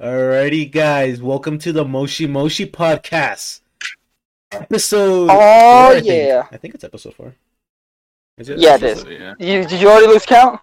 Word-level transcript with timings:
Alrighty, 0.00 0.72
guys, 0.72 1.22
welcome 1.22 1.56
to 1.58 1.72
the 1.72 1.84
Moshi 1.84 2.26
Moshi 2.26 2.66
podcast. 2.66 3.60
Episode. 4.50 5.28
Oh, 5.30 5.36
four, 5.36 5.36
I 5.36 6.00
think. 6.00 6.06
yeah. 6.06 6.48
I 6.50 6.56
think 6.56 6.74
it's 6.74 6.82
episode 6.82 7.14
four. 7.14 7.36
Is 8.36 8.48
it? 8.48 8.58
Yeah, 8.58 8.74
it 8.74 8.82
is. 8.82 9.04
Yeah. 9.04 9.34
You, 9.38 9.64
did 9.64 9.80
you 9.80 9.88
already 9.88 10.08
lose 10.08 10.26
count? 10.26 10.60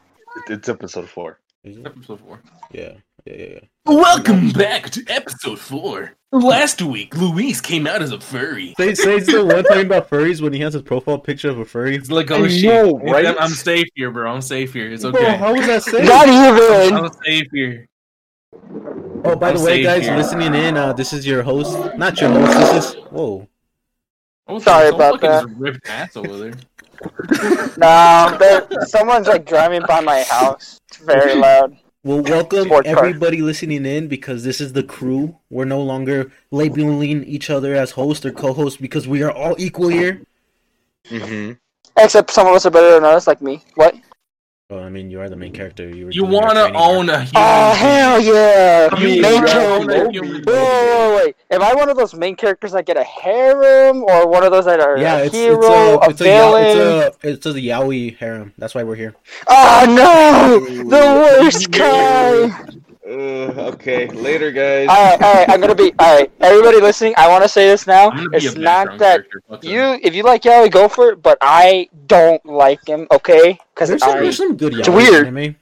It's 0.49 0.67
episode 0.67 1.09
four. 1.09 1.39
Is 1.63 1.77
it? 1.77 1.85
Episode 1.85 2.19
four. 2.19 2.41
Yeah, 2.73 2.95
yeah, 3.23 3.33
yeah. 3.33 3.45
yeah. 3.53 3.59
Welcome 3.85 4.49
back 4.49 4.89
to 4.89 5.05
episode 5.07 5.59
four. 5.59 6.11
Last 6.33 6.81
week, 6.81 7.15
Luis 7.15 7.61
came 7.61 7.87
out 7.87 8.01
as 8.01 8.11
a 8.11 8.19
furry. 8.19 8.73
Say, 8.77 8.95
say 8.95 9.15
it's 9.15 9.31
the 9.31 9.45
one 9.45 9.63
thing 9.63 9.85
about 9.85 10.09
furries 10.09 10.41
when 10.41 10.51
he 10.51 10.59
has 10.59 10.73
his 10.73 10.81
profile 10.81 11.19
picture 11.19 11.49
of 11.49 11.57
a 11.57 11.63
furry. 11.63 11.95
It's 11.95 12.11
like, 12.11 12.31
oh, 12.31 12.35
I 12.35 12.39
oh 12.39 12.47
shit. 12.49 12.63
know, 12.65 12.99
right? 12.99 13.25
I'm, 13.25 13.39
I'm 13.39 13.49
safe 13.51 13.87
here, 13.95 14.11
bro. 14.11 14.29
I'm 14.29 14.41
safe 14.41 14.73
here. 14.73 14.91
It's 14.91 15.03
Bro, 15.03 15.11
okay. 15.11 15.37
how 15.37 15.53
was 15.53 15.65
that 15.67 15.83
safe? 15.83 16.03
Not 16.03 16.27
even. 16.27 16.97
I'm 16.97 17.11
safe 17.23 17.47
here. 17.53 17.87
Oh, 19.23 19.35
by 19.35 19.51
the 19.51 19.59
I'm 19.59 19.65
way, 19.65 19.83
guys, 19.83 20.03
here. 20.03 20.15
listening 20.15 20.53
in, 20.55 20.77
uh, 20.77 20.93
this 20.93 21.13
is 21.13 21.25
your 21.25 21.43
host. 21.43 21.77
Not 21.97 22.19
your 22.19 22.31
host. 22.31 22.57
This 22.57 22.85
is 22.85 22.93
whoa. 23.11 23.47
Oh, 24.47 24.59
Sorry 24.59 24.87
some 24.87 24.95
about 24.95 25.21
that. 25.21 25.43
just 25.47 25.57
ripped 25.57 25.87
ass 25.89 26.15
over 26.15 26.37
there. 26.37 26.53
Nah, 27.77 28.37
someone's 28.85 29.27
like 29.27 29.45
driving 29.45 29.81
by 29.87 30.01
my 30.01 30.21
house. 30.23 30.79
It's 30.89 30.97
very 30.97 31.33
loud. 31.35 31.75
Well, 32.03 32.21
welcome 32.21 32.65
Sport 32.65 32.85
car. 32.85 32.97
everybody 32.97 33.41
listening 33.41 33.85
in 33.85 34.07
because 34.07 34.43
this 34.43 34.59
is 34.61 34.73
the 34.73 34.83
crew. 34.83 35.37
We're 35.49 35.65
no 35.65 35.81
longer 35.81 36.31
labeling 36.51 37.23
each 37.23 37.49
other 37.49 37.73
as 37.75 37.91
host 37.91 38.25
or 38.25 38.31
co-host 38.31 38.81
because 38.81 39.07
we 39.07 39.23
are 39.23 39.31
all 39.31 39.55
equal 39.59 39.87
here. 39.89 40.21
Mm-hmm. 41.09 41.53
Except 41.97 42.31
some 42.31 42.47
of 42.47 42.53
us 42.53 42.65
are 42.65 42.71
better 42.71 42.91
than 42.95 43.03
others, 43.03 43.27
like 43.27 43.41
me. 43.41 43.63
What? 43.75 43.95
Well, 44.71 44.81
I 44.85 44.87
mean, 44.89 45.11
you 45.11 45.19
are 45.19 45.27
the 45.27 45.35
main 45.35 45.49
mm-hmm. 45.51 45.57
character. 45.57 45.89
You, 45.89 46.07
You 46.11 46.23
wanna 46.23 46.71
own 46.73 47.09
a 47.09 47.23
human 47.25 47.31
Oh 47.35 47.73
hell 47.73 48.21
yeah! 48.21 48.87
I 48.89 49.03
mean, 49.03 49.21
main 49.21 49.41
you 49.41 49.45
character. 49.45 49.69
wanna 49.69 49.73
own 49.73 49.89
a 49.91 50.03
Wait, 50.05 50.13
human 50.13 50.43
wait, 50.43 50.45
wait, 50.47 51.15
wait. 51.25 51.35
Am 51.49 51.61
I 51.61 51.75
one 51.75 51.89
of 51.89 51.97
those 51.97 52.13
main 52.13 52.37
characters 52.37 52.71
that 52.71 52.85
get 52.85 52.95
a 52.95 53.03
harem, 53.03 54.05
or 54.05 54.25
one 54.29 54.45
of 54.45 54.51
those 54.53 54.63
that 54.63 54.79
are 54.79 54.97
Yeah, 54.97 55.17
a 55.17 55.25
it's 55.25 55.35
hero, 55.35 55.57
it's 55.59 55.67
a 55.67 55.73
a, 55.73 56.09
it's 56.09 56.21
a, 56.21 56.23
villain? 56.23 57.11
it's 57.21 57.25
a 57.25 57.29
it's 57.29 57.45
a 57.47 57.53
yaoi 57.59 58.15
harem. 58.15 58.53
That's 58.57 58.73
why 58.73 58.83
we're 58.83 58.95
here. 58.95 59.13
Oh 59.49 59.85
no! 59.89 60.83
The 60.89 61.41
worst 61.43 61.69
kind. 61.73 62.85
Uh, 63.11 63.71
okay, 63.75 64.07
later, 64.07 64.51
guys. 64.51 64.87
All 64.87 64.95
right, 64.95 65.21
all 65.21 65.33
right. 65.33 65.49
I'm 65.49 65.59
gonna 65.59 65.75
be 65.75 65.91
all 65.99 66.15
right. 66.17 66.31
Everybody 66.39 66.79
listening, 66.79 67.13
I 67.17 67.27
want 67.27 67.43
to 67.43 67.49
say 67.49 67.67
this 67.67 67.85
now. 67.85 68.09
I'm 68.09 68.17
gonna 68.17 68.29
be 68.29 68.37
It's 68.37 68.55
not 68.55 68.97
that 68.99 69.25
you, 69.61 69.79
them. 69.79 69.99
if 70.01 70.15
you 70.15 70.23
like 70.23 70.43
Yaoi, 70.43 70.71
go 70.71 70.87
for 70.87 71.09
it. 71.11 71.21
But 71.21 71.37
I 71.41 71.89
don't 72.07 72.43
like 72.45 72.79
him. 72.87 73.07
Okay, 73.11 73.59
because 73.75 73.89
There's 73.89 74.01
there's 74.01 74.37
some 74.37 74.55
good 74.55 74.73
yaoi 74.73 74.79
It's 74.79 74.89
weird. 74.89 75.27
anime. 75.27 75.55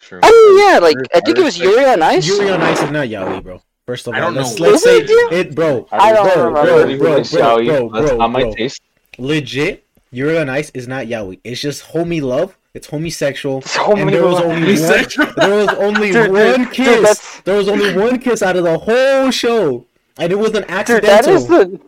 Sure. 0.00 0.18
I 0.22 0.28
mean, 0.30 0.58
yeah, 0.72 0.78
like 0.80 0.96
I 1.14 1.18
I 1.18 1.20
think 1.20 1.38
it 1.38 1.44
was 1.44 1.54
respect- 1.60 1.78
Yuri 1.78 1.84
on 1.92 2.02
Ice. 2.02 2.26
Yuri 2.26 2.50
on 2.50 2.62
Ice 2.62 2.82
is 2.82 2.90
not 2.90 3.06
yaoi, 3.06 3.42
bro. 3.44 3.62
First 3.86 4.08
of 4.08 4.14
I 4.14 4.20
all, 4.20 4.32
don't 4.32 4.42
let's, 4.42 4.58
know. 4.58 4.66
let's 4.70 4.82
say 4.82 4.98
it? 4.98 5.32
it, 5.32 5.54
bro. 5.54 5.86
I 5.92 6.12
don't 6.12 6.26
bro, 6.34 6.46
remember. 6.46 6.62
bro, 6.62 6.78
Everybody 6.78 6.98
bro, 6.98 7.16
likes 7.16 7.30
bro, 7.32 7.40
yaoi. 7.58 7.66
bro, 7.66 7.88
That's 7.90 8.08
bro, 8.10 8.18
not 8.18 8.30
my 8.30 8.42
bro. 8.42 8.54
taste. 8.54 8.82
Legit, 9.18 9.84
Yuri 10.10 10.38
on 10.38 10.48
Ice 10.48 10.70
is 10.74 10.88
not 10.88 11.06
yaoi. 11.06 11.38
It's 11.44 11.60
just 11.60 11.84
homie 11.92 12.22
love. 12.22 12.56
It's 12.74 12.86
homosexual. 12.86 13.60
So 13.62 13.94
and 13.96 14.08
there 14.08 14.24
was 14.24 14.40
only 14.40 14.80
one, 14.80 15.34
there 15.36 15.56
was 15.66 15.68
only 15.76 16.10
Dude, 16.10 16.22
dude, 16.24 16.32
one 16.32 16.64
dude, 16.64 16.72
kiss. 16.72 17.00
that's- 17.02 17.40
there 17.44 17.56
was 17.56 17.68
only 17.68 17.94
one 17.94 18.18
kiss 18.18 18.42
out 18.42 18.56
of 18.56 18.64
the 18.64 18.78
whole 18.78 19.30
show, 19.30 19.86
and 20.18 20.32
it 20.32 20.36
was 20.38 20.50
an 20.54 20.62
Dude, 20.86 21.02
that 21.04 21.26
is 21.28 21.46
the 21.46 21.78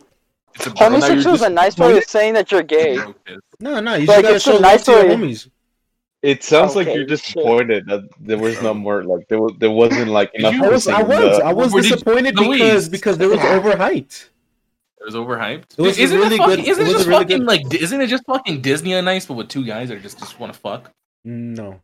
It's 0.54 0.66
a 0.66 0.70
homosexual 0.76 1.34
is 1.34 1.40
a 1.42 1.48
nice 1.48 1.78
way 1.78 1.96
of 1.96 2.04
saying 2.04 2.34
that 2.34 2.52
you're 2.52 2.62
gay. 2.62 2.96
No, 3.60 3.80
no, 3.80 3.94
you 3.94 4.06
Like, 4.06 4.22
just 4.22 4.22
gotta 4.22 4.34
it's 4.36 4.46
a 4.46 4.52
love 4.52 4.60
nice 4.62 4.84
to 4.84 4.90
your 4.92 5.04
way- 5.08 5.16
homies. 5.16 5.48
It 6.20 6.42
sounds 6.42 6.74
like 6.74 6.86
you're 6.86 7.00
shit. 7.00 7.08
disappointed 7.08 7.84
that 7.86 8.00
there 8.18 8.38
was 8.38 8.60
no 8.62 8.72
more. 8.72 9.04
Like 9.04 9.28
there 9.28 9.40
was, 9.42 9.52
there 9.58 9.70
wasn't 9.70 10.10
like 10.10 10.32
Did 10.32 10.40
enough. 10.40 10.54
I 10.62 10.68
was, 10.70 10.88
I 10.88 11.02
was, 11.02 11.38
the- 11.38 11.44
I 11.44 11.52
was 11.52 11.72
disappointed 11.74 12.34
because 12.34 12.88
because 12.88 13.18
there 13.18 13.28
was 13.28 13.38
overhyped. 13.56 14.28
It 15.06 15.12
was 15.12 15.14
overhyped. 15.16 15.78
It 15.78 15.82
was 15.82 15.98
isn't 15.98 16.18
really 16.18 16.36
it 16.36 16.38
fucking, 16.38 16.56
good- 16.64 16.68
Isn't 16.68 16.86
it 16.86 16.88
it, 16.88 16.92
was 16.92 16.92
just 16.94 17.08
really 17.08 17.24
fucking 17.24 17.38
good- 17.40 17.46
like? 17.46 17.74
Isn't 17.74 18.00
it 18.00 18.06
just 18.06 18.24
fucking 18.24 18.62
Disney 18.62 18.94
on 18.94 19.06
Ice, 19.06 19.26
but 19.26 19.34
with 19.34 19.48
two 19.48 19.64
guys 19.64 19.90
that 19.90 20.00
just 20.02 20.18
just 20.18 20.40
want 20.40 20.52
to 20.54 20.58
fuck? 20.58 20.90
No, 21.24 21.80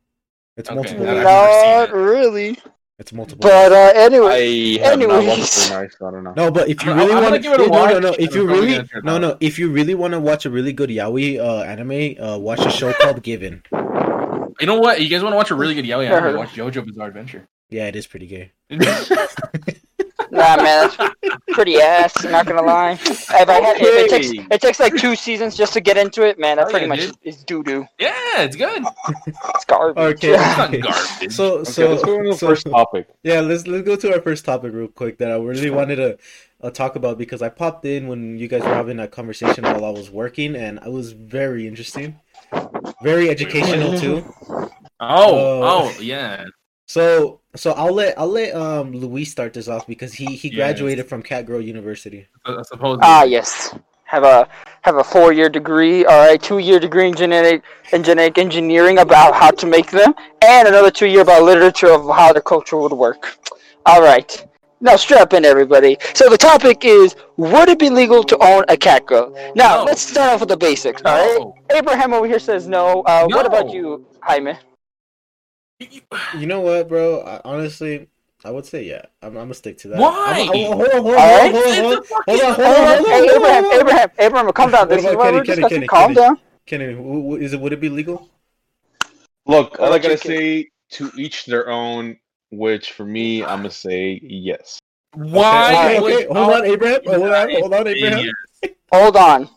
it's 0.57 0.69
Okay, 0.71 0.75
multiple. 0.77 1.09
I've 1.09 1.23
guys. 1.23 1.25
never 1.25 1.51
seen 1.61 1.71
Not 1.77 1.93
really. 1.93 2.59
It's 2.99 3.13
multiple. 3.13 3.41
But 3.43 3.73
uh, 3.73 3.93
anyway, 3.95 4.79
I 4.81 4.89
have 4.89 4.99
not 4.99 5.11
Anyways. 5.11 5.39
watched 5.39 5.71
nice. 5.71 5.97
I 6.03 6.11
don't 6.11 6.25
know. 6.25 6.33
no, 6.37 6.51
but 6.51 6.69
if 6.69 6.83
you 6.85 6.91
I'm- 6.93 6.99
really 6.99 7.13
I'm 7.15 7.23
gonna 7.25 7.39
give 7.39 7.53
it 7.53 7.61
a 7.61 7.67
no, 7.67 7.87
no, 7.87 7.99
no. 7.99 8.15
If 8.19 8.35
you 8.35 8.47
really, 8.47 8.73
gonna 8.73 8.87
turn 8.87 8.99
it 9.01 9.05
no, 9.05 9.19
no. 9.19 9.37
If 9.41 9.59
you 9.59 9.71
really 9.71 9.95
want 9.95 10.13
to 10.13 10.21
watch 10.21 10.45
a 10.47 10.51
really 10.51 10.73
good 10.73 10.89
yaoi 10.91 11.39
uh, 11.39 11.63
anime, 11.63 12.23
uh, 12.23 12.39
watch 12.39 12.65
a 12.65 12.71
show 12.71 12.93
called 12.95 13.23
Given. 13.23 13.63
You 13.73 14.67
know 14.67 14.79
what? 14.79 15.01
You 15.01 15.09
guys 15.09 15.23
want 15.23 15.33
to 15.33 15.37
watch 15.37 15.51
a 15.51 15.55
really 15.55 15.75
good 15.75 15.85
yaoi 15.87 16.11
anime? 16.11 16.37
Watch 16.39 16.51
JoJo 16.55 16.85
Bizarre 16.87 17.09
Adventure. 17.09 17.47
Yeah, 17.71 17.87
it 17.87 17.97
is 17.97 18.07
pretty 18.07 18.27
gay. 18.27 18.53
nah, 20.31 20.57
man, 20.57 20.91
that's 20.99 21.15
pretty 21.53 21.77
ass. 21.81 22.25
Not 22.25 22.47
gonna 22.47 22.63
lie. 22.63 22.93
If 22.93 23.31
I 23.31 23.61
had, 23.61 23.77
if 23.79 23.83
it 23.83 24.11
takes 24.11 24.31
it 24.51 24.61
takes 24.61 24.81
like 24.81 24.95
two 24.97 25.15
seasons 25.17 25.57
just 25.57 25.73
to 25.75 25.81
get 25.81 25.97
into 25.97 26.23
it, 26.27 26.39
man. 26.39 26.57
That 26.57 26.67
Oh, 26.69 26.71
pretty 26.71 26.85
yeah, 26.87 26.89
much 26.89 27.01
dude. 27.01 27.17
is 27.23 27.45
doo 27.45 27.63
doo. 27.63 27.87
yeah, 27.99 28.13
it's 28.43 28.57
good. 28.57 28.83
It's 29.55 29.65
garbage. 29.65 30.17
Okay. 30.17 30.35
It's 30.35 30.57
not 30.59 30.69
Okay. 30.69 30.81
garbage. 30.81 31.33
So, 31.33 31.59
Okay, 31.59 31.71
so, 31.71 31.91
let's 31.91 32.05
go 32.05 32.23
to 32.23 32.29
the 32.31 32.37
so- 32.37 32.49
first 32.49 32.67
topic. 32.67 33.09
yeah, 33.23 33.41
let's 33.41 33.67
let's 33.67 33.85
go 33.87 33.97
to 33.97 34.15
our 34.15 34.21
first 34.21 34.45
topic 34.45 34.73
real 34.73 34.89
quick 34.89 35.19
that 35.19 35.31
I 35.31 35.37
really 35.37 35.71
wanted 35.71 35.97
to 35.97 36.19
uh, 36.63 36.71
talk 36.71 36.97
about 36.97 37.19
because 37.19 37.43
I 37.43 37.49
popped 37.49 37.85
in 37.85 38.07
when 38.09 38.39
you 38.39 38.49
guys 38.49 38.63
were 38.63 38.75
having 38.75 38.97
that 38.99 39.11
conversation 39.11 39.65
while 39.65 39.85
I 39.85 39.91
was 39.91 40.11
working, 40.11 40.55
and 40.57 40.79
it 40.85 40.93
was 40.93 41.13
very 41.13 41.67
interesting, 41.67 42.21
very 43.03 43.31
educational 43.31 43.99
too. 43.99 44.35
oh, 45.01 45.63
Uh, 45.63 45.71
oh, 45.95 46.01
yeah. 46.01 46.45
So, 46.87 47.40
so 47.57 47.73
I'll 47.73 47.93
let 47.95 48.19
I'll 48.19 48.29
let 48.29 48.55
um 48.55 48.93
Luis 48.93 49.31
start 49.31 49.53
this 49.53 49.69
off 49.69 49.87
because 49.87 50.13
he 50.15 50.37
he 50.37 50.49
Yes. 50.49 50.57
graduated 50.57 51.07
from 51.09 51.23
Cat 51.23 51.47
Girl 51.47 51.61
University. 51.61 52.27
I 52.45 52.63
suppose. 52.63 52.99
Ah, 53.03 53.25
yes. 53.25 53.75
Have 54.05 54.25
a 54.25 54.49
have 54.83 54.97
a 54.97 55.05
four 55.05 55.33
year 55.33 55.49
degree, 55.49 56.05
all 56.05 56.27
right, 56.27 56.41
two 56.43 56.59
year 56.59 56.81
degree 56.81 57.07
in 57.09 57.15
genetic 57.15 57.63
in 57.93 58.03
genetic 58.03 58.39
engineering 58.39 58.99
about 58.99 59.35
how 59.35 59.51
to 59.53 59.67
make 59.67 59.91
them, 59.91 60.15
and 60.45 60.67
another 60.67 60.91
two 60.91 61.07
year 61.07 61.21
about 61.23 61.43
literature 61.45 61.91
of 61.93 62.05
how 62.15 62.33
the 62.33 62.41
culture 62.41 62.77
would 62.77 62.93
work. 62.93 63.37
All 63.87 64.03
right. 64.03 64.47
Now 64.83 64.97
strap 64.97 65.33
in, 65.35 65.45
everybody. 65.45 65.97
So 66.15 66.29
the 66.29 66.39
topic 66.39 66.85
is: 66.85 67.15
Would 67.37 67.69
it 67.69 67.79
be 67.79 67.91
legal 67.91 68.25
to 68.25 68.37
own 68.43 68.65
a 68.69 68.77
cat 68.77 69.07
girl? 69.07 69.31
Now 69.55 69.77
No. 69.77 69.85
let's 69.85 70.03
start 70.03 70.33
off 70.33 70.41
with 70.41 70.49
the 70.49 70.57
basics. 70.57 71.03
All 71.05 71.15
right. 71.15 71.39
No. 71.39 71.55
Abraham 71.71 72.13
over 72.15 72.27
here 72.27 72.39
says 72.41 72.67
no. 72.67 73.03
Uh, 73.03 73.29
What 73.29 73.47
about 73.47 73.67
No. 73.67 73.73
you, 73.75 74.07
Jaime? 74.23 74.55
You 76.37 76.47
know 76.47 76.61
what, 76.61 76.89
bro? 76.89 77.23
I, 77.23 77.41
honestly, 77.45 78.09
I 78.45 78.51
would 78.51 78.67
say 78.67 78.85
yeah. 78.85 79.03
I'm, 79.23 79.29
I'm 79.29 79.45
gonna 79.45 79.55
stick 79.55 79.79
to 79.79 79.89
that. 79.89 80.01
Why? 80.01 80.25
I'm, 80.27 80.41
I'm, 80.41 80.47
hold 80.47 80.67
on, 80.67 80.77
hold 80.77 80.89
on, 80.89 81.03
hold 81.03 81.17
on, 81.17 81.31
hold 81.31 81.35
on, 81.35 81.53
hold 81.53 81.65
on, 81.65 81.75
hold 81.75 81.93
on, 81.93 82.05
Hey, 82.27 82.39
hold 82.39 82.77
on, 82.77 83.05
hey, 83.05 83.11
hold 83.11 83.13
on, 83.13 83.37
Abraham. 83.37 83.81
Abraham, 83.81 84.11
Abraham, 84.19 84.53
calm 84.53 84.71
down. 84.71 84.81
What 84.81 84.89
This 84.91 84.99
is 84.99 85.05
about 85.05 85.17
what 85.19 85.25
Kenny, 85.25 85.37
we're 85.39 85.45
Kenny, 85.45 85.63
discussing. 85.63 85.77
Kenny, 85.79 85.89
Calm 85.89 86.03
Kenny? 86.03 86.15
down. 86.15 86.39
Kenny, 86.67 86.95
w- 86.95 87.23
w- 87.23 87.43
is 87.45 87.53
it 87.53 87.61
would 87.61 87.73
it 87.73 87.81
be 87.81 87.89
legal? 87.89 88.29
Look, 89.47 89.77
I'll 89.79 89.87
all 89.87 89.93
I 89.95 89.99
gotta 89.99 90.19
say, 90.19 90.71
to 90.91 91.11
each 91.17 91.47
their 91.47 91.69
own. 91.69 92.19
Which 92.53 92.93
for 92.93 93.05
me, 93.05 93.45
I'm 93.45 93.59
gonna 93.59 93.71
say 93.71 94.21
yes. 94.23 94.79
Why? 95.15 95.75
Okay, 95.75 96.01
would- 96.01 96.13
okay, 96.13 96.27
hold 96.27 96.51
on, 96.51 96.65
Abraham. 96.65 97.01
Hold 97.07 97.23
on, 97.33 97.51
hold 97.51 97.75
on, 97.75 97.87
Abraham. 97.87 98.33
Hold 98.93 99.17
on. 99.17 99.49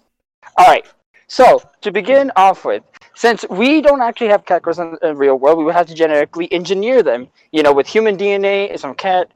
All 0.58 0.68
right. 0.68 0.86
So 1.34 1.64
to 1.82 1.92
begin 1.92 2.32
off 2.36 2.64
with, 2.64 2.84
since 3.16 3.44
we 3.50 3.82
don't 3.82 4.02
actually 4.02 4.28
have 4.28 4.46
cat 4.46 4.62
girls 4.62 4.78
in 4.78 4.96
the 5.02 5.16
real 5.16 5.36
world, 5.40 5.58
we 5.58 5.64
would 5.64 5.74
have 5.74 5.88
to 5.88 5.96
genetically 5.96 6.48
engineer 6.54 7.02
them. 7.02 7.28
You 7.52 7.64
know, 7.64 7.74
with 7.74 7.88
human 7.88 8.16
DNA 8.18 8.70
and 8.70 8.80
some 8.80 8.94
cat, 8.94 9.32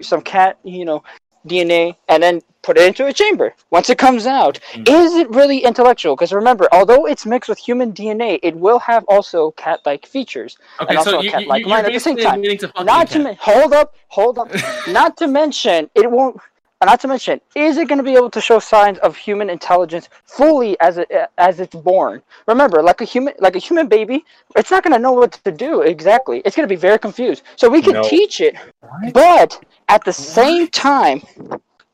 some 0.00 0.20
cat, 0.20 0.58
you 0.64 0.84
know, 0.84 1.04
DNA, 1.46 1.94
and 2.08 2.20
then 2.20 2.40
put 2.62 2.76
it 2.76 2.82
into 2.88 3.06
a 3.06 3.12
chamber. 3.12 3.54
Once 3.70 3.88
it 3.88 3.98
comes 3.98 4.26
out, 4.26 4.58
Mm. 4.74 4.88
is 4.88 5.14
it 5.14 5.30
really 5.30 5.58
intellectual? 5.70 6.16
Because 6.16 6.32
remember, 6.32 6.66
although 6.72 7.06
it's 7.06 7.24
mixed 7.24 7.48
with 7.48 7.58
human 7.68 7.92
DNA, 7.92 8.40
it 8.42 8.56
will 8.56 8.80
have 8.80 9.04
also 9.06 9.52
cat-like 9.52 10.06
features. 10.06 10.58
Okay, 10.80 10.88
And 10.88 10.98
also 10.98 11.10
so 11.12 11.18
a 11.20 11.22
you, 11.22 11.30
cat-like 11.30 11.60
you're 11.60 11.68
mine 11.68 11.84
at 11.86 11.92
the 11.92 12.00
same 12.00 12.16
time. 12.16 12.42
to 12.42 12.72
Not 12.82 13.10
to 13.10 13.22
cat. 13.22 13.36
hold 13.38 13.72
up, 13.72 13.94
hold 14.08 14.38
up. 14.40 14.48
not 14.88 15.16
to 15.18 15.28
mention, 15.28 15.88
it 15.94 16.10
won't. 16.10 16.40
Not 16.84 17.00
to 17.00 17.08
mention, 17.08 17.40
is 17.56 17.76
it 17.76 17.88
going 17.88 17.98
to 17.98 18.04
be 18.04 18.14
able 18.14 18.30
to 18.30 18.40
show 18.40 18.60
signs 18.60 18.98
of 18.98 19.16
human 19.16 19.50
intelligence 19.50 20.08
fully 20.24 20.78
as 20.78 20.96
it 20.98 21.10
as 21.36 21.58
it's 21.58 21.74
born? 21.74 22.22
Remember, 22.46 22.82
like 22.84 23.00
a 23.00 23.04
human, 23.04 23.34
like 23.40 23.56
a 23.56 23.58
human 23.58 23.88
baby, 23.88 24.24
it's 24.56 24.70
not 24.70 24.84
going 24.84 24.92
to 24.92 24.98
know 25.00 25.10
what 25.10 25.32
to 25.32 25.50
do 25.50 25.80
exactly. 25.82 26.40
It's 26.44 26.54
going 26.54 26.68
to 26.68 26.72
be 26.72 26.78
very 26.78 26.98
confused. 27.00 27.42
So 27.56 27.68
we 27.68 27.82
can 27.82 27.94
No. 27.94 28.02
teach 28.08 28.40
it, 28.40 28.54
What? 28.80 29.12
but 29.12 29.64
at 29.88 30.04
the 30.04 30.12
same 30.12 30.68
time, 30.68 31.20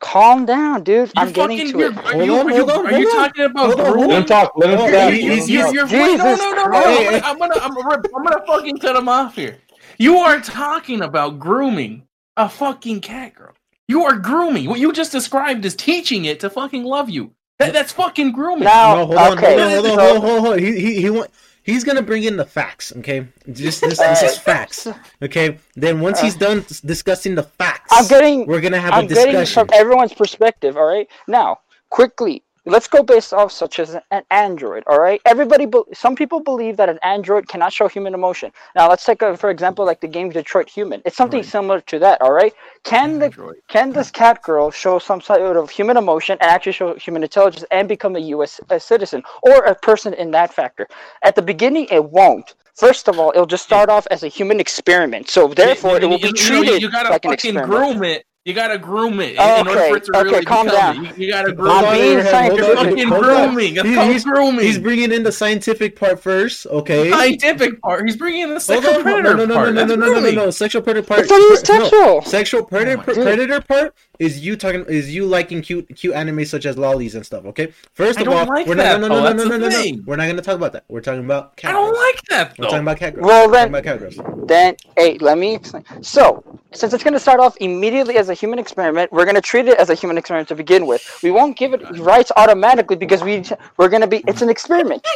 calm 0.01 0.45
down, 0.45 0.83
dude. 0.83 1.11
You're 1.17 1.25
I'm 1.25 1.33
getting 1.33 1.59
to 1.61 1.67
you're- 1.79 1.85
it. 1.87 2.05
Are 2.05 2.23
you, 2.23 2.35
on, 2.37 2.53
are 2.53 2.55
you, 2.55 2.71
on, 2.71 2.87
are 2.95 2.99
you 2.99 3.11
talking 3.11 3.45
about 3.47 3.67
Hold 3.69 3.81
on, 3.81 3.87
hold 3.87 3.95
grooming? 3.97 4.11
Let 4.11 4.19
him 4.21 4.27
talk. 4.27 4.53
Let 4.57 4.71
him 4.71 4.79
talk. 4.79 5.13
he- 5.15 5.21
he's- 5.23 5.47
he's- 5.47 5.73
you're, 5.73 5.87
no, 6.19 6.35
no, 6.37 6.53
no, 6.53 6.67
no, 6.67 6.77
I'm 6.77 6.83
gonna, 6.83 7.21
I'm 7.25 7.39
gonna, 7.39 7.55
I'm 7.63 7.75
gonna, 7.75 8.03
I'm 8.17 8.23
gonna 8.23 8.47
fucking 8.47 8.77
cut 8.81 8.97
him 8.97 9.09
off 9.09 9.35
here. 9.35 9.57
You 9.97 10.19
are 10.19 10.41
talking 10.41 11.01
about 11.01 11.39
grooming 11.39 12.03
a 12.37 12.51
fucking 12.51 13.01
cat 13.01 13.33
girl. 13.35 13.55
You 13.89 14.05
are 14.05 14.17
grooming. 14.17 14.69
What 14.69 14.81
you 14.81 14.93
just 14.93 15.13
described 15.13 15.65
is 15.65 15.75
teaching 15.75 16.25
it 16.25 16.41
to 16.41 16.51
fucking 16.51 16.85
love 16.85 17.11
you. 17.11 17.33
That, 17.59 17.73
that's 17.73 17.93
fucking 17.93 18.33
grooming. 18.33 18.65
Now, 18.65 18.95
no, 18.95 19.07
hold 19.07 19.19
on, 19.19 19.39
okay. 19.39 19.57
hold 19.57 19.61
on, 19.61 19.71
hold 19.71 19.87
on, 19.87 19.95
so- 19.95 20.21
hold 20.21 20.25
on, 20.25 20.41
hold 20.41 20.53
on. 20.55 20.59
He, 20.59 20.81
he, 20.81 21.01
he 21.03 21.11
want. 21.11 21.31
he's 21.63 21.85
gonna 21.85 22.03
bring 22.03 22.25
in 22.25 22.37
the 22.37 22.45
facts. 22.45 22.93
Okay, 22.97 23.27
just 23.53 23.81
this, 23.81 23.99
this 23.99 24.23
is 24.23 24.39
facts. 24.39 24.89
Okay, 25.23 25.59
then 25.77 26.01
once 26.01 26.21
he's 26.21 26.35
done 26.35 26.65
discussing 26.85 27.35
the 27.35 27.43
facts, 27.45 27.91
I'm 27.93 28.07
getting 28.09 28.47
we're 28.47 28.61
gonna 28.61 28.81
have 28.81 28.93
I'm 28.93 29.05
a 29.05 29.09
getting 29.09 29.35
discussion. 29.35 29.69
from 29.69 29.79
everyone's 29.79 30.15
perspective. 30.15 30.77
All 30.77 30.87
right, 30.87 31.07
now 31.29 31.59
quickly, 31.91 32.43
let's 32.66 32.88
go 32.88 33.02
based 33.02 33.32
off 33.32 33.52
such 33.52 33.78
as 33.78 33.96
an 34.11 34.22
android. 34.31 34.82
All 34.87 34.99
right, 35.00 35.20
everybody, 35.26 35.66
some 35.93 36.16
people 36.16 36.40
believe 36.40 36.76
that 36.78 36.88
an 36.88 36.99
android 37.02 37.49
cannot 37.49 37.72
show 37.72 37.88
human 37.88 38.14
emotion. 38.14 38.52
Now 38.75 38.88
let's 38.88 39.05
take 39.05 39.22
a, 39.22 39.37
for 39.37 39.50
example, 39.50 39.84
like 39.84 40.00
the 40.00 40.08
game 40.08 40.31
Detroit 40.31 40.69
Human. 40.69 41.02
It's 41.05 41.16
something 41.16 41.40
Right. 41.40 41.46
similar 41.46 41.81
to 41.82 41.99
that. 42.00 42.20
All 42.22 42.32
right, 42.32 42.52
can 42.84 43.19
the 43.19 43.26
Android. 43.26 43.56
can 43.69 43.93
this 43.93 44.11
cat 44.11 44.43
girl 44.43 44.70
show 44.70 44.99
some 44.99 45.20
sort 45.20 45.56
of 45.56 45.70
human 45.70 45.96
emotion 45.96 46.38
and 46.40 46.50
actually 46.50 46.72
show 46.72 46.94
human 46.94 47.22
intelligence 47.22 47.64
and 47.70 47.88
become 47.88 48.16
a 48.16 48.20
U.S. 48.37 48.61
a 48.70 48.81
citizen 48.81 49.22
or 49.43 49.64
a 49.64 49.75
person 49.75 50.14
in 50.14 50.31
that 50.32 50.52
factor? 50.52 50.87
At 51.22 51.34
the 51.34 51.43
beginning, 51.43 51.87
it 51.90 52.05
won't. 52.05 52.55
First 52.75 53.06
of 53.08 53.20
all, 53.20 53.31
it'll 53.31 53.46
just 53.46 53.62
start 53.64 53.88
off 53.88 54.05
as 54.11 54.25
a 54.25 54.28
human 54.28 54.58
experiment. 54.58 55.31
So 55.31 55.46
therefore, 55.49 55.96
it 55.99 56.06
will 56.08 56.19
be 56.19 56.25
You- 56.25 56.28
you- 56.31 56.34
treated 56.34 56.82
You 56.82 56.90
gotta 56.90 57.11
like 57.11 57.25
an 57.25 57.31
fucking 57.31 57.50
experiment. 57.56 57.70
groom 58.00 58.05
it. 58.05 58.25
You 58.44 58.52
gotta 58.52 58.76
groom 58.76 59.20
it 59.20 59.31
in, 59.32 59.37
Oh, 59.38 59.61
in 59.61 59.69
order 59.69 59.81
for 59.81 59.87
okay, 59.87 59.94
it 59.96 60.05
to 60.05 60.12
really 60.12 60.35
okay, 60.37 60.44
calm 60.44 60.67
down. 60.67 61.02
You, 61.02 61.11
you 61.17 61.32
gotta 61.32 61.50
groom 61.55 61.70
I'm 61.70 61.85
it. 61.96 61.99
being 61.99 62.20
Hold 62.20 62.61
on, 62.61 62.76
hold 62.76 62.88
Fucking 62.88 63.08
grooming. 63.08 63.76
It's 63.76 63.88
He- 63.88 63.94
called 63.94 64.12
he's, 64.12 64.25
grooming. 64.26 64.67
he's 64.67 64.79
bringing 64.79 65.12
in 65.12 65.23
the 65.23 65.32
scientific 65.32 65.96
part 65.99 66.20
first. 66.20 66.67
Okay. 66.67 67.11
scientific 67.11 67.81
part. 67.81 68.05
He's 68.05 68.17
bringing 68.17 68.43
in 68.43 68.52
the 68.52 68.61
sexual 68.61 68.96
on, 68.96 69.02
predator 69.02 69.35
no, 69.35 69.35
no, 69.35 69.44
no, 69.46 69.55
part. 69.55 69.69
no, 69.69 69.73
no, 69.73 69.87
That's 69.87 69.88
no, 69.88 69.94
no, 69.96 70.00
no, 70.00 70.12
no, 70.12 70.20
grooming. 70.20 70.35
no. 70.35 70.50
Sexual 70.50 70.82
predator 70.82 71.06
part. 71.06 71.20
It's 71.20 71.31
not 71.31 71.41
even 71.41 71.52
no. 71.52 71.88
sexual. 71.88 72.23
Sexual 72.23 72.64
predator, 72.64 72.99
Oh 72.99 73.05
my 73.06 73.14
God. 73.14 73.23
predator 73.23 73.61
part 73.62 73.94
is 74.19 74.40
you 74.40 74.56
talking 74.56 74.84
is 74.87 75.14
you 75.14 75.25
liking 75.26 75.61
cute 75.62 75.88
cute 75.96 76.14
anime 76.14 76.44
such 76.44 76.66
as 76.66 76.76
lolis 76.76 77.14
and 77.14 77.25
stuff. 77.26 77.44
Okay. 77.46 77.72
First 77.93 78.20
of 78.20 78.28
all, 78.28 78.46
like 78.46 78.66
we're 78.66 78.75
not. 78.75 79.00
No, 79.00 79.08
though. 79.08 79.22
no, 79.22 79.32
no, 79.32 79.44
no, 79.44 79.56
no, 79.56 79.69
no, 79.69 79.69
no. 79.69 80.02
We're 80.06 80.16
not 80.16 80.26
gonna 80.28 80.43
talk 80.43 80.56
about 80.56 80.72
that. 80.72 80.84
We're 80.88 81.00
talking 81.00 81.25
about 81.25 81.55
I 81.58 81.61
cat. 81.61 81.72
don't 81.72 81.87
girls. 81.93 81.99
like 81.99 82.22
that 82.31 82.58
We're 82.58 82.64
talking 82.66 82.81
about 82.81 82.99
cat 82.99 83.14
girls. 83.14 83.26
Well, 83.26 83.49
then- 83.50 83.69
about 83.69 83.84
cat 83.84 83.99
girls. 83.99 84.19
Then, 84.46 84.76
hey, 84.99 85.16
let 85.19 85.38
me 85.38 85.55
explain. 85.55 85.84
So, 86.02 86.44
since 86.72 86.93
it's 86.93 87.02
going 87.02 87.14
to 87.14 87.19
start 87.20 87.40
off 87.40 87.56
immediately 87.61 88.19
as 88.19 88.28
a 88.28 88.34
human 88.34 88.58
experiment, 88.58 89.11
we're 89.11 89.25
going 89.25 89.37
to 89.37 89.40
treat 89.40 89.66
it 89.69 89.78
as 89.78 89.88
a 89.88 89.94
human 89.94 90.19
experiment 90.19 90.49
to 90.49 90.55
begin 90.55 90.87
with. 90.87 91.02
We 91.22 91.31
won't 91.31 91.56
give 91.56 91.72
it 91.72 91.81
rights 91.99 92.31
automatically 92.37 92.96
because 92.96 93.22
we 93.22 93.43
we're 93.78 93.88
going 93.88 94.02
to 94.02 94.06
be. 94.06 94.22
It's 94.28 94.43
an 94.43 94.50
experiment. 94.50 95.06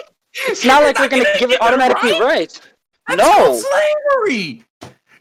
It's 0.46 0.64
not 0.64 0.82
like 0.82 0.98
we're 0.98 1.08
going 1.10 1.24
to 1.24 1.36
give 1.38 1.50
it 1.50 1.60
automatically 1.66 2.18
rights. 2.20 2.62
That's 3.06 3.18
No. 3.20 3.60
slavery. 3.60 4.64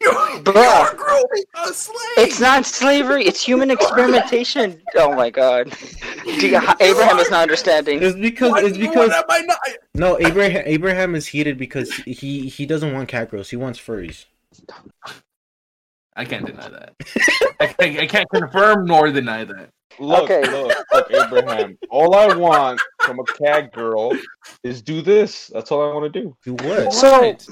You, 0.01 0.11
Bruh. 0.43 0.53
you're 0.85 0.93
grooming 0.95 1.43
a 1.55 1.73
slave. 1.73 1.97
It's 2.17 2.39
not 2.39 2.65
slavery. 2.65 3.25
It's 3.25 3.41
human 3.43 3.71
experimentation. 3.71 4.81
Oh 4.95 5.13
my 5.15 5.29
God, 5.29 5.71
Do 6.25 6.47
you- 6.47 6.61
Abraham 6.79 7.19
is 7.19 7.29
not 7.29 7.41
understanding. 7.43 8.01
It's 8.01 8.15
because 8.15 8.51
What- 8.51 8.63
it's 8.63 8.77
what 8.77 8.89
because 8.89 9.11
am 9.11 9.23
I 9.29 9.41
not? 9.41 9.59
no 9.95 10.19
Abraham 10.19 10.63
Abraham 10.65 11.15
is 11.15 11.27
heated 11.27 11.57
because 11.57 11.93
he 11.93 12.47
he 12.49 12.65
doesn't 12.65 12.93
want 12.93 13.07
cat 13.09 13.29
girls. 13.31 13.49
He 13.49 13.55
wants 13.57 13.79
furries. 13.79 14.25
I 16.15 16.25
can't 16.25 16.45
deny 16.45 16.67
that. 16.69 16.93
I, 17.59 17.67
can't, 17.67 17.99
I 17.99 18.07
can't 18.07 18.29
confirm 18.29 18.85
nor 18.85 19.11
deny 19.11 19.43
that. 19.45 19.69
Look, 19.99 20.23
Okay. 20.29 20.41
look, 20.49 20.75
look, 20.91 21.11
Abraham. 21.11 21.77
All 21.91 22.15
I 22.15 22.33
want 22.35 22.81
from 23.01 23.19
a 23.19 23.23
cat 23.23 23.71
girl 23.71 24.11
is 24.63 24.81
do 24.81 25.01
this. 25.03 25.47
That's 25.53 25.71
all 25.71 25.81
I 25.89 25.93
want 25.93 26.11
to 26.11 26.19
do. 26.21 26.35
You 26.45 26.53
what? 26.53 26.91
So- 26.93 27.21
What? 27.21 27.47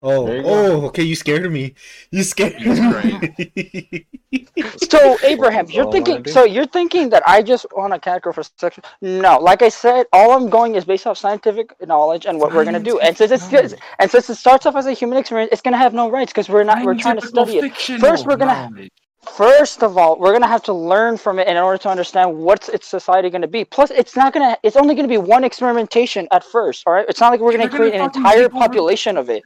Oh 0.00 0.26
There 0.26 0.42
go. 0.42 0.48
oh 0.48 0.86
okay. 0.86 1.02
You 1.02 1.16
scared 1.16 1.50
me. 1.52 1.74
You 2.12 2.22
scared 2.22 2.54
me. 2.60 4.06
So 4.76 5.18
Abraham, 5.24 5.68
you're 5.70 5.90
thinking. 5.90 6.24
So 6.26 6.44
you're 6.44 6.66
thinking 6.66 7.08
that 7.10 7.22
I 7.26 7.42
just 7.42 7.66
want 7.76 7.92
a 7.94 7.98
cat 7.98 8.22
girl 8.22 8.32
for 8.32 8.42
sex? 8.44 8.78
No, 9.02 9.38
like 9.38 9.62
I 9.62 9.68
said, 9.68 10.06
all 10.12 10.32
I'm 10.32 10.48
going 10.48 10.76
is 10.76 10.84
based 10.84 11.06
off 11.06 11.18
scientific 11.18 11.74
knowledge 11.86 12.26
and 12.26 12.38
what 12.38 12.54
we're 12.54 12.64
gonna 12.64 12.78
do. 12.80 12.98
And 13.00 13.16
since 13.16 13.32
it's 13.32 13.42
Scientific 13.48 13.80
and 13.98 14.10
since 14.10 14.30
it 14.30 14.36
starts 14.36 14.66
off 14.66 14.76
as 14.76 14.86
a 14.86 14.92
human 14.92 15.18
experience, 15.18 15.50
it's 15.52 15.62
gonna 15.62 15.76
have 15.78 15.94
no 15.94 16.10
rights 16.10 16.32
because 16.32 16.48
we're 16.48 16.64
not. 16.64 16.84
We're 16.84 16.94
trying 16.94 17.18
to 17.20 17.26
study 17.26 17.58
it. 17.58 17.74
First, 18.00 18.26
we're 18.26 18.36
gonna- 18.36 18.70
knowledge. 18.70 18.90
First 19.22 19.82
of 19.82 19.98
all, 19.98 20.18
we're 20.18 20.32
gonna 20.32 20.46
have 20.46 20.62
to 20.64 20.72
learn 20.72 21.16
from 21.16 21.38
it 21.38 21.48
in 21.48 21.56
order 21.56 21.78
to 21.78 21.88
understand 21.88 22.36
what's 22.36 22.68
its 22.68 22.86
society 22.86 23.30
gonna 23.30 23.48
be. 23.48 23.64
Plus, 23.64 23.90
it's 23.90 24.16
not 24.16 24.32
gonna. 24.32 24.56
It's 24.62 24.76
only 24.76 24.94
gonna 24.94 25.08
be 25.08 25.18
one 25.18 25.44
experimentation 25.44 26.28
at 26.30 26.44
first. 26.44 26.84
All 26.86 26.92
right. 26.92 27.06
It's 27.08 27.20
not 27.20 27.30
like 27.32 27.40
we're 27.40 27.52
gonna 27.52 27.68
They're 27.68 27.78
gonna 27.78 27.90
create 27.90 28.00
an 28.00 28.04
entire 28.04 28.48
population 28.48 29.16
of 29.16 29.28
it. 29.28 29.42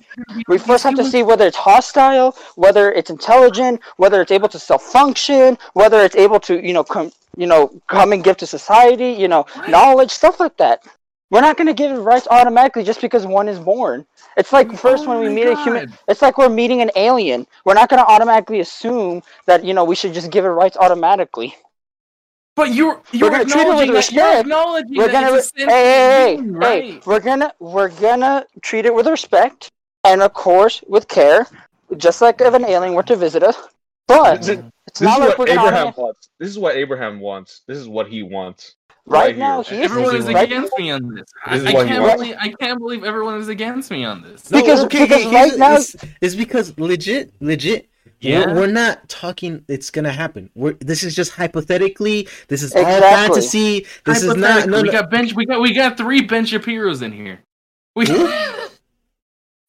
We 0.46 0.58
first 0.58 0.84
have 0.84 0.94
to 0.96 1.04
see 1.04 1.22
whether 1.22 1.46
it's 1.46 1.56
hostile, 1.56 2.36
whether 2.56 2.92
it's 2.92 3.10
intelligent, 3.10 3.80
whether 3.96 4.20
it's 4.20 4.30
able 4.30 4.48
to 4.50 4.58
self-function, 4.58 5.58
whether 5.72 6.00
it's 6.00 6.16
able 6.16 6.40
to, 6.40 6.64
you 6.64 6.74
know, 6.74 6.84
come, 6.84 7.10
you 7.36 7.46
know, 7.46 7.70
come 7.88 8.12
and 8.12 8.22
give 8.22 8.36
to 8.38 8.46
society, 8.46 9.10
you 9.12 9.28
know, 9.28 9.46
knowledge, 9.68 10.10
stuff 10.10 10.38
like 10.38 10.56
that. 10.58 10.84
We're 11.32 11.40
not 11.40 11.56
going 11.56 11.66
to 11.66 11.72
give 11.72 11.90
it 11.90 11.94
rights 11.94 12.28
automatically 12.30 12.84
just 12.84 13.00
because 13.00 13.26
one 13.26 13.48
is 13.48 13.58
born. 13.58 14.04
It's 14.36 14.52
like 14.52 14.68
oh 14.70 14.76
first 14.76 15.06
Oh 15.06 15.08
when 15.08 15.20
we 15.20 15.28
my 15.30 15.34
meet 15.34 15.46
a 15.46 15.56
human, 15.64 15.90
it's 16.06 16.20
like 16.20 16.36
we're 16.36 16.50
meeting 16.50 16.82
an 16.82 16.90
alien. 16.94 17.46
We're 17.64 17.72
not 17.72 17.88
going 17.88 18.04
to 18.04 18.06
automatically 18.06 18.60
assume 18.60 19.22
that 19.46 19.64
you 19.64 19.72
know 19.72 19.82
we 19.82 19.94
should 19.94 20.12
just 20.12 20.30
give 20.30 20.44
it 20.44 20.48
rights 20.48 20.76
automatically. 20.76 21.56
But 22.54 22.74
you're 22.74 23.00
you're 23.12 23.30
gonna 23.30 23.46
treat 23.46 23.62
it 23.62 23.68
with 23.68 23.88
acknowledging 23.88 23.94
that 23.94 24.12
you're 24.12 24.24
respect. 24.24 24.40
acknowledging 24.40 24.96
We're 24.98 25.06
that 25.06 25.12
gonna, 25.12 25.36
it's 25.38 25.52
a 25.56 25.60
hey, 25.60 25.64
hey, 25.64 25.70
hey, 25.70 26.36
sentient 26.36 26.60
being, 26.60 26.92
hey, 26.92 27.00
we're 27.06 27.20
gonna, 27.20 27.52
we're 27.60 27.88
gonna 27.88 28.44
treat 28.60 28.84
it 28.84 28.94
with 28.94 29.06
respect 29.06 29.70
and 30.04 30.20
of 30.20 30.34
course 30.34 30.84
with 30.86 31.08
care, 31.08 31.46
just 31.96 32.20
like 32.20 32.42
if 32.42 32.52
an 32.52 32.66
alien 32.66 32.92
were 32.92 33.04
to 33.04 33.16
visit 33.16 33.42
us. 33.42 33.56
But 34.06 34.36
This 34.36 34.48
is, 34.48 34.64
it's 34.86 35.00
this 35.00 35.08
not 35.08 35.20
is 35.20 35.28
like 35.28 35.38
what 35.38 35.48
we're 35.48 35.54
gonna 35.54 35.68
Abraham 35.68 35.94
wants. 35.96 36.28
This 36.38 36.50
is 36.50 36.58
what 36.58 36.76
Abraham 36.76 37.20
wants. 37.20 37.62
This 37.66 37.78
is 37.78 37.88
what 37.88 38.08
he 38.08 38.22
wants. 38.22 38.76
Right 39.06 39.20
right 39.26 39.38
now. 39.38 39.62
He 39.62 39.76
is 39.76 39.84
Everyone 39.90 40.16
is 40.16 40.26
right- 40.26 40.44
against 40.44 40.72
me 40.78 40.90
on 40.90 41.14
this. 41.14 41.24
I, 41.44 41.58
This 41.58 41.68
is 41.68 41.74
I 41.74 41.84
can't 41.86 42.02
wants. 42.02 42.16
believe 42.22 42.36
I 42.40 42.48
can't 42.60 42.78
believe 42.78 43.04
everyone 43.04 43.40
is 43.40 43.48
against 43.48 43.90
me 43.90 44.04
on 44.04 44.22
this. 44.22 44.50
No, 44.50 44.60
Because- 44.60 44.84
okay, 44.84 45.04
because 45.04 45.22
here's- 45.22 45.34
right 45.50 45.58
now- 45.58 45.76
it's, 45.76 45.96
it's 46.20 46.34
because 46.34 46.76
legit, 46.78 47.32
legit. 47.40 47.88
Yeah. 48.20 48.46
We're, 48.46 48.54
we're 48.54 48.66
not 48.68 49.08
talking. 49.08 49.64
It's 49.66 49.90
gonna 49.90 50.12
happen. 50.12 50.48
We're. 50.54 50.74
This 50.74 51.02
is 51.02 51.14
just 51.16 51.32
hypothetically. 51.32 52.28
This 52.46 52.62
is 52.62 52.72
all 52.72 52.84
fantasy. 52.84 53.84
This 54.04 54.22
is 54.22 54.36
not. 54.36 54.62
Hypothetically, 54.62 54.70
No, 54.70 54.82
we 54.82 54.90
got 54.90 55.10
bench. 55.10 55.32
We 55.34 55.44
got 55.44 55.60
we 55.60 55.74
got 55.74 55.96
three 55.96 56.22
Ben 56.22 56.46
Shapiro's 56.46 57.02
in 57.02 57.10
here. 57.12 57.40
We. 57.96 58.06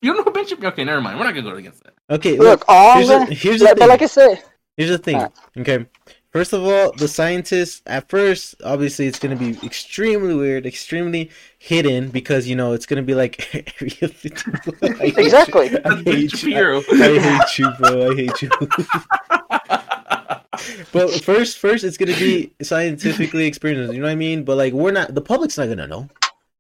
You 0.02 0.10
don't 0.10 0.18
know 0.18 0.24
who 0.24 0.32
Ben 0.32 0.46
Shapiro? 0.46 0.68
Okay, 0.70 0.84
never 0.84 1.00
mind. 1.00 1.18
We're 1.18 1.24
not 1.24 1.34
gonna 1.34 1.50
go 1.50 1.56
against 1.56 1.82
that. 1.86 1.94
Okay, 2.10 2.32
look. 2.38 2.60
Look, 2.60 2.66
all 2.68 2.92
I'm 2.92 2.98
Here's 2.98 3.08
the, 3.08 3.14
gonna, 3.20 3.34
here's 3.34 3.60
the 3.62 3.66
but 3.68 3.78
thing. 3.80 3.88
like 3.88 4.02
I 4.02 4.06
said, 4.08 4.44
Here's 4.76 4.90
the 4.90 4.98
thing. 4.98 5.16
Alright. 5.16 5.32
Okay. 5.60 5.86
First 6.34 6.52
of 6.52 6.64
all, 6.64 6.92
the 6.94 7.08
scientists 7.08 7.84
at 7.86 8.10
first, 8.10 8.56
obviously, 8.64 9.06
it's 9.06 9.20
gonna 9.20 9.36
be 9.36 9.56
extremely 9.64 10.34
weird, 10.34 10.66
extremely 10.66 11.30
hidden 11.60 12.10
because 12.10 12.48
you 12.48 12.56
know 12.56 12.74
it's 12.74 12.88
gonna 12.88 13.04
be 13.04 13.14
like 13.14 13.54
Area 13.80 14.08
51. 14.08 14.62
I 14.82 14.88
hate 14.98 15.16
you. 15.16 15.24
Exactly. 15.26 15.70
I 15.86 15.96
hate 16.02 16.08
you. 16.08 16.30
Shapiro. 16.30 16.82
I, 16.92 17.04
I 17.04 17.20
hate 17.20 17.60
you, 17.60 17.70
bro. 17.78 18.12
I 18.12 18.16
hate 18.16 18.42
you. 18.42 18.50
but 20.92 21.24
first, 21.24 21.60
first, 21.60 21.84
it's 21.84 21.98
gonna 21.98 22.18
be 22.18 22.52
scientifically 22.64 23.46
experienced. 23.46 23.94
You 23.94 24.00
know 24.00 24.08
what 24.08 24.14
I 24.14 24.16
mean? 24.16 24.44
But 24.44 24.58
like, 24.58 24.74
we're 24.74 24.92
not. 24.92 25.14
The 25.14 25.22
public's 25.22 25.60
not 25.60 25.70
gonna 25.70 25.86
know. 25.86 26.10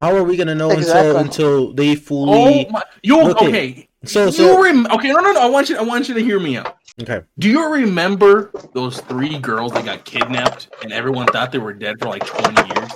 How 0.03 0.15
are 0.15 0.24
we 0.24 0.38
gonna 0.38 0.53
know 0.53 0.70
Exactly. 0.70 1.10
until 1.15 1.18
until 1.18 1.74
they 1.74 1.96
fully? 1.96 2.68
Oh 2.68 2.72
my! 2.72 2.84
You 3.01 3.22
Okay. 3.32 3.89
Okay? 4.05 4.31
So 4.31 4.57
you 4.57 4.63
rem- 4.63 4.88
okay? 4.91 5.10
No, 5.12 5.19
no, 5.19 5.31
no. 5.31 5.41
I 5.41 5.48
want 5.48 5.69
you. 5.69 5.77
I 5.77 5.81
want 5.81 6.07
you 6.07 6.13
to 6.15 6.22
hear 6.22 6.39
me 6.39 6.57
out. 6.57 6.77
okay. 7.01 7.22
Do 7.39 7.50
you 7.50 7.72
remember 7.72 8.51
those 8.74 9.00
three 9.01 9.38
girls 9.39 9.72
that 9.74 9.86
got 9.86 10.05
kidnapped 10.05 10.69
and 10.83 10.91
everyone 10.91 11.27
thought 11.27 11.51
they 11.51 11.57
were 11.60 11.74
dead 11.74 12.00
for 12.00 12.07
like 12.10 12.25
20 12.25 12.74
years? 12.75 12.91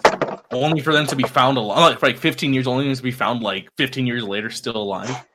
Only 0.52 0.82
for 0.82 0.94
them 0.94 1.06
to 1.08 1.16
be 1.16 1.24
found 1.24 1.58
alive, 1.58 1.78
like 1.92 2.00
for 2.00 2.08
like 2.08 2.18
15 2.18 2.54
years, 2.54 2.68
only 2.68 2.94
to 2.94 3.04
be 3.04 3.12
found 3.12 3.42
like 3.42 3.70
15 3.78 4.08
years 4.08 4.24
later 4.24 4.50
still 4.50 4.78
alive. 4.78 5.26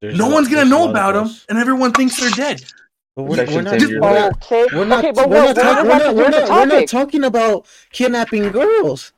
There's 0.00 0.16
no 0.16 0.30
a- 0.30 0.32
one's 0.32 0.48
gonna 0.48 0.68
know 0.68 0.88
about 0.88 1.12
them, 1.14 1.34
and 1.48 1.58
everyone 1.58 1.92
thinks 1.92 2.18
they're 2.20 2.30
dead. 2.30 2.62
We're, 3.16 3.44
we're 3.46 3.62
not. 3.62 3.80
10 3.80 3.82
okay, 3.82 3.98
We're 3.98 4.04
not, 4.14 4.32
okay, 4.44 4.64
we're, 4.72 4.84
not 4.84 5.04
we're, 5.04 5.04
not, 5.04 5.14
the, 5.16 5.22
we're, 5.26 5.28
where's 5.28 5.54
the 5.56 5.62
not, 5.62 6.14
we're 6.14 6.30
not 6.66 6.70
topic? 6.70 6.88
talking 6.88 7.24
about 7.24 7.66
kidnapping 7.90 8.50
girls. 8.52 9.12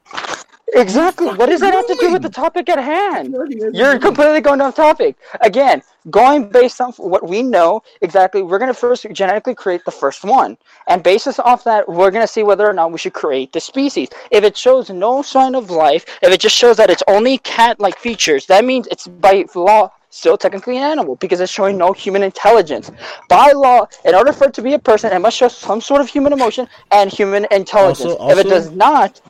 Exactly. 0.75 1.29
What 1.29 1.49
does 1.49 1.61
that 1.61 1.75
have 1.75 1.87
to 1.87 1.97
do 2.00 2.12
with 2.12 2.23
the 2.23 2.29
topic 2.29 2.69
at 2.69 2.79
hand? 2.79 3.35
You're 3.73 3.99
completely 3.99 4.41
going 4.41 4.61
off 4.61 4.77
topic. 4.77 5.17
Again, 5.41 5.83
going 6.11 6.49
based 6.49 6.81
on 6.81 6.93
what 6.93 7.29
we 7.29 7.43
know 7.43 7.83
exactly, 8.03 8.43
we're 8.43 8.59
going 8.59 8.73
to 8.73 8.75
first 8.79 9.07
genetically 9.12 9.55
create 9.55 9.85
the 9.85 9.91
first 9.91 10.25
one. 10.25 10.57
And 10.87 11.03
basis 11.03 11.39
off 11.39 11.65
that, 11.65 11.89
we're 11.89 12.11
going 12.11 12.27
to 12.27 12.33
see 12.33 12.43
whether 12.43 12.69
or 12.69 12.73
not 12.73 12.93
we 12.93 12.99
should 12.99 13.12
create 13.12 13.53
the 13.53 13.61
species. 13.61 14.09
If 14.31 14.45
it 14.45 14.57
shows 14.57 14.91
no 14.91 15.23
sign 15.23 15.55
of 15.55 15.71
life, 15.71 16.05
if 16.23 16.33
it 16.33 16.41
just 16.41 16.57
shows 16.57 16.77
that 16.77 16.91
it's 16.91 17.03
only 17.09 17.39
cat 17.39 17.81
like 17.81 17.99
features, 17.99 18.47
that 18.47 18.65
means 18.65 18.87
it's 18.91 19.07
by 19.07 19.45
law 19.55 19.91
still 20.11 20.37
technically 20.37 20.77
an 20.77 20.83
animal 20.83 21.15
because 21.17 21.41
it's 21.41 21.53
showing 21.53 21.79
no 21.79 21.93
human 21.93 22.23
intelligence. 22.23 22.91
By 23.29 23.53
law, 23.53 23.87
in 24.05 24.15
order 24.15 24.33
for 24.33 24.49
it 24.49 24.55
to 24.55 24.62
be 24.62 24.75
a 24.75 24.79
person, 24.79 25.12
it 25.12 25.21
must 25.21 25.37
show 25.37 25.49
some 25.49 25.81
sort 25.81 26.00
of 26.00 26.09
human 26.09 26.33
emotion 26.33 26.69
and 26.91 27.11
human 27.11 27.47
intelligence. 27.50 28.12
Also- 28.19 28.31
if 28.31 28.45
it 28.45 28.49
does 28.49 28.71
not, 28.71 29.21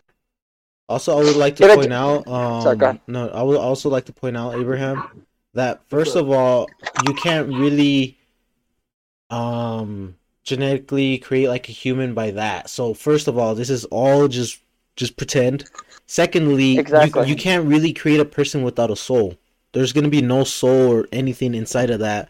Also, 0.91 1.13
I 1.19 1.23
would 1.23 1.37
like 1.37 1.57
to 1.57 1.63
point 1.77 1.93
out. 1.93 2.27
Um, 2.27 2.63
Sorry. 2.63 2.77
No, 3.07 3.29
I 3.29 3.43
would 3.43 3.57
also 3.57 3.89
like 3.89 4.05
to 4.07 4.13
point 4.13 4.37
out, 4.37 4.57
Abraham, 4.57 5.25
that 5.55 5.81
first 5.89 6.17
of 6.17 6.31
all, 6.31 6.69
you 7.07 7.15
can't 7.15 7.49
really, 7.49 8.19
um, 9.31 10.17
genetically 10.43 11.19
create 11.19 11.49
like 11.49 11.69
a 11.69 11.73
human 11.73 12.13
by 12.15 12.33
that. 12.33 12.69
So 12.69 12.93
first 12.95 13.29
of 13.29 13.39
all, 13.39 13.55
this 13.55 13.71
is 13.71 13.85
all 13.87 14.27
just 14.29 14.59
just 14.97 15.17
pretend. 15.17 15.65
Secondly, 16.07 16.77
you- 17.07 17.13
you, 17.29 17.37
can't 17.37 17.65
really 17.67 17.93
create 17.93 18.19
a 18.21 18.25
person 18.25 18.63
without 18.63 18.91
a 18.91 18.97
soul. 18.97 19.37
There's 19.73 19.93
gonna 19.93 20.09
be 20.09 20.21
no 20.21 20.43
soul 20.45 20.93
or 20.93 21.07
anything 21.13 21.55
inside 21.55 21.91
of 21.91 22.01
that. 22.01 22.29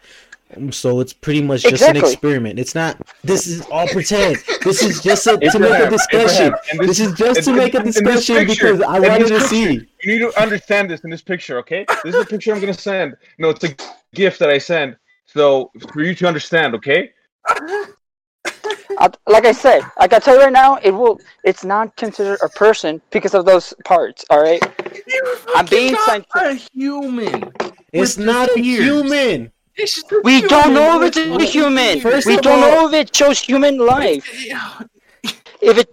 Um, 0.56 0.72
So 0.72 1.00
it's 1.00 1.12
pretty 1.12 1.42
much 1.42 1.62
just 1.62 1.82
an 1.82 1.96
experiment. 1.96 2.58
It's 2.58 2.74
not. 2.74 2.96
This 3.22 3.46
is 3.46 3.62
all 3.66 3.86
pretend. 3.88 4.36
This 4.64 4.82
is 4.82 5.00
just 5.02 5.26
a, 5.26 5.38
to 5.38 5.58
make 5.58 5.80
a 5.80 5.90
discussion. 5.90 6.46
Abraham, 6.46 6.54
and 6.70 6.88
This 6.88 7.00
is 7.00 7.12
just 7.14 7.44
to 7.44 7.52
make 7.52 7.74
a 7.74 7.82
discussion 7.82 8.46
picture, 8.46 8.72
because 8.72 8.82
I 8.82 8.96
in 8.96 9.02
wanted 9.02 9.28
this 9.28 9.42
to 9.42 9.48
see. 9.48 9.72
You 10.02 10.12
need 10.12 10.18
to 10.20 10.40
understand 10.40 10.90
this 10.90 11.00
in 11.00 11.10
this 11.10 11.22
picture, 11.22 11.58
okay? 11.58 11.84
This 12.04 12.14
is 12.14 12.22
a 12.22 12.26
picture 12.26 12.52
I'm 12.54 12.60
gonna 12.60 12.74
send. 12.74 13.16
No, 13.38 13.50
it's 13.50 13.64
a 13.64 13.74
gift 14.14 14.38
that 14.40 14.50
I 14.50 14.58
send. 14.58 14.96
So 15.26 15.70
for 15.92 16.02
you 16.02 16.14
to 16.16 16.26
understand, 16.26 16.74
okay? 16.76 17.10
I, 18.98 19.08
like 19.28 19.46
I 19.46 19.52
said, 19.52 19.82
like 19.98 20.12
I 20.12 20.18
tell 20.18 20.34
you 20.34 20.42
right 20.42 20.52
now, 20.52 20.76
it 20.82 20.90
will. 20.90 21.20
It's 21.44 21.64
not 21.64 21.94
considered 21.96 22.38
a 22.42 22.48
person 22.48 23.00
because 23.10 23.34
of 23.34 23.44
those 23.44 23.72
parts. 23.84 24.24
All 24.30 24.42
right. 24.42 24.60
You're 25.06 25.36
I'm 25.54 25.66
being 25.66 25.94
fucking 25.94 26.24
not 26.34 26.44
scientific. 26.44 26.68
a 26.72 26.78
human. 26.78 27.52
It's 27.92 28.18
not 28.18 28.50
a 28.50 28.54
the 28.54 28.60
ears. 28.60 28.84
human. 28.84 29.52
It's 29.82 29.94
just 29.96 30.12
a 30.12 30.20
We 30.24 30.42
don't 30.42 30.72
know 30.74 31.00
if 31.02 31.08
it's 31.08 31.16
a 31.16 31.44
human. 31.56 32.00
First 32.00 32.26
we 32.26 32.36
don't 32.36 32.62
all- 32.62 32.70
know 32.74 32.88
if 32.88 32.94
it 33.02 33.14
shows 33.16 33.38
human 33.40 33.78
life. 33.78 34.26
If 35.70 35.76
it 35.78 35.88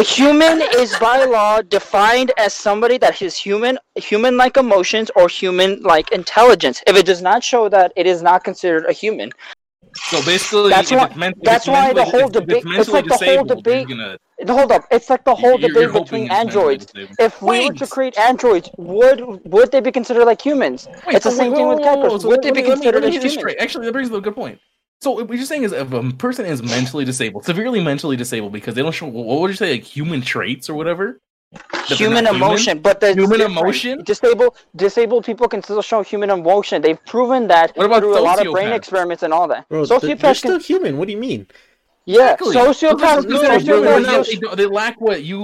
a 0.00 0.02
human 0.02 0.60
is 0.82 0.90
by 0.98 1.24
law 1.24 1.62
defined 1.62 2.32
as 2.36 2.52
somebody 2.52 2.96
that 2.98 3.14
has 3.20 3.36
human 3.36 3.78
human-like 3.96 4.56
emotions 4.58 5.10
or 5.16 5.26
human-like 5.28 6.12
intelligence. 6.12 6.82
If 6.86 6.96
it 6.96 7.06
does 7.06 7.22
not 7.22 7.42
show 7.42 7.68
that, 7.70 7.92
it 7.96 8.06
is 8.06 8.20
not 8.22 8.44
considered 8.44 8.84
a 8.88 8.92
human. 8.92 9.30
So 10.08 10.16
basically, 10.24 10.70
That's 10.70 10.90
if 10.92 10.98
why- 10.98 11.06
it's 11.06 11.16
men- 11.16 11.32
if 11.36 11.42
that's 11.50 11.66
it's 11.66 11.74
why 11.74 11.92
the 11.92 12.04
whole 12.04 12.20
if 12.20 12.26
it's 12.36 12.38
debate- 12.40 12.64
it's 12.66 12.88
like 12.88 13.04
the 13.06 13.10
whole 13.14 13.18
disabled, 13.18 13.48
you're 13.48 13.56
debate- 13.62 13.88
gonna- 13.88 14.18
Hold 14.48 14.72
up, 14.72 14.84
it's 14.90 15.10
like 15.10 15.24
the 15.24 15.34
whole 15.34 15.58
you're- 15.60 15.68
debate 15.68 15.82
you're 15.82 15.92
between 16.02 16.30
androids. 16.30 16.86
If 17.18 17.42
we 17.42 17.68
were 17.68 17.74
to 17.74 17.86
create 17.86 18.16
androids, 18.18 18.70
would 18.78 19.20
would 19.44 19.70
they 19.72 19.80
be 19.80 19.92
considered 19.92 20.24
like 20.24 20.40
humans? 20.40 20.88
Wait, 21.06 21.16
it's 21.16 21.24
the 21.24 21.30
same 21.30 21.50
wait, 21.50 21.56
thing 21.58 21.66
whoa, 21.66 21.74
with 21.76 21.84
whoa, 21.84 21.96
whoa, 21.96 22.18
so 22.18 22.28
would 22.28 22.42
they 22.42 22.50
be 22.50 22.62
me- 22.62 22.68
let 22.68 22.78
me- 22.78 22.84
considered 22.84 23.02
me 23.02 23.08
as 23.08 23.14
humans? 23.16 23.34
straight. 23.34 23.58
Actually, 23.58 23.86
that 23.86 23.92
brings 23.92 24.08
up 24.08 24.14
a 24.16 24.20
good 24.20 24.34
point. 24.34 24.58
So 25.02 25.12
what 25.12 25.30
you're 25.30 25.44
saying 25.46 25.62
is 25.64 25.72
if 25.72 25.92
a 25.92 26.02
person 26.12 26.44
is 26.46 26.62
mentally 26.62 27.04
disabled, 27.04 27.44
severely 27.44 27.82
mentally 27.82 28.16
disabled, 28.16 28.52
because 28.52 28.74
they 28.74 28.82
don't 28.82 28.92
show 28.92 29.06
what 29.06 29.40
would 29.40 29.50
you 29.50 29.56
say, 29.56 29.72
like 29.72 29.84
human 29.84 30.20
traits 30.20 30.68
or 30.70 30.74
whatever? 30.74 31.20
That 31.52 31.86
they're 31.88 31.98
Human 31.98 32.26
emotion, 32.28 32.78
but 32.78 33.00
the 33.00 33.12
Human 33.12 33.40
emotion? 33.40 34.04
Disabled 34.04 34.56
disabled 34.76 35.24
people 35.24 35.48
can 35.48 35.62
still 35.62 35.82
show 35.82 36.02
human 36.02 36.30
emotion. 36.30 36.80
They've 36.80 37.04
proven 37.06 37.48
that 37.48 37.76
What 37.76 37.86
about 37.86 38.00
through 38.02 38.18
a 38.18 38.20
lot 38.20 38.46
of 38.46 38.52
brain 38.52 38.70
experiments 38.72 39.22
and 39.24 39.32
all 39.32 39.48
that. 39.48 39.68
Bro, 39.68 39.86
th- 39.86 40.18
they're 40.18 40.34
still 40.34 40.58
can, 40.58 40.60
human. 40.60 40.96
What 40.96 41.06
do 41.08 41.12
you 41.12 41.18
mean? 41.18 41.48
Yeah, 42.18 42.32
Exactly. 42.34 42.56
sociopaths 42.56 43.00
No, 43.00 43.22
can 43.22 43.28
they're 43.28 43.60
still 43.60 43.60
human, 43.60 43.66
show 43.66 43.80
they're 43.80 44.00
not- 44.00 44.14
emotion. 44.14 44.56
they, 44.56 44.66
lack 44.66 45.00
what 45.00 45.22
you 45.30 45.38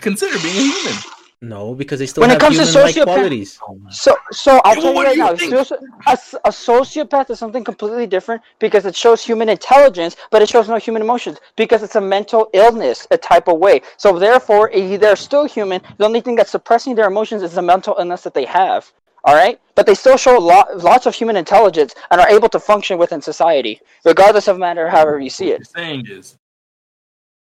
consider 0.00 0.36
being 0.44 0.56
a 0.56 0.72
human. 0.72 0.94
No, 1.42 1.74
because 1.74 1.98
they 2.00 2.06
still 2.06 2.22
When 2.22 2.30
it 2.30 2.34
have 2.34 2.40
comes 2.40 2.56
to 2.56 2.64
human-like 2.64 2.94
sociopath- 2.94 3.04
qualities. 3.04 3.58
Oh 3.68 3.78
so, 3.90 4.16
so 4.32 4.52
I'll 4.64 4.74
Yeah, 4.76 4.80
tell 4.80 4.90
you 4.90 4.96
what 4.96 5.06
right 5.06 5.12
do 5.12 5.18
you 5.18 5.24
now, 5.24 5.36
think? 5.36 5.52
soci- 5.54 5.82
a, 6.06 6.10
s- 6.10 6.34
a 6.44 6.48
sociopath 6.50 7.28
is 7.30 7.38
something 7.38 7.62
completely 7.62 8.06
different 8.06 8.40
because 8.58 8.86
it 8.86 8.96
shows 8.96 9.22
human 9.22 9.48
intelligence, 9.50 10.16
but 10.30 10.40
it 10.40 10.48
shows 10.48 10.66
no 10.68 10.76
human 10.76 11.02
emotions 11.02 11.36
because 11.54 11.82
it's 11.82 11.94
a 11.96 12.00
mental 12.00 12.48
illness, 12.54 13.06
a 13.10 13.18
type 13.18 13.48
of 13.48 13.58
way. 13.58 13.82
So 13.98 14.18
therefore, 14.18 14.70
they're 15.02 15.14
still 15.28 15.44
human. 15.44 15.82
The 15.98 16.06
only 16.06 16.22
thing 16.22 16.36
that's 16.36 16.50
suppressing 16.50 16.94
their 16.94 17.06
emotions 17.14 17.42
is 17.42 17.52
the 17.52 17.62
mental 17.62 17.94
illness 17.98 18.22
that 18.22 18.34
they 18.34 18.46
have. 18.46 18.90
All 19.26 19.34
right, 19.34 19.60
but 19.74 19.86
they 19.86 19.94
still 19.94 20.16
show 20.16 20.38
lo- 20.38 20.64
lots 20.76 21.04
of 21.06 21.14
human 21.14 21.36
intelligence 21.36 21.94
and 22.12 22.20
are 22.20 22.28
able 22.28 22.48
to 22.50 22.60
function 22.60 22.96
within 22.96 23.20
society, 23.20 23.80
regardless 24.04 24.46
of 24.46 24.56
matter 24.58 24.88
however 24.88 25.18
you 25.18 25.28
see 25.30 25.46
What 25.46 25.54
it. 25.54 25.58
you're 25.58 25.84
saying 25.84 26.06
is, 26.08 26.38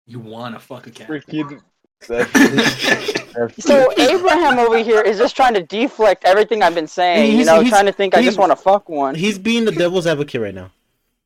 you 0.07 0.19
want 0.19 0.55
to 0.55 0.61
fuck 0.61 0.87
a 0.87 0.91
cat. 0.91 1.09
Freaking. 1.09 1.61
So 3.61 3.93
Abraham 3.97 4.59
over 4.59 4.79
here 4.79 5.01
is 5.01 5.17
just 5.19 5.37
trying 5.37 5.55
to 5.55 5.63
deflect 5.63 6.25
everything 6.25 6.63
I've 6.63 6.75
been 6.75 6.87
saying. 6.89 7.39
You 7.39 7.45
know, 7.45 7.63
trying 7.69 7.87
to 7.87 7.93
think 7.93 8.15
I 8.17 8.23
just 8.23 8.39
want 8.39 8.51
to 8.53 8.57
fuck 8.57 8.89
one. 8.89 9.15
He's 9.15 9.39
being 9.39 9.65
the 9.65 9.71
devil's 9.73 10.07
advocate 10.07 10.41
right 10.41 10.55
now, 10.55 10.71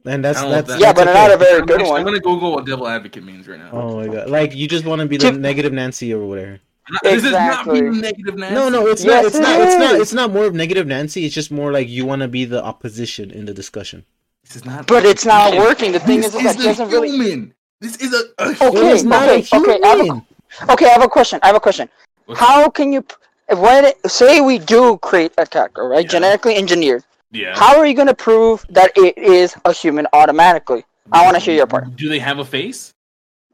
and 0.04 0.22
that's 0.24 0.38
I 0.38 0.42
don't 0.42 0.50
know 0.50 0.56
that's, 0.56 0.68
that- 0.68 0.80
Yeah, 0.80 0.92
that's 0.92 0.98
but 0.98 1.08
okay. 1.08 1.18
not 1.18 1.32
a 1.32 1.36
very 1.38 1.60
I'm, 1.60 1.66
good 1.66 1.80
actually- 1.80 1.96
I'm 2.00 2.04
gonna 2.04 2.20
Google 2.20 2.52
what 2.52 2.66
devil 2.66 2.86
advocate 2.86 3.24
means 3.24 3.48
right 3.48 3.58
now. 3.58 3.70
Oh 3.72 3.96
my 3.96 4.06
god! 4.12 4.28
Like 4.28 4.54
you 4.54 4.68
just 4.68 4.84
want 4.84 5.00
to 5.00 5.06
be 5.08 5.16
the 5.16 5.32
negative 5.32 5.72
Nancy 5.72 6.12
or 6.12 6.26
whatever. 6.26 6.60
This 7.02 7.24
is 7.24 7.32
not 7.32 7.50
Exactly. 7.64 7.80
being 7.80 8.00
negative 8.00 8.36
Nancy. 8.36 8.54
No, 8.54 8.68
no, 8.68 8.86
it's 8.88 9.04
Yes, 9.04 9.22
not. 9.22 9.24
It's 9.26 9.36
it 9.36 9.40
not. 9.40 9.60
It's 9.60 9.76
not. 9.76 9.94
It's 10.00 10.12
not 10.12 10.32
more 10.32 10.44
of 10.44 10.54
negative 10.54 10.86
Nancy. 10.86 11.24
It's 11.24 11.34
just 11.34 11.50
more 11.50 11.72
like 11.72 11.88
you 11.88 12.04
want 12.04 12.22
to 12.22 12.28
be 12.28 12.44
the 12.44 12.62
opposition 12.62 13.30
in 13.30 13.46
the 13.46 13.54
discussion. 13.54 14.04
This 14.44 14.56
is 14.56 14.64
not. 14.64 14.86
But 14.86 15.04
it's 15.06 15.24
not 15.24 15.52
This 15.52 15.60
working. 15.60 15.92
The 15.92 16.00
thing 16.00 16.20
this 16.20 16.34
is, 16.34 16.44
is 16.44 16.56
that 16.56 16.62
doesn't 16.62 16.90
really. 16.90 17.52
This 17.80 17.96
is 17.96 18.12
a. 18.12 18.42
a 18.42 18.50
Okay, 18.68 18.78
It 18.90 18.94
is 18.94 19.04
not 19.04 19.28
okay, 19.28 19.46
a 19.52 19.56
okay, 19.60 19.80
I 19.82 19.88
have 19.88 20.00
a- 20.00 20.04
human. 20.04 20.26
Okay, 20.70 20.86
I 20.86 20.90
have 20.90 21.02
a 21.02 21.08
question. 21.08 21.40
I 21.42 21.46
have 21.48 21.56
a 21.56 21.60
question. 21.60 21.88
What's- 22.26 22.38
How 22.40 22.68
can 22.70 22.92
you, 22.92 23.02
p- 23.02 23.14
when 23.56 23.92
say 24.06 24.40
we 24.40 24.58
do 24.58 24.96
create 24.98 25.32
a 25.38 25.46
character, 25.46 25.84
right, 25.88 26.04
Yeah. 26.04 26.10
genetically 26.10 26.56
engineered? 26.56 27.02
Yeah. 27.32 27.58
How 27.58 27.76
are 27.78 27.86
you 27.86 27.94
going 27.94 28.06
to 28.06 28.14
prove 28.14 28.64
that 28.70 28.92
it 28.96 29.18
is 29.18 29.54
a 29.64 29.72
human 29.72 30.06
automatically? 30.12 30.84
I 31.12 31.24
want 31.24 31.36
to 31.36 31.40
hear 31.42 31.54
your 31.54 31.66
part. 31.66 31.96
Do 31.96 32.08
they 32.08 32.20
have 32.20 32.38
a 32.38 32.44
face? 32.44 32.93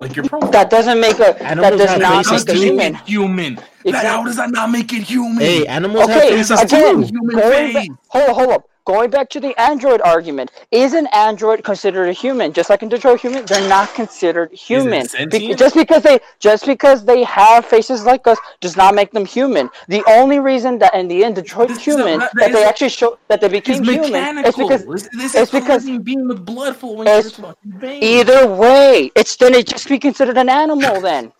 Like 0.00 0.16
your 0.16 0.25
profile. 0.25 0.50
That 0.50 0.71
doesn't 0.71 0.99
make 1.00 1.16
a. 1.16 1.37
That 1.38 1.57
does 1.76 1.99
not 1.99 2.26
make 2.26 2.40
a 2.40 2.45
that 2.45 2.47
too. 2.47 2.52
make 2.54 2.62
human. 2.62 2.95
it 2.95 3.00
human? 3.07 3.54
That, 3.85 4.07
how 4.07 4.25
does 4.25 4.37
that 4.37 4.50
not 4.50 4.71
make 4.71 4.92
it 4.95 5.02
human? 5.02 5.38
Hey, 5.40 5.66
animals 5.66 6.09
have 6.09 6.16
Okay, 6.16 6.30
faces 6.30 6.61
again, 6.61 7.02
too. 7.02 7.07
Human 7.07 7.37
going 7.37 7.73
back, 7.75 7.83
face. 7.87 7.97
hold 8.09 8.28
up, 8.30 8.37
hold 8.37 8.50
up. 8.50 8.70
Going 8.87 9.11
back 9.11 9.29
to 9.31 9.41
the 9.41 9.59
android 9.61 10.01
argument, 10.03 10.51
is 10.71 10.95
an 10.95 11.07
android 11.13 11.63
considered 11.65 12.09
a 12.09 12.13
human? 12.13 12.53
Just 12.53 12.71
like 12.71 12.83
in 12.83 12.89
Detroit 12.89 13.21
Human, 13.21 13.45
they're 13.45 13.69
not 13.69 13.93
considered 13.95 14.53
human. 14.53 15.07
Be- 15.31 15.55
just 15.55 15.75
because 15.75 16.03
they 16.03 16.19
just 16.39 16.67
because 16.67 17.05
they 17.05 17.23
have 17.25 17.65
faces 17.67 18.05
like 18.05 18.27
us 18.27 18.39
does 18.61 18.77
not 18.77 18.95
make 18.95 19.11
them 19.13 19.25
human. 19.27 19.69
The 19.89 20.03
only 20.09 20.39
reason 20.39 20.79
that 20.79 20.95
in 20.95 21.09
the 21.09 21.25
end 21.25 21.37
Detroit 21.37 21.71
is 21.71 21.79
a- 21.79 21.81
Human 21.81 22.19
that- 22.21 22.31
that, 22.35 22.53
they 22.53 22.65
actually 22.65 22.89
show 22.89 23.19
that 23.29 23.41
they 23.41 23.49
became 23.49 23.83
human 23.85 24.39
is 24.39 24.57
because 24.57 24.85
this, 24.87 25.09
this 25.17 25.35
it's 25.35 25.51
because- 25.51 25.85
being 25.85 26.27
with 26.27 26.45
blood 26.45 26.77
flowing 26.77 27.07
it's- 27.07 27.33
through 27.33 27.49
its 27.51 27.59
fucking 27.63 27.81
veins. 27.81 28.03
either 28.05 28.47
way, 28.47 29.11
it's 29.15 29.37
then 29.37 29.55
it 29.55 29.67
just 29.67 29.89
be 29.89 29.99
considered 29.99 30.39
an 30.39 30.49
animal 30.49 31.01
then. 31.01 31.33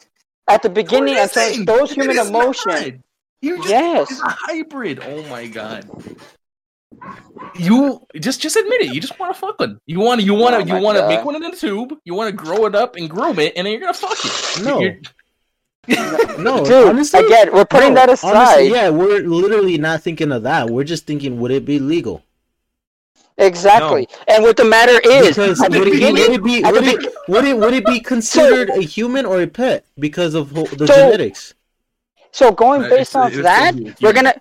At 0.49 0.63
the 0.63 0.69
beginning, 0.81 1.15
you 1.15 1.27
saying? 1.29 1.65
those 1.65 1.93
human 1.93 2.19
emotion. 2.19 2.73
not. 2.73 2.93
You 3.43 3.57
just, 3.59 3.69
Yes. 3.71 4.11
It's 4.11 4.21
a 4.21 4.29
hybrid. 4.29 5.01
Oh 5.03 5.23
my 5.29 5.47
god. 5.47 5.89
You 7.57 8.07
just 8.19 8.41
just 8.41 8.57
admit 8.57 8.83
it. 8.83 8.95
You 8.95 9.01
just 9.01 9.19
want 9.19 9.35
to 9.35 9.41
fuck 9.41 9.59
one. 9.59 9.81
You 9.87 10.01
want 10.01 10.21
to 10.21 10.27
you 10.27 10.35
want 10.35 10.55
to 10.67 10.73
Oh 10.73 10.77
you 10.77 10.83
want 10.83 10.99
to 10.99 11.09
make 11.09 11.25
one 11.25 11.37
in 11.37 11.45
a 11.45 11.55
tube. 11.57 11.99
You 12.05 12.15
want 12.15 12.29
to 12.31 12.37
grow 12.37 12.67
it 12.67 12.75
up 12.75 12.97
and 12.97 13.09
groom 13.09 13.39
it, 13.39 13.55
and 13.57 13.67
then 13.67 13.73
you're 13.73 13.81
gonna 13.81 13.95
fuck 13.95 14.19
it. 14.25 14.65
No. 14.65 14.81
You're- 14.81 15.01
No, 16.39 16.65
Dude, 16.65 16.89
honestly, 16.89 17.25
again, 17.25 17.53
we're 17.53 17.65
putting 17.65 17.95
no, 17.95 17.95
that 17.97 18.11
aside. 18.11 18.37
Honestly, 18.37 18.71
yeah, 18.71 18.91
we're 18.91 19.21
literally 19.23 19.77
not 19.79 20.03
thinking 20.03 20.31
of 20.31 20.43
that. 20.45 20.69
We're 20.71 20.85
just 20.85 21.07
thinking, 21.07 21.41
would 21.41 21.51
it 21.51 21.65
be 21.65 21.79
legal? 21.79 22.23
Exactly. 23.39 24.07
And 24.29 24.43
what 24.45 24.57
the 24.57 24.65
matter 24.67 25.01
is, 25.03 25.37
Because 25.37 25.59
would 25.61 25.75
it, 25.75 26.13
would 26.13 26.19
it 26.19 26.45
be 26.45 26.63
at 26.63 26.73
would 26.73 26.85
it, 26.85 27.13
would 27.29 27.45
it 27.45 27.57
would 27.57 27.75
it 27.75 27.87
be 27.87 27.99
considered 28.01 28.69
a 28.69 28.83
human 28.83 29.25
or 29.25 29.41
a 29.41 29.47
pet 29.47 29.85
because 29.99 30.35
of 30.35 30.53
the 30.55 30.87
So- 30.87 30.95
genetics? 30.95 31.55
So 32.33 32.53
going 32.53 32.83
based 32.83 33.17
it's- 33.17 33.17
off 33.17 33.33
that, 33.43 33.75
we're 34.01 34.13
gonna. 34.13 34.35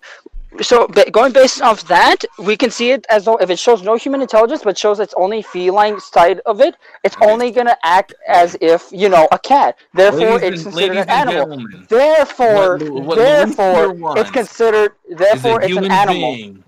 So 0.62 0.88
going 0.88 1.32
based 1.32 1.62
off 1.62 1.88
that, 1.88 2.26
we 2.40 2.58
can 2.58 2.72
see 2.72 2.90
it 2.92 3.06
as 3.10 3.26
though 3.26 3.38
if 3.38 3.50
it 3.50 3.60
shows 3.60 3.84
no 3.84 3.96
human 3.96 4.20
intelligence, 4.22 4.62
but 4.64 4.78
shows 4.78 5.00
its 5.00 5.14
only 5.16 5.42
feline 5.42 6.00
side 6.00 6.42
of 6.48 6.60
it, 6.60 6.76
it's 7.04 7.16
only 7.22 7.52
gonna 7.52 7.78
act 7.84 8.14
as 8.28 8.58
if 8.60 8.88
you 8.92 9.10
know 9.10 9.28
a 9.32 9.38
cat. 9.40 9.78
Therefore, 9.94 10.40
Ladies 10.40 10.66
it's 10.66 10.76
considered 10.76 10.98
an 10.98 11.10
animal. 11.10 11.66
Therefore, 11.88 12.78
What- 12.78 13.06
what 13.06 13.18
therefore, 13.18 14.18
it's 14.18 14.32
considered. 14.32 14.94
Therefore, 15.10 15.62
it's 15.62 15.78
an 15.78 15.92
animal. 15.92 16.36
being 16.36 16.64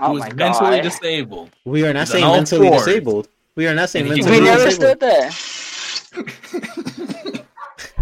Oh 0.00 0.08
who 0.10 0.16
is 0.18 0.20
my 0.22 0.32
mentally 0.34 0.76
god. 0.76 0.82
disabled. 0.82 1.50
We 1.64 1.84
are 1.86 1.92
not 1.92 2.00
He's 2.00 2.10
saying 2.12 2.24
mentally 2.26 2.68
fours. 2.68 2.84
disabled. 2.84 3.28
We 3.56 3.66
are 3.66 3.74
not 3.74 3.90
saying 3.90 4.06
And 4.06 4.14
he 4.16 4.22
mentally 4.22 4.40
we 4.40 4.46
never 4.46 4.64
disabled. 4.66 4.98
stood 4.98 5.00
there. 5.00 5.30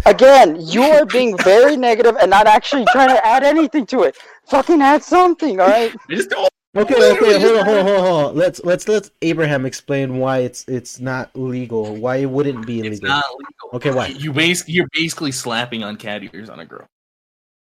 Again, 0.05 0.57
you 0.61 0.83
are 0.83 1.05
being 1.05 1.35
very 1.39 1.75
negative 1.75 2.15
and 2.21 2.29
not 2.29 2.45
actually 2.47 2.85
trying 2.91 3.09
to 3.09 3.25
add 3.27 3.43
anything 3.43 3.85
to 3.87 4.03
it. 4.03 4.15
Fucking 4.49 4.81
add 4.81 5.03
something, 5.03 5.59
all 5.59 5.67
right? 5.67 5.93
I 6.09 6.13
just 6.13 6.29
don't. 6.29 6.49
Okay, 6.75 6.93
okay, 6.95 7.39
hold 7.39 7.57
on, 7.57 7.65
hold 7.65 7.77
on, 7.79 7.85
hold 7.85 7.97
on, 7.97 8.03
hold 8.05 8.25
on. 8.25 8.35
Let's 8.35 8.63
let's 8.63 8.87
let 8.87 9.09
Abraham 9.23 9.65
explain 9.65 10.17
why 10.19 10.39
it's 10.39 10.63
it's 10.67 10.99
not 10.99 11.31
legal. 11.33 11.95
Why 11.95 12.17
it 12.17 12.29
wouldn't 12.29 12.67
be 12.67 12.79
It's 12.79 12.87
illegal. 12.99 13.09
not 13.09 13.25
legal. 13.31 13.69
Okay, 13.77 13.91
why? 13.91 14.07
You 14.07 14.31
base 14.31 14.67
you're 14.69 14.87
basically 14.93 15.31
slapping 15.31 15.83
on 15.83 15.97
cat 15.97 16.21
ears 16.33 16.49
on 16.49 16.59
a 16.59 16.65
girl, 16.65 16.85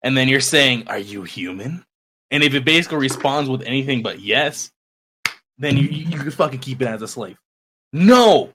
and 0.02 0.16
then 0.16 0.28
you're 0.28 0.40
saying, 0.40 0.84
"Are 0.86 0.98
you 0.98 1.22
human?" 1.24 1.84
And 2.30 2.42
if 2.42 2.54
it 2.54 2.64
basically 2.64 2.98
responds 2.98 3.50
with 3.50 3.62
anything 3.62 4.02
but 4.02 4.20
yes, 4.20 4.70
then 5.58 5.76
you 5.76 5.84
you, 5.84 6.06
you 6.08 6.18
can 6.18 6.30
fucking 6.30 6.60
keep 6.60 6.80
it 6.80 6.88
as 6.88 7.02
a 7.02 7.08
slave. 7.08 7.36
No, 7.92 8.52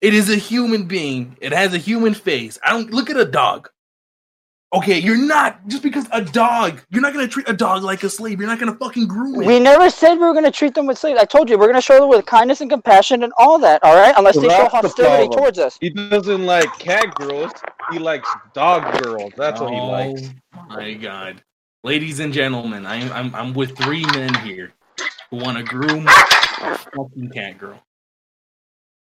it 0.00 0.14
is 0.14 0.30
a 0.30 0.36
human 0.36 0.84
being. 0.84 1.36
It 1.42 1.52
has 1.52 1.74
a 1.74 1.78
human 1.78 2.14
face. 2.14 2.58
I 2.64 2.70
don't 2.70 2.90
look 2.90 3.10
at 3.10 3.16
a 3.18 3.26
dog. 3.26 3.68
Okay, 4.72 5.00
you're 5.00 5.16
not 5.16 5.66
just 5.66 5.82
because 5.82 6.06
a 6.12 6.22
dog. 6.22 6.80
You're 6.90 7.02
not 7.02 7.12
gonna 7.12 7.26
treat 7.26 7.48
a 7.48 7.52
dog 7.52 7.82
like 7.82 8.04
a 8.04 8.08
slave. 8.08 8.38
You're 8.38 8.48
not 8.48 8.60
gonna 8.60 8.76
fucking 8.76 9.08
groom 9.08 9.42
it. 9.42 9.46
We 9.46 9.58
never 9.58 9.90
said 9.90 10.14
we 10.14 10.20
were 10.20 10.32
going 10.32 10.44
to 10.44 10.50
treat 10.52 10.74
them 10.74 10.86
with 10.86 10.96
slaves. 10.96 11.18
I 11.18 11.24
told 11.24 11.50
you, 11.50 11.58
we're 11.58 11.66
going 11.66 11.74
to 11.74 11.80
show 11.80 11.98
them 11.98 12.08
with 12.08 12.24
kindness 12.24 12.60
and 12.60 12.70
compassion 12.70 13.24
and 13.24 13.32
all 13.36 13.58
that, 13.58 13.82
all 13.82 13.96
right? 13.96 14.14
Unless 14.16 14.36
they 14.36 14.42
show 14.42 14.48
That's 14.48 14.72
the 14.72 14.78
hostility 14.78 15.34
towards 15.34 15.58
us. 15.58 15.76
He 15.80 15.90
doesn't 15.90 16.46
like 16.46 16.72
cat 16.78 17.14
girls. 17.16 17.52
He 17.90 17.98
likes 17.98 18.28
dog 18.54 19.02
girls. 19.02 19.32
That's 19.36 19.60
what 19.60 19.72
he 19.72 19.80
oh 19.80 19.88
likes. 19.88 20.30
Oh 20.54 20.64
my 20.68 20.94
god. 20.94 21.42
ladies 21.82 22.20
and 22.20 22.32
gentlemen, 22.32 22.86
I'm 22.86 23.10
I'm 23.12 23.34
I'm 23.34 23.54
with 23.54 23.76
three 23.76 24.04
men 24.14 24.32
here 24.34 24.72
who 25.30 25.38
want 25.38 25.58
to 25.58 25.64
groom 25.64 26.06
a 26.06 26.78
fucking 26.94 27.30
cat 27.34 27.58
girl. 27.58 27.82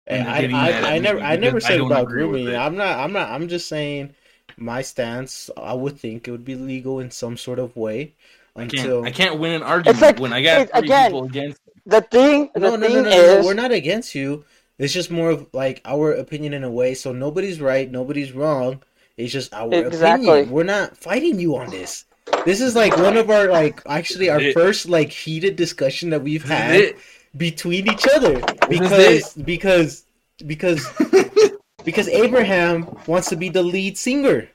And 0.07 0.27
And 0.27 0.29
I, 0.29 0.41
getting 0.41 0.55
I, 0.55 0.95
I 0.95 0.99
never, 0.99 1.19
I 1.19 1.35
never 1.37 1.55
because 1.55 1.65
I 1.65 1.77
said 1.77 1.81
about 1.81 2.07
grooming. 2.07 2.53
I'm 2.53 2.75
not, 2.75 2.99
I'm 2.99 3.13
not, 3.13 3.29
I'm 3.29 3.47
just 3.47 3.69
saying 3.69 4.13
my 4.57 4.81
stance. 4.81 5.49
I 5.57 5.73
would 5.73 5.99
think 5.99 6.27
it 6.27 6.31
would 6.31 6.45
be 6.45 6.55
legal 6.55 6.99
in 6.99 7.11
some 7.11 7.37
sort 7.37 7.59
of 7.59 7.75
way 7.75 8.13
I 8.55 8.63
until. 8.63 9.03
can't 9.03 9.07
I 9.07 9.11
can't 9.17 9.39
win 9.39 9.51
an 9.53 9.63
argument 9.63 10.01
like- 10.01 10.19
when 10.19 10.33
I 10.33 10.41
got 10.41 10.69
three 10.69 10.79
again, 10.79 11.11
people 11.11 11.25
against 11.25 11.59
me. 11.67 11.73
The 11.85 12.01
thing, 12.01 12.49
the 12.53 12.59
No, 12.61 12.75
no, 12.75 12.87
thing 12.87 12.95
no, 12.95 13.01
no, 13.03 13.09
no, 13.09 13.15
is, 13.17 13.39
no. 13.41 13.45
We're 13.47 13.53
not 13.53 13.71
against 13.71 14.15
you. 14.15 14.45
It's 14.79 14.93
just 14.93 15.11
more 15.11 15.29
of 15.31 15.47
like 15.53 15.81
our 15.85 16.11
opinion 16.13 16.53
in 16.53 16.63
a 16.63 16.69
way. 16.71 16.93
So 16.93 17.11
nobody's 17.13 17.59
right, 17.61 17.89
nobody's 17.91 18.31
wrong. 18.31 18.81
It's 19.17 19.31
just 19.31 19.53
our 19.53 19.71
Exactly. 19.73 20.27
opinion. 20.27 20.49
We're 20.51 20.63
not 20.63 20.97
fighting 20.97 21.39
you 21.39 21.55
on 21.57 21.69
this. 21.69 22.05
This 22.45 22.61
is 22.61 22.75
like 22.75 22.95
one 22.97 23.17
of 23.17 23.29
our 23.29 23.47
like 23.49 23.81
actually 23.85 24.29
our 24.29 24.39
It- 24.41 24.53
first 24.53 24.87
like 24.89 25.11
heated 25.11 25.55
discussion 25.55 26.09
that 26.11 26.21
we've 26.23 26.43
had 26.43 26.75
it. 26.75 26.97
between 27.37 27.91
each 27.91 28.07
other 28.15 28.41
because 28.69 29.33
because 29.33 30.05
because 30.45 30.85
because 31.85 32.07
Abraham 32.09 32.87
wants 33.07 33.29
to 33.29 33.35
be 33.35 33.49
the 33.49 33.63
lead 33.63 33.97
singer. 33.97 34.49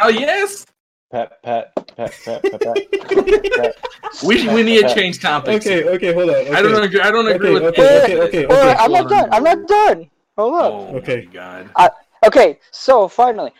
Oh 0.00 0.08
yes, 0.08 0.66
Pat, 1.10 1.42
pat, 1.42 1.72
pat, 1.96 2.12
pat, 2.24 2.42
pat, 2.42 2.62
pat. 2.62 2.76
pat. 3.56 3.76
we 4.24 4.48
we 4.48 4.62
need 4.62 4.82
to 4.86 4.94
change 4.94 5.20
topics. 5.20 5.66
Okay, 5.66 5.84
okay, 5.84 6.12
hold 6.12 6.30
on. 6.30 6.36
Okay. 6.36 6.50
I 6.52 6.62
don't 6.62 6.82
agree. 6.82 7.00
I 7.00 7.10
don't 7.10 7.28
agree 7.28 7.50
Okay, 7.50 7.64
with 7.64 7.74
okay, 7.74 7.82
this. 7.82 8.04
okay, 8.04 8.16
okay, 8.26 8.46
Wait, 8.46 8.56
okay. 8.56 8.66
wait, 8.68 8.76
I'm 8.78 8.92
not 8.92 9.08
done. 9.08 9.28
I'm 9.32 9.42
not 9.44 9.68
done. 9.68 10.10
Hold 10.36 10.54
up. 10.54 10.72
Oh 10.72 10.96
Okay. 10.96 11.26
my 11.26 11.32
god. 11.32 11.70
Okay, 12.26 12.58
so 12.72 13.06
finally, 13.06 13.52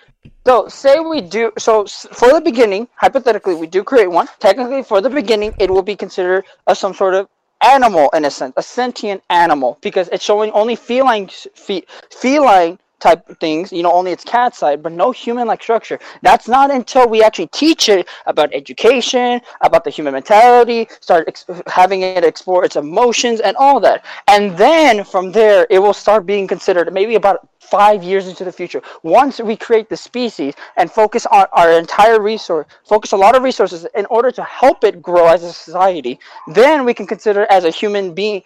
so 0.45 0.67
say 0.69 0.99
we 0.99 1.21
do. 1.21 1.53
So 1.59 1.87
for 1.87 2.33
the 2.33 2.41
beginning, 2.41 2.89
hypothetically, 2.97 3.55
we 3.55 3.67
do 3.69 3.85
create 3.85 4.11
one. 4.11 4.27
Technically, 4.41 4.83
for 4.83 5.01
the 5.01 5.09
beginning, 5.09 5.55
it 5.59 5.71
will 5.71 5.83
be 5.83 5.95
considered 5.95 6.45
a 6.67 6.75
some 6.75 6.93
sort 6.93 7.15
of 7.15 7.29
animal 7.63 8.11
in 8.15 8.25
a 8.25 8.31
sense, 8.31 8.53
a 8.57 8.63
sentient 8.63 9.23
animal, 9.31 9.79
because 9.81 10.09
it's 10.09 10.25
showing 10.25 10.51
only 10.53 10.75
feline, 10.77 11.27
s- 11.27 11.47
fe, 11.55 11.85
feline 12.11 12.79
type 13.01 13.27
things. 13.39 13.73
You 13.73 13.83
know, 13.83 13.93
only 13.93 14.13
its 14.13 14.25
cat 14.25 14.55
side, 14.55 14.83
but 14.83 14.93
no 14.93 15.11
human-like 15.11 15.63
structure. 15.63 15.99
That's 16.23 16.49
not 16.49 16.71
until 16.71 17.09
we 17.09 17.23
actually 17.23 17.49
teach 17.49 17.89
it 17.89 18.09
about 18.27 18.53
education, 18.55 19.41
about 19.61 19.85
the 19.85 19.91
human 19.91 20.13
mentality, 20.13 20.89
start 21.01 21.25
ex- 21.29 21.47
having 21.67 22.03
it 22.03 22.25
explore 22.25 22.65
its 22.65 22.77
emotions 22.77 23.41
and 23.41 23.57
all 23.57 23.81
that, 23.81 24.05
and 24.27 24.57
then 24.57 25.05
from 25.05 25.33
there, 25.33 25.67
it 25.71 25.79
will 25.79 25.95
start 25.95 26.27
being 26.27 26.47
considered 26.47 26.93
maybe 26.93 27.15
about 27.15 27.49
five 27.61 28.03
years 28.03 28.29
into 28.29 28.45
the 28.45 28.53
future. 28.53 28.81
Once 29.03 29.41
we 29.41 29.55
create 29.55 29.89
the 29.91 29.97
species 29.97 30.55
and 30.77 30.91
focus 30.91 31.27
on 31.27 31.47
our 31.53 31.73
entire 31.73 32.21
resource, 32.21 32.67
focus 32.87 33.13
a 33.13 33.17
lot 33.17 33.37
of 33.37 33.43
resources 33.43 33.87
in 33.95 34.07
order 34.07 34.31
to 34.31 34.43
help 34.43 34.85
it 34.85 35.03
grow 35.03 35.27
as 35.27 35.43
a 35.43 35.53
society, 35.53 36.19
then 36.49 36.85
we 36.85 36.95
can 36.95 37.07
consider 37.07 37.45
as 37.51 37.65
a 37.65 37.71
human 37.71 38.15
being, 38.15 38.43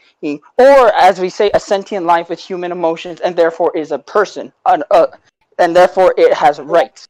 or 0.59 0.93
as 0.95 1.21
we 1.21 1.29
say, 1.29 1.51
a 1.55 1.61
sentient 1.61 2.05
life 2.05 2.29
with 2.29 2.41
human 2.41 2.73
emotions, 2.73 3.21
and 3.21 3.37
therefore 3.37 3.77
is 3.77 3.93
a 3.93 3.99
person, 3.99 4.42
an, 4.67 4.83
uh, 4.91 5.07
and 5.59 5.77
therefore 5.77 6.15
it 6.17 6.33
has 6.35 6.59
rights. 6.59 7.07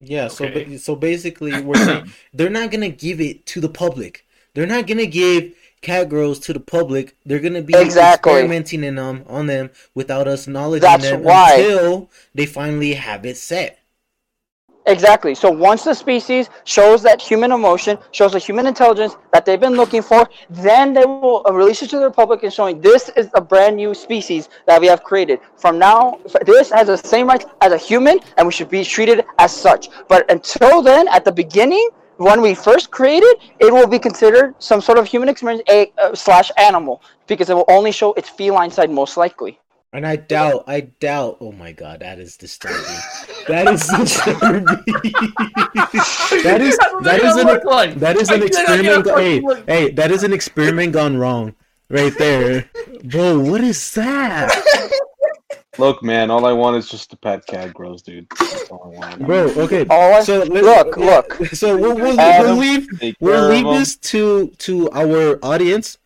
Yeah, 0.00 0.28
so 0.28 0.44
Okay. 0.44 0.64
ba- 0.64 0.78
so 0.78 0.94
basically, 0.94 1.60
we're 1.60 1.74
saying 1.84 2.12
they're 2.32 2.50
not 2.50 2.70
gonna 2.70 2.90
give 2.90 3.20
it 3.20 3.46
to 3.46 3.60
the 3.60 3.68
public. 3.68 4.24
They're 4.54 4.66
not 4.66 4.86
gonna 4.86 5.06
give 5.06 5.54
catgirls 5.82 6.40
to 6.44 6.52
the 6.52 6.60
public. 6.60 7.16
They're 7.24 7.38
gonna 7.40 7.62
be 7.62 7.74
Exactly. 7.76 8.32
experimenting 8.32 8.84
in 8.84 8.96
them 8.96 9.24
on 9.28 9.46
them 9.46 9.70
without 9.94 10.28
us 10.28 10.46
acknowledging 10.46 10.82
That's 10.82 11.04
them 11.04 11.22
why- 11.22 11.54
until 11.54 12.10
they 12.34 12.46
finally 12.46 12.94
have 12.94 13.24
it 13.26 13.36
set. 13.36 13.78
Exactly. 14.88 15.34
So 15.34 15.50
once 15.50 15.84
the 15.84 15.92
species 15.92 16.48
shows 16.64 17.02
that 17.02 17.20
human 17.20 17.52
emotion, 17.52 17.98
shows 18.10 18.32
the 18.32 18.38
human 18.38 18.66
intelligence 18.66 19.16
that 19.34 19.44
they've 19.44 19.60
been 19.60 19.74
looking 19.74 20.00
for, 20.00 20.26
then 20.48 20.94
they 20.94 21.04
will 21.04 21.42
uh, 21.46 21.52
release 21.52 21.82
it 21.82 21.90
to 21.90 21.98
the 21.98 22.10
public 22.10 22.42
and 22.42 22.50
showing 22.50 22.80
this 22.80 23.10
is 23.10 23.28
a 23.34 23.40
brand 23.40 23.76
new 23.76 23.92
species 23.92 24.48
that 24.66 24.80
we 24.80 24.86
have 24.86 25.04
created. 25.04 25.40
From 25.56 25.78
now, 25.78 26.18
this 26.46 26.70
has 26.70 26.86
the 26.86 26.96
same 26.96 27.26
rights 27.26 27.44
as 27.60 27.72
a 27.72 27.76
human, 27.76 28.18
and 28.38 28.46
we 28.46 28.52
should 28.52 28.70
be 28.70 28.82
treated 28.82 29.26
as 29.38 29.54
such. 29.54 29.90
But 30.08 30.30
until 30.30 30.80
then, 30.80 31.06
at 31.08 31.22
the 31.22 31.32
beginning, 31.32 31.90
when 32.16 32.40
we 32.40 32.54
first 32.54 32.90
created, 32.90 33.36
it 33.60 33.70
will 33.70 33.86
be 33.86 33.98
considered 33.98 34.54
some 34.58 34.80
sort 34.80 34.96
of 34.96 35.06
human 35.06 35.28
experience 35.28 35.62
a, 35.68 35.92
uh, 35.98 36.14
slash 36.14 36.50
animal 36.56 37.02
because 37.26 37.50
it 37.50 37.54
will 37.54 37.68
only 37.68 37.92
show 37.92 38.14
its 38.14 38.30
feline 38.30 38.70
side 38.70 38.90
most 38.90 39.18
likely. 39.18 39.58
And 39.92 40.06
I 40.06 40.16
doubt, 40.16 40.64
I 40.66 40.80
doubt. 40.80 41.38
Oh 41.40 41.52
my 41.52 41.72
god, 41.72 42.00
that 42.00 42.18
is 42.18 42.36
disturbing. 42.36 42.76
that 43.48 43.66
is 43.72 43.86
disturbing. 43.96 44.64
that 46.44 46.58
is 46.60 46.76
That's 46.76 46.92
what 46.92 47.04
that 47.04 47.20
they 47.22 47.26
is 47.26 47.36
an 47.36 47.46
look 47.46 47.64
like. 47.64 47.94
that 47.96 48.16
is 48.16 48.28
an 48.30 48.40
did 48.40 48.52
not 48.52 48.82
get 48.82 48.86
a 48.86 48.98
experiment. 49.00 49.18
Hey, 49.18 49.40
look. 49.40 49.66
hey, 49.66 49.90
that 49.92 50.10
is 50.10 50.22
an 50.24 50.32
experiment 50.34 50.92
gone 50.92 51.16
wrong, 51.16 51.54
right 51.88 52.12
there, 52.18 52.68
bro. 53.04 53.38
What 53.40 53.62
is 53.62 53.90
that? 53.94 54.54
Look, 55.78 56.02
man, 56.02 56.30
all 56.30 56.44
I 56.44 56.52
want 56.52 56.76
is 56.76 56.88
just 56.90 57.08
to 57.10 57.16
pet 57.16 57.46
cat 57.46 57.72
grows, 57.72 58.02
dude. 58.02 58.26
That's 58.38 58.64
all 58.70 58.82
I 58.94 58.98
want. 58.98 59.26
Bro, 59.26 59.44
okay. 59.56 59.86
All 59.88 60.14
I- 60.14 60.22
So 60.22 60.42
look, 60.42 60.96
look. 60.98 61.34
So 61.54 61.78
we'll, 61.78 61.94
we'll, 61.94 62.16
we'll 62.16 62.56
leave 62.56 62.88
we'll 63.20 63.48
care 63.48 63.48
leave 63.48 63.78
this 63.78 63.96
to 63.96 64.48
to 64.58 64.90
our 64.90 65.38
audience 65.42 65.96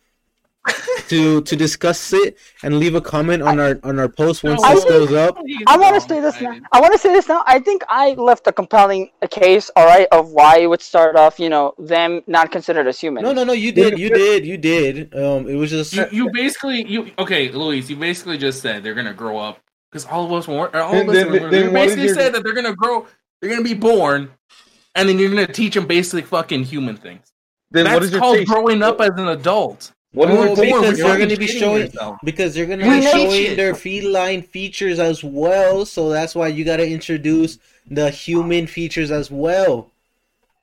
to 1.07 1.41
to 1.41 1.55
discuss 1.55 2.13
it 2.13 2.37
and 2.63 2.79
leave 2.79 2.95
a 2.95 3.01
comment 3.01 3.43
on 3.43 3.59
our 3.59 3.79
on 3.83 3.99
our 3.99 4.07
post 4.07 4.43
once 4.43 4.63
I 4.63 4.73
this 4.75 4.83
think- 4.85 5.09
goes 5.09 5.13
up. 5.13 5.37
I 5.67 5.77
want 5.77 5.95
to 5.95 6.01
say 6.01 6.21
this 6.21 6.39
now. 6.39 6.55
I 6.71 6.79
want 6.79 6.93
to 6.93 6.99
say 6.99 7.11
this 7.13 7.27
now. 7.27 7.43
I 7.45 7.59
think 7.59 7.83
I 7.89 8.11
left 8.13 8.47
a 8.47 8.51
compelling 8.53 9.09
case, 9.29 9.69
all 9.75 9.85
right, 9.85 10.07
of 10.11 10.31
why 10.31 10.59
it 10.59 10.67
would 10.67 10.81
start 10.81 11.15
off, 11.15 11.39
you 11.39 11.49
know, 11.49 11.73
them 11.77 12.21
not 12.27 12.51
considered 12.51 12.87
as 12.87 12.99
human. 12.99 13.23
No, 13.23 13.33
no, 13.33 13.43
no. 13.43 13.53
You 13.53 13.71
did, 13.71 13.99
you 13.99 14.09
did, 14.09 14.45
you 14.45 14.57
did. 14.57 15.13
Um, 15.15 15.47
it 15.49 15.55
was 15.55 15.69
just 15.69 15.93
You, 15.93 16.07
you 16.11 16.29
basically 16.31 16.85
you 16.87 17.11
okay, 17.19 17.49
Luis. 17.51 17.89
You 17.89 17.95
basically 17.97 18.37
just 18.37 18.61
said 18.61 18.83
they're 18.83 18.93
gonna 18.95 19.13
grow 19.13 19.37
up 19.37 19.59
because 19.91 20.05
all 20.05 20.25
of 20.25 20.31
us 20.31 20.47
want. 20.47 20.73
All 20.75 20.93
of 20.95 21.09
us 21.09 21.13
then- 21.15 21.27
are- 21.27 21.49
then 21.49 21.65
you 21.65 21.71
what 21.71 21.73
did 21.73 21.73
basically 21.73 22.05
your- 22.05 22.15
said 22.15 22.33
that 22.33 22.43
they're 22.43 22.53
gonna 22.53 22.75
grow. 22.75 23.05
They're 23.41 23.49
gonna 23.51 23.63
be 23.63 23.73
born, 23.73 24.31
and 24.95 25.09
then 25.09 25.19
you're 25.19 25.29
gonna 25.29 25.45
teach 25.47 25.73
them 25.73 25.85
basically 25.85 26.21
fucking 26.21 26.63
human 26.63 26.95
things. 26.95 27.33
Then 27.71 27.85
That's 27.85 27.93
what 27.95 28.03
is 28.03 28.15
called 28.17 28.37
taste? 28.37 28.49
growing 28.49 28.81
up 28.83 29.01
as 29.01 29.09
an 29.17 29.27
adult. 29.27 29.91
What 30.13 30.29
is 30.29 30.35
No, 30.35 30.43
your 30.45 30.55
Born, 30.55 30.65
because 30.67 30.97
you're 30.99 31.07
they're 31.07 31.17
gonna 31.19 31.37
be 31.37 31.47
showing 31.47 31.81
yourself. 31.87 32.17
because 32.23 32.53
they're 32.53 32.65
gonna 32.67 32.83
be 32.83 33.01
showing 33.01 33.55
their 33.55 33.73
feline 33.73 34.41
features 34.43 34.99
as 34.99 35.23
well. 35.23 35.85
So 35.85 36.09
that's 36.09 36.35
why 36.35 36.47
you 36.49 36.63
gotta 36.63 36.87
introduce 36.87 37.57
the 37.89 38.09
human 38.09 38.67
features 38.67 39.11
as 39.11 39.31
well. 39.31 39.89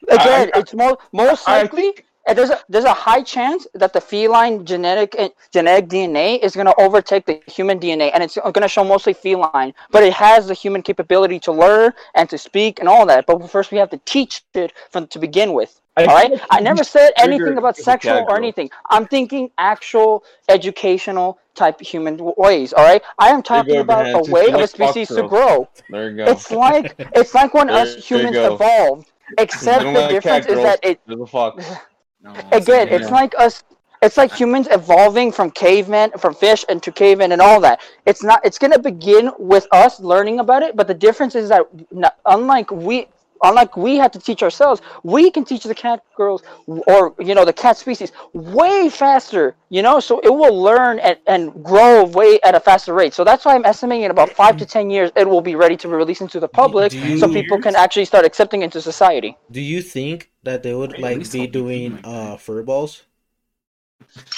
Again, 0.09 0.51
I- 0.55 0.59
it's 0.61 0.73
more 0.73 0.97
most 1.13 1.47
likely. 1.47 1.93
uh, 2.27 2.35
there's 2.35 2.51
a 2.51 2.61
there's 2.69 2.85
a 2.85 2.93
high 2.95 3.23
chance 3.23 3.67
that 3.75 3.93
the 3.93 4.01
feline 4.01 4.65
genetic 4.65 5.15
uh, 5.19 5.29
genetic 5.53 5.89
DNA 5.89 6.39
is 6.43 6.55
going 6.55 6.67
to 6.67 6.75
overtake 6.81 7.27
the 7.27 7.41
human 7.47 7.79
DNA, 7.81 8.11
and 8.15 8.23
it's 8.23 8.37
going 8.37 8.53
to 8.63 8.69
show 8.69 8.85
mostly 8.85 9.13
feline. 9.13 9.75
But 9.91 10.05
it 10.05 10.13
has 10.13 10.47
the 10.47 10.55
human 10.55 10.83
capability 10.83 11.39
to 11.41 11.53
learn 11.53 11.93
and 12.15 12.31
to 12.31 12.39
speak 12.39 12.79
and 12.79 12.89
all 12.89 13.05
that. 13.07 13.27
But 13.27 13.51
first, 13.51 13.73
we 13.73 13.79
have 13.79 13.91
to 13.91 13.99
teach 14.05 14.43
it 14.55 14.73
from 14.91 15.07
to 15.09 15.19
begin 15.19 15.53
with. 15.55 15.80
I 16.09 16.13
All 16.13 16.15
right. 16.15 16.41
I 16.51 16.61
never 16.61 16.85
said 16.85 17.11
anything 17.17 17.59
about 17.59 17.77
sexual 17.77 18.25
or 18.29 18.37
anything. 18.37 18.71
I'm 18.91 19.07
thinking 19.07 19.51
actual 19.59 20.25
educational 20.49 21.39
type 21.55 21.81
human 21.81 22.17
ways. 22.37 22.73
All 22.73 22.85
right. 22.85 23.03
I 23.19 23.29
am 23.29 23.43
talking 23.43 23.75
go, 23.75 23.81
about 23.81 24.07
Abraham. 24.07 24.29
a 24.29 24.33
way 24.33 24.47
of 24.53 24.61
a 24.61 24.67
species 24.67 25.09
to 25.09 25.27
grow. 25.29 25.69
There 25.89 26.11
you 26.11 26.17
go. 26.17 26.25
It's 26.25 26.51
like 26.51 26.95
it's 27.15 27.35
like 27.35 27.55
when 27.55 27.69
There 27.69 27.77
us 27.77 27.97
humans 27.97 28.37
evolved. 28.37 29.11
Except 29.39 29.85
the 29.85 30.09
difference 30.09 30.47
is 30.47 30.57
that 30.57 30.81
it 30.83 31.01
There's 31.07 31.21
a 31.21 31.27
fox. 31.27 31.65
No, 32.23 32.35
again 32.53 32.87
yeah. 32.89 32.97
it's 32.97 33.11
like 33.11 33.35
us 33.39 33.65
it's 34.03 34.19
like 34.19 34.31
humans 34.31 34.69
evolving 34.71 35.33
from 35.33 35.51
cavemen 35.51 36.11
from 36.19 36.35
fish 36.35 36.67
into 36.69 36.93
cavemen 36.93 37.33
and 37.33 37.41
all 37.41 37.61
that 37.61 37.81
it's 38.05 38.23
not 38.23 38.45
it's 38.45 38.59
going 38.59 38.73
to 38.73 38.79
begin 38.79 39.31
with 39.39 39.67
us 39.73 40.01
learning 40.01 40.39
about 40.39 40.63
it 40.63 40.77
but 40.77 40.87
the 40.87 40.93
difference 40.93 41.35
is 41.35 41.49
that 41.49 41.63
n- 41.97 42.05
unlike 42.27 42.71
we 42.71 43.09
unlike 43.43 43.77
we 43.77 43.97
had 43.97 44.13
to 44.13 44.19
teach 44.19 44.43
ourselves 44.43 44.81
we 45.03 45.31
can 45.31 45.45
teach 45.45 45.65
the 45.65 45.75
cat 45.75 46.03
girls 46.17 46.43
or 46.67 47.15
you 47.19 47.35
know 47.35 47.45
the 47.45 47.53
cat 47.53 47.77
species 47.77 48.13
way 48.33 48.89
faster 48.89 49.55
you 49.71 49.83
know? 49.83 50.01
So 50.01 50.19
it 50.21 50.29
will 50.29 50.61
learn 50.61 50.99
and, 50.99 51.17
and 51.27 51.65
grow 51.65 52.05
way 52.05 52.39
at 52.43 52.55
a 52.55 52.61
faster 52.61 52.93
rate. 52.93 53.15
So 53.15 53.25
that's 53.25 53.45
why 53.45 53.55
i'm 53.55 53.65
estimating 53.65 54.05
in 54.05 54.11
about 54.11 54.31
five 54.31 54.57
to 54.59 54.67
ten 54.67 54.91
years 54.91 55.11
it 55.17 55.27
will 55.27 55.41
be 55.41 55.55
ready 55.55 55.77
to 55.79 55.89
be 55.89 55.95
released 55.95 56.21
into 56.21 56.41
the 56.41 56.49
public 56.49 56.93
do 56.93 57.19
so 57.19 57.33
people 57.33 57.61
can 57.61 57.75
actually 57.77 58.05
start 58.05 58.25
accepting 58.27 58.63
into 58.63 58.81
society. 58.83 59.37
Do 59.51 59.61
you 59.61 59.81
think 59.81 60.31
that 60.43 60.63
they 60.63 60.75
would 60.75 60.99
like 60.99 61.31
be 61.31 61.47
doing 61.47 62.01
uh 62.05 62.37
fur 62.37 62.63
balls? 62.63 63.05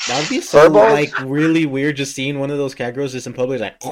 That'd 0.06 0.28
be 0.28 0.40
so 0.40 0.68
like 0.68 1.18
really 1.20 1.66
weird 1.66 1.96
just 1.96 2.14
seeing 2.14 2.38
one 2.38 2.50
of 2.50 2.58
those 2.58 2.74
cat 2.74 2.94
girls 2.94 3.12
just 3.12 3.26
in 3.26 3.32
public 3.32 3.60
like 3.60 3.82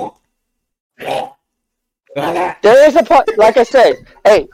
There 2.15 2.89
is 2.89 2.97
a 2.97 3.03
po- 3.03 3.25
like 3.37 3.57
I 3.57 3.63
said. 3.63 3.97
Hey, 4.25 4.49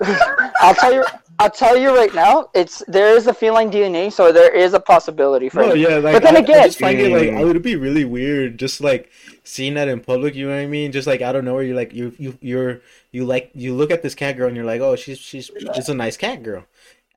I'll 0.61 0.75
tell 0.75 0.93
you. 0.93 1.05
I'll 1.39 1.51
tell 1.51 1.77
you 1.77 1.95
right 1.95 2.15
now. 2.15 2.49
It's 2.55 2.83
there 2.89 3.15
is 3.15 3.27
a 3.27 3.35
feline 3.35 3.71
DNA, 3.71 4.11
so 4.11 4.33
there 4.33 4.55
is 4.55 4.73
a 4.73 4.81
possibility 4.81 5.51
for 5.51 5.61
No, 5.63 5.73
it. 5.73 5.79
yeah, 5.79 5.97
like 5.97 6.15
But 6.15 6.23
then 6.23 6.37
I, 6.37 6.41
again- 6.41 6.61
I 6.61 6.67
just 6.67 6.79
find 6.79 6.99
it 6.99 7.13
like 7.13 7.29
Mm. 7.29 7.41
it 7.41 7.45
would 7.45 7.61
be 7.63 7.77
really 7.77 8.07
weird 8.07 8.59
just 8.59 8.81
like 8.81 9.11
seeing 9.45 9.75
that 9.75 9.87
in 9.89 10.01
public, 10.01 10.35
you 10.35 10.47
know 10.49 10.55
what 10.55 10.63
I 10.63 10.67
mean? 10.67 10.93
Just 10.93 11.07
like 11.07 11.21
I 11.21 11.33
don't 11.33 11.45
know 11.45 11.53
where 11.55 11.63
you're 11.63 11.77
like 11.77 11.93
you 11.93 12.15
you 12.19 12.39
you're 12.41 12.81
you 13.13 13.27
like 13.27 13.51
you 13.55 13.75
look 13.75 13.91
at 13.91 14.03
this 14.03 14.15
cat 14.15 14.37
girl 14.39 14.49
and 14.49 14.57
you're 14.57 14.65
like, 14.65 14.81
"Oh, 14.81 14.97
she's 14.97 15.19
she's 15.19 15.51
she's 15.75 15.89
a 15.91 15.95
nice 15.95 16.17
cat 16.17 16.43
girl." 16.43 16.65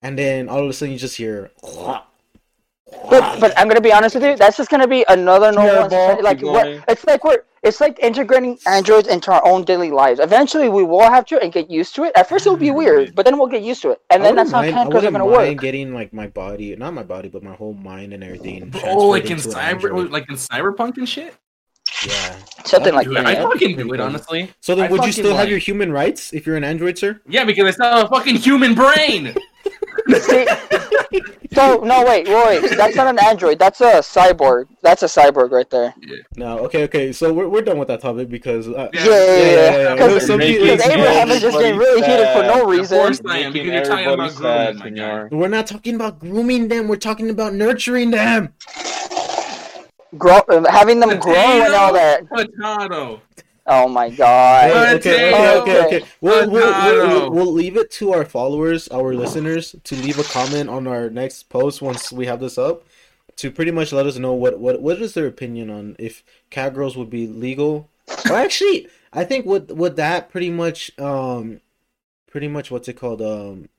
and 0.01 0.17
then 0.17 0.47
all 0.47 0.63
of 0.63 0.69
a 0.69 0.73
sudden 0.73 0.93
you 0.93 0.99
just 0.99 1.15
hear. 1.17 1.51
But, 3.09 3.39
but 3.39 3.57
I'm 3.57 3.67
gonna 3.67 3.81
be 3.81 3.93
honest 3.93 4.15
with 4.15 4.23
you. 4.23 4.35
That's 4.35 4.57
just 4.57 4.69
gonna 4.69 4.87
be 4.87 5.05
another 5.09 5.51
normal. 5.51 5.89
Terrible. 5.89 5.89
society. 5.89 6.21
Like 6.21 6.41
what? 6.41 6.67
It's 6.87 7.05
like 7.05 7.23
we're. 7.23 7.43
It's 7.61 7.81
like 7.81 7.99
integrating 7.99 8.57
androids 8.65 9.09
into 9.09 9.33
our 9.33 9.45
own 9.45 9.65
daily 9.65 9.91
lives. 9.91 10.21
Eventually, 10.21 10.69
we 10.69 10.83
will 10.83 11.01
have 11.01 11.25
to 11.25 11.41
and 11.41 11.51
get 11.51 11.69
used 11.69 11.93
to 11.95 12.05
it. 12.05 12.13
At 12.15 12.29
first, 12.29 12.45
it 12.45 12.49
will 12.49 12.55
be 12.55 12.67
mm-hmm. 12.67 12.77
weird, 12.77 13.15
but 13.15 13.25
then 13.25 13.37
we'll 13.37 13.47
get 13.47 13.63
used 13.63 13.81
to 13.81 13.91
it, 13.91 14.01
and 14.09 14.23
then 14.23 14.35
that's 14.35 14.53
wouldn't 14.53 14.73
how 14.73 14.83
mind- 14.83 14.93
I 14.95 14.97
cancros 14.97 15.03
are 15.03 15.11
gonna 15.11 15.25
mind 15.25 15.31
work. 15.31 15.61
getting 15.61 15.93
like 15.93 16.13
my 16.13 16.27
body, 16.27 16.75
not 16.75 16.93
my 16.93 17.03
body, 17.03 17.27
but 17.27 17.43
my 17.43 17.53
whole 17.53 17.73
mind 17.73 18.13
and 18.13 18.23
everything. 18.23 18.71
Oh, 18.85 19.09
like 19.09 19.25
in 19.25 19.33
into 19.33 19.49
an 19.49 19.55
cyber, 19.55 19.59
android. 19.59 20.07
Oh, 20.07 20.09
like 20.09 20.29
in 20.29 20.35
cyberpunk 20.35 20.97
and 20.97 21.09
shit. 21.09 21.35
yeah. 22.07 22.37
Something 22.63 22.93
like 22.93 23.09
that. 23.09 23.25
I 23.25 23.33
yeah. 23.33 23.43
fucking 23.43 23.75
do 23.75 23.93
it 23.93 23.99
honestly. 23.99 24.53
So 24.61 24.75
then, 24.75 24.85
I 24.85 24.87
would 24.89 24.97
you 24.97 25.07
fucking 25.07 25.13
still 25.13 25.35
have 25.35 25.49
your 25.49 25.57
human 25.57 25.91
rights 25.91 26.33
if 26.33 26.45
you're 26.45 26.55
an 26.55 26.63
android, 26.63 26.97
sir? 26.97 27.19
Yeah, 27.27 27.43
because 27.43 27.65
I 27.65 27.71
still 27.71 27.91
have 27.91 28.05
a 28.05 28.07
fucking 28.07 28.35
human 28.35 28.73
brain. 28.73 29.35
See, 30.09 30.47
so 31.53 31.79
no, 31.81 32.03
wait, 32.05 32.27
wait. 32.27 32.69
That's 32.77 32.95
not 32.95 33.07
an 33.07 33.19
android. 33.23 33.59
That's 33.59 33.81
a 33.81 33.93
cyborg. 34.01 34.65
That's 34.81 35.03
a 35.03 35.07
cyborg 35.07 35.51
right 35.51 35.69
there. 35.69 35.93
No. 36.37 36.59
Okay. 36.59 36.83
Okay. 36.83 37.11
So 37.11 37.33
we're, 37.33 37.47
we're 37.47 37.61
done 37.61 37.77
with 37.77 37.87
that 37.89 38.01
topic 38.01 38.29
because. 38.29 38.67
Uh, 38.67 38.89
Yeah. 38.93 39.05
Yeah, 39.05 39.09
yeah, 39.09 39.15
yeah, 39.15 39.45
yeah. 39.45 39.77
yeah. 39.81 39.93
Because 39.95 40.27
Some 40.27 40.39
people- 40.39 40.65
because 40.67 40.87
Abraham 40.87 41.29
is 41.31 41.41
just 41.41 41.57
getting 41.59 41.77
really 41.79 42.01
heated 42.01 42.27
for 42.33 42.43
no 42.43 42.63
Of 42.63 42.69
reason. 42.69 42.97
course 42.99 43.21
I 43.27 43.39
am, 43.39 43.53
because 43.53 43.67
you're 43.67 43.83
talking 43.85 44.05
about 44.13 44.35
grooming, 44.35 44.65
sad, 44.65 44.75
my 44.77 44.85
senor. 44.85 45.29
We're 45.31 45.47
not 45.47 45.67
talking 45.67 45.95
about 45.95 46.19
grooming 46.19 46.67
them. 46.67 46.87
We're 46.87 46.95
talking 46.97 47.29
about 47.29 47.53
nurturing 47.53 48.11
them. 48.11 48.53
Grow, 50.17 50.37
uh, 50.49 50.69
having 50.71 50.99
them 50.99 51.19
grow 51.19 51.35
and 51.35 51.73
all 51.75 51.93
that. 51.93 52.27
Potato. 52.29 53.21
Oh 53.71 53.87
my 53.87 54.09
god. 54.09 54.95
Okay, 54.97 55.31
okay, 55.31 55.59
okay, 55.61 55.85
okay. 55.85 56.05
We'll, 56.21 56.49
we'll, 56.49 56.73
we'll, 56.73 57.07
we'll, 57.07 57.31
we'll 57.31 57.53
leave 57.53 57.77
it 57.77 57.91
to 57.91 58.13
our 58.13 58.25
followers, 58.25 58.87
our 58.87 59.13
listeners, 59.13 59.75
to 59.83 59.95
leave 59.95 60.17
a 60.17 60.23
comment 60.23 60.69
on 60.71 60.87
our 60.87 61.11
next 61.11 61.49
post 61.49 61.79
once 61.79 62.11
we 62.11 62.25
have 62.25 62.39
this 62.39 62.57
up, 62.57 62.83
to 63.35 63.51
pretty 63.51 63.69
much 63.69 63.93
let 63.93 64.07
us 64.07 64.17
know 64.17 64.33
what 64.33 64.59
what 64.59 64.81
what 64.81 64.99
is 64.99 65.13
their 65.13 65.27
opinion 65.27 65.69
on 65.69 65.95
if 65.99 66.23
catgirls 66.49 66.97
would 66.97 67.11
be 67.11 67.27
legal. 67.27 67.89
Or 68.27 68.35
actually, 68.35 68.87
I 69.13 69.23
think 69.23 69.45
would 69.45 69.77
would 69.77 69.95
that 69.97 70.31
pretty 70.31 70.49
much 70.49 70.91
um, 70.99 71.61
pretty 72.25 72.47
much 72.47 72.71
what's 72.71 72.87
it 72.87 72.93
called 72.93 73.21
um, 73.21 73.69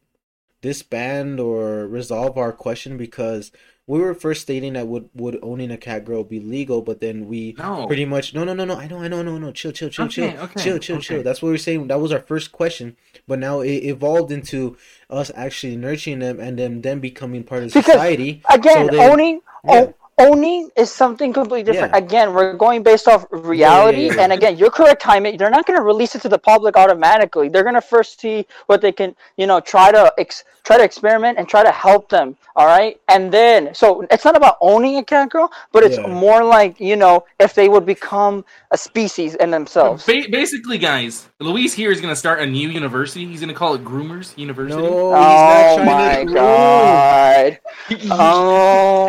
disband 0.62 1.40
or 1.40 1.88
resolve 1.88 2.38
our 2.38 2.52
question 2.52 2.96
because 2.96 3.50
we 3.90 3.98
were 3.98 4.14
first 4.14 4.40
stating 4.42 4.74
that 4.74 4.86
would 4.86 5.08
would 5.14 5.36
owning 5.42 5.70
a 5.72 5.76
cat 5.76 6.04
girl 6.04 6.22
be 6.22 6.38
legal, 6.38 6.80
but 6.80 7.00
then 7.00 7.26
we 7.26 7.56
No. 7.58 7.86
pretty 7.88 8.04
much 8.04 8.34
no 8.34 8.44
no 8.44 8.54
no 8.54 8.64
no 8.64 8.76
I 8.76 8.86
know 8.86 8.98
I 9.02 9.08
know 9.08 9.22
no 9.22 9.36
no 9.36 9.50
chill 9.50 9.72
chill 9.72 9.90
chill 9.90 10.04
Okay, 10.06 10.30
chill 10.32 10.42
okay, 10.44 10.60
chill 10.62 10.78
chill 10.78 10.96
okay. 10.96 11.04
chill 11.06 11.22
that's 11.24 11.42
what 11.42 11.48
we 11.50 11.56
are 11.56 11.58
saying 11.68 11.88
that 11.88 11.98
was 12.00 12.12
our 12.12 12.20
first 12.20 12.52
question 12.52 12.96
but 13.26 13.38
now 13.40 13.60
it 13.60 13.78
evolved 13.94 14.30
into 14.30 14.76
us 15.18 15.32
actually 15.34 15.74
nurturing 15.76 16.20
them 16.20 16.38
and 16.38 16.56
then 16.58 16.82
them 16.82 17.00
becoming 17.00 17.42
part 17.42 17.64
of 17.64 17.72
Because, 17.72 17.84
society 17.92 18.42
Again, 18.48 18.86
So 18.88 18.96
then- 18.96 19.10
owning 19.10 19.40
oh, 19.64 19.74
yeah. 19.74 19.92
O- 20.20 20.30
owning 20.30 20.70
is 20.76 20.90
something 20.92 21.32
completely 21.32 21.62
different. 21.72 21.92
Yeah. 21.92 21.98
Again, 21.98 22.34
we're 22.34 22.54
going 22.54 22.82
based 22.82 23.08
off 23.08 23.26
reality, 23.30 24.06
yeah, 24.06 24.14
yeah. 24.14 24.22
and 24.22 24.32
again, 24.32 24.56
you're 24.56 24.70
correct, 24.70 25.02
Jaime. 25.02 25.36
They're 25.36 25.50
not 25.50 25.66
going 25.66 25.78
to 25.78 25.84
release 25.84 26.14
it 26.14 26.22
to 26.22 26.28
the 26.28 26.38
public 26.38 26.76
automatically. 26.76 27.48
They're 27.48 27.62
going 27.62 27.74
to 27.74 27.80
first 27.80 28.20
see 28.20 28.46
what 28.66 28.80
they 28.80 28.92
can, 28.92 29.16
you 29.36 29.46
know, 29.46 29.60
try 29.60 29.92
to 29.92 30.12
ex- 30.18 30.44
try 30.64 30.76
to 30.76 30.84
experiment 30.84 31.38
and 31.38 31.48
try 31.48 31.62
to 31.64 31.72
help 31.72 32.08
them. 32.10 32.36
All 32.56 32.66
right, 32.66 33.00
and 33.08 33.32
then 33.32 33.74
so 33.74 34.04
it's 34.10 34.24
not 34.24 34.36
about 34.36 34.56
owning 34.60 34.96
a 34.98 35.04
cat 35.04 35.30
girl, 35.30 35.50
but 35.72 35.82
it's 35.84 35.96
Yeah. 35.96 36.08
more 36.08 36.42
like 36.44 36.78
you 36.80 36.96
know 36.96 37.24
if 37.38 37.54
they 37.54 37.68
would 37.68 37.86
become 37.86 38.44
a 38.72 38.76
species 38.76 39.34
in 39.36 39.50
themselves. 39.50 40.04
Ba- 40.04 40.26
basically, 40.30 40.76
guys, 40.76 41.28
Luis 41.38 41.72
here 41.72 41.90
is 41.92 42.00
gonna 42.00 42.16
start 42.16 42.40
a 42.40 42.46
new 42.46 42.68
university. 42.68 43.24
He's 43.26 43.40
gonna 43.40 43.54
call 43.54 43.74
it 43.74 43.84
Groomers 43.84 44.36
University. 44.36 44.82
no 44.82 45.12
Oh 45.14 45.76
he's 45.76 45.78
not 45.78 45.86
my 45.86 46.24
trying 46.24 46.26
to 46.26 46.34
god! 46.34 47.58
Oh, 48.10 49.08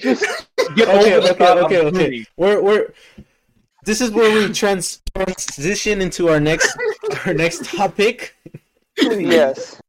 just 0.00 0.47
Get 0.74 0.88
okay 0.88 1.14
over 1.14 1.28
okay 1.28 1.34
thought 1.38 1.58
okay 1.58 1.80
okay 1.80 2.24
we're 2.36 2.62
we're 2.62 2.92
this 3.84 4.00
is 4.00 4.10
where 4.10 4.32
we 4.34 4.52
trans 4.52 5.00
transition 5.14 6.00
into 6.00 6.28
our 6.28 6.40
next 6.40 6.76
our 7.26 7.34
next 7.34 7.64
topic 7.64 8.34
yes. 8.96 9.80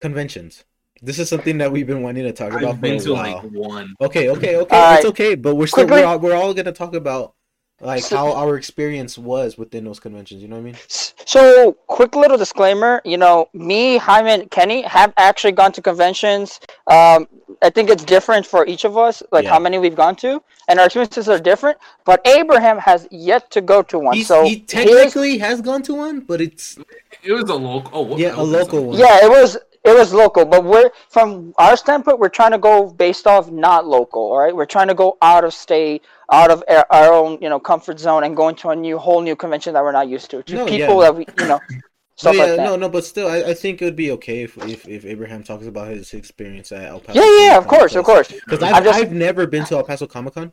conventions 0.00 0.64
this 1.02 1.18
is 1.18 1.28
something 1.28 1.58
that 1.58 1.70
we've 1.70 1.86
been 1.86 2.02
wanting 2.02 2.24
to 2.24 2.32
talk 2.32 2.52
about 2.52 2.64
I've 2.64 2.74
for 2.76 2.80
been 2.80 2.96
a 2.96 3.00
to 3.00 3.12
while. 3.12 3.42
like 3.42 3.52
one. 3.52 3.94
Okay, 4.00 4.30
okay, 4.30 4.56
okay. 4.56 4.76
Alright. 4.76 4.98
It's 5.00 5.08
okay, 5.08 5.34
but 5.34 5.54
we're 5.54 5.66
still 5.66 5.84
Quickly- 5.84 6.02
we're 6.02 6.06
all, 6.08 6.18
we're 6.18 6.34
all 6.34 6.54
gonna 6.54 6.72
talk 6.72 6.94
about 6.94 7.34
like 7.80 8.02
So- 8.04 8.16
how 8.16 8.32
our 8.32 8.56
experience 8.56 9.18
was 9.18 9.58
within 9.58 9.84
those 9.84 10.00
conventions. 10.00 10.42
You 10.42 10.48
know 10.48 10.56
what 10.56 10.62
I 10.62 10.64
mean? 10.64 10.76
So, 10.88 11.72
quick 11.86 12.14
little 12.16 12.38
disclaimer. 12.38 13.02
You 13.04 13.18
know, 13.18 13.48
me, 13.52 13.98
Jaime, 13.98 14.30
and 14.30 14.50
Kenny 14.50 14.82
have 14.82 15.12
actually 15.18 15.52
gone 15.52 15.72
to 15.72 15.82
conventions. 15.82 16.60
Um, 16.86 17.26
I 17.62 17.70
think 17.70 17.90
it's 17.90 18.04
different 18.04 18.46
for 18.46 18.66
each 18.66 18.84
of 18.84 18.96
us, 18.96 19.22
like 19.32 19.44
Yeah. 19.44 19.50
how 19.50 19.58
many 19.58 19.78
we've 19.78 19.94
gone 19.96 20.16
to, 20.16 20.42
and 20.68 20.78
our 20.78 20.86
experiences 20.86 21.28
are 21.28 21.38
different. 21.38 21.78
But 22.04 22.20
Abraham 22.26 22.78
has 22.78 23.06
yet 23.10 23.50
to 23.52 23.60
go 23.60 23.82
to 23.82 23.98
one. 23.98 24.16
He's, 24.16 24.28
so 24.28 24.44
he 24.44 24.64
here's- 24.68 24.86
technically 24.86 25.38
has 25.38 25.60
gone 25.60 25.82
to 25.82 25.94
one, 25.94 26.20
but 26.20 26.40
it's 26.40 26.78
It 27.22 27.32
was 27.32 27.48
a 27.50 27.54
local. 27.54 27.90
Oh, 27.92 28.02
what 28.02 28.18
yeah 28.18 28.34
a 28.36 28.42
local 28.42 28.84
one. 28.84 28.98
yeah, 28.98 29.24
it 29.24 29.30
was 29.30 29.56
it 29.86 29.96
was 29.96 30.12
local, 30.12 30.44
but 30.44 30.64
we're 30.64 30.90
from 31.10 31.54
our 31.58 31.76
standpoint, 31.76 32.18
we're 32.18 32.28
trying 32.40 32.52
to 32.52 32.58
go 32.58 32.90
based 32.90 33.26
off 33.26 33.50
not 33.50 33.86
local. 33.86 34.22
All 34.32 34.38
right, 34.38 34.54
we're 34.54 34.66
trying 34.66 34.88
to 34.88 34.94
go 34.94 35.16
out 35.22 35.44
of 35.44 35.54
state, 35.54 36.02
out 36.32 36.50
of 36.50 36.62
our, 36.68 36.86
our 36.90 37.12
own 37.12 37.38
you 37.40 37.48
know 37.48 37.60
comfort 37.60 37.98
zone, 38.00 38.24
and 38.24 38.36
go 38.36 38.48
into 38.48 38.68
a 38.70 38.76
new 38.76 38.98
whole 38.98 39.22
new 39.22 39.36
convention 39.36 39.74
that 39.74 39.82
we're 39.82 39.92
not 39.92 40.08
used 40.08 40.30
to. 40.32 40.42
To 40.42 40.56
No, 40.56 40.66
people 40.66 41.00
yeah. 41.00 41.00
that 41.02 41.16
we 41.16 41.26
you 41.38 41.46
know 41.46 41.60
No, 41.68 41.78
stuff 42.16 42.36
yeah, 42.36 42.44
like 42.44 42.56
that. 42.56 42.64
no, 42.64 42.76
no, 42.76 42.88
but 42.88 43.04
still, 43.04 43.28
I, 43.28 43.38
I 43.50 43.54
think 43.54 43.80
it 43.82 43.84
would 43.84 43.96
be 43.96 44.10
okay 44.12 44.42
if, 44.42 44.56
if 44.58 44.88
if 44.88 45.04
Abraham 45.04 45.42
talks 45.42 45.66
about 45.66 45.88
his 45.88 46.12
experience 46.14 46.72
at 46.72 46.84
El 46.84 47.00
Paso. 47.00 47.20
Yeah, 47.20 47.44
yeah, 47.44 47.58
of 47.58 47.66
course, 47.66 47.94
of 47.94 48.04
course. 48.04 48.32
Because 48.32 48.62
I'm 48.62 48.74
I've, 48.74 48.84
just- 48.84 48.98
I've 48.98 49.12
never 49.12 49.46
been 49.46 49.64
to 49.66 49.76
El 49.76 49.84
Paso 49.84 50.06
Comic 50.06 50.34
Con. 50.34 50.52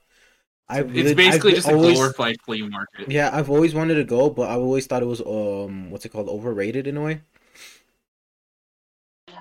I've 0.70 0.96
It's 0.96 1.10
lit- 1.10 1.18
basically 1.18 1.52
I've 1.52 1.58
just 1.58 1.68
a 1.70 1.74
glorified 1.74 2.38
flea 2.42 2.68
market. 2.68 3.10
Yeah, 3.12 3.30
I've 3.34 3.50
always 3.50 3.74
wanted 3.74 3.96
to 3.96 4.04
go, 4.04 4.30
but 4.30 4.50
I've 4.50 4.60
always 4.62 4.88
thought 4.88 5.04
it 5.04 5.08
was 5.08 5.22
um 5.22 5.90
what's 5.92 6.06
it 6.06 6.10
called 6.10 6.30
overrated 6.30 6.88
in 6.88 6.98
a 6.98 7.02
way. 7.02 7.22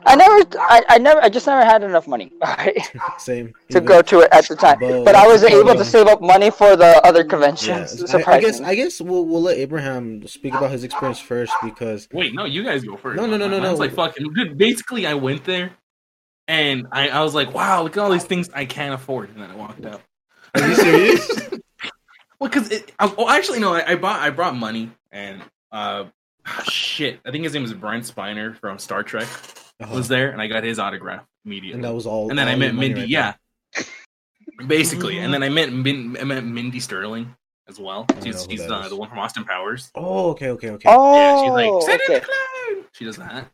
I 0.05 0.17
never, 0.17 0.45
I, 0.59 0.83
I 0.89 0.99
never, 0.99 1.21
I 1.23 1.29
just 1.29 1.47
never 1.47 1.65
had 1.65 1.83
enough 1.83 2.07
money 2.09 2.33
alright, 2.45 2.77
Same. 3.19 3.49
to 3.71 3.79
Even- 3.79 3.85
go 3.85 4.03
to 4.03 4.21
it 4.21 4.29
at 4.33 4.47
the 4.49 4.57
time. 4.57 4.79
But- 4.81 5.05
But 5.05 5.15
I 5.15 5.27
was 5.27 5.43
able 5.45 5.75
to 5.75 5.85
save 5.85 6.07
up 6.07 6.21
money 6.21 6.51
for 6.51 6.77
the 6.77 7.01
other 7.07 7.21
Yeah, 7.23 7.27
conventions. 7.29 8.15
I, 8.15 8.23
I 8.27 8.41
guess. 8.41 8.61
I 8.61 8.75
guess 8.75 9.01
we'll 9.01 9.25
we'll 9.27 9.43
let 9.43 9.59
Abraham 9.59 10.27
speak 10.27 10.55
about 10.55 10.71
his 10.71 10.85
experience 10.85 11.21
first 11.21 11.53
because 11.63 12.09
Wait, 12.13 12.35
no, 12.35 12.45
you 12.45 12.65
guys 12.65 12.85
go 12.85 12.97
first. 12.97 13.17
No, 13.17 13.27
no, 13.27 13.37
no, 13.37 13.47
no, 13.49 13.61
Mine's 13.61 13.79
no. 13.79 13.85
like 13.85 13.95
fucking. 13.95 14.33
Dude, 14.33 14.59
basically, 14.59 15.07
I 15.07 15.15
went 15.15 15.45
there, 15.45 15.73
and 16.49 16.87
I, 16.93 17.09
I 17.09 17.23
was 17.23 17.35
like, 17.35 17.55
wow, 17.55 17.83
look 17.83 17.97
at 17.97 18.01
all 18.03 18.11
these 18.11 18.25
things 18.25 18.51
I 18.55 18.65
can't 18.65 18.95
afford, 18.95 19.31
and 19.31 19.41
then 19.43 19.51
I 19.51 19.57
walked 19.57 19.85
out. 19.87 20.01
are 20.55 20.69
you 20.69 20.75
serious? 20.75 21.49
Well, 22.41 22.51
because 22.51 22.71
it. 22.73 22.91
I, 22.99 23.13
oh, 23.17 23.31
actually, 23.31 23.61
no. 23.61 23.73
I, 23.73 23.93
I 23.93 23.95
bought. 23.95 24.19
I 24.21 24.31
brought 24.31 24.57
money, 24.57 24.91
and 25.13 25.41
uh, 25.71 26.07
shit. 26.65 27.21
I 27.25 27.31
think 27.31 27.45
his 27.45 27.55
name 27.55 27.63
is 27.63 27.73
Brian 27.73 28.01
Spiner 28.01 28.57
from 28.59 28.81
Star 28.81 29.05
Trek 29.05 29.29
Uh-huh. 29.81 29.95
was 29.97 30.09
there, 30.09 30.31
and 30.31 30.41
I 30.41 30.47
got 30.47 30.65
his 30.65 30.79
autograph 30.79 31.25
immediately. 31.45 31.75
and 31.77 31.85
that 31.85 31.95
was 31.95 32.07
all. 32.07 32.31
And 32.31 32.39
then 32.39 32.49
I 32.49 32.57
met 32.57 32.75
Mindy. 32.75 33.01
right 33.01 33.09
yeah, 33.09 33.35
basically. 34.67 35.19
And 35.19 35.33
then 35.33 35.43
I 35.43 35.49
met 35.49 35.73
Min, 35.73 36.17
I 36.21 36.25
met 36.25 36.45
Mindy 36.45 36.81
Sterling 36.81 37.35
as 37.69 37.79
well. 37.81 38.07
She's, 38.23 38.47
she's 38.49 38.61
that 38.61 38.71
uh, 38.71 38.89
the 38.89 38.97
one 38.97 39.09
from 39.09 39.19
Austin 39.19 39.45
Powers. 39.45 39.91
Oh, 39.95 40.31
okay, 40.31 40.51
okay, 40.51 40.71
okay. 40.71 40.89
oh, 40.91 41.15
Yeah, 41.15 41.43
she's 41.43 41.53
like 41.53 41.83
"Send 41.83 42.01
in 42.01 42.05
okay. 42.17 42.19
the 42.21 42.27
clown." 42.27 42.85
She 42.93 43.05
does 43.05 43.17
that. 43.17 43.49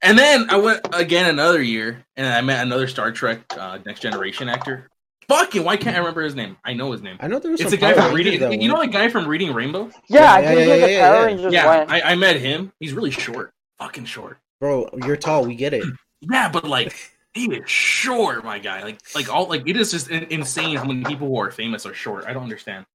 And 0.00 0.16
then 0.18 0.48
I 0.48 0.56
went 0.56 0.80
again 0.92 1.28
another 1.28 1.60
year, 1.60 2.04
and 2.16 2.26
I 2.26 2.40
met 2.40 2.62
another 2.64 2.86
Star 2.86 3.10
Trek 3.10 3.40
uh, 3.50 3.78
Next 3.84 4.00
Generation 4.00 4.48
actor. 4.48 4.88
Fucking, 5.28 5.62
why 5.62 5.76
can't 5.76 5.94
I 5.94 5.98
remember 5.98 6.22
his 6.22 6.34
name? 6.34 6.56
I 6.64 6.72
know 6.72 6.90
his 6.92 7.02
name. 7.02 7.18
I 7.20 7.26
know 7.26 7.38
there 7.38 7.50
was 7.50 7.60
It's 7.60 7.68
some 7.70 7.78
the 7.78 7.84
guy 7.86 7.92
from 7.92 8.14
reading. 8.14 8.40
that 8.40 8.62
You 8.62 8.68
know 8.68 8.78
went. 8.78 8.92
the 8.92 8.98
guy 8.98 9.08
from 9.10 9.26
Reading 9.26 9.52
Rainbow? 9.52 9.90
Yeah, 10.08 10.38
Yeah, 10.38 10.52
yeah, 10.52 10.52
yeah, 10.52 10.64
yeah, 10.64 10.74
yeah, 10.76 10.86
yeah. 10.86 11.24
Rangers 11.24 11.52
Yeah. 11.52 11.84
I, 11.86 12.00
I 12.00 12.14
met 12.14 12.36
him. 12.36 12.72
He's 12.80 12.94
really 12.94 13.10
short. 13.10 13.52
Fucking 13.76 14.06
short. 14.06 14.38
Bro. 14.60 14.88
You're 15.04 15.16
tall. 15.16 15.44
We 15.44 15.54
get 15.54 15.74
it. 15.74 15.84
Yeah, 16.20 16.48
but 16.48 16.64
like 16.64 16.92
he 17.32 17.44
is 17.54 17.70
short, 17.70 18.44
my 18.44 18.58
guy. 18.58 18.82
Like 18.82 18.98
like 19.14 19.32
all 19.32 19.48
like 19.48 19.68
it 19.68 19.76
is 19.76 19.92
just 19.92 20.10
insane 20.10 20.76
how 20.76 20.84
many 20.84 21.04
people 21.04 21.28
who 21.28 21.38
are 21.38 21.52
famous 21.52 21.86
are 21.86 21.94
short. 21.94 22.24
I 22.26 22.32
don't 22.32 22.42
understand. 22.42 22.86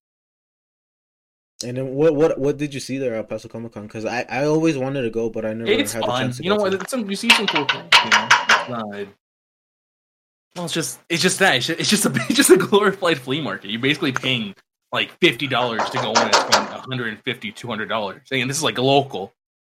And 1.66 1.78
then 1.78 1.96
what 1.96 2.16
what 2.16 2.38
what 2.38 2.58
did 2.58 2.74
you 2.74 2.80
see 2.80 2.98
there 2.98 3.16
at 3.16 3.30
Paso 3.30 3.48
Comic 3.48 3.72
Con? 3.72 3.84
Because 3.84 4.06
I, 4.06 4.26
I 4.30 4.46
always 4.46 4.78
wanted 4.78 5.04
to 5.04 5.10
go, 5.10 5.30
but 5.30 5.46
I 5.46 5.54
never 5.54 5.72
It's 5.72 5.94
had 5.94 6.04
the 6.04 6.08
chance 6.08 6.38
to 6.38 6.44
You 6.44 6.50
know 6.50 6.58
what? 6.58 6.90
some, 6.90 7.10
you 7.10 7.16
see 7.16 7.30
some 7.30 7.48
cool 7.48 7.66
things. 7.66 7.90
You 8.04 8.10
know, 8.10 8.28
it's 8.30 8.70
not. 8.70 9.08
Well, 10.56 10.66
it's 10.66 10.74
just 10.74 11.00
it's 11.10 11.22
just 11.22 11.40
that 11.40 11.56
it's 11.56 11.68
just, 11.68 11.80
it's 11.80 11.90
just 11.90 12.06
a 12.06 12.12
it's 12.28 12.36
just 12.36 12.50
a 12.50 12.58
glorified 12.58 13.20
flea 13.20 13.42
market. 13.42 13.70
You're 13.70 13.82
basically 13.82 14.12
paying 14.12 14.54
like 14.92 15.12
fifty 15.20 15.48
dollars 15.48 15.90
to 15.92 15.98
go 15.98 16.12
in 16.12 16.18
and 16.18 16.36
spend 16.36 16.70
150 16.70 17.52
200 17.52 17.88
dollars. 17.88 18.22
And 18.32 18.50
this 18.50 18.58
is 18.58 18.64
like 18.64 18.78
local 18.78 19.34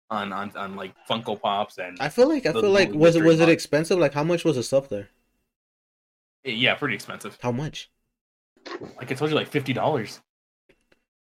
on 0.10 0.34
on 0.34 0.56
on 0.56 0.76
like 0.76 0.94
Funko 1.08 1.40
Pops 1.40 1.78
and 1.78 1.98
I 2.00 2.10
feel 2.10 2.28
like 2.28 2.46
I 2.46 2.54
feel 2.54 2.70
like 2.72 2.92
was 2.94 3.16
it 3.16 3.24
was 3.24 3.40
it 3.40 3.50
expensive? 3.50 3.98
Like 4.00 4.14
how 4.14 4.24
much 4.24 4.44
was 4.44 4.56
the 4.56 4.64
stuff 4.64 4.90
there? 4.90 5.10
Eh, 6.46 6.52
yeah, 6.52 6.76
pretty 6.76 6.96
expensive. 6.96 7.38
How 7.42 7.52
much? 7.52 7.90
Like 8.98 9.12
I 9.12 9.16
told 9.16 9.30
you, 9.32 9.36
like 9.36 9.48
fifty 9.48 9.74
dollars. 9.74 10.22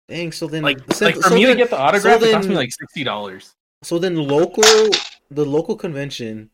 Dang. 0.08 0.32
So 0.32 0.48
then 0.48 0.64
Like 0.64 0.80
so, 0.94 1.06
like 1.06 1.16
for 1.16 1.30
so 1.30 1.36
me 1.36 1.46
then, 1.46 1.56
to 1.58 1.64
get 1.64 1.70
the 1.70 1.78
autograph, 1.80 2.20
so 2.22 2.26
it 2.28 2.32
cost 2.34 2.50
me 2.50 2.56
like 2.56 2.72
sixty 2.72 3.04
dollars. 3.04 3.56
so 3.82 4.00
then 4.00 4.16
local 4.16 4.64
the 5.32 5.46
local 5.46 5.76
convention 5.76 6.50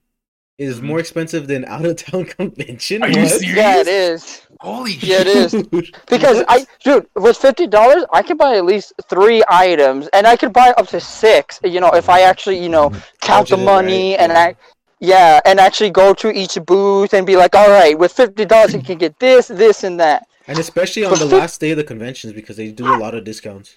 is 0.60 0.80
Mhm. 0.80 0.84
more 0.84 1.00
expensive 1.00 1.48
than 1.48 1.66
out 1.76 1.86
of 1.86 1.96
town 1.96 2.26
convention. 2.26 3.02
Are 3.02 3.10
you 3.10 3.22
What? 3.24 3.32
serious? 3.32 3.58
Yeah, 3.58 3.80
it 3.80 3.88
is. 3.88 4.42
Holy 4.60 4.92
shit! 4.92 5.04
Yeah, 5.10 5.22
it 5.22 5.28
is. 5.28 5.54
Because? 6.10 6.44
I, 6.48 6.66
dude, 6.84 7.08
with 7.16 7.38
fifty 7.38 7.66
dollars, 7.66 8.04
I 8.12 8.22
could 8.22 8.38
buy 8.38 8.58
at 8.58 8.66
least 8.66 8.94
three 9.10 9.42
items, 9.50 10.08
and 10.14 10.28
I 10.28 10.36
could 10.36 10.52
buy 10.54 10.70
up 10.78 10.88
to 10.90 11.00
six. 11.00 11.60
You 11.64 11.80
know, 11.80 11.92
if 11.92 12.10
I 12.10 12.22
actually, 12.22 12.60
you 12.60 12.70
know, 12.70 12.92
count 13.22 13.48
the 13.50 13.58
money 13.58 14.12
right? 14.12 14.20
and 14.22 14.32
Yeah. 14.34 14.40
I, 14.40 14.56
yeah, 15.00 15.40
and 15.46 15.60
actually 15.62 15.92
go 15.92 16.14
to 16.16 16.30
each 16.38 16.58
booth 16.66 17.14
and 17.14 17.26
be 17.26 17.38
like, 17.38 17.56
all 17.56 17.70
right, 17.70 17.98
with 17.98 18.12
fifty 18.12 18.44
dollars, 18.46 18.74
you 18.74 18.82
can 18.82 18.98
get 18.98 19.18
this, 19.20 19.48
this, 19.48 19.84
and 19.86 19.98
that. 20.02 20.28
And 20.48 20.60
especially 20.60 21.06
on 21.06 21.18
the 21.18 21.26
last 21.26 21.62
day 21.62 21.72
of 21.72 21.78
the 21.78 21.84
conventions 21.86 22.34
because 22.34 22.58
they 22.58 22.70
do 22.72 22.86
a 22.86 22.98
lot 22.98 23.14
of 23.16 23.24
discounts. 23.24 23.76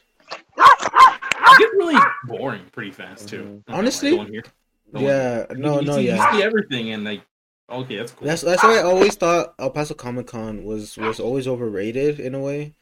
It 0.57 1.59
gets 1.59 1.73
really 1.77 2.01
boring 2.25 2.63
pretty 2.73 2.91
fast 2.91 3.29
too. 3.29 3.63
Mhm. 3.69 3.75
Honestly? 3.79 4.43
Like, 4.93 5.03
going 5.03 5.05
here. 5.05 5.47
Going 5.49 5.61
Yeah, 5.61 5.69
no, 5.69 5.81
you, 5.81 5.87
no, 5.87 5.97
see, 5.97 6.07
yeah. 6.07 6.33
You 6.33 6.39
see 6.39 6.45
everything 6.45 6.91
and 6.91 7.05
like, 7.05 7.23
okay, 7.71 7.97
that's 7.97 8.13
cool. 8.13 8.27
That's 8.27 8.43
that's 8.43 8.63
why 8.63 8.79
I 8.79 8.83
always 8.83 9.15
thought 9.15 9.55
El 9.59 9.71
Paso 9.71 9.95
Comic 9.95 10.27
Con 10.27 10.65
was 10.65 10.97
was 10.97 11.21
always 11.21 11.49
overrated 11.49 12.21
in 12.21 12.35
a 12.35 12.41
way. 12.41 12.75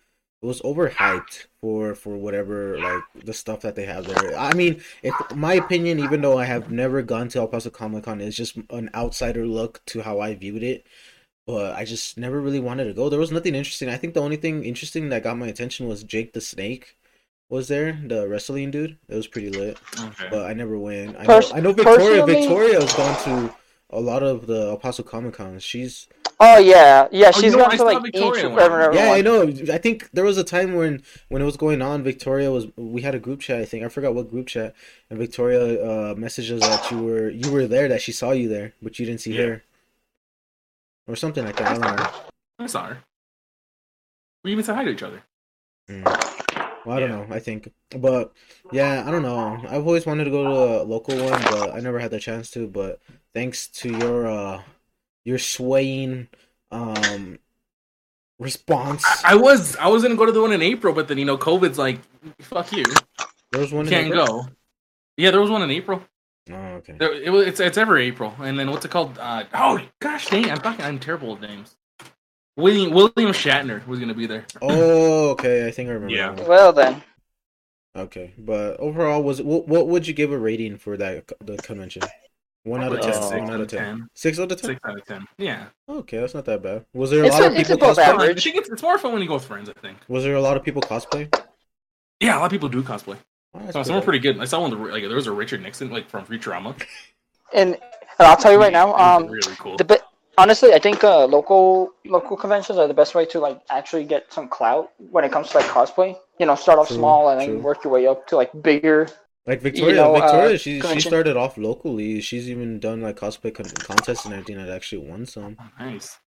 It 0.43 0.47
was 0.47 0.63
overhyped 0.63 1.47
for 1.61 1.95
for 1.95 2.17
whatever 2.17 2.79
like 2.79 3.03
the 3.27 3.35
stuff 3.35 3.61
that 3.61 3.75
they 3.75 3.85
have 3.85 4.07
there. 4.07 4.37
I 4.39 4.55
mean, 4.55 4.81
if 5.03 5.15
my 5.35 5.55
opinion, 5.55 5.99
even 5.99 6.23
though 6.23 6.39
I 6.39 6.45
have 6.45 6.71
never 6.71 7.03
gone 7.03 7.29
to 7.29 7.41
El 7.41 7.49
Paso 7.49 7.71
Comic 7.71 8.05
Con, 8.05 8.21
is 8.21 8.37
just 8.37 8.57
an 8.71 8.91
outsider 8.95 9.47
look 9.47 9.85
to 9.87 10.01
how 10.03 10.21
I 10.21 10.35
viewed 10.35 10.63
it. 10.63 10.87
But 11.47 11.75
I 11.75 11.85
just 11.85 12.17
never 12.17 12.41
really 12.41 12.61
wanted 12.61 12.85
to 12.85 12.95
go. 12.95 13.09
There 13.09 13.19
was 13.19 13.33
nothing 13.33 13.55
interesting. 13.55 13.89
I 13.89 13.97
think 13.97 14.15
the 14.15 14.23
only 14.23 14.37
thing 14.37 14.65
interesting 14.65 15.09
that 15.09 15.25
got 15.25 15.37
my 15.37 15.49
attention 15.49 15.89
was 15.89 16.05
Jake 16.05 16.33
the 16.33 16.41
Snake 16.41 16.97
was 17.51 17.69
there, 17.69 17.99
the 18.07 18.27
wrestling 18.29 18.71
dude. 18.71 18.97
It 19.09 19.15
was 19.17 19.27
pretty 19.27 19.51
lit 19.51 19.77
okay. 19.99 20.29
but 20.31 20.47
I 20.47 20.55
never 20.55 20.79
went. 20.79 21.17
I 21.19 21.25
know, 21.27 21.43
I 21.53 21.61
know 21.61 21.73
Victoria. 21.73 22.23
personally- 22.23 22.41
Victoria 22.41 22.81
has 22.81 22.93
gone 22.95 23.25
to 23.25 23.55
a 23.91 24.01
lot 24.01 24.23
of 24.23 24.47
the 24.47 24.69
El 24.69 24.77
Paso 24.79 25.03
Comic 25.03 25.35
Cons. 25.35 25.63
She's 25.63 26.09
Oh 26.43 26.57
yeah, 26.59 27.07
yeah, 27.13 27.29
Oh, 27.35 27.41
she's 27.41 27.53
you 27.53 27.59
know, 27.59 27.65
gone 27.65 27.73
I 27.73 27.77
to 27.77 27.85
like 27.85 28.03
Victoria 28.03 28.45
each 28.47 28.51
one. 28.51 28.59
every 28.61 28.97
yeah, 28.97 29.13
I 29.13 29.21
know. 29.21 29.43
I 29.43 29.77
think 29.77 30.09
there 30.13 30.25
was 30.25 30.39
a 30.39 30.45
time 30.45 30.75
when 30.75 31.03
when 31.29 31.43
it 31.43 31.45
was 31.45 31.59
going 31.59 31.83
on. 31.83 32.03
Victoria 32.03 32.51
was 32.51 32.69
we 32.77 33.03
had 33.03 33.15
a 33.15 33.19
group 33.19 33.41
chat. 33.41 33.61
I 33.61 33.67
think 33.67 33.85
I 33.85 33.89
forgot 33.89 34.15
what 34.15 34.31
group 34.31 34.47
chat, 34.47 34.75
and 35.11 35.19
Victoria 35.19 35.85
uh 35.85 36.15
messaged 36.15 36.51
us 36.53 36.61
that 36.67 36.91
you 36.91 37.03
were 37.03 37.29
you 37.29 37.51
were 37.53 37.67
there, 37.67 37.89
that 37.89 38.01
she 38.01 38.13
saw 38.13 38.31
you 38.31 38.49
there, 38.49 38.73
but 38.81 38.99
you 38.99 39.05
didn't 39.05 39.21
see 39.21 39.35
Yeah. 39.35 39.43
her, 39.47 39.63
or 41.09 41.17
something 41.17 41.45
like 41.45 41.57
that. 41.57 41.73
I 41.73 41.75
don't 41.75 41.97
know. 41.97 42.11
I 42.61 42.67
saw 42.69 42.87
her. 42.87 42.99
We 44.45 44.53
even 44.53 44.65
said 44.65 44.77
hi 44.77 44.85
to 44.85 44.91
each 44.91 45.03
other. 45.03 45.23
Mm. 45.91 46.40
Well, 46.85 46.97
I 46.97 47.01
don't 47.01 47.11
know. 47.11 47.27
I 47.35 47.39
think, 47.41 47.73
but 47.91 48.33
yeah, 48.73 49.05
I 49.07 49.11
don't 49.11 49.23
know. 49.23 49.61
I've 49.69 49.87
always 49.87 50.07
wanted 50.07 50.25
to 50.25 50.31
go 50.31 50.45
to 50.45 50.83
a 50.83 50.85
local 50.85 51.17
one, 51.17 51.43
but 51.43 51.75
I 51.75 51.81
never 51.81 51.99
had 51.99 52.11
the 52.11 52.21
chance 52.21 52.51
to. 52.53 52.67
But 52.67 53.01
thanks 53.35 53.67
to 53.69 53.91
your 53.91 54.27
uh 54.27 54.63
your 55.25 55.39
swaying 55.39 56.29
um 56.71 57.39
response, 58.39 59.05
I, 59.25 59.33
I 59.33 59.35
was 59.35 59.77
I 59.77 59.89
was 59.89 60.03
gonna 60.03 60.17
go 60.17 60.27
to 60.27 60.33
the 60.33 60.41
one 60.41 60.53
in 60.53 60.63
April, 60.63 60.95
but 60.95 61.09
then 61.09 61.19
you 61.19 61.27
know 61.27 61.37
COVID's 61.37 61.79
like, 61.79 62.01
fuck 62.41 62.73
you, 62.73 62.85
there 63.53 63.61
was 63.61 63.73
one. 63.73 63.87
in 63.87 63.91
can't 63.91 64.13
go. 64.13 64.47
Yeah, 65.17 65.33
there 65.33 65.41
was 65.41 65.51
one 65.51 65.63
in 65.63 65.71
April. 65.71 66.03
Oh, 66.51 66.55
okay. 66.55 66.95
There, 66.99 67.13
it 67.13 67.49
it's 67.49 67.61
it's 67.61 67.77
every 67.77 68.07
April, 68.07 68.35
and 68.39 68.59
then 68.59 68.71
what's 68.71 68.87
it 68.87 68.91
called? 68.91 69.19
Uh, 69.19 69.45
oh 69.53 69.81
gosh, 70.01 70.29
dang, 70.29 70.51
I'm 70.51 70.61
fucking 70.61 70.85
I'm 70.85 70.99
terrible 70.99 71.33
with 71.33 71.43
names. 71.43 71.77
William 72.57 72.91
William 72.93 73.33
Shatner 73.33 73.87
was 73.87 73.99
gonna 73.99 74.15
be 74.15 74.27
there. 74.27 74.45
Oh, 74.61 75.31
okay. 75.31 75.67
I 75.67 75.71
think 75.71 75.89
I 75.89 75.93
remember. 75.93 76.15
Yeah. 76.15 76.31
that 76.33 76.39
one. 76.41 76.49
Well 76.49 76.73
then, 76.73 77.03
Okay, 77.97 78.33
but 78.39 78.79
overall, 78.79 79.23
was 79.23 79.41
it, 79.41 79.47
what, 79.47 79.67
what 79.67 79.89
would 79.89 80.07
you 80.07 80.15
give 80.15 80.31
a 80.31 80.39
rating 80.39 80.77
for 80.79 80.97
that 80.97 81.29
the 81.41 81.57
convention? 81.59 82.03
One 82.63 82.83
out 82.83 82.93
of 82.93 83.01
Probably 83.01 83.13
ten. 83.13 83.23
a 83.23 83.27
six 83.29 83.41
one 83.41 83.51
out 83.55 83.61
of 83.63 83.69
ten. 83.69 83.79
10. 83.99 84.09
Six 84.15 84.39
out 84.39 84.53
of 84.53 84.61
ten. 84.61 84.69
Six 84.71 84.81
out 84.85 84.99
of 84.99 85.05
ten. 85.07 85.25
Yeah, 85.39 85.65
Okay, 85.89 86.19
that's 86.19 86.35
not 86.35 86.45
that 86.45 86.63
bad. 86.63 86.85
Was 86.93 87.11
there 87.11 87.23
a 87.23 87.27
It's 87.27 87.35
lot 87.35 87.43
a- 87.45 87.47
of 87.49 87.55
people 87.57 87.75
above 87.75 87.97
cosplay? 87.97 88.03
average. 88.03 88.39
I 88.39 88.41
think 88.43 88.57
it's, 88.57 88.69
it's 88.69 88.83
more 88.83 88.99
fun 88.99 89.13
when 89.13 89.23
you 89.23 89.29
go 89.29 89.35
with 89.35 89.45
friends. 89.45 89.69
I 89.69 89.73
think. 89.81 89.99
Was 90.09 90.25
there 90.25 90.35
a 90.35 90.41
lot 90.43 90.57
of 90.57 90.63
people 90.63 90.83
cosplay? 90.83 91.35
Yeah, 92.21 92.37
a 92.37 92.41
lot 92.41 92.45
of 92.47 92.51
people 92.53 92.69
do 92.69 92.83
cosplay. 92.83 93.17
Oh, 93.55 93.59
So 93.61 93.73
pretty 93.73 93.73
some 93.73 93.81
are 93.81 94.01
good. 94.01 94.05
pretty 94.05 94.19
good. 94.21 94.39
I 94.41 94.45
saw 94.45 94.61
one 94.61 94.73
of 94.73 94.79
the, 94.79 94.85
like 94.85 95.03
there 95.03 95.17
was 95.17 95.27
a 95.27 95.33
Richard 95.33 95.63
Nixon 95.63 95.91
like 95.91 96.09
from 96.09 96.27
Futurama. 96.27 96.81
and 97.55 97.71
and 97.75 97.79
I'll 98.29 98.37
tell 98.37 98.53
you 98.53 98.59
right 98.59 98.73
now, 98.73 98.95
um, 98.95 99.27
really 99.27 99.57
cool. 99.59 99.77
the 99.79 99.85
bit 99.85 100.03
honestly, 100.39 100.73
I 100.75 100.79
think 100.79 101.05
uh, 101.05 101.25
local 101.27 101.93
local 102.05 102.37
conventions 102.37 102.79
are 102.79 102.89
the 102.89 102.95
best 102.95 103.15
way 103.15 103.27
to 103.27 103.41
like 103.41 103.61
actually 103.71 104.05
get 104.05 104.33
some 104.33 104.49
clout 104.49 104.93
when 104.99 105.25
it 105.25 105.33
comes 105.33 105.51
to 105.51 105.59
like 105.59 105.67
cosplay. 105.67 106.17
You 106.39 106.47
know, 106.47 106.55
start 106.55 106.79
off 106.79 106.89
True, 106.89 106.97
small 106.97 107.29
and 107.31 107.41
then 107.41 107.63
work 107.63 107.85
your 107.85 107.93
way 107.93 108.07
up 108.07 108.27
to 108.29 108.37
like 108.37 108.51
bigger. 108.63 109.09
Like 109.47 109.63
Victoria, 109.63 109.97
know, 109.97 110.15
uh, 110.17 110.21
Victoria, 110.21 110.59
she 110.59 110.75
she 110.75 110.81
convention. 110.81 111.11
started 111.11 111.37
off 111.37 111.57
locally. 111.59 112.21
She's 112.21 112.49
even 112.49 112.79
done 112.79 113.01
like 113.01 113.17
cosplay 113.17 113.55
con- 113.55 113.67
contests 113.67 114.25
and 114.25 114.35
everything. 114.35 114.59
And 114.59 114.71
actually 114.71 115.09
won 115.09 115.27
some. 115.27 115.57
Oh, 115.59 115.85
nice. 115.85 116.19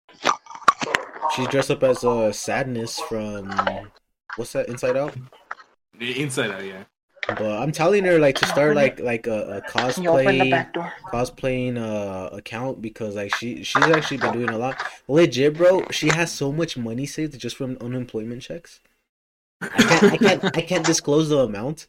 She 1.36 1.46
dressed 1.48 1.72
up 1.72 1.84
as 1.84 2.04
uh, 2.04 2.32
Sadness 2.32 3.00
from 3.00 3.50
what's 4.36 4.54
that? 4.54 4.68
Inside 4.68 4.98
Out. 4.98 5.16
The 5.98 6.22
Inside 6.22 6.52
Out, 6.52 6.66
yeah. 6.66 6.84
But 7.28 7.42
I'm 7.42 7.72
telling 7.72 8.04
her 8.06 8.20
like 8.20 8.36
to 8.36 8.46
start 8.46 8.76
like 8.76 9.00
like 9.00 9.28
a, 9.28 9.58
a 9.58 9.62
Can 9.62 10.04
you 10.04 10.10
open 10.10 10.38
the 10.38 10.46
cosplay 10.46 10.52
back 10.52 10.74
cosplaying 11.06 11.78
uh 11.78 12.36
account 12.36 12.82
because 12.82 13.16
like 13.16 13.34
she 13.36 13.64
she's 13.64 13.84
actually 13.84 14.18
been 14.18 14.34
doing 14.34 14.50
a 14.50 14.58
lot. 14.58 14.86
Legit, 15.08 15.56
bro. 15.56 15.86
She 15.90 16.10
has 16.10 16.32
so 16.32 16.52
much 16.52 16.76
money 16.76 17.06
saved 17.06 17.40
just 17.40 17.56
from 17.56 17.78
unemployment 17.80 18.42
checks. 18.42 18.82
I 19.62 19.68
can't 19.68 20.04
I 20.04 20.18
can't 20.18 20.58
I 20.58 20.62
can't 20.62 20.86
disclose 20.86 21.30
the 21.30 21.40
amount, 21.40 21.88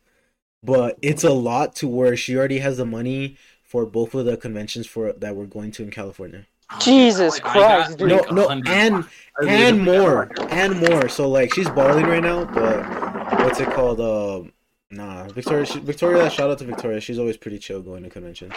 but 0.62 0.98
it's 1.02 1.24
a 1.24 1.32
lot 1.32 1.74
to 1.76 1.88
where 1.88 2.16
she 2.16 2.36
already 2.36 2.60
has 2.60 2.76
the 2.76 2.86
money 2.86 3.36
for 3.62 3.84
both 3.84 4.14
of 4.14 4.24
the 4.24 4.36
conventions 4.36 4.86
for 4.86 5.12
that 5.12 5.34
we're 5.34 5.46
going 5.46 5.72
to 5.72 5.82
in 5.82 5.90
California. 5.90 6.46
Jesus 6.80 7.36
I 7.36 7.40
Christ, 7.40 7.98
dude. 7.98 8.08
No, 8.08 8.20
no, 8.30 8.48
and 8.48 9.04
and 9.46 9.82
more 9.82 10.30
and 10.48 10.78
more. 10.78 11.08
So 11.08 11.28
like 11.28 11.52
she's 11.52 11.68
balling 11.70 12.06
right 12.06 12.22
now, 12.22 12.44
but 12.44 13.40
what's 13.40 13.60
it 13.60 13.70
called? 13.70 14.00
Um, 14.00 14.52
nah, 14.94 15.24
Victoria. 15.28 15.66
She, 15.66 15.78
Victoria. 15.80 16.30
Shout 16.30 16.50
out 16.50 16.58
to 16.58 16.64
Victoria. 16.64 17.00
She's 17.00 17.18
always 17.18 17.36
pretty 17.36 17.58
chill 17.58 17.82
going 17.82 18.02
to 18.02 18.10
conventions. 18.10 18.52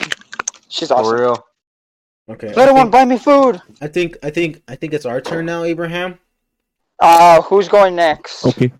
She's 0.69 0.91
awesome. 0.91 1.05
For 1.05 1.21
real. 1.21 1.45
Okay, 2.29 2.49
I 2.49 2.53
Let 2.53 2.73
one 2.73 2.89
buy 2.89 3.05
me 3.05 3.17
food. 3.17 3.61
I 3.81 3.87
think 3.87 4.17
I 4.21 4.29
think 4.29 4.61
I 4.67 4.75
think 4.75 4.93
it's 4.93 5.05
our 5.05 5.21
turn 5.21 5.45
now, 5.45 5.63
Abraham. 5.63 6.19
Uh, 6.99 7.41
who's 7.43 7.69
going 7.69 7.95
next? 7.95 8.45
Okay. 8.45 8.71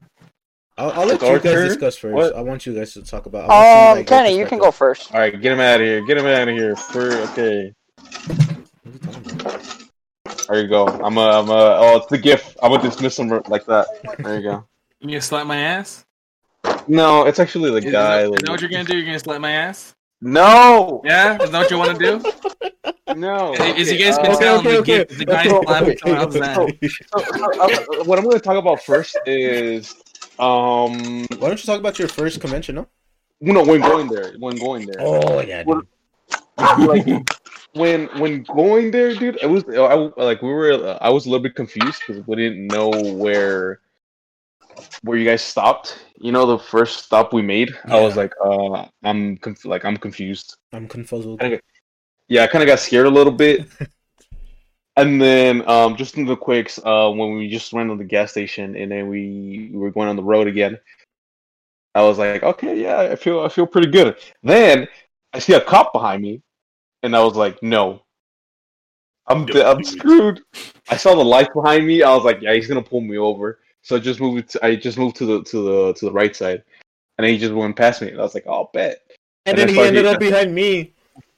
I'll, 0.78 0.91
I'll 0.91 1.06
let 1.08 1.22
you 1.22 1.28
guys 1.39 1.41
turn? 1.41 1.67
discuss 1.67 1.98
first. 1.98 2.13
What? 2.13 2.36
I 2.36 2.41
want 2.41 2.65
you 2.65 2.76
guys 2.76 2.93
to 2.93 3.02
talk 3.04 3.26
about. 3.26 3.50
I 3.50 3.54
want 3.54 3.89
Um, 3.89 3.98
like, 3.98 4.08
Kenny, 4.08 4.38
you 4.38 4.46
can 4.46 4.60
go 4.60 4.70
first. 4.70 5.12
All 5.13 5.20
right, 5.20 5.32
get 5.41 5.52
him 5.54 5.60
out 5.60 5.82
of 5.82 5.88
here. 5.88 6.06
Get 6.06 6.17
him 6.17 6.26
out 6.28 6.48
of 6.48 6.56
here. 6.56 6.76
For 6.76 7.13
okay, 7.32 7.74
What 7.96 8.88
are 8.88 8.91
you 8.91 9.00
talking 9.00 9.41
about? 9.41 10.48
there 10.48 10.62
you 10.62 10.67
go. 10.67 10.88
I'm 10.88 11.17
a, 11.17 11.22
I'm 11.22 11.50
a. 11.50 11.78
Oh, 11.80 11.98
it's 11.98 12.08
the 12.08 12.17
gift. 12.17 12.58
I'm 12.62 12.72
gonna 12.72 12.84
dismiss 12.84 13.17
him 13.17 13.30
like 13.48 13.65
that. 13.65 13.88
There 14.20 14.36
you 14.36 14.43
go. 14.43 14.67
You 15.00 15.10
gonna 15.10 15.22
slap 15.22 15.46
my 15.46 15.58
ass? 15.58 16.07
No, 16.88 17.26
it's 17.26 17.39
actually 17.39 17.72
the 17.72 17.78
Is, 17.78 17.86
is 17.86 17.91
guy. 17.91 18.17
that, 18.17 18.24
is 18.24 18.30
like- 18.32 18.39
that 18.41 18.52
what 18.52 18.62
you're 18.62 18.70
gonna 18.70 18.84
do? 18.84 18.98
You're 18.98 19.06
gonna 19.06 19.20
slap 19.20 19.41
my 19.41 19.52
ass? 19.52 19.93
no, 20.22 21.02
Yeah? 21.06 21.41
Is 21.43 21.52
that 21.52 21.60
what 21.60 21.70
you 21.72 21.78
want 21.78 22.00
to 22.00 22.20
do? 22.20 22.32
no. 23.15 23.54
As 23.54 23.88
you 23.91 23.96
Okay, 23.96 24.04
guys 24.04 24.17
can 24.17 24.32
uh, 24.32 24.36
tell, 24.39 24.60
okay, 24.60 24.72
the, 24.72 24.78
okay. 24.80 24.98
gift- 25.06 25.17
the 25.20 25.26
guy's 25.26 25.48
Okay, 25.52 25.65
slapping 25.65 25.89
okay, 25.89 25.98
someone 25.98 26.20
else's 26.20 26.98
so, 27.08 27.20
so, 27.20 27.62
uh, 27.62 28.04
what 28.06 28.17
I'm 28.17 28.24
going 28.26 28.36
to 28.38 28.43
talk 28.43 28.58
about 28.58 28.82
first 28.84 29.17
is 29.26 29.93
um 30.39 31.26
Why 31.39 31.48
don't 31.50 31.60
you 31.60 31.65
talk 31.65 31.80
about 31.80 32.00
your 32.00 32.08
first 32.08 32.41
convention? 32.41 32.76
No. 32.76 32.88
no 33.41 33.63
when 33.63 33.82
going 33.82 34.08
there 34.08 34.34
when 34.39 34.56
going 34.58 34.86
there 34.88 34.98
Oh 35.02 35.41
yeah. 35.41 35.63
What- 35.63 35.86
dude. 36.58 36.88
like 36.88 37.30
when 37.74 38.08
when 38.20 38.41
going 38.43 38.89
there 38.89 39.13
dude 39.13 39.38
it 39.41 39.48
was 39.48 39.63
I, 39.70 39.93
like 40.24 40.41
we 40.41 40.50
were 40.50 40.72
uh, 40.74 40.98
I 41.02 41.10
was 41.10 41.28
a 41.28 41.30
little 41.30 41.43
bit 41.43 41.54
confused 41.56 42.02
because 42.08 42.26
we 42.26 42.36
didn't 42.36 42.67
know 42.67 42.89
where 43.13 43.82
where 45.04 45.17
you 45.17 45.26
guys 45.26 45.43
stopped 45.43 46.00
you 46.20 46.32
know 46.32 46.46
the 46.46 46.58
first 46.58 47.06
stop 47.06 47.34
we 47.34 47.42
made 47.42 47.72
I 47.86 48.00
was 48.00 48.16
like 48.16 48.34
uh 48.44 48.86
I'm 49.04 49.38
conf- 49.38 49.66
like 49.66 49.86
I'm 49.86 49.98
confused 49.98 50.58
I'm 50.74 50.88
confused. 50.88 51.42
I 51.42 51.60
yeah, 52.28 52.44
I 52.44 52.48
kind 52.48 52.62
of 52.64 52.68
got 52.68 52.80
scared 52.80 53.06
a 53.06 53.10
little 53.12 53.32
bit. 53.32 53.68
and 54.98 55.22
then, 55.22 55.68
um, 55.70 55.96
just 55.96 56.18
in 56.18 56.26
the 56.26 56.36
quicks, 56.36 56.80
uh, 56.84 57.10
when 57.10 57.38
we 57.38 57.50
just 57.50 57.72
went 57.72 57.90
on 57.90 57.98
the 57.98 58.04
gas 58.04 58.32
station 58.32 58.76
and 58.76 58.92
then 58.92 59.08
we, 59.08 59.70
we 59.72 59.78
were 59.78 59.92
going 59.92 60.10
on 60.10 60.16
the 60.16 60.24
road 60.24 60.48
again, 60.48 60.78
I 61.96 62.02
was 62.02 62.18
like, 62.18 62.44
okay, 62.44 62.80
yeah, 62.80 63.00
I 63.00 63.16
feel 63.16 63.42
I 63.42 63.50
feel 63.50 63.66
pretty 63.66 63.90
good. 63.90 64.18
Then 64.44 64.88
I 65.34 65.40
see 65.40 65.54
a 65.54 65.62
cop 65.62 65.94
behind 65.94 66.22
me, 66.22 66.44
and 67.02 67.16
I 67.16 67.24
was 67.24 67.36
like, 67.36 67.64
no, 67.64 68.04
I'm 69.26 69.48
I'm 69.56 69.84
screwed. 69.84 70.42
I 70.90 70.98
saw 70.98 71.16
the 71.16 71.26
light 71.26 71.52
behind 71.56 71.88
me. 71.88 72.04
I 72.04 72.14
was 72.14 72.24
like, 72.24 72.40
yeah, 72.42 72.54
he's 72.54 72.68
gonna 72.68 72.84
pull 72.84 73.02
me 73.02 73.18
over. 73.18 73.62
So 73.88 73.95
I 73.95 74.00
just 74.00 74.19
moved. 74.19 74.50
To, 74.50 74.65
I 74.65 74.76
just 74.76 74.97
moved 74.97 75.15
to 75.15 75.26
the 75.26 75.43
to 75.43 75.63
the 75.63 75.93
to 75.93 76.06
the 76.08 76.12
right 76.12 76.36
side, 76.36 76.62
and 77.17 77.23
then 77.23 77.32
he 77.32 77.38
just 77.38 77.54
went 77.54 77.78
past 77.78 78.02
me. 78.02 78.10
And 78.10 78.19
I 78.19 78.23
was 78.23 78.34
like, 78.34 78.43
oh, 78.45 78.69
bet. 78.73 79.00
And 79.45 79.58
And 79.58 79.58
then 79.58 79.69
I 79.69 79.71
he 79.71 79.88
ended 79.88 80.06
up 80.06 80.19
behind 80.19 80.54
me. 80.54 80.91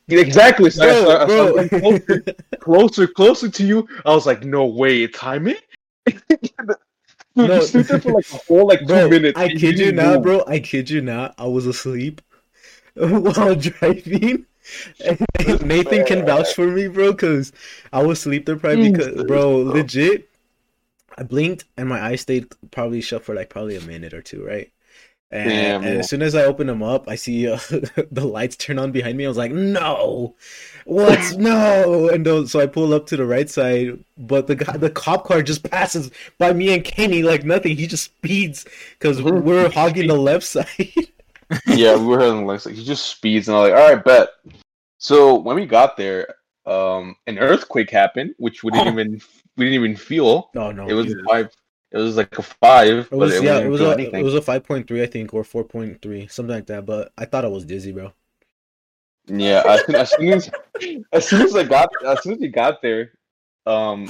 Exactly. 0.08 0.72
So 0.72 0.84
Bro, 0.84 1.16
I 1.16 1.28
saw 1.28 1.28
bro. 1.28 1.58
him 1.58 1.70
closer, 1.70 2.24
closer, 2.60 3.08
closer 3.08 3.50
to 3.50 3.64
you. 3.64 3.88
I 4.04 4.16
was 4.16 4.26
like, 4.26 4.44
no 4.44 4.66
way, 4.66 5.06
time 5.06 5.48
it. 5.48 5.62
Dude, 6.28 6.76
No. 7.36 7.60
stood 7.60 7.86
there 7.86 8.02
for 8.02 8.14
like 8.14 8.26
a 8.34 8.38
whole 8.38 8.68
like 8.68 8.88
Bro, 8.88 9.04
two 9.04 9.10
minutes. 9.12 9.40
I 9.40 9.50
kid 9.50 9.78
you 9.78 9.92
didn't 9.92 10.24
bro. 10.24 10.44
I 10.48 10.60
kid 10.60 10.90
you 10.90 11.02
not. 11.02 11.36
I 11.38 11.46
was 11.46 11.68
asleep 11.68 12.20
while 12.96 13.54
driving, 13.54 14.48
Nathan 15.62 16.04
can 16.04 16.26
vouch 16.26 16.56
for 16.56 16.66
me, 16.66 16.88
bro, 16.88 17.12
because 17.12 17.54
I 17.94 18.02
was 18.02 18.18
asleep 18.20 18.48
there 18.48 18.56
probably 18.56 18.92
because, 18.92 19.24
bro, 19.24 19.58
legit. 19.58 20.29
I 21.20 21.24
blinked 21.24 21.66
and 21.78 21.90
my 21.90 22.02
eyes 22.02 22.22
stayed 22.22 22.48
probably 22.72 23.02
shut 23.02 23.24
for 23.26 23.36
like 23.36 23.50
probably 23.50 23.76
a 23.76 23.82
minute 23.82 24.14
or 24.14 24.22
two, 24.22 24.44
right? 24.46 24.72
And, 25.32 25.50
Damn, 25.50 25.84
and 25.84 26.00
as 26.00 26.10
soon 26.10 26.24
as 26.24 26.34
I 26.34 26.44
open 26.46 26.66
them 26.66 26.82
up, 26.82 27.08
I 27.08 27.14
see 27.14 27.48
uh, 27.48 27.60
the 28.12 28.26
lights 28.26 28.56
turn 28.56 28.80
on 28.80 28.92
behind 28.92 29.16
me. 29.16 29.26
I 29.26 29.28
was 29.28 29.38
like, 29.38 29.52
"No, 29.52 30.36
what? 30.86 31.20
no!" 31.38 32.10
And 32.10 32.26
those, 32.26 32.52
so 32.52 32.60
I 32.60 32.66
pull 32.66 32.96
up 32.96 33.06
to 33.08 33.18
the 33.18 33.28
right 33.28 33.48
side, 33.48 34.04
but 34.18 34.48
the 34.48 34.56
guy, 34.56 34.76
the 34.78 34.90
cop 34.90 35.26
car 35.26 35.44
just 35.44 35.70
passes 35.70 36.10
by 36.40 36.52
me 36.54 36.74
and 36.74 36.84
Kenny 36.84 37.22
like 37.22 37.44
nothing. 37.44 37.78
He 37.78 37.86
just 37.86 38.06
speeds 38.06 38.66
because 38.98 39.22
we're 39.22 39.70
hogging 39.70 40.08
the 40.08 40.16
left 40.18 40.46
side. 40.46 40.66
yeah, 41.68 41.96
we 41.96 42.06
were 42.08 42.26
left 42.30 42.64
side. 42.64 42.74
he 42.74 42.84
just 42.84 43.06
speeds 43.06 43.48
and 43.50 43.58
I'm 43.58 43.64
like, 43.70 43.74
all 43.74 43.94
right, 43.94 44.04
bet. 44.04 44.30
So 44.98 45.36
when 45.36 45.56
we 45.58 45.68
got 45.68 45.96
there, 45.96 46.34
um, 46.66 47.16
an 47.28 47.38
earthquake 47.38 47.92
happened, 47.92 48.34
which 48.40 48.64
we 48.64 48.72
didn't 48.72 48.88
Oh. 48.88 49.00
even 49.00 49.22
we 49.58 49.66
didn't 49.66 49.76
even 49.84 49.96
feel. 49.96 50.50
No, 50.54 50.72
no, 50.72 50.88
it 50.90 50.94
was 50.94 51.08
Jesus. 51.08 51.22
a 51.26 51.30
five. 51.30 51.50
It 51.92 51.98
was 51.98 52.18
like 52.18 52.38
a 52.38 52.44
five, 52.44 52.98
It 52.98 53.12
but 53.12 53.20
was 53.20 53.36
it 53.36 53.44
yeah, 53.44 53.58
it 53.60 53.70
was 53.70 53.82
a 53.82 53.92
anything. 53.94 54.22
it 54.22 54.24
was 54.24 54.36
a 54.36 54.42
five 54.42 54.64
point 54.64 54.88
three, 54.88 55.02
I 55.02 55.08
think, 55.08 55.34
or 55.34 55.44
four 55.44 55.64
point 55.64 56.02
three, 56.02 56.28
something 56.28 56.56
like 56.56 56.68
that. 56.68 56.86
But 56.86 57.12
I 57.18 57.26
thought 57.26 57.46
I 57.46 57.50
was 57.50 57.66
dizzy, 57.66 57.92
bro. 57.92 58.14
Yeah, 59.28 59.64
as 59.68 59.86
soon, 59.86 59.96
as 59.96 60.12
soon 60.12 60.34
as 60.34 60.52
as 61.14 61.28
soon 61.28 61.42
as 61.42 61.56
I 61.56 61.64
got 61.64 61.90
as 62.06 62.24
soon 62.24 62.34
as 62.34 62.40
we 62.40 62.48
got 62.48 62.82
there, 62.82 63.12
um, 63.66 64.10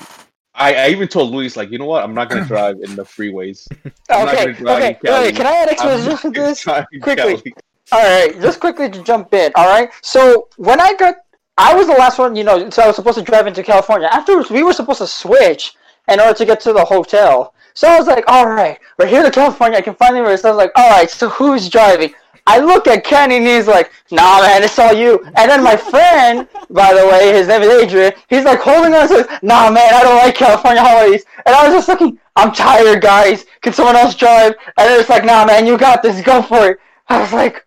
I, 0.53 0.73
I 0.75 0.87
even 0.89 1.07
told 1.07 1.31
Luis 1.31 1.55
like, 1.55 1.71
you 1.71 1.77
know 1.77 1.85
what, 1.85 2.03
I'm 2.03 2.13
not 2.13 2.29
gonna 2.29 2.45
drive 2.45 2.77
in 2.81 2.95
the 2.95 3.03
freeways. 3.03 3.67
I'm 4.09 4.25
not 4.25 4.33
Okay, 4.33 4.45
gonna 4.45 4.53
drive 4.53 4.77
okay, 4.77 4.87
in 4.89 4.95
Cali. 4.95 5.25
wait, 5.25 5.35
can 5.35 5.47
I 5.47 5.51
add 5.55 5.69
I'm 5.69 5.89
exposition 5.89 6.33
to 6.33 6.41
this? 6.41 6.65
Quickly. 7.01 7.53
All 7.91 7.99
right, 8.01 8.39
just 8.41 8.59
quickly 8.59 8.89
to 8.89 9.03
jump 9.03 9.33
in. 9.33 9.51
All 9.55 9.67
right, 9.67 9.89
so 10.01 10.47
when 10.57 10.79
I 10.79 10.93
got, 10.93 11.15
I 11.59 11.75
was 11.75 11.87
the 11.87 11.93
last 11.93 12.17
one, 12.17 12.37
you 12.37 12.45
know, 12.45 12.69
so 12.69 12.83
I 12.83 12.87
was 12.87 12.95
supposed 12.95 13.17
to 13.17 13.23
drive 13.23 13.45
into 13.45 13.61
California. 13.61 14.07
Afterwards, 14.09 14.49
we 14.49 14.63
were 14.63 14.71
supposed 14.71 14.99
to 14.99 15.07
switch 15.07 15.75
in 16.07 16.21
order 16.21 16.33
to 16.33 16.45
get 16.45 16.61
to 16.61 16.71
the 16.71 16.85
hotel. 16.85 17.53
So 17.73 17.89
I 17.89 17.99
was 17.99 18.07
like, 18.07 18.23
all 18.27 18.47
right, 18.47 18.79
we're 18.97 19.07
here 19.07 19.23
to 19.23 19.29
California. 19.29 19.77
I 19.77 19.81
can 19.81 19.93
finally 19.95 20.21
rest. 20.21 20.45
I 20.45 20.51
was 20.51 20.57
like, 20.57 20.71
all 20.77 20.89
right, 20.89 21.09
so 21.09 21.27
who's 21.27 21.67
driving? 21.67 22.13
I 22.47 22.59
look 22.59 22.87
at 22.87 23.03
Kenny 23.03 23.37
and 23.37 23.45
he's 23.45 23.67
like, 23.67 23.91
nah, 24.09 24.39
man, 24.39 24.63
it's 24.63 24.79
all 24.79 24.93
you. 24.93 25.21
And 25.35 25.51
then 25.51 25.61
my 25.61 25.75
friend, 25.75 26.47
by 26.69 26.93
the 26.93 27.05
way, 27.05 27.33
his 27.33 27.49
name 27.49 27.61
is 27.61 27.69
Adrian, 27.69 28.13
he's 28.29 28.45
like 28.45 28.61
holding 28.61 28.93
on 28.93 29.09
to 29.09 29.15
says, 29.15 29.27
nah, 29.41 29.69
man, 29.69 29.93
I 29.93 30.01
don't 30.01 30.15
like 30.15 30.35
California 30.35 30.81
holidays. 30.81 31.25
And 31.45 31.53
I 31.53 31.67
was 31.67 31.75
just 31.75 31.89
looking, 31.89 32.17
I'm 32.37 32.53
tired, 32.53 33.01
guys. 33.01 33.45
Can 33.61 33.73
someone 33.73 33.97
else 33.97 34.15
drive? 34.15 34.53
And 34.77 34.93
it's 34.93 35.09
like, 35.09 35.25
nah, 35.25 35.43
man, 35.43 35.67
you 35.67 35.77
got 35.77 36.01
this. 36.01 36.23
Go 36.23 36.41
for 36.41 36.69
it. 36.69 36.79
I 37.09 37.19
was 37.19 37.33
like, 37.33 37.65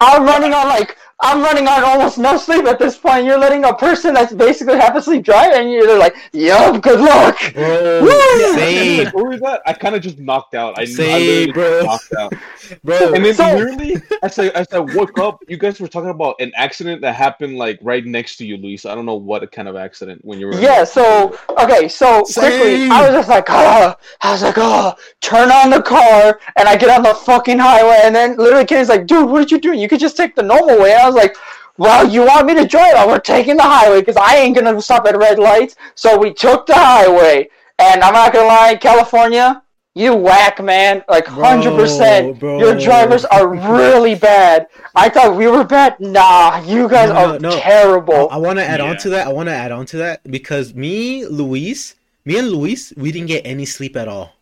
I'm 0.00 0.24
running 0.24 0.52
on 0.52 0.66
like 0.66 0.96
I'm 1.22 1.42
running 1.42 1.68
on 1.68 1.84
almost 1.84 2.18
no 2.18 2.36
sleep 2.38 2.64
at 2.66 2.78
this 2.78 2.96
point. 2.96 3.24
You're 3.26 3.38
letting 3.38 3.64
a 3.64 3.74
person 3.74 4.14
that's 4.14 4.32
basically 4.32 4.76
half 4.76 4.94
asleep 4.96 5.22
drive, 5.24 5.52
and 5.52 5.70
you're 5.70 5.98
like, 5.98 6.16
"Yup, 6.32 6.80
good 6.82 7.00
luck." 7.00 7.38
Bro, 7.52 8.02
Woo! 8.02 8.54
same, 8.54 9.08
What 9.08 9.26
was 9.28 9.40
that? 9.40 9.60
I 9.66 9.72
kind 9.74 9.94
of 9.94 10.00
just 10.02 10.18
knocked 10.18 10.54
out. 10.54 10.78
I, 10.78 10.82
I 10.82 10.84
Same, 10.86 11.26
literally 11.26 11.52
bro. 11.52 11.82
knocked 11.84 12.12
out. 12.18 12.32
bro. 12.84 13.12
And 13.12 13.24
then 13.24 13.34
So- 13.34 13.54
literally, 13.54 13.96
as 14.22 14.38
I 14.38 14.46
as 14.48 14.66
I 14.72 14.78
woke 14.78 15.18
up, 15.18 15.42
you 15.48 15.58
guys 15.58 15.78
were 15.80 15.88
talking 15.88 16.10
about 16.10 16.36
an 16.40 16.52
accident 16.56 17.02
that 17.02 17.14
happened 17.14 17.58
like 17.58 17.78
right 17.82 18.04
next 18.04 18.36
to 18.38 18.46
you, 18.46 18.56
Luis. 18.56 18.86
I 18.86 18.94
don't 18.94 19.06
know 19.06 19.14
what 19.16 19.50
kind 19.52 19.68
of 19.68 19.76
accident 19.76 20.20
when 20.24 20.38
you 20.40 20.46
were. 20.46 20.54
Yeah. 20.60 20.84
So 20.84 21.36
okay. 21.58 21.88
So 21.88 22.22
quickly, 22.24 22.88
I 22.88 23.02
was 23.06 23.12
just 23.12 23.28
like, 23.28 23.44
"Ah!" 23.50 23.96
I 24.22 24.32
was 24.32 24.42
like, 24.42 24.54
"Oh!" 24.56 24.94
Turn 25.20 25.50
on 25.52 25.70
the 25.70 25.82
car, 25.82 26.40
and 26.56 26.66
I 26.68 26.76
get 26.76 26.88
on 26.88 27.02
the 27.02 27.14
fucking 27.14 27.58
highway, 27.58 28.00
and 28.04 28.14
then 28.14 28.36
literally 28.36 28.64
Kenny's 28.64 28.88
like, 28.88 29.06
"Dude, 29.06 29.28
what 29.28 29.40
did 29.40 29.50
you 29.50 29.60
do? 29.60 29.72
You 29.72 29.88
could 29.88 30.00
just 30.00 30.16
take 30.16 30.34
the 30.34 30.42
normal 30.42 30.78
way." 30.80 30.92
And 30.92 31.02
I 31.02 31.09
was 31.12 31.22
like. 31.22 31.36
Well, 31.78 32.06
you 32.06 32.26
want 32.26 32.46
me 32.46 32.54
to 32.56 32.66
join? 32.66 32.92
Oh, 32.94 33.08
we're 33.08 33.20
taking 33.20 33.56
the 33.56 33.62
highway 33.62 34.00
because 34.00 34.16
I 34.16 34.36
ain't 34.36 34.54
gonna 34.54 34.82
stop 34.82 35.06
at 35.06 35.16
red 35.16 35.38
lights. 35.38 35.76
So 35.94 36.18
we 36.18 36.34
took 36.34 36.66
the 36.66 36.74
highway, 36.74 37.48
and 37.78 38.02
I'm 38.02 38.12
not 38.12 38.34
gonna 38.34 38.48
lie, 38.48 38.76
California, 38.76 39.62
you 39.94 40.14
whack, 40.14 40.62
man. 40.62 41.02
Like 41.08 41.26
hundred 41.26 41.76
percent. 41.76 42.40
Your 42.42 42.78
drivers 42.78 43.24
are 43.24 43.48
really 43.48 44.14
bad. 44.14 44.66
I 44.94 45.08
thought 45.08 45.36
we 45.36 45.46
were 45.48 45.64
bad. 45.64 45.98
Nah, 46.00 46.62
you 46.64 46.86
guys 46.86 47.08
No, 47.08 47.34
are 47.34 47.38
no. 47.38 47.58
terrible. 47.58 48.28
I, 48.30 48.36
want 48.36 48.58
to 48.58 48.64
add 48.64 48.80
on 48.80 48.98
to 48.98 49.10
that. 49.10 49.26
I 49.26 49.32
want 49.32 49.48
to 49.48 49.54
add 49.54 49.72
on 49.72 49.86
to 49.86 49.96
that 49.98 50.30
because 50.30 50.74
me, 50.74 51.24
Luis, 51.26 51.94
me 52.26 52.38
and 52.38 52.50
Luis, 52.50 52.92
we 52.96 53.10
didn't 53.10 53.28
get 53.28 53.46
any 53.46 53.64
sleep 53.64 53.96
at 53.96 54.06
all. 54.06 54.34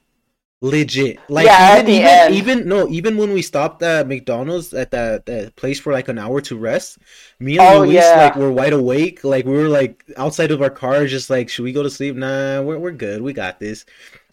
Legit. 0.61 1.21
Like 1.29 1.47
Yeah, 1.47 1.61
even, 1.61 1.89
even, 1.89 2.25
end. 2.27 2.29
even 2.29 2.69
no, 2.69 2.89
even 2.89 3.17
when 3.17 3.33
we 3.33 3.43
stopped 3.43 3.81
at 3.83 4.09
McDonald's 4.09 4.75
at 4.75 4.91
that, 4.91 5.27
that 5.27 5.55
place 5.55 5.79
for 5.79 5.93
like 5.93 6.09
an 6.09 6.19
hour 6.19 6.41
to 6.43 6.57
rest, 6.57 6.99
me 7.39 7.59
and 7.59 7.69
Oh, 7.69 7.71
Luis 7.71 8.13
yeah. 8.13 8.17
like 8.17 8.35
were 8.35 8.51
wide 8.51 8.73
awake. 8.73 9.23
Like 9.23 9.45
we 9.45 9.53
were 9.53 9.69
like 9.69 10.05
outside 10.17 10.51
of 10.51 10.61
our 10.61 10.71
car, 10.71 11.07
just 11.07 11.31
like, 11.31 11.49
should 11.49 11.63
we 11.63 11.73
go 11.73 11.85
to 11.85 11.91
sleep? 11.91 12.17
Nah, 12.17 12.61
we're 12.63 12.79
we're 12.79 12.91
good. 12.91 13.23
We 13.23 13.33
got 13.33 13.61
this. 13.61 13.85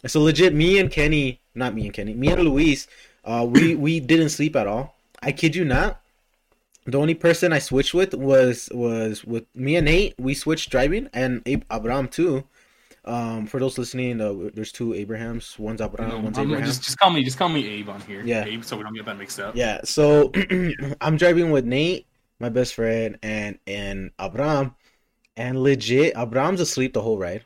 So 0.07 0.21
legit, 0.21 0.53
me 0.55 0.79
and 0.79 0.89
Kenny, 0.89 1.41
not 1.53 1.75
me 1.75 1.85
and 1.85 1.93
Kenny, 1.93 2.15
me 2.15 2.29
and 2.29 2.41
Luis, 2.41 2.87
uh, 3.23 3.45
we 3.47 3.75
we 3.75 3.99
didn't 3.99 4.29
sleep 4.29 4.55
at 4.55 4.65
all. 4.67 4.95
I 5.21 5.31
kid 5.31 5.55
you 5.55 5.63
not. 5.63 6.01
The 6.85 6.99
only 6.99 7.15
person 7.15 7.53
I 7.53 7.59
switched 7.59 7.93
with 7.93 8.13
was 8.15 8.69
was 8.73 9.23
with 9.25 9.45
me 9.55 9.75
and 9.75 9.85
Nate. 9.85 10.15
We 10.19 10.33
switched 10.33 10.69
driving 10.71 11.09
and 11.13 11.41
Ab- 11.47 11.65
Abraham 11.71 12.07
too. 12.07 12.45
Um, 13.05 13.45
for 13.45 13.59
those 13.59 13.77
listening, 13.77 14.19
uh, 14.19 14.49
there's 14.53 14.71
two 14.71 14.93
Abrahams. 14.95 15.57
One's 15.59 15.79
Abraham, 15.81 16.09
No, 16.09 16.19
one's 16.19 16.37
I'm- 16.37 16.47
Abraham. 16.47 16.65
just, 16.67 16.83
just 16.83 16.97
call 16.97 17.11
me, 17.11 17.23
just 17.23 17.37
call 17.37 17.49
me 17.49 17.67
Abe 17.67 17.89
on 17.89 18.01
here. 18.01 18.21
Yeah. 18.25 18.45
Abe, 18.45 18.63
so 18.63 18.77
we 18.77 18.83
don't 18.83 18.93
get 18.95 19.05
that 19.05 19.17
mixed 19.17 19.39
up. 19.39 19.55
Yeah, 19.55 19.81
so 19.83 20.31
I'm 21.01 21.15
driving 21.17 21.51
with 21.51 21.65
Nate, 21.65 22.07
my 22.39 22.49
best 22.49 22.73
friend, 22.73 23.17
and 23.21 23.59
and 23.67 24.11
Abraham, 24.19 24.75
and 25.37 25.61
legit, 25.61 26.13
Abraham's 26.17 26.61
asleep 26.61 26.93
the 26.93 27.01
whole 27.01 27.17
ride, 27.19 27.43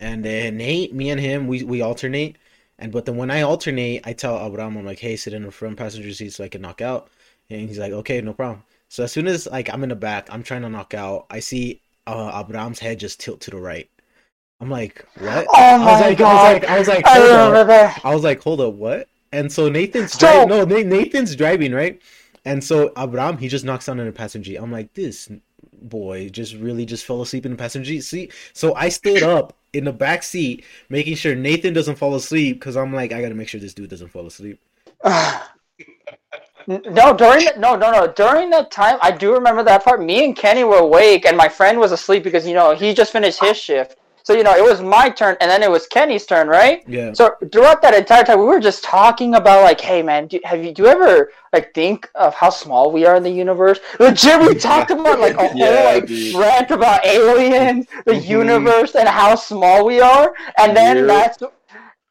and 0.00 0.24
then 0.24 0.56
Nate, 0.56 0.92
me 0.94 1.10
and 1.10 1.20
him, 1.20 1.46
we 1.46 1.62
we 1.62 1.82
alternate, 1.82 2.36
and 2.78 2.90
but 2.90 3.04
then 3.06 3.16
when 3.16 3.30
I 3.30 3.42
alternate, 3.42 4.04
I 4.06 4.12
tell 4.12 4.44
Abraham, 4.44 4.76
I'm 4.76 4.84
like, 4.84 4.98
hey, 4.98 5.16
sit 5.16 5.34
in 5.34 5.44
the 5.44 5.50
front 5.52 5.76
passenger 5.76 6.12
seat 6.12 6.32
so 6.32 6.42
I 6.44 6.48
can 6.48 6.62
knock 6.62 6.80
out, 6.82 7.08
and 7.48 7.68
he's 7.68 7.78
like, 7.78 7.92
okay, 7.92 8.20
no 8.20 8.32
problem. 8.32 8.64
So 8.88 9.04
as 9.04 9.12
soon 9.12 9.26
as 9.28 9.46
like 9.46 9.72
I'm 9.72 9.82
in 9.84 9.88
the 9.90 9.96
back, 9.96 10.28
I'm 10.32 10.42
trying 10.42 10.62
to 10.62 10.68
knock 10.68 10.94
out, 10.94 11.26
I 11.30 11.38
see 11.40 11.80
uh 12.08 12.42
Abraham's 12.44 12.80
head 12.80 12.98
just 12.98 13.20
tilt 13.20 13.40
to 13.42 13.50
the 13.52 13.58
right. 13.60 13.88
I'm 14.60 14.70
like, 14.70 15.04
what? 15.18 15.46
Oh 15.48 15.54
I 15.54 15.72
was 15.78 15.80
my 16.00 16.00
like, 16.08 16.18
God. 16.18 16.64
I 16.64 16.78
was 16.78 16.88
like, 16.88 17.04
I 17.04 17.04
was 17.04 17.04
like, 17.04 17.06
I 17.06 17.18
hold 17.18 17.30
up. 17.30 17.48
remember 17.52 17.64
that. 17.72 18.00
I 18.04 18.14
was 18.14 18.24
like, 18.24 18.42
hold 18.42 18.60
up, 18.60 18.74
what? 18.74 19.08
And 19.32 19.52
so 19.52 19.68
Nathan's 19.68 20.12
So- 20.12 20.46
driving. 20.46 20.68
No, 20.68 20.82
Nathan's 20.82 21.36
driving, 21.36 21.72
right? 21.72 22.00
And 22.44 22.62
so 22.62 22.92
Abraham, 22.96 23.38
he 23.38 23.48
just 23.48 23.64
knocks 23.64 23.86
down 23.86 23.98
in 24.00 24.06
the 24.06 24.12
passenger. 24.12 24.54
I'm 24.58 24.70
like, 24.72 24.94
this 24.94 25.28
boy 25.82 26.28
just 26.30 26.54
really 26.54 26.86
just 26.86 27.04
fell 27.04 27.20
asleep 27.22 27.44
in 27.44 27.52
the 27.52 27.58
passenger 27.58 28.00
seat. 28.00 28.32
So 28.54 28.74
I 28.74 28.88
stood 28.88 29.22
up 29.22 29.52
in 29.72 29.84
the 29.84 29.92
back 29.92 30.22
seat, 30.22 30.64
making 30.88 31.16
sure 31.16 31.34
Nathan 31.34 31.74
doesn't 31.74 31.96
fall 31.96 32.14
asleep 32.14 32.58
because 32.58 32.76
I'm 32.76 32.94
like, 32.94 33.12
I 33.12 33.20
gotta 33.20 33.34
make 33.34 33.48
sure 33.48 33.60
this 33.60 33.74
dude 33.74 33.90
doesn't 33.90 34.08
fall 34.08 34.26
asleep. 34.26 34.60
No, 36.68 37.16
during 37.16 37.44
the, 37.44 37.52
no, 37.58 37.76
no, 37.76 37.92
no. 37.92 38.12
During 38.12 38.50
that 38.50 38.72
time, 38.72 38.98
I 39.00 39.12
do 39.12 39.32
remember 39.32 39.62
that 39.62 39.84
part. 39.84 40.02
Me 40.02 40.24
and 40.24 40.34
Kenny 40.34 40.64
were 40.64 40.78
awake, 40.78 41.24
and 41.24 41.36
my 41.36 41.48
friend 41.48 41.78
was 41.78 41.92
asleep 41.92 42.24
because 42.24 42.44
you 42.44 42.54
know 42.54 42.74
he 42.74 42.92
just 42.92 43.12
finished 43.12 43.38
his 43.40 43.56
shift. 43.56 43.96
So 44.26 44.32
you 44.34 44.42
know 44.42 44.56
it 44.56 44.64
was 44.70 44.82
my 44.82 45.08
turn, 45.08 45.36
and 45.40 45.48
then 45.48 45.62
it 45.62 45.70
was 45.70 45.86
Kenny's 45.86 46.26
turn, 46.26 46.48
right? 46.48 46.82
Yeah. 46.88 47.12
So 47.12 47.36
throughout 47.52 47.80
that 47.82 47.94
entire 47.94 48.24
time, 48.24 48.40
we 48.40 48.46
were 48.46 48.58
just 48.58 48.82
talking 48.82 49.36
about 49.36 49.62
like, 49.62 49.80
hey 49.80 50.02
man, 50.02 50.26
do, 50.26 50.40
have 50.42 50.64
you 50.64 50.72
do 50.74 50.82
you 50.82 50.88
ever 50.88 51.30
like 51.52 51.72
think 51.74 52.10
of 52.16 52.34
how 52.34 52.50
small 52.50 52.90
we 52.90 53.06
are 53.06 53.14
in 53.14 53.22
the 53.22 53.30
universe? 53.30 53.78
Legit, 54.00 54.40
we 54.40 54.56
talked 54.56 54.90
about 54.90 55.20
like 55.20 55.36
a 55.38 55.48
Yeah, 55.54 55.66
whole 55.66 55.84
like 55.84 56.06
dude. 56.08 56.34
rant 56.34 56.72
about 56.72 57.06
aliens, 57.06 57.86
the 58.04 58.14
Mhm. 58.14 58.26
universe, 58.40 58.96
and 58.96 59.08
how 59.08 59.36
small 59.36 59.86
we 59.86 60.00
are, 60.00 60.34
and 60.58 60.76
then 60.76 61.06
that's. 61.06 61.38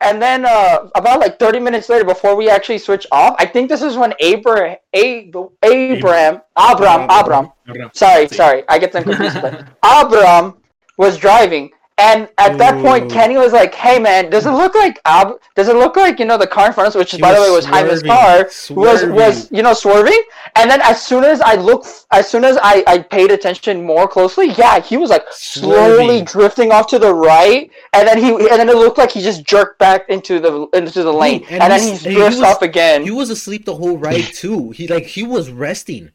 And 0.02 0.22
then 0.22 0.46
uh, 0.46 0.90
about 0.96 1.20
like 1.20 1.40
30 1.40 1.60
minutes 1.60 1.90
later, 1.90 2.06
before 2.06 2.36
we 2.36 2.50
actually 2.50 2.78
switch 2.78 3.08
off, 3.12 3.36
I 3.40 3.46
think 3.46 3.68
this 3.70 3.82
is 3.82 3.98
when 3.98 4.14
Abra- 4.22 4.78
Ab- 4.94 5.36
Abram, 5.64 6.42
Abram, 6.56 7.04
Abram, 7.10 7.52
sorry, 7.94 8.28
sorry, 8.28 8.64
I 8.70 8.78
get 8.78 8.92
them 8.92 9.04
confused. 9.04 9.42
but 9.42 9.66
Abram 9.84 10.58
was 10.98 11.18
driving, 11.18 11.72
and 11.98 12.28
at 12.38 12.58
that 12.58 12.82
point, 12.84 13.10
Kenny 13.10 13.38
was 13.38 13.54
like, 13.54 13.74
"Hey 13.74 14.00
man, 14.00 14.30
does 14.30 14.46
it 14.46 14.52
look 14.52 14.76
like 14.76 15.00
Ab? 15.06 15.40
Does 15.56 15.70
it 15.70 15.78
look 15.78 15.96
like 15.96 16.20
you 16.20 16.26
know 16.26 16.38
the 16.38 16.46
car 16.46 16.68
in 16.68 16.74
front 16.74 16.88
of 16.88 16.92
us, 16.92 16.96
which 16.98 17.12
He 17.12 17.18
by 17.22 17.34
the 17.34 17.40
way 17.42 17.50
was 17.50 17.66
Jaime's 17.66 18.04
car, 18.04 18.50
was 18.72 19.06
was 19.06 19.50
you 19.50 19.64
know 19.64 19.74
swerving?" 19.74 20.22
And 20.58 20.70
then 20.70 20.82
as 20.82 21.02
soon 21.02 21.24
as 21.24 21.40
I 21.40 21.56
look, 21.56 21.86
as 22.12 22.28
soon 22.28 22.44
as 22.44 22.58
I 22.62 22.84
I 22.86 22.98
paid 23.00 23.32
attention 23.32 23.86
more 23.86 24.10
closely, 24.10 24.48
yeah, 24.58 24.82
he 24.82 24.98
was 24.98 25.10
like 25.10 25.24
slowly 25.32 25.78
Swerving. 25.78 26.26
drifting 26.26 26.72
off 26.74 26.88
to 26.88 27.00
the 27.00 27.14
right, 27.14 27.72
and 27.94 28.06
then 28.06 28.18
he 28.18 28.32
and 28.32 28.60
then 28.60 28.68
it 28.68 28.76
looked 28.76 28.98
like 28.98 29.12
he 29.12 29.22
just 29.22 29.46
jerked 29.46 29.80
back 29.80 30.10
into 30.10 30.42
the 30.42 30.68
into 30.74 31.02
the 31.02 31.14
lane, 31.14 31.46
and 31.50 31.64
and, 31.64 31.72
then 31.72 31.82
he 31.82 31.92
and 31.92 32.00
he 32.00 32.14
drifts 32.16 32.40
was- 32.40 32.46
off 32.56 32.62
again. 32.62 33.04
He 33.04 33.12
was 33.12 33.30
asleep 33.30 33.64
the 33.64 33.76
whole 33.76 33.98
ride 33.98 34.24
too. 34.34 34.72
He 34.72 34.88
like 34.90 35.06
he 35.06 35.24
was 35.24 35.50
resting. 35.50 36.12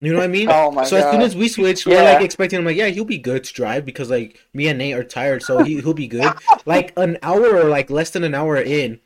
You 0.00 0.12
know 0.12 0.18
what 0.18 0.24
I 0.24 0.28
mean? 0.28 0.48
Oh 0.50 0.70
my 0.70 0.84
so 0.84 0.96
as 0.96 1.10
soon 1.10 1.20
as 1.20 1.36
we 1.36 1.46
switched, 1.48 1.86
we're 1.86 2.02
like 2.02 2.22
expecting 2.22 2.58
him 2.58 2.64
like, 2.64 2.76
yeah, 2.76 2.86
he'll 2.86 3.04
be 3.04 3.18
good 3.18 3.44
to 3.44 3.52
drive 3.52 3.84
because 3.84 4.08
like 4.08 4.40
me 4.54 4.68
and 4.68 4.78
Nate 4.78 4.94
are 4.94 5.04
tired, 5.04 5.42
so 5.42 5.62
he 5.62 5.80
he'll 5.80 5.92
be 5.92 6.08
good. 6.08 6.32
like 6.64 6.94
an 6.96 7.18
hour 7.22 7.54
or 7.54 7.64
like 7.64 7.90
less 7.90 8.08
than 8.10 8.24
an 8.24 8.34
hour 8.34 8.56
in, 8.56 8.98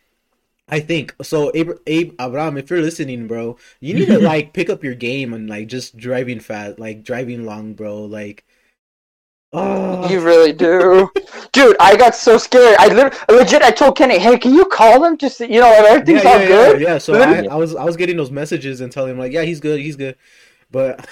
I 0.68 0.80
think 0.80 1.14
so. 1.22 1.50
Abe, 1.54 1.72
Abe 1.86 2.14
Abraham, 2.20 2.56
if 2.56 2.70
you're 2.70 2.80
listening, 2.80 3.26
bro, 3.26 3.58
you 3.80 3.94
need 3.94 4.06
to 4.06 4.18
like 4.20 4.52
pick 4.52 4.70
up 4.70 4.82
your 4.82 4.94
game 4.94 5.34
and 5.34 5.48
like 5.48 5.68
just 5.68 5.96
driving 5.96 6.40
fast, 6.40 6.78
like 6.78 7.02
driving 7.02 7.44
long, 7.44 7.74
bro. 7.74 8.04
Like, 8.04 8.44
oh, 9.52 10.08
You 10.08 10.20
really 10.20 10.52
do, 10.52 11.10
dude. 11.52 11.76
I 11.80 11.96
got 11.96 12.14
so 12.14 12.38
scared. 12.38 12.76
I 12.78 12.88
lit- 12.88 13.14
legit. 13.28 13.62
I 13.62 13.72
told 13.72 13.96
Kenny, 13.96 14.18
"Hey, 14.18 14.38
can 14.38 14.54
you 14.54 14.64
call 14.64 15.04
him? 15.04 15.18
Just 15.18 15.40
you 15.40 15.60
know, 15.60 15.70
everything's 15.70 16.24
yeah, 16.24 16.30
all 16.30 16.40
yeah, 16.40 16.46
good." 16.46 16.80
Yeah, 16.80 16.88
yeah. 16.88 16.98
So 16.98 17.14
I, 17.20 17.44
I 17.50 17.56
was 17.56 17.74
I 17.74 17.84
was 17.84 17.96
getting 17.96 18.16
those 18.16 18.30
messages 18.30 18.80
and 18.80 18.90
telling 18.90 19.10
him 19.12 19.18
like, 19.18 19.32
yeah, 19.32 19.42
he's 19.42 19.60
good, 19.60 19.80
he's 19.80 19.96
good, 19.96 20.16
but 20.74 21.06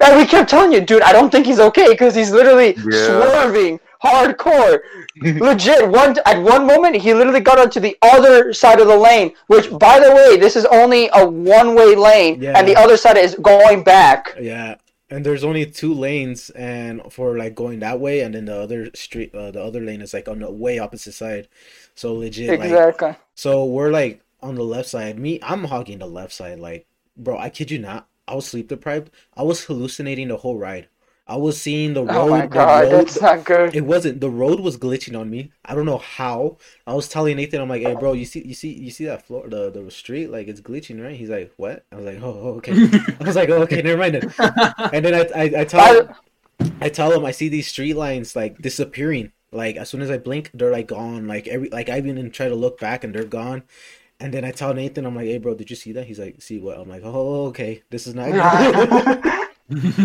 And 0.00 0.16
we 0.18 0.24
kept 0.24 0.48
telling 0.50 0.72
you, 0.72 0.80
dude, 0.80 1.02
I 1.02 1.12
don't 1.12 1.30
think 1.32 1.46
he's 1.46 1.58
okay 1.68 1.88
because 1.90 2.14
he's 2.14 2.30
literally 2.30 2.76
Yeah. 2.90 3.06
swerving 3.06 3.80
hardcore. 4.04 4.78
Legit, 5.48 5.88
one 5.88 6.16
at 6.26 6.38
one 6.40 6.64
moment 6.66 6.94
he 6.96 7.12
literally 7.14 7.40
got 7.40 7.58
onto 7.58 7.80
the 7.80 7.96
other 8.02 8.52
side 8.52 8.78
of 8.80 8.86
the 8.86 8.96
lane. 8.96 9.32
Which, 9.48 9.66
by 9.86 9.98
the 9.98 10.12
way, 10.14 10.36
this 10.36 10.54
is 10.56 10.64
only 10.66 11.08
a 11.12 11.26
one-way 11.26 11.96
lane, 11.96 12.40
Yeah. 12.40 12.56
and 12.56 12.68
the 12.68 12.76
other 12.76 12.96
side 12.96 13.16
is 13.16 13.34
going 13.52 13.82
back. 13.82 14.36
yeah. 14.40 14.76
And 15.10 15.24
there's 15.24 15.44
only 15.44 15.66
two 15.66 15.92
lanes, 15.94 16.50
and 16.50 17.00
for 17.12 17.36
like 17.36 17.54
going 17.54 17.78
that 17.80 18.00
way, 18.00 18.20
and 18.20 18.34
then 18.34 18.46
the 18.46 18.58
other 18.58 18.90
street, 18.94 19.34
uh, 19.34 19.50
the 19.50 19.62
other 19.62 19.80
lane 19.80 20.00
is 20.00 20.12
like 20.14 20.28
on 20.28 20.38
the 20.40 20.50
way 20.50 20.78
opposite 20.78 21.14
side. 21.14 21.46
So 21.94 22.14
legit, 22.14 22.48
like 22.58 22.70
Exactly. 22.70 23.14
So 23.34 23.64
we're 23.64 23.90
like 23.90 24.22
on 24.42 24.54
the 24.56 24.64
left 24.64 24.88
side. 24.88 25.18
Me, 25.18 25.38
I'm 25.42 25.64
hogging 25.64 25.98
the 25.98 26.06
left 26.06 26.32
side. 26.32 26.58
Like, 26.58 26.86
bro, 27.16 27.38
I 27.38 27.48
kid 27.50 27.70
you 27.70 27.78
not. 27.78 28.08
I 28.28 28.34
was 28.34 28.46
sleep 28.46 28.68
deprived. 28.68 29.10
I 29.36 29.42
was 29.42 29.64
hallucinating 29.64 30.28
the 30.28 30.38
whole 30.38 30.58
ride. 30.58 30.88
I 31.26 31.36
was 31.36 31.60
seeing 31.60 31.94
the 31.94 32.02
oh 32.02 32.06
road. 32.06 32.28
oh 32.28 32.28
my 32.28 32.46
god, 32.46 32.90
road- 32.90 32.90
that's 32.90 33.20
not 33.20 33.44
good. 33.44 33.74
It 33.74 33.82
wasn't. 33.82 34.20
The 34.20 34.30
road 34.30 34.60
was 34.60 34.76
glitching 34.76 35.18
on 35.18 35.30
me. 35.30 35.52
I 35.64 35.74
don't 35.74 35.86
know 35.86 35.98
how. 35.98 36.58
I 36.86 36.94
was 36.94 37.08
telling 37.08 37.36
Nathan, 37.36 37.60
I'm 37.62 37.68
like, 37.68 37.82
hey, 37.82 37.94
bro, 37.94 38.12
you 38.12 38.26
see, 38.26 38.46
you 38.46 38.54
see, 38.54 38.72
you 38.72 38.90
see 38.90 39.06
that 39.06 39.26
floor, 39.26 39.48
the 39.48 39.70
the 39.70 39.90
street, 39.90 40.28
like 40.28 40.48
it's 40.48 40.60
glitching, 40.60 41.02
right? 41.02 41.16
He's 41.16 41.30
like, 41.30 41.52
what? 41.56 41.86
I 41.90 41.96
was 41.96 42.04
like, 42.04 42.18
oh, 42.22 42.40
oh, 42.42 42.48
okay. 42.56 42.72
I 43.20 43.24
was 43.24 43.36
like, 43.36 43.48
oh, 43.48 43.62
okay, 43.62 43.80
never 43.82 43.98
mind. 43.98 44.14
Then. 44.16 44.34
And 44.92 45.04
then 45.04 45.14
I, 45.14 45.42
I, 45.42 45.60
I 45.62 45.64
tell, 45.64 46.16
I 46.80 46.88
tell 46.88 47.12
him 47.12 47.24
I 47.24 47.30
see 47.32 47.48
these 47.48 47.68
street 47.68 47.94
lines 47.94 48.36
like 48.36 48.58
disappearing. 48.58 49.32
Like 49.52 49.76
as 49.76 49.88
soon 49.88 50.02
as 50.02 50.10
I 50.10 50.18
blink, 50.18 50.50
they're 50.54 50.72
like 50.72 50.88
gone. 50.88 51.26
Like 51.26 51.48
every, 51.48 51.68
like 51.70 51.88
I 51.88 51.98
even 51.98 52.30
try 52.30 52.48
to 52.48 52.54
look 52.54 52.78
back 52.80 53.04
and 53.04 53.14
they're 53.14 53.24
gone. 53.24 53.62
And 54.24 54.32
then 54.32 54.42
I 54.42 54.52
tell 54.52 54.72
Nathan, 54.72 55.04
I'm 55.04 55.14
like, 55.14 55.26
hey, 55.26 55.36
bro, 55.36 55.52
did 55.54 55.68
you 55.68 55.76
see 55.76 55.92
that? 55.92 56.06
He's 56.06 56.18
like, 56.18 56.40
see 56.40 56.58
what? 56.58 56.78
I'm 56.78 56.88
like, 56.88 57.02
oh, 57.04 57.48
okay, 57.48 57.82
this 57.90 58.06
is 58.06 58.14
not. 58.14 58.32
good." 58.32 59.20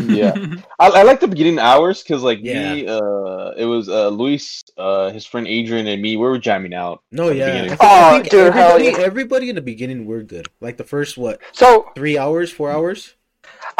Yeah. 0.07 0.33
I, 0.79 0.87
I 0.87 1.03
like 1.03 1.19
the 1.19 1.27
beginning 1.27 1.59
hours 1.59 2.01
because 2.01 2.23
like 2.23 2.39
Yeah. 2.41 2.75
me, 2.75 2.87
uh, 2.87 3.51
it 3.57 3.65
was 3.65 3.89
uh 3.89 4.07
Luis, 4.07 4.63
uh, 4.77 5.09
his 5.11 5.25
friend 5.25 5.47
Adrian, 5.47 5.85
and 5.87 6.01
me. 6.01 6.15
We 6.15 6.23
were 6.23 6.37
jamming 6.39 6.73
out. 6.73 7.03
no, 7.11 7.29
yeah. 7.29 7.67
I 7.67 7.67
beginning. 7.67 7.69
think, 7.77 7.81
I 7.81 8.09
Oh, 8.09 8.11
think 8.11 8.29
dude, 8.29 8.53
hell 8.53 8.77
everybody, 8.77 8.85
yeah. 8.85 9.05
everybody 9.05 9.49
in 9.49 9.55
the 9.55 9.61
beginning 9.61 10.05
were 10.05 10.23
good. 10.23 10.47
Like 10.61 10.77
the 10.77 10.85
first 10.85 11.17
what, 11.17 11.41
So 11.51 11.91
three 11.95 12.17
hours, 12.17 12.51
four 12.51 12.71
hours? 12.71 13.15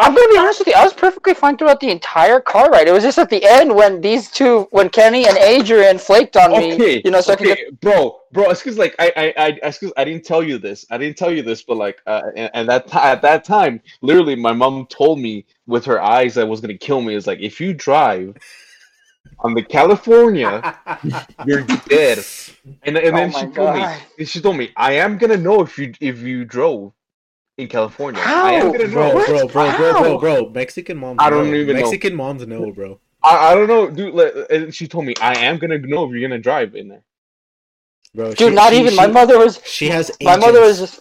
I'm 0.00 0.14
gonna 0.14 0.28
be 0.32 0.38
honest 0.38 0.60
with 0.60 0.68
you. 0.68 0.74
I 0.74 0.82
was 0.82 0.94
perfectly 0.94 1.34
fine 1.34 1.58
throughout 1.58 1.78
the 1.80 1.90
entire 1.90 2.40
car 2.40 2.70
ride. 2.70 2.88
It 2.88 2.92
was 2.92 3.02
just 3.02 3.18
at 3.18 3.28
the 3.28 3.44
end 3.44 3.74
when 3.74 4.00
these 4.00 4.30
two, 4.30 4.66
when 4.70 4.88
Kenny 4.88 5.28
and 5.28 5.36
Adrian 5.36 5.98
flaked 5.98 6.38
on 6.38 6.52
me. 6.52 7.00
You 7.04 7.10
know, 7.10 7.20
so 7.20 7.34
okay, 7.34 7.44
get. 7.44 7.80
bro, 7.82 8.18
bro. 8.32 8.48
Excuse, 8.48 8.78
like 8.78 8.94
I, 8.98 9.12
I, 9.14 9.34
I, 9.36 9.58
it's 9.62 9.78
'cause 9.78 9.92
I 9.98 10.04
didn't 10.04 10.24
tell 10.24 10.42
you 10.42 10.56
this. 10.56 10.86
I 10.90 10.96
didn't 10.96 11.18
tell 11.18 11.30
you 11.30 11.42
this, 11.42 11.62
but 11.62 11.76
like, 11.76 12.00
uh, 12.06 12.22
and, 12.34 12.50
and 12.54 12.68
that 12.70 12.94
at 12.94 13.20
that 13.22 13.44
time, 13.44 13.82
literally, 14.00 14.36
my 14.36 14.54
mom 14.54 14.86
told 14.86 15.18
me 15.20 15.44
with 15.66 15.84
her 15.84 16.00
eyes 16.02 16.34
that 16.36 16.48
was 16.48 16.62
gonna 16.62 16.78
kill 16.78 17.02
me. 17.02 17.14
Is 17.14 17.26
like, 17.26 17.40
if 17.40 17.60
you 17.60 17.74
drive 17.74 18.36
on 19.40 19.52
the 19.52 19.62
California, 19.62 20.78
you're 21.46 21.64
dead. 21.88 22.24
And, 22.84 22.96
and 22.96 23.14
Oh 23.14 23.18
then 23.18 23.32
my 23.32 23.40
she 23.40 23.46
told 23.48 23.74
me, 23.74 24.24
she 24.24 24.40
told 24.40 24.56
me, 24.56 24.70
I 24.76 24.92
am 24.92 25.18
gonna 25.18 25.36
know 25.36 25.60
if 25.62 25.76
you 25.78 25.92
if 26.00 26.20
you 26.20 26.44
drove 26.46 26.92
in 27.60 27.68
California. 27.68 28.20
How? 28.20 28.46
I 28.46 28.52
am 28.52 28.72
gonna 28.72 28.86
know. 28.88 28.92
Bro, 28.92 29.14
What? 29.14 29.26
bro, 29.28 29.48
bro, 29.48 29.76
bro, 29.76 29.92
bro, 30.00 30.18
bro. 30.18 30.48
Mexican 30.50 30.96
moms. 30.98 31.18
I 31.20 31.30
don't 31.30 31.50
know. 31.50 31.54
even 31.56 31.76
know. 31.76 31.82
Mexican 31.82 32.14
moms 32.16 32.46
know, 32.46 32.72
bro. 32.72 32.98
I, 33.22 33.52
I 33.52 33.54
don't 33.54 33.68
know, 33.68 33.90
dude. 33.90 34.14
Like, 34.14 34.32
and 34.50 34.74
she 34.74 34.88
told 34.88 35.04
me, 35.04 35.14
I 35.20 35.38
am 35.40 35.58
gonna 35.58 35.78
know 35.78 36.04
if 36.04 36.10
you're 36.12 36.26
gonna 36.28 36.40
drive 36.40 36.74
in 36.74 36.88
there. 36.88 37.02
Bro, 38.14 38.30
Dude, 38.30 38.38
she- 38.38 38.50
not 38.54 38.72
she- 38.72 38.80
even 38.80 38.90
she- 38.92 38.96
my 38.96 39.06
mother 39.06 39.38
was. 39.38 39.60
She 39.64 39.88
has. 39.88 40.10
My 40.22 40.36
mother 40.36 40.60
was 40.60 40.78
just. 40.80 41.00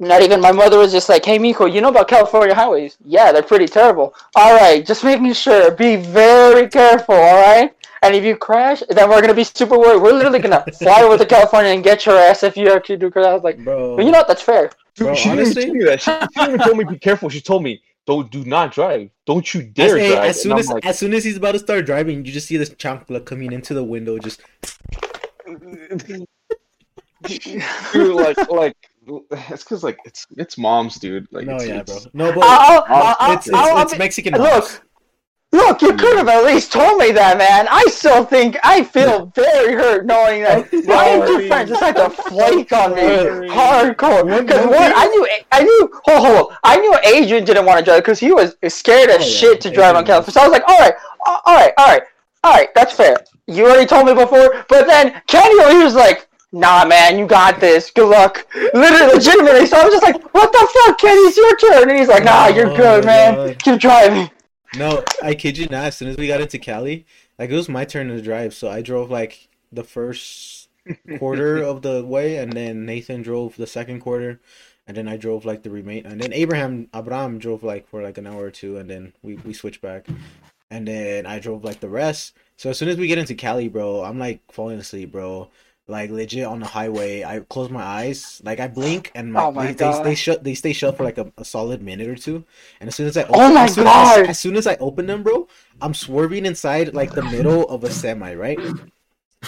Not 0.00 0.22
even 0.22 0.40
my 0.40 0.50
mother 0.52 0.78
was 0.78 0.90
just 0.90 1.08
like, 1.08 1.24
"Hey, 1.24 1.38
Miko, 1.38 1.66
you 1.66 1.80
know 1.80 1.88
about 1.88 2.08
California 2.08 2.54
highways? 2.54 2.96
Yeah, 3.04 3.30
they're 3.30 3.42
pretty 3.44 3.66
terrible. 3.66 4.12
All 4.34 4.54
right, 4.54 4.84
just 4.84 5.04
making 5.04 5.32
sure. 5.34 5.70
Be 5.70 5.96
very 5.96 6.68
careful. 6.68 7.14
All 7.14 7.40
right." 7.42 7.72
And 8.04 8.14
if 8.14 8.22
you 8.22 8.36
crash, 8.36 8.82
then 8.90 9.08
we're 9.08 9.20
gonna 9.22 9.32
be 9.34 9.44
super 9.44 9.78
worried. 9.78 10.02
We're 10.02 10.12
literally 10.12 10.38
gonna 10.38 10.62
fly 10.78 11.02
over 11.02 11.16
to 11.16 11.24
California 11.24 11.70
and 11.72 11.82
get 11.82 12.04
your 12.04 12.16
ass 12.18 12.42
if 12.42 12.54
you 12.56 12.70
actually 12.70 12.98
do. 12.98 13.10
Cause 13.10 13.24
I 13.26 13.32
was 13.32 13.42
like, 13.42 13.58
bro. 13.64 13.96
but 13.96 14.04
you 14.04 14.12
know 14.12 14.18
what? 14.18 14.28
That's 14.28 14.42
fair. 14.42 14.70
Dude, 14.94 15.06
Bro, 15.06 15.14
she 15.14 15.30
honestly- 15.30 15.54
didn't 15.64 15.76
even 15.76 15.96
tell 15.96 15.96
me 15.96 15.96
that. 15.96 16.00
She, 16.02 16.10
she 16.12 16.40
didn't 16.40 16.54
even 16.54 16.66
told 16.66 16.76
me 16.78 16.84
be 16.84 16.98
careful. 16.98 17.28
She 17.30 17.40
told 17.40 17.62
me, 17.62 17.82
don't 18.06 18.30
do 18.30 18.44
not 18.44 18.72
drive. 18.72 19.08
Don't 19.24 19.52
you 19.54 19.62
dare 19.62 19.96
hey, 19.96 20.10
drive. 20.10 20.24
as 20.24 20.42
soon 20.42 20.58
as 20.58 20.68
like, 20.68 20.84
as 20.84 20.98
soon 20.98 21.14
as 21.14 21.24
he's 21.24 21.38
about 21.38 21.52
to 21.52 21.58
start 21.58 21.86
driving, 21.86 22.24
you 22.26 22.30
just 22.32 22.46
see 22.46 22.58
this 22.58 22.70
chancla 22.70 23.24
coming 23.24 23.52
into 23.52 23.72
the 23.72 23.82
window. 23.82 24.18
Just 24.18 24.42
dude, 27.26 28.14
like, 28.14 28.50
like, 28.50 28.76
it's 29.06 29.64
because 29.64 29.82
like 29.82 29.98
it's 30.04 30.26
it's 30.36 30.58
moms, 30.58 30.96
dude. 30.96 31.26
Like, 31.30 31.46
no, 31.46 31.56
it's, 31.56 31.66
yeah, 31.66 31.80
it's- 31.80 32.06
bro. 32.06 32.26
No, 32.26 32.32
but 32.34 32.44
I'll, 32.44 32.84
I'll, 32.88 33.16
I'll, 33.18 33.32
it's 33.36 33.46
it's, 33.46 33.56
I'll- 33.56 33.82
it's 33.82 33.96
Mexican 33.98 34.34
Look, 34.34 34.42
moms. 34.42 34.80
Look, 35.54 35.82
you 35.82 35.94
could 35.94 36.16
have 36.16 36.26
at 36.26 36.44
least 36.44 36.72
told 36.72 36.98
me 36.98 37.12
that, 37.12 37.38
man. 37.38 37.68
I 37.70 37.84
still 37.84 38.24
think 38.24 38.56
I 38.64 38.82
feel 38.82 39.26
very 39.26 39.72
hurt 39.74 40.04
knowing 40.04 40.42
that 40.42 40.68
two 40.70 40.82
sorry. 40.82 41.46
friends 41.48 41.70
decided 41.70 42.00
to 42.02 42.10
flake 42.10 42.72
on 42.72 42.94
me 42.96 43.02
hardcore. 43.54 44.24
Because 44.24 44.66
one 44.66 44.74
one, 44.74 44.92
I 44.96 45.06
knew, 45.06 45.28
I 45.52 45.62
knew, 45.62 45.90
hold, 46.04 46.26
hold, 46.26 46.50
on. 46.50 46.56
I 46.64 46.76
knew 46.78 46.92
Adrian 47.04 47.44
didn't 47.44 47.66
want 47.66 47.78
to 47.78 47.84
drive 47.84 48.02
because 48.02 48.18
he 48.18 48.32
was 48.32 48.56
scared 48.66 49.10
as 49.10 49.20
Oh, 49.20 49.24
shit 49.24 49.60
to 49.60 49.70
drive 49.70 49.94
on 49.94 50.02
Adrian 50.02 50.24
California. 50.24 50.32
So 50.32 50.40
I 50.40 50.48
was 50.48 50.52
like, 50.52 50.68
all 50.68 50.78
right, 50.80 50.94
all 51.24 51.54
right, 51.54 51.72
all 51.78 51.86
right, 51.86 52.02
all 52.42 52.52
right, 52.52 52.74
that's 52.74 52.92
fair. 52.92 53.18
You 53.46 53.66
already 53.66 53.86
told 53.86 54.06
me 54.06 54.14
before, 54.14 54.64
but 54.68 54.88
then 54.88 55.22
Kenny, 55.28 55.76
he 55.78 55.84
was 55.84 55.94
like. 55.94 56.26
Nah, 56.56 56.84
man, 56.84 57.18
you 57.18 57.26
got 57.26 57.58
this. 57.58 57.90
Good 57.90 58.08
luck. 58.08 58.46
Literally, 58.54 59.14
legitimately. 59.14 59.66
So 59.66 59.76
I 59.76 59.82
was 59.86 59.92
just 59.92 60.04
like, 60.04 60.22
"What 60.34 60.52
the 60.52 60.68
fuck, 60.72 60.98
Kenny? 61.00 61.18
It's 61.22 61.36
your 61.36 61.56
turn." 61.56 61.90
And 61.90 61.98
he's 61.98 62.06
like, 62.06 62.22
"Nah, 62.22 62.46
you're 62.46 62.70
Oh, 62.70 62.76
good, 62.76 63.04
man. 63.04 63.56
Keep 63.56 63.80
driving." 63.80 64.30
No, 64.76 65.04
I 65.22 65.34
kid 65.34 65.56
you 65.56 65.66
not. 65.66 65.84
As 65.84 65.96
soon 65.96 66.08
as 66.08 66.16
we 66.16 66.26
got 66.26 66.40
into 66.40 66.58
Cali, 66.58 67.06
like 67.38 67.50
it 67.50 67.54
was 67.54 67.68
my 67.68 67.84
turn 67.84 68.08
to 68.08 68.20
drive, 68.20 68.54
so 68.54 68.68
I 68.68 68.82
drove 68.82 69.10
like 69.10 69.48
the 69.72 69.84
first 69.84 70.68
quarter 71.18 71.62
of 71.62 71.82
the 71.82 72.04
way, 72.04 72.38
and 72.38 72.52
then 72.52 72.84
Nathan 72.84 73.22
drove 73.22 73.56
the 73.56 73.66
second 73.68 74.00
quarter, 74.00 74.40
and 74.86 74.96
then 74.96 75.06
I 75.06 75.16
drove 75.16 75.44
like 75.44 75.62
the 75.62 75.70
remain, 75.70 76.06
and 76.06 76.20
then 76.20 76.32
Abraham 76.32 76.88
Abraham 76.92 77.38
drove 77.38 77.62
like 77.62 77.88
for 77.88 78.02
like 78.02 78.18
an 78.18 78.26
hour 78.26 78.42
or 78.44 78.50
two, 78.50 78.76
and 78.76 78.90
then 78.90 79.12
we 79.22 79.36
we 79.36 79.52
switched 79.52 79.80
back, 79.80 80.08
and 80.70 80.88
then 80.88 81.24
I 81.26 81.38
drove 81.38 81.62
like 81.64 81.80
the 81.80 81.88
rest. 81.88 82.34
So 82.56 82.70
as 82.70 82.78
soon 82.78 82.88
as 82.88 82.96
we 82.96 83.06
get 83.06 83.18
into 83.18 83.34
Cali, 83.34 83.68
bro, 83.68 84.02
I'm 84.02 84.18
like 84.18 84.40
falling 84.50 84.78
asleep, 84.78 85.12
bro. 85.12 85.50
Like 85.86 86.10
legit 86.10 86.46
on 86.46 86.60
the 86.60 86.66
highway, 86.66 87.24
I 87.24 87.40
close 87.40 87.68
my 87.68 87.82
eyes, 87.82 88.40
like 88.42 88.58
I 88.58 88.68
blink, 88.68 89.12
and 89.14 89.30
my, 89.34 89.44
Oh 89.44 89.52
my 89.52 89.70
they, 89.72 89.90
they 89.90 90.02
they 90.02 90.14
shut 90.14 90.42
they 90.42 90.54
stay 90.54 90.72
shut 90.72 90.96
for 90.96 91.04
like 91.04 91.18
a, 91.18 91.30
a 91.36 91.44
solid 91.44 91.82
minute 91.82 92.08
or 92.08 92.14
two, 92.16 92.44
and 92.80 92.88
as 92.88 92.94
soon 92.94 93.06
as 93.06 93.18
I 93.18 93.24
Oh 93.24 93.52
my 93.52 93.64
as 93.64 93.74
soon 93.74 93.84
God. 93.84 94.20
as, 94.20 94.28
as 94.30 94.38
soon 94.38 94.56
as 94.56 94.66
I 94.66 94.76
open 94.76 95.06
them, 95.06 95.22
bro, 95.22 95.46
I'm 95.82 95.92
swerving 95.92 96.46
inside 96.46 96.94
like 96.94 97.12
the 97.12 97.22
middle 97.22 97.64
of 97.68 97.84
a 97.84 97.90
semi, 97.90 98.34
right? 98.34 98.64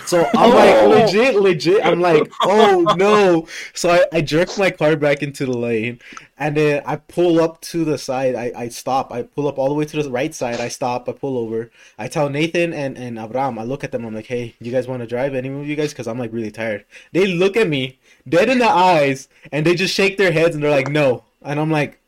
So 0.04 0.28
I'm 0.34 0.50
like 0.54 0.74
Oh. 0.76 0.88
legit, 0.88 1.34
legit. 1.36 1.84
I'm 1.84 2.00
like, 2.00 2.30
oh 2.42 2.94
no! 2.96 3.46
So 3.74 3.90
I, 3.90 4.04
I 4.12 4.20
jerk 4.20 4.56
my 4.58 4.70
car 4.70 4.96
back 4.96 5.22
into 5.22 5.46
the 5.46 5.56
lane, 5.56 6.00
and 6.38 6.56
then 6.56 6.82
I 6.84 6.96
pull 6.96 7.40
up 7.40 7.60
to 7.62 7.84
the 7.84 7.96
side. 7.98 8.34
I, 8.34 8.52
I 8.56 8.68
stop. 8.68 9.12
I 9.12 9.22
pull 9.22 9.48
up 9.48 9.58
all 9.58 9.68
the 9.68 9.74
way 9.74 9.84
to 9.86 10.02
the 10.02 10.10
right 10.10 10.34
side. 10.34 10.60
I 10.60 10.68
stop. 10.68 11.08
I 11.08 11.12
pull 11.12 11.38
over. 11.38 11.70
I 11.98 12.08
tell 12.08 12.28
Nathan 12.28 12.72
and 12.72 12.96
and 12.98 13.18
Abraham. 13.18 13.58
I 13.58 13.64
look 13.64 13.84
at 13.84 13.92
them. 13.92 14.04
I'm 14.04 14.14
like, 14.14 14.26
hey, 14.26 14.54
you 14.60 14.72
guys 14.72 14.86
want 14.88 15.00
to 15.02 15.06
drive? 15.06 15.34
Any 15.34 15.48
of 15.48 15.66
you 15.66 15.76
guys? 15.76 15.92
Because 15.92 16.06
I'm 16.08 16.18
like 16.18 16.32
really 16.32 16.50
tired. 16.50 16.84
They 17.12 17.26
look 17.26 17.56
at 17.56 17.68
me 17.68 17.98
dead 18.28 18.48
in 18.48 18.58
the 18.58 18.68
eyes, 18.68 19.28
and 19.52 19.64
they 19.64 19.74
just 19.74 19.94
shake 19.94 20.16
their 20.18 20.32
heads 20.32 20.54
and 20.54 20.62
they're 20.62 20.70
like, 20.70 20.88
no. 20.88 21.24
And 21.42 21.60
I'm 21.60 21.70
like, 21.70 22.00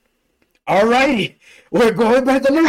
alrighty, 0.66 1.34
we're 1.70 1.92
going 1.92 2.24
back 2.24 2.48
on 2.48 2.54
the 2.56 2.62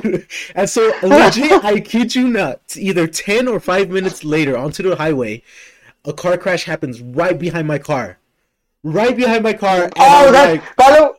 road. 0.00 0.26
and 0.54 0.68
so 0.68 0.92
legit, 1.02 1.64
I 1.64 1.80
kid 1.80 2.14
you 2.14 2.28
not, 2.28 2.60
either 2.76 3.06
ten 3.06 3.48
or 3.48 3.60
five 3.60 3.90
minutes 3.90 4.24
later 4.24 4.56
onto 4.56 4.82
the 4.82 4.96
highway, 4.96 5.42
a 6.04 6.12
car 6.12 6.36
crash 6.36 6.64
happens 6.64 7.00
right 7.00 7.38
behind 7.38 7.66
my 7.68 7.78
car. 7.78 8.18
Right 8.82 9.16
behind 9.16 9.42
my 9.44 9.52
car. 9.52 9.84
And 9.84 9.92
Oh, 9.98 10.26
I'm 10.28 10.32
that 10.32 10.50
like, 10.52 10.76
by 10.76 10.90
the 10.90 11.14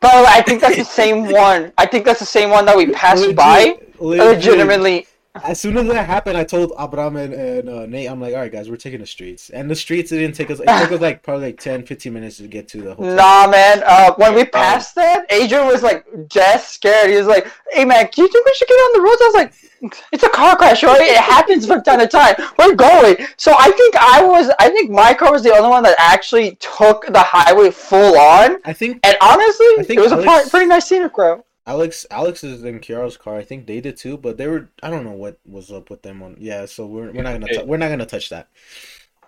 by 0.00 0.16
the 0.16 0.22
way, 0.22 0.28
I 0.30 0.42
think 0.42 0.60
that's 0.60 0.76
the 0.76 0.84
same 0.84 1.30
one. 1.30 1.72
I 1.78 1.86
think 1.86 2.04
that's 2.04 2.20
the 2.20 2.26
same 2.26 2.50
one 2.50 2.64
that 2.66 2.76
we 2.76 2.90
passed 2.92 3.22
legit- 3.22 3.36
by. 3.36 3.78
legit. 4.00 4.26
Legitimately, 4.36 5.06
as 5.42 5.60
soon 5.60 5.76
as 5.76 5.86
that 5.88 6.06
happened, 6.06 6.36
I 6.36 6.44
told 6.44 6.72
Abram 6.78 7.16
and, 7.16 7.34
and 7.34 7.68
uh, 7.68 7.86
Nate, 7.86 8.08
I'm 8.08 8.20
like, 8.20 8.34
all 8.34 8.40
right, 8.40 8.52
guys, 8.52 8.70
we're 8.70 8.76
taking 8.76 9.00
the 9.00 9.06
streets. 9.06 9.50
And 9.50 9.68
the 9.68 9.74
streets, 9.74 10.12
it 10.12 10.18
didn't 10.18 10.36
take 10.36 10.50
us, 10.50 10.60
it 10.60 10.66
took 10.66 10.92
us 10.92 11.00
like 11.00 11.22
probably 11.22 11.46
like 11.46 11.60
10, 11.60 11.84
15 11.86 12.12
minutes 12.12 12.36
to 12.36 12.46
get 12.46 12.68
to 12.68 12.82
the 12.82 12.94
hotel. 12.94 13.16
Nah, 13.16 13.50
man. 13.50 13.82
Uh, 13.84 14.14
when 14.14 14.34
we 14.34 14.44
passed 14.44 14.94
that, 14.94 15.26
Adrian 15.30 15.66
was 15.66 15.82
like 15.82 16.06
just 16.28 16.72
scared. 16.74 17.10
He 17.10 17.16
was 17.16 17.26
like, 17.26 17.50
"Hey, 17.72 17.84
man, 17.84 18.08
do 18.12 18.22
you 18.22 18.28
think 18.28 18.46
we 18.46 18.54
should 18.54 18.68
get 18.68 18.74
on 18.74 18.92
the 18.92 19.00
roads?" 19.02 19.22
I 19.22 19.26
was 19.26 19.34
like, 19.34 20.02
"It's 20.12 20.22
a 20.22 20.28
car 20.28 20.56
crash, 20.56 20.82
right? 20.84 21.00
It 21.00 21.16
happens 21.18 21.66
from 21.66 21.82
time 21.82 21.98
to 21.98 22.06
time. 22.06 22.36
We're 22.58 22.74
going." 22.74 23.16
So 23.36 23.54
I 23.58 23.70
think 23.72 23.96
I 23.96 24.24
was, 24.24 24.50
I 24.60 24.68
think 24.70 24.90
my 24.90 25.14
car 25.14 25.32
was 25.32 25.42
the 25.42 25.52
only 25.54 25.68
one 25.68 25.82
that 25.82 25.96
actually 25.98 26.56
took 26.56 27.06
the 27.06 27.22
highway 27.22 27.70
full 27.70 28.16
on. 28.16 28.58
I 28.64 28.72
think 28.72 29.00
And 29.02 29.16
honestly, 29.20 29.66
I 29.78 29.82
think 29.82 29.98
it 29.98 30.02
was 30.02 30.12
a 30.12 30.16
Alex- 30.16 30.32
pretty, 30.32 30.50
pretty 30.50 30.66
nice 30.66 30.86
scenic 30.86 31.16
route. 31.18 31.44
Alex, 31.66 32.06
Alex 32.10 32.44
is 32.44 32.62
in 32.64 32.80
Kiara's 32.80 33.16
car. 33.16 33.36
I 33.36 33.44
think 33.44 33.66
they 33.66 33.80
did 33.80 33.96
too, 33.96 34.16
but 34.18 34.36
they 34.36 34.46
were, 34.46 34.68
I 34.82 34.90
don't 34.90 35.04
know 35.04 35.12
what 35.12 35.38
was 35.46 35.72
up 35.72 35.90
with 35.90 36.02
them 36.02 36.22
on, 36.22 36.36
yeah, 36.38 36.66
so 36.66 36.86
we're, 36.86 37.10
we're 37.12 37.22
not 37.22 37.32
gonna, 37.32 37.48
Okay. 37.48 37.54
tou- 37.62 37.64
we're 37.64 37.78
not 37.78 37.88
gonna 37.88 38.06
touch 38.06 38.28
that. 38.30 38.48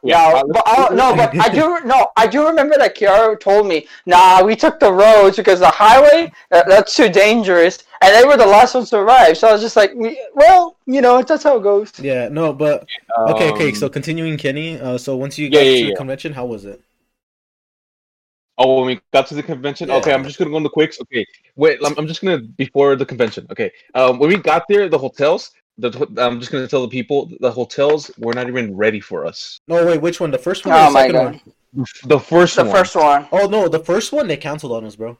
Yeah, 0.03 0.43
but 0.53 0.62
I, 0.66 0.95
no, 0.95 1.16
but 1.16 1.34
I 1.41 1.49
do 1.49 1.80
no, 1.84 2.09
I 2.16 2.28
do 2.28 2.47
remember 2.47 2.76
that 2.78 2.97
Kiara 2.97 3.41
told 3.41 3.66
me, 3.66 3.89
"Nah, 4.05 4.45
we 4.45 4.55
took 4.55 4.78
the 4.78 4.93
roads 4.93 5.37
because 5.37 5.59
the 5.59 5.70
highway 5.70 6.30
that, 6.51 6.68
that's 6.68 6.95
too 6.95 7.09
dangerous," 7.09 7.82
and 8.01 8.14
they 8.14 8.24
were 8.24 8.37
the 8.37 8.47
last 8.47 8.74
ones 8.74 8.91
to 8.91 8.99
arrive. 8.99 9.37
So 9.37 9.49
I 9.49 9.53
was 9.53 9.62
just 9.62 9.74
like, 9.74 9.95
we- 9.95 10.20
"Well, 10.34 10.76
you 10.87 11.01
know, 11.01 11.22
that's 11.22 11.43
how 11.43 11.57
it 11.57 11.62
goes." 11.64 11.93
Yeah, 11.99 12.28
no, 12.28 12.53
but, 12.53 12.89
okay, 13.26 13.49
okay, 13.51 13.72
Um, 13.72 13.72
so 13.72 13.89
continuing 13.89 14.37
Kenny, 14.39 14.78
uh, 14.78 14.99
so 14.99 15.16
once 15.16 15.39
you 15.39 15.49
Yeah, 15.49 15.61
got 15.61 15.62
yeah, 15.62 15.76
to 15.76 15.84
the 15.87 15.93
yeah. 15.93 15.97
convention, 15.97 16.32
how 16.34 16.47
was 16.47 16.64
it? 16.64 16.82
Oh, 18.59 18.77
when 18.77 18.87
we 18.87 19.01
got 19.13 19.27
to 19.29 19.35
the 19.35 19.43
convention. 19.43 19.89
Yeah. 19.89 19.97
Okay, 19.97 20.13
I'm 20.15 20.25
just 20.25 20.39
gonna 20.39 20.51
go 20.51 20.57
on 20.57 20.63
the 20.63 20.71
quicks. 20.71 21.01
Okay, 21.01 21.27
wait, 21.57 21.79
I'm, 21.85 21.95
I'm 21.99 22.07
just 22.07 22.23
gonna 22.23 22.39
before 22.39 22.97
the 22.97 23.05
convention. 23.07 23.47
Okay, 23.51 23.71
um, 23.95 24.19
when 24.19 24.29
we 24.31 24.37
got 24.37 24.65
there, 24.69 24.89
the 24.89 24.99
hotels. 24.99 25.51
The, 25.79 25.91
I'm 26.17 26.41
just 26.41 26.51
gonna 26.51 26.67
tell 26.67 26.81
the 26.81 26.89
people 26.89 27.31
the 27.41 27.51
hotels 27.51 28.11
were 28.19 28.33
not 28.33 28.49
even 28.49 28.75
ready 28.75 28.99
for 29.01 29.27
us. 29.27 29.61
No, 29.69 29.85
wait, 29.85 30.01
which 30.01 30.21
one? 30.21 30.31
The 30.31 30.39
first 30.39 30.65
one 30.65 30.75
or 30.75 30.79
Oh 30.79 30.87
the 30.87 30.91
my 30.91 31.01
second 31.03 31.15
god, 31.15 31.41
one? 31.75 31.87
The 32.05 32.19
first 32.19 32.57
the 32.57 32.65
first 32.65 32.97
one. 32.97 33.29
Oh, 33.31 33.47
no, 33.47 33.69
the 33.69 33.81
first 33.81 34.11
one, 34.11 34.27
they 34.27 34.39
canceled 34.39 34.73
on 34.73 34.87
us, 34.87 34.97
bro. 34.97 35.19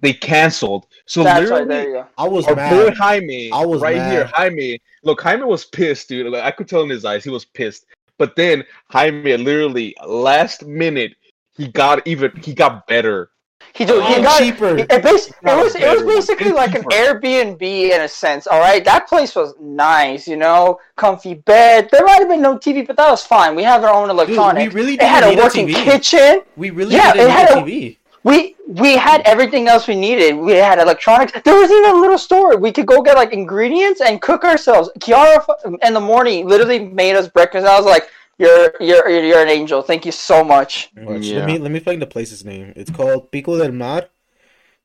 they 0.00 0.14
canceled. 0.14 0.86
So 1.04 1.22
That's 1.22 1.40
literally, 1.40 1.60
right. 1.60 1.68
There 1.68 1.86
you 1.88 1.92
go. 1.96 2.06
I 2.16 2.26
was 2.26 2.46
our 2.46 2.54
boy. 2.54 2.90
Jaime, 2.96 3.50
I 3.52 3.64
was 3.66 3.82
right 3.82 3.96
mad. 3.96 4.12
here, 4.12 4.30
Jaime. 4.32 4.80
Look, 5.02 5.20
Jaime 5.20 5.44
was 5.44 5.66
pissed, 5.66 6.08
dude. 6.08 6.32
Like, 6.32 6.42
I 6.44 6.50
could 6.50 6.66
tell 6.68 6.82
in 6.82 6.88
his 6.88 7.04
eyes, 7.04 7.22
he 7.22 7.28
was 7.30 7.44
pissed. 7.44 7.84
But 8.16 8.36
then 8.36 8.64
Jaime, 8.90 9.36
literally 9.36 9.94
last 10.06 10.64
minute, 10.64 11.14
he 11.56 11.68
got 11.68 12.06
even. 12.06 12.32
He 12.42 12.54
got 12.54 12.86
better. 12.86 13.30
He, 13.74 13.84
do, 13.84 14.00
he 14.00 14.14
oh, 14.16 14.22
got 14.22 14.38
cheaper. 14.38 14.76
It, 14.78 14.88
bas- 15.02 15.28
it 15.28 15.34
was 15.42 15.74
it 15.74 15.88
was 15.88 16.02
basically 16.02 16.48
And 16.48 16.54
like 16.54 16.74
an. 16.74 16.82
Airbnb 16.84 17.62
in 17.62 18.02
a 18.02 18.08
sense. 18.08 18.46
All 18.46 18.60
right, 18.60 18.84
that 18.84 19.08
place 19.08 19.34
was 19.34 19.54
nice. 19.60 20.28
You 20.28 20.36
know, 20.36 20.78
comfy 20.96 21.34
bed. 21.34 21.88
There 21.90 22.04
might 22.04 22.18
have 22.20 22.28
been 22.28 22.42
no 22.42 22.56
TV, 22.56 22.86
but 22.86 22.96
that 22.96 23.10
was 23.10 23.24
fine. 23.24 23.54
We 23.56 23.62
have 23.64 23.82
our 23.82 23.90
own 23.92 24.08
Dude, 24.26 24.36
we 24.56 24.68
really 24.68 24.94
it 24.94 25.02
had 25.02 25.20
didn't 25.20 25.24
a 25.24 25.30
need 25.30 25.38
a 25.38 25.42
working 25.42 25.66
TV. 25.68 25.74
kitchen. 25.84 26.42
We 26.56 26.70
really 26.70 26.94
Yeah, 26.94 27.12
didn't 27.14 27.28
it 27.28 27.30
had 27.32 27.50
a 27.50 27.62
TV. 27.62 27.96
We 28.22 28.56
we 28.68 28.96
had 28.96 29.22
everything 29.26 29.68
else 29.68 29.86
we 29.88 29.96
needed. 29.96 30.36
We 30.36 30.52
had 30.52 30.78
electronics. 30.78 31.32
There 31.44 31.54
was 31.60 31.70
even 31.70 31.90
a 31.90 31.94
little 32.00 32.16
store. 32.18 32.56
We 32.56 32.72
could 32.72 32.86
go 32.86 33.02
get 33.02 33.16
like 33.16 33.32
ingredients 33.32 34.00
and 34.00 34.20
cook 34.22 34.44
ourselves. 34.44 34.90
Kiara 35.00 35.44
in 35.82 35.94
the 35.94 36.00
morning 36.00 36.46
literally 36.48 36.78
made 36.78 37.16
us 37.16 37.28
breakfast. 37.28 37.66
I 37.66 37.76
was 37.76 37.86
like, 37.86 38.08
"You're 38.38 38.74
you're 38.80 39.08
you're 39.08 39.42
an 39.42 39.48
angel. 39.48 39.82
Thank 39.82 40.04
you 40.06 40.12
so 40.12 40.42
much." 40.44 40.90
Yeah. 40.96 41.38
Let 41.38 41.46
me 41.46 41.58
let 41.58 41.70
me 41.70 41.80
find 41.80 42.00
the 42.02 42.06
place's 42.06 42.44
name. 42.44 42.72
It's 42.76 42.90
called 42.90 43.30
Pico 43.30 43.56
del 43.58 43.72
Mar, 43.72 44.04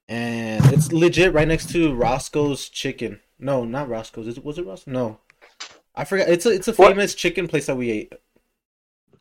and 0.08 0.66
it's 0.74 0.92
legit 0.92 1.34
right 1.34 1.48
next 1.48 1.70
to 1.72 1.94
Roscoe's 1.94 2.70
Chicken. 2.70 3.20
No, 3.40 3.64
not 3.64 3.88
Roscoe's. 3.90 4.28
Is 4.28 4.38
it, 4.38 4.44
was 4.46 4.58
it 4.58 4.66
Roscoe's? 4.66 4.88
No, 4.94 5.20
I 5.96 6.04
forgot. 6.06 6.30
It's 6.30 6.46
a 6.46 6.50
it's 6.50 6.68
a 6.68 6.74
What? 6.74 6.90
famous 6.90 7.16
chicken 7.16 7.48
place 7.48 7.68
that 7.68 7.76
we 7.78 7.90
ate. 7.92 8.14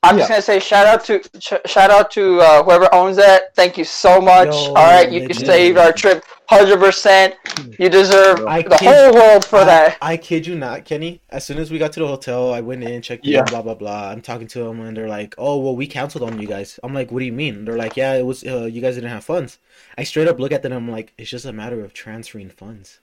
I'm 0.02 0.16
just 0.16 0.28
gonna 0.28 0.42
say 0.42 0.60
shout 0.60 0.86
out 0.86 1.04
to 1.06 1.20
sh- 1.40 1.64
shout 1.66 1.90
out 1.90 2.10
to 2.12 2.40
uh, 2.40 2.62
whoever 2.62 2.92
owns 2.94 3.16
that. 3.16 3.54
Thank 3.56 3.76
you 3.76 3.84
so 3.84 4.20
much. 4.20 4.48
Yo, 4.48 4.68
All 4.68 4.74
right, 4.74 5.10
you, 5.10 5.22
you 5.22 5.28
legit. 5.28 5.46
saved 5.46 5.76
our 5.78 5.92
trip, 5.92 6.24
hundred 6.48 6.78
percent. 6.78 7.34
You 7.78 7.88
deserve 7.88 8.46
I 8.46 8.62
the 8.62 8.76
kid- 8.76 8.88
whole 8.88 9.14
world 9.14 9.44
for 9.44 9.58
I, 9.58 9.64
that. 9.64 9.98
I 10.00 10.16
kid 10.16 10.46
you 10.46 10.54
not, 10.56 10.84
Kenny. 10.84 11.20
As 11.30 11.44
soon 11.44 11.58
as 11.58 11.70
we 11.70 11.78
got 11.78 11.92
to 11.92 12.00
the 12.00 12.06
hotel, 12.08 12.52
I 12.52 12.60
went 12.60 12.82
in, 12.84 13.02
checked 13.02 13.26
in, 13.26 13.32
Yeah. 13.32 13.44
blah 13.44 13.62
blah 13.62 13.74
blah. 13.74 14.10
I'm 14.10 14.20
talking 14.22 14.48
to 14.48 14.60
them, 14.64 14.80
and 14.80 14.96
they're 14.96 15.08
like, 15.08 15.34
"Oh, 15.38 15.58
well, 15.58 15.76
we 15.76 15.86
canceled 15.86 16.24
on 16.24 16.40
you 16.40 16.48
guys." 16.48 16.80
I'm 16.82 16.94
like, 16.94 17.10
"What 17.12 17.20
do 17.20 17.24
you 17.26 17.32
mean?" 17.32 17.64
They're 17.64 17.76
like, 17.76 17.96
"Yeah, 17.96 18.14
it 18.14 18.24
was 18.26 18.44
uh, 18.44 18.64
you 18.64 18.80
guys 18.80 18.94
didn't 18.94 19.10
have 19.10 19.24
funds." 19.24 19.58
I 19.96 20.04
straight 20.04 20.28
up 20.28 20.38
look 20.38 20.52
at 20.52 20.62
them. 20.62 20.72
I'm 20.72 20.90
like, 20.90 21.12
"It's 21.18 21.30
just 21.30 21.44
a 21.44 21.52
matter 21.52 21.84
of 21.84 21.92
transferring 21.92 22.50
funds." 22.50 23.00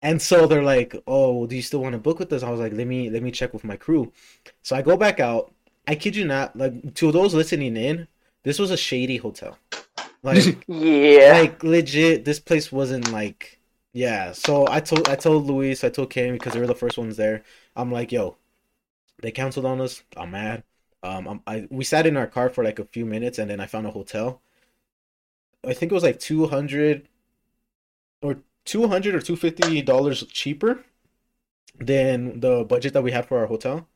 And 0.00 0.20
so 0.20 0.46
they're 0.46 0.62
like, 0.64 0.94
"Oh, 1.06 1.32
well, 1.32 1.46
do 1.46 1.56
you 1.56 1.62
still 1.62 1.80
want 1.80 1.92
to 1.94 1.98
book 1.98 2.18
with 2.18 2.32
us?" 2.32 2.42
I 2.42 2.50
was 2.50 2.60
like, 2.60 2.72
"Let 2.72 2.86
me 2.86 3.10
let 3.10 3.22
me 3.22 3.30
check 3.30 3.52
with 3.52 3.64
my 3.64 3.76
crew." 3.76 4.12
So 4.62 4.76
I 4.76 4.82
go 4.82 4.96
back 4.96 5.20
out. 5.20 5.52
I 5.86 5.94
kid 5.96 6.14
you 6.14 6.24
not, 6.24 6.56
like 6.56 6.94
to 6.94 7.10
those 7.10 7.34
listening 7.34 7.76
in, 7.76 8.06
this 8.44 8.58
was 8.60 8.70
a 8.70 8.76
shady 8.76 9.16
hotel. 9.16 9.58
Like 10.22 10.46
Yeah. 10.68 11.32
like 11.32 11.62
legit 11.64 12.24
this 12.24 12.40
place 12.40 12.70
wasn't 12.72 13.10
like 13.12 13.60
yeah. 13.92 14.32
So 14.32 14.66
i 14.68 14.80
told 14.80 15.08
i 15.08 15.16
told 15.16 15.46
luis 15.46 15.84
i 15.84 15.88
told 15.90 16.10
Kenny 16.10 16.32
because 16.32 16.52
they 16.54 16.60
were 16.60 16.66
the 16.66 16.74
first 16.74 16.98
ones 16.98 17.16
there. 17.16 17.42
I'm 17.76 17.90
like 17.92 18.12
yo 18.12 18.36
they 19.22 19.32
canceled 19.32 19.66
on 19.66 19.80
us. 19.80 20.02
I'm 20.16 20.32
mad. 20.32 20.64
Um 21.02 21.28
I'm, 21.28 21.42
i 21.46 21.68
we 21.70 21.84
sat 21.84 22.06
in 22.06 22.16
our 22.16 22.26
car 22.28 22.50
for 22.50 22.64
like 22.64 22.78
a 22.80 22.86
few 22.86 23.06
minutes 23.06 23.38
and 23.38 23.50
then 23.50 23.60
i 23.60 23.66
found 23.66 23.86
a 23.86 23.90
hotel. 23.92 24.42
I 25.64 25.74
think 25.74 25.92
it 25.92 25.94
was 25.94 26.02
like 26.04 26.18
200 26.18 27.08
or 28.22 28.42
200 28.64 29.14
or 29.14 29.20
250 29.20 29.82
dollars 29.82 30.24
cheaper 30.28 30.84
than 31.78 32.40
the 32.40 32.64
budget 32.64 32.92
that 32.94 33.02
we 33.02 33.12
had 33.12 33.26
for 33.26 33.38
our 33.38 33.46
hotel. 33.46 33.88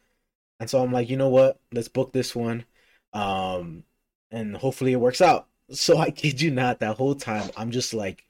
And 0.61 0.71
so 0.71 0.83
i'm 0.83 0.93
like 0.93 1.11
you 1.11 1.17
know 1.17 1.29
what? 1.31 1.61
Let's 1.73 1.89
book 1.89 2.13
this 2.13 2.37
one. 2.37 2.67
Um 3.15 3.85
and 4.31 4.57
hopefully 4.59 4.93
it 4.95 5.01
works 5.01 5.21
out 5.23 5.49
so 5.71 5.99
I 5.99 6.11
kid 6.11 6.41
you 6.41 6.51
not, 6.51 6.81
that 6.81 6.97
whole 6.97 7.15
time 7.15 7.51
I'm 7.57 7.71
just 7.71 7.95
like, 7.95 8.25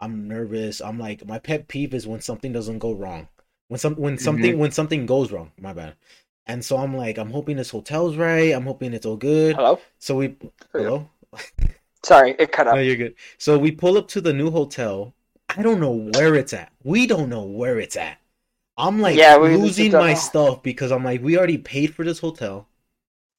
I'm 0.00 0.28
nervous. 0.28 0.80
I'm 0.80 0.98
like, 0.98 1.26
my 1.26 1.38
pet 1.38 1.68
peeve 1.68 1.94
is 1.94 2.06
when 2.06 2.20
something 2.20 2.52
doesn't 2.52 2.78
go 2.80 2.92
wrong. 2.94 3.28
When 3.68 3.78
some 3.80 3.96
when 3.96 4.18
something 4.18 4.58
when 4.58 4.72
something 4.72 5.06
goes 5.06 5.32
wrong. 5.32 5.52
My 5.60 5.72
bad. 5.74 5.96
And 6.46 6.64
so 6.64 6.78
I'm 6.78 6.96
like, 6.96 7.18
I'm 7.18 7.30
hoping 7.30 7.56
this 7.58 7.70
hotel's 7.70 8.16
right. 8.16 8.52
I'm 8.54 8.64
hoping 8.66 8.94
it's 8.94 9.06
all 9.06 9.16
good. 9.16 9.56
Hello. 9.56 9.80
So 9.98 10.16
we 10.16 10.36
hello. 10.72 11.10
Sorry, 12.04 12.34
it 12.38 12.52
cut 12.52 12.66
No, 12.70 12.78
out. 12.78 12.80
you're 12.80 12.96
good. 12.96 13.14
So 13.38 13.58
we 13.58 13.72
pull 13.72 13.96
up 13.98 14.08
to 14.08 14.20
the 14.20 14.32
new 14.32 14.50
hotel. 14.50 15.14
I 15.56 15.62
don't 15.62 15.80
know 15.80 15.90
where 15.92 16.36
it's 16.36 16.52
at. 16.52 16.72
We 16.84 17.06
don't 17.06 17.28
know 17.28 17.44
where 17.44 17.78
it's 17.80 17.96
at. 17.96 18.18
I'm 18.76 19.00
like 19.00 19.20
Yeah, 19.20 19.36
losing 19.36 19.96
my 19.96 20.14
stuff 20.14 20.62
because 20.62 20.92
I'm 20.92 21.04
like, 21.04 21.22
we 21.22 21.36
already 21.38 21.58
paid 21.58 21.94
for 21.94 22.04
this 22.04 22.20
hotel. 22.20 22.68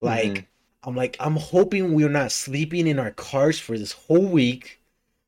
Like, 0.02 0.46
Mhm. 0.46 0.46
I'm 0.84 0.96
like, 0.96 1.16
I'm 1.20 1.36
hoping 1.38 1.94
we're 1.94 2.10
not 2.10 2.32
sleeping 2.32 2.88
in 2.88 3.00
our 3.00 3.12
cars 3.12 3.60
for 3.60 3.78
this 3.78 3.92
whole 3.94 4.28
week. 4.28 4.80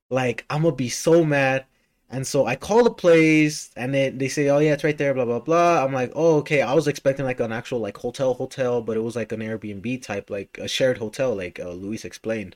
Like, 0.10 0.46
I'm 0.50 0.64
gonna 0.64 0.76
be 0.76 0.90
so 0.90 1.26
mad. 1.26 1.66
And 2.10 2.28
so 2.28 2.46
I 2.46 2.56
call 2.56 2.84
the 2.84 2.92
place, 2.92 3.72
and 3.76 3.94
then 3.94 4.18
they 4.20 4.30
say, 4.30 4.50
"Oh 4.50 4.60
yeah, 4.60 4.74
it's 4.74 4.84
right 4.84 4.98
there." 4.98 5.14
Blah 5.16 5.26
blah 5.26 5.40
blah. 5.40 5.84
I'm 5.86 5.94
like, 5.94 6.12
"Oh 6.16 6.38
okay." 6.40 6.62
I 6.62 6.74
was 6.74 6.88
expecting 6.88 7.26
like 7.26 7.40
an 7.42 7.52
actual 7.52 7.80
like 7.80 7.98
hotel 7.98 8.34
hotel, 8.36 8.82
but 8.84 8.98
it 8.98 9.02
was 9.02 9.16
like 9.16 9.32
an 9.34 9.42
Airbnb 9.42 10.02
type, 10.04 10.30
like 10.30 10.58
a 10.62 10.68
shared 10.68 11.00
hotel, 11.00 11.36
like 11.36 11.60
uh, 11.60 11.72
Luis 11.72 12.06
explained. 12.06 12.56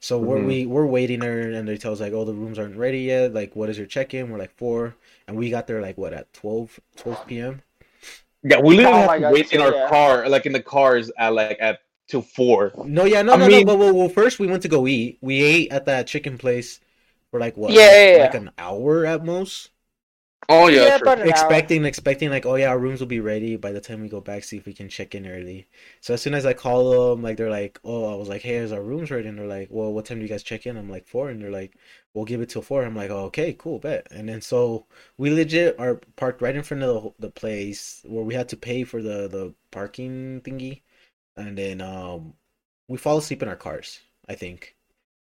So 0.00 0.18
we're 0.18 0.40
Mhm. 0.40 0.44
we 0.44 0.66
we're 0.66 0.86
waiting 0.86 1.20
there, 1.20 1.40
and 1.52 1.68
they 1.68 1.76
tell 1.78 1.92
us 1.92 2.00
like, 2.00 2.12
"Oh, 2.12 2.24
the 2.24 2.34
rooms 2.34 2.58
aren't 2.58 2.76
ready 2.76 3.00
yet." 3.00 3.34
Like, 3.34 3.56
what 3.56 3.70
is 3.70 3.78
your 3.78 3.86
check 3.86 4.14
in? 4.14 4.30
We're 4.30 4.38
like 4.38 4.56
four, 4.56 4.96
and 5.26 5.36
we 5.36 5.50
got 5.50 5.66
there 5.66 5.80
like 5.82 5.98
what 5.98 6.12
at 6.12 6.32
12, 6.32 6.80
12 6.96 7.40
p.m. 7.40 7.62
Yeah, 8.42 8.60
we 8.60 8.76
literally 8.76 9.00
Oh 9.00 9.02
had 9.02 9.14
to 9.16 9.22
God, 9.22 9.22
wait 9.22 9.52
in 9.52 9.60
our 9.60 9.72
yeah. 9.72 9.88
car, 9.88 10.28
like 10.28 10.46
in 10.46 10.52
the 10.52 10.62
cars 10.62 11.10
at 11.18 11.32
like 11.34 11.58
at 11.60 11.80
till 12.08 12.22
four. 12.22 12.72
No, 12.82 13.04
yeah, 13.04 13.22
no, 13.22 13.34
I 13.34 13.36
no, 13.36 13.48
mean- 13.48 13.50
no. 13.50 13.64
But 13.64 13.78
well, 13.78 13.94
well, 13.94 14.08
first 14.08 14.38
we 14.38 14.46
went 14.46 14.62
to 14.62 14.68
go 14.68 14.86
eat. 14.86 15.18
We 15.20 15.42
ate 15.42 15.72
at 15.72 15.86
that 15.86 16.06
chicken 16.06 16.38
place 16.38 16.80
for 17.30 17.40
like 17.40 17.56
what? 17.56 17.70
Yeah, 17.72 17.86
like, 17.86 17.92
yeah, 17.92 18.16
yeah. 18.16 18.22
like 18.22 18.34
an 18.34 18.50
hour 18.58 19.06
at 19.06 19.24
most. 19.24 19.70
Oh 20.48 20.68
Yeah, 20.68 20.96
about 20.96 21.20
an 21.20 21.30
hour. 21.30 21.30
expecting, 21.30 21.84
expecting 21.84 22.30
like, 22.30 22.46
oh 22.46 22.54
yeah, 22.56 22.68
our 22.70 22.78
rooms 22.78 23.00
will 23.00 23.06
be 23.06 23.20
ready 23.20 23.56
by 23.56 23.72
the 23.72 23.80
time 23.80 24.00
we 24.00 24.08
go 24.08 24.20
back. 24.20 24.44
See 24.44 24.56
if 24.56 24.66
we 24.66 24.72
can 24.74 24.88
check 24.88 25.14
in 25.14 25.26
early. 25.26 25.68
So 26.00 26.14
as 26.14 26.22
soon 26.22 26.34
as 26.34 26.46
I 26.46 26.54
call 26.54 27.10
them, 27.14 27.22
like 27.22 27.36
they're 27.36 27.50
like, 27.50 27.78
oh, 27.84 28.12
I 28.12 28.16
was 28.16 28.28
like, 28.28 28.42
hey, 28.42 28.56
is 28.56 28.72
our 28.72 28.82
rooms 28.82 29.10
ready? 29.10 29.28
And 29.28 29.38
they're 29.38 29.46
like, 29.46 29.68
well, 29.70 29.92
what 29.92 30.06
time 30.06 30.18
do 30.18 30.22
you 30.24 30.28
guys 30.28 30.42
check 30.42 30.66
in? 30.66 30.76
I'm 30.78 30.88
like 30.90 31.06
four, 31.06 31.28
and 31.30 31.42
they're 31.42 31.50
like, 31.50 31.74
we'll 32.14 32.24
give 32.24 32.40
it 32.40 32.48
till 32.48 32.62
four. 32.62 32.84
I'm 32.84 32.96
like, 32.96 33.10
oh, 33.10 33.24
okay, 33.26 33.52
cool, 33.58 33.78
bet. 33.78 34.06
And 34.10 34.28
then 34.28 34.40
so 34.40 34.86
we 35.18 35.30
legit 35.30 35.78
are 35.78 36.00
parked 36.16 36.40
right 36.42 36.56
in 36.56 36.62
front 36.62 36.82
of 36.82 37.02
the, 37.18 37.26
the 37.28 37.30
place 37.30 38.02
where 38.06 38.24
we 38.24 38.34
had 38.34 38.48
to 38.50 38.56
pay 38.56 38.84
for 38.84 39.02
the 39.02 39.28
the 39.28 39.54
parking 39.70 40.40
thingy, 40.42 40.82
and 41.38 41.56
then 41.56 41.80
um 41.80 42.34
we 42.88 42.98
fall 42.98 43.18
asleep 43.18 43.42
in 43.42 43.48
our 43.48 43.56
cars. 43.56 44.00
I 44.28 44.34
think 44.34 44.76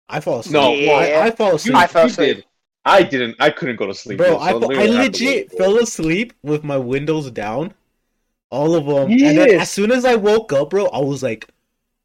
I 0.09 0.21
fall 0.21 0.41
asleep. 0.41 0.65
No, 0.65 0.73
Yeah. 0.75 0.93
I, 0.93 1.27
I 1.27 1.31
fall 1.31 1.57
asleep. 1.57 1.75
You, 1.75 1.81
I 1.81 1.87
fell 1.87 2.07
asleep. 2.07 2.37
did. 2.37 2.47
I 2.85 3.03
didn't. 3.03 3.37
I 3.41 3.51
couldn't 3.51 3.77
go 3.77 3.87
to 3.87 3.95
sleep. 3.95 4.19
Bro, 4.19 4.39
dude, 4.39 4.39
I, 4.41 4.51
so 4.53 4.69
I 4.69 4.69
literally 4.69 4.97
had 4.97 5.15
to 5.15 5.25
legit 5.25 5.53
fell 5.53 5.79
asleep 5.79 6.33
with 6.43 6.65
my 6.65 6.77
windows 6.79 7.31
down, 7.31 7.75
all 8.51 8.75
of 8.75 8.87
them. 8.87 9.19
Yes. 9.19 9.23
And 9.31 9.39
then 9.39 9.61
as 9.61 9.71
soon 9.71 9.93
as 9.93 10.05
I 10.05 10.17
woke 10.17 10.53
up, 10.53 10.71
bro, 10.71 10.87
I 10.87 10.99
was 11.01 11.23
like, 11.23 11.49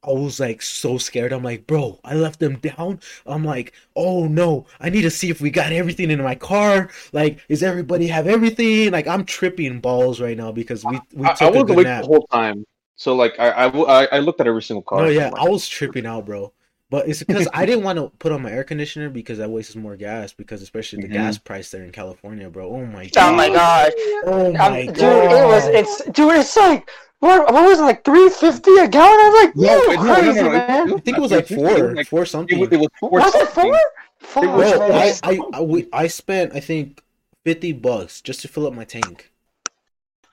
I 0.03 0.11
was 0.11 0.39
like 0.39 0.61
so 0.61 0.97
scared. 0.97 1.33
I'm 1.33 1.43
like, 1.43 1.67
bro, 1.67 1.99
I 2.03 2.13
left 2.15 2.39
them 2.39 2.57
down. 2.59 2.99
I'm 3.25 3.43
like, 3.43 3.73
oh 3.95 4.27
no, 4.27 4.67
I 4.79 4.89
need 4.89 5.01
to 5.03 5.11
see 5.11 5.29
if 5.29 5.41
we 5.41 5.49
got 5.49 5.71
everything 5.73 6.11
in 6.11 6.21
my 6.23 6.35
car. 6.35 6.89
Like, 7.13 7.39
is 7.49 7.63
everybody 7.63 8.07
have 8.07 8.27
everything? 8.27 8.91
Like, 8.91 9.07
I'm 9.07 9.25
tripping 9.25 9.79
balls 9.81 10.21
right 10.21 10.37
now 10.37 10.51
because 10.51 10.85
we 10.85 11.01
we 11.13 11.27
I, 11.27 11.33
took 11.33 11.55
I 11.55 11.59
a 11.59 11.63
was 11.63 11.63
good 11.63 11.69
awake 11.69 11.87
nap. 11.87 12.03
the 12.03 12.07
whole 12.07 12.27
time. 12.31 12.65
So 12.97 13.15
like 13.15 13.39
I, 13.39 13.49
I, 13.51 13.67
I- 14.03 14.07
I 14.13 14.19
looked 14.19 14.41
at 14.41 14.47
every 14.47 14.61
single 14.63 14.81
car. 14.81 15.03
No, 15.03 15.07
yeah, 15.07 15.27
I'm 15.27 15.31
like, 15.33 15.41
I 15.43 15.49
was 15.49 15.67
tripping 15.67 16.05
out, 16.05 16.25
bro. 16.25 16.51
But 16.89 17.07
it's 17.07 17.21
because 17.23 17.47
I 17.53 17.65
didn't 17.65 17.83
want 17.83 17.97
to 17.99 18.09
put 18.17 18.31
on 18.31 18.41
my 18.41 18.51
air 18.51 18.63
conditioner 18.63 19.09
because 19.09 19.37
that 19.37 19.49
wastes 19.49 19.75
more 19.75 19.95
gas. 19.95 20.33
Because 20.33 20.61
especially 20.61 21.01
the 21.03 21.07
Mhm. 21.09 21.13
gas 21.13 21.37
price 21.37 21.69
there 21.71 21.83
in 21.83 21.91
California, 21.91 22.49
bro. 22.49 22.67
Oh 22.69 22.85
my 22.85 23.05
god. 23.07 23.33
Oh 23.33 23.35
my 23.35 23.49
god. 23.49 23.91
Oh 24.25 24.45
Um, 24.47 24.53
my 24.53 24.85
dude, 24.85 24.97
it 24.99 25.45
was 25.47 25.67
it's 25.67 26.03
dude, 26.11 26.35
it's 26.35 26.55
like 26.57 26.89
what, 27.19 27.51
what 27.51 27.63
was 27.65 27.79
it, 27.79 27.83
like 27.83 28.03
three 28.05 28.29
fifty 28.29 28.71
a 28.77 28.87
gallon? 28.87 29.09
I 29.19 29.29
was 29.29 29.45
like, 29.45 29.55
No, 29.55 29.75
you 29.75 29.91
it- 29.91 29.95
no, 29.97 30.03
no, 30.03 30.13
crazy 30.15 30.41
no, 30.41 30.47
it- 30.47 30.51
man. 30.53 30.93
I 30.93 30.97
think 30.99 31.17
it 31.17 31.21
was 31.21 31.31
like 31.31 31.47
four, 31.47 31.93
like- 31.95 32.07
four 32.07 32.25
something. 32.25 32.59
was, 32.59 32.69
it 32.71 32.77
was 32.79 32.89
four 32.99 33.09
Was 33.11 33.35
it 33.35 33.47
something. 33.49 33.75
four? 34.19 34.43
It 34.43 34.47
was- 34.47 34.71
Bro, 34.73 34.91
I, 34.91 35.13
I, 35.23 35.39
I, 35.53 35.61
we- 35.61 35.87
I 35.93 36.07
spent 36.07 36.55
I 36.55 36.59
think 36.61 37.01
fifty 37.43 37.73
bucks 37.73 38.21
just 38.21 38.41
to 38.41 38.47
fill 38.47 38.65
up 38.67 38.73
my 38.73 38.85
tank. 38.85 39.31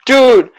Dude, 0.05 0.49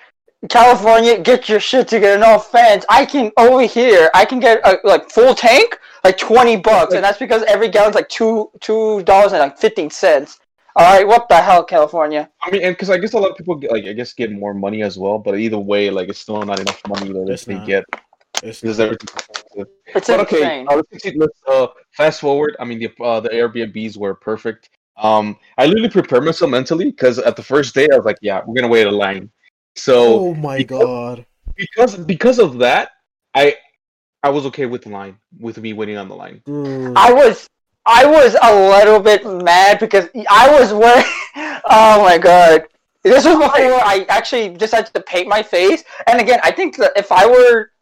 California, 0.49 1.19
get 1.19 1.49
your 1.49 1.61
shit 1.61 1.89
together. 1.89 2.19
No 2.19 2.37
offense. 2.37 2.85
I 2.89 3.05
can 3.07 3.33
over 3.37 3.63
here. 3.63 4.11
I 4.15 4.25
can 4.25 4.39
get 4.39 4.61
a 4.65 4.79
like 4.85 5.11
full 5.11 5.35
tank, 5.35 5.79
like 6.05 6.19
twenty 6.19 6.57
bucks, 6.57 6.95
and 6.95 7.03
that's 7.03 7.19
because 7.19 7.43
every 7.45 7.69
gallon's 7.69 7.95
like 7.95 8.09
two 8.09 8.51
two 8.61 9.03
dollars 9.05 9.33
and 9.33 9.41
like 9.41 9.59
fifteen 9.59 9.91
cents. 9.91 10.39
All 10.77 10.85
right, 10.85 11.07
what 11.07 11.27
the 11.31 11.37
hell, 11.37 11.65
California? 11.65 12.29
I 12.43 12.51
mean, 12.51 12.63
and 12.63 12.75
because 12.77 12.91
I 12.91 12.99
guess 12.99 13.15
a 13.15 13.19
lot 13.19 13.31
of 13.31 13.37
people 13.39 13.55
get, 13.55 13.73
like 13.73 13.87
I 13.87 13.95
guess 13.95 14.13
get 14.13 14.31
more 14.31 14.53
money 14.53 14.83
as 14.83 14.99
well, 14.99 15.19
but 15.19 15.39
either 15.39 15.59
way, 15.59 15.89
like 15.89 16.11
it's 16.11 16.19
still 16.19 16.43
not 16.43 16.61
enough 16.61 16.81
money 16.87 17.13
that 17.13 17.29
It's 17.31 17.47
they 17.47 17.55
not. 17.55 17.67
get 17.67 17.85
It's 18.43 18.61
because 18.61 18.79
everything. 18.79 19.09
It's 19.95 20.07
But 20.07 20.21
okay, 20.21 20.37
insane. 20.43 20.67
uh, 20.69 20.77
let's, 20.77 20.89
continue- 20.91 21.21
let's 21.21 21.41
uh, 21.49 21.69
fast 21.93 22.21
forward. 22.21 22.57
I 22.61 22.67
mean, 22.67 22.79
the 22.79 22.91
uh, 23.03 23.21
the 23.21 23.31
Airbnbs 23.31 23.97
were 23.97 24.15
perfect. 24.15 24.69
Um, 24.99 25.39
I 25.57 25.65
literally 25.65 25.89
prepared 25.89 26.25
myself 26.25 26.51
mentally 26.51 26.87
because 26.87 27.19
at 27.19 27.37
the 27.37 27.43
first 27.43 27.75
day 27.75 27.89
I 27.91 27.97
was 27.97 28.05
like, 28.05 28.19
yeah, 28.21 28.43
we're 28.47 28.55
gonna 28.55 28.69
wait 28.69 28.87
a 28.87 28.91
line. 28.91 29.31
So 29.77 30.19
oh 30.21 30.35
my 30.35 30.59
because- 30.59 30.83
god. 30.85 31.27
because 31.57 31.97
because 31.97 32.39
of 32.39 32.59
that, 32.59 32.91
I 33.35 33.57
I 34.23 34.31
was 34.31 34.47
okay 34.47 34.67
with 34.67 34.83
the 34.83 34.89
line 34.91 35.19
with 35.39 35.59
me 35.59 35.73
winning 35.73 35.97
on 35.97 36.09
the 36.09 36.15
line. 36.17 36.43
Dude. 36.45 36.93
I 36.97 37.13
was 37.13 37.49
I 37.85 38.05
was 38.07 38.37
a 38.43 38.53
little 38.71 38.99
bit 39.01 39.25
mad 39.45 39.79
because 39.79 40.09
I 40.31 40.51
was 40.59 40.73
wearing. 40.73 41.05
Oh 41.69 42.01
my 42.01 42.17
god! 42.17 42.63
This 43.03 43.25
was 43.25 43.35
before 43.35 43.51
I 43.51 44.07
actually 44.09 44.51
decided 44.51 44.95
to 44.95 45.01
paint 45.01 45.27
my 45.29 45.43
face. 45.43 45.83
And 46.07 46.21
again, 46.21 46.39
I 46.45 46.53
think 46.53 46.77
that 46.77 46.93
if 46.97 47.11
I 47.11 47.27
were 47.27 47.73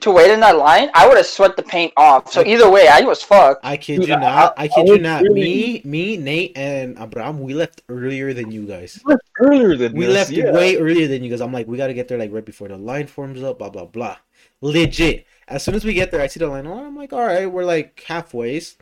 to 0.00 0.10
wait 0.10 0.30
in 0.30 0.40
that 0.40 0.56
line, 0.56 0.90
I 0.94 1.06
would 1.06 1.16
have 1.16 1.26
sweat 1.26 1.56
the 1.56 1.62
paint 1.62 1.92
off. 1.96 2.32
So 2.32 2.44
either 2.44 2.68
way, 2.70 2.88
I 2.88 3.00
was 3.02 3.22
fucked. 3.22 3.64
I 3.64 3.76
kid 3.76 4.00
Dude, 4.00 4.08
you 4.08 4.16
not. 4.18 4.54
I, 4.56 4.64
I 4.64 4.68
kid 4.68 4.88
you 4.88 4.98
not. 4.98 5.22
really- 5.22 5.34
Me, 5.34 5.82
me, 5.84 6.16
Nate, 6.16 6.52
and 6.56 6.98
Abraham, 6.98 7.40
we 7.40 7.54
left 7.54 7.82
earlier 7.88 8.32
than 8.34 8.50
you 8.50 8.66
guys. 8.66 9.00
We 9.04 9.12
left 9.14 9.28
earlier 9.38 9.76
than 9.76 9.92
We 9.94 10.06
this, 10.06 10.14
left 10.14 10.30
yeah. 10.30 10.52
way 10.52 10.76
earlier 10.76 11.06
than 11.08 11.22
you 11.22 11.30
guys. 11.30 11.40
I'm 11.40 11.52
like, 11.52 11.66
we 11.66 11.76
gotta 11.76 11.94
get 11.94 12.08
there 12.08 12.18
like 12.18 12.32
right 12.32 12.44
before 12.44 12.68
the 12.68 12.76
line 12.76 13.06
forms 13.06 13.42
up. 13.42 13.58
Blah 13.58 13.70
blah 13.70 13.86
blah. 13.86 14.16
Legit. 14.60 15.26
As 15.46 15.62
soon 15.62 15.74
as 15.74 15.84
we 15.84 15.92
get 15.92 16.10
there, 16.10 16.20
I 16.22 16.26
see 16.26 16.40
the 16.40 16.48
line. 16.48 16.66
Oh, 16.66 16.86
I'm 16.86 16.96
like, 16.96 17.12
all 17.12 17.24
right, 17.24 17.46
we're 17.46 17.64
like 17.64 18.02
halfways. 18.06 18.76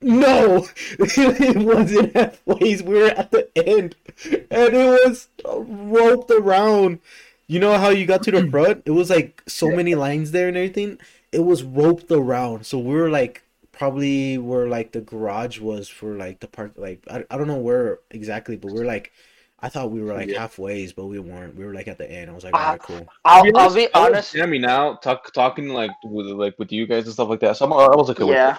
No, 0.00 0.66
it 0.98 1.56
wasn't 1.56 2.12
halfways. 2.14 2.82
We 2.82 2.94
were 3.00 3.06
at 3.08 3.30
the 3.32 3.48
end, 3.56 3.96
and 4.24 4.74
it 4.74 5.00
was 5.06 5.28
roped 5.44 6.30
around. 6.30 7.00
You 7.48 7.60
know 7.60 7.78
how 7.78 7.90
you 7.90 8.06
got 8.06 8.22
to 8.24 8.30
the 8.32 8.42
front? 8.50 8.82
It 8.86 8.92
was 8.92 9.10
like 9.10 9.42
so 9.48 9.72
many 9.72 9.94
lines 9.94 10.32
there 10.32 10.48
and 10.48 10.56
everything. 10.56 10.98
It 11.32 11.40
was 11.40 11.62
roped 11.64 12.10
around, 12.12 12.66
so 12.66 12.78
we 12.78 12.94
were 12.94 13.10
like 13.10 13.42
probably 13.72 14.38
where 14.38 14.68
like 14.68 14.92
the 14.92 15.00
garage 15.00 15.60
was 15.60 15.88
for 15.88 16.14
like 16.16 16.40
the 16.40 16.48
park. 16.48 16.72
Like 16.76 17.02
I, 17.10 17.24
I 17.30 17.38
don't 17.38 17.48
know 17.48 17.56
where 17.58 18.00
exactly, 18.10 18.56
but 18.56 18.72
we're 18.72 18.84
like 18.86 19.12
I 19.60 19.68
thought 19.70 19.90
we 19.90 20.02
were 20.02 20.14
like 20.14 20.30
Yeah. 20.30 20.40
halfways, 20.40 20.94
but 20.94 21.06
we 21.06 21.18
weren't. 21.18 21.56
We 21.56 21.64
were 21.64 21.74
like 21.74 21.88
at 21.88 21.98
the 21.98 22.10
end. 22.10 22.30
I 22.30 22.34
was 22.34 22.44
like, 22.44 22.54
Ah. 22.54 22.58
all 22.58 22.72
right, 22.72 22.82
cool. 22.82 23.08
I'll, 23.24 23.44
To 23.44 23.52
I'll 23.54 23.74
be 23.74 23.92
I 23.94 24.00
was 24.00 24.10
honest. 24.14 24.32
jamming 24.32 24.64
out, 24.64 25.02
talk, 25.02 25.32
talking 25.32 25.68
like 25.68 25.90
with 26.04 26.26
like 26.26 26.58
with 26.58 26.72
you 26.72 26.86
guys 26.86 27.04
and 27.04 27.12
stuff 27.14 27.28
like 27.28 27.40
that. 27.40 27.56
So 27.56 27.64
I'm, 27.66 27.72
I 27.72 27.88
was 27.96 28.10
okay 28.10 28.24
Yeah. 28.24 28.58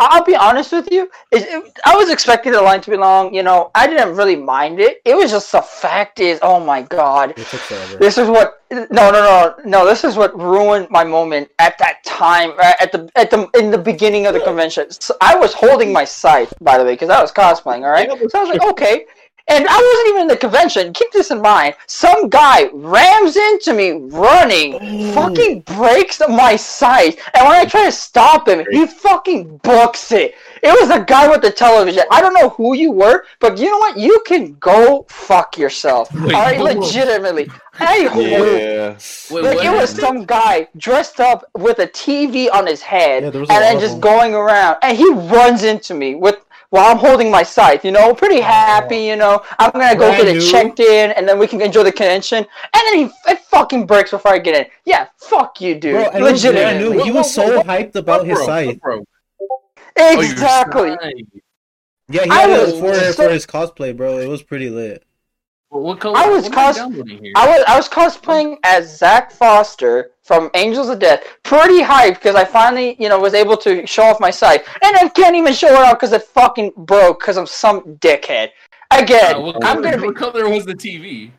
I'll 0.00 0.24
be 0.24 0.34
honest 0.36 0.72
with 0.72 0.90
you. 0.90 1.10
It, 1.30 1.42
it- 1.42 1.78
I 1.84 1.96
was 1.96 2.10
expecting 2.10 2.52
the 2.52 2.62
line 2.62 2.80
to 2.82 2.90
be 2.90 2.96
long. 2.96 3.34
You 3.34 3.42
know, 3.42 3.70
I 3.74 3.86
didn't 3.86 4.16
really 4.16 4.36
mind 4.36 4.80
it. 4.80 5.00
It 5.04 5.14
was 5.16 5.30
just 5.30 5.50
the 5.52 5.62
fact 5.62 6.20
is, 6.20 6.38
oh 6.42 6.60
my 6.60 6.82
god, 6.82 7.30
It 7.30 7.36
took 7.36 7.60
forever. 7.60 7.96
This 7.98 8.18
is 8.18 8.28
what 8.28 8.62
no 8.70 8.84
no 9.10 9.12
no 9.12 9.54
no. 9.64 9.86
This 9.86 10.04
is 10.04 10.16
what 10.16 10.36
ruined 10.38 10.88
my 10.90 11.04
moment 11.04 11.50
at 11.58 11.76
that 11.78 12.02
time 12.04 12.52
uh, 12.58 12.72
at 12.80 12.90
the 12.92 13.10
at 13.16 13.30
the 13.30 13.48
in 13.54 13.70
the 13.70 13.78
beginning 13.78 14.26
of 14.26 14.34
the 14.34 14.40
convention. 14.40 14.90
So 14.90 15.14
I 15.20 15.34
was 15.36 15.52
holding 15.54 15.92
my 15.92 16.04
scythe 16.04 16.52
by 16.60 16.78
the 16.78 16.84
way 16.84 16.92
because 16.94 17.10
I 17.10 17.20
was 17.20 17.32
cosplaying. 17.32 17.82
All 17.84 17.90
right, 17.90 18.08
so 18.30 18.38
I 18.38 18.42
was 18.42 18.48
like 18.50 18.62
okay. 18.72 19.06
And 19.48 19.66
I 19.68 19.76
wasn't 19.76 20.08
even 20.10 20.22
in 20.22 20.28
the 20.28 20.36
convention. 20.36 20.92
Keep 20.92 21.12
this 21.12 21.30
in 21.30 21.40
mind. 21.42 21.74
Some 21.86 22.28
guy 22.28 22.68
rams 22.72 23.36
into 23.36 23.74
me 23.74 23.90
running, 23.92 24.74
Oh. 24.74 25.12
fucking 25.14 25.60
breaks 25.60 26.20
my 26.28 26.56
sight. 26.56 27.18
And 27.34 27.46
when 27.46 27.56
I 27.56 27.64
try 27.64 27.84
to 27.86 27.92
stop 27.92 28.48
him, 28.48 28.64
he 28.70 28.86
fucking 28.86 29.58
books 29.58 30.12
it. 30.12 30.34
It 30.62 30.80
was 30.80 30.90
a 30.90 31.00
guy 31.04 31.28
with 31.28 31.42
the 31.42 31.50
television. 31.50 32.04
I 32.12 32.20
don't 32.20 32.34
know 32.34 32.50
who 32.50 32.74
you 32.76 32.92
were, 32.92 33.24
but 33.40 33.58
you 33.58 33.68
know 33.68 33.78
what? 33.78 33.96
You 33.98 34.22
can 34.26 34.54
go 34.60 35.06
fuck 35.08 35.58
yourself. 35.58 36.08
Wait, 36.14 36.34
All 36.34 36.42
right, 36.42 36.58
whoa, 36.58 36.66
whoa. 36.74 36.80
legitimately. 36.80 37.50
I 37.80 37.96
Yeah. 38.14 38.96
Wait, 39.30 39.42
like 39.44 39.56
what 39.56 39.64
it 39.66 39.70
was 39.72 39.92
happened? 39.92 40.18
some 40.18 40.24
guy 40.24 40.68
dressed 40.76 41.18
up 41.20 41.44
with 41.58 41.80
a 41.80 41.86
TV 41.88 42.48
on 42.52 42.66
his 42.66 42.80
head 42.80 43.24
Yeah, 43.34 43.40
and 43.40 43.48
then 43.48 43.80
just 43.80 44.00
going 44.00 44.34
around, 44.34 44.76
and 44.82 44.96
he 44.96 45.08
runs 45.10 45.64
into 45.64 45.94
me 45.94 46.14
with 46.14 46.36
while 46.72 46.90
I'm 46.90 46.96
holding 46.96 47.30
my 47.30 47.42
scythe. 47.42 47.84
You 47.84 47.90
know, 47.90 48.14
pretty 48.14 48.38
oh, 48.38 48.44
happy. 48.44 48.96
You 49.04 49.16
know, 49.16 49.42
I'm 49.58 49.70
gonna 49.72 49.94
go 49.94 50.08
Brand 50.08 50.24
get 50.26 50.36
it 50.36 50.50
checked 50.50 50.80
in, 50.80 51.10
and 51.12 51.28
then 51.28 51.38
we 51.38 51.46
can 51.46 51.60
enjoy 51.60 51.82
the 51.82 51.92
convention. 51.92 52.38
And 52.38 52.82
then 52.86 52.94
he 52.98 53.10
it 53.30 53.40
fucking 53.40 53.86
breaks 53.86 54.10
before 54.10 54.32
I 54.32 54.38
get 54.38 54.56
in. 54.56 54.70
Yeah, 54.86 55.08
fuck 55.18 55.60
you, 55.60 55.74
dude. 55.78 55.92
Bro, 55.94 56.08
and 56.14 56.24
it 56.24 56.32
was 56.32 56.42
brand 56.42 56.56
Legitimately. 56.56 56.96
new. 56.96 57.04
He 57.04 57.10
was 57.10 57.32
so 57.32 57.62
hyped 57.62 57.94
about 57.94 58.24
his 58.26 58.38
Bro, 58.38 58.46
scythe. 58.46 58.80
bro. 58.80 59.04
Oh, 59.98 60.20
Exactly. 60.20 60.96
Yeah, 62.08 62.24
he 62.24 62.30
I 62.30 62.40
had 62.40 62.50
it 62.50 62.72
was 62.72 62.80
for 62.80 62.94
so- 62.94 63.12
for 63.24 63.28
his 63.28 63.46
cosplay, 63.46 63.94
bro. 63.94 64.18
It 64.18 64.28
was 64.28 64.42
pretty 64.42 64.70
lit. 64.70 65.04
What, 65.68 65.82
what 65.82 66.00
color? 66.00 66.16
I 66.16 66.28
was 66.28 66.48
what 66.48 66.58
am 66.58 66.58
I 66.58 66.72
cos- 66.72 66.78
I 67.36 67.46
was 67.48 67.64
I 67.68 67.76
was 67.76 67.88
cosplaying 67.88 68.56
as 68.64 68.98
Zach 68.98 69.30
Foster 69.30 70.11
from 70.22 70.50
Angels 70.54 70.88
of 70.88 70.98
Death. 70.98 71.24
Pretty 71.42 71.80
hyped 71.82 72.14
because 72.14 72.34
I 72.34 72.44
finally, 72.44 72.96
you 72.98 73.08
know, 73.08 73.18
was 73.18 73.34
able 73.34 73.56
to 73.58 73.86
show 73.86 74.04
off 74.04 74.20
my 74.20 74.30
scythe, 74.30 74.66
and 74.82 74.96
I 74.96 75.08
can't 75.08 75.36
even 75.36 75.52
show 75.52 75.68
it 75.68 75.74
off 75.78 75.94
because 75.98 76.12
it 76.12 76.22
fucking 76.22 76.72
broke 76.76 77.20
because 77.20 77.36
I'm 77.36 77.46
some 77.46 77.96
dickhead. 77.96 78.50
Again, 78.90 79.36
Uh, 79.36 79.40
what, 79.40 79.56
I'm 79.56 79.76
color, 79.76 79.82
gonna 79.82 79.96
be, 79.98 80.06
what 80.08 80.16
color 80.16 80.48
was 80.48 80.64
the 80.64 80.74
TV? 80.74 81.30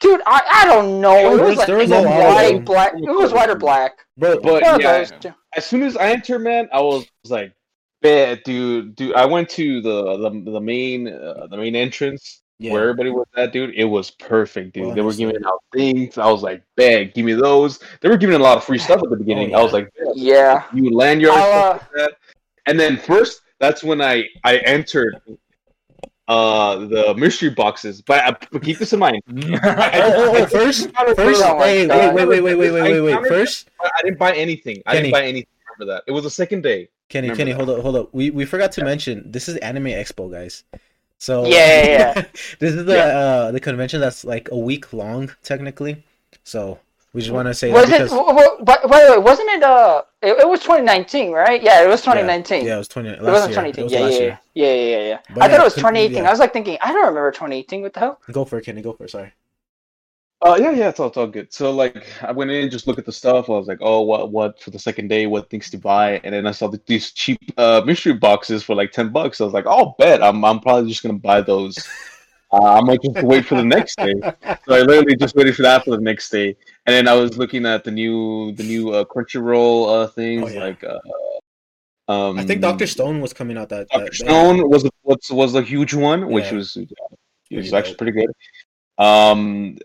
dude. 0.00 0.20
I, 0.26 0.40
I 0.62 0.66
don't 0.66 1.00
know. 1.00 1.16
It 1.16 1.40
was- 1.40 1.48
was 1.50 1.58
like 1.58 1.66
there 1.66 1.76
was 1.78 1.90
it 1.90 1.94
a 1.94 2.02
was 2.02 2.34
white, 2.34 2.64
black. 2.64 2.92
It 2.94 3.10
was 3.10 3.32
white 3.32 3.50
or 3.50 3.56
black. 3.56 3.98
Bro, 4.16 4.40
But 4.42 4.62
One 4.62 4.80
yeah, 4.80 4.98
those 5.04 5.12
as 5.56 5.64
soon 5.64 5.82
as 5.82 5.96
I 5.96 6.10
entered, 6.10 6.40
man, 6.40 6.68
I 6.72 6.80
was 6.80 7.06
like, 7.28 7.52
"Bet, 8.02 8.44
dude, 8.44 8.94
dude." 8.96 9.14
I 9.14 9.24
went 9.24 9.48
to 9.50 9.80
the 9.80 10.16
the, 10.18 10.50
the 10.52 10.60
main 10.60 11.08
uh, 11.08 11.46
the 11.50 11.56
main 11.56 11.74
entrance 11.74 12.42
yeah. 12.58 12.72
where 12.72 12.82
everybody 12.82 13.10
was 13.10 13.26
at, 13.36 13.52
dude. 13.52 13.74
It 13.74 13.84
was 13.84 14.10
perfect, 14.10 14.74
dude. 14.74 14.86
Well, 14.86 14.94
they 14.94 15.00
were 15.00 15.14
giving 15.14 15.44
out 15.44 15.62
things. 15.72 16.18
I 16.18 16.30
was 16.30 16.42
like, 16.42 16.62
"Bet, 16.76 17.14
give 17.14 17.24
me 17.24 17.32
those." 17.34 17.80
They 18.00 18.08
were 18.08 18.16
giving 18.16 18.36
a 18.36 18.38
lot 18.42 18.56
of 18.56 18.64
free 18.64 18.78
stuff 18.78 19.02
at 19.02 19.10
the 19.10 19.16
beginning. 19.24 19.54
Oh, 19.54 19.58
I 19.60 19.62
was 19.62 19.72
like, 19.72 19.92
"Bet, 19.94 20.16
Yeah. 20.16 20.64
"You 20.74 20.90
lanyard 20.90 21.34
uh, 21.34 21.70
like 21.72 21.90
that." 21.92 22.12
And 22.66 22.78
then 22.78 22.96
first, 22.96 23.42
that's 23.60 23.82
when 23.84 24.00
I 24.02 24.24
I 24.44 24.58
entered 24.58 25.20
uh 26.28 26.76
the 26.86 27.14
mystery 27.16 27.50
boxes. 27.50 28.02
But, 28.02 28.24
uh, 28.24 28.34
but 28.52 28.62
keep 28.62 28.78
this 28.78 28.92
in 28.92 28.98
mind. 28.98 29.22
Oh, 29.30 29.32
oh, 29.64 30.36
oh, 30.36 30.46
first, 30.46 30.90
first, 31.16 31.42
Oh 31.44 31.58
hey, 31.60 31.86
wait, 31.86 32.14
wait, 32.14 32.26
wait, 32.26 32.42
wait, 32.42 32.56
wait, 32.56 32.70
wait, 32.72 33.00
wait, 33.00 33.00
wait. 33.00 33.26
First, 33.28 33.70
I 33.80 33.86
I 33.98 34.02
didn't 34.02 34.18
buy 34.18 34.34
anything. 34.34 34.82
I 34.86 34.92
Kenny. 34.92 35.02
didn't 35.04 35.12
buy 35.12 35.22
anything. 35.26 35.48
Remember 35.78 35.94
that? 35.94 36.04
It 36.06 36.12
was 36.12 36.24
the 36.24 36.30
second 36.30 36.62
day. 36.62 36.88
Kenny, 37.08 37.28
Remember 37.30 37.38
Kenny, 37.38 37.52
that. 37.52 37.56
hold 37.64 37.70
up, 37.78 37.82
hold 37.82 37.96
up. 37.96 38.14
We 38.14 38.30
we 38.30 38.44
forgot 38.44 38.72
to 38.72 38.84
mention 38.84 39.30
this 39.30 39.48
is 39.48 39.56
Anime 39.58 39.84
Expo, 39.86 40.30
guys. 40.30 40.64
So 41.18 41.44
Yeah, 41.46 41.82
yeah, 41.82 41.86
yeah. 41.98 42.12
this 42.60 42.74
is 42.74 42.84
the 42.84 42.94
Yeah. 42.94 43.06
uh 43.18 43.50
the 43.52 43.60
convention 43.60 44.00
that's 44.00 44.24
like 44.24 44.48
a 44.52 44.58
week 44.58 44.92
long 44.92 45.30
technically. 45.42 46.04
So 46.44 46.78
we 47.12 47.20
just 47.22 47.32
want 47.32 47.48
to 47.48 47.54
say 47.54 47.72
Was 47.72 47.88
that 47.88 48.02
it? 48.02 48.04
because 48.04 48.10
w- 48.10 48.34
w- 48.38 48.64
But 48.64 48.88
wait, 48.88 49.10
wait, 49.10 49.22
wasn't 49.22 49.48
it? 49.50 49.62
Uh, 49.62 50.02
it, 50.22 50.38
it 50.44 50.48
was 50.48 50.60
2019, 50.60 51.32
right? 51.32 51.60
Yeah, 51.62 51.82
it 51.82 51.88
was 51.88 52.02
2019. 52.02 52.64
yeah, 52.64 52.74
it 52.76 52.78
was 52.78 52.88
twenty. 52.88 53.08
Last 53.10 53.20
It 53.20 53.24
wasn't 53.24 53.50
year. 53.50 53.72
2018. 53.72 53.80
It 53.80 53.84
was 53.84 53.92
yeah, 53.92 53.98
yeah, 54.08 54.38
yeah, 54.54 54.74
yeah, 54.74 54.96
yeah, 54.98 55.08
yeah. 55.08 55.42
I 55.44 55.48
thought 55.48 55.60
it 55.60 55.64
was 55.64 55.74
2018. 55.74 56.22
yeah. 56.22 56.28
I 56.28 56.30
was 56.30 56.38
like 56.40 56.52
thinking, 56.52 56.78
I 56.82 56.92
don't 56.92 57.06
remember 57.06 57.30
2018. 57.32 57.82
What 57.82 57.94
the 57.94 58.00
hell? 58.00 58.20
Go 58.32 58.44
for 58.44 58.58
it, 58.58 58.64
Kenny. 58.66 58.82
Go 58.82 58.92
for 58.92 59.04
it. 59.04 59.10
Sorry. 59.10 59.32
Uh, 60.40 60.56
yeah, 60.60 60.70
yeah, 60.70 60.88
it's 60.88 61.00
all, 61.00 61.08
it's 61.08 61.16
all 61.16 61.26
good. 61.26 61.52
So 61.52 61.72
like, 61.72 62.06
I 62.22 62.30
went 62.30 62.50
in, 62.52 62.70
just 62.70 62.86
look 62.86 62.98
at 62.98 63.04
the 63.04 63.12
stuff. 63.12 63.50
I 63.50 63.52
was 63.52 63.66
like, 63.66 63.78
oh, 63.80 64.02
what, 64.02 64.30
what 64.30 64.60
for 64.60 64.70
the 64.70 64.78
second 64.78 65.08
day? 65.08 65.26
What 65.26 65.50
things 65.50 65.68
to 65.70 65.78
buy? 65.78 66.20
And 66.22 66.32
then 66.32 66.46
I 66.46 66.52
saw 66.52 66.68
the, 66.68 66.80
these 66.86 67.10
cheap 67.10 67.40
uh, 67.56 67.82
mystery 67.84 68.12
boxes 68.12 68.62
for 68.62 68.76
like 68.76 68.92
ten 68.92 69.08
bucks. 69.10 69.40
I 69.40 69.44
was 69.44 69.52
like, 69.52 69.66
oh, 69.66 69.96
bet 69.98 70.22
I'm, 70.22 70.44
I'm 70.44 70.60
probably 70.60 70.90
just 70.90 71.02
gonna 71.02 71.18
buy 71.18 71.40
those. 71.40 71.76
Uh, 72.50 72.78
I 72.78 72.80
might 72.80 73.02
just 73.02 73.20
wait 73.20 73.44
for 73.44 73.56
the 73.56 73.62
next 73.62 73.98
day. 73.98 74.14
So 74.66 74.74
I 74.74 74.80
literally 74.80 75.16
just 75.16 75.36
waited 75.36 75.54
for 75.54 75.60
that 75.64 75.84
for 75.84 75.90
the 75.90 76.00
next 76.00 76.30
day. 76.30 76.56
And 76.86 76.94
then 76.94 77.06
I 77.06 77.12
was 77.12 77.36
looking 77.36 77.66
at 77.66 77.84
the 77.84 77.90
new 77.90 78.52
the 78.52 78.62
new 78.62 78.88
uh, 78.90 79.04
Crunchyroll 79.04 80.04
uh, 80.04 80.06
things 80.06 80.44
Oh, 80.44 80.48
yeah. 80.48 80.60
like 80.60 80.82
uh, 80.82 80.98
um 82.10 82.38
I 82.38 82.44
think 82.44 82.62
Doctor 82.62 82.86
Stone 82.86 83.20
was 83.20 83.34
coming 83.34 83.58
out 83.58 83.68
that. 83.68 83.88
Doctor 83.90 84.06
that 84.06 84.14
Stone 84.14 84.68
was 84.70 84.84
a, 84.86 84.90
was 85.04 85.18
was 85.30 85.54
a 85.56 85.62
huge 85.62 85.92
one, 85.92 86.30
which 86.30 86.46
Yeah. 86.46 86.54
was 86.54 86.76
it 86.78 86.88
was 87.50 87.74
actually 87.74 87.96
pretty 87.96 88.12
good. 88.12 88.30
Um, 88.96 89.76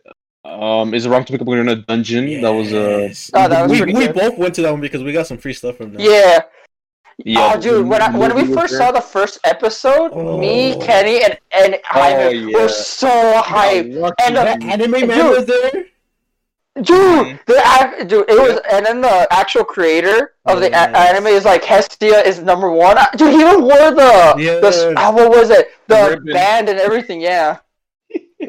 um, 0.46 0.94
is 0.94 1.06
it 1.06 1.10
wrong 1.10 1.24
to 1.26 1.32
pick 1.32 1.42
up 1.42 1.48
in 1.48 1.70
a 1.70 1.76
dungeon? 1.76 2.42
That 2.42 2.50
was 2.50 2.74
uh, 2.74 3.14
Oh, 3.34 3.48
that 3.48 3.70
was 3.70 3.80
we, 3.80 3.86
we 3.88 3.94
good. 3.94 4.14
both 4.16 4.38
went 4.38 4.56
to 4.56 4.62
that 4.64 4.72
one 4.72 4.82
because 4.82 5.04
we 5.04 5.12
got 5.14 5.28
some 5.28 5.38
free 5.38 5.54
stuff 5.54 5.78
from 5.78 5.94
them. 5.94 6.02
Yeah. 6.02 6.42
yeah. 7.18 7.54
oh, 7.56 7.62
dude, 7.62 7.88
when 7.88 8.02
I, 8.02 8.16
when 8.18 8.36
we 8.36 8.54
first 8.54 8.76
saw 8.78 8.92
the 8.92 9.02
first 9.02 9.40
episode, 9.46 10.16
me, 10.40 10.74
Oh. 10.76 10.80
Kenny, 10.82 11.24
and 11.24 11.38
and 11.56 11.80
Jaime 11.86 12.52
yeah. 12.52 12.58
were 12.62 12.68
so 12.68 13.42
hyped. 13.42 13.94
lucky 13.96 14.16
And 14.26 14.36
the- 14.36 14.42
That 14.44 14.64
anime 14.64 14.92
man 14.92 15.08
Dude. 15.10 15.38
was 15.38 15.46
there. 15.46 15.72
Dude, 16.82 16.88
Mhm. 16.98 17.40
the 17.46 18.06
dude, 18.06 18.28
it 18.28 18.34
was, 18.42 18.60
and 18.72 18.84
then 18.84 19.00
the 19.00 19.28
actual 19.32 19.64
creator 19.64 20.34
of 20.48 20.60
the 20.60 20.68
a- 20.70 20.72
Yes. 20.72 21.10
anime 21.14 21.28
is 21.28 21.46
like 21.46 21.64
Hestia 21.64 22.22
is 22.28 22.40
number 22.40 22.72
one. 22.72 22.98
Uh, 22.98 23.06
Dude, 23.16 23.32
he 23.32 23.42
even 23.42 23.62
wore 23.62 23.92
the 23.92 24.34
the 24.60 24.68
s- 24.70 24.82
uh, 24.98 25.12
what 25.12 25.30
was 25.30 25.52
it? 25.52 25.70
The 25.88 26.10
Ribbon. 26.18 26.34
band 26.34 26.70
and 26.70 26.80
everything. 26.80 27.22
Yeah, 27.22 27.58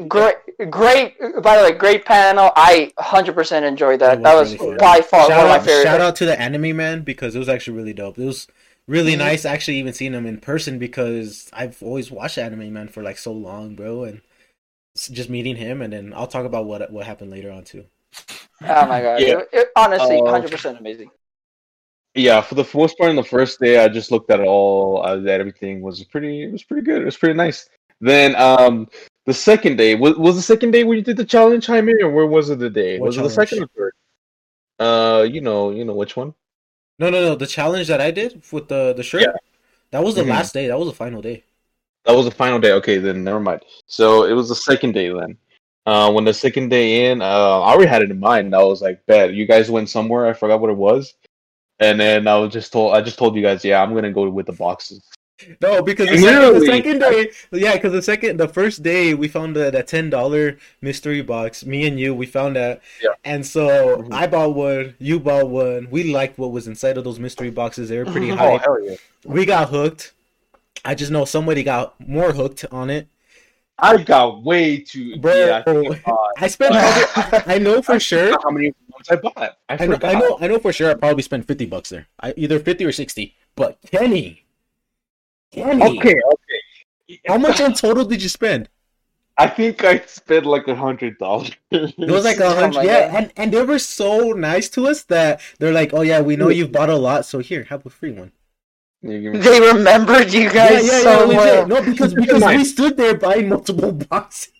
great, 0.07 0.35
great. 0.69 1.19
By 1.41 1.57
the 1.57 1.63
way, 1.63 1.71
great 1.77 2.05
panel. 2.05 2.51
I 2.55 2.91
100% 2.97 3.65
enjoyed 3.65 3.99
that. 4.01 4.21
It 4.21 4.23
That 4.23 4.35
was 4.35 4.51
was 4.51 4.59
really 4.59 4.77
by 4.77 5.01
far 5.01 5.27
shout 5.27 5.31
one 5.31 5.45
of 5.45 5.49
my 5.49 5.59
out, 5.59 5.65
favorite. 5.65 5.83
shout 5.83 6.01
out 6.01 6.15
to 6.17 6.25
the 6.25 6.39
anime 6.39 6.75
man 6.77 7.01
because 7.03 7.35
it 7.35 7.39
was 7.39 7.49
actually 7.49 7.77
really 7.77 7.93
dope. 7.93 8.17
It 8.19 8.25
was 8.25 8.47
really 8.87 9.13
Mhm. 9.13 9.17
nice 9.17 9.45
actually 9.45 9.77
even 9.77 9.93
seeing 9.93 10.13
him 10.13 10.25
in 10.25 10.39
person 10.39 10.77
because 10.79 11.49
I've 11.53 11.81
always 11.81 12.11
watched 12.11 12.37
anime 12.37 12.71
man 12.73 12.87
for 12.87 13.01
like 13.03 13.17
so 13.17 13.31
long, 13.31 13.75
bro, 13.75 14.03
and 14.03 14.21
just 15.11 15.29
meeting 15.29 15.57
him 15.57 15.81
and 15.81 15.93
then 15.93 16.13
I'll 16.15 16.27
talk 16.27 16.45
about 16.45 16.65
what 16.65 16.91
what 16.91 17.05
happened 17.07 17.31
later 17.31 17.51
on 17.51 17.63
too. 17.65 17.85
Oh 18.61 18.85
my 18.87 19.01
god! 19.01 19.21
Yeah. 19.21 19.39
It, 19.39 19.49
it- 19.53 19.67
honestly, 19.75 20.17
Uh, 20.17 20.21
100% 20.21 20.79
amazing. 20.79 21.11
Yeah, 22.13 22.39
for 22.41 22.55
the 22.55 22.65
most 22.73 22.97
part, 22.97 23.09
in 23.09 23.15
the 23.17 23.23
first 23.23 23.59
day, 23.59 23.77
I 23.83 23.89
just 23.89 24.09
looked 24.09 24.31
at 24.31 24.39
it 24.39 24.45
all. 24.47 25.03
Uh, 25.03 25.17
that 25.17 25.39
everything 25.41 25.81
was 25.81 26.03
pretty. 26.05 26.43
It 26.43 26.51
was 26.51 26.63
pretty 26.63 26.83
good. 26.85 27.01
It 27.01 27.05
was 27.05 27.17
pretty 27.17 27.35
nice. 27.35 27.69
Then, 28.01 28.35
um, 28.35 28.87
the 29.25 29.33
second 29.33 29.77
day 29.77 29.95
was 29.95 30.15
was 30.17 30.35
the 30.35 30.41
second 30.41 30.71
day 30.71 30.83
when 30.83 30.97
you 30.97 31.03
did 31.03 31.17
the 31.17 31.25
challenge, 31.25 31.65
Jaime, 31.65 31.93
or 32.01 32.09
where 32.09 32.27
was 32.27 32.49
it 32.49 32.59
the 32.59 32.69
day? 32.69 32.99
What 32.99 33.07
was 33.07 33.17
it 33.17 33.23
the 33.23 33.29
second 33.29 33.63
or 33.63 33.67
third? 33.75 33.93
Uh, 34.79 35.23
you 35.23 35.41
know, 35.41 35.71
you 35.71 35.85
know 35.85 35.93
which 35.93 36.15
one? 36.15 36.33
No, 36.99 37.09
no, 37.09 37.21
no. 37.21 37.35
The 37.35 37.47
challenge 37.47 37.87
that 37.87 38.01
I 38.01 38.11
did 38.11 38.41
with 38.51 38.67
the 38.67 38.93
the 38.93 39.03
shirt, 39.03 39.21
Yeah. 39.21 39.33
that 39.91 40.03
was 40.03 40.15
the 40.15 40.23
Mhm. 40.23 40.29
last 40.29 40.53
day. 40.53 40.67
That 40.67 40.77
was 40.77 40.87
the 40.87 40.93
final 40.95 41.21
day. 41.21 41.43
That 42.05 42.15
was 42.15 42.25
the 42.25 42.31
final 42.31 42.59
day. 42.59 42.73
Okay, 42.73 42.97
then 42.97 43.23
never 43.23 43.39
mind. 43.39 43.63
So 43.87 44.25
it 44.25 44.33
was 44.33 44.49
the 44.49 44.55
second 44.55 44.93
day 44.93 45.09
then. 45.09 45.37
Uh, 45.87 46.11
when 46.11 46.25
the 46.25 46.33
second 46.33 46.69
day 46.69 47.09
in, 47.11 47.21
uh, 47.21 47.25
I 47.25 47.71
already 47.71 47.89
had 47.89 48.01
it 48.01 48.11
in 48.11 48.19
mind. 48.19 48.55
I 48.55 48.63
was 48.63 48.81
like, 48.81 49.05
"Bet 49.05 49.33
you 49.33 49.45
guys 49.45 49.69
went 49.71 49.89
somewhere. 49.89 50.25
I 50.27 50.33
forgot 50.33 50.59
what 50.59 50.69
it 50.69 50.77
was." 50.77 51.13
And 51.79 51.99
then 51.99 52.27
I 52.27 52.37
was 52.37 52.53
just 52.53 52.71
told, 52.71 52.93
I 52.95 53.01
just 53.01 53.17
told 53.17 53.35
you 53.35 53.41
guys, 53.41 53.63
"Yeah, 53.63 53.81
I'm 53.81 53.93
gonna 53.93 54.11
go 54.11 54.29
with 54.29 54.45
the 54.45 54.53
boxes." 54.53 55.03
No, 55.61 55.81
because 55.81 56.07
the 56.07 56.17
second, 56.17 56.59
the 56.59 56.65
second 56.65 56.99
day, 56.99 57.29
yeah, 57.51 57.73
because 57.73 57.91
the 57.91 58.01
second, 58.01 58.37
the 58.37 58.47
first 58.47 58.83
day 58.83 59.13
we 59.13 59.27
found 59.27 59.53
that 59.57 59.73
that 59.73 59.85
ten 59.87 60.09
dollar 60.09 60.57
mystery 60.81 61.21
box. 61.21 61.65
Me 61.65 61.85
and 61.85 61.99
you, 61.99 62.15
we 62.15 62.25
found 62.25 62.55
that, 62.55 62.81
Yeah. 63.03 63.09
and 63.25 63.45
so 63.45 63.97
Mhm. 63.97 64.13
I 64.13 64.27
bought 64.27 64.55
one, 64.55 64.95
you 64.97 65.19
bought 65.19 65.49
one. 65.49 65.89
We 65.91 66.05
liked 66.13 66.37
what 66.37 66.51
was 66.51 66.67
inside 66.67 66.97
of 66.97 67.03
those 67.03 67.19
mystery 67.19 67.49
boxes. 67.49 67.89
They 67.89 67.97
were 67.97 68.05
pretty 68.05 68.29
high. 68.29 68.53
Oh 68.55 68.57
hell 68.59 68.81
yeah! 68.81 68.95
We 69.25 69.45
got 69.45 69.69
hooked. 69.69 70.13
I 70.85 70.95
just 70.95 71.11
know 71.11 71.25
somebody 71.25 71.63
got 71.63 71.99
more 71.99 72.31
hooked 72.31 72.63
on 72.71 72.89
it. 72.89 73.07
I 73.77 73.97
got 73.97 74.41
way 74.41 74.77
too. 74.77 75.17
Bro, 75.17 75.35
yeah, 75.35 75.63
I 76.05 76.15
I 76.37 76.47
spent. 76.47 76.75
I 77.47 77.57
know 77.57 77.81
for 77.81 77.99
sure. 77.99 78.31
how 78.41 78.51
many 78.51 78.73
ones 78.89 79.09
I 79.09 79.17
bought. 79.17 79.35
I, 79.67 79.83
I 79.83 79.85
know. 79.85 79.97
I 80.01 80.13
know. 80.13 80.37
I 80.39 80.47
know 80.47 80.59
for 80.59 80.71
sure. 80.71 80.91
I 80.91 80.93
probably 80.93 81.23
spent 81.23 81.45
fifty 81.45 81.65
bucks 81.65 81.89
there. 81.89 82.07
I, 82.21 82.33
either 82.37 82.57
fifty 82.57 82.85
or 82.85 82.93
sixty. 82.93 83.35
But 83.57 83.77
Kenny, 83.91 84.44
Kenny, 85.51 85.83
Okay, 85.99 86.15
okay. 86.33 87.19
how 87.27 87.37
much 87.37 87.59
in 87.59 87.73
total 87.73 88.05
did 88.05 88.21
you 88.21 88.29
spend? 88.29 88.69
I 89.37 89.47
think 89.47 89.83
I 89.83 89.99
spent 90.05 90.45
like 90.45 90.65
a 90.69 90.75
hundred 90.75 91.17
dollars. 91.17 91.51
It 91.71 92.09
was 92.09 92.23
like 92.23 92.37
a 92.39 92.45
Oh 92.45 92.55
hundred, 92.55 92.75
my 92.75 92.83
yeah, 92.83 93.07
God. 93.11 93.15
and 93.17 93.33
and 93.35 93.51
they 93.53 93.63
were 93.63 93.79
so 93.79 94.31
nice 94.31 94.69
to 94.69 94.87
us 94.87 95.03
that 95.03 95.41
they're 95.59 95.73
like, 95.73 95.93
"Oh 95.93 96.01
yeah, 96.01 96.21
we 96.21 96.37
know 96.37 96.47
you've 96.49 96.71
bought 96.71 96.89
a 96.89 96.95
lot, 96.95 97.25
so 97.25 97.39
here, 97.39 97.65
have 97.65 97.85
a 97.85 97.89
free 97.89 98.11
one." 98.11 98.31
They 99.03 99.19
remembered 99.19 100.31
you 100.33 100.49
guys 100.49 100.87
yeah, 100.87 100.91
yeah, 100.93 101.01
so 101.01 101.25
legit. 101.27 101.37
well. 101.37 101.67
No, 101.67 101.81
because 101.83 102.13
because 102.23 102.43
we 102.45 102.63
stood 102.63 102.95
there 102.95 103.17
buying 103.17 103.49
multiple 103.49 103.91
boxes. 104.09 104.53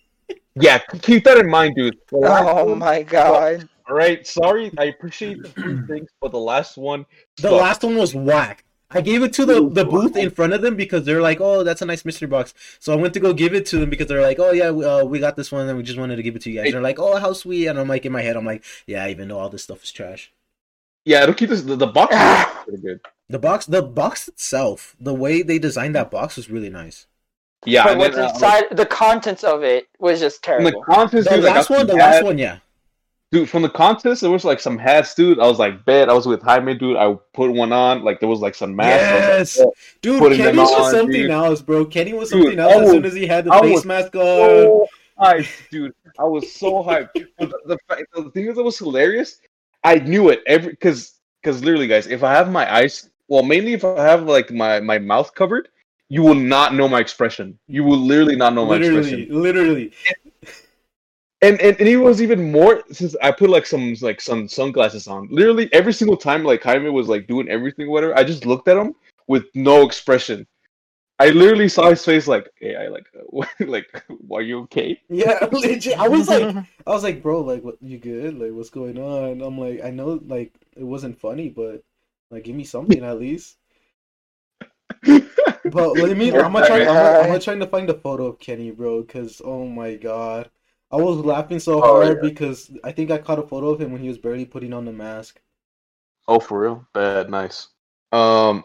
yeah, 0.54 0.78
keep 1.00 1.24
that 1.24 1.38
in 1.38 1.48
mind, 1.48 1.74
dude. 1.76 1.96
The 2.10 2.18
last 2.18 2.44
Oh 2.46 2.64
one- 2.66 2.78
my 2.78 3.02
god! 3.02 3.66
All 3.88 3.96
right, 3.96 4.26
sorry, 4.26 4.70
I 4.76 4.84
appreciate 4.84 5.42
the 5.42 5.48
free 5.48 5.78
things, 5.86 6.10
but 6.20 6.32
the 6.32 6.38
last 6.38 6.76
one, 6.76 7.06
The 7.36 7.42
sucked. 7.48 7.54
last 7.62 7.82
one 7.82 7.96
was 7.96 8.14
whack. 8.14 8.62
I 8.90 9.00
gave 9.00 9.22
it 9.22 9.32
to 9.34 9.44
the, 9.44 9.68
the 9.68 9.84
booth 9.84 10.16
in 10.16 10.30
front 10.30 10.52
of 10.52 10.62
them 10.62 10.76
because 10.76 11.04
they're 11.04 11.20
like, 11.20 11.40
"Oh, 11.40 11.64
that's 11.64 11.82
a 11.82 11.86
nice 11.86 12.04
mystery 12.04 12.28
box." 12.28 12.54
So 12.78 12.92
I 12.92 12.96
went 12.96 13.14
to 13.14 13.20
go 13.20 13.32
give 13.32 13.54
it 13.54 13.66
to 13.66 13.78
them 13.78 13.90
because 13.90 14.06
they're 14.06 14.22
like, 14.22 14.38
"Oh 14.38 14.52
yeah, 14.52 14.70
we, 14.70 14.84
uh, 14.84 15.04
we 15.04 15.18
got 15.18 15.36
this 15.36 15.50
one 15.50 15.68
and 15.68 15.76
we 15.76 15.82
just 15.82 15.98
wanted 15.98 16.16
to 16.16 16.22
give 16.22 16.36
it 16.36 16.42
to 16.42 16.50
you 16.50 16.56
guys." 16.56 16.66
Hey. 16.66 16.70
They're 16.72 16.80
like, 16.80 16.98
"Oh, 16.98 17.16
how 17.18 17.32
sweet!" 17.32 17.66
And 17.66 17.78
I'm 17.78 17.88
like, 17.88 18.06
in 18.06 18.12
my 18.12 18.22
head, 18.22 18.36
I'm 18.36 18.46
like, 18.46 18.64
"Yeah, 18.86 19.08
even 19.08 19.28
though 19.28 19.38
all 19.38 19.48
this 19.48 19.64
stuff 19.64 19.82
is 19.82 19.90
trash." 19.90 20.32
yeah, 21.06 21.22
it'll 21.22 21.34
keep 21.34 21.48
this. 21.48 21.62
The, 21.62 21.76
the 21.76 21.86
box 21.86 22.14
is 22.14 22.64
pretty 22.64 22.82
good. 22.82 23.00
The 23.28 23.38
box, 23.38 23.66
the 23.66 23.82
box 23.82 24.28
itself, 24.28 24.96
the 25.00 25.14
way 25.14 25.42
they 25.42 25.58
designed 25.58 25.94
that 25.94 26.10
box 26.10 26.36
was 26.36 26.50
really 26.50 26.68
nice. 26.68 27.06
Yeah, 27.64 27.84
but 27.84 27.92
and 27.92 28.00
what's 28.00 28.16
then, 28.16 28.26
uh, 28.26 28.32
inside 28.32 28.64
the 28.72 28.86
contents 28.86 29.42
of 29.44 29.62
it 29.62 29.88
was 29.98 30.20
just 30.20 30.44
from 30.44 30.64
the 30.64 30.72
terrible. 30.72 30.84
contest, 30.84 31.28
The 31.28 31.36
dude, 31.36 31.44
I 31.44 31.54
last 31.54 31.68
got 31.68 31.78
one, 31.78 31.86
the 31.86 31.94
last 31.94 32.24
one, 32.24 32.38
yeah. 32.38 32.58
Dude. 33.32 33.48
From 33.48 33.62
the 33.62 33.68
contest, 33.68 34.20
there 34.20 34.30
was 34.30 34.44
like 34.44 34.60
some 34.60 34.78
hats, 34.78 35.14
dude. 35.14 35.38
I 35.38 35.46
was 35.46 35.58
like, 35.58 35.84
bet. 35.84 36.08
I 36.08 36.12
was 36.12 36.26
with 36.26 36.42
Jaime, 36.42 36.74
dude. 36.74 36.96
I 36.96 37.14
put 37.34 37.50
one 37.52 37.72
on. 37.72 38.02
Like 38.02 38.20
there 38.20 38.28
was 38.28 38.40
like 38.40 38.54
some 38.54 38.74
masks. 38.74 39.02
Was 39.02 39.12
like, 39.12 39.28
Yes, 39.28 39.60
"Oh, 39.60 39.72
dude. 40.02 40.36
Kenny 40.36 40.58
was 40.58 40.72
on, 40.72 40.90
something 40.90 41.12
dude. 41.12 41.30
else, 41.30 41.62
bro. 41.62 41.84
Kenny 41.84 42.12
was 42.12 42.30
Dude, 42.30 42.42
something 42.42 42.58
else 42.58 42.72
I 42.74 42.82
as 42.84 42.90
soon 42.90 43.04
as 43.04 43.14
he 43.14 43.26
had 43.26 43.44
the 43.44 43.52
I 43.52 43.60
face 43.60 43.74
was 43.74 43.84
mask 43.84 44.14
on. 44.14 44.20
so 44.22 44.88
hyped, 45.20 45.70
dude. 45.70 45.92
I 46.18 46.24
was 46.24 46.52
so 46.52 46.82
hyped. 46.82 47.10
But 47.38 47.50
the, 47.50 47.58
the, 47.66 47.78
fact, 47.88 48.02
the 48.14 48.30
thing 48.30 48.46
is, 48.46 48.56
that 48.56 48.62
was 48.62 48.78
hilarious. 48.78 49.40
I 49.84 49.96
knew 49.96 50.30
it 50.30 50.42
every 50.46 50.70
because 50.70 51.14
because 51.42 51.62
literally, 51.62 51.86
guys, 51.86 52.06
if 52.06 52.22
I 52.24 52.32
have 52.32 52.50
my 52.50 52.72
eyes, 52.72 53.08
well, 53.28 53.42
mainly 53.42 53.72
if 53.74 53.84
I 53.84 54.02
have 54.02 54.22
like 54.24 54.50
my 54.50 54.80
my 54.80 54.98
mouth 54.98 55.34
covered, 55.34 55.68
you 56.08 56.22
will 56.22 56.34
not 56.34 56.74
know 56.74 56.88
my 56.88 57.00
expression. 57.00 57.58
You 57.68 57.84
will 57.84 57.98
literally 57.98 58.36
not 58.36 58.54
know 58.54 58.64
my 58.64 58.72
literally, 58.78 58.98
expression. 59.22 59.42
literally. 59.42 59.92
And, 61.46 61.60
and 61.60 61.78
and 61.78 61.88
it 61.88 61.96
was 61.96 62.20
even 62.20 62.50
more 62.50 62.82
since 62.90 63.14
I 63.22 63.30
put 63.30 63.50
like 63.50 63.66
some 63.66 63.94
like 64.00 64.20
some 64.20 64.48
sunglasses 64.48 65.06
on. 65.06 65.28
Literally 65.30 65.72
every 65.72 65.92
single 65.92 66.16
time, 66.16 66.42
like 66.42 66.62
Jaime 66.62 66.90
was 66.90 67.08
like 67.08 67.28
doing 67.28 67.48
everything, 67.48 67.88
whatever. 67.88 68.18
I 68.18 68.24
just 68.24 68.46
looked 68.46 68.66
at 68.66 68.76
him 68.76 68.94
with 69.28 69.44
no 69.54 69.86
expression. 69.86 70.46
I 71.18 71.30
literally 71.30 71.68
saw 71.68 71.88
his 71.90 72.04
face 72.04 72.26
like, 72.26 72.50
"Hey, 72.56 72.74
I 72.74 72.88
like, 72.88 73.06
like, 73.60 74.04
are 74.32 74.42
you 74.42 74.60
okay?" 74.62 75.00
Yeah, 75.08 75.38
legit. 75.52 75.98
I 75.98 76.08
was 76.08 76.28
like, 76.28 76.56
I 76.86 76.90
was 76.90 77.04
like, 77.04 77.22
bro, 77.22 77.40
like, 77.42 77.62
what? 77.62 77.76
You 77.80 77.98
good? 77.98 78.38
Like, 78.38 78.52
what's 78.52 78.70
going 78.70 78.98
on? 78.98 79.40
I'm 79.40 79.58
like, 79.58 79.84
I 79.84 79.90
know, 79.90 80.20
like, 80.26 80.52
it 80.76 80.84
wasn't 80.84 81.20
funny, 81.20 81.48
but 81.48 81.84
like, 82.30 82.44
give 82.44 82.56
me 82.56 82.64
something 82.64 83.04
at 83.04 83.20
least. 83.20 83.56
But 85.70 85.94
let 85.94 86.16
me. 86.16 86.32
I'm 86.32 86.52
gonna 86.52 86.66
try. 86.66 86.80
I'm 86.80 86.86
gonna, 86.86 87.18
I'm 87.18 87.26
gonna 87.26 87.38
try 87.40 87.54
to 87.54 87.66
find 87.66 87.90
a 87.90 87.94
photo 87.94 88.26
of 88.26 88.38
Kenny, 88.38 88.70
bro, 88.70 89.02
because 89.02 89.40
oh 89.44 89.66
my 89.66 89.94
god, 89.94 90.50
I 90.90 90.96
was 90.96 91.18
laughing 91.18 91.60
so 91.60 91.82
Oh, 91.82 91.84
hard 91.84 92.20
yeah. 92.20 92.20
because 92.20 92.70
I 92.82 92.90
think 92.92 93.10
I 93.10 93.18
caught 93.18 93.38
a 93.38 93.46
photo 93.46 93.68
of 93.70 93.80
him 93.80 93.92
when 93.92 94.00
he 94.02 94.08
was 94.08 94.18
barely 94.18 94.44
putting 94.46 94.72
on 94.72 94.84
the 94.84 94.92
mask. 94.92 95.40
Oh, 96.28 96.38
for 96.40 96.60
real? 96.60 96.86
Bad, 96.92 97.30
nice. 97.30 97.68
Um, 98.12 98.64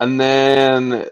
and 0.00 0.20
then, 0.20 1.08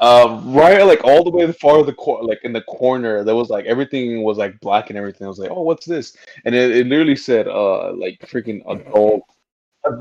uh, 0.00 0.40
right, 0.46 0.82
like 0.84 1.04
all 1.04 1.24
the 1.24 1.30
way 1.30 1.46
the 1.46 1.52
far 1.54 1.82
the 1.84 1.92
cor- 1.94 2.24
like 2.24 2.40
in 2.44 2.52
the 2.52 2.62
corner, 2.62 3.24
there 3.24 3.36
was 3.36 3.50
like 3.50 3.66
everything 3.66 4.22
was 4.22 4.38
like 4.38 4.60
black 4.60 4.90
and 4.90 4.98
everything. 4.98 5.26
I 5.26 5.28
was 5.28 5.38
like, 5.38 5.50
oh, 5.50 5.62
what's 5.62 5.86
this? 5.86 6.16
And 6.44 6.54
it, 6.54 6.76
it 6.76 6.86
literally 6.86 7.16
said, 7.16 7.48
uh, 7.48 7.92
like 7.94 8.20
freaking 8.20 8.62
adult, 8.68 9.22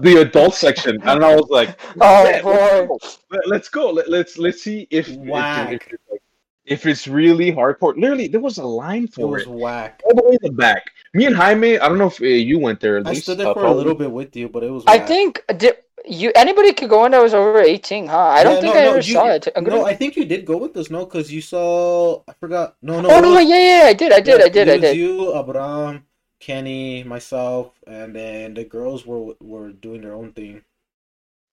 the 0.01 0.21
adult 0.21 0.55
section. 0.55 1.01
And 1.05 1.23
I 1.23 1.35
was 1.35 1.49
like, 1.49 1.79
Oh 2.01 2.23
"Yeah, 2.23 2.41
let's 2.43 2.43
boy! 2.43 2.87
go. 2.87 2.99
Let, 3.31 3.47
let's 3.47 3.69
go. 3.69 3.91
Let, 3.91 4.09
let's 4.09 4.37
let's 4.37 4.61
see 4.61 4.87
if 4.91 5.17
if, 5.23 5.47
if, 5.55 5.71
if, 5.91 5.99
like, 6.11 6.21
if 6.69 6.85
it's 6.85 7.07
really 7.07 7.51
hardcore. 7.51 7.95
Literally, 7.97 8.27
there 8.27 8.39
was 8.39 8.57
a 8.59 8.63
line 8.65 9.07
for 9.07 9.21
It 9.21 9.23
for 9.23 9.27
was 9.27 9.41
it 9.43 9.49
whack. 9.49 10.01
all 10.05 10.15
the 10.15 10.23
way 10.29 10.37
in 10.41 10.51
the 10.51 10.51
back. 10.55 10.91
Me 11.13 11.25
and 11.25 11.35
Jaime, 11.35 11.79
I 11.79 11.87
don't 11.89 11.97
know 11.97 12.07
if 12.07 12.21
uh, 12.21 12.25
you 12.25 12.59
went 12.59 12.79
there. 12.79 12.97
At 12.97 13.07
I 13.07 13.11
least, 13.11 13.23
stood 13.23 13.39
there 13.39 13.47
uh, 13.47 13.53
for 13.53 13.65
a 13.65 13.71
little 13.73 13.95
bit 13.95 14.11
with 14.11 14.35
you, 14.35 14.47
but 14.49 14.63
it 14.63 14.69
was. 14.71 14.83
I 14.87 14.99
think 14.99 15.43
did, 15.57 15.77
you 16.05 16.31
anybody 16.35 16.71
could 16.73 16.89
go 16.89 17.05
in 17.05 17.11
that 17.11 17.21
was 17.21 17.33
over 17.33 17.59
eighteen, 17.59 18.07
huh? 18.07 18.17
I 18.39 18.43
don't 18.43 18.55
Yeah, 18.55 18.61
think 18.61 18.73
no, 18.75 18.79
I 18.79 18.83
no, 18.83 18.89
ever 18.91 18.97
you- 18.97 19.13
saw 19.13 19.27
it. 19.29 19.47
I'm 19.55 19.63
No, 19.63 19.69
gonna- 19.71 19.83
I 19.83 19.95
think 19.95 20.15
you 20.15 20.25
did 20.25 20.45
go 20.45 20.57
with 20.57 20.77
us, 20.77 20.89
no, 20.89 21.05
because 21.05 21.31
you 21.31 21.41
saw. 21.41 22.21
I 22.27 22.33
forgot. 22.39 22.75
No, 22.81 23.01
no. 23.01 23.09
oh 23.09 23.19
no, 23.19 23.33
was- 23.33 23.49
yeah, 23.49 23.81
yeah, 23.81 23.85
I 23.87 23.93
did, 23.93 24.11
I 24.13 24.19
did, 24.21 24.39
Yeah, 24.39 24.45
I 24.45 24.49
did, 24.49 24.67
it 24.67 24.71
I 24.71 24.75
was 24.75 24.81
did. 24.81 24.97
You, 24.97 25.31
Abram, 25.33 26.05
Kenny, 26.39 27.03
myself, 27.03 27.73
and 27.87 28.15
then 28.15 28.53
the 28.53 28.63
girls 28.63 29.05
were 29.05 29.33
were 29.41 29.69
doing 29.71 30.01
their 30.01 30.13
own 30.13 30.31
thing. 30.33 30.61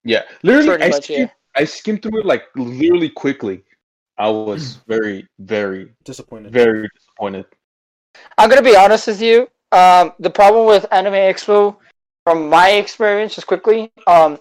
Yeah, 0.04 0.22
literally, 0.44 0.68
Pretty 0.68 0.84
I 0.84 0.88
much, 0.90 1.04
skimmed, 1.04 1.30
I 1.56 1.64
skimmed 1.64 2.02
through 2.02 2.20
it 2.20 2.26
like 2.26 2.44
literally 2.54 3.08
quickly. 3.10 3.64
I 4.18 4.28
was 4.30 4.78
very, 4.86 5.26
very, 5.38 5.94
Disappointed. 6.04 6.54
very 6.54 6.88
disappointed. 6.94 7.46
I'm 8.38 8.48
gonna 8.48 8.62
be 8.62 8.76
honest 8.76 9.06
with 9.06 9.20
you. 9.22 9.48
um, 9.72 10.12
the 10.20 10.30
problem 10.30 10.66
with 10.66 10.86
Anime 10.92 11.14
Expo, 11.14 11.76
from 12.24 12.48
my 12.48 12.70
experience, 12.72 13.34
just 13.34 13.46
quickly, 13.46 13.92
um, 14.06 14.38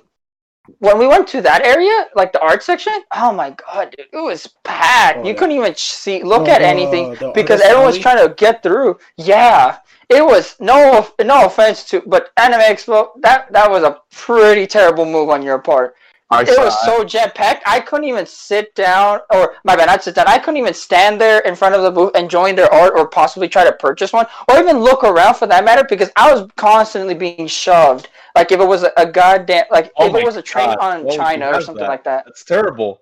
when 0.80 0.98
we 1.00 1.08
went 1.08 1.28
to 1.30 1.42
that 1.42 1.64
area, 1.66 2.08
like 2.16 2.34
the 2.34 2.42
art 2.42 2.64
section, 2.64 2.94
oh 3.14 3.34
my 3.34 3.52
god, 3.52 3.94
dude, 3.98 4.08
it 4.14 4.18
was 4.18 4.48
packed. 4.64 5.20
Oh, 5.20 5.26
you 5.26 5.34
yeah. 5.34 5.36
couldn't 5.36 5.56
even 5.58 5.76
see, 5.76 6.24
look 6.24 6.48
Oh, 6.48 6.50
at 6.50 6.62
anything 6.64 7.12
the 7.20 7.32
because 7.34 7.62
artist 7.62 7.62
everyone's 7.62 7.98
alley? 7.98 8.00
trying 8.00 8.28
to 8.28 8.34
get 8.36 8.64
through. 8.64 9.00
Yeah, 9.18 9.80
it 10.10 10.26
was 10.26 10.56
no, 10.60 11.08
no 11.24 11.46
offense 11.48 11.86
to, 11.86 12.02
but 12.08 12.32
Anime 12.38 12.62
Expo, 12.62 13.10
that 13.22 13.52
that 13.54 13.70
was 13.72 13.84
a 13.84 14.02
pretty 14.12 14.68
terrible 14.68 15.06
move 15.06 15.30
on 15.30 15.44
your 15.44 15.60
part. 15.60 15.96
I 16.32 16.42
It 16.42 16.48
saw 16.48 16.64
was 16.64 16.86
so 16.86 17.04
jam 17.04 17.32
packed. 17.36 17.64
I 17.68 17.80
couldn't 17.80 18.06
even 18.08 18.26
sit 18.26 18.74
down, 18.74 19.20
or 19.32 19.56
my 19.64 19.76
bad, 19.76 19.86
not 19.86 20.04
sit 20.04 20.16
down. 20.16 20.28
I 20.28 20.40
couldn't 20.40 20.58
even 20.58 20.74
stand 20.74 21.22
there 21.22 21.40
in 21.42 21.56
front 21.56 21.76
of 21.76 21.84
the 21.84 21.92
booth 21.92 22.16
enjoying 22.16 22.56
their 22.56 22.72
art, 22.74 22.94
or 22.96 23.08
possibly 23.08 23.48
try 23.48 23.64
to 23.64 23.72
purchase 23.74 24.12
one, 24.12 24.26
or 24.50 24.58
even 24.58 24.80
look 24.80 25.04
around 25.04 25.36
for 25.36 25.46
that 25.48 25.64
matter, 25.64 25.84
because 25.88 26.10
I 26.16 26.34
was 26.34 26.50
constantly 26.58 27.14
being 27.14 27.48
shoved. 27.48 28.10
Like 28.36 28.52
if 28.52 28.60
it 28.60 28.68
was 28.68 28.84
a, 28.84 28.92
a 28.98 29.06
goddamn, 29.06 29.66
like 29.70 29.94
Oh 29.98 30.08
if 30.08 30.16
it 30.16 30.26
was 30.26 30.36
a 30.36 30.42
train 30.42 30.68
God, 30.70 30.78
on 30.80 31.04
why 31.06 31.16
China 31.16 31.48
or 31.52 31.62
something 31.62 31.84
that? 31.84 31.90
like 31.90 32.04
that. 32.06 32.26
That's 32.26 32.44
terrible. 32.44 33.00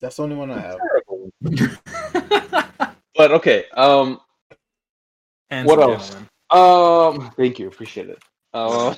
That's 0.00 0.16
the 0.16 0.24
only 0.24 0.36
one 0.36 0.50
I 0.50 0.60
have. 0.60 0.80
But 3.16 3.32
okay. 3.32 3.64
Um. 3.74 4.20
Handsome 5.50 5.78
What 5.78 5.82
else? 5.82 6.10
gentleman. 6.10 6.28
Um. 6.50 7.30
Thank 7.36 7.58
you. 7.58 7.68
Appreciate 7.68 8.10
it. 8.10 8.22
Uh, 8.56 8.94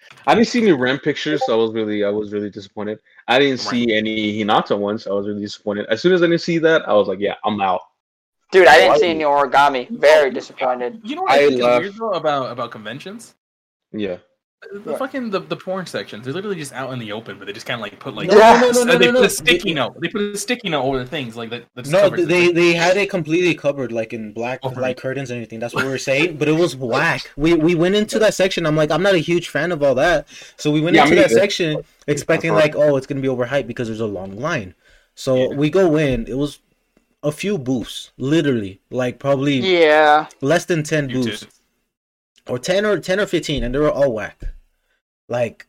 I 0.26 0.34
didn't 0.34 0.48
see 0.48 0.62
any 0.62 0.72
Rem 0.72 0.98
pictures, 0.98 1.44
so 1.44 1.52
I 1.52 1.56
was 1.62 1.72
really, 1.72 2.04
I 2.04 2.10
was 2.10 2.32
really 2.32 2.50
disappointed. 2.50 2.98
I 3.26 3.38
didn't 3.38 3.58
see 3.58 3.92
any 3.92 4.38
Hinata 4.38 4.78
ones. 4.78 5.06
I 5.06 5.10
was 5.10 5.26
really 5.26 5.40
disappointed. 5.42 5.86
As 5.88 6.00
soon 6.00 6.12
as 6.12 6.22
I 6.22 6.26
didn't 6.26 6.42
see 6.42 6.58
that, 6.58 6.88
I 6.88 6.92
was 6.94 7.08
like, 7.08 7.18
yeah, 7.18 7.34
I'm 7.44 7.60
out. 7.60 7.80
Dude, 8.52 8.66
I 8.66 8.76
didn't 8.78 8.90
Why? 8.92 8.98
see 8.98 9.06
any 9.08 9.24
origami. 9.24 9.88
Very 9.90 10.30
disappointed. 10.30 11.00
You 11.04 11.16
know 11.16 11.22
what 11.22 11.32
I 11.32 11.36
I, 11.44 11.48
think 11.48 11.62
love- 11.62 11.82
is 11.84 11.98
weird 12.00 12.12
though 12.12 12.18
about 12.18 12.50
about 12.52 12.70
conventions? 12.70 13.34
Yeah. 13.92 14.18
The 14.70 14.90
Yeah. 14.90 14.96
fucking 14.98 15.30
the, 15.30 15.40
the 15.40 15.56
porn 15.56 15.86
sections. 15.86 16.24
They're 16.24 16.34
literally 16.34 16.56
just 16.56 16.74
out 16.74 16.92
in 16.92 16.98
the 16.98 17.12
open, 17.12 17.38
but 17.38 17.46
they 17.46 17.52
just 17.54 17.64
kind 17.64 17.80
of 17.80 17.82
like 17.82 17.98
put 17.98 18.14
like 18.14 18.28
No, 18.28 18.36
no, 18.36 18.60
no, 18.60 18.70
no, 18.70 18.84
no, 18.84 18.98
they 18.98 19.06
no, 19.06 19.12
put 19.12 19.20
no. 19.20 19.22
a 19.22 19.30
sticky 19.30 19.70
They- 19.70 19.74
note. 19.74 19.98
They 20.00 20.08
put 20.08 20.20
a 20.20 20.36
sticky 20.36 20.68
note 20.68 20.82
over 20.84 20.98
the 20.98 21.06
things 21.06 21.34
like 21.34 21.48
that. 21.48 21.64
that 21.76 21.86
No, 21.86 22.10
they 22.10 22.46
it. 22.46 22.54
they 22.54 22.74
had 22.74 22.98
it 22.98 23.08
completely 23.08 23.54
covered, 23.54 23.90
like 23.90 24.12
in 24.12 24.32
black, 24.34 24.60
Oh, 24.62 24.68
right. 24.70 24.78
like 24.78 24.96
curtains 24.98 25.30
and 25.30 25.38
everything. 25.38 25.60
That's 25.60 25.74
what 25.74 25.84
we 25.84 25.90
were 25.90 25.96
saying. 25.96 26.36
But 26.36 26.48
it 26.48 26.52
was 26.52 26.76
whack. 26.76 27.30
We 27.36 27.54
we 27.54 27.74
went 27.74 27.94
into 27.94 28.18
that 28.18 28.34
section. 28.34 28.66
I'm 28.66 28.76
like, 28.76 28.90
I'm 28.90 29.02
not 29.02 29.14
a 29.14 29.18
huge 29.18 29.48
fan 29.48 29.72
of 29.72 29.82
all 29.82 29.94
that. 29.94 30.28
So 30.58 30.70
we 30.70 30.82
went 30.82 30.94
Yeah, 30.94 31.04
into 31.04 31.14
that 31.16 31.30
either. 31.30 31.40
section 31.40 31.82
expecting 32.06 32.52
like, 32.52 32.76
oh, 32.76 32.96
it's 32.96 33.06
gonna 33.06 33.22
be 33.22 33.28
overhyped 33.28 33.66
because 33.66 33.88
there's 33.88 34.00
a 34.00 34.06
long 34.06 34.36
line. 34.38 34.74
So 35.14 35.36
Yeah. 35.36 35.46
we 35.56 35.70
go 35.70 35.96
in. 35.96 36.26
It 36.28 36.36
was 36.36 36.58
a 37.22 37.32
few 37.32 37.56
booths, 37.56 38.10
literally, 38.18 38.80
like 38.90 39.18
probably 39.18 39.56
Yeah. 39.60 40.26
less 40.42 40.66
than 40.66 40.82
ten 40.82 41.08
You 41.08 41.22
booths, 41.22 41.40
too. 41.40 41.46
Or 42.50 42.58
ten 42.58 42.84
or 42.84 42.98
ten 42.98 43.20
or 43.20 43.26
fifteen, 43.26 43.62
and 43.64 43.74
they 43.74 43.78
were 43.78 43.90
all 43.90 44.12
whack. 44.12 44.42
Like. 45.28 45.66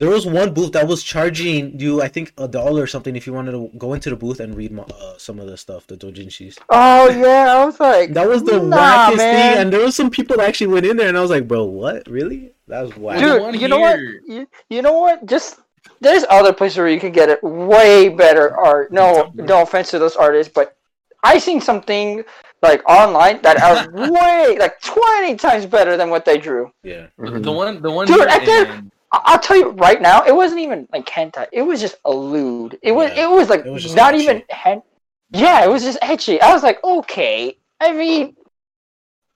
There 0.00 0.10
was 0.10 0.24
one 0.24 0.54
booth 0.54 0.70
that 0.74 0.86
was 0.86 1.02
charging 1.02 1.80
you, 1.80 2.00
I 2.00 2.06
think, 2.06 2.32
a 2.38 2.46
dollar 2.46 2.84
or 2.84 2.86
something 2.86 3.16
if 3.16 3.26
you 3.26 3.32
wanted 3.32 3.50
to 3.50 3.68
go 3.76 3.94
into 3.94 4.10
the 4.10 4.14
booth 4.14 4.38
and 4.38 4.54
read 4.54 4.70
mo- 4.70 4.86
uh, 4.94 5.18
some 5.18 5.40
of 5.40 5.48
the 5.48 5.56
stuff, 5.56 5.88
the 5.88 5.96
doujinshis. 5.96 6.56
Oh 6.68 7.10
yeah, 7.10 7.56
I 7.56 7.64
was 7.64 7.80
like, 7.80 8.12
That 8.14 8.28
was 8.28 8.44
the 8.44 8.60
nah, 8.62 8.76
wackest 8.76 9.16
man. 9.16 9.34
thing, 9.34 9.60
and 9.60 9.72
there 9.72 9.80
was 9.80 9.96
some 9.96 10.08
people 10.08 10.36
that 10.36 10.46
actually 10.46 10.68
went 10.68 10.86
in 10.86 10.96
there, 10.98 11.08
and 11.08 11.18
I 11.18 11.20
was 11.20 11.30
like, 11.30 11.48
"Bro, 11.48 11.64
what? 11.64 12.06
Really? 12.08 12.52
That 12.68 12.82
was 12.82 12.96
whack." 12.96 13.18
Dude, 13.18 13.32
Dude, 13.32 13.42
one 13.42 13.58
you 13.58 13.66
know 13.66 13.80
what? 13.80 13.98
You, 13.98 14.46
you 14.70 14.82
know 14.82 14.96
what? 15.00 15.26
Just 15.26 15.58
there's 16.00 16.24
other 16.30 16.52
places 16.52 16.78
where 16.78 16.86
you 16.88 17.00
can 17.00 17.10
get 17.10 17.28
it 17.28 17.42
way 17.42 18.08
better 18.08 18.56
art. 18.56 18.92
No, 18.92 19.32
no 19.34 19.62
offense 19.62 19.90
to 19.90 19.98
those 19.98 20.14
artists, 20.14 20.52
but 20.54 20.76
I 21.24 21.38
seen 21.38 21.60
something 21.60 22.22
like 22.62 22.82
online 22.88 23.40
that 23.42 23.60
are 23.62 23.90
way 24.12 24.56
like 24.58 24.80
twenty 24.80 25.36
times 25.36 25.66
better 25.66 25.96
than 25.96 26.10
what 26.10 26.24
they 26.24 26.38
drew. 26.38 26.70
Yeah, 26.82 27.06
The, 27.18 27.38
the 27.40 27.52
one, 27.52 27.80
the 27.82 27.90
one. 27.90 28.06
Dude, 28.06 28.16
here 28.18 28.28
I 28.28 28.44
think- 28.44 28.68
in- 28.68 28.92
I- 29.10 29.22
I'll 29.24 29.38
tell 29.38 29.56
you 29.56 29.70
right 29.70 30.02
now, 30.02 30.22
it 30.24 30.34
wasn't 30.34 30.60
even 30.60 30.86
like 30.92 31.06
hentai. 31.06 31.46
It 31.52 31.62
was 31.62 31.80
just 31.80 31.96
a 32.04 32.10
lewd. 32.12 32.78
It 32.82 32.92
was. 32.92 33.10
Yeah, 33.16 33.24
it 33.24 33.30
was 33.30 33.48
like 33.48 33.64
it 33.64 33.70
was 33.70 33.94
not 33.94 34.14
even 34.14 34.42
hen. 34.50 34.82
Yeah, 35.30 35.64
it 35.64 35.68
was 35.70 35.82
just 35.82 35.98
ecchi. 36.00 36.40
I 36.42 36.52
was 36.52 36.62
like, 36.62 36.82
okay. 36.84 37.56
I 37.80 37.92
mean, 37.92 38.34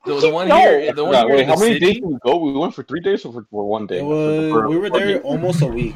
the, 0.05 0.21
the 0.21 0.31
one 0.31 0.49
No. 0.49 0.59
here, 0.59 0.93
the 0.93 1.05
one 1.05 1.15
Yeah, 1.15 1.25
here 1.27 1.37
wait, 1.37 1.47
how 1.47 1.55
the 1.55 1.61
many 1.61 1.75
city, 1.75 1.87
days 1.87 1.95
did 1.97 2.05
we 2.05 2.19
go? 2.25 2.37
We 2.37 2.53
went 2.59 2.75
for 2.75 2.83
three 2.83 3.01
days 3.01 3.25
or 3.25 3.33
for, 3.33 3.47
for 3.51 3.65
one 3.67 3.87
day? 3.87 4.03
was. 4.03 4.51
For- 4.51 4.69
We 4.69 4.77
were 4.79 4.89
for- 4.89 4.99
there 4.99 5.21
almost 5.23 5.63
a 5.63 5.67
week. 5.67 5.95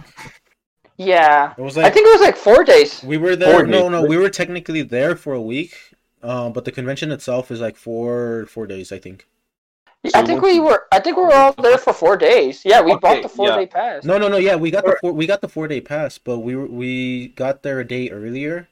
yeah. 0.97 1.53
It 1.59 1.61
was 1.62 1.77
like, 1.77 1.87
I 1.87 1.91
think 1.91 2.07
it 2.07 2.12
was 2.12 2.20
like 2.20 2.37
four 2.37 2.64
days. 2.64 3.03
we 3.03 3.16
were 3.18 3.37
there. 3.37 3.53
Four 3.53 3.66
No, 3.66 3.83
days, 3.83 3.91
no, 3.91 4.03
we 4.05 4.16
were 4.16 4.31
technically 4.31 4.83
there 4.83 5.16
for 5.16 5.35
a 5.35 5.43
week, 5.43 5.74
uh, 6.22 6.50
but 6.50 6.64
the 6.64 6.72
convention 6.72 7.12
itself 7.12 7.50
is 7.50 7.60
like 7.60 7.76
four 7.76 8.46
four 8.46 8.66
days, 8.66 8.92
I 8.92 8.98
think. 8.98 9.26
So 10.06 10.20
I 10.20 10.22
think 10.24 10.40
we 10.42 10.58
were. 10.60 10.86
I 10.92 11.00
think 11.00 11.16
we 11.16 11.24
were 11.24 11.34
all 11.34 11.52
there 11.52 11.78
for 11.78 11.92
four 11.92 12.16
days. 12.16 12.64
Yeah, 12.64 12.80
we 12.80 12.94
Okay, 12.94 12.96
bought 12.96 13.22
the 13.22 13.28
four 13.28 13.50
yeah. 13.50 13.52
day 13.52 13.66
pass. 13.66 14.04
No, 14.04 14.18
no, 14.18 14.28
no. 14.28 14.36
Yeah, 14.36 14.56
we 14.56 14.70
got 14.70 14.86
the 14.86 14.92
four, 14.92 15.12
we 15.12 15.26
got 15.26 15.40
the 15.40 15.48
four 15.48 15.66
day 15.68 15.80
pass, 15.80 16.18
but 16.18 16.38
we 16.40 16.54
were, 16.56 16.66
we 16.66 17.28
got 17.28 17.62
there 17.62 17.80
a 17.80 17.86
day 17.86 18.10
earlier, 18.10 18.68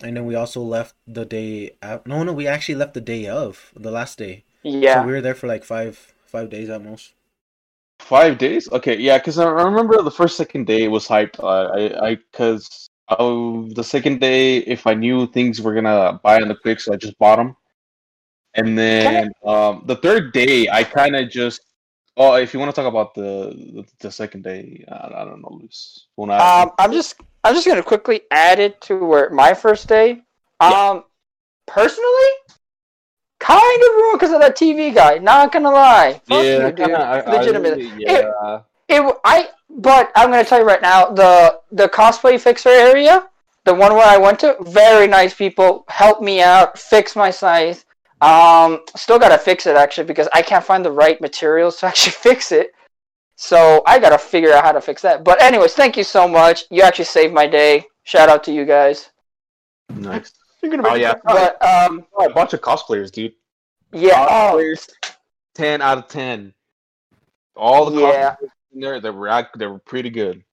and 0.00 0.16
then 0.16 0.24
we 0.26 0.34
also 0.34 0.60
left 0.62 0.94
the 1.06 1.24
day. 1.24 1.76
Af- 1.82 2.06
no, 2.06 2.22
no, 2.22 2.32
we 2.32 2.46
actually 2.46 2.76
left 2.76 2.94
the 2.94 3.00
day 3.00 3.26
of 3.28 3.72
the 3.76 3.90
last 3.90 4.18
day. 4.18 4.44
Yeah. 4.62 4.82
So 4.84 5.00
we 5.00 5.12
were 5.12 5.20
there 5.20 5.34
for 5.34 5.46
like 5.48 5.64
five 5.64 6.14
five 6.26 6.50
days 6.50 6.68
at 6.70 6.82
most. 6.82 7.14
Five 8.00 8.38
days? 8.38 8.70
Okay, 8.72 8.96
yeah, 8.98 9.18
because 9.18 9.38
I 9.38 9.46
remember 9.48 10.00
the 10.02 10.10
first 10.10 10.36
second 10.36 10.66
day 10.66 10.86
was 10.88 11.08
hyped. 11.08 11.38
Uh, 11.42 11.68
I, 11.74 12.08
I, 12.10 12.14
because 12.16 12.88
oh, 13.08 13.68
the 13.68 13.84
second 13.84 14.20
day, 14.20 14.58
if 14.58 14.86
I 14.86 14.94
knew 14.94 15.26
things 15.26 15.60
were 15.60 15.74
gonna 15.74 16.20
buy 16.22 16.40
on 16.40 16.48
the 16.48 16.54
quick, 16.54 16.80
so 16.80 16.92
I 16.92 16.96
just 16.96 17.18
bought 17.18 17.36
them. 17.36 17.56
And 18.54 18.76
then 18.76 19.30
um, 19.44 19.82
the 19.86 19.96
third 19.96 20.32
day, 20.32 20.68
I 20.68 20.82
kind 20.84 21.16
of 21.16 21.30
just. 21.30 21.60
Oh, 22.18 22.32
if 22.36 22.54
you 22.54 22.60
want 22.60 22.74
to 22.74 22.80
talk 22.80 22.88
about 22.88 23.14
the 23.14 23.84
the, 24.00 24.10
second 24.10 24.42
day, 24.42 24.82
I, 24.90 25.20
I 25.20 25.24
don't 25.26 25.42
know, 25.42 25.58
Luis. 25.60 26.06
When 26.14 26.30
I, 26.30 26.62
Um, 26.62 26.70
I'm 26.78 26.92
just. 26.92 27.20
I'm 27.44 27.54
just 27.54 27.66
gonna 27.66 27.82
quickly 27.82 28.22
add 28.30 28.58
it 28.58 28.80
to 28.82 28.98
where 29.04 29.30
my 29.30 29.52
first 29.54 29.86
day. 29.88 30.22
Um, 30.60 31.04
personally, 31.66 32.32
kind 33.38 33.82
of 33.82 33.94
ruined 33.96 34.18
because 34.18 34.32
of 34.32 34.40
that 34.40 34.56
TV 34.56 34.94
guy. 34.94 35.18
Not 35.18 35.52
gonna 35.52 35.70
lie. 35.70 36.14
Fuck 36.24 36.44
yeah, 36.44 36.66
you, 36.66 36.72
dude. 36.72 36.76
kinda, 36.76 36.98
I, 36.98 37.18
I 37.20 37.46
really- 37.46 37.92
yeah. 37.98 38.12
It, 38.56 38.64
w- 38.88 39.18
I, 39.24 39.48
but 39.68 40.12
I'm 40.14 40.30
gonna 40.30 40.44
tell 40.44 40.60
you 40.60 40.64
right 40.64 40.80
now, 40.82 41.10
the 41.10 41.60
the 41.72 41.88
cosplay 41.88 42.40
fixer 42.40 42.68
area, 42.70 43.28
the 43.64 43.74
one 43.74 43.94
where 43.94 44.06
I 44.06 44.16
went 44.16 44.38
to, 44.40 44.56
very 44.60 45.06
nice 45.06 45.34
people, 45.34 45.84
helped 45.88 46.22
me 46.22 46.40
out, 46.40 46.78
fix 46.78 47.16
my 47.16 47.30
size. 47.30 47.84
Um, 48.20 48.80
still 48.96 49.18
gotta 49.18 49.36
fix 49.38 49.66
it 49.66 49.76
actually 49.76 50.04
because 50.06 50.28
I 50.32 50.40
can't 50.40 50.64
find 50.64 50.84
the 50.84 50.90
right 50.92 51.20
materials 51.20 51.76
to 51.78 51.86
actually 51.90 52.12
fix 52.12 52.52
it. 52.52 52.72
So 53.36 53.82
I 53.86 53.98
gotta 53.98 54.16
figure 54.18 54.52
out 54.52 54.64
how 54.64 54.72
to 54.72 54.80
fix 54.80 55.02
that. 55.02 55.22
But 55.24 55.42
anyways, 55.42 55.74
thank 55.74 55.96
you 55.96 56.04
so 56.04 56.26
much. 56.26 56.64
You 56.70 56.82
actually 56.82 57.04
saved 57.06 57.34
my 57.34 57.46
day. 57.46 57.84
Shout 58.04 58.28
out 58.30 58.42
to 58.44 58.52
you 58.52 58.64
guys. 58.64 59.10
Nice. 59.90 60.32
You're 60.62 60.70
gonna 60.70 60.88
Oh, 60.88 60.94
yeah. 60.94 61.14
But 61.24 61.62
um, 61.62 62.06
Oh, 62.14 62.26
a 62.26 62.32
bunch 62.32 62.54
of 62.54 62.60
cosplayers, 62.60 63.10
dude. 63.12 63.34
yeah. 63.92 64.26
Oh, 64.30 64.74
ten 65.54 65.82
out 65.82 65.98
of 65.98 66.08
ten. 66.08 66.54
All 67.54 67.90
the 67.90 68.00
Yeah. 68.00 68.36
cosplayers 68.40 68.48
in 68.76 68.80
there, 68.80 69.00
they 69.00 69.10
were 69.10 69.48
they 69.56 69.66
were 69.66 69.80
pretty 69.80 70.10
good. 70.10 70.44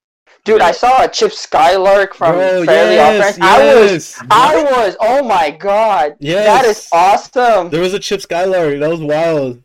dude, 0.46 0.62
I 0.62 0.72
saw 0.72 1.04
a 1.04 1.08
Chip 1.08 1.32
Skylark 1.32 2.16
from 2.16 2.36
Bro, 2.36 2.66
Fairly 2.66 3.00
Odd 3.00 3.14
yes, 3.14 3.38
Parents. 3.38 3.42
I 3.42 3.84
was. 3.84 4.22
I 4.32 4.64
was, 4.64 4.98
oh 5.00 5.24
my 5.24 5.52
god. 5.52 6.16
Yes. 6.20 6.46
That 6.46 6.66
is 6.66 6.88
awesome. 6.92 7.70
There 7.70 7.82
was 7.82 7.94
a 7.94 8.00
Chip 8.00 8.22
Skylark. 8.22 8.80
That 8.80 8.90
was 8.90 9.02
wild. 9.02 9.62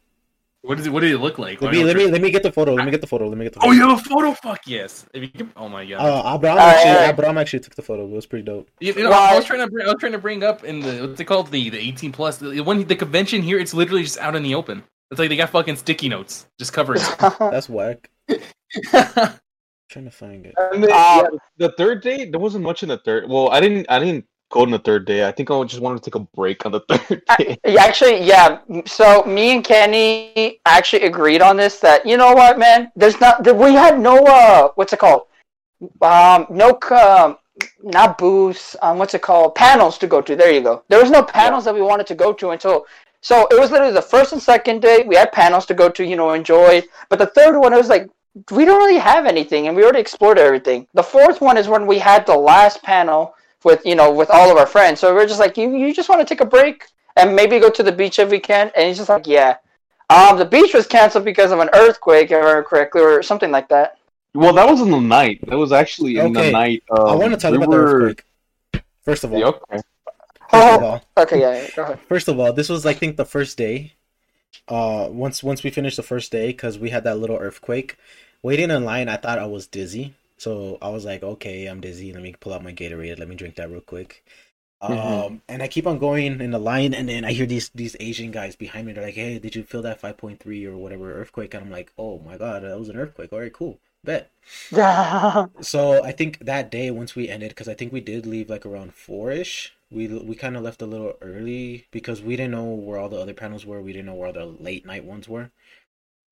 what 0.62 0.78
is 0.78 0.86
it? 0.86 0.90
What 0.90 1.00
did 1.00 1.12
it 1.12 1.18
look 1.18 1.38
like? 1.38 1.62
Let 1.62 1.72
me 1.72 1.84
let 1.84 1.96
me 1.96 2.06
let 2.08 2.20
me 2.20 2.30
get 2.30 2.42
the 2.42 2.52
photo. 2.52 2.74
Let 2.74 2.84
me 2.84 2.90
get 2.90 3.00
the 3.00 3.06
photo. 3.06 3.28
Let 3.28 3.38
me 3.38 3.44
get 3.44 3.54
the 3.54 3.60
Oh, 3.62 3.70
you 3.70 3.88
have 3.88 4.00
a 4.00 4.02
photo? 4.02 4.32
Fuck 4.32 4.66
yes. 4.66 5.06
If 5.14 5.22
you 5.22 5.28
can, 5.28 5.52
oh 5.56 5.68
my 5.68 5.86
god. 5.86 6.00
Uh, 6.00 6.34
Abraham 6.34 6.58
Alright, 6.58 6.74
actually, 6.76 6.90
alright. 6.90 7.08
Abraham 7.10 7.38
actually 7.38 7.60
took 7.60 7.74
the 7.76 7.82
photo. 7.82 8.04
It 8.04 8.10
was 8.10 8.26
pretty 8.26 8.44
dope. 8.44 8.68
You, 8.80 8.92
you 8.92 9.04
know, 9.04 9.10
Why- 9.10 9.32
I 9.32 9.36
was 9.36 9.44
trying 9.44 9.60
to 9.60 9.70
bring, 9.70 9.86
I 9.86 9.92
was 9.92 10.00
trying 10.00 10.12
to 10.12 10.18
bring 10.18 10.42
up 10.42 10.64
in 10.64 10.80
the 10.80 11.06
what's 11.06 11.20
it 11.20 11.24
called 11.24 11.50
the 11.50 11.70
the 11.70 11.78
18 11.78 12.12
plus 12.12 12.38
the, 12.38 12.60
when 12.60 12.84
the 12.84 12.96
convention 12.96 13.42
here 13.42 13.58
it's 13.58 13.72
literally 13.72 14.02
just 14.02 14.18
out 14.18 14.34
in 14.34 14.42
the 14.42 14.54
open. 14.54 14.82
It's 15.10 15.18
like 15.18 15.28
they 15.30 15.36
got 15.36 15.50
fucking 15.50 15.76
sticky 15.76 16.08
notes 16.08 16.46
just 16.58 16.72
covering. 16.72 17.00
That's 17.38 17.68
whack. 17.68 18.10
trying 19.90 20.04
to 20.04 20.10
find 20.10 20.46
it. 20.46 20.54
And 20.72 20.84
then, 20.84 20.92
Um, 20.92 20.96
yeah, 20.98 21.26
the 21.56 21.72
third 21.78 22.02
day, 22.02 22.26
there 22.26 22.40
wasn't 22.40 22.64
much 22.64 22.82
in 22.82 22.90
the 22.90 22.98
third. 22.98 23.28
Well, 23.28 23.48
I 23.48 23.60
didn't, 23.60 23.86
I 23.88 23.98
didn't 23.98 24.26
go 24.50 24.62
on 24.62 24.70
the 24.70 24.78
third 24.78 25.06
day. 25.06 25.26
I 25.26 25.32
think 25.32 25.50
I 25.50 25.62
just 25.64 25.80
wanted 25.80 26.02
to 26.02 26.10
take 26.10 26.14
a 26.14 26.26
break 26.36 26.66
on 26.66 26.72
the 26.72 26.80
third 26.88 27.22
day. 27.38 27.56
Yeah, 27.64 27.82
actually, 27.84 28.22
yeah. 28.22 28.58
So 28.84 29.24
me 29.24 29.54
and 29.54 29.64
Kenny 29.64 30.60
actually 30.66 31.02
agreed 31.04 31.40
on 31.40 31.56
this. 31.56 31.80
That 31.80 32.04
you 32.06 32.16
know 32.16 32.34
what, 32.34 32.58
man. 32.58 32.92
There's 32.96 33.18
not. 33.20 33.46
We 33.56 33.72
had 33.72 33.98
no. 33.98 34.18
Uh, 34.18 34.68
what's 34.74 34.92
it 34.92 34.98
called? 34.98 35.22
Um, 36.02 36.46
no. 36.50 36.78
Um, 36.90 37.38
not 37.82 38.18
booths. 38.18 38.76
Um, 38.82 38.98
what's 38.98 39.14
it 39.14 39.22
called? 39.22 39.54
Panels 39.54 39.98
to 39.98 40.06
go 40.06 40.20
to. 40.20 40.36
There 40.36 40.52
you 40.52 40.60
go. 40.60 40.84
There 40.88 41.00
was 41.00 41.10
no 41.10 41.22
panels 41.22 41.64
that 41.64 41.74
we 41.74 41.82
wanted 41.82 42.06
to 42.08 42.14
go 42.14 42.32
to 42.34 42.50
until. 42.50 42.86
So 43.20 43.46
it 43.50 43.58
was 43.58 43.70
literally 43.70 43.92
the 43.92 44.02
first 44.02 44.32
and 44.32 44.40
second 44.42 44.80
day. 44.82 45.04
We 45.06 45.16
had 45.16 45.32
panels 45.32 45.66
to 45.66 45.74
go 45.74 45.88
to. 45.88 46.04
You 46.04 46.16
know, 46.16 46.32
enjoy. 46.32 46.82
But 47.08 47.18
the 47.18 47.26
third 47.26 47.58
one, 47.58 47.72
it 47.72 47.76
was 47.76 47.88
like 47.88 48.08
we 48.52 48.64
don't 48.64 48.78
really 48.78 48.98
have 49.00 49.26
anything, 49.26 49.66
and 49.66 49.76
we 49.76 49.82
already 49.82 50.00
explored 50.00 50.38
everything. 50.38 50.86
The 50.94 51.02
fourth 51.02 51.40
one 51.40 51.56
is 51.56 51.66
when 51.68 51.86
we 51.86 51.98
had 51.98 52.26
the 52.26 52.36
last 52.36 52.82
panel 52.82 53.34
with 53.64 53.84
you 53.84 53.96
know 53.96 54.12
with 54.12 54.30
all 54.30 54.50
of 54.50 54.56
our 54.56 54.66
friends. 54.66 55.00
So 55.00 55.14
we're 55.14 55.26
just 55.26 55.40
like, 55.40 55.56
you 55.56 55.74
you 55.76 55.92
just 55.92 56.08
want 56.08 56.20
to 56.20 56.26
take 56.26 56.40
a 56.40 56.46
break 56.46 56.84
and 57.16 57.34
maybe 57.34 57.58
go 57.58 57.70
to 57.70 57.82
the 57.82 57.90
beach 57.92 58.18
if 58.20 58.30
we 58.30 58.38
can. 58.38 58.70
And 58.76 58.86
he's 58.86 58.98
just 58.98 59.08
like, 59.08 59.26
yeah. 59.26 59.56
Um, 60.10 60.38
the 60.38 60.44
beach 60.44 60.72
was 60.72 60.86
canceled 60.86 61.24
because 61.24 61.50
of 61.50 61.58
an 61.58 61.68
earthquake, 61.74 62.30
if 62.30 62.36
I 62.36 62.38
remember 62.38 62.62
correctly, 62.62 63.02
or 63.02 63.22
something 63.22 63.50
like 63.50 63.68
that. 63.68 63.98
Well, 64.34 64.54
that 64.54 64.68
was 64.68 64.80
in 64.80 64.90
the 64.90 65.00
night. 65.00 65.40
That 65.48 65.58
was 65.58 65.72
actually 65.72 66.16
in 66.18 66.34
Okay. 66.36 66.46
the 66.46 66.52
night. 66.52 66.82
I 66.90 67.14
want 67.16 67.32
to 67.32 67.36
talk 67.36 67.50
we 67.50 67.56
about 67.58 67.68
were- 67.68 67.76
the 67.76 68.04
earthquake. 68.06 68.24
First 69.02 69.24
of 69.24 69.32
all, 69.32 69.40
Yeah, 69.40 69.46
okay. 69.46 69.80
First 70.48 70.68
of 70.68 70.80
Oh, 70.80 70.82
all, 70.82 71.04
okay, 71.16 71.40
yeah, 71.40 71.62
yeah, 71.62 71.68
go 71.74 71.82
ahead. 71.82 72.00
first 72.08 72.28
of 72.28 72.38
all, 72.38 72.52
this 72.52 72.68
was 72.68 72.86
I 72.86 72.94
think 72.94 73.16
the 73.16 73.24
first 73.24 73.56
day. 73.58 73.94
Uh, 74.68 75.08
once 75.12 75.42
once 75.44 75.62
we 75.64 75.70
finished 75.70 75.96
the 75.96 76.02
first 76.04 76.32
day, 76.32 76.48
because 76.48 76.78
we 76.78 76.90
had 76.90 77.04
that 77.04 77.18
little 77.18 77.36
earthquake. 77.38 77.96
Waiting 78.42 78.70
in 78.70 78.84
line, 78.84 79.08
I 79.08 79.16
thought 79.18 79.38
I 79.38 79.46
was 79.46 79.66
dizzy, 79.66 80.14
so 80.38 80.78
I 80.82 80.90
was 80.90 81.04
like, 81.06 81.22
okay, 81.22 81.66
I'm 81.66 81.80
dizzy. 81.80 82.12
Let 82.12 82.22
me 82.22 82.34
pull 82.40 82.54
out 82.54 82.64
my 82.64 82.72
Gatorade. 82.72 83.18
Let 83.18 83.28
me 83.28 83.36
drink 83.36 83.56
that 83.56 83.70
real 83.70 83.80
quick. 83.82 84.24
Um, 84.82 84.88
Mhm. 84.88 85.40
and 85.48 85.62
I 85.62 85.68
keep 85.68 85.86
on 85.86 85.98
going 85.98 86.40
in 86.40 86.52
the 86.52 86.58
line, 86.60 86.94
and 86.94 87.08
then 87.08 87.24
I 87.24 87.32
hear 87.32 87.46
these 87.46 87.70
these 87.70 87.96
Asian 88.00 88.30
guys 88.32 88.56
behind 88.56 88.86
me. 88.88 88.94
They're 88.94 89.04
like, 89.04 89.14
"Hey, 89.16 89.38
did 89.40 89.56
you 89.56 89.64
feel 89.64 89.82
that 89.82 90.00
5.3 90.00 90.66
or 90.66 90.76
whatever 90.78 91.12
earthquake?" 91.14 91.54
And 91.54 91.64
I'm 91.64 91.72
like, 91.72 91.92
"Oh 91.98 92.20
my 92.20 92.36
god, 92.38 92.62
that 92.64 92.78
was 92.78 92.88
an 92.90 92.96
earthquake. 92.98 93.32
All 93.32 93.40
right, 93.40 93.52
cool, 93.54 93.80
bet." 94.04 94.30
So 95.60 96.02
I 96.02 96.10
think 96.10 96.38
that 96.40 96.68
day 96.68 96.90
once 96.90 97.14
we 97.14 97.28
ended, 97.28 97.50
because 97.50 97.68
I 97.68 97.74
think 97.74 97.92
we 97.92 98.00
did 98.00 98.26
leave 98.26 98.50
like 98.50 98.66
around 98.66 98.94
four 98.94 99.30
ish. 99.30 99.72
We 99.90 100.06
we 100.08 100.34
kind 100.36 100.56
of 100.56 100.62
left 100.62 100.82
a 100.82 100.86
little 100.86 101.14
early 101.22 101.86
because 101.90 102.20
we 102.22 102.36
didn't 102.36 102.52
know 102.52 102.64
where 102.74 102.98
all 102.98 103.08
the 103.08 103.20
other 103.20 103.34
panels 103.34 103.64
were. 103.66 103.80
We 103.82 103.92
didn't 103.92 104.06
know 104.06 104.14
where 104.14 104.32
the 104.32 104.44
late 104.46 104.84
night 104.86 105.04
ones 105.04 105.28
were. 105.28 105.50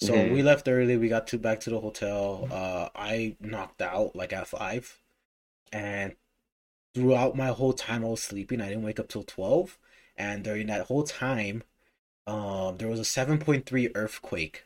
So 0.00 0.22
Mhm. 0.22 0.30
we 0.32 0.42
left 0.42 0.68
early. 0.68 0.96
We 0.96 1.08
got 1.08 1.26
to 1.28 1.38
back 1.38 1.60
to 1.60 1.70
the 1.70 1.80
hotel. 1.80 2.48
Uh, 2.50 2.90
I 2.96 3.36
knocked 3.40 3.82
out 3.82 4.16
like 4.16 4.32
at 4.32 4.48
five, 4.48 5.00
and 5.72 6.16
throughout 6.94 7.36
my 7.36 7.48
whole 7.48 7.72
time 7.74 8.04
I 8.04 8.08
was 8.08 8.22
sleeping. 8.22 8.60
I 8.60 8.68
didn't 8.68 8.84
wake 8.84 9.00
up 9.00 9.08
till 9.08 9.24
twelve, 9.24 9.78
and 10.16 10.44
during 10.44 10.66
that 10.68 10.86
whole 10.88 11.04
time, 11.04 11.64
um, 12.26 12.78
there 12.78 12.88
was 12.88 13.00
a 13.00 13.04
seven 13.06 13.38
point 13.38 13.66
three 13.66 13.90
earthquake, 13.94 14.64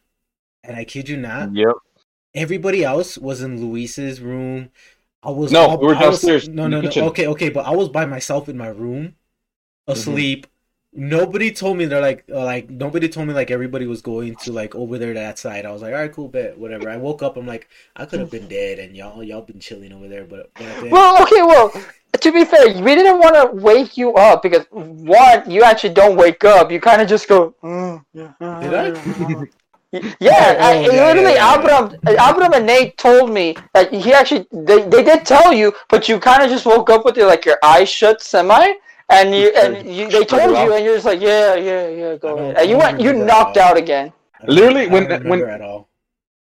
and 0.65 0.77
I 0.77 0.85
kid 0.85 1.09
you 1.11 1.17
not, 1.19 1.53
Yep. 1.53 1.75
everybody 2.35 2.85
else 2.85 3.19
was 3.19 3.43
in 3.43 3.61
Luis's 3.61 4.21
room. 4.21 4.71
I 5.23 5.31
was 5.31 5.53
No, 5.53 5.61
all- 5.69 5.79
we 5.79 5.87
were 5.87 5.95
I 5.95 6.07
was- 6.09 6.21
downstairs 6.21 6.49
no, 6.49 6.67
no, 6.67 6.81
no. 6.81 6.89
kitchen. 6.89 7.05
Okay, 7.05 7.27
okay, 7.29 7.49
but 7.51 7.67
I 7.67 7.71
was 7.73 7.89
by 7.89 8.07
myself 8.07 8.49
in 8.49 8.57
my 8.57 8.69
room, 8.69 9.15
Mm-hmm. 9.89 9.93
asleep. 9.93 10.47
Nobody 10.93 11.53
told 11.53 11.77
me 11.77 11.85
they're 11.85 12.01
like, 12.01 12.25
uh, 12.33 12.45
like 12.45 12.69
nobody 12.69 13.09
told 13.09 13.29
me 13.29 13.35
like 13.35 13.51
everybody 13.53 13.87
was 13.87 14.03
going 14.03 14.35
to 14.37 14.53
like 14.53 14.75
over 14.75 14.99
there 14.99 15.15
to 15.15 15.21
that 15.21 15.39
side. 15.39 15.65
I 15.65 15.71
was 15.71 15.83
like, 15.83 15.93
all 15.95 16.01
right, 16.01 16.13
cool, 16.13 16.27
bet, 16.29 16.59
whatever. 16.59 16.91
I 16.91 16.97
woke 16.97 17.23
up. 17.23 17.37
I'm 17.37 17.47
like, 17.47 17.69
I 17.95 18.07
could 18.07 18.19
have 18.19 18.31
been 18.31 18.49
dead, 18.49 18.81
and 18.81 18.97
y'all, 18.97 19.23
y'all 19.23 19.43
been 19.43 19.61
chilling 19.61 19.93
over 19.93 20.09
there, 20.09 20.25
but, 20.25 20.51
but 20.55 20.91
Well, 20.91 21.23
okay, 21.23 21.43
well, 21.43 21.71
to 22.21 22.33
be 22.33 22.45
fair, 22.45 22.67
we 22.83 22.95
didn't 22.97 23.19
want 23.21 23.37
to 23.37 23.63
wake 23.65 23.97
you 23.97 24.15
up 24.15 24.43
because 24.43 24.67
one, 24.71 25.49
you 25.49 25.63
actually 25.63 25.95
don't 25.95 26.17
wake 26.17 26.45
up. 26.45 26.73
You 26.73 26.81
kind 26.81 27.01
of 27.01 27.09
just 27.09 27.29
go. 27.29 27.55
"Mm, 27.63 28.05
yeah, 28.13 28.33
Did 28.61 28.75
I? 28.75 29.45
Yeah, 29.93 30.01
Oh, 30.23 30.23
I, 30.23 30.81
yeah, 30.83 30.87
literally, 30.87 31.33
yeah, 31.35 31.57
yeah, 31.57 31.87
Abram, 31.89 32.01
Abram 32.21 32.53
and 32.55 32.65
Nate 32.67 32.97
told 32.97 33.31
me 33.33 33.57
that 33.75 33.93
he 33.93 34.13
actually 34.13 34.47
they, 34.53 34.83
they 34.83 35.03
did 35.03 35.27
tell 35.27 35.53
you, 35.53 35.73
but 35.89 36.09
you 36.09 36.21
kind 36.21 36.43
of 36.45 36.49
just 36.49 36.65
woke 36.65 36.91
up 36.91 37.05
with 37.05 37.17
your 37.17 37.27
like 37.27 37.45
your 37.45 37.59
eyes 37.65 37.89
shut 37.89 38.23
semi, 38.23 38.75
and 39.09 39.35
you 39.35 39.49
and 39.57 39.85
you 39.93 40.09
they 40.09 40.25
told 40.25 40.57
you, 40.57 40.75
and 40.75 40.85
you're 40.85 40.95
just 40.95 41.07
like 41.07 41.21
yeah, 41.21 41.57
yeah, 41.57 41.89
yeah, 41.89 42.17
go 42.17 42.37
ahead, 42.39 42.57
and 42.59 42.71
you 42.71 42.79
went, 42.79 43.01
you 43.01 43.13
knocked 43.13 43.57
out 43.57 43.77
again. 43.77 44.13
Literally, 44.47 44.87
when- 44.87 45.09
when- 45.29 45.43
at 45.43 45.61
all. 45.61 45.89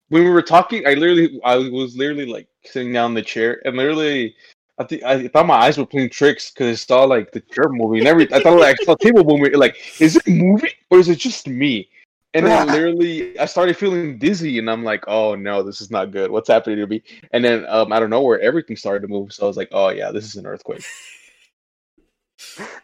when 0.09 0.25
we 0.25 0.31
were 0.31 0.43
talking, 0.43 0.85
I 0.87 0.95
literally, 0.95 1.41
I 1.45 1.57
was 1.57 1.97
literally 1.97 2.27
like 2.27 2.49
sitting 2.65 2.93
down 2.93 3.13
in 3.13 3.15
the 3.15 3.23
chair, 3.23 3.63
and 3.65 3.77
literally, 3.77 4.35
I 4.79 4.85
think 4.85 5.05
I 5.05 5.29
thought 5.29 5.47
my 5.47 5.55
eyes 5.55 5.79
were 5.79 5.87
playing 5.87 6.11
tricks 6.11 6.51
because 6.51 6.69
I 6.73 6.75
saw 6.75 7.05
like 7.05 7.31
the 7.31 7.41
chair 7.43 7.69
moving 7.69 8.01
and 8.01 8.09
everything. 8.09 8.35
I 8.35 8.43
thought 8.43 8.59
like 8.59 8.77
I 8.81 8.85
saw 8.85 8.97
table 8.97 9.23
moving. 9.25 9.55
Like, 9.55 9.77
is 10.01 10.17
it 10.17 10.27
moving 10.27 10.71
or 10.91 10.99
is 10.99 11.09
it 11.09 11.19
just 11.19 11.47
me? 11.47 11.89
And 12.37 12.47
then 12.47 12.71
literally, 12.71 13.39
I 13.39 13.47
started 13.47 13.77
feeling 13.77 14.19
dizzy, 14.19 14.59
and 14.59 14.71
I'm 14.71 14.85
like, 14.85 15.05
"Oh 15.09 15.35
no, 15.35 15.63
this 15.63 15.81
is 15.81 15.91
not 15.91 16.13
good. 16.13 16.31
What's 16.31 16.49
happening 16.49 16.79
to 16.79 16.87
me?" 16.87 17.03
And 17.33 17.45
then 17.45 17.67
um, 17.69 17.93
out 17.93 18.03
of 18.03 18.11
nowhere, 18.11 18.41
everything 18.41 18.77
started 18.77 19.03
to 19.03 19.09
move. 19.09 19.33
So 19.33 19.45
I 19.45 19.49
was 19.49 19.57
like, 19.57 19.69
"Oh 19.73 19.89
yeah, 19.91 20.13
this 20.13 20.27
is 20.27 20.37
an 20.37 20.47
earthquake." 20.47 20.85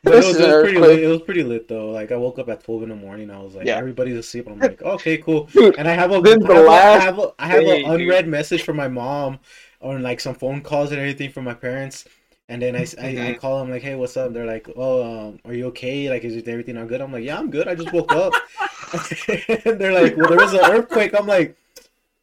But 0.05 0.14
it 0.14 0.24
was, 0.24 0.34
is 0.34 0.40
it 0.40 0.42
an 0.42 0.46
was 0.46 0.57
pretty 0.57 0.80
lit. 0.80 1.03
It 1.03 1.07
was 1.09 1.22
pretty 1.22 1.42
lit 1.44 1.68
though. 1.68 1.90
Like 1.90 2.12
I 2.12 2.16
woke 2.16 2.38
up 2.38 2.48
at 2.48 2.62
twelve 2.64 2.82
in 2.82 2.88
the 2.88 2.96
morning. 2.96 3.30
I 3.30 3.40
was 3.40 3.55
like, 3.55 3.68
Yeah. 3.68 3.76
everybody's 3.76 4.16
asleep. 4.16 4.46
And 4.46 4.55
I'm 4.57 4.61
like, 4.62 4.82
okay, 4.82 5.18
cool. 5.18 5.48
Dude, 5.55 5.76
And 5.76 5.88
I 5.88 5.92
have 5.94 6.11
a, 6.12 6.24
Then 6.24 6.40
I 6.50 6.61
have 6.61 6.68
a, 6.68 6.88
I 6.92 7.00
have 7.05 7.18
a, 7.18 7.32
I 7.38 7.48
have 7.48 7.66
day, 7.66 7.68
an 7.68 7.78
dude. 7.96 7.98
unread 8.00 8.26
message 8.28 8.62
from 8.62 8.76
my 8.76 8.88
mom, 8.88 9.38
or 9.80 9.98
like 9.98 10.20
some 10.20 10.34
phone 10.34 10.61
calls 10.62 10.90
and 10.90 11.00
everything 11.00 11.30
from 11.30 11.44
my 11.44 11.55
parents. 11.55 12.05
And 12.48 12.61
then 12.61 12.76
I, 12.76 12.82
s- 12.82 12.96
I, 12.98 13.28
I 13.28 13.32
Mhm. 13.32 13.38
call 13.38 13.61
them 13.61 13.70
like, 13.70 13.82
hey, 13.82 13.94
what's 13.94 14.16
up? 14.16 14.32
They're 14.32 14.44
like, 14.44 14.68
oh, 14.76 15.28
um, 15.28 15.38
are 15.44 15.55
you 15.55 15.66
okay? 15.68 16.11
Like, 16.11 16.24
is 16.24 16.36
everything 16.48 16.76
all 16.76 16.84
good? 16.84 17.00
I'm 17.00 17.12
like, 17.12 17.24
yeah, 17.24 17.38
I'm 17.38 17.50
good. 17.50 17.68
I 17.68 17.74
just 17.74 17.92
woke 17.92 18.12
up. 18.12 18.42
and 19.64 19.80
they're 19.80 19.93
like, 19.93 20.16
well, 20.16 20.28
there 20.28 20.38
was 20.38 20.53
an 20.53 20.61
earthquake. 20.61 21.14
I'm 21.18 21.26
like, 21.26 21.57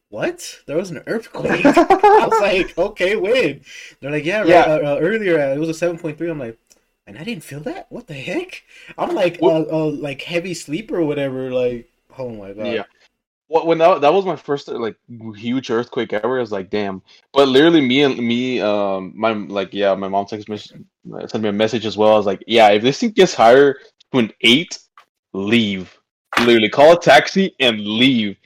what? 0.10 0.60
There 0.66 0.78
was 0.78 0.92
an 0.92 1.04
earthquake. 1.08 1.66
I 1.66 2.28
was 2.28 2.42
like, 2.42 2.78
okay, 2.78 3.16
when? 3.16 3.62
They're 4.00 4.12
like, 4.12 4.26
yeah, 4.26 4.42
right, 4.42 4.68
Uh, 4.68 4.96
uh, 4.96 5.00
earlier 5.02 5.40
uh, 5.40 5.54
it 5.54 5.60
was 5.60 5.70
a 5.70 5.74
seven 5.74 5.98
point 5.98 6.18
three. 6.18 6.30
I'm 6.30 6.40
like, 6.40 6.58
and 7.08 7.18
I 7.18 7.24
didn't 7.24 7.44
feel 7.44 7.60
that. 7.62 7.88
What 7.90 8.08
the 8.08 8.14
heck? 8.14 8.64
I'm 8.98 9.16
like, 9.16 9.40
uh, 9.42 9.62
uh, 9.62 9.92
like 9.92 10.22
heavy 10.22 10.54
sleeper 10.54 10.98
or 10.98 11.06
whatever. 11.06 11.52
Like, 11.52 11.90
oh 12.18 12.30
my 12.30 12.54
god. 12.54 12.68
Yeah. 12.68 12.84
Well, 13.50 13.66
when 13.66 13.80
that, 13.80 14.02
that 14.02 14.14
was 14.14 14.26
my 14.26 14.36
first 14.36 14.68
like 14.68 14.96
huge 15.36 15.72
earthquake 15.72 16.14
ever, 16.14 16.38
I 16.38 16.42
was 16.42 16.52
like, 16.52 16.70
damn. 16.70 17.02
But 17.34 17.48
literally, 17.48 17.82
me 17.82 18.04
and 18.04 18.16
me, 18.18 18.62
um, 18.62 19.12
my 19.16 19.32
like, 19.32 19.74
yeah, 19.74 19.96
my 19.96 20.08
mom 20.08 20.28
text 20.28 20.48
me, 20.50 20.58
sent 20.58 21.42
me 21.42 21.50
a 21.50 21.52
message 21.52 21.88
as 21.88 21.98
well. 21.98 22.14
I 22.14 22.18
was 22.18 22.28
like, 22.28 22.44
yeah, 22.46 22.70
if 22.70 22.84
this 22.84 23.00
thing 23.00 23.10
gets 23.10 23.34
higher 23.34 23.74
to 24.12 24.20
an 24.20 24.32
eight, 24.42 24.78
leave. 25.34 25.99
Literally, 26.40 26.70
call 26.70 26.94
a 26.94 27.00
taxi 27.00 27.56
and 27.60 27.80
leave. 27.80 28.38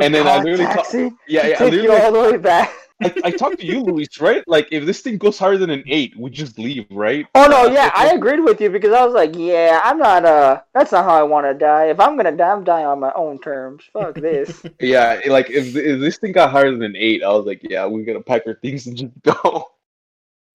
And 0.00 0.14
then 0.14 0.26
I 0.26 0.30
Call 0.30 0.40
a 0.40 0.42
literally, 0.44 0.64
ta- 0.64 0.74
taxi, 0.74 1.10
yeah, 1.26 1.46
yeah, 1.46 1.54
I 1.54 1.58
take 1.58 1.72
you 1.72 1.82
literally, 1.82 2.00
all 2.02 2.12
the 2.12 2.20
way 2.32 2.36
back. 2.36 2.72
I, 3.02 3.12
I 3.24 3.30
talked 3.30 3.60
to 3.60 3.66
you, 3.66 3.80
Luis, 3.80 4.20
right? 4.20 4.42
Like, 4.48 4.68
if 4.72 4.84
this 4.84 5.00
thing 5.00 5.18
goes 5.18 5.38
higher 5.38 5.56
than 5.56 5.70
an 5.70 5.82
eight, 5.86 6.16
we 6.18 6.30
just 6.30 6.58
leave, 6.58 6.84
right? 6.90 7.26
Oh 7.34 7.46
no, 7.46 7.66
yeah, 7.66 7.90
I 7.94 8.08
agreed 8.12 8.40
with 8.40 8.60
you 8.60 8.70
because 8.70 8.92
I 8.92 9.04
was 9.04 9.14
like, 9.14 9.34
yeah, 9.36 9.80
I'm 9.84 9.98
not. 9.98 10.24
Uh, 10.24 10.60
that's 10.74 10.92
not 10.92 11.04
how 11.04 11.16
I 11.18 11.22
want 11.22 11.46
to 11.46 11.54
die. 11.54 11.86
If 11.86 12.00
I'm 12.00 12.16
gonna 12.16 12.32
die, 12.36 12.50
I'm 12.50 12.64
dying 12.64 12.86
on 12.86 12.98
my 13.00 13.12
own 13.14 13.38
terms. 13.40 13.84
Fuck 13.92 14.16
this. 14.16 14.62
Yeah, 14.80 15.20
like 15.26 15.48
if, 15.50 15.74
if 15.76 16.00
this 16.00 16.18
thing 16.18 16.32
got 16.32 16.50
higher 16.50 16.70
than 16.70 16.82
an 16.82 16.96
eight, 16.96 17.22
I 17.22 17.28
was 17.32 17.46
like, 17.46 17.60
yeah, 17.62 17.86
we 17.86 18.02
gotta 18.04 18.20
pack 18.20 18.42
our 18.46 18.54
things 18.54 18.86
and 18.88 18.96
just 18.96 19.12
go. 19.22 19.68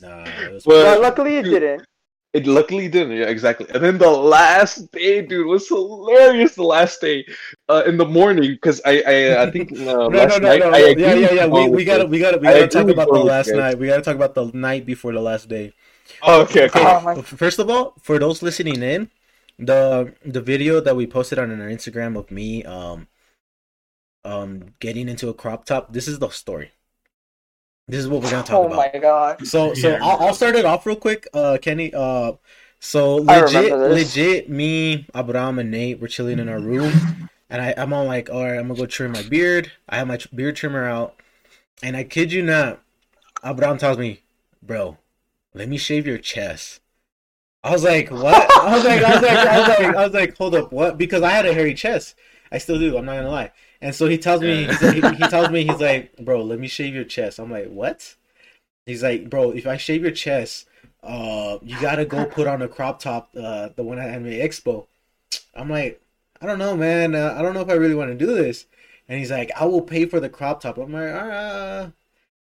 Nah, 0.02 0.24
it 0.26 0.52
was 0.54 0.64
But- 0.64 0.84
but 0.84 1.02
luckily 1.02 1.38
it 1.38 1.44
didn't. 1.44 1.86
It 2.34 2.48
luckily 2.48 2.90
didn't. 2.90 3.16
Yeah, 3.16 3.28
exactly. 3.28 3.68
And 3.70 3.84
then 3.84 4.00
the 4.00 4.10
last 4.10 4.92
day, 4.92 5.22
dude, 5.22 5.46
was 5.46 5.68
hilarious. 5.68 6.56
The 6.56 6.64
last 6.64 7.00
day, 7.00 7.26
uh, 7.70 7.84
in 7.86 7.98
the 7.98 8.06
morning, 8.06 8.54
because 8.54 8.82
I, 8.84 9.04
I, 9.06 9.44
I 9.44 9.52
think 9.52 9.72
uh, 9.80 9.84
no, 9.84 10.08
last 10.08 10.30
no, 10.30 10.38
no, 10.40 10.48
night 10.50 10.60
no, 10.60 10.72
I 10.72 10.80
no. 10.80 10.88
Yeah, 10.98 11.14
yeah, 11.14 11.34
yeah. 11.34 11.46
We, 11.46 11.70
we 11.70 11.86
gotta, 11.86 12.06
it. 12.06 12.10
we 12.10 12.18
gotta, 12.18 12.40
we 12.40 12.48
gotta 12.48 12.68
talk 12.68 12.90
about 12.90 13.08
the 13.08 13.20
last 13.20 13.48
guys. 13.48 13.56
night. 13.56 13.78
We 13.78 13.86
gotta 13.86 14.02
talk 14.02 14.16
about 14.16 14.34
the 14.34 14.52
night 14.52 14.84
before 14.86 15.14
the 15.14 15.22
last 15.22 15.48
day. 15.48 15.74
Oh, 16.24 16.42
okay, 16.42 16.66
okay. 16.66 16.84
Oh 16.84 17.02
my. 17.02 17.22
First 17.22 17.60
of 17.60 17.70
all, 17.70 17.94
for 18.02 18.18
those 18.18 18.42
listening 18.42 18.82
in, 18.82 19.12
the 19.60 20.16
the 20.26 20.42
video 20.42 20.82
that 20.82 20.96
we 20.96 21.06
posted 21.06 21.38
on 21.38 21.52
our 21.62 21.70
Instagram 21.70 22.18
of 22.18 22.32
me 22.32 22.64
um 22.64 23.08
um 24.26 24.74
getting 24.80 25.08
into 25.08 25.30
a 25.30 25.34
crop 25.34 25.66
top, 25.66 25.94
this 25.94 26.08
is 26.08 26.18
the 26.18 26.30
story. 26.30 26.72
This 27.88 28.00
is 28.00 28.08
what 28.08 28.22
we're 28.22 28.32
gonna 28.32 28.44
talk 28.44 28.60
Oh 28.60 28.66
about. 28.66 28.74
Oh 28.74 28.92
my 28.94 29.00
god. 29.00 29.46
So 29.46 29.74
so 29.74 29.90
Yeah. 29.92 30.00
I'll, 30.02 30.28
I'll 30.28 30.34
start 30.34 30.56
it 30.56 30.66
off 30.66 30.86
real 30.86 30.96
quick, 30.96 31.28
uh, 31.34 31.58
Kenny. 31.62 31.94
Uh, 31.94 32.34
so 32.80 33.16
legit, 33.16 33.72
legit, 33.72 34.50
me, 34.50 35.06
Abraham, 35.16 35.60
and 35.60 35.72
Nate 35.72 36.00
were 36.00 36.08
chilling 36.08 36.40
in 36.40 36.50
our 36.50 36.60
room, 36.60 37.30
and 37.50 37.62
I 37.62 37.74
I'm 37.78 37.94
all 37.94 38.06
like, 38.06 38.30
all 38.30 38.44
right, 38.44 38.58
I'm 38.58 38.68
gonna 38.68 38.80
go 38.80 38.86
trim 38.86 39.12
my 39.12 39.24
beard. 39.24 39.72
I 39.90 39.98
have 39.98 40.08
my 40.08 40.18
beard 40.34 40.56
trimmer 40.56 40.86
out, 40.86 41.16
and 41.82 41.96
I 41.98 42.04
kid 42.04 42.32
you 42.32 42.42
not, 42.44 42.82
Abraham 43.44 43.78
tells 43.78 43.98
me, 43.98 44.22
bro, 44.62 44.98
let 45.54 45.68
me 45.68 45.78
shave 45.78 46.08
your 46.08 46.18
chest. 46.18 46.80
I 47.64 47.72
was 47.72 47.84
like, 47.84 48.12
what? 48.12 48.52
I 48.62 48.76
was 48.76 48.84
like, 48.84 49.04
I 49.04 49.14
was 49.14 49.22
like, 49.22 49.38
I 49.38 49.60
was 49.60 49.68
like, 49.68 49.96
I 49.96 50.04
was 50.06 50.14
like, 50.14 50.38
hold 50.38 50.56
up, 50.56 50.72
what? 50.72 50.98
Because 50.98 51.22
I 51.22 51.32
had 51.32 51.46
a 51.46 51.54
hairy 51.54 51.74
chest. 51.74 52.16
I 52.52 52.58
still 52.58 52.78
do. 52.80 52.98
I'm 52.98 53.06
not 53.06 53.16
gonna 53.16 53.30
lie. 53.30 53.52
And 53.84 53.94
so 53.94 54.08
he 54.08 54.18
tells 54.18 54.42
me, 54.42 54.64
he's 54.64 54.82
like, 54.82 54.94
he, 54.94 55.02
he 55.02 55.28
tells 55.28 55.50
me, 55.50 55.66
he's 55.66 55.82
like, 55.82 56.16
bro, 56.16 56.42
let 56.42 56.58
me 56.58 56.70
shave 56.70 56.96
your 56.96 57.04
chest. 57.04 57.38
I'm 57.38 57.52
like, 57.52 57.68
what? 57.68 58.16
He's 58.86 59.04
like, 59.04 59.30
bro, 59.30 59.52
if 59.52 59.68
I 59.68 59.76
shave 59.76 60.04
your 60.04 60.12
chest, 60.12 60.68
uh, 61.04 61.58
you 61.62 61.78
gotta 61.82 62.06
go 62.06 62.26
put 62.26 62.48
on 62.48 62.62
a 62.62 62.70
crop 62.70 63.00
top, 63.00 63.32
uh, 63.38 63.70
the 63.76 63.84
one 63.84 64.00
at 64.00 64.10
Anime 64.10 64.32
Expo. 64.32 64.88
I'm 65.54 65.70
like, 65.70 66.02
I 66.42 66.46
don't 66.46 66.60
know, 66.60 66.78
man. 66.78 67.14
Uh, 67.14 67.36
I 67.38 67.42
don't 67.42 67.54
know 67.54 67.60
if 67.60 67.68
I 67.70 67.74
really 67.74 67.94
want 67.94 68.10
to 68.10 68.26
do 68.26 68.34
this. 68.34 68.68
And 69.10 69.20
he's 69.20 69.32
like, 69.32 69.52
I 69.60 69.66
will 69.66 69.82
pay 69.82 70.06
for 70.06 70.22
the 70.22 70.30
crop 70.30 70.62
top. 70.62 70.78
I'm 70.78 70.94
like, 70.94 71.14
all 71.14 71.28
right. 71.28 71.92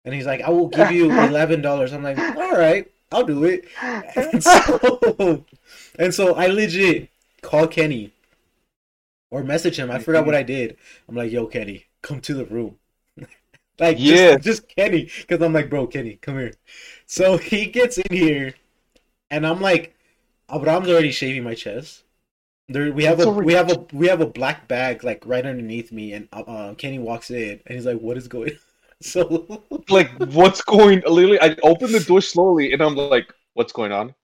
And 0.06 0.14
he's 0.14 0.24
like, 0.24 0.40
I 0.40 0.48
will 0.48 0.68
give 0.68 0.90
you 0.90 1.10
eleven 1.20 1.60
dollars. 1.60 1.92
I'm 1.92 2.02
like, 2.02 2.18
all 2.18 2.56
right, 2.56 2.90
I'll 3.12 3.24
do 3.24 3.44
it. 3.44 3.66
And 4.16 4.42
so, 4.42 5.44
and 5.98 6.14
so 6.14 6.34
I 6.34 6.46
legit 6.46 7.10
call 7.42 7.66
Kenny 7.66 8.12
or 9.30 9.42
message 9.42 9.78
him. 9.78 9.90
I 9.90 9.98
forgot 9.98 10.26
what 10.26 10.34
I 10.34 10.42
did. 10.42 10.76
I'm 11.08 11.14
like, 11.16 11.32
yo, 11.32 11.46
Kenny, 11.46 11.86
come 12.02 12.20
to 12.22 12.34
the 12.34 12.46
room. 12.46 12.76
like, 13.78 13.98
Yeah. 13.98 14.36
just, 14.36 14.44
just 14.44 14.68
Kenny. 14.68 15.10
Because 15.20 15.42
I'm 15.42 15.52
like, 15.52 15.70
bro, 15.70 15.86
Kenny, 15.86 16.16
come 16.22 16.38
here. 16.38 16.54
So 17.06 17.36
he 17.38 17.66
gets 17.66 17.98
in 17.98 18.16
here, 18.16 18.54
and 19.30 19.46
I'm 19.46 19.60
like, 19.60 19.94
Abraham's 20.52 20.88
already 20.88 21.12
shaving 21.12 21.44
my 21.44 21.54
chest. 21.54 22.04
There, 22.68 22.92
we 22.92 23.04
have 23.04 23.18
That's 23.18 23.28
a 23.28 23.30
so 23.30 23.38
we 23.44 23.52
have 23.54 23.70
a 23.70 23.86
we 23.92 24.08
have 24.08 24.20
a 24.20 24.26
black 24.26 24.66
bag 24.68 25.04
like 25.04 25.24
right 25.26 25.46
underneath 25.46 25.92
me, 25.92 26.12
and 26.14 26.28
uh, 26.32 26.42
uh, 26.46 26.74
Kenny 26.74 26.98
walks 26.98 27.30
in, 27.30 27.60
and 27.66 27.76
he's 27.76 27.86
like, 27.86 27.98
"What 28.00 28.16
is 28.16 28.28
going?" 28.28 28.58
So 29.02 29.62
Like, 29.88 30.10
what's 30.18 30.62
going? 30.62 31.02
Literally, 31.06 31.40
I 31.40 31.56
open 31.62 31.92
the 31.92 32.00
door 32.00 32.20
slowly, 32.20 32.72
and 32.72 32.82
I'm 32.82 32.96
like, 32.96 33.32
"What's 33.54 33.72
going 33.72 33.92
on?" 33.92 34.14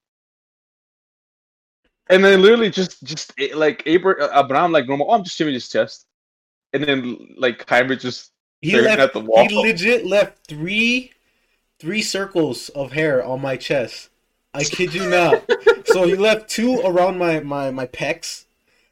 And 2.12 2.22
then 2.22 2.42
literally 2.42 2.70
just 2.70 3.02
just 3.02 3.32
eh, 3.38 3.48
like 3.54 3.82
Abra- 3.86 4.30
Abraham 4.38 4.70
like 4.70 4.86
normal. 4.86 5.06
Oh, 5.10 5.14
I'm 5.14 5.24
just 5.24 5.36
shaving 5.36 5.54
his 5.54 5.68
chest, 5.68 6.06
and 6.72 6.84
then 6.84 7.34
like 7.38 7.66
Heimer 7.66 7.98
just 7.98 8.32
he 8.60 8.78
left. 8.80 9.00
at 9.00 9.12
the 9.12 9.20
wall. 9.20 9.48
He 9.48 9.54
legit 9.54 10.06
left 10.06 10.46
three 10.46 11.12
three 11.78 12.02
circles 12.02 12.68
of 12.70 12.92
hair 12.92 13.24
on 13.24 13.40
my 13.40 13.56
chest. 13.56 14.10
I 14.54 14.62
kid 14.64 14.94
you 14.94 15.08
not. 15.08 15.42
so 15.86 16.06
he 16.06 16.14
left 16.14 16.48
two 16.48 16.80
around 16.80 17.18
my 17.18 17.40
my 17.40 17.70
my 17.70 17.86
pecs, 17.86 18.44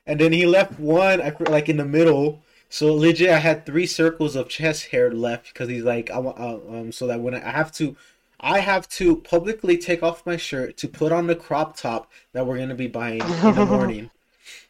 and 0.07 0.19
then 0.19 0.33
he 0.33 0.47
left 0.47 0.81
one 0.81 1.21
I 1.21 1.35
like 1.41 1.69
in 1.69 1.77
the 1.77 1.85
middle. 1.85 2.43
So 2.69 2.95
legit, 2.95 3.31
I 3.31 3.39
had 3.39 3.67
three 3.67 3.87
circles 3.87 4.35
of 4.37 4.49
chest 4.49 4.87
hair 4.87 5.11
left 5.11 5.53
because 5.53 5.69
he's 5.69 5.83
like, 5.83 6.11
I 6.11 6.19
want 6.19 6.39
uh, 6.39 6.59
um, 6.69 6.93
so 6.93 7.07
that 7.09 7.21
when 7.21 7.35
I 7.35 7.51
have 7.51 7.73
to, 7.73 7.97
I 8.41 8.61
have 8.61 8.89
to 8.91 9.17
publicly 9.17 9.77
take 9.79 10.03
off 10.03 10.27
my 10.27 10.37
shirt 10.37 10.77
to 10.79 10.89
put 10.89 11.13
on 11.13 11.27
the 11.27 11.37
crop 11.37 11.77
top 11.77 12.11
that 12.33 12.47
we're 12.47 12.59
gonna 12.59 12.75
be 12.75 12.89
buying 12.89 13.21
in 13.45 13.55
the 13.55 13.67
morning. 13.67 14.11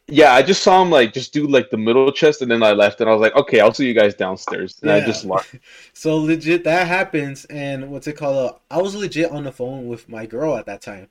yeah. 0.09 0.33
I 0.35 0.43
just 0.43 0.62
saw 0.62 0.83
him 0.83 0.91
like 0.91 1.12
just 1.12 1.33
do 1.33 1.47
like 1.47 1.71
the 1.71 1.77
middle 1.79 2.11
chest, 2.12 2.43
and 2.43 2.51
then 2.51 2.62
I 2.62 2.73
left, 2.73 3.01
and 3.01 3.09
I 3.09 3.12
was 3.12 3.21
like, 3.23 3.37
"Okay, 3.37 3.61
I'll 3.61 3.75
see 3.75 3.87
you 3.87 3.95
guys 3.95 4.14
downstairs." 4.14 4.79
And 4.83 4.91
I 4.91 5.01
just 5.01 5.25
left. 5.25 5.55
So 5.93 6.16
legit 6.16 6.64
that 6.64 6.87
happens, 6.89 7.45
and 7.47 7.91
what's 7.91 8.07
it 8.07 8.16
called? 8.16 8.37
Uh, 8.55 8.59
I 8.71 8.83
was 8.83 8.95
legit 8.97 9.31
on 9.31 9.45
the 9.45 9.53
phone 9.53 9.87
with 9.87 10.09
my 10.09 10.27
girl 10.27 10.57
at 10.57 10.66
that 10.66 10.83
time, 10.83 11.09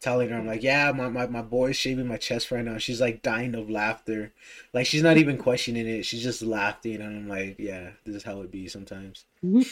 telling 0.00 0.30
her 0.30 0.36
I'm 0.36 0.46
like, 0.46 0.62
yeah, 0.62 0.92
my, 0.92 1.08
my 1.08 1.26
my 1.26 1.42
boy's 1.42 1.76
shaving 1.76 2.08
my 2.08 2.16
chest 2.16 2.50
right 2.50 2.64
now. 2.64 2.78
She's 2.78 3.00
like 3.00 3.22
dying 3.22 3.54
of 3.54 3.70
laughter, 3.70 4.32
like 4.72 4.86
she's 4.86 5.02
not 5.02 5.16
even 5.18 5.38
questioning 5.38 5.86
it. 5.86 6.04
She's 6.04 6.22
just 6.22 6.42
laughing, 6.42 6.96
and 6.96 7.16
I'm 7.16 7.28
like, 7.28 7.56
yeah, 7.58 7.90
this 8.04 8.16
is 8.16 8.22
how 8.24 8.40
it 8.42 8.50
be 8.50 8.68
sometimes. 8.68 9.24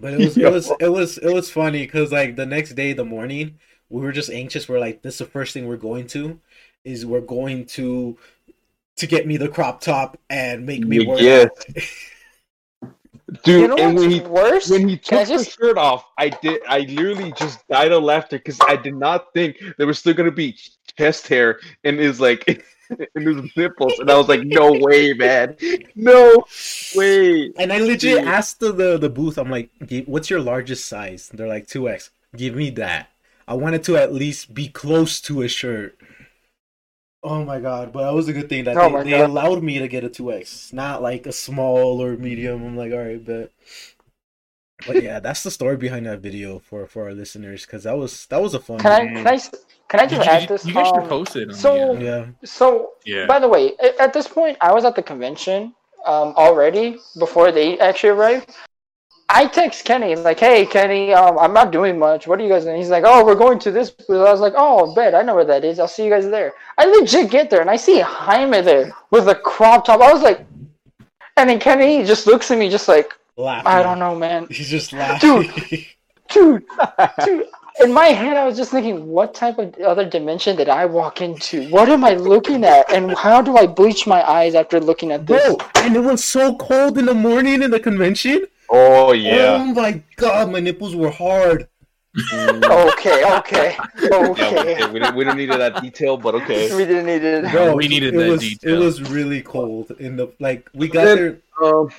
But 0.00 0.14
it 0.14 0.18
was 0.18 0.36
it 0.38 0.50
was 0.52 0.72
it 0.80 0.88
was 0.88 1.18
it 1.18 1.32
was 1.32 1.50
funny 1.50 1.82
because 1.84 2.12
like 2.12 2.36
the 2.36 2.46
next 2.46 2.74
day, 2.74 2.92
the 2.92 3.04
morning, 3.04 3.58
we 3.90 4.00
were 4.02 4.12
just 4.12 4.30
anxious. 4.30 4.68
We're 4.68 4.78
like, 4.80 5.02
this 5.02 5.14
is 5.14 5.18
the 5.18 5.26
first 5.26 5.52
thing 5.52 5.66
we're 5.66 5.76
going 5.76 6.06
to, 6.08 6.38
is 6.84 7.04
we're 7.06 7.20
going 7.20 7.66
to 7.66 8.16
to 8.96 9.06
get 9.06 9.26
me 9.26 9.36
the 9.36 9.48
crop 9.48 9.80
top 9.80 10.18
and 10.30 10.64
make 10.64 10.84
me 10.86 11.06
wear 11.06 11.20
Yeah. 11.20 11.46
Dude, 13.42 13.62
you 13.62 13.68
know 13.68 13.76
and 13.76 13.98
when 13.98 14.10
he 14.10 14.20
worse? 14.20 14.70
when 14.70 14.88
he 14.88 14.96
Can 14.96 15.18
I 15.18 15.24
took 15.24 15.38
the 15.38 15.44
just- 15.44 15.58
shirt 15.58 15.76
off, 15.76 16.06
I 16.16 16.28
did. 16.28 16.60
I 16.68 16.80
literally 16.80 17.32
just 17.36 17.66
died 17.68 17.90
of 17.92 18.02
laughter 18.04 18.38
because 18.38 18.58
I 18.66 18.76
did 18.76 18.94
not 18.94 19.32
think 19.34 19.56
there 19.78 19.86
was 19.86 19.98
still 19.98 20.14
gonna 20.14 20.30
be 20.30 20.56
chest 20.96 21.26
hair 21.26 21.58
in 21.84 21.98
his 21.98 22.20
like 22.20 22.64
in 23.14 23.26
his 23.26 23.56
nipples, 23.56 23.98
and 23.98 24.10
I 24.10 24.16
was 24.16 24.28
like, 24.28 24.42
"No 24.44 24.72
way, 24.72 25.12
man! 25.12 25.56
No 25.94 26.44
way!" 26.94 27.52
And 27.58 27.72
I 27.72 27.78
legit 27.78 28.18
Dude. 28.18 28.26
asked 28.26 28.60
the, 28.60 28.72
the 28.72 28.98
the 28.98 29.08
booth, 29.10 29.38
I'm 29.38 29.50
like, 29.50 29.70
"What's 30.06 30.30
your 30.30 30.40
largest 30.40 30.86
size?" 30.86 31.30
They're 31.32 31.48
like, 31.48 31.66
"2x." 31.66 32.10
Give 32.36 32.54
me 32.54 32.70
that. 32.70 33.10
I 33.48 33.54
wanted 33.54 33.84
to 33.84 33.96
at 33.96 34.12
least 34.12 34.54
be 34.54 34.68
close 34.68 35.20
to 35.22 35.42
a 35.42 35.48
shirt. 35.48 35.96
Oh 37.22 37.44
my 37.44 37.60
god! 37.60 37.92
But 37.92 38.04
that 38.04 38.14
was 38.14 38.28
a 38.28 38.32
good 38.32 38.48
thing 38.48 38.64
that 38.64 38.78
Oh 38.78 39.02
they, 39.02 39.10
they 39.10 39.20
allowed 39.20 39.62
me 39.62 39.78
to 39.78 39.88
get 39.88 40.04
a 40.04 40.08
2x, 40.08 40.72
not 40.72 41.02
like 41.02 41.26
a 41.26 41.32
small 41.32 42.00
or 42.02 42.16
medium. 42.16 42.64
I'm 42.64 42.76
like, 42.76 42.92
all 42.92 42.98
right, 42.98 43.22
but. 43.24 43.52
But 44.86 45.02
yeah, 45.02 45.20
that's 45.20 45.42
the 45.42 45.50
story 45.50 45.76
behind 45.76 46.06
that 46.06 46.20
video 46.20 46.58
for 46.58 46.86
for 46.86 47.04
our 47.04 47.14
listeners 47.14 47.66
because 47.66 47.84
that 47.84 47.98
was 47.98 48.26
that 48.26 48.40
was 48.40 48.54
a 48.54 48.60
fun. 48.60 48.78
Can 48.78 48.92
I 48.92 49.06
can 49.06 49.26
I 49.26 49.34
s- 49.34 49.50
can 49.88 50.00
I 50.00 50.06
just 50.06 50.24
you- 50.24 50.30
add 50.30 50.48
this? 50.48 50.64
you 50.66 50.74
guys 50.74 50.86
should 50.88 50.96
um, 50.96 51.08
post 51.08 51.36
it. 51.36 51.48
On 51.48 51.54
so- 51.54 51.94
the, 51.96 52.04
Yeah, 52.04 52.26
So 52.44 52.92
yeah. 53.04 53.26
By 53.26 53.38
the 53.38 53.48
way, 53.48 53.74
at 54.00 54.12
this 54.12 54.26
point, 54.28 54.56
I 54.60 54.72
was 54.72 54.84
at 54.84 54.94
the 54.96 55.02
convention 55.02 55.74
um, 56.04 56.34
already 56.36 56.98
before 57.18 57.52
they 57.52 57.78
actually 57.78 58.10
arrived. 58.10 58.50
I 59.28 59.46
text 59.46 59.84
Kenny 59.84 60.14
like, 60.14 60.38
"Hey, 60.38 60.64
Kenny, 60.66 61.12
um, 61.12 61.36
I'm 61.36 61.52
not 61.52 61.72
doing 61.72 61.98
much. 61.98 62.28
What 62.28 62.38
are 62.38 62.44
you 62.44 62.48
guys?" 62.48 62.62
doing? 62.62 62.76
He's 62.76 62.90
like, 62.90 63.02
"Oh, 63.04 63.24
we're 63.26 63.34
going 63.34 63.58
to 63.58 63.72
this." 63.72 63.90
booth." 63.90 64.10
I 64.24 64.30
was 64.30 64.38
like, 64.40 64.54
"Oh, 64.56 64.94
bet 64.94 65.16
I 65.16 65.22
know 65.22 65.34
where 65.34 65.44
that 65.44 65.64
is. 65.64 65.80
I'll 65.80 65.88
see 65.88 66.04
you 66.04 66.10
guys 66.10 66.28
there." 66.28 66.52
I 66.78 66.84
legit 66.86 67.28
get 67.30 67.50
there 67.50 67.60
and 67.60 67.68
I 67.68 67.74
see 67.74 67.98
Jaime 67.98 68.60
there 68.60 68.92
with 69.10 69.26
a 69.28 69.34
crop 69.34 69.84
top. 69.86 70.00
I 70.00 70.12
was 70.12 70.22
like, 70.22 70.46
and 71.36 71.50
then 71.50 71.58
Kenny 71.58 72.04
just 72.04 72.28
looks 72.28 72.52
at 72.52 72.58
me 72.58 72.68
just 72.68 72.86
like, 72.86 73.14
laughing. 73.36 73.66
"I 73.66 73.82
don't 73.82 73.98
know, 73.98 74.14
man, 74.14 74.46
He's 74.48 74.68
just 74.68 74.92
laughing. 74.92 75.42
Dude. 75.42 75.86
Dude, 76.30 76.64
dude." 77.24 77.46
In 77.82 77.92
my 77.92 78.06
head, 78.06 78.36
I 78.38 78.46
was 78.46 78.56
just 78.56 78.70
thinking, 78.70 79.06
what 79.06 79.34
type 79.34 79.58
of 79.58 79.74
other 79.80 80.08
dimension 80.08 80.56
did 80.56 80.68
I 80.68 80.86
walk 80.86 81.20
into? 81.20 81.68
What 81.68 81.90
am 81.90 82.04
I 82.04 82.14
looking 82.14 82.64
at? 82.64 82.90
And 82.90 83.14
how 83.16 83.42
do 83.42 83.56
I 83.56 83.66
bleach 83.66 84.06
my 84.06 84.22
eyes 84.28 84.54
after 84.54 84.80
looking 84.80 85.12
at 85.12 85.26
this? 85.26 85.44
Bro, 85.56 85.58
and 85.76 85.94
it 85.94 86.00
was 86.00 86.24
so 86.24 86.56
cold 86.56 86.96
in 86.96 87.04
the 87.04 87.12
morning 87.14 87.62
in 87.62 87.70
the 87.70 87.80
convention. 87.80 88.46
Oh 88.70 89.12
yeah. 89.12 89.58
Oh 89.60 89.64
my 89.74 90.02
god, 90.16 90.50
my 90.50 90.60
nipples 90.60 90.96
were 90.96 91.10
hard. 91.10 91.68
Okay, 92.32 93.24
okay, 93.36 93.76
Yeah, 94.00 94.08
okay. 94.30 94.58
okay, 94.58 94.90
we, 94.90 94.98
didn't, 95.00 95.16
we 95.16 95.24
don't 95.24 95.36
need 95.36 95.50
that 95.50 95.82
detail, 95.82 96.16
but 96.16 96.34
okay. 96.36 96.74
We 96.74 96.86
didn't 96.86 97.04
need 97.04 97.22
it. 97.22 97.52
Bro, 97.52 97.76
we 97.76 97.88
needed 97.88 98.14
it 98.14 98.18
that 98.18 98.30
was, 98.30 98.40
detail. 98.40 98.80
It 98.80 98.84
was 98.84 99.02
really 99.10 99.42
cold 99.42 99.90
in 99.98 100.16
the 100.16 100.32
like 100.40 100.70
we 100.72 100.88
got 100.88 101.04
Then- 101.04 101.16
there. 101.16 101.38
Um, 101.62 101.90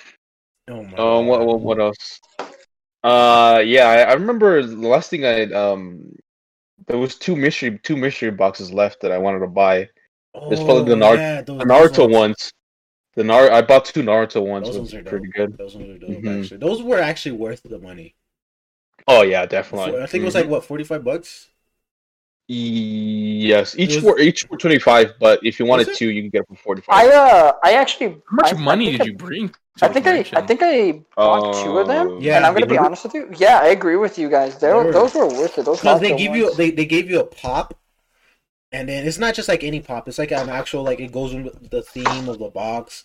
Oh 0.69 0.83
my. 0.83 0.97
um, 0.97 1.27
what, 1.27 1.37
God. 1.37 1.45
what, 1.47 1.59
what 1.61 1.79
else? 1.79 2.19
Uh, 3.07 3.59
yeah, 3.59 3.87
I, 3.87 3.97
I 4.11 4.13
remember 4.13 4.61
the 4.63 4.87
last 4.87 5.09
thing 5.09 5.23
I 5.25 5.43
um, 5.53 6.13
there 6.87 6.97
was 6.97 7.15
two 7.15 7.35
mystery 7.35 7.79
two 7.83 7.95
mystery 7.95 8.31
boxes 8.31 8.71
left 8.73 9.01
that 9.01 9.11
I 9.11 9.17
wanted 9.17 9.39
to 9.39 9.47
buy. 9.47 9.89
Oh, 10.35 10.51
It's 10.51 10.61
probably 10.61 10.89
the 10.93 10.95
Nar- 10.97 11.13
Oh, 11.13 11.15
yeah, 11.15 11.41
those- 11.41 11.59
The 11.59 11.65
those 11.65 11.91
Naruto 11.91 12.11
ones. 12.11 12.51
The 13.15 13.23
Nar 13.23 13.49
I 13.51 13.61
bought 13.61 13.85
two 13.85 14.03
Naruto 14.03 14.45
ones. 14.45 14.67
Those 14.67 14.77
ones 14.77 14.93
are 14.93 14.97
was 14.97 15.03
dope. 15.05 15.11
pretty 15.11 15.29
good. 15.39 15.57
Those 15.57 15.75
ones 15.75 15.89
are 15.95 15.97
dope. 15.99 16.09
Mhm. 16.09 16.39
Actually, 16.41 16.57
those 16.57 16.79
were 16.83 16.99
actually 16.99 17.35
worth 17.45 17.63
the 17.63 17.79
money. 17.79 18.15
Oh 19.07 19.21
yeah, 19.23 19.45
definitely. 19.45 20.01
I 20.01 20.05
think 20.05 20.21
it 20.23 20.25
was 20.25 20.35
Mhm. 20.35 20.41
like 20.41 20.49
what 20.49 20.65
forty 20.65 20.83
five 20.83 21.03
bucks. 21.03 21.47
Yes, 22.49 23.75
each 23.77 23.95
was- 23.95 24.03
were 24.03 24.19
each 24.19 24.43
for 24.47 24.57
twenty 24.57 24.79
five, 24.79 25.13
but 25.19 25.39
if 25.43 25.59
you 25.59 25.65
wanted 25.65 25.87
it? 25.89 25.95
two, 25.97 26.09
you 26.09 26.21
can 26.21 26.29
get 26.29 26.41
it 26.41 26.47
for 26.49 26.55
forty 26.55 26.81
five. 26.81 26.95
I 26.95 27.13
uh, 27.13 27.51
I 27.63 27.73
actually. 27.73 28.09
How 28.29 28.35
much 28.41 28.53
I- 28.53 28.57
I 28.57 28.59
money 28.59 28.85
think 28.85 28.97
did 28.97 29.01
I- 29.01 29.05
you 29.11 29.17
bring? 29.17 29.53
To 29.77 29.85
I 29.85 29.89
think 29.89 30.07
I, 30.07 30.19
I 30.33 30.41
think 30.45 30.61
I 30.63 30.91
bought 31.15 31.63
two 31.63 31.77
of 31.77 31.87
them. 31.87 32.19
Yeah, 32.19 32.37
and 32.37 32.45
I'm 32.45 32.53
gonna 32.53 32.65
be 32.65 32.77
honest 32.77 33.03
with 33.03 33.13
you. 33.13 33.31
Yeah, 33.37 33.59
I 33.61 33.67
agree 33.67 33.95
with 33.95 34.17
you 34.17 34.29
guys. 34.29 34.57
They 34.57 34.67
They 34.67 34.73
were, 34.73 34.85
were- 34.85 34.91
those 34.91 35.13
were 35.13 35.27
worth 35.27 35.57
it. 35.57 35.65
Those 35.65 35.79
Because 35.79 36.01
they 36.01 36.11
Naruto 36.11 36.17
give 36.17 36.35
you 36.35 36.53
they, 36.55 36.71
they 36.71 36.85
gave 36.85 37.09
you 37.09 37.19
a 37.19 37.25
pop, 37.25 37.73
and 38.71 38.89
then 38.89 39.07
it's 39.07 39.17
not 39.17 39.33
just 39.35 39.47
like 39.47 39.63
any 39.63 39.79
pop. 39.81 40.07
It's 40.07 40.17
like 40.17 40.31
an 40.31 40.49
actual 40.49 40.83
like 40.83 40.99
it 40.99 41.11
goes 41.11 41.33
with 41.33 41.69
the 41.69 41.81
theme 41.81 42.27
of 42.29 42.39
the 42.39 42.49
box. 42.49 43.03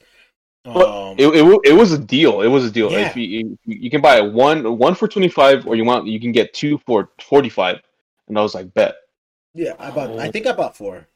Well, 0.64 1.10
Um, 1.10 1.16
It, 1.18 1.26
it, 1.26 1.60
it 1.64 1.72
was 1.72 1.92
a 1.92 1.98
deal. 1.98 2.42
It 2.42 2.46
was 2.48 2.64
a 2.64 2.70
deal. 2.70 2.90
Yeah. 2.92 3.08
If 3.08 3.16
you, 3.16 3.24
you 3.24 3.58
you 3.66 3.90
can 3.90 4.00
buy 4.00 4.20
one 4.20 4.78
one 4.78 4.94
for 4.94 5.08
twenty 5.08 5.28
five, 5.28 5.66
or 5.66 5.74
you 5.74 5.84
want 5.84 6.06
you 6.06 6.20
can 6.20 6.32
get 6.32 6.54
two 6.54 6.78
for 6.86 7.10
forty 7.20 7.48
five. 7.48 7.80
And 8.28 8.38
I 8.38 8.42
was 8.42 8.54
like, 8.54 8.72
bet. 8.72 8.94
yeah, 9.54 9.74
I 9.78 9.90
bought. 9.90 10.18
I 10.18 10.30
think 10.30 10.46
I 10.46 10.52
bought 10.52 10.76
four. 10.76 11.06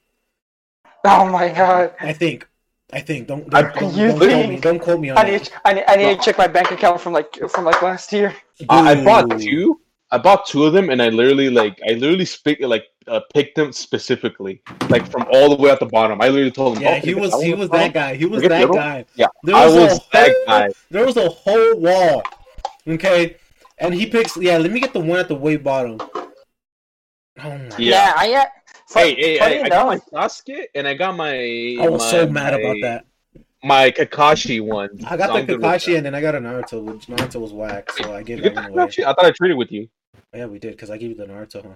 Oh 1.04 1.28
my 1.28 1.48
god. 1.48 1.94
I 2.00 2.12
think. 2.12 2.48
I 2.92 3.00
think. 3.00 3.26
Don't 3.28 3.52
I- 3.54 3.62
don't, 3.62 3.74
don't, 3.80 3.94
you 3.96 4.06
don't 4.08 4.18
quote 4.18 4.48
me. 4.48 4.56
Don't 4.60 4.78
quote 4.78 5.00
me 5.00 5.10
on 5.10 5.18
I 5.18 5.24
that. 5.24 5.30
need, 5.32 5.50
I 5.64 5.72
need, 5.74 5.84
I 5.88 5.96
need 5.96 6.18
to 6.18 6.24
check 6.24 6.38
my 6.38 6.46
bank 6.46 6.70
account 6.70 7.00
from 7.00 7.12
like 7.12 7.34
from 7.50 7.64
like 7.64 7.82
last 7.82 8.12
year. 8.12 8.34
I, 8.68 8.92
I 8.92 9.04
bought 9.04 9.38
two. 9.40 9.80
I 10.12 10.18
bought 10.18 10.46
two 10.46 10.64
of 10.64 10.72
them, 10.72 10.90
and 10.90 11.02
I 11.02 11.08
literally 11.08 11.50
like 11.50 11.80
I 11.88 11.94
literally 11.94 12.24
speak 12.24 12.60
like 12.60 12.84
uh, 13.08 13.20
picked 13.34 13.56
them 13.56 13.72
specifically, 13.72 14.62
like 14.88 15.04
from 15.10 15.26
all 15.32 15.48
the 15.54 15.60
way 15.60 15.70
at 15.70 15.80
the 15.80 15.86
bottom. 15.86 16.20
I 16.20 16.28
literally 16.28 16.52
told 16.52 16.76
him. 16.76 16.84
Yeah, 16.84 17.00
"Oh, 17.02 17.06
he 17.06 17.14
was 17.14 17.32
that 17.32 17.42
he 17.42 17.54
was 17.54 17.68
that 17.70 17.92
guy. 17.92 18.14
He 18.14 18.24
was 18.24 18.40
Forget 18.42 18.50
that 18.60 18.64
other 18.70 18.78
guy. 18.78 19.04
Yeah, 19.16 19.26
There 19.42 19.56
I 19.56 19.64
was 19.66 19.74
a 19.74 19.80
was 19.80 20.00
that 20.12 20.28
whole- 20.30 20.44
guy. 20.46 20.68
There 20.92 21.04
was 21.06 21.16
a 21.16 21.28
whole 21.28 21.80
wall. 21.80 22.22
Okay, 22.86 23.36
and 23.78 23.92
he 23.92 24.06
picks. 24.06 24.36
Yeah, 24.36 24.58
let 24.58 24.70
me 24.70 24.78
get 24.78 24.92
the 24.92 25.00
one 25.00 25.18
at 25.18 25.26
the 25.26 25.34
way 25.34 25.56
bottom. 25.56 25.98
Oh 26.00 27.58
my 27.58 27.58
Yeah. 27.76 27.76
Yeah, 27.78 28.12
I. 28.16 28.46
Hey, 28.92 29.14
hey, 29.14 29.38
I, 29.40 29.64
I 29.64 29.68
got 29.68 29.86
my 29.86 29.92
enough- 29.94 30.10
Sasuke 30.12 30.66
and 30.74 30.86
I 30.86 30.94
got 30.94 31.16
my. 31.16 31.76
I 31.80 31.88
was 31.88 32.08
so 32.08 32.26
my- 32.26 32.32
mad 32.32 32.54
about 32.54 32.76
that. 32.82 33.06
My 33.64 33.90
Kakashi 33.90 34.60
one. 34.64 34.90
I 35.08 35.16
got 35.16 35.28
So 35.28 35.32
the 35.32 35.38
I'm 35.54 35.60
Kakashi 35.60 35.96
and 35.96 36.06
then 36.06 36.14
I 36.14 36.20
got 36.20 36.36
a 36.36 36.38
Naruto, 36.38 36.82
which 36.84 37.06
Naruto 37.06 37.40
was 37.40 37.52
whack, 37.52 37.90
so 37.90 38.14
I 38.14 38.22
gave 38.22 38.38
You 38.38 38.44
that 38.44 38.54
get 38.54 38.66
away. 38.70 38.82
I 38.84 39.12
thought 39.12 39.24
I 39.24 39.30
traded 39.32 39.56
with 39.56 39.72
you. 39.72 39.88
Yeah, 40.32 40.46
we 40.46 40.58
did 40.60 40.72
because 40.72 40.90
I 40.90 40.98
gave 40.98 41.08
you 41.10 41.16
the 41.16 41.26
Naruto, 41.26 41.64
huh? 41.64 41.72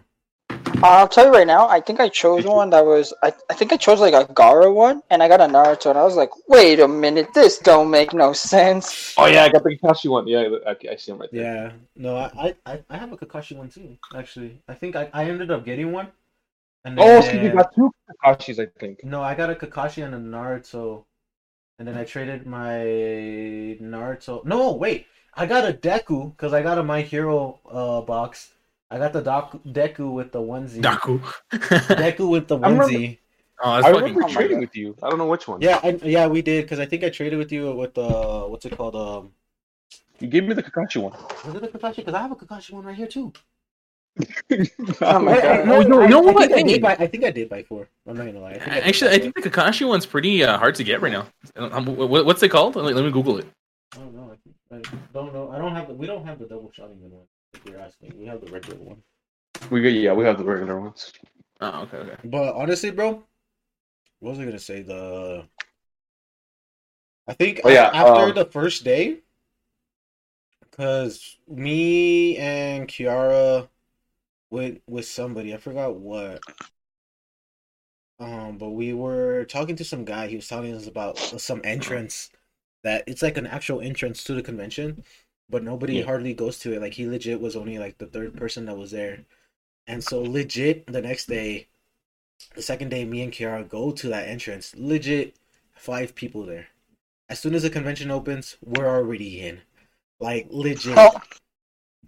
I'll 0.85 1.09
tell 1.09 1.27
you 1.27 1.33
right 1.33 1.47
now. 1.47 1.69
I 1.69 1.81
think 1.81 1.99
I 1.99 2.09
chose 2.09 2.45
one 2.45 2.71
that 2.71 2.87
was. 2.87 3.13
I, 3.25 3.33
I 3.51 3.55
think 3.55 3.73
I 3.73 3.77
chose 3.77 4.01
like 4.01 4.15
a 4.15 4.25
Gaara 4.33 4.73
one, 4.73 5.03
and 5.11 5.23
I 5.23 5.27
got 5.29 5.41
a 5.41 5.45
Naruto, 5.47 5.91
and 5.91 5.99
I 5.99 6.05
was 6.05 6.15
like, 6.15 6.31
wait 6.49 6.79
a 6.81 6.87
minute, 6.87 7.35
this 7.35 7.59
don't 7.59 7.91
make 7.91 8.15
no 8.15 8.33
sense. 8.33 9.15
Oh 9.19 9.27
yeah, 9.27 9.45
I 9.45 9.49
got 9.49 9.65
the 9.65 9.77
Kakashi 9.77 10.09
one. 10.09 10.29
Yeah, 10.29 10.41
okay, 10.69 10.91
I 10.91 10.97
see 10.97 11.11
him 11.13 11.19
right 11.19 11.29
there. 11.33 11.43
Yeah. 11.43 11.73
No, 11.97 12.17
I 12.17 12.55
I, 12.65 12.83
I 12.89 12.97
have 12.97 13.13
a 13.13 13.17
Kakashi 13.17 13.57
one 13.57 13.69
too. 13.69 13.97
Actually, 14.15 14.63
I 14.69 14.75
think 14.75 14.95
I, 14.95 15.11
I 15.13 15.25
ended 15.25 15.51
up 15.51 15.65
getting 15.65 15.91
one. 15.91 16.09
And 16.85 16.99
Oh, 16.99 17.21
so 17.21 17.33
you 17.33 17.51
got 17.53 17.75
two 17.75 17.91
Kakashis, 18.25 18.59
I 18.59 18.69
think. 18.79 19.05
No, 19.05 19.23
I 19.23 19.35
got 19.35 19.51
a 19.51 19.55
Kakashi 19.55 20.05
and 20.05 20.15
a 20.15 20.19
Naruto, 20.19 21.05
and 21.79 21.87
then 21.87 21.97
I 21.97 22.05
traded 22.05 22.47
my 22.47 22.79
Naruto. 23.81 24.45
No, 24.45 24.73
wait, 24.73 25.07
I 25.35 25.47
got 25.47 25.69
a 25.69 25.73
Deku 25.73 26.31
because 26.37 26.53
I 26.53 26.63
got 26.63 26.79
a 26.79 26.83
My 26.83 27.03
Hero 27.03 27.61
uh 27.71 28.01
box. 28.03 28.53
I 28.91 28.99
got 28.99 29.13
the 29.13 29.21
doc- 29.23 29.63
Deku 29.65 30.13
with 30.13 30.33
the 30.33 30.41
onesie. 30.41 30.83
Daku. 30.83 31.21
Deku 31.53 32.29
with 32.31 32.49
the 32.49 32.59
I 32.63 32.71
remember- 32.71 32.85
onesie. 32.93 33.19
Oh, 33.63 33.75
that's 33.75 33.87
I 33.89 33.93
fucking 33.93 34.15
remember 34.15 34.25
Oh 34.25 34.33
trading 34.33 34.59
with 34.61 34.75
you. 34.75 34.97
I 35.03 35.11
don't 35.11 35.19
know 35.19 35.27
which 35.27 35.47
one. 35.47 35.61
Yeah, 35.61 35.81
I, 35.83 35.91
yeah, 36.03 36.27
we 36.29 36.41
did 36.41 36.65
because 36.65 36.81
I 36.81 36.87
think 36.87 37.05
I 37.05 37.11
traded 37.11 37.39
with 37.39 37.53
you 37.53 37.71
with 37.73 37.97
uh, 37.99 38.45
what's 38.47 38.65
it 38.65 38.75
called? 38.75 38.97
Um, 38.97 39.33
You 40.19 40.29
gave 40.29 40.45
me 40.49 40.55
the 40.55 40.63
Kakashi 40.63 40.97
one. 41.03 41.13
was 41.45 41.55
it 41.55 41.63
a 41.63 41.69
Kakashi? 41.69 41.97
Because 41.97 42.15
I 42.15 42.23
have 42.23 42.33
a 42.33 42.37
Kakashi 42.37 42.71
one 42.73 42.85
right 42.87 42.97
here 42.97 43.07
too. 43.07 43.35
Oh 45.03 45.19
my 45.21 45.33
I- 45.33 45.37
I- 45.37 45.65
God. 45.65 45.67
no, 45.67 45.81
You 45.81 45.89
know- 45.89 46.01
I, 46.03 46.09
you 46.09 46.39
I 46.39 46.47
think 46.47 46.53
I 46.59 46.63
did 46.63 46.83
buy. 46.83 46.97
I 46.99 47.07
think 47.07 47.25
I 47.25 47.31
did 47.31 47.49
buy 47.49 47.63
four. 47.63 47.89
I'm 48.07 48.17
not 48.17 48.27
gonna 48.27 48.41
lie. 48.41 48.51
I 48.53 48.59
think 48.59 48.69
I 48.71 48.75
did 48.77 48.85
Actually, 48.85 49.11
I 49.11 49.19
think 49.19 49.35
the 49.43 49.51
Kakashi 49.51 49.87
one's 49.89 50.07
pretty 50.07 50.45
uh, 50.45 50.59
hard 50.59 50.75
to 50.77 50.85
get 50.85 51.01
right 51.01 51.13
now. 51.13 51.27
Um, 51.57 51.87
what- 51.97 52.25
what's 52.27 52.43
it 52.43 52.49
called? 52.51 52.77
Let 52.77 52.95
let 52.95 53.05
me 53.05 53.11
Google 53.11 53.39
it. 53.39 53.47
I 53.95 53.99
don't 53.99 54.15
know. 54.15 54.31
I, 54.33 54.75
think, 54.75 54.89
I 54.93 54.97
don't 55.13 55.33
know. 55.35 55.51
I 55.51 55.59
don't 55.59 55.75
have 55.75 55.89
the. 55.89 55.95
We 55.95 56.07
don't 56.07 56.25
have 56.27 56.39
the 56.39 56.47
double 56.47 56.71
shotting 56.73 57.01
gun 57.01 57.11
one. 57.11 57.27
If 57.55 57.65
you're 57.67 57.81
asking, 57.81 58.13
we 58.19 58.27
have 58.27 58.41
the 58.45 58.51
regular 58.53 58.79
one. 58.81 59.03
We 59.71 59.83
got 59.83 59.89
yeah, 59.89 60.13
we 60.13 60.25
have 60.25 60.39
the 60.39 60.45
regular 60.45 60.81
ones. 60.81 61.13
Oh, 61.61 61.83
okay, 61.83 61.97
okay. 61.99 62.17
But 62.25 62.55
honestly, 62.55 62.91
bro, 62.91 63.23
what 64.21 64.31
was 64.31 64.39
I 64.39 64.45
gonna 64.45 64.59
say? 64.59 64.83
The 64.83 65.45
I 67.29 67.35
think 67.35 67.61
Oh, 67.65 67.69
yeah, 67.69 67.91
after 67.93 68.23
um, 68.31 68.35
the 68.35 68.45
first 68.47 68.85
day, 68.85 69.19
because 70.71 71.37
me 71.49 72.37
and 72.39 72.89
Kiara 72.89 73.69
went 74.51 74.83
with 74.87 75.07
somebody. 75.07 75.55
I 75.55 75.59
forgot 75.59 75.97
what. 75.97 76.43
Um, 78.19 78.59
but 78.59 78.71
we 78.71 78.93
were 78.93 79.45
talking 79.47 79.77
to 79.77 79.85
some 79.85 80.05
guy. 80.05 80.27
He 80.27 80.37
was 80.37 80.49
telling 80.49 80.75
us 80.75 80.87
about 80.87 81.19
some 81.19 81.61
entrance 81.65 82.31
that 82.83 83.05
it's 83.07 83.23
like 83.23 83.39
an 83.39 83.47
actual 83.47 83.81
entrance 83.81 84.25
to 84.25 84.35
the 84.35 84.43
convention, 84.43 85.05
but 85.49 85.63
nobody 85.63 85.99
Yeah. 85.99 86.05
hardly 86.05 86.35
goes 86.35 86.59
to 86.61 86.73
it. 86.75 86.81
Like 86.81 86.95
he 86.95 87.07
legit 87.07 87.41
was 87.41 87.57
only 87.57 87.79
like 87.79 87.99
the 87.99 88.07
third 88.07 88.37
person 88.37 88.67
that 88.67 88.77
was 88.77 88.91
there, 88.91 89.25
and 89.87 90.05
so 90.05 90.23
legit 90.23 90.87
the 90.89 91.03
next 91.03 91.27
day, 91.27 91.69
the 92.55 92.63
second 92.63 92.91
day, 92.91 93.05
me 93.05 93.23
and 93.23 93.33
Kiara 93.33 93.69
go 93.69 93.93
to 93.93 94.09
that 94.09 94.29
entrance. 94.29 94.75
Legit, 94.77 95.37
five 95.75 96.15
people 96.15 96.45
there. 96.47 96.69
As 97.29 97.41
soon 97.41 97.55
as 97.55 97.63
the 97.65 97.71
convention 97.71 98.11
opens, 98.11 98.57
we're 98.63 98.89
already 98.89 99.41
in. 99.41 99.63
Like 100.21 100.49
legit. 100.51 100.97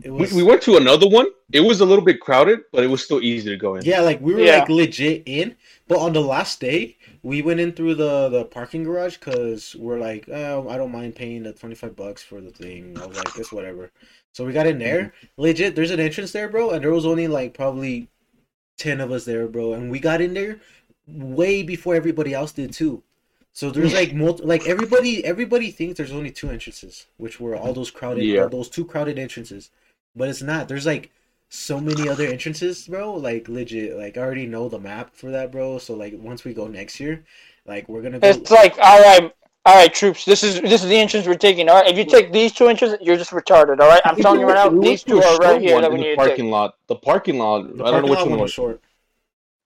It 0.00 0.10
We, 0.10 0.26
we 0.32 0.42
went 0.42 0.62
to 0.62 0.76
another 0.76 1.08
one. 1.08 1.26
It 1.52 1.60
was 1.60 1.80
a 1.80 1.84
little 1.84 2.04
bit 2.04 2.20
crowded, 2.20 2.60
but 2.72 2.82
it 2.82 2.86
was 2.88 3.04
still 3.04 3.22
easy 3.22 3.50
to 3.50 3.56
go 3.56 3.74
in. 3.76 3.84
Yeah, 3.84 4.00
like 4.00 4.20
we 4.20 4.34
were 4.34 4.40
Yeah. 4.40 4.60
like 4.60 4.68
legit 4.68 5.22
in, 5.26 5.54
but 5.86 5.98
on 5.98 6.12
the 6.12 6.20
last 6.20 6.60
day, 6.60 6.96
we 7.22 7.42
went 7.42 7.60
in 7.60 7.72
through 7.72 7.94
the 7.96 8.28
the 8.28 8.44
parking 8.46 8.84
garage 8.84 9.18
because 9.18 9.76
we're 9.76 9.98
like, 9.98 10.28
oh, 10.28 10.68
I 10.68 10.76
don't 10.76 10.92
mind 10.92 11.14
paying 11.14 11.42
the 11.44 11.52
twenty 11.52 11.74
five 11.74 11.94
bucks 11.94 12.22
for 12.22 12.40
the 12.40 12.50
thing. 12.50 12.96
I 13.00 13.06
was 13.06 13.16
like, 13.18 13.38
it's 13.38 13.52
whatever. 13.52 13.90
So 14.32 14.44
we 14.46 14.52
got 14.52 14.66
in 14.66 14.78
there. 14.78 15.02
Mm-hmm. 15.02 15.42
Legit, 15.42 15.76
there's 15.76 15.90
an 15.90 16.00
entrance 16.00 16.32
there, 16.32 16.48
bro, 16.48 16.70
and 16.70 16.82
there 16.82 16.90
was 16.90 17.06
only 17.06 17.28
like 17.28 17.54
probably 17.54 18.08
ten 18.78 19.00
of 19.00 19.12
us 19.12 19.24
there, 19.24 19.46
bro, 19.46 19.74
and 19.74 19.90
we 19.90 20.00
got 20.00 20.20
in 20.20 20.34
there 20.34 20.58
way 21.06 21.62
before 21.62 21.94
everybody 21.94 22.32
else 22.32 22.52
did 22.52 22.72
too. 22.72 23.02
So 23.52 23.70
there's 23.70 23.92
like 23.92 24.14
multi- 24.14 24.44
like 24.44 24.66
everybody 24.66 25.22
everybody 25.24 25.70
thinks 25.70 25.98
there's 25.98 26.12
only 26.12 26.30
two 26.30 26.48
entrances, 26.48 27.06
which 27.18 27.38
were 27.38 27.54
all 27.54 27.74
those 27.74 27.90
crowded 27.90 28.24
Yeah. 28.24 28.44
all 28.44 28.48
those 28.48 28.70
two 28.70 28.86
crowded 28.86 29.18
entrances. 29.18 29.70
But 30.14 30.28
it's 30.28 30.42
not. 30.42 30.68
There's 30.68 30.86
like 30.86 31.10
so 31.48 31.80
many 31.80 32.08
other 32.08 32.26
entrances, 32.26 32.86
bro. 32.86 33.14
Like 33.14 33.48
legit, 33.48 33.96
like 33.96 34.16
I 34.16 34.20
already 34.20 34.46
know 34.46 34.68
the 34.68 34.78
map 34.78 35.14
for 35.14 35.30
that, 35.30 35.50
bro. 35.52 35.78
So 35.78 35.94
like 35.94 36.14
once 36.16 36.44
we 36.44 36.54
go 36.54 36.66
next 36.66 37.00
year, 37.00 37.24
like 37.66 37.88
we're 37.88 38.02
gonna 38.02 38.18
go. 38.20 38.28
It's 38.28 38.50
like, 38.50 38.76
all 38.78 39.00
right, 39.00 39.32
all 39.64 39.74
right, 39.76 39.92
troops. 39.92 40.24
This 40.24 40.42
is 40.42 40.60
this 40.60 40.82
is 40.82 40.88
the 40.88 40.96
entrance 40.96 41.26
we're 41.26 41.34
taking. 41.34 41.68
All 41.68 41.80
right, 41.80 41.90
if 41.90 41.96
you 41.96 42.04
take 42.04 42.32
these 42.32 42.52
two 42.52 42.68
entrances, 42.68 42.98
you're 43.02 43.16
just 43.16 43.30
retarded. 43.30 43.80
All 43.80 43.88
right, 43.88 44.00
I'm 44.04 44.16
telling 44.16 44.40
you 44.40 44.46
right 44.46 44.54
now, 44.54 44.68
these 44.80 45.02
two 45.02 45.22
are 45.22 45.36
right 45.38 45.60
here 45.60 45.80
that 45.80 45.90
in 45.90 45.92
we 45.92 45.98
the 45.98 46.04
need 46.04 46.10
to 46.16 46.16
take. 46.16 46.36
parking 46.36 46.50
lot. 46.50 46.74
The 46.88 46.96
parking 46.96 47.38
lot. 47.38 47.76
the 47.76 47.84
I 47.84 47.90
don't 47.90 48.02
know 48.02 48.08
which 48.08 48.20
one 48.20 48.38
was 48.38 48.40
was. 48.40 48.52
short. 48.52 48.80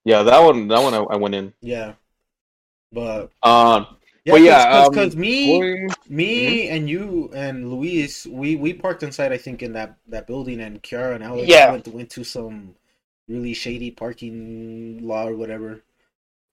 Yeah, 0.03 0.23
that 0.23 0.39
one. 0.39 0.67
That 0.69 0.81
one 0.81 0.93
I, 0.93 0.99
I 0.99 1.15
went 1.17 1.35
in. 1.35 1.53
Yeah, 1.61 1.93
but 2.91 3.31
Um, 3.43 3.96
yeah, 4.27 4.33
But 4.33 4.41
yeah, 4.41 4.89
because 4.89 5.13
um, 5.15 5.21
me, 5.21 5.59
going- 5.59 5.89
me 6.09 6.69
and 6.69 6.89
you 6.89 7.31
and 7.33 7.71
Luis, 7.71 8.25
we 8.27 8.55
we 8.55 8.73
parked 8.73 9.03
inside. 9.03 9.31
I 9.31 9.37
think 9.37 9.63
in 9.63 9.73
that 9.73 9.97
that 10.07 10.27
building, 10.27 10.59
and 10.61 10.81
Kiara 10.83 11.15
and 11.15 11.23
Alex 11.23 11.47
Yeah. 11.47 11.71
went 11.71 11.87
went 11.87 12.09
to 12.11 12.23
some 12.23 12.75
really 13.27 13.53
shady 13.53 13.91
parking 13.91 14.99
lot 15.05 15.27
or 15.29 15.35
whatever. 15.35 15.81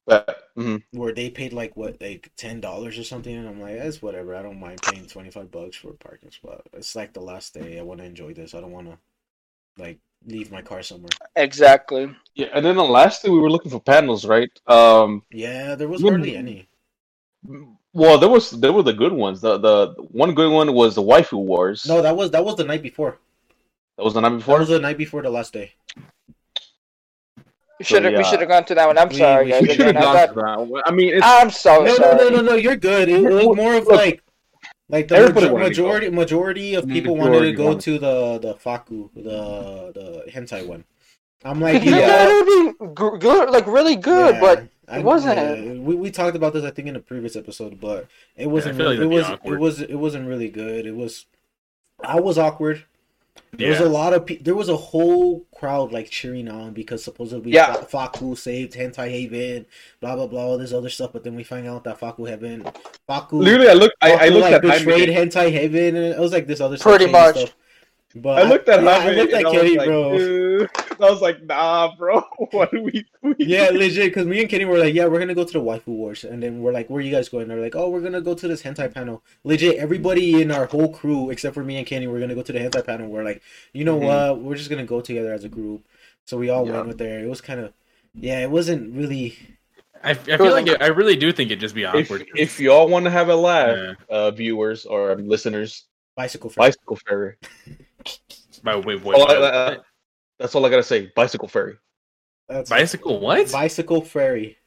but, 0.07 0.51
mhm. 0.57 0.83
where 0.93 1.15
they 1.15 1.31
paid 1.31 1.53
like 1.53 1.77
what 1.77 2.01
like 2.01 2.31
ten 2.37 2.61
dollars 2.61 2.99
or 2.99 3.05
something 3.05 3.35
and 3.35 3.49
i'm 3.49 3.59
like 3.61 3.79
that's 3.79 4.03
whatever 4.03 4.35
i 4.37 4.43
don't 4.43 4.61
mind 4.61 4.79
paying 4.83 5.07
25 5.07 5.51
bucks 5.51 5.77
for 5.79 5.91
a 5.91 5.95
parking 5.95 6.31
spot 6.31 6.61
it's 6.75 6.95
like 6.95 7.15
the 7.15 7.21
last 7.33 7.55
day 7.55 7.79
i 7.79 7.83
want 7.83 8.01
to 8.01 8.05
enjoy 8.07 8.35
this 8.35 8.55
i 8.55 8.61
don't 8.61 8.71
want 8.79 8.87
to 8.87 8.99
like 9.79 9.99
leave 10.27 10.53
my 10.53 10.61
car 10.61 10.83
somewhere 10.83 11.09
Exactly. 11.37 12.11
Yeah, 12.35 12.49
and 12.55 12.65
then 12.67 12.77
the 12.77 12.85
last 12.85 13.23
thing 13.23 13.33
we 13.33 13.39
were 13.41 13.51
looking 13.51 13.71
for 13.71 13.81
panels, 13.81 14.27
right? 14.27 14.51
Um, 14.67 15.23
yeah 15.31 15.75
there 15.75 15.89
was 15.89 16.03
When- 16.03 16.15
hardly 16.15 16.37
any 16.37 16.69
well, 17.93 18.19
there 18.19 18.29
was 18.29 18.51
there 18.51 18.73
were 18.73 18.83
the 18.83 18.93
good 18.93 19.13
ones. 19.13 19.41
The 19.41 19.59
the 19.59 19.95
one 20.11 20.35
good 20.35 20.51
one 20.53 20.73
was 20.75 20.95
the 20.95 21.03
waifu 21.03 21.39
wars. 21.39 21.87
no 21.87 22.03
that 22.03 22.17
was 22.17 22.31
that 22.33 22.45
was 22.45 22.57
the 22.57 22.65
night 22.65 22.83
before 22.83 23.19
that 23.97 24.05
was 24.05 24.15
the 24.15 24.21
night 24.21 24.31
before. 24.31 24.59
that 24.59 24.59
before. 24.59 24.59
was 24.61 24.69
the 24.69 24.79
night 24.81 24.99
before 24.99 25.23
the 25.23 25.31
last 25.31 25.53
day 25.53 25.73
We 27.79 27.85
should 27.85 28.05
have 28.05 28.13
we 28.13 28.19
yeah. 28.19 28.25
should 28.31 28.41
have 28.41 28.49
gone 28.49 28.65
to 28.67 28.75
that 28.77 28.87
one. 28.87 28.99
I'm 28.99 29.09
We- 29.09 29.17
sorry, 29.17 29.45
we 29.47 29.51
guys. 29.51 29.63
we 29.63 29.69
should 29.75 29.87
have 29.87 29.97
I 29.97 30.01
gone 30.01 30.15
thought- 30.17 30.35
for 30.35 30.43
that. 30.43 30.61
one. 30.67 30.83
I 30.87 30.91
mean, 30.93 31.15
it's, 31.15 31.27
I'm 31.27 31.51
so 31.51 31.79
no, 31.79 31.85
no 31.85 31.95
sorry. 31.97 32.17
no 32.17 32.29
no 32.37 32.41
no 32.43 32.55
you're 32.55 32.77
good 32.77 33.09
it, 33.09 33.21
it 33.23 33.33
was 33.49 33.57
more 33.57 33.75
of 33.75 33.87
Look, 33.87 33.97
like 33.97 34.23
like 34.89 35.09
the 35.09 35.17
everybody 35.17 35.47
major- 35.47 35.53
wanted 35.55 35.69
to 35.71 35.75
go. 35.75 35.83
majority 35.83 36.11
majority 36.11 36.75
of 36.75 36.85
mm, 36.85 36.93
people 36.93 37.17
wanted 37.17 37.41
to 37.41 37.53
go 37.53 37.65
wanted- 37.67 37.81
to 37.83 37.99
the 37.99 38.39
the 38.39 38.55
Fakku 38.55 39.11
the 39.15 39.93
the 39.99 40.31
hentai 40.31 40.67
one 40.67 40.85
i'm 41.45 41.61
like 41.61 41.75
Because 41.83 41.87
you 41.87 41.95
you 41.95 42.01
know 42.01 42.07
thought 42.09 42.29
it 42.31 42.35
would 42.47 42.79
be 42.89 42.95
gr- 42.95 43.17
good, 43.19 43.51
like 43.51 43.67
really 43.67 43.97
good, 43.97 44.35
Yeah, 44.37 44.41
but 44.41 44.57
I- 44.89 44.99
it 44.99 45.05
wasn't. 45.05 45.37
yeah, 45.39 45.73
we 45.81 45.95
we 45.95 46.11
talked 46.11 46.37
about 46.37 46.53
this 46.53 46.65
I 46.65 46.71
think 46.71 46.89
in 46.89 46.97
a 46.97 47.01
previous 47.01 47.37
episode, 47.37 47.81
but 47.81 48.07
it 48.37 48.47
wasn't. 48.49 48.77
feel 48.77 48.87
like 48.91 48.99
really, 48.99 49.15
it 49.15 49.19
was. 49.19 49.27
awkward. 49.27 49.55
It 49.55 49.61
was. 49.61 49.81
It 49.81 49.95
wasn't 49.95 50.29
really 50.29 50.49
good. 50.49 50.87
It 50.87 50.95
was. 50.97 51.27
I 52.03 52.21
was 52.21 52.39
awkward. 52.39 52.85
There 53.53 53.71
was 53.71 53.81
a 53.81 53.89
lot 53.89 54.13
of. 54.13 54.27
Pe- 54.27 54.39
there 54.39 54.55
was 54.55 54.69
a 54.69 54.77
whole 54.77 55.45
crowd 55.57 55.93
like 55.93 56.11
cheering 56.11 56.49
on 56.49 56.73
because 56.73 57.03
supposedly 57.05 57.53
Yeah. 57.53 57.75
Fakku 57.75 58.37
saved 58.37 58.75
Hentai 58.75 59.09
Haven, 59.11 59.67
blah 60.01 60.17
blah 60.17 60.27
blah, 60.27 60.43
all 60.45 60.59
this 60.59 60.73
other 60.73 60.89
stuff. 60.89 61.13
But 61.13 61.25
then 61.25 61.35
we 61.37 61.45
find 61.45 61.67
out 61.67 61.85
that 61.85 61.99
Fakku 62.01 62.29
Haven, 62.29 62.63
Fakku, 63.09 63.33
literally, 63.33 63.69
I 63.69 63.73
looked. 63.75 63.95
I, 64.03 64.27
I 64.27 64.29
looked 64.29 64.43
like 64.43 64.53
at 64.55 64.63
betrayed 64.63 65.09
Jaime. 65.09 65.31
Hentai 65.31 65.51
Haven, 65.53 65.97
and 65.97 66.05
it 66.15 66.19
was 66.19 66.33
like 66.33 66.47
this 66.47 66.61
other 66.61 66.77
stuff, 66.77 66.91
Pretty 66.91 67.05
shady 67.05 67.13
much. 67.13 67.37
Stuff. 67.37 67.57
But 68.17 68.39
I 68.39 68.49
looked 68.49 68.69
at 68.69 68.83
yeah, 68.83 68.91
I 68.91 69.01
Jaime 69.01 69.17
looked 69.17 69.33
at 69.33 69.39
and 69.41 69.47
I 69.47 69.51
was 69.51 69.61
Kenny, 69.61 69.77
like, 69.77 69.87
bro. 69.89 70.61
"Uh," 70.61 70.67
I 71.05 71.11
was 71.11 71.21
like, 71.21 71.43
nah, 71.43 71.97
bro. 71.97 72.21
What 72.53 72.73
are 72.73 72.81
we 72.81 73.05
doing? 73.23 73.35
Yeah, 73.41 73.71
legit. 73.73 74.05
Because 74.07 74.27
me 74.27 74.41
and 74.41 74.49
Kenny 74.49 74.65
were 74.67 74.79
like, 74.79 74.95
"Yeah, 74.95 75.07
we're 75.07 75.19
gonna 75.19 75.35
go 75.35 75.43
to 75.43 75.53
the 75.53 75.61
waifu 75.61 75.89
wars," 75.89 76.23
and 76.23 76.41
then 76.41 76.61
we're 76.63 76.71
like, 76.73 76.89
"Where 76.89 76.99
are 76.99 77.03
you 77.03 77.11
guys 77.11 77.29
going?" 77.29 77.49
They're 77.49 77.61
like, 77.61 77.75
"Oh, 77.75 77.91
we're 77.91 78.01
gonna 78.03 78.21
go 78.21 78.35
to 78.35 78.47
this 78.47 78.63
hentai 78.63 78.95
panel." 78.95 79.25
Legit, 79.43 79.77
everybody 79.79 80.41
in 80.43 80.53
our 80.53 80.67
whole 80.67 80.93
crew 80.93 81.31
except 81.31 81.55
for 81.55 81.65
me 81.65 81.77
and 81.79 81.87
Kenny, 81.87 82.07
we're 82.07 82.21
gonna 82.21 82.37
go 82.37 82.43
to 82.43 82.53
the 82.53 82.61
hentai 82.61 82.87
panel. 82.87 83.09
We're 83.09 83.25
like, 83.25 83.43
you 83.73 83.85
know 83.85 83.99
Mhm. 83.99 84.07
what? 84.07 84.41
We're 84.43 84.55
just 84.55 84.71
gonna 84.71 84.85
go 84.87 85.01
together 85.01 85.33
as 85.33 85.43
a 85.43 85.49
group. 85.49 85.85
So 86.25 86.39
we 86.39 86.51
all 86.51 86.65
Yeah. 86.67 86.75
went 86.75 86.87
with 86.89 86.99
there. 86.99 87.19
It 87.19 87.29
was 87.29 87.41
kind 87.41 87.59
of, 87.61 87.73
yeah, 88.15 88.41
it 88.41 88.51
wasn't 88.51 88.95
really. 88.95 89.37
I, 90.05 90.11
I 90.11 90.15
feel 90.15 90.53
like 90.53 90.69
it, 90.69 90.81
I 90.81 90.87
really 90.89 91.17
do 91.17 91.33
think 91.33 91.51
it'd 91.51 91.61
just 91.61 91.75
be 91.75 91.83
If, 91.83 91.95
awkward. 91.95 92.27
if 92.37 92.61
y'all 92.61 92.87
want 92.89 93.07
to 93.07 93.11
have 93.11 93.29
a 93.29 93.35
laugh, 93.37 93.77
Yeah. 93.77 93.95
uh, 94.17 94.31
viewers 94.31 94.85
or 94.87 95.17
listeners, 95.17 95.87
Bicycle 96.15 96.51
ferry. 96.51 96.69
bicycle 96.69 96.97
ferry. 96.97 97.35
Wait, 98.65 98.85
wait, 98.85 99.03
wait, 99.03 99.17
Oh, 99.19 99.27
wait, 99.29 99.43
uh, 99.43 99.77
That's 100.39 100.55
all 100.55 100.65
I 100.67 100.71
gotta 100.71 100.83
say. 100.83 101.13
Bicycle 101.15 101.49
ferry. 101.49 101.77
That's 102.49 102.69
bicycle? 102.71 103.21
What? 103.21 103.51
bicycle 103.53 104.03
ferry. 104.03 104.59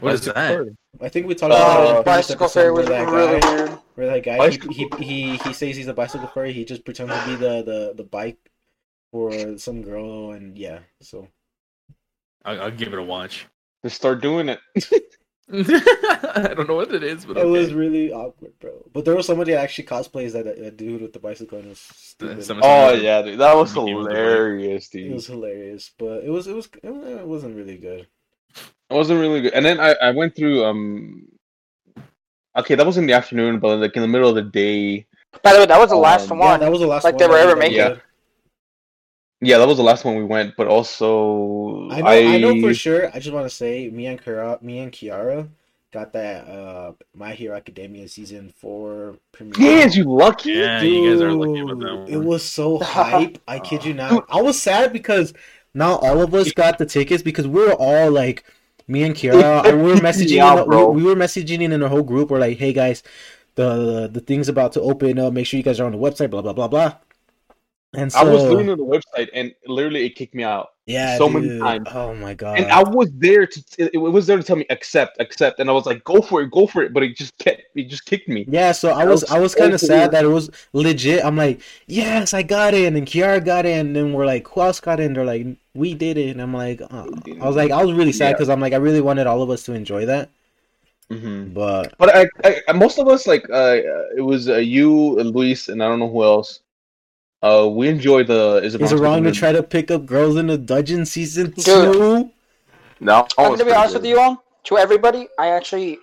What 0.00 0.14
is 0.14 0.20
Bicycle 0.20 0.34
that? 0.42 0.48
ferry. 0.48 0.76
I 1.00 1.08
think 1.08 1.26
we 1.26 1.34
talked 1.34 1.54
about 1.54 1.84
it 1.86 1.96
Uh, 1.96 2.02
bicycle 2.02 2.44
episode 2.44 2.60
ferry 2.60 2.72
where 2.72 2.80
was 2.82 2.88
that 2.88 3.08
really 3.08 3.40
guy, 3.40 3.54
weird. 3.54 3.70
where 3.94 4.06
that 4.06 4.22
guy 4.22 4.36
Bicycle- 4.38 4.72
he, 4.72 4.88
he 4.98 5.04
he 5.04 5.36
he 5.38 5.52
says 5.54 5.76
he's 5.76 5.88
a 5.88 5.94
bicycle 5.94 6.28
ferry. 6.28 6.52
He 6.52 6.64
just 6.64 6.84
pretends 6.84 7.12
to 7.14 7.26
be 7.26 7.34
the 7.36 7.62
the 7.62 7.92
the 7.96 8.04
bike 8.04 8.38
for 9.12 9.56
some 9.58 9.82
girl, 9.82 10.32
and 10.32 10.56
yeah. 10.58 10.80
So 11.00 11.28
I'll, 12.44 12.62
I'll 12.62 12.70
give 12.70 12.92
it 12.92 12.98
a 12.98 13.02
watch. 13.02 13.46
Just 13.82 13.96
start 13.96 14.20
doing 14.20 14.48
it. 14.50 14.60
I 15.52 16.54
don't 16.56 16.68
know 16.68 16.74
what 16.74 16.92
it 16.92 17.04
is, 17.04 17.24
but 17.24 17.36
It 17.36 17.46
was 17.46 17.72
really 17.72 18.12
awkward, 18.12 18.58
bro. 18.58 18.84
But 18.92 19.04
there 19.04 19.14
was 19.14 19.26
somebody 19.26 19.52
that 19.52 19.62
actually 19.62 19.84
cosplays 19.86 20.32
that 20.32 20.46
a 20.46 20.70
dude 20.72 21.02
with 21.02 21.12
the 21.12 21.20
bicycle 21.20 21.58
and 21.58 21.66
it 21.66 21.70
was 21.70 21.78
stupid. 21.78 22.58
Oh 22.62 22.92
yeah, 22.92 23.22
dude, 23.22 23.38
that 23.38 23.54
was 23.54 23.74
Mickey 23.74 23.94
was 23.94 24.06
the 24.06 24.14
hilarious, 24.14 24.92
It 24.92 25.12
was 25.12 25.26
hilarious, 25.28 25.90
but 25.96 26.24
it 26.24 26.30
was 26.30 26.48
it 26.48 26.54
was 26.54 26.68
it 26.82 27.26
wasn't 27.26 27.56
really 27.56 27.76
good. 27.76 28.08
It 28.90 28.94
wasn't 28.94 29.20
really 29.20 29.40
good. 29.42 29.52
And 29.52 29.64
then 29.64 29.78
I, 29.78 29.94
I 30.02 30.10
went 30.10 30.34
through 30.34 30.64
um. 30.64 31.28
Okay, 32.58 32.74
that 32.74 32.86
was 32.86 32.96
in 32.96 33.06
the 33.06 33.12
afternoon, 33.12 33.58
but 33.60 33.78
like 33.78 33.94
in 33.94 34.02
the 34.02 34.08
middle 34.08 34.30
of 34.30 34.34
the 34.34 34.42
day. 34.42 35.06
By 35.42 35.52
the 35.52 35.60
way, 35.60 35.66
that 35.66 35.78
was 35.78 35.90
the 35.90 35.96
last 35.96 36.30
Um, 36.30 36.38
one. 36.38 36.48
Yeah, 36.48 36.56
that 36.58 36.70
was 36.72 36.80
the 36.80 36.86
last 36.86 37.04
Like 37.04 37.14
one 37.14 37.20
they 37.20 37.28
were 37.28 37.38
ever 37.38 37.54
making. 37.54 37.76
Yeah. 37.76 37.96
Yeah, 39.46 39.58
that 39.58 39.68
was 39.68 39.76
the 39.76 39.84
last 39.84 40.04
one 40.04 40.16
we 40.16 40.24
went. 40.24 40.56
But 40.56 40.66
also, 40.66 41.88
I 41.90 42.00
know, 42.00 42.08
I... 42.08 42.38
know 42.38 42.60
for 42.60 42.74
sure. 42.74 43.10
I 43.14 43.20
just 43.20 43.32
want 43.32 43.46
to 43.46 43.54
say, 43.54 43.88
me 43.88 44.06
and 44.06 44.20
Kiara, 44.20 44.60
me 44.60 44.80
and 44.80 44.90
Kiara 44.90 45.48
got 45.92 46.12
that 46.12 46.46
uh 46.48 46.92
My 47.14 47.32
Hero 47.32 47.56
Academia 47.56 48.08
season 48.08 48.52
four 48.58 49.16
premiere. 49.32 49.54
Yes, 49.58 49.96
you 49.96 50.04
lucky. 50.04 50.52
Yeah, 50.52 50.82
you 50.82 51.10
guys 51.10 51.22
are 51.22 51.32
lucky 51.32 51.60
about 51.60 51.78
that 51.78 51.96
one. 51.96 52.08
It 52.08 52.16
was 52.16 52.44
so 52.44 52.78
hype. 52.78 53.38
I 53.46 53.60
kid 53.60 53.84
you 53.84 53.94
not. 53.94 54.26
I 54.28 54.42
was 54.42 54.60
sad 54.60 54.92
because 54.92 55.32
not 55.74 56.02
all 56.02 56.20
of 56.22 56.34
us 56.34 56.52
got 56.52 56.78
the 56.78 56.86
tickets 56.86 57.22
because 57.22 57.46
we 57.46 57.60
were 57.60 57.74
all 57.74 58.10
like 58.10 58.44
me 58.88 59.04
and 59.04 59.14
Kiara, 59.14 59.64
we 59.82 59.92
were 59.92 60.00
messaging. 60.00 60.36
Yeah, 60.36 60.60
in, 60.60 60.66
bro. 60.66 60.90
we, 60.90 61.02
we 61.02 61.08
were 61.08 61.14
messaging 61.16 61.60
in 61.60 61.82
a 61.82 61.88
whole 61.88 62.02
group. 62.02 62.30
We're 62.30 62.40
like, 62.40 62.58
"Hey 62.58 62.72
guys, 62.72 63.04
the 63.54 64.08
the 64.08 64.20
thing's 64.20 64.48
about 64.48 64.72
to 64.72 64.80
open 64.80 65.20
up. 65.20 65.32
Make 65.32 65.46
sure 65.46 65.56
you 65.56 65.64
guys 65.64 65.78
are 65.78 65.86
on 65.86 65.92
the 65.92 65.98
website." 65.98 66.30
Blah 66.30 66.42
blah 66.42 66.52
blah 66.52 66.68
blah. 66.68 66.96
And 67.96 68.12
so, 68.12 68.20
I 68.20 68.24
was 68.24 68.48
looking 68.48 68.68
at 68.70 68.78
the 68.78 68.84
website 68.84 69.28
and 69.34 69.54
literally 69.66 70.04
it 70.06 70.10
kicked 70.16 70.34
me 70.34 70.44
out. 70.44 70.68
yeah, 70.86 71.18
so 71.18 71.28
many 71.28 71.50
times. 71.62 71.88
Oh 71.92 72.14
my 72.14 72.34
god! 72.34 72.58
And 72.58 72.66
I 72.70 72.82
was 72.82 73.10
there 73.14 73.46
to 73.46 73.60
it, 73.78 73.90
it 73.94 73.98
was 73.98 74.26
there 74.26 74.36
to 74.38 74.42
tell 74.42 74.56
me 74.56 74.66
accept, 74.70 75.20
accept, 75.20 75.60
and 75.60 75.68
I 75.70 75.72
was 75.72 75.86
like, 75.86 76.04
go 76.04 76.22
for 76.22 76.42
it, 76.42 76.50
go 76.50 76.66
for 76.66 76.82
it, 76.82 76.92
but 76.94 77.02
it 77.02 77.16
just 77.16 77.36
kept 77.38 77.62
it 77.74 77.88
just 77.88 78.06
kicked 78.06 78.28
me. 78.28 78.48
Yeah, 78.48 78.72
so 78.72 78.90
I 78.90 79.04
was 79.04 79.24
I 79.24 79.40
was 79.40 79.56
kind 79.56 79.74
of 79.74 79.80
sad 79.80 80.12
that 80.12 80.24
it 80.24 80.28
was 80.28 80.50
legit. 80.72 81.24
I'm 81.24 81.36
like, 81.36 81.60
yes, 81.88 82.32
I 82.32 82.42
got 82.42 82.74
in, 82.74 82.96
and 82.96 83.06
Kiara 83.06 83.44
got 83.44 83.66
in, 83.66 83.88
and 83.88 83.96
then 83.96 84.12
we're 84.12 84.26
like, 84.26 84.46
who 84.48 84.60
else 84.62 84.80
got 84.80 85.00
in? 85.00 85.14
They're 85.14 85.24
like, 85.24 85.46
we 85.74 85.94
did 85.94 86.16
it, 86.16 86.30
and 86.30 86.40
I'm 86.40 86.54
like, 86.54 86.80
uh, 86.80 87.08
I 87.40 87.46
was 87.46 87.56
like, 87.56 87.72
I 87.72 87.82
was 87.84 87.92
really 87.92 88.12
sad 88.12 88.30
Yeah. 88.30 88.34
because 88.36 88.48
I'm 88.48 88.60
like, 88.60 88.72
I 88.72 88.76
really 88.76 89.00
wanted 89.00 89.26
all 89.26 89.42
of 89.42 89.50
us 89.50 89.64
to 89.64 89.72
enjoy 89.72 90.06
that, 90.06 90.30
hmm 91.10 91.52
but 91.52 91.94
But 91.98 92.14
I, 92.44 92.60
I, 92.68 92.72
most 92.72 92.98
of 92.98 93.08
us 93.08 93.26
like 93.26 93.48
uh, 93.50 93.76
it 94.16 94.22
was 94.24 94.48
uh, 94.48 94.56
you, 94.56 94.90
Luis, 95.20 95.68
and 95.68 95.82
I 95.82 95.88
don't 95.88 95.98
know 95.98 96.10
who 96.10 96.24
else. 96.24 96.60
Uh, 97.42 97.68
we 97.70 97.88
enjoy 97.88 98.24
the. 98.24 98.60
Is 98.62 98.74
it, 98.74 98.80
is 98.80 98.92
it 98.92 98.98
wrong 98.98 99.22
to 99.24 99.32
try 99.32 99.52
to 99.52 99.62
pick 99.62 99.90
up 99.90 100.06
girls 100.06 100.36
in 100.36 100.46
the 100.46 100.58
dungeon 100.58 101.04
season 101.04 101.50
Dude. 101.50 101.64
two? 101.64 102.30
No, 103.00 103.26
I'm 103.38 103.50
gonna 103.50 103.64
be 103.64 103.72
honest 103.72 103.94
with 103.94 104.06
you 104.06 104.18
all. 104.18 104.42
To 104.64 104.78
everybody, 104.78 105.28
I 105.38 105.48
actually, 105.48 105.98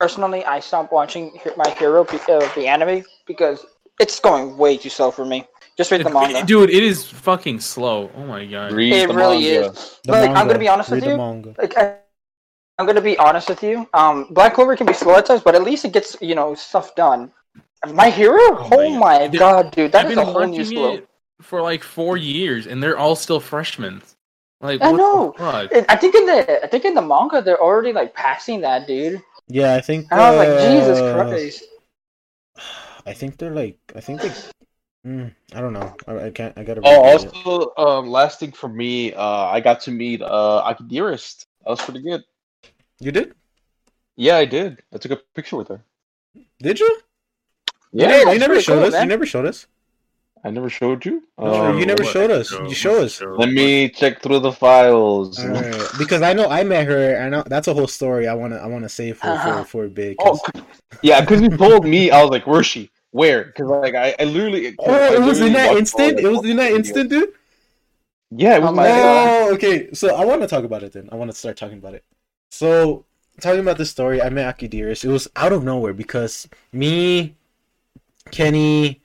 personally, 0.00 0.44
I 0.44 0.60
stopped 0.60 0.92
watching 0.92 1.38
My 1.56 1.68
Hero, 1.70 2.04
be- 2.04 2.18
uh, 2.28 2.48
the 2.54 2.66
anime, 2.66 3.04
because 3.26 3.66
it's 4.00 4.20
going 4.20 4.56
way 4.56 4.76
too 4.76 4.88
slow 4.88 5.10
for 5.10 5.24
me. 5.24 5.46
Just 5.76 5.90
read 5.90 6.02
the 6.04 6.08
manga. 6.10 6.44
Dude, 6.46 6.70
it 6.70 6.82
is 6.82 7.04
fucking 7.10 7.60
slow. 7.60 8.10
Oh 8.16 8.24
my 8.24 8.46
god. 8.46 8.72
Read 8.72 8.92
it 8.92 9.08
the 9.08 9.14
really 9.14 9.42
manga. 9.42 9.70
is. 9.70 9.98
The 10.04 10.12
But, 10.12 10.12
like, 10.12 10.22
manga. 10.28 10.40
I'm 10.40 10.46
gonna 10.46 10.58
be 10.58 10.68
honest 10.68 10.90
with 10.90 11.02
Read 11.02 11.08
the 11.08 11.12
you. 11.12 11.16
manga. 11.18 11.54
Like, 11.58 11.76
I, 11.76 11.96
I'm 12.78 12.86
gonna 12.86 13.02
be 13.02 13.18
honest 13.18 13.48
with 13.48 13.62
you. 13.62 13.86
Um, 13.92 14.28
Black 14.30 14.54
Clover 14.54 14.76
can 14.76 14.86
be 14.86 14.94
slow 14.94 15.16
at 15.16 15.26
times, 15.26 15.42
but 15.42 15.54
at 15.54 15.62
least 15.62 15.84
it 15.84 15.92
gets 15.92 16.16
you 16.22 16.34
know 16.34 16.54
stuff 16.54 16.94
done. 16.94 17.32
My 17.94 18.10
Hero, 18.10 18.38
Oh 18.38 18.68
oh, 18.72 18.90
my 18.90 19.18
my, 19.18 19.28
Dude, 19.28 19.38
god, 19.38 19.70
dude, 19.72 19.92
that 19.92 20.06
I've 20.06 20.10
is 20.10 20.16
been 20.16 20.18
a 20.18 20.24
whole 20.24 20.46
new 20.46 20.58
watching 20.58 20.64
slow. 20.64 20.94
it 20.94 21.08
for 21.42 21.62
like 21.62 21.82
four 21.82 22.16
years, 22.16 22.66
and 22.66 22.82
they're 22.82 22.98
all 22.98 23.16
still 23.16 23.40
freshmen. 23.40 24.02
Like, 24.60 24.80
I 24.80 24.90
what 24.90 24.96
know. 24.96 25.34
The 25.36 25.38
fuck? 25.38 25.90
I 25.90 25.96
think 25.96 26.14
in 26.14 26.26
the 26.26 26.64
I 26.64 26.66
think 26.66 26.84
in 26.84 26.94
the 26.94 27.02
manga 27.02 27.42
they're 27.42 27.60
already 27.60 27.92
like 27.92 28.14
passing 28.14 28.60
that, 28.62 28.86
dude. 28.86 29.22
Yeah, 29.48 29.74
I 29.74 29.80
think. 29.80 30.10
I 30.12 30.30
was 30.30 30.38
like, 30.38 30.70
Jesus 30.70 30.98
uh, 30.98 31.14
Christ. 31.14 31.64
I 33.06 33.12
think 33.12 33.36
they're 33.38 33.50
like, 33.54 33.78
I 33.94 34.00
think 34.00 34.22
they. 34.22 34.32
Mm, 35.06 35.32
I 35.54 35.60
don't 35.60 35.72
know. 35.72 35.94
I, 36.08 36.26
I 36.26 36.30
can't. 36.30 36.56
I 36.58 36.64
gotta. 36.64 36.80
Oh, 36.84 37.02
read 37.14 37.22
it. 37.22 37.32
also, 37.46 37.72
um, 37.76 38.08
last 38.08 38.40
thing 38.40 38.50
for 38.50 38.68
me, 38.68 39.12
uh, 39.14 39.22
I 39.46 39.60
got 39.60 39.80
to 39.82 39.90
meet 39.92 40.20
uh 40.22 40.64
Akidearest. 40.66 41.46
That 41.64 41.70
was 41.70 41.80
pretty 41.80 42.02
good. 42.02 42.24
you 42.98 43.12
did? 43.12 43.34
Yeah, 44.16 44.36
I 44.38 44.46
did. 44.46 44.82
I 44.92 44.98
took 44.98 45.12
a 45.12 45.20
picture 45.34 45.56
with 45.56 45.68
her. 45.68 45.84
Did 46.60 46.80
you? 46.80 46.98
Yeah, 47.98 48.08
Yeah, 48.10 48.18
you 48.18 48.24
that's 48.26 48.38
never 48.40 48.52
pretty 48.54 48.64
showed 48.68 48.82
cool, 48.84 48.94
us. 48.94 49.02
You 49.02 49.06
never 49.14 49.26
showed 49.26 49.46
us. 49.46 49.66
I 50.44 50.50
never 50.50 50.70
showed 50.70 51.04
you. 51.04 51.16
No, 51.38 51.46
Um, 51.70 51.78
you 51.80 51.86
never 51.86 52.04
what? 52.04 52.12
showed 52.12 52.30
us. 52.30 52.48
Show- 52.50 52.68
You 52.68 52.74
show 52.74 53.02
us. 53.04 53.12
show- 53.18 53.34
Let 53.42 53.50
me 53.50 53.88
check 53.88 54.22
through 54.22 54.40
the 54.40 54.52
files. 54.52 55.40
Alright, 55.42 55.74
because 55.98 56.22
I 56.22 56.32
know 56.38 56.46
I 56.58 56.62
met 56.62 56.86
her. 56.86 57.18
I 57.24 57.28
know 57.32 57.42
that's 57.46 57.66
a 57.66 57.74
whole 57.74 57.88
story. 57.88 58.28
I 58.28 58.34
wanna 58.34 58.56
I 58.56 58.66
wanna 58.74 58.88
say 58.98 59.12
for 59.12 59.26
Uh-huh. 59.28 59.64
for 59.64 59.86
for 59.86 59.88
big. 59.88 60.14
Oh, 60.20 60.38
yeah, 61.02 61.20
because 61.22 61.40
you 61.40 61.48
told 61.64 61.84
me, 61.84 62.10
I 62.12 62.22
was 62.22 62.30
like, 62.30 62.46
"Where's 62.46 62.66
she? 62.66 62.90
Where?" 63.10 63.44
Because 63.48 63.66
like 63.86 63.94
I, 63.96 64.14
I 64.20 64.24
literally. 64.24 64.76
Oh, 64.78 64.92
I 64.92 65.14
it 65.16 65.20
was 65.30 65.40
in 65.40 65.52
that 65.54 65.76
instant. 65.76 66.20
It 66.20 66.28
was 66.28 66.44
in 66.44 66.56
that 66.62 66.70
instant, 66.78 67.10
dude. 67.10 67.32
Yeah, 68.30 68.56
it 68.56 68.60
was 68.62 68.70
Oh 68.70 68.72
my. 68.74 68.82
my 68.82 68.88
God. 68.88 69.28
Oh, 69.48 69.54
okay. 69.54 69.88
So 69.94 70.14
I 70.14 70.24
want 70.24 70.42
to 70.42 70.46
talk 70.48 70.64
about 70.64 70.82
it 70.84 70.92
then. 70.92 71.08
I 71.10 71.16
want 71.16 71.30
to 71.32 71.36
start 71.36 71.56
talking 71.56 71.78
about 71.78 71.94
it. 71.94 72.04
So 72.50 73.04
talking 73.40 73.60
about 73.60 73.78
this 73.78 73.90
story, 73.90 74.20
I 74.22 74.28
met 74.30 74.46
Akidearest. 74.58 75.04
It 75.04 75.08
was 75.10 75.26
out 75.34 75.52
of 75.52 75.64
nowhere 75.64 75.92
because 75.92 76.46
me, 76.72 77.34
Kenny, 78.30 79.00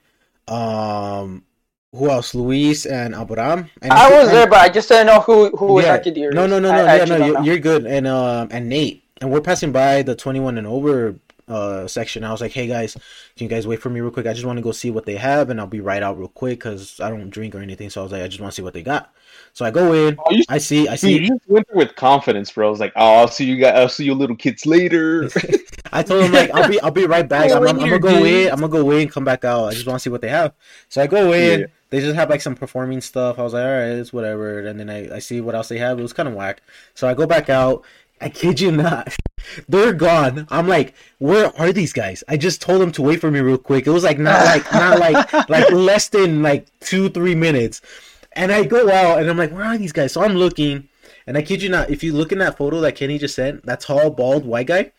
um, 0.48 1.44
who 1.92 2.10
else? 2.10 2.34
Luis 2.34 2.86
and 2.86 3.14
Abraham. 3.14 3.68
And 3.82 3.92
I 3.92 4.10
was 4.10 4.30
there, 4.30 4.46
but 4.46 4.60
I 4.60 4.68
just 4.68 4.88
didn't 4.88 5.06
know 5.06 5.20
who 5.20 5.50
who 5.56 5.74
was 5.74 5.84
Yeah. 5.84 5.98
Akidir. 5.98 6.32
No, 6.32 6.46
no, 6.46 6.58
no, 6.58 6.70
I 6.70 6.74
no, 6.74 6.94
yeah, 6.94 7.04
no. 7.04 7.26
You're, 7.26 7.42
you're 7.42 7.58
good, 7.58 7.86
and 7.86 8.06
um, 8.06 8.48
and 8.50 8.68
Nate, 8.68 9.04
and 9.20 9.30
we're 9.30 9.40
passing 9.40 9.72
by 9.72 10.02
the 10.02 10.14
21 10.14 10.58
and 10.58 10.66
over 10.66 11.16
uh 11.52 11.86
section. 11.86 12.24
I 12.24 12.32
was 12.32 12.40
like, 12.40 12.52
hey 12.52 12.66
guys, 12.66 12.94
can 13.36 13.44
you 13.44 13.48
guys 13.48 13.66
wait 13.66 13.80
for 13.80 13.90
me 13.90 14.00
real 14.00 14.10
quick? 14.10 14.26
I 14.26 14.32
just 14.32 14.46
want 14.46 14.56
to 14.56 14.62
go 14.62 14.72
see 14.72 14.90
what 14.90 15.04
they 15.06 15.16
have, 15.16 15.50
and 15.50 15.60
I'll 15.60 15.66
be 15.66 15.80
right 15.80 16.02
out 16.02 16.18
real 16.18 16.28
quick 16.28 16.58
because 16.60 16.98
I 17.00 17.10
don't 17.10 17.30
drink 17.30 17.54
or 17.54 17.60
anything. 17.60 17.90
So 17.90 18.00
I 18.00 18.04
was 18.04 18.12
like, 18.12 18.22
I 18.22 18.28
just 18.28 18.40
want 18.40 18.52
to 18.52 18.56
see 18.56 18.62
what 18.62 18.74
they 18.74 18.82
got. 18.82 19.12
So 19.52 19.64
I 19.64 19.70
go 19.70 19.92
in, 19.92 20.16
Oh, 20.18 20.32
you, 20.32 20.44
I 20.48 20.58
see, 20.58 20.88
I 20.88 20.92
you 20.92 20.96
see. 20.98 21.26
just 21.26 21.40
went 21.48 21.66
there 21.68 21.76
with 21.76 21.94
confidence, 21.96 22.50
bro. 22.50 22.66
I 22.66 22.70
was 22.70 22.80
like, 22.80 22.92
"Oh, 22.96 23.14
I'll 23.16 23.28
see 23.28 23.44
you 23.44 23.56
guys. 23.56 23.74
I'll 23.78 23.88
see 23.88 24.04
you 24.04 24.14
little 24.14 24.36
kids 24.36 24.66
later." 24.66 25.28
I 25.92 26.02
told 26.02 26.24
him 26.24 26.32
like, 26.32 26.50
I'll 26.54 26.68
be, 26.68 26.80
I'll 26.80 26.90
be 26.90 27.06
right 27.06 27.28
back. 27.28 27.50
Oh, 27.52 27.56
I'm, 27.56 27.66
I'm, 27.68 27.80
I'm 27.80 27.88
gonna 27.88 27.98
go 27.98 28.24
in. 28.24 28.50
I'm 28.50 28.60
gonna 28.60 28.68
go 28.72 28.90
in, 28.92 29.08
come 29.08 29.24
back 29.24 29.44
out. 29.44 29.66
I 29.66 29.72
just 29.72 29.86
want 29.86 29.98
to 29.98 30.02
see 30.02 30.10
what 30.10 30.20
they 30.22 30.28
have. 30.28 30.54
So 30.88 31.02
I 31.02 31.06
go 31.06 31.32
in. 31.32 31.60
Yeah. 31.60 31.66
They 31.90 32.00
just 32.00 32.14
have 32.14 32.30
like 32.30 32.40
some 32.40 32.54
performing 32.54 33.02
stuff. 33.02 33.38
I 33.38 33.42
was 33.42 33.52
like, 33.52 33.64
all 33.64 33.70
right, 33.70 33.88
it's 33.88 34.14
whatever. 34.14 34.60
And 34.60 34.80
then 34.80 34.88
I, 34.88 35.16
I 35.16 35.18
see 35.18 35.42
what 35.42 35.54
else 35.54 35.68
they 35.68 35.76
have. 35.76 35.98
It 35.98 36.02
was 36.02 36.14
kind 36.14 36.26
of 36.26 36.34
whack. 36.34 36.62
So 36.94 37.06
I 37.06 37.12
go 37.12 37.26
back 37.26 37.50
out. 37.50 37.84
I 38.18 38.30
kid 38.30 38.60
you 38.60 38.72
not, 38.72 39.14
they're 39.68 39.92
gone. 39.92 40.46
I'm 40.50 40.68
like, 40.68 40.94
where 41.18 41.52
are 41.60 41.72
these 41.72 41.92
guys? 41.92 42.24
I 42.28 42.36
just 42.36 42.60
told 42.60 42.80
them 42.80 42.92
to 42.92 43.02
wait 43.02 43.20
for 43.20 43.30
me 43.30 43.40
real 43.40 43.58
quick. 43.58 43.86
It 43.86 43.90
was 43.90 44.04
like 44.04 44.18
not 44.18 44.44
like 44.44 44.72
not 44.72 44.98
like 44.98 45.32
like 45.48 45.70
less 45.70 46.08
than 46.08 46.42
like 46.42 46.66
two 46.80 47.08
three 47.08 47.34
minutes. 47.34 47.80
And 48.34 48.50
I 48.50 48.64
go 48.64 48.90
out 48.90 49.20
and 49.20 49.28
I'm 49.28 49.36
like, 49.36 49.52
where 49.52 49.64
are 49.64 49.78
these 49.78 49.92
guys? 49.92 50.12
So 50.12 50.22
I'm 50.22 50.34
looking, 50.34 50.88
and 51.26 51.36
I 51.36 51.42
kid 51.42 51.62
you 51.62 51.68
not, 51.68 51.90
if 51.90 52.02
you 52.02 52.12
look 52.12 52.32
in 52.32 52.38
that 52.38 52.56
photo 52.56 52.80
that 52.80 52.96
Kenny 52.96 53.18
just 53.18 53.34
sent, 53.34 53.66
that 53.66 53.80
tall 53.80 54.10
bald 54.10 54.46
white 54.46 54.68
guy, 54.68 54.92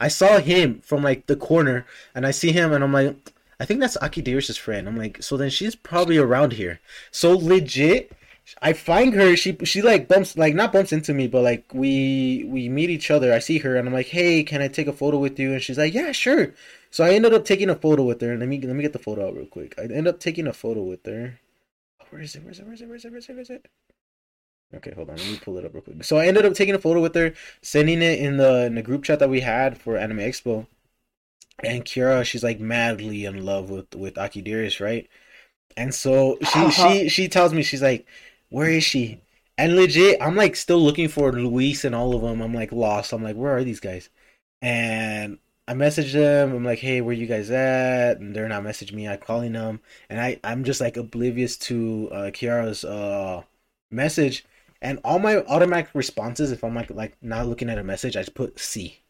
I 0.00 0.08
saw 0.08 0.38
him 0.38 0.80
from 0.80 1.02
like 1.02 1.26
the 1.26 1.36
corner, 1.36 1.86
and 2.14 2.26
I 2.26 2.30
see 2.30 2.52
him, 2.52 2.72
and 2.72 2.82
I'm 2.82 2.92
like, 2.92 3.16
I 3.60 3.64
think 3.64 3.80
that's 3.80 3.96
Aki 3.96 4.22
friend. 4.42 4.88
I'm 4.88 4.96
like, 4.96 5.22
so 5.22 5.36
then 5.36 5.50
she's 5.50 5.74
probably 5.74 6.16
around 6.16 6.52
here. 6.52 6.80
So 7.10 7.36
legit, 7.36 8.12
I 8.62 8.72
find 8.72 9.14
her. 9.14 9.36
She 9.36 9.56
she 9.64 9.82
like 9.82 10.08
bumps 10.08 10.36
like 10.36 10.54
not 10.54 10.72
bumps 10.72 10.92
into 10.92 11.14
me, 11.14 11.28
but 11.28 11.42
like 11.42 11.72
we 11.72 12.44
we 12.48 12.68
meet 12.68 12.90
each 12.90 13.10
other. 13.10 13.32
I 13.32 13.38
see 13.38 13.58
her, 13.58 13.76
and 13.76 13.86
I'm 13.86 13.94
like, 13.94 14.06
hey, 14.06 14.42
can 14.42 14.62
I 14.62 14.68
take 14.68 14.86
a 14.86 14.92
photo 14.92 15.18
with 15.18 15.38
you? 15.38 15.52
And 15.52 15.62
she's 15.62 15.78
like, 15.78 15.94
yeah, 15.94 16.12
sure. 16.12 16.54
So 16.90 17.04
I 17.04 17.10
ended 17.10 17.34
up 17.34 17.44
taking 17.44 17.70
a 17.70 17.74
photo 17.76 18.02
with 18.04 18.20
her. 18.20 18.36
Let 18.36 18.48
me 18.48 18.60
let 18.60 18.74
me 18.74 18.82
get 18.82 18.92
the 18.92 18.98
photo 18.98 19.28
out 19.28 19.36
real 19.36 19.46
quick. 19.46 19.74
I 19.78 19.82
end 19.82 20.08
up 20.08 20.20
taking 20.20 20.46
a 20.46 20.52
photo 20.52 20.82
with 20.82 21.04
her. 21.06 21.40
Where 22.10 22.22
is 22.22 22.34
it? 22.34 22.42
Where 22.42 22.52
is 22.52 22.58
it? 22.60 22.64
Where 22.64 22.74
is 22.74 22.80
it? 22.80 22.88
Where 22.88 22.96
is 22.96 23.04
it? 23.04 23.10
Where 23.10 23.18
is 23.18 23.28
it? 23.28 23.32
Where 23.32 23.42
is 23.42 23.50
it? 23.50 23.66
Okay, 24.74 24.92
hold 24.94 25.08
on. 25.10 25.16
Let 25.16 25.26
me 25.26 25.40
pull 25.42 25.56
it 25.58 25.64
up 25.64 25.72
real 25.72 25.82
quick. 25.82 26.04
So 26.04 26.18
I 26.18 26.26
ended 26.26 26.44
up 26.44 26.54
taking 26.54 26.74
a 26.74 26.78
photo 26.78 27.00
with 27.00 27.14
her, 27.14 27.32
sending 27.62 28.02
it 28.02 28.18
in 28.18 28.36
the 28.36 28.66
in 28.66 28.74
the 28.74 28.82
group 28.82 29.04
chat 29.04 29.18
that 29.18 29.30
we 29.30 29.40
had 29.40 29.78
for 29.78 29.96
Anime 29.96 30.18
Expo. 30.18 30.66
And 31.62 31.84
Kira, 31.84 32.24
she's 32.24 32.44
like 32.44 32.60
madly 32.60 33.24
in 33.24 33.44
love 33.44 33.70
with 33.70 33.94
with 33.94 34.18
Aki 34.18 34.42
Dearest, 34.42 34.80
right? 34.80 35.08
And 35.76 35.94
so 35.94 36.38
she 36.40 36.58
uh-huh. 36.58 36.70
she 36.70 37.08
she 37.08 37.28
tells 37.28 37.52
me 37.54 37.62
she's 37.62 37.82
like, 37.82 38.06
"Where 38.50 38.70
is 38.70 38.84
she?" 38.84 39.20
And 39.56 39.74
legit, 39.76 40.22
I'm 40.22 40.36
like 40.36 40.54
still 40.56 40.78
looking 40.80 41.08
for 41.08 41.32
Luis 41.32 41.84
and 41.84 41.94
all 41.94 42.14
of 42.14 42.22
them. 42.22 42.40
I'm 42.40 42.54
like 42.54 42.70
lost. 42.72 43.12
I'm 43.12 43.24
like, 43.24 43.34
where 43.36 43.56
are 43.56 43.64
these 43.64 43.80
guys? 43.80 44.08
And 44.62 45.38
I 45.66 45.74
message 45.74 46.12
them. 46.12 46.52
I'm 46.54 46.64
like, 46.64 46.78
hey, 46.78 47.00
where 47.00 47.14
you 47.14 47.26
guys 47.26 47.50
at? 47.50 48.18
And 48.20 48.34
they're 48.34 48.48
not 48.48 48.62
messaging 48.62 48.94
me. 48.94 49.08
I'm 49.08 49.18
calling 49.18 49.52
them, 49.52 49.80
and 50.08 50.20
I 50.20 50.38
I'm 50.44 50.64
just 50.64 50.80
like 50.80 50.96
oblivious 50.96 51.56
to 51.58 52.08
uh, 52.12 52.30
Kiara's 52.32 52.84
uh 52.84 53.42
message. 53.90 54.44
And 54.80 55.00
all 55.04 55.18
my 55.18 55.38
automatic 55.38 55.90
responses, 55.94 56.52
if 56.52 56.62
I'm 56.62 56.74
like 56.74 56.90
like 56.90 57.16
not 57.20 57.46
looking 57.48 57.68
at 57.68 57.78
a 57.78 57.84
message, 57.84 58.16
I 58.16 58.20
just 58.20 58.34
put 58.34 58.58
C. 58.60 59.00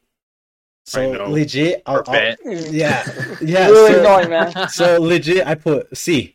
So 0.87 1.11
legit, 1.29 1.83
I'll, 1.85 2.03
I'll, 2.07 2.35
yeah, 2.47 3.05
yeah. 3.43 3.67
really 3.69 3.93
so- 3.93 4.01
annoying, 4.01 4.31
man. 4.31 4.69
so 4.71 5.01
legit, 5.01 5.47
I 5.47 5.55
put 5.55 5.95
C, 5.97 6.35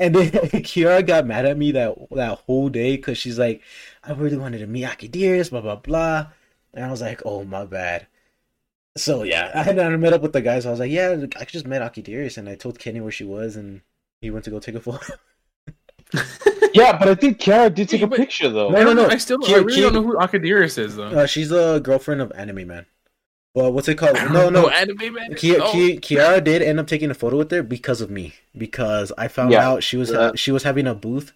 and 0.00 0.14
then 0.14 0.30
Kiara 0.62 1.06
got 1.06 1.26
mad 1.26 1.44
at 1.46 1.58
me 1.58 1.72
that 1.72 1.94
that 2.12 2.38
whole 2.38 2.68
day 2.68 2.96
because 2.96 3.18
she's 3.18 3.38
like, 3.38 3.62
I 4.02 4.12
really 4.12 4.38
wanted 4.38 4.58
to 4.58 4.66
meet 4.66 4.84
Akidearest, 4.84 5.50
blah 5.50 5.60
blah 5.60 5.76
blah, 5.76 6.28
and 6.74 6.84
I 6.84 6.90
was 6.90 7.02
like, 7.02 7.22
oh 7.24 7.44
my 7.44 7.64
bad. 7.66 8.06
So 8.96 9.22
yeah, 9.22 9.52
I 9.54 9.62
had 9.62 9.78
I 9.78 9.94
met 9.96 10.14
up 10.14 10.22
with 10.22 10.32
the 10.32 10.40
guys. 10.40 10.66
I 10.66 10.70
was 10.70 10.80
like, 10.80 10.90
yeah, 10.90 11.24
I 11.36 11.44
just 11.44 11.66
met 11.66 11.82
Akidearest, 11.82 12.38
and 12.38 12.48
I 12.48 12.56
told 12.56 12.78
Kenny 12.78 13.00
where 13.00 13.12
she 13.12 13.24
was, 13.24 13.56
and 13.56 13.82
he 14.22 14.30
went 14.30 14.44
to 14.46 14.50
go 14.50 14.58
take 14.58 14.74
a 14.74 14.80
photo. 14.80 15.14
yeah, 16.74 16.98
but 16.98 17.08
I 17.08 17.14
think 17.14 17.38
Kara 17.38 17.70
did 17.70 17.88
take 17.88 18.02
a 18.02 18.08
picture 18.08 18.48
though. 18.48 18.70
No, 18.70 18.82
no, 18.82 18.92
no. 18.94 19.06
I 19.06 19.18
still 19.18 19.38
I 19.44 19.46
Ki- 19.46 19.54
really 19.54 19.74
Ki- 19.74 19.80
don't 19.82 19.92
know 19.92 20.02
who 20.02 20.16
Akidearest 20.16 20.78
is 20.78 20.96
though. 20.96 21.08
Uh, 21.08 21.26
she's 21.26 21.50
the 21.50 21.78
girlfriend 21.80 22.20
of 22.20 22.32
Anime 22.34 22.66
Man. 22.66 22.86
Well, 23.54 23.72
what's 23.72 23.88
it 23.88 23.96
called? 23.96 24.14
No, 24.32 24.48
no. 24.50 24.68
anime 24.68 25.14
man. 25.14 25.34
Ki- 25.34 25.56
Oh. 25.58 25.72
Ki- 25.72 25.98
Kiara 25.98 26.42
did 26.42 26.62
end 26.62 26.78
up 26.78 26.86
taking 26.86 27.10
a 27.10 27.14
photo 27.14 27.36
with 27.38 27.50
her 27.50 27.62
because 27.62 28.00
of 28.00 28.10
me. 28.10 28.34
Because 28.56 29.12
I 29.18 29.28
found 29.28 29.52
Yeah. 29.52 29.68
out 29.68 29.82
she 29.82 29.96
was 29.96 30.10
Yeah. 30.10 30.32
she 30.36 30.52
was 30.52 30.62
having 30.62 30.86
a 30.86 30.94
booth, 30.94 31.32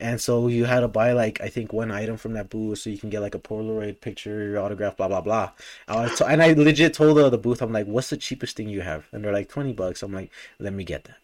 and 0.00 0.20
so 0.20 0.48
you 0.48 0.64
had 0.66 0.80
to 0.80 0.88
buy 0.88 1.12
like 1.12 1.40
I 1.40 1.48
think 1.48 1.72
one 1.72 1.90
item 1.90 2.16
from 2.16 2.34
that 2.34 2.50
booth 2.50 2.78
so 2.80 2.90
you 2.90 2.98
can 2.98 3.10
get 3.10 3.20
like 3.20 3.34
a 3.34 3.40
Polaroid 3.40 4.00
picture, 4.00 4.44
your 4.44 4.60
autograph, 4.60 4.96
blah 4.96 5.08
blah 5.08 5.20
blah. 5.22 5.50
I 5.88 6.02
was 6.02 6.18
t- 6.18 6.24
and 6.26 6.42
I 6.42 6.52
legit 6.54 6.94
told 6.94 7.16
the, 7.16 7.30
the 7.30 7.38
booth, 7.38 7.62
I'm 7.62 7.72
like, 7.72 7.86
"What's 7.86 8.10
the 8.10 8.16
cheapest 8.16 8.56
thing 8.56 8.68
you 8.68 8.82
have?" 8.82 9.06
And 9.12 9.24
they're 9.24 9.32
like, 9.32 9.48
20 9.48 9.72
bucks. 9.72 10.02
I'm 10.02 10.12
like, 10.14 10.30
"Let 10.60 10.72
me 10.74 10.84
get 10.84 11.04
that." 11.04 11.16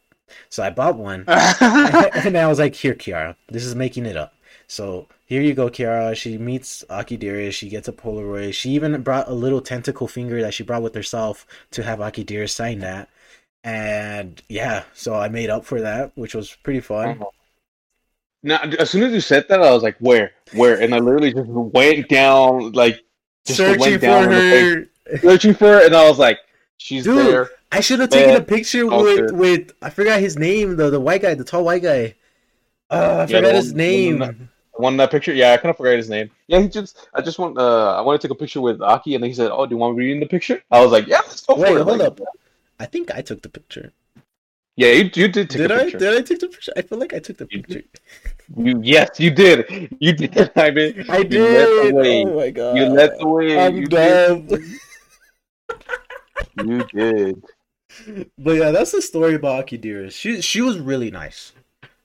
So 0.50 0.62
I 0.64 0.70
bought 0.70 0.96
one, 0.98 1.24
and 1.28 2.36
I 2.36 2.46
was 2.48 2.58
like, 2.58 2.74
"Here, 2.74 2.94
Kiara, 2.94 3.36
this 3.48 3.64
is 3.64 3.74
making 3.76 4.06
it 4.06 4.16
up." 4.16 4.34
So 4.68 5.06
here 5.26 5.42
you 5.42 5.54
go, 5.54 5.68
Kiara. 5.68 6.16
She 6.16 6.38
meets 6.38 6.84
Akidearest. 6.90 7.52
She 7.54 7.68
gets 7.68 7.88
a 7.88 7.92
Polaroid. 7.92 8.54
She 8.54 8.70
even 8.70 9.00
brought 9.02 9.28
a 9.28 9.32
little 9.34 9.60
tentacle 9.60 10.08
finger 10.08 10.40
that 10.42 10.54
she 10.54 10.64
brought 10.64 10.82
with 10.82 10.94
herself 10.94 11.46
to 11.72 11.82
have 11.82 12.00
Akidearest 12.00 12.50
sign 12.50 12.80
that. 12.80 13.08
And 13.64 14.42
yeah, 14.48 14.84
so 14.94 15.14
I 15.14 15.28
made 15.28 15.50
up 15.50 15.64
for 15.64 15.80
that, 15.80 16.12
which 16.16 16.34
was 16.34 16.54
pretty 16.62 16.80
fun. 16.80 17.22
Now, 18.42 18.60
as 18.78 18.90
soon 18.90 19.02
as 19.02 19.12
you 19.12 19.20
said 19.20 19.48
that, 19.48 19.60
I 19.60 19.72
was 19.72 19.82
like, 19.82 19.96
"Where? 19.98 20.30
Where?" 20.52 20.80
And 20.80 20.94
I 20.94 20.98
literally 20.98 21.32
just 21.32 21.48
went 21.48 22.08
down, 22.08 22.72
like, 22.72 23.02
just 23.44 23.56
Searching 23.56 23.80
went 23.80 23.94
for 24.00 24.06
down 24.06 24.24
on 24.24 24.30
the 24.30 24.40
page, 24.40 24.88
her. 25.10 25.18
searching 25.18 25.54
for 25.54 25.66
her, 25.66 25.84
and 25.84 25.96
I 25.96 26.08
was 26.08 26.18
like, 26.18 26.38
"She's 26.76 27.02
Dude, 27.04 27.26
there." 27.26 27.50
I 27.72 27.80
should 27.80 27.98
have 27.98 28.10
taken 28.10 28.36
a 28.36 28.42
picture 28.42 28.86
oh, 28.88 29.02
with 29.02 29.32
with 29.32 29.72
I 29.82 29.90
forgot 29.90 30.20
his 30.20 30.38
name 30.38 30.76
though, 30.76 30.90
the 30.90 31.00
white 31.00 31.22
guy, 31.22 31.34
the 31.34 31.44
tall 31.44 31.64
white 31.64 31.82
guy. 31.82 32.14
Uh, 32.88 33.26
I 33.28 33.32
Yeah, 33.32 33.40
the 33.40 33.48
forgot 33.48 33.54
his 33.56 33.72
the 33.72 33.76
name. 33.76 34.50
One 34.78 34.94
in 34.94 34.96
that 34.98 35.10
picture, 35.10 35.32
yeah, 35.32 35.52
I 35.52 35.56
kind 35.56 35.70
of 35.70 35.76
forgot 35.76 35.96
his 35.96 36.10
name. 36.10 36.30
Yeah, 36.48 36.60
he 36.60 36.68
just, 36.68 37.08
I 37.14 37.22
just 37.22 37.38
want, 37.38 37.56
uh, 37.58 37.96
I 37.96 38.00
want 38.02 38.20
to 38.20 38.28
take 38.28 38.34
a 38.34 38.38
picture 38.38 38.60
with 38.60 38.82
Aki, 38.82 39.14
and 39.14 39.22
then 39.22 39.30
he 39.30 39.34
said, 39.34 39.50
"Oh, 39.50 39.64
do 39.66 39.74
you 39.74 39.78
want 39.78 39.96
me 39.96 40.04
to 40.04 40.06
be 40.08 40.12
in 40.12 40.20
the 40.20 40.26
picture?" 40.26 40.62
I 40.70 40.80
was 40.82 40.92
like, 40.92 41.06
"Yeah, 41.06 41.20
let's 41.26 41.40
go 41.44 41.56
Wait, 41.56 41.68
for 41.70 41.78
it." 41.78 41.84
hold 41.84 42.00
Like, 42.00 42.08
up. 42.08 42.20
I 42.78 42.86
think 42.86 43.10
I 43.14 43.22
took 43.22 43.42
the 43.42 43.48
picture. 43.48 43.92
Yeah, 44.76 44.88
you, 44.88 45.10
you 45.14 45.28
did 45.28 45.48
take 45.48 45.62
Did 45.62 45.72
I? 45.72 45.84
picture. 45.84 45.98
Did 45.98 46.18
I 46.18 46.20
take 46.22 46.40
the 46.40 46.48
picture? 46.48 46.72
I 46.76 46.82
feel 46.82 46.98
like 46.98 47.14
I 47.14 47.18
took 47.18 47.38
the 47.38 47.46
You 47.50 47.62
picture. 47.62 47.82
You, 48.54 48.80
yes, 48.82 49.18
you 49.18 49.30
did. 49.30 49.88
You 49.98 50.12
did. 50.12 50.52
I 50.56 50.70
mean, 50.70 51.04
I 51.08 51.18
You 51.18 51.38
led 51.38 51.68
did. 51.68 51.94
the 51.94 51.96
way. 51.96 52.22
Oh 52.22 52.36
my 52.36 52.50
god. 52.50 52.76
You 52.76 52.84
led 52.86 53.18
the 53.18 53.26
way. 53.26 53.58
I'm 53.58 53.76
you 53.76 53.86
dumb. 53.86 54.46
Did. 54.46 54.80
You 56.54 56.84
did. 56.92 57.42
But 58.38 58.56
yeah, 58.56 58.70
that's 58.72 58.92
the 58.92 59.00
story 59.00 59.34
about 59.34 59.66
Akidira. 59.66 60.10
She 60.12 60.40
she 60.42 60.60
was 60.60 60.78
really 60.78 61.10
nice. 61.10 61.52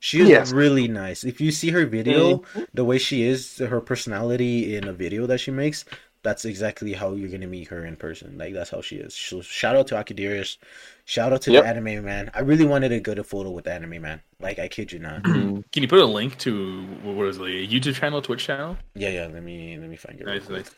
She 0.04 0.20
is 0.20 0.30
Yes. 0.30 0.52
really 0.52 0.88
nice. 0.88 1.24
If 1.24 1.40
you 1.40 1.52
see 1.52 1.70
her 1.70 1.86
video, 1.86 2.42
the 2.74 2.84
way 2.84 2.98
she 2.98 3.22
is, 3.22 3.60
her 3.60 3.80
personality 3.80 4.76
in 4.76 4.88
a 4.88 4.94
video 4.94 5.28
that 5.28 5.38
she 5.40 5.52
makes, 5.52 5.86
that's 6.24 6.44
exactly 6.44 6.94
how 6.94 7.14
you're 7.14 7.30
gonna 7.30 7.46
meet 7.48 7.68
her 7.68 7.86
in 7.86 7.96
person. 7.96 8.36
Like 8.38 8.54
that's 8.54 8.72
how 8.72 8.82
she 8.82 8.96
is. 8.98 9.14
So 9.16 9.42
shout 9.42 9.76
out 9.76 9.86
to 9.88 9.96
Akidearest. 9.96 10.58
Shout 11.06 11.34
out 11.34 11.44
to 11.44 11.52
Yep. 11.52 11.64
the 11.64 11.70
anime 11.70 12.04
man. 12.04 12.32
I 12.34 12.40
really 12.42 12.66
wanted 12.66 12.90
to 12.90 13.00
get 13.00 13.20
a 13.20 13.24
photo 13.24 13.52
with 13.52 13.66
the 13.66 13.74
anime 13.74 14.02
man. 14.02 14.22
Like 14.40 14.58
I 14.58 14.68
kid 14.68 14.92
you 14.92 14.98
not. 15.00 15.24
Can 15.72 15.84
you 15.84 15.88
put 15.88 16.00
a 16.00 16.06
link 16.06 16.38
to 16.40 16.84
what 17.04 17.16
was 17.16 17.38
it, 17.38 17.44
a 17.44 17.68
YouTube 17.68 17.94
channel, 17.94 18.24
Twitch 18.24 18.44
channel? 18.44 18.78
Yeah, 18.96 19.10
yeah. 19.10 19.28
Let 19.32 19.44
me 19.44 19.78
let 19.80 19.90
me 19.90 19.98
find 19.98 20.20
it. 20.20 20.26
real 20.26 20.34
Nice, 20.36 20.50
nice. 20.50 20.72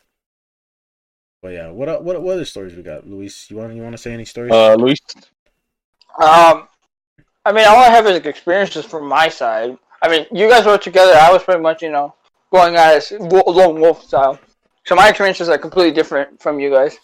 But 1.41 1.54
yeah, 1.54 1.70
what 1.72 2.04
what 2.04 2.22
what 2.22 2.34
other 2.34 2.45
stories 2.45 2.76
we 2.76 2.84
got, 2.84 3.08
Luis? 3.08 3.50
You 3.50 3.58
want 3.58 3.74
you 3.74 3.84
want 3.84 3.94
to 3.94 4.02
say 4.02 4.14
any 4.14 4.26
stories? 4.26 4.52
Uh, 4.54 4.76
Luis. 4.76 5.00
Um, 6.22 6.68
I 7.45 7.52
mean, 7.52 7.65
all 7.68 7.78
I 7.78 7.90
have 7.90 8.06
is 8.07 8.26
experiences 8.26 8.86
from 8.86 9.07
my 9.07 9.28
side. 9.28 9.78
I 10.02 10.10
mean, 10.10 10.26
you 10.32 10.49
guys 10.49 10.65
were 10.65 10.78
together. 10.78 11.14
I 11.14 11.32
was 11.32 11.44
pretty 11.44 11.61
much, 11.61 11.82
you 11.82 11.91
know, 11.91 12.14
going 12.52 12.76
at 12.76 13.11
it 13.11 13.20
lone 13.22 13.80
wolf 13.80 14.03
style. 14.03 14.40
So 14.86 14.95
my 14.95 15.10
experiences 15.10 15.49
are 15.49 15.57
completely 15.57 15.91
different 15.94 16.41
from 16.41 16.60
you 16.60 16.70
guys. 16.70 16.98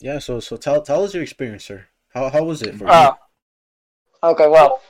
yeah. 0.00 0.18
So 0.18 0.40
so 0.40 0.56
tell 0.56 0.82
tell 0.82 1.04
us 1.04 1.14
your 1.14 1.22
experience, 1.22 1.64
sir. 1.64 1.86
How 2.14 2.30
how 2.30 2.44
was 2.44 2.62
it 2.62 2.76
for 2.76 2.84
you? 2.84 2.90
Uh, 2.90 3.14
okay, 4.22 4.48
well, 4.48 4.80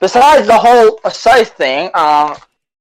besides 0.00 0.46
the 0.46 0.58
whole 0.58 1.00
scythe 1.10 1.52
thing, 1.52 1.90
um, 1.94 2.36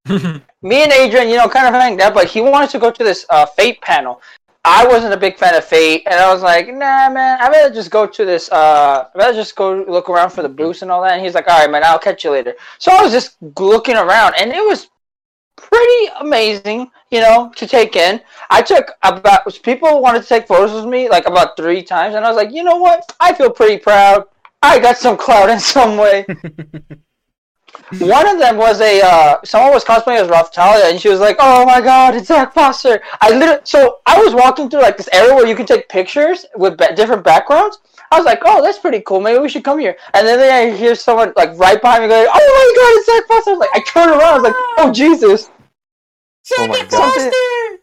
me 0.61 0.84
and 0.84 0.91
Adrian, 0.91 1.30
you 1.30 1.38
know, 1.38 1.49
kind 1.49 1.68
of 1.68 1.73
hanged 1.73 2.01
out, 2.01 2.14
but 2.14 2.27
he 2.27 2.41
wanted 2.41 2.69
to 2.72 2.80
go 2.80 2.91
to 2.91 3.03
this 3.03 3.26
uh, 3.30 3.45
Fate 3.45 3.81
panel. 3.81 4.22
I 4.65 4.86
wasn't 4.88 5.14
a 5.14 5.18
big 5.18 5.38
fan 5.38 5.56
of 5.56 5.64
Fate, 5.64 6.03
and 6.06 6.15
I 6.15 6.34
was 6.34 6.44
like, 6.44 6.68
nah, 6.68 7.10
man, 7.10 7.38
I'd 7.40 7.49
rather 7.49 7.73
just 7.73 7.91
go 7.91 8.06
to 8.06 8.26
this, 8.26 8.52
uh, 8.52 9.07
I'd 9.14 9.18
rather 9.18 9.34
just 9.34 9.56
go 9.56 9.86
look 9.88 10.10
around 10.10 10.31
for 10.31 10.41
the 10.41 10.49
booths 10.49 10.81
and 10.81 10.91
all 10.91 11.02
that. 11.03 11.14
And 11.14 11.23
he's 11.23 11.34
like, 11.34 11.48
all 11.48 11.60
right, 11.60 11.72
man, 11.72 11.84
I'll 11.84 11.99
catch 11.99 12.23
you 12.26 12.31
later. 12.31 12.56
So 12.77 12.91
I 12.91 13.02
was 13.02 13.14
just 13.14 13.38
looking 13.57 13.95
around, 13.95 14.36
and 14.38 14.52
it 14.52 14.64
was 14.64 14.90
pretty 15.56 16.11
amazing, 16.19 16.91
you 17.10 17.22
know, 17.22 17.52
to 17.56 17.68
take 17.68 17.95
in. 17.95 18.19
I 18.49 18.61
took 18.61 18.91
about, 19.03 19.61
people 19.64 20.02
wanted 20.02 20.23
to 20.23 20.27
take 20.27 20.48
photos 20.48 20.73
with 20.73 20.91
me, 20.91 21.10
like 21.10 21.26
about 21.26 21.56
three 21.56 21.81
times, 21.81 22.15
and 22.15 22.26
I 22.26 22.30
was 22.30 22.38
like, 22.38 22.52
you 22.52 22.64
know 22.64 22.77
what? 22.77 23.03
I 23.19 23.34
feel 23.34 23.49
pretty 23.49 23.77
proud. 23.77 24.26
I 24.61 24.80
got 24.80 24.98
some 24.98 25.18
clout 25.26 25.49
in 25.49 25.60
some 25.60 25.98
way. 25.98 26.26
One 27.98 28.28
of 28.28 28.38
them 28.38 28.57
was 28.57 28.82
a 28.82 29.02
uh, 29.02 29.38
someone 29.44 29.72
was 29.72 29.84
cosplaying 29.84 30.22
as 30.22 30.30
Ralph 30.30 30.52
Talia, 30.52 30.86
and 30.86 31.02
she 31.02 31.10
was 31.10 31.20
like, 31.20 31.38
"Oh 31.40 31.66
my 31.66 31.82
God, 31.82 32.14
it's 32.16 32.28
Zach 32.28 32.53
Foster!" 32.53 33.02
I 33.20 33.32
literally, 33.32 33.61
so 33.64 33.99
I 34.06 34.22
was 34.22 34.36
walking 34.36 34.70
through 34.70 34.82
like 34.82 34.95
this 34.95 35.10
area 35.11 35.34
where 35.34 35.48
you 35.48 35.56
can 35.56 35.66
take 35.66 35.90
pictures 35.90 36.45
with 36.56 36.78
ba- 36.78 36.95
different 36.95 37.24
backgrounds. 37.24 37.80
I 38.11 38.18
was 38.18 38.26
like, 38.26 38.41
"Oh, 38.45 38.61
that's 38.61 38.78
pretty 38.78 39.02
cool. 39.02 39.22
Maybe 39.22 39.40
we 39.40 39.49
should 39.49 39.64
come 39.64 39.80
here." 39.80 39.98
And 40.14 40.28
then 40.28 40.40
I 40.40 40.76
hear 40.78 40.94
someone 40.94 41.34
like 41.36 41.57
right 41.57 41.82
behind 41.82 42.03
me 42.03 42.10
going, 42.10 42.28
"Oh 42.32 42.32
my 42.60 42.74
God, 42.80 42.91
it's 42.98 43.06
Zach 43.07 43.28
Foster!" 43.28 43.49
I 43.49 43.53
was 43.53 43.60
like, 43.60 43.76
I 43.76 43.80
turn 43.82 44.10
around, 44.10 44.22
I 44.22 44.34
was 44.36 44.44
like, 44.44 44.56
"Oh 44.78 44.91
Jesus!" 44.91 45.49
Oh 46.57 46.68
my 46.68 46.84
god. 46.86 47.80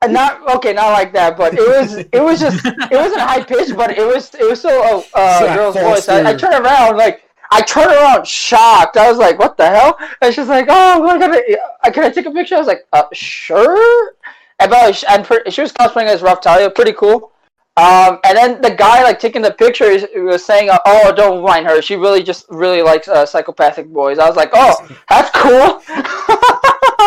And 0.00 0.12
not 0.12 0.56
okay, 0.56 0.72
not 0.72 0.92
like 0.92 1.12
that, 1.14 1.36
but 1.36 1.54
it 1.54 1.66
was 1.66 1.96
it 1.96 2.22
was 2.22 2.38
just 2.40 2.64
it 2.64 2.92
wasn't 2.92 3.20
high 3.20 3.42
pitched, 3.42 3.76
but 3.76 3.98
it 3.98 4.06
was 4.06 4.32
it 4.34 4.48
was 4.48 4.60
still 4.60 4.80
a 4.80 5.02
uh, 5.14 5.38
Zach 5.40 5.56
girl's 5.56 5.74
voice. 5.74 6.08
I, 6.08 6.20
I 6.20 6.22
Foster. 6.32 6.38
turned 6.38 6.64
around 6.64 6.96
like 6.96 7.27
I 7.50 7.62
turned 7.62 7.90
around 7.90 8.26
shocked. 8.26 8.96
I 8.96 9.08
was 9.08 9.18
like, 9.18 9.38
"What 9.38 9.56
the 9.56 9.66
hell?" 9.66 9.98
And 10.20 10.34
she's 10.34 10.48
like, 10.48 10.66
"Oh, 10.68 11.02
my 11.02 11.18
God, 11.18 11.34
uh, 11.84 11.90
can 11.90 12.04
I 12.04 12.10
take 12.10 12.26
a 12.26 12.30
picture?" 12.30 12.56
I 12.56 12.58
was 12.58 12.66
like, 12.66 12.86
uh, 12.92 13.04
"Sure." 13.12 14.14
And 14.58 14.70
but 14.70 15.04
and 15.08 15.54
she 15.54 15.60
was 15.60 15.72
cosplaying 15.72 16.06
as 16.06 16.22
Rough 16.22 16.40
Talia, 16.40 16.70
pretty 16.70 16.92
cool. 16.92 17.32
Um, 17.76 18.18
and 18.24 18.36
then 18.36 18.60
the 18.60 18.72
guy 18.72 19.04
like 19.04 19.20
taking 19.20 19.40
the 19.40 19.52
pictures 19.52 20.04
was 20.16 20.44
saying, 20.44 20.68
uh, 20.68 20.78
"Oh, 20.84 21.12
don't 21.14 21.44
mind 21.44 21.64
her. 21.66 21.80
She 21.80 21.94
really 21.94 22.24
just 22.24 22.46
really 22.48 22.82
likes 22.82 23.06
uh, 23.06 23.24
psychopathic 23.24 23.86
boys." 23.92 24.18
I 24.18 24.26
was 24.26 24.36
like, 24.36 24.50
"Oh, 24.52 24.88
that's 25.08 25.30
cool." 25.32 25.80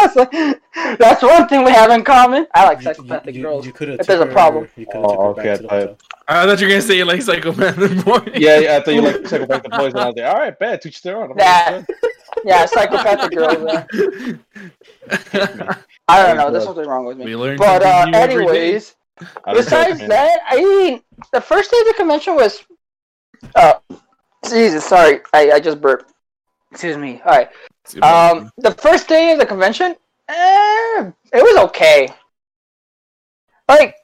I 0.01 0.07
was 0.07 0.15
like, 0.15 0.97
that's 0.99 1.21
one 1.23 1.47
thing 1.47 1.63
we 1.63 1.71
have 1.71 1.91
in 1.91 2.03
common. 2.03 2.47
I 2.53 2.65
like 2.65 2.81
psychopathic 2.81 3.35
you, 3.35 3.43
girls. 3.43 3.65
You 3.65 3.73
could 3.73 3.89
have. 3.89 3.99
If 3.99 4.07
there's 4.07 4.21
a 4.21 4.25
problem. 4.25 4.67
You 4.75 4.85
could 4.85 4.95
have 4.95 5.03
took 5.11 5.19
Oh, 5.19 5.27
okay, 5.29 5.51
I- 5.69 5.95
I 6.27 6.45
thought 6.45 6.61
you 6.61 6.67
were 6.67 6.71
gonna 6.71 6.81
say 6.81 6.97
you 6.97 7.05
like 7.05 7.21
psychopathic 7.21 8.05
boy. 8.05 8.19
Yeah, 8.35 8.59
yeah, 8.59 8.77
I 8.77 8.81
thought 8.81 8.93
you 8.93 9.01
like 9.01 9.27
psychopathic 9.27 9.71
boys, 9.71 9.93
and 9.93 10.01
I 10.03 10.07
was 10.07 10.15
like, 10.15 10.25
"All 10.33 10.39
right, 10.39 10.57
bad, 10.57 10.81
teach 10.81 11.01
their 11.01 11.17
own." 11.17 11.35
Nah. 11.35 11.81
Yeah, 12.45 12.65
psychopathic 12.65 13.33
girls. 13.35 13.61
Man. 13.61 14.39
I 16.07 16.25
don't 16.25 16.37
know. 16.37 16.49
There's 16.51 16.63
something 16.63 16.87
wrong 16.87 17.05
with 17.05 17.17
me. 17.17 17.25
we 17.25 17.35
learned. 17.35 17.59
But 17.59 17.83
uh, 17.83 18.05
new 18.05 18.13
every 18.15 18.45
day. 18.45 18.51
anyways, 18.69 18.95
besides 19.53 19.99
that, 20.07 20.39
I 20.47 20.55
mean, 20.55 21.01
the 21.33 21.41
first 21.41 21.69
day 21.71 21.77
of 21.81 21.87
the 21.87 21.93
convention 21.97 22.35
was. 22.35 22.63
Uh, 23.55 23.73
Jesus, 24.47 24.85
sorry, 24.85 25.19
I, 25.33 25.51
I 25.51 25.59
just 25.59 25.81
burped. 25.81 26.13
Excuse 26.71 26.97
me. 26.97 27.21
All 27.25 27.31
right. 27.31 27.49
Um, 28.01 28.51
the 28.57 28.71
first 28.71 29.07
day 29.07 29.31
of 29.31 29.39
the 29.39 29.45
convention, 29.45 29.95
eh, 30.29 31.11
it 31.33 31.43
was 31.43 31.57
okay. 31.65 32.09
Like, 33.67 33.95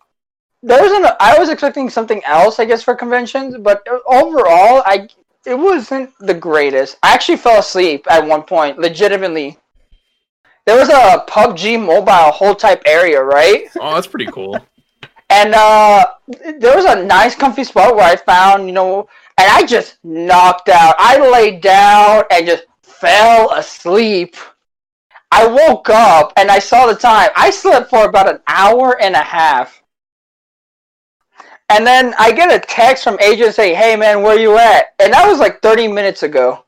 there 0.64 0.82
wasn't. 0.82 1.06
A, 1.06 1.16
I 1.22 1.38
was 1.38 1.50
expecting 1.50 1.90
something 1.90 2.24
else, 2.26 2.60
I 2.60 2.66
guess, 2.66 2.84
for 2.84 2.96
conventions, 2.96 3.56
but 3.58 3.88
overall, 4.08 4.82
I 4.86 5.08
it 5.46 5.58
wasn't 5.58 6.12
the 6.20 6.34
greatest. 6.34 6.98
I 7.02 7.14
actually 7.14 7.38
fell 7.38 7.60
asleep 7.60 8.06
at 8.10 8.26
one 8.26 8.44
point, 8.44 8.80
legitimately. 8.80 9.58
There 10.66 10.76
was 10.76 10.90
a 10.90 11.24
PUBG 11.26 11.84
mobile 11.86 12.32
whole 12.32 12.54
type 12.54 12.82
area, 12.86 13.24
right? 13.24 13.70
oh, 13.80 13.96
that's 13.96 14.08
pretty 14.08 14.30
cool. 14.32 14.60
And 15.30 15.54
uh, 15.56 16.06
there 16.60 16.76
was 16.76 16.86
a 16.86 17.02
nice, 17.04 17.36
comfy 17.36 17.64
spot 17.64 17.96
where 17.96 18.04
I 18.04 18.18
found, 18.18 18.68
you 18.68 18.74
know, 18.74 19.08
and 19.38 19.50
I 19.50 19.66
just 19.66 19.98
knocked 20.04 20.68
out. 20.68 20.96
I 20.98 21.18
laid 21.30 21.62
down 21.62 22.24
and 22.32 22.46
just 22.46 22.66
fell 23.00 23.52
asleep. 23.52 24.36
I 25.32 25.46
woke 25.46 25.90
up 25.90 26.34
and 26.38 26.50
I 26.50 26.60
saw 26.60 26.88
the 26.88 26.96
time. 26.96 27.30
I 27.36 27.50
slept 27.50 27.90
for 27.90 28.06
about 28.06 28.30
an 28.30 28.40
hour 28.48 29.00
and 29.02 29.16
a 29.16 29.22
half. 29.22 29.84
And 31.70 31.86
then 31.86 32.14
I 32.18 32.32
get 32.32 32.54
a 32.54 32.66
text 32.66 33.04
from 33.04 33.20
agent 33.20 33.54
saying, 33.54 33.76
"Hey 33.76 33.98
man, 33.98 34.22
where 34.22 34.40
you 34.40 34.58
at?" 34.58 34.94
And 35.00 35.12
that 35.12 35.28
was 35.28 35.40
like 35.40 35.62
30 35.62 35.90
minutes 35.90 36.24
ago. 36.24 36.64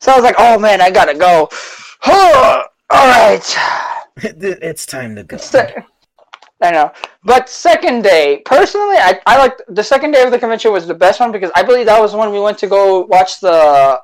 So 0.00 0.12
I 0.12 0.16
was 0.16 0.22
like, 0.22 0.36
"Oh 0.38 0.58
man, 0.58 0.80
I 0.80 0.90
gotta 0.90 1.14
go." 1.14 1.48
All 2.06 2.64
right. 2.90 3.56
it's 4.16 4.86
time 4.86 5.16
to 5.16 5.24
go. 5.24 5.38
I 6.60 6.70
know. 6.70 6.92
But 7.28 7.50
second 7.50 8.04
day, 8.04 8.40
personally, 8.46 8.96
I, 8.96 9.20
I 9.26 9.36
like 9.36 9.60
the 9.68 9.84
second 9.84 10.12
day 10.12 10.22
of 10.22 10.30
the 10.30 10.38
convention 10.38 10.72
was 10.72 10.86
the 10.86 10.94
best 10.94 11.20
one 11.20 11.30
because 11.30 11.50
I 11.54 11.62
believe 11.62 11.84
that 11.84 12.00
was 12.00 12.14
when 12.14 12.32
we 12.32 12.40
went 12.40 12.56
to 12.60 12.66
go 12.66 13.02
watch 13.04 13.40
the 13.40 14.00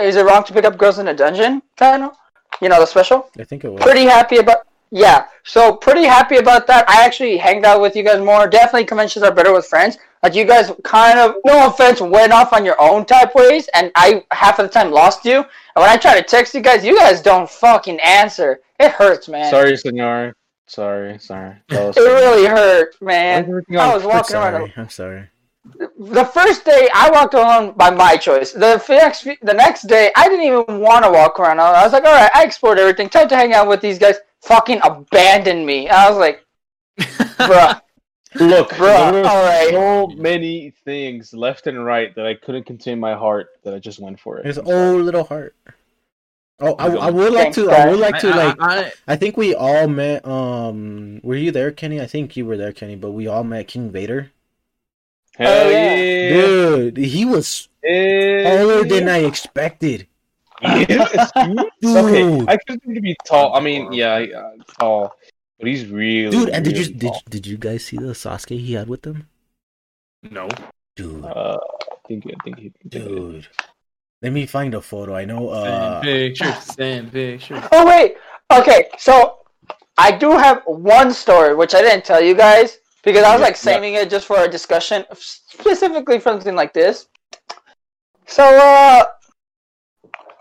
Is 0.00 0.14
It 0.14 0.24
Wrong 0.24 0.44
to 0.44 0.52
Pick 0.52 0.64
Up 0.64 0.78
Girls 0.78 1.00
in 1.00 1.08
a 1.08 1.14
Dungeon 1.14 1.62
panel? 1.76 2.16
You 2.62 2.68
know, 2.68 2.78
the 2.78 2.86
special? 2.86 3.28
I 3.40 3.42
think 3.42 3.64
it 3.64 3.70
was. 3.70 3.82
Pretty 3.82 4.04
happy 4.04 4.36
about 4.36 4.58
yeah. 4.92 5.24
So 5.42 5.74
pretty 5.74 6.04
happy 6.04 6.36
about 6.36 6.68
that. 6.68 6.88
I 6.88 7.04
actually 7.04 7.36
hanged 7.38 7.64
out 7.64 7.80
with 7.80 7.96
you 7.96 8.04
guys 8.04 8.20
more. 8.20 8.46
Definitely 8.46 8.84
conventions 8.84 9.24
are 9.24 9.34
better 9.34 9.52
with 9.52 9.66
friends. 9.66 9.98
Like 10.22 10.36
you 10.36 10.44
guys 10.44 10.70
kind 10.84 11.18
of 11.18 11.34
no 11.44 11.66
offense, 11.66 12.00
went 12.00 12.32
off 12.32 12.52
on 12.52 12.64
your 12.64 12.80
own 12.80 13.04
type 13.04 13.34
ways 13.34 13.68
and 13.74 13.90
I 13.96 14.24
half 14.30 14.60
of 14.60 14.66
the 14.66 14.72
time 14.72 14.92
lost 14.92 15.24
you. 15.24 15.38
And 15.38 15.82
when 15.82 15.90
I 15.90 15.96
try 15.96 16.14
to 16.20 16.22
text 16.22 16.54
you 16.54 16.60
guys, 16.60 16.84
you 16.84 16.96
guys 16.96 17.20
don't 17.20 17.50
fucking 17.50 17.98
answer. 17.98 18.60
It 18.78 18.92
hurts, 18.92 19.28
man. 19.28 19.50
Sorry, 19.50 19.76
senor. 19.76 20.36
Sorry, 20.74 21.18
sorry. 21.18 21.54
That 21.68 21.86
was- 21.86 21.96
It 21.96 22.00
really 22.00 22.46
hurt, 22.46 23.00
man. 23.00 23.44
I 23.78 23.94
was 23.94 24.02
I'm 24.02 24.08
walking 24.08 24.36
around. 24.36 24.72
I'm 24.76 24.88
sorry. 24.88 25.28
the 25.98 26.24
first 26.24 26.64
day 26.64 26.88
I 26.94 27.10
walked 27.10 27.34
around 27.34 27.76
by 27.76 27.90
my 27.90 28.16
choice. 28.16 28.52
The 28.52 28.76
next 28.88 29.24
the 29.24 29.54
next 29.54 29.82
day 29.86 30.10
I 30.16 30.28
didn't 30.28 30.44
even 30.46 30.80
want 30.80 31.04
to 31.04 31.10
walk 31.10 31.38
around. 31.40 31.60
I 31.60 31.82
was 31.84 31.92
like, 31.92 32.04
all 32.04 32.12
right, 32.12 32.30
I 32.34 32.44
explored 32.44 32.78
everything. 32.78 33.08
Time 33.08 33.28
to 33.28 33.36
hang 33.36 33.52
out 33.54 33.68
with 33.68 33.80
these 33.80 33.98
guys. 33.98 34.16
Fucking 34.42 34.80
abandoned 34.84 35.64
me. 35.64 35.88
I 35.88 36.10
was 36.10 36.18
like, 36.18 36.44
bruh, 36.98 37.80
Look, 38.34 38.70
bruh. 38.70 39.12
there 39.12 39.22
were 39.22 39.28
All 39.28 39.44
right. 39.44 39.70
so 39.70 40.08
many 40.16 40.74
things 40.84 41.32
left 41.32 41.66
and 41.66 41.82
right 41.84 42.14
that 42.16 42.26
I 42.26 42.34
couldn't 42.34 42.64
contain 42.66 42.98
my 43.00 43.14
heart 43.14 43.48
that 43.62 43.72
I 43.74 43.78
just 43.78 44.00
went 44.00 44.20
for 44.20 44.38
it. 44.38 44.44
His 44.44 44.58
old 44.58 45.02
little 45.02 45.24
heart. 45.24 45.54
Oh, 46.60 46.74
I, 46.76 46.86
I 46.86 47.10
would 47.10 47.32
like 47.32 47.52
Thanks, 47.52 47.56
to. 47.56 47.70
I 47.70 47.90
would 47.90 47.98
like 47.98 48.18
to 48.20 48.30
like. 48.30 48.56
I- 48.60 48.92
I 49.08 49.16
think 49.16 49.36
we 49.36 49.54
all 49.54 49.88
met. 49.88 50.24
Um, 50.26 51.20
were 51.24 51.34
you 51.34 51.50
there, 51.50 51.72
Kenny? 51.72 52.00
I 52.00 52.06
think 52.06 52.36
you 52.36 52.46
were 52.46 52.56
there, 52.56 52.72
Kenny. 52.72 52.94
But 52.96 53.10
we 53.10 53.26
all 53.26 53.42
met 53.44 53.66
King 53.68 53.90
Vader. 53.90 54.30
Hell 55.36 55.50
Oh, 55.66 55.70
yeah. 55.70 55.94
yeah. 55.94 56.30
Dude, 56.30 56.96
he 56.98 57.24
was 57.24 57.68
taller 57.82 58.84
than 58.84 59.08
I 59.08 59.18
expected. 59.24 60.06
Yes, 60.62 61.32
dude. 61.34 61.56
Dude, 61.82 61.96
Okay, 61.96 62.44
I 62.48 62.54
expect 62.54 62.84
him 62.86 62.94
to 62.94 63.00
be 63.00 63.16
tall. 63.26 63.54
I 63.56 63.60
mean, 63.60 63.92
yeah, 63.92 64.14
uh, 64.14 64.52
tall, 64.78 65.12
but 65.58 65.66
he's 65.68 65.86
really, 65.88 66.30
dude, 66.30 66.48
and 66.50 66.64
did 66.64 66.78
you 66.78 66.84
really 66.84 66.98
did, 66.98 67.12
did 67.28 67.46
you 67.48 67.58
guys 67.58 67.84
see 67.84 67.96
the 67.98 68.14
Sasuke 68.14 68.56
he 68.60 68.74
had 68.74 68.88
with 68.88 69.02
them? 69.02 69.26
no. 70.22 70.48
Dude, 70.96 71.24
Uh, 71.24 71.58
I 71.58 71.96
think, 72.06 72.24
I 72.28 72.34
think 72.44 72.58
he. 72.60 72.72
dude. 72.88 73.48
Let 74.24 74.32
me 74.32 74.46
find 74.46 74.72
a 74.72 74.80
photo. 74.80 75.14
I 75.14 75.26
know. 75.26 75.52
Send 75.52 75.84
Uh, 75.84 76.00
pictures. 76.00 76.56
Send 76.56 77.12
pictures. 77.12 77.62
Oh 77.72 77.84
wait. 77.86 78.16
Okay, 78.50 78.88
so 78.96 79.40
I 79.98 80.12
do 80.12 80.30
have 80.30 80.62
one 80.64 81.12
story 81.12 81.54
which 81.54 81.74
I 81.74 81.82
didn't 81.82 82.06
tell 82.06 82.22
you 82.22 82.34
guys 82.34 82.78
because 83.02 83.22
I 83.22 83.32
was 83.32 83.40
Yeah, 83.40 83.48
like 83.48 83.56
saving 83.56 83.94
it 84.00 84.08
just 84.08 84.26
for 84.26 84.38
a 84.38 84.48
discussion, 84.48 85.04
specifically 85.12 86.18
for 86.20 86.30
something 86.30 86.54
like 86.54 86.72
this. 86.72 87.08
So, 88.26 88.44
uh, 88.44 89.04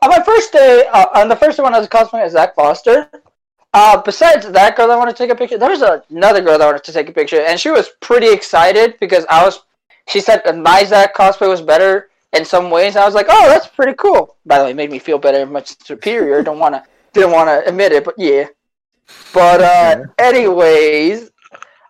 on 0.02 0.10
my 0.10 0.24
first 0.24 0.54
day, 0.54 0.88
uh, 0.94 1.20
on 1.20 1.28
the 1.28 1.36
first 1.36 1.58
day 1.58 1.64
when 1.64 1.76
I 1.76 1.80
was 1.80 1.90
cosplaying 1.90 2.24
as 2.24 2.32
Zach 2.32 2.56
Foster, 2.56 3.10
uh, 3.74 4.02
besides 4.02 4.50
that 4.50 4.78
girl 4.78 4.88
that 4.88 4.98
wanted 4.98 5.18
to 5.18 5.24
take 5.24 5.30
a 5.30 5.36
picture, 5.36 5.58
there 5.58 5.72
was 5.72 5.82
another 6.10 6.40
girl 6.40 6.58
that 6.58 6.66
wanted 6.66 6.86
to 6.86 6.94
take 6.94 7.10
a 7.10 7.12
picture, 7.12 7.42
and 7.42 7.60
she 7.60 7.70
was 7.70 7.90
pretty 8.00 8.32
excited 8.32 8.96
because 9.02 9.26
I 9.30 9.44
was. 9.44 9.60
She 10.08 10.22
said 10.22 10.42
my 10.56 10.86
Zach 10.86 11.14
cosplay 11.14 11.50
was 11.50 11.62
better 11.62 12.10
in 12.34 12.44
some 12.44 12.70
ways. 12.70 12.96
I 12.96 13.06
was 13.06 13.16
like, 13.16 13.28
oh, 13.30 13.48
that's 13.48 13.68
pretty 13.68 13.94
cool. 13.94 14.38
By 14.46 14.60
the 14.60 14.66
way, 14.66 14.72
it 14.72 14.76
made 14.76 14.92
me 14.92 15.00
feel 15.00 15.18
better, 15.18 15.46
much 15.46 15.78
superior. 15.84 16.44
Don't 16.44 16.60
want 16.60 16.76
to, 16.76 16.84
didn't 17.14 17.32
want 17.32 17.48
to 17.50 17.68
admit 17.68 17.92
it, 17.92 18.04
but 18.04 18.16
yeah. 18.18 18.46
But 19.34 19.62
uh, 19.62 20.04
anyways, 20.18 21.32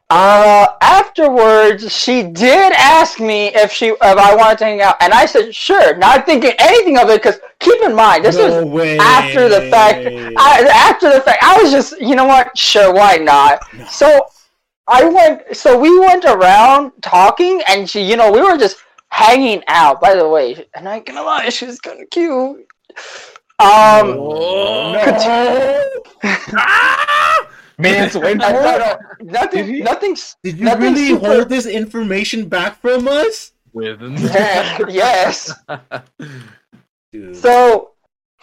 uh, 0.10 0.68
afterwards, 0.82 1.92
she 1.92 2.24
did 2.24 2.74
ask 2.74 3.20
me 3.20 3.48
if 3.56 3.72
she 3.72 3.88
if 3.88 4.02
I 4.02 4.36
wanted 4.36 4.58
to 4.60 4.66
hang 4.66 4.82
out, 4.82 4.96
and 5.00 5.14
I 5.14 5.26
said 5.26 5.56
sure, 5.56 5.96
not 5.98 6.26
thinking 6.26 6.54
anything 6.60 6.98
of 6.98 7.10
it. 7.10 7.24
Because 7.24 7.40
keep 7.60 7.82
in 7.82 7.96
mind, 7.96 8.26
this 8.26 8.38
was 8.38 8.54
no 8.54 8.66
way. 8.66 8.98
after 9.00 9.48
the 9.50 9.62
fact. 9.70 10.06
I, 10.38 10.68
after 10.90 11.12
the 11.12 11.22
fact, 11.22 11.42
I 11.42 11.62
was 11.62 11.72
just, 11.72 12.00
you 12.00 12.16
know 12.16 12.26
what? 12.26 12.56
Sure, 12.58 12.94
why 12.94 13.18
not? 13.18 13.60
No. 13.74 13.86
So 13.86 14.26
I 14.88 15.06
went. 15.06 15.56
So 15.56 15.80
we 15.80 15.98
went 16.00 16.26
around 16.26 16.92
talking, 17.02 17.62
and 17.68 17.90
she, 17.90 18.02
you 18.02 18.18
know, 18.18 18.32
we 18.32 18.42
were 18.42 18.58
just 18.58 18.83
hanging 19.14 19.64
out. 19.68 20.02
By 20.02 20.16
the 20.16 20.28
way, 20.28 20.66
and 20.76 20.90
I 20.90 20.96
ain't 20.98 21.06
gonna 21.06 21.22
lie, 21.22 21.50
she 21.50 21.66
was 21.66 21.80
kind 21.80 22.02
of 22.02 22.10
cute. 22.10 22.66
Um, 23.60 24.18
Man, 27.78 28.10
so 28.10 28.20
went 28.20 28.42
I, 28.44 28.54
for 28.54 28.62
no, 28.62 28.76
it. 28.76 28.98
no, 29.32 29.48
Did 29.52 29.84
nothing. 29.84 30.16
Did 30.44 30.58
you 30.60 30.66
nothing 30.66 30.82
really 30.82 31.08
super- 31.10 31.28
hold 31.28 31.50
this 31.50 31.66
information 31.66 32.48
back 32.50 32.80
from 32.82 33.08
us? 33.08 33.54
With 33.74 34.00
them. 34.02 34.16
yes. 34.90 35.52
Dude. 37.12 37.36
So, 37.36 37.93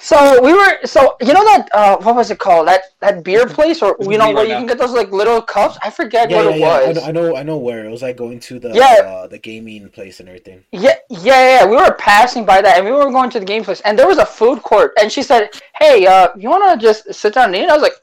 so 0.00 0.42
we 0.42 0.54
were. 0.54 0.78
So 0.84 1.16
you 1.20 1.34
know 1.34 1.44
that 1.44 1.68
uh, 1.72 1.98
what 1.98 2.16
was 2.16 2.30
it 2.30 2.38
called? 2.38 2.66
That 2.68 2.82
that 3.00 3.22
beer 3.22 3.46
place, 3.46 3.82
or 3.82 3.96
you 4.00 4.16
know 4.16 4.32
where 4.32 4.44
you 4.44 4.54
can 4.54 4.66
get 4.66 4.78
those 4.78 4.92
like 4.92 5.12
little 5.12 5.42
cups. 5.42 5.76
I 5.82 5.90
forget 5.90 6.30
yeah, 6.30 6.36
what 6.36 6.44
yeah, 6.46 6.50
it 6.50 6.58
yeah. 6.58 6.88
Was. 6.88 6.98
I 7.04 7.10
know, 7.12 7.36
I 7.36 7.42
know 7.42 7.58
where 7.58 7.84
it 7.84 7.90
was. 7.90 8.00
Like 8.00 8.16
going 8.16 8.40
to 8.40 8.58
the 8.58 8.70
Yeah. 8.70 9.02
uh, 9.04 9.26
the 9.26 9.38
gaming 9.38 9.90
place 9.90 10.18
and 10.20 10.28
everything. 10.28 10.64
Yeah, 10.72 10.96
yeah, 11.10 11.60
yeah. 11.60 11.66
We 11.66 11.76
were 11.76 11.92
passing 11.94 12.46
by 12.46 12.62
that, 12.62 12.78
and 12.78 12.86
we 12.86 12.92
were 12.92 13.10
going 13.10 13.28
to 13.30 13.40
the 13.40 13.44
game 13.44 13.62
place, 13.62 13.80
and 13.82 13.98
there 13.98 14.08
was 14.08 14.18
a 14.18 14.26
food 14.26 14.62
court, 14.62 14.92
and 15.00 15.12
she 15.12 15.22
said, 15.22 15.50
"Hey, 15.78 16.06
uh, 16.06 16.28
you 16.34 16.48
want 16.48 16.80
to 16.80 16.84
just 16.84 17.12
sit 17.12 17.34
down 17.34 17.48
and 17.48 17.56
eat?" 17.56 17.62
And 17.62 17.70
I 17.70 17.74
was 17.74 17.82
like, 17.82 17.98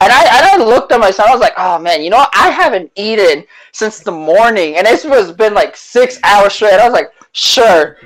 and 0.00 0.10
I 0.10 0.22
and 0.22 0.62
I 0.62 0.64
looked 0.64 0.92
at 0.92 1.00
my 1.00 1.10
son. 1.10 1.28
I 1.28 1.32
was 1.32 1.40
like, 1.40 1.54
"Oh 1.58 1.78
man, 1.78 2.02
you 2.02 2.10
know, 2.10 2.18
what? 2.18 2.30
I 2.32 2.48
haven't 2.50 2.90
eaten 2.96 3.44
since 3.72 4.00
the 4.00 4.12
morning, 4.12 4.76
and 4.76 4.86
this 4.86 5.04
was 5.04 5.30
been 5.32 5.52
like 5.52 5.76
six 5.76 6.18
hours 6.24 6.54
straight." 6.54 6.80
I 6.80 6.84
was 6.84 6.94
like, 6.94 7.10
"Sure." 7.32 7.96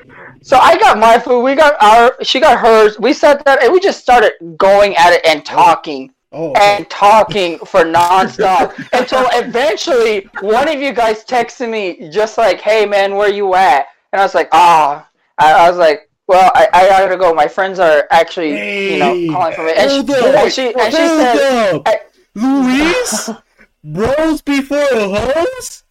So 0.42 0.56
I 0.58 0.78
got 0.78 0.98
my 0.98 1.18
food. 1.18 1.42
We 1.42 1.54
got 1.54 1.80
our. 1.82 2.14
She 2.22 2.40
got 2.40 2.58
hers. 2.58 2.98
We 2.98 3.12
sat 3.12 3.44
there, 3.44 3.58
and 3.62 3.72
we 3.72 3.80
just 3.80 4.00
started 4.00 4.32
going 4.56 4.96
at 4.96 5.12
it 5.12 5.26
and 5.26 5.44
talking 5.44 6.12
Oh, 6.32 6.50
okay. 6.50 6.76
and 6.78 6.90
talking 6.90 7.58
for 7.60 7.80
nonstop 7.84 8.74
until 8.92 9.26
eventually 9.32 10.28
one 10.40 10.68
of 10.68 10.80
you 10.80 10.92
guys 10.92 11.24
texted 11.24 11.70
me 11.70 12.10
just 12.10 12.38
like, 12.38 12.60
"Hey 12.60 12.86
man, 12.86 13.14
where 13.16 13.30
you 13.30 13.54
at?" 13.54 13.86
And 14.12 14.20
I 14.20 14.24
was 14.24 14.34
like, 14.34 14.48
"Ah," 14.52 15.08
I, 15.38 15.52
I 15.66 15.68
was 15.70 15.78
like, 15.78 16.08
"Well, 16.28 16.50
I, 16.54 16.68
I 16.72 16.88
gotta 16.88 17.16
go. 17.16 17.32
My 17.34 17.48
friends 17.48 17.78
are 17.78 18.06
actually, 18.10 18.92
you 18.92 18.98
know, 18.98 19.32
calling 19.32 19.54
for 19.54 19.64
me." 19.64 19.72
And 19.76 19.90
she, 19.90 19.98
up, 19.98 20.10
and 20.10 20.52
she, 20.52 20.74
and 20.74 20.92
she 20.92 21.06
said. 21.08 21.82
I- 21.86 22.00
Luis, 22.34 23.30
bros 23.84 24.42
before 24.42 24.84
hoes. 24.92 25.84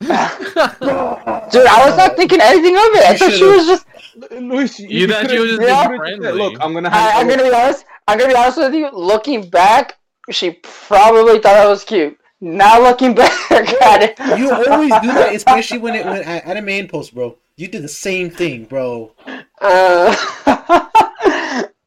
"Dude, 0.00 1.66
I 1.66 1.84
was 1.86 1.96
not 1.96 2.16
thinking 2.16 2.40
anything 2.40 2.74
of 2.76 2.82
it. 2.94 3.04
I 3.04 3.12
You 3.12 3.18
thought 3.18 3.30
she 3.32 3.38
should've- 3.38 3.56
was 3.56 3.66
just." 3.66 3.86
Luis, 4.32 4.78
You 4.80 5.06
thought 5.08 5.22
could've- 5.22 5.32
you 5.34 5.40
were 5.40 5.46
just 5.46 5.60
being 5.60 5.74
could've 5.82 5.96
friendly. 5.98 6.32
Look, 6.32 6.54
I'm 6.60 6.72
gonna 6.74 6.88
I, 6.88 6.96
have. 6.96 7.20
I'm 7.22 7.28
gonna 7.28 7.42
be 7.44 7.54
honest. 7.54 7.84
I'm 8.08 8.18
gonna 8.18 8.30
be 8.32 8.36
honest 8.36 8.58
with 8.58 8.74
you. 8.74 8.90
Looking 8.92 9.48
back, 9.48 9.98
she 10.30 10.52
probably 10.62 11.38
thought 11.38 11.56
I 11.56 11.66
was 11.68 11.84
cute. 11.84 12.16
Now 12.40 12.80
looking 12.82 13.14
back 13.14 13.32
at 13.82 14.02
it, 14.02 14.18
You 14.38 14.50
always 14.52 14.90
do 15.02 15.08
that, 15.12 15.34
especially 15.34 15.78
when 15.78 15.94
it 15.94 16.06
went 16.06 16.26
at, 16.26 16.44
at 16.46 16.56
a 16.56 16.62
main 16.62 16.88
post, 16.88 17.14
bro. 17.14 17.36
You 17.56 17.68
did 17.68 17.82
the 17.82 17.88
same 17.88 18.30
thing, 18.30 18.64
bro. 18.64 19.12
Uh, 19.60 20.16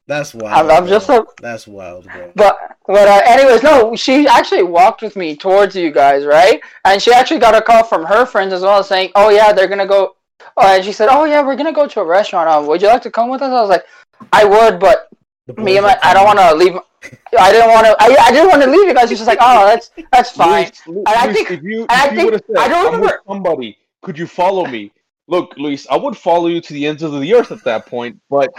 That's 0.08 0.34
wild. 0.34 0.70
I'm, 0.70 0.84
I'm 0.84 0.88
just 0.88 1.08
a 1.10 1.26
That's 1.42 1.66
wild, 1.68 2.06
bro. 2.06 2.32
But 2.36 2.58
but 2.86 3.08
uh, 3.08 3.22
anyways, 3.26 3.64
no, 3.64 3.96
she 3.96 4.28
actually 4.28 4.64
walked 4.64 5.02
with 5.02 5.16
me 5.16 5.36
towards 5.36 5.76
you 5.76 5.92
guys, 5.92 6.26
right? 6.26 6.62
And 6.84 7.02
she 7.02 7.14
actually 7.14 7.40
got 7.40 7.56
a 7.56 7.62
call 7.62 7.84
from 7.86 8.04
her 8.06 8.26
friends 8.26 8.52
as 8.54 8.62
well, 8.64 8.84
saying, 8.84 9.12
"Oh 9.16 9.30
yeah, 9.30 9.54
they're 9.54 9.68
gonna 9.70 9.88
go." 9.88 10.16
Uh, 10.58 10.74
and 10.76 10.84
she 10.84 10.92
said, 10.92 11.08
"Oh 11.10 11.24
yeah, 11.24 11.42
we're 11.42 11.56
gonna 11.56 11.72
go 11.72 11.88
to 11.88 12.02
a 12.02 12.06
restaurant. 12.06 12.50
Um, 12.50 12.68
would 12.68 12.82
you 12.82 12.90
like 12.90 13.02
to 13.04 13.12
come 13.12 13.30
with 13.30 13.42
us?" 13.42 13.50
I 13.50 13.62
was 13.62 13.70
like, 13.70 13.86
"I 14.34 14.44
would, 14.44 14.80
but 14.80 15.08
me 15.58 15.78
and 15.78 15.86
my, 15.86 15.98
I 16.04 16.14
don't 16.14 16.26
want 16.26 16.40
to 16.40 16.54
leave. 16.56 16.78
I 17.38 17.52
didn't 17.52 17.70
want 17.72 17.86
to. 17.86 17.96
I, 18.00 18.16
I 18.28 18.32
didn't 18.32 18.50
want 18.50 18.62
to 18.64 18.70
leave 18.70 18.88
you 18.88 18.94
guys. 18.94 19.10
She's 19.10 19.20
just 19.20 19.28
like, 19.28 19.40
oh, 19.42 19.66
that's 19.66 19.92
that's 20.12 20.32
fine. 20.32 20.66
Luis, 20.66 20.88
Luis, 20.88 21.04
And 21.08 21.16
I 21.18 21.34
think- 21.34 21.52
if 21.52 21.64
you, 21.64 21.82
and 21.82 21.92
I 21.92 22.16
think- 22.16 22.32
said, 22.34 22.58
I 22.58 22.68
don't 22.68 22.86
remember- 22.94 23.22
somebody, 23.28 23.78
could 24.02 24.18
you 24.18 24.28
follow 24.28 24.66
me? 24.66 24.92
Look, 25.28 25.54
Luis, 25.58 25.88
I 25.90 25.96
would 25.96 26.18
follow 26.18 26.48
you 26.48 26.60
to 26.62 26.74
the 26.74 26.86
ends 26.88 27.04
of 27.04 27.14
the 27.20 27.34
earth 27.34 27.52
at 27.52 27.64
that 27.64 27.86
point, 27.86 28.20
but 28.30 28.50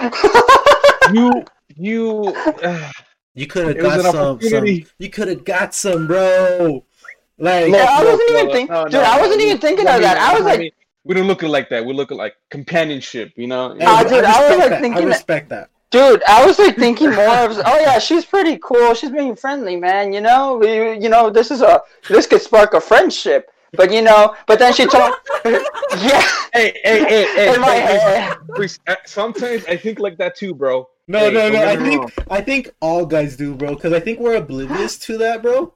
you, 1.12 1.44
you, 1.76 2.34
You 3.36 3.48
could 3.48 3.66
have 3.76 3.78
got 3.84 4.12
some, 4.12 4.40
some. 4.40 4.64
You 4.64 5.10
could 5.10 5.26
have 5.26 5.44
got 5.44 5.74
some, 5.74 6.06
bro. 6.06 6.84
Like, 7.36 7.68
Yeah, 7.72 7.86
I 7.90 8.04
wasn't 8.04 8.30
even 8.30 8.44
look, 8.44 8.52
think- 8.52 8.70
no, 8.70 8.84
dude, 8.84 8.92
no, 8.92 9.00
I 9.02 9.20
wasn't 9.20 9.38
no, 9.40 9.44
even 9.46 9.58
thinking 9.58 9.88
I 9.88 9.96
of 9.96 10.02
that. 10.02 10.14
mean, 10.16 10.22
I 10.22 10.34
was 10.34 10.44
like- 10.44 10.60
mean, 10.60 10.70
we 11.02 11.14
don't 11.16 11.26
look 11.26 11.42
at 11.42 11.50
like 11.50 11.68
that. 11.70 11.84
We 11.84 11.92
look 11.94 12.12
at 12.12 12.16
like 12.16 12.34
companionship, 12.50 13.32
you 13.36 13.48
know. 13.48 13.74
hey, 13.74 13.84
Ah, 13.86 14.04
dude, 14.04 14.22
I 14.24 14.38
was, 14.40 14.50
respect 14.50 14.58
like, 14.60 14.70
that. 14.70 14.80
thinking 14.80 15.02
I 15.02 15.06
respect 15.06 15.48
that. 15.50 15.70
Dude, 15.90 16.22
I 16.28 16.46
was 16.46 16.58
like 16.60 16.76
thinking 16.76 17.10
more 17.12 17.26
of, 17.44 17.58
oh 17.66 17.78
yeah, 17.80 17.98
she's 17.98 18.24
pretty 18.24 18.56
cool. 18.62 18.94
She's 18.94 19.10
being 19.10 19.34
friendly, 19.36 19.74
man. 19.76 20.12
You 20.12 20.20
know, 20.20 20.56
we, 20.58 20.92
you 20.98 21.08
know, 21.08 21.28
this 21.28 21.50
is 21.50 21.60
a 21.60 21.82
this 22.08 22.26
could 22.28 22.40
spark 22.40 22.74
a 22.74 22.80
friendship. 22.80 23.50
But 23.76 23.92
you 23.92 24.02
know, 24.02 24.36
but 24.46 24.60
then 24.60 24.72
she 24.72 24.86
told, 24.86 25.12
yeah, 25.44 26.22
Hey, 26.52 26.72
hey, 26.84 27.04
hey, 27.04 27.26
hey! 27.34 27.54
in 27.54 27.60
my 27.60 27.74
hey, 27.74 27.98
head. 27.98 28.36
Luis, 28.48 28.78
uh, 28.86 28.94
sometimes 29.04 29.64
I 29.66 29.76
think 29.76 29.98
like 29.98 30.16
that 30.18 30.36
too, 30.36 30.54
bro. 30.54 30.88
No, 31.06 31.18
Hey, 31.18 31.32
no, 31.32 31.50
no. 31.50 31.66
I 31.66 31.76
think 31.76 32.00
wrong. 32.00 32.12
I 32.30 32.40
think 32.40 32.70
all 32.80 33.04
guys 33.06 33.36
do, 33.36 33.54
bro. 33.54 33.74
Because 33.74 33.92
I 33.92 34.00
think 34.00 34.20
we're 34.20 34.36
oblivious 34.36 34.98
to 35.00 35.18
that, 35.18 35.42
bro. 35.42 35.74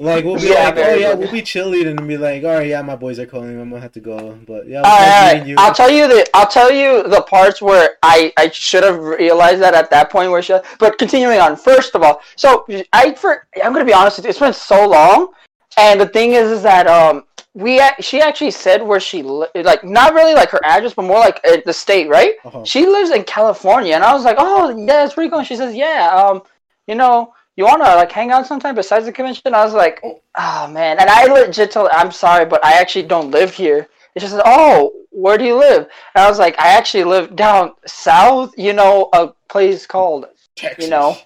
Like 0.00 0.24
we'll 0.24 0.36
be 0.36 0.42
Yeah, 0.42 0.68
like, 0.68 0.76
oh 0.78 0.94
yeah, 0.94 1.14
we'll 1.14 1.32
be 1.32 1.42
chilling 1.42 1.88
and 1.88 2.06
be 2.06 2.16
like, 2.16 2.44
all 2.44 2.50
right, 2.54 2.68
yeah, 2.68 2.80
my 2.82 2.94
boys 2.94 3.18
are 3.18 3.26
calling, 3.26 3.60
I'm 3.60 3.68
gonna 3.68 3.82
have 3.82 3.90
to 3.92 4.00
go. 4.00 4.38
But 4.46 4.68
yeah, 4.68 4.82
All 4.82 4.84
right, 4.84 5.44
you. 5.44 5.56
I'll 5.58 5.74
tell 5.74 5.90
you 5.90 6.06
the 6.06 6.24
I'll 6.34 6.46
tell 6.46 6.70
you 6.70 7.02
the 7.02 7.22
parts 7.22 7.60
where 7.60 7.96
I 8.04 8.32
I 8.36 8.48
should 8.50 8.84
have 8.84 9.00
realized 9.00 9.60
that 9.60 9.74
at 9.74 9.90
that 9.90 10.10
point 10.10 10.30
where 10.30 10.40
she. 10.40 10.56
But 10.78 10.98
continuing 10.98 11.40
on, 11.40 11.56
first 11.56 11.96
of 11.96 12.02
all, 12.04 12.22
so 12.36 12.64
I 12.92 13.14
for 13.14 13.48
I'm 13.62 13.72
gonna 13.72 13.84
be 13.84 13.92
honest 13.92 14.18
with 14.18 14.26
you, 14.26 14.30
it's 14.30 14.38
been 14.38 14.52
so 14.52 14.88
long, 14.88 15.32
and 15.76 16.00
the 16.00 16.06
thing 16.06 16.32
is, 16.34 16.48
is 16.48 16.62
that 16.62 16.86
um 16.86 17.24
we 17.62 17.72
she 18.00 18.20
actually 18.20 18.52
said 18.52 18.80
where 18.82 19.00
she 19.00 19.22
li- 19.22 19.48
like 19.70 19.82
not 19.82 20.14
really 20.14 20.34
like 20.34 20.50
her 20.50 20.64
address, 20.64 20.94
but 20.94 21.06
more 21.12 21.18
like 21.18 21.40
uh, 21.44 21.56
the 21.66 21.72
state, 21.72 22.08
right? 22.08 22.34
Uh-huh. 22.44 22.64
She 22.64 22.86
lives 22.86 23.10
in 23.10 23.24
California, 23.24 23.94
and 23.94 24.04
I 24.04 24.12
was 24.14 24.24
like, 24.24 24.36
oh 24.38 24.68
yeah, 24.88 25.04
it's 25.04 25.14
pretty 25.14 25.28
cool. 25.30 25.40
And 25.40 25.48
she 25.48 25.56
says, 25.56 25.74
yeah, 25.74 26.10
um, 26.14 26.42
you 26.86 26.94
know. 26.94 27.34
You 27.58 27.64
wanna 27.64 27.92
like 28.02 28.12
hang 28.12 28.30
out 28.30 28.46
sometime 28.46 28.76
besides 28.76 29.04
the 29.06 29.10
convention? 29.10 29.52
I 29.52 29.64
was 29.64 29.74
like, 29.74 30.00
oh 30.36 30.68
man, 30.70 30.94
and 31.00 31.10
I 31.10 31.24
legit 31.24 31.72
told, 31.72 31.88
I'm 31.90 32.12
sorry, 32.12 32.46
but 32.46 32.64
I 32.64 32.74
actually 32.80 33.06
don't 33.08 33.32
live 33.32 33.52
here. 33.52 33.88
And 34.14 34.22
she 34.22 34.28
said, 34.28 34.42
"Oh, 34.44 34.92
where 35.10 35.36
do 35.38 35.44
you 35.44 35.56
live?" 35.56 35.82
And 36.14 36.24
I 36.24 36.28
was 36.28 36.38
like, 36.38 36.54
"I 36.60 36.68
actually 36.68 37.04
live 37.04 37.34
down 37.34 37.72
south. 37.86 38.52
You 38.56 38.74
know, 38.74 39.08
a 39.12 39.32
place 39.48 39.86
called 39.86 40.26
Texas. 40.56 40.84
you 40.84 40.90
know." 40.90 41.16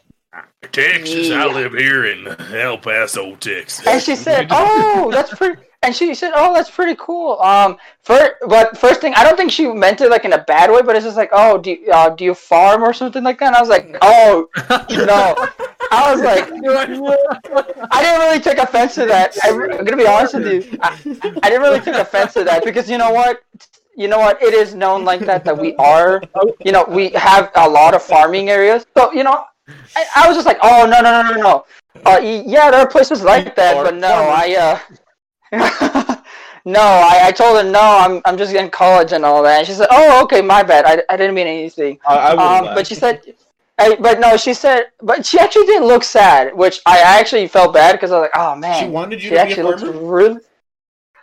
Texas, 0.72 1.28
Yeah. 1.28 1.44
I 1.44 1.46
live 1.52 1.72
here 1.72 2.06
in 2.06 2.26
El 2.54 2.78
Paso, 2.78 3.34
Texas. 3.36 3.86
And 3.86 4.02
she 4.02 4.16
said, 4.16 4.48
"Oh, 4.50 5.10
that's 5.12 5.34
pretty." 5.34 5.60
And 5.84 5.94
she 5.94 6.14
said, 6.14 6.32
"Oh, 6.34 6.54
that's 6.54 6.70
pretty 6.70 6.96
cool." 6.98 7.40
Um, 7.40 7.76
first, 8.02 8.34
but 8.48 8.78
first 8.78 9.00
thing, 9.00 9.14
I 9.16 9.24
don't 9.24 9.36
think 9.36 9.50
she 9.50 9.66
meant 9.66 10.00
it 10.00 10.10
like 10.10 10.24
in 10.24 10.32
a 10.32 10.44
bad 10.44 10.70
way, 10.70 10.80
but 10.82 10.94
it's 10.94 11.04
just 11.04 11.16
like, 11.16 11.30
"Oh, 11.32 11.58
do 11.58 11.70
you, 11.72 11.90
uh, 11.90 12.10
do 12.10 12.24
you 12.24 12.34
farm 12.34 12.82
or 12.84 12.92
something 12.92 13.24
like 13.24 13.40
that?" 13.40 13.48
And 13.48 13.56
I 13.56 13.60
was 13.60 13.68
like, 13.68 13.96
"Oh, 14.02 14.48
no." 14.90 15.34
I 15.92 16.12
was 16.12 16.22
like, 16.30 16.44
I 17.90 18.02
didn't 18.02 18.20
really 18.20 18.40
take 18.40 18.58
offense 18.58 18.94
to 18.94 19.04
that. 19.06 19.36
I, 19.44 19.48
am 19.48 19.84
gonna 19.84 19.96
be 19.96 20.06
honest 20.06 20.34
with 20.34 20.46
you. 20.46 20.78
I, 20.80 20.98
I 21.42 21.50
didn't 21.50 21.62
really 21.62 21.80
take 21.80 21.96
offense 21.96 22.32
to 22.34 22.44
that 22.44 22.64
because 22.64 22.88
you 22.88 22.96
know 22.96 23.12
what? 23.12 23.42
You 23.94 24.08
know 24.08 24.18
what? 24.18 24.42
It 24.42 24.54
is 24.54 24.74
known 24.74 25.04
like 25.04 25.20
that 25.20 25.44
that 25.44 25.56
we 25.56 25.76
are. 25.76 26.22
You 26.64 26.72
know, 26.72 26.86
we 26.88 27.10
have 27.10 27.50
a 27.56 27.68
lot 27.68 27.94
of 27.94 28.02
farming 28.02 28.48
areas. 28.48 28.86
So 28.96 29.12
you 29.12 29.22
know, 29.22 29.44
I, 29.94 30.06
I 30.16 30.28
was 30.28 30.36
just 30.36 30.46
like, 30.46 30.58
oh 30.62 30.86
no 30.86 31.00
no 31.02 31.22
no 31.22 31.34
no 31.34 31.42
no. 31.42 31.64
Uh, 32.06 32.18
yeah, 32.22 32.70
there 32.70 32.80
are 32.80 32.88
places 32.88 33.22
like 33.22 33.54
that, 33.56 33.74
but 33.74 33.94
no, 33.94 34.08
I 34.08 34.56
uh. 34.56 34.96
no, 36.64 36.80
I, 36.80 37.20
I 37.24 37.32
told 37.32 37.62
her 37.62 37.70
no. 37.70 37.80
I'm 37.80 38.22
I'm 38.24 38.38
just 38.38 38.54
in 38.54 38.70
college 38.70 39.12
and 39.12 39.24
all 39.24 39.42
that. 39.42 39.58
And 39.58 39.66
she 39.66 39.74
said, 39.74 39.88
"Oh, 39.90 40.22
okay, 40.24 40.40
my 40.40 40.62
bad. 40.62 40.84
I, 40.86 41.02
I 41.12 41.16
didn't 41.16 41.34
mean 41.34 41.46
anything." 41.46 41.98
I, 42.06 42.16
I 42.34 42.58
Um, 42.58 42.64
but 42.74 42.86
she 42.86 42.94
said, 42.94 43.20
I, 43.78 43.96
but 43.96 44.20
no, 44.20 44.36
she 44.36 44.54
said, 44.54 44.86
but 45.02 45.26
she 45.26 45.38
actually 45.38 45.66
didn't 45.66 45.88
look 45.88 46.04
sad, 46.04 46.54
which 46.56 46.80
I 46.86 46.98
actually 47.00 47.48
felt 47.48 47.74
bad 47.74 47.92
because 47.92 48.12
I 48.12 48.18
was 48.20 48.22
like, 48.22 48.36
oh 48.36 48.54
man, 48.56 48.84
She 48.84 48.90
wanted 48.90 49.22
you 49.22 49.30
she 49.30 49.36
to 49.36 49.44
be 49.46 49.52
a 49.52 49.56
farmer. 49.56 49.90
really. 49.92 50.40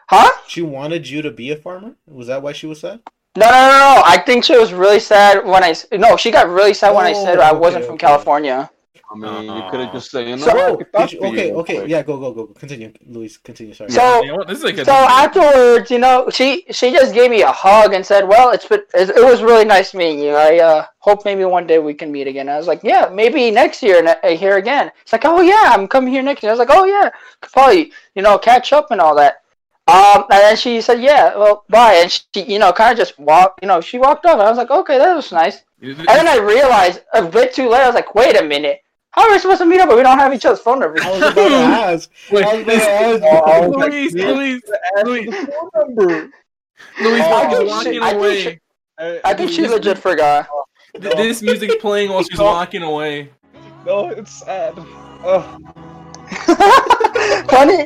Huh? 0.10 0.30
She 0.48 0.62
wanted 0.62 1.08
you 1.08 1.22
to 1.22 1.32
be 1.32 1.52
a 1.52 1.56
farmer. 1.56 1.94
Was 2.08 2.28
that 2.28 2.42
why 2.42 2.52
she 2.52 2.66
was 2.68 2.80
sad? 2.80 3.00
No, 3.38 3.46
no, 3.46 3.52
no, 3.52 3.96
no. 3.96 4.02
I 4.06 4.22
think 4.26 4.44
she 4.44 4.58
was 4.58 4.74
really 4.74 5.00
sad 5.00 5.46
when 5.46 5.64
I. 5.64 5.76
No, 5.94 6.18
she 6.18 6.32
got 6.32 6.50
really 6.50 6.74
sad 6.74 6.96
when 6.96 7.06
I 7.06 7.14
Oh, 7.16 7.24
said 7.26 7.40
I 7.40 7.54
wasn't 7.54 7.86
from 7.86 7.94
okay. 7.96 8.08
California. 8.08 8.70
I 9.12 9.16
mean, 9.16 9.44
you 9.46 9.64
could 9.72 9.80
have 9.80 9.92
just 9.92 10.12
said, 10.12 10.28
you 10.28 10.36
know 10.36 10.46
So- 10.46 10.54
what? 10.56 10.72
I 10.72 10.76
could 10.76 10.94
talk 10.94 11.10
did 11.10 11.14
you- 11.14 11.20
to 11.20 11.26
you 11.26 11.32
okay, 11.34 11.48
real 11.50 11.60
okay, 11.62 11.76
quick. 11.78 11.90
yeah, 11.90 12.02
go, 12.04 12.18
go, 12.18 12.32
go, 12.32 12.46
continue, 12.48 12.94
Luis, 13.08 13.38
continue. 13.38 13.74
Sorry. 13.74 13.90
So- 13.90 14.22
you 14.22 14.28
know 14.28 14.36
what? 14.36 14.48
This 14.48 14.60
is 14.60 14.64
like 14.64 14.78
a 14.78 14.86
So 14.86 14.92
afterwards, 14.94 15.90
you 15.90 15.98
know, 16.00 16.30
she 16.30 16.66
she 16.72 16.92
just 16.92 17.14
gave 17.14 17.32
me 17.32 17.42
a 17.42 17.52
hug 17.52 17.94
and 17.94 18.06
said, 18.06 18.28
"Well, 18.28 18.52
it's 18.52 18.68
been 18.68 18.82
it, 18.94 19.10
it 19.10 19.24
was 19.24 19.42
really 19.42 19.66
nice 19.66 19.94
meeting 19.96 20.20
you. 20.20 20.36
I 20.36 20.60
uh, 20.60 20.86
hope 21.00 21.26
maybe 21.26 21.44
one 21.44 21.66
day 21.66 21.80
we 21.80 21.94
can 21.96 22.12
meet 22.12 22.28
again." 22.28 22.48
I 22.50 22.58
was 22.58 22.68
like, 22.68 22.82
"Yeah, 22.84 23.10
maybe 23.12 23.50
next 23.50 23.82
year 23.82 24.02
ne- 24.04 24.22
uh, 24.24 24.36
here 24.38 24.58
again." 24.58 24.92
It's 25.02 25.12
like, 25.12 25.26
"Oh 25.26 25.42
yeah, 25.42 25.66
I'm 25.74 25.88
coming 25.88 26.14
here 26.14 26.22
next 26.22 26.44
year." 26.44 26.52
I 26.52 26.54
was 26.54 26.60
like, 26.60 26.76
"Oh 26.78 26.86
yeah, 26.86 27.10
could 27.42 27.52
probably 27.52 27.92
you 28.16 28.22
know 28.22 28.38
catch 28.38 28.72
up 28.74 28.92
and 28.92 29.02
all 29.02 29.16
that." 29.16 29.42
Um, 29.88 30.26
and 30.30 30.40
then 30.44 30.56
she 30.56 30.82
said, 30.82 31.02
"Yeah, 31.02 31.36
well, 31.36 31.64
bye." 31.68 31.94
And 31.96 32.12
she, 32.12 32.22
you 32.44 32.60
know, 32.60 32.72
kind 32.72 32.92
of 32.92 32.98
just 33.00 33.18
walked. 33.18 33.64
You 33.64 33.68
know, 33.68 33.82
she 33.82 33.98
walked 33.98 34.24
off. 34.28 34.34
And 34.34 34.44
I 34.44 34.50
was 34.50 34.58
like, 34.60 34.70
"Okay, 34.70 35.00
that 35.00 35.16
was 35.16 35.32
nice." 35.32 35.64
And 35.82 35.98
then 35.98 36.28
I 36.28 36.38
realized 36.38 37.00
a 37.14 37.24
bit 37.24 37.54
too 37.56 37.68
late. 37.70 37.82
I 37.82 37.88
was 37.88 37.96
like, 37.96 38.14
"Wait 38.14 38.40
a 38.40 38.44
minute." 38.44 38.82
How 39.12 39.24
are 39.28 39.32
we 39.32 39.40
supposed 39.40 39.60
to 39.62 39.66
meet 39.66 39.80
up, 39.80 39.90
but 39.90 39.98
we 39.98 40.04
don't 40.04 40.20
have 40.20 40.34
each 40.34 40.46
other's 40.46 40.60
phone 40.60 40.80
numbers? 40.80 41.02
I 41.06 41.10
was 41.12 41.22
about 41.22 41.34
to 41.34 41.54
ask. 41.56 42.10
Wait, 42.32 42.46
I 42.46 42.54
was 42.56 42.62
about 42.64 43.46
to 43.46 43.52
ask. 43.54 43.64
Oh, 43.64 43.70
Luis, 43.70 44.14
yeah. 44.16 44.32
Luis, 44.32 44.62
Luis, 45.04 45.48
number. 45.76 46.32
Luis, 47.02 47.22
I 47.22 47.30
while 47.30 47.50
think 47.50 47.52
she's 47.52 47.94
she- 47.94 48.00
walking 48.00 48.02
I 48.04 48.10
think 48.12 48.18
away. 48.20 48.42
she- 48.44 48.60
I 49.24 49.34
think 49.34 49.52
she 49.52 49.68
legit 49.68 49.98
forgot. 49.98 50.48
Th- 51.00 51.16
This 51.16 51.42
music's 51.42 51.76
playing 51.76 52.10
while 52.12 52.24
she's 52.24 52.38
walking 52.40 52.84
away. 52.84 53.30
No, 53.86 54.10
it's 54.10 54.32
sad. 54.44 54.74
Oh, 54.78 55.60
Funny. 57.50 57.86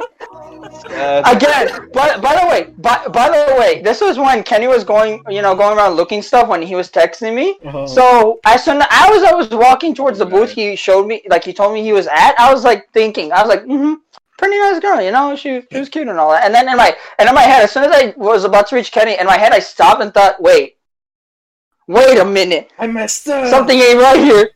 sad. 0.88 1.36
Again, 1.36 1.90
by, 1.94 2.18
by 2.18 2.40
the 2.40 2.48
way, 2.48 2.74
by, 2.78 3.07
by 3.07 3.30
the 3.30 3.56
way, 3.60 3.82
this 3.82 4.02
was 4.02 4.18
when 4.18 4.44
Kenny 4.44 4.68
was 4.68 4.84
going, 4.84 5.24
you 5.30 5.41
know, 5.41 5.56
going 5.56 5.78
around 5.78 5.95
looking 5.95 6.22
stuff 6.22 6.48
when 6.48 6.61
he 6.61 6.76
was 6.76 6.90
texting 6.90 7.36
me. 7.36 7.57
Uh-huh. 7.65 7.88
So 7.88 8.40
as 8.45 8.64
soon 8.64 8.82
as 8.82 8.88
I 8.90 9.10
was, 9.10 9.24
I 9.24 9.34
was 9.34 9.49
walking 9.49 9.95
towards 9.95 10.20
the 10.20 10.26
booth. 10.26 10.52
He 10.52 10.76
showed 10.76 11.07
me, 11.07 11.22
like 11.30 11.44
he 11.44 11.53
told 11.53 11.74
me 11.74 11.84
he 11.84 11.94
was 11.94 12.07
at. 12.07 12.36
I 12.40 12.52
was 12.52 12.64
like 12.64 12.91
thinking, 12.91 13.32
I 13.32 13.41
was 13.41 13.49
like, 13.49 13.64
mm-hmm, 13.64 13.94
pretty 14.38 14.57
nice 14.57 14.80
girl, 14.80 15.02
you 15.02 15.11
know, 15.11 15.36
she 15.36 15.61
she 15.72 15.80
was 15.80 15.90
cute 15.90 16.07
and 16.07 16.20
all 16.20 16.32
that. 16.32 16.45
And 16.45 16.53
then 16.53 16.68
in 16.68 16.78
my 16.78 16.95
and 17.20 17.30
in 17.30 17.36
my 17.36 17.41
head, 17.41 17.64
as 17.64 17.72
soon 17.72 17.84
as 17.84 17.91
I 17.91 18.14
was 18.18 18.44
about 18.44 18.68
to 18.68 18.76
reach 18.76 18.91
Kenny, 18.91 19.18
in 19.18 19.26
my 19.26 19.38
head, 19.38 19.53
I 19.53 19.60
stopped 19.60 20.02
and 20.02 20.14
thought, 20.14 20.41
wait, 20.41 20.78
wait 21.88 22.18
a 22.20 22.26
minute, 22.26 22.72
I 22.78 22.88
messed 22.88 23.28
up. 23.28 23.48
something 23.48 23.78
ain't 23.78 23.99
right 23.99 24.20
here. 24.20 24.52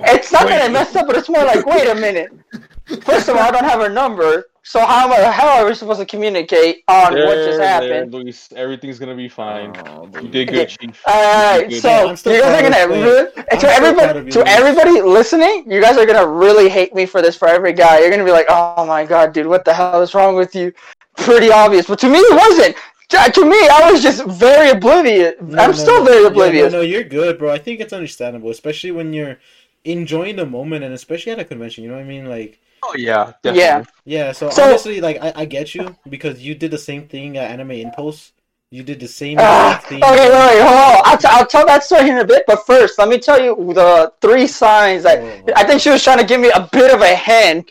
It's 0.00 0.32
not 0.32 0.48
that 0.48 0.62
I 0.62 0.72
messed 0.72 0.96
up, 0.96 1.06
but 1.06 1.16
it's 1.16 1.28
more 1.28 1.44
like, 1.44 1.66
wait 1.66 1.86
a 1.88 1.94
minute. 1.94 2.30
First 3.00 3.28
of 3.28 3.36
all, 3.36 3.42
I 3.42 3.50
don't 3.50 3.64
have 3.64 3.80
her 3.80 3.88
number, 3.88 4.46
so 4.62 4.80
how 4.80 5.06
am 5.06 5.12
I, 5.12 5.30
how 5.30 5.48
are 5.60 5.66
we 5.66 5.74
supposed 5.74 6.00
to 6.00 6.06
communicate 6.06 6.84
on 6.88 7.14
what 7.14 7.34
just 7.34 7.58
There, 7.58 7.58
there, 7.58 7.66
happened? 7.68 8.12
Luis. 8.14 8.52
Everything's 8.54 8.98
gonna 8.98 9.14
be 9.16 9.28
fine. 9.28 9.74
Oh, 9.86 10.08
You 10.20 10.28
did 10.28 10.48
good, 10.48 10.68
Chief. 10.68 11.02
Alright, 11.08 11.70
You 11.70 11.80
so 11.80 12.10
you 12.10 12.14
guys 12.16 12.26
are 12.26 12.62
gonna 12.70 12.88
really, 12.88 13.32
to 13.58 13.68
everybody 13.68 14.30
to 14.30 14.38
Luis. 14.38 14.48
everybody 14.48 15.00
listening, 15.02 15.70
you 15.70 15.80
guys 15.80 15.96
are 15.98 16.06
gonna 16.06 16.26
really 16.26 16.68
hate 16.68 16.94
me 16.94 17.06
for 17.06 17.20
this 17.22 17.36
for 17.36 17.48
every 17.48 17.72
guy. 17.72 18.00
You're 18.00 18.10
gonna 18.10 18.24
be 18.24 18.30
like, 18.32 18.46
oh 18.48 18.84
my 18.86 19.04
god, 19.04 19.32
dude, 19.32 19.46
what 19.46 19.64
the 19.64 19.74
hell 19.74 20.00
is 20.02 20.14
wrong 20.14 20.36
with 20.36 20.54
you? 20.54 20.72
Pretty 21.16 21.50
obvious, 21.50 21.86
but 21.86 21.98
to 22.00 22.08
me 22.08 22.18
it 22.18 22.34
wasn't. 22.36 22.76
To, 23.10 23.18
to 23.30 23.44
me, 23.44 23.68
I 23.68 23.90
was 23.92 24.02
just 24.02 24.24
very 24.24 24.70
oblivious. 24.70 25.34
No, 25.42 25.58
I'm 25.62 25.70
no, 25.72 25.76
still 25.76 25.98
no. 25.98 26.04
very 26.10 26.22
Yeah, 26.22 26.28
oblivious. 26.28 26.72
no, 26.72 26.78
no, 26.78 26.82
you're 26.84 27.04
good, 27.04 27.38
bro. 27.38 27.50
I 27.50 27.58
think 27.58 27.80
it's 27.80 27.92
understandable, 27.92 28.48
especially 28.48 28.90
when 28.90 29.12
you're 29.12 29.38
enjoying 29.84 30.36
the 30.36 30.46
moment, 30.46 30.82
and 30.82 30.94
especially 30.94 31.32
at 31.32 31.38
a 31.38 31.44
convention. 31.44 31.84
You 31.84 31.90
know 31.90 31.96
what 31.96 32.04
I 32.04 32.08
mean? 32.08 32.24
Like, 32.24 32.58
Oh 32.82 32.94
yeah, 32.96 33.32
definitely. 33.42 33.60
Yeah. 33.60 33.84
yeah. 34.04 34.32
So, 34.32 34.50
So- 34.50 34.64
honestly, 34.64 35.00
like, 35.00 35.18
I, 35.22 35.32
I 35.36 35.44
get 35.44 35.74
you 35.74 35.94
because 36.08 36.40
you 36.42 36.54
did 36.54 36.70
the 36.70 36.78
same 36.78 37.06
thing 37.08 37.36
at 37.36 37.50
Anime 37.50 37.72
Impulse. 37.72 38.32
You 38.70 38.82
did 38.82 39.00
the 39.00 39.06
same 39.08 39.38
exact 39.38 39.86
thing. 39.88 40.02
okay, 40.02 40.30
wait, 40.30 40.30
wait, 40.30 40.62
hold 40.62 40.74
on. 40.74 41.02
I'll, 41.04 41.18
t- 41.18 41.28
I'll 41.30 41.46
tell 41.46 41.66
that 41.66 41.84
story 41.84 42.08
in 42.08 42.16
a 42.18 42.24
bit, 42.24 42.44
but 42.46 42.64
first, 42.66 42.98
let 42.98 43.08
me 43.10 43.18
tell 43.18 43.38
you 43.38 43.54
the 43.74 44.10
three 44.22 44.46
signs 44.46 45.02
that 45.02 45.18
Oh. 45.20 45.52
I 45.54 45.62
think 45.64 45.82
she 45.82 45.90
was 45.90 46.02
trying 46.02 46.18
to 46.18 46.24
give 46.24 46.40
me 46.40 46.50
a 46.50 46.66
bit 46.72 46.90
of 46.92 47.02
a 47.02 47.14
hint, 47.14 47.70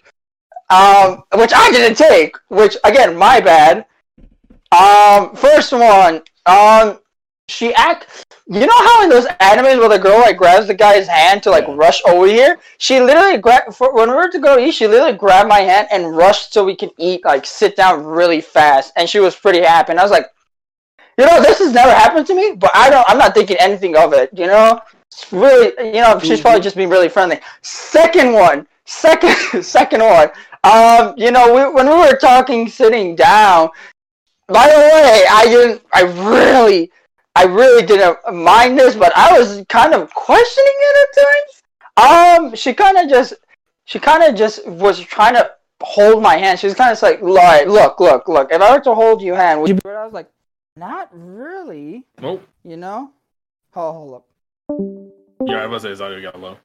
um, 0.69 1.23
which 1.35 1.51
I 1.55 1.71
didn't 1.71 1.97
take. 1.97 2.37
Which 2.49 2.77
again, 2.83 3.17
my 3.17 3.39
bad. 3.41 3.85
Um, 4.71 5.35
first 5.35 5.71
one, 5.73 6.21
um, 6.45 6.99
she 7.47 7.73
act. 7.75 8.25
You 8.47 8.61
know 8.65 8.77
how 8.77 9.03
in 9.03 9.09
those 9.09 9.25
animes 9.39 9.79
where 9.79 9.89
the 9.89 9.99
girl 9.99 10.19
like 10.19 10.37
grabs 10.37 10.67
the 10.67 10.73
guy's 10.73 11.07
hand 11.07 11.43
to 11.43 11.51
like 11.51 11.65
Yeah. 11.67 11.75
rush 11.75 12.01
over 12.07 12.25
here? 12.25 12.59
She 12.77 12.99
literally 12.99 13.37
grabbed 13.37 13.77
when 13.79 14.09
we 14.09 14.15
were 14.15 14.29
to 14.31 14.39
go 14.39 14.57
eat. 14.57 14.73
She 14.73 14.87
literally 14.87 15.17
grabbed 15.17 15.49
my 15.49 15.59
hand 15.59 15.87
and 15.91 16.15
rushed 16.15 16.53
so 16.53 16.63
we 16.63 16.75
could 16.75 16.91
eat. 16.97 17.23
Like 17.25 17.45
sit 17.45 17.75
down 17.75 18.03
really 18.03 18.41
fast, 18.41 18.93
and 18.95 19.09
she 19.09 19.19
was 19.19 19.35
pretty 19.35 19.61
happy. 19.61 19.91
And 19.91 19.99
I 19.99 20.03
was 20.03 20.11
like, 20.11 20.27
you 21.17 21.25
know, 21.25 21.41
this 21.41 21.59
has 21.59 21.73
never 21.73 21.91
happened 21.91 22.25
to 22.27 22.35
me, 22.35 22.55
but 22.57 22.71
I 22.73 22.89
don't. 22.89 23.05
I'm 23.09 23.17
not 23.17 23.33
thinking 23.33 23.57
anything 23.59 23.95
of 23.95 24.13
it. 24.13 24.29
You 24.33 24.47
know, 24.47 24.79
it's 25.11 25.31
really. 25.31 25.73
You 25.85 26.01
know, 26.01 26.19
she's 26.19 26.41
probably 26.41 26.61
just 26.61 26.75
being 26.75 26.89
really 26.89 27.09
friendly. 27.09 27.39
Second 27.61 28.33
one, 28.33 28.67
second, 28.85 29.63
second 29.63 30.01
one. 30.01 30.29
Um, 30.63 31.13
you 31.17 31.31
know, 31.31 31.53
we, 31.53 31.73
when 31.73 31.87
we 31.87 31.95
were 31.95 32.17
talking 32.17 32.67
sitting 32.67 33.15
down. 33.15 33.69
By 34.47 34.67
the 34.67 34.75
way, 34.77 35.25
I 35.29 35.45
didn't. 35.45 35.81
I 35.93 36.01
really, 36.01 36.91
I 37.35 37.45
really 37.45 37.85
didn't 37.85 38.17
mind 38.33 38.77
this, 38.77 38.95
but 38.95 39.15
I 39.15 39.37
was 39.37 39.63
kind 39.69 39.93
of 39.93 40.13
questioning 40.13 40.73
it 40.79 41.07
at 41.07 41.23
times. 41.23 42.49
Um, 42.49 42.55
she 42.55 42.73
kind 42.73 42.97
of 42.97 43.09
just, 43.09 43.33
she 43.85 43.99
kind 43.99 44.23
of 44.23 44.35
just 44.35 44.67
was 44.67 44.99
trying 44.99 45.35
to 45.35 45.51
hold 45.81 46.21
my 46.21 46.37
hand. 46.37 46.59
She 46.59 46.67
was 46.67 46.75
kind 46.75 46.91
of 46.91 47.01
like, 47.01 47.21
"Like, 47.21 47.67
look, 47.67 47.99
look, 47.99 48.27
look. 48.27 48.51
If 48.51 48.61
I 48.61 48.75
were 48.75 48.83
to 48.83 48.93
hold 48.93 49.21
your 49.21 49.35
hand, 49.35 49.61
would 49.61 49.69
you?" 49.69 49.75
But 49.75 49.95
I 49.95 50.05
was 50.05 50.13
like, 50.13 50.29
"Not 50.75 51.09
really." 51.13 52.05
Nope. 52.21 52.47
You 52.63 52.77
know? 52.77 53.11
Hold, 53.73 53.95
hold 53.95 54.13
up. 54.15 54.25
Yeah, 55.47 55.63
I 55.63 55.65
was 55.67 55.81
say 55.83 55.89
his 55.89 56.01
audio 56.01 56.21
got 56.21 56.39
low. 56.39 56.57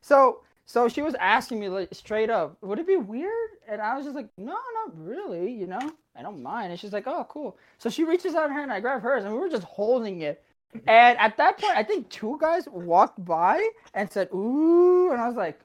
So, 0.00 0.40
so 0.64 0.88
she 0.88 1.02
was 1.02 1.14
asking 1.20 1.60
me 1.60 1.68
like 1.68 1.88
straight 1.92 2.30
up, 2.30 2.56
would 2.62 2.78
it 2.78 2.86
be 2.86 2.96
weird? 2.96 3.50
And 3.68 3.80
I 3.80 3.96
was 3.96 4.04
just 4.04 4.16
like, 4.16 4.28
no, 4.36 4.52
not 4.52 4.96
really. 4.96 5.52
You 5.52 5.66
know, 5.66 5.92
I 6.16 6.22
don't 6.22 6.42
mind. 6.42 6.70
And 6.70 6.80
she's 6.80 6.92
like, 6.92 7.06
oh, 7.06 7.26
cool. 7.28 7.56
So 7.78 7.90
she 7.90 8.04
reaches 8.04 8.34
out 8.34 8.48
her 8.48 8.52
hand, 8.54 8.64
and 8.64 8.72
I 8.72 8.80
grab 8.80 9.02
hers, 9.02 9.24
and 9.24 9.32
we 9.32 9.38
were 9.40 9.48
just 9.48 9.64
holding 9.64 10.20
it. 10.22 10.42
And 10.86 11.18
at 11.18 11.36
that 11.36 11.58
point, 11.58 11.76
I 11.76 11.82
think 11.82 12.08
two 12.08 12.38
guys 12.40 12.66
walked 12.72 13.22
by 13.24 13.66
and 13.94 14.10
said, 14.10 14.28
ooh, 14.32 15.10
and 15.12 15.20
I 15.20 15.26
was 15.28 15.36
like, 15.36 15.60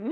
hmm. 0.00 0.10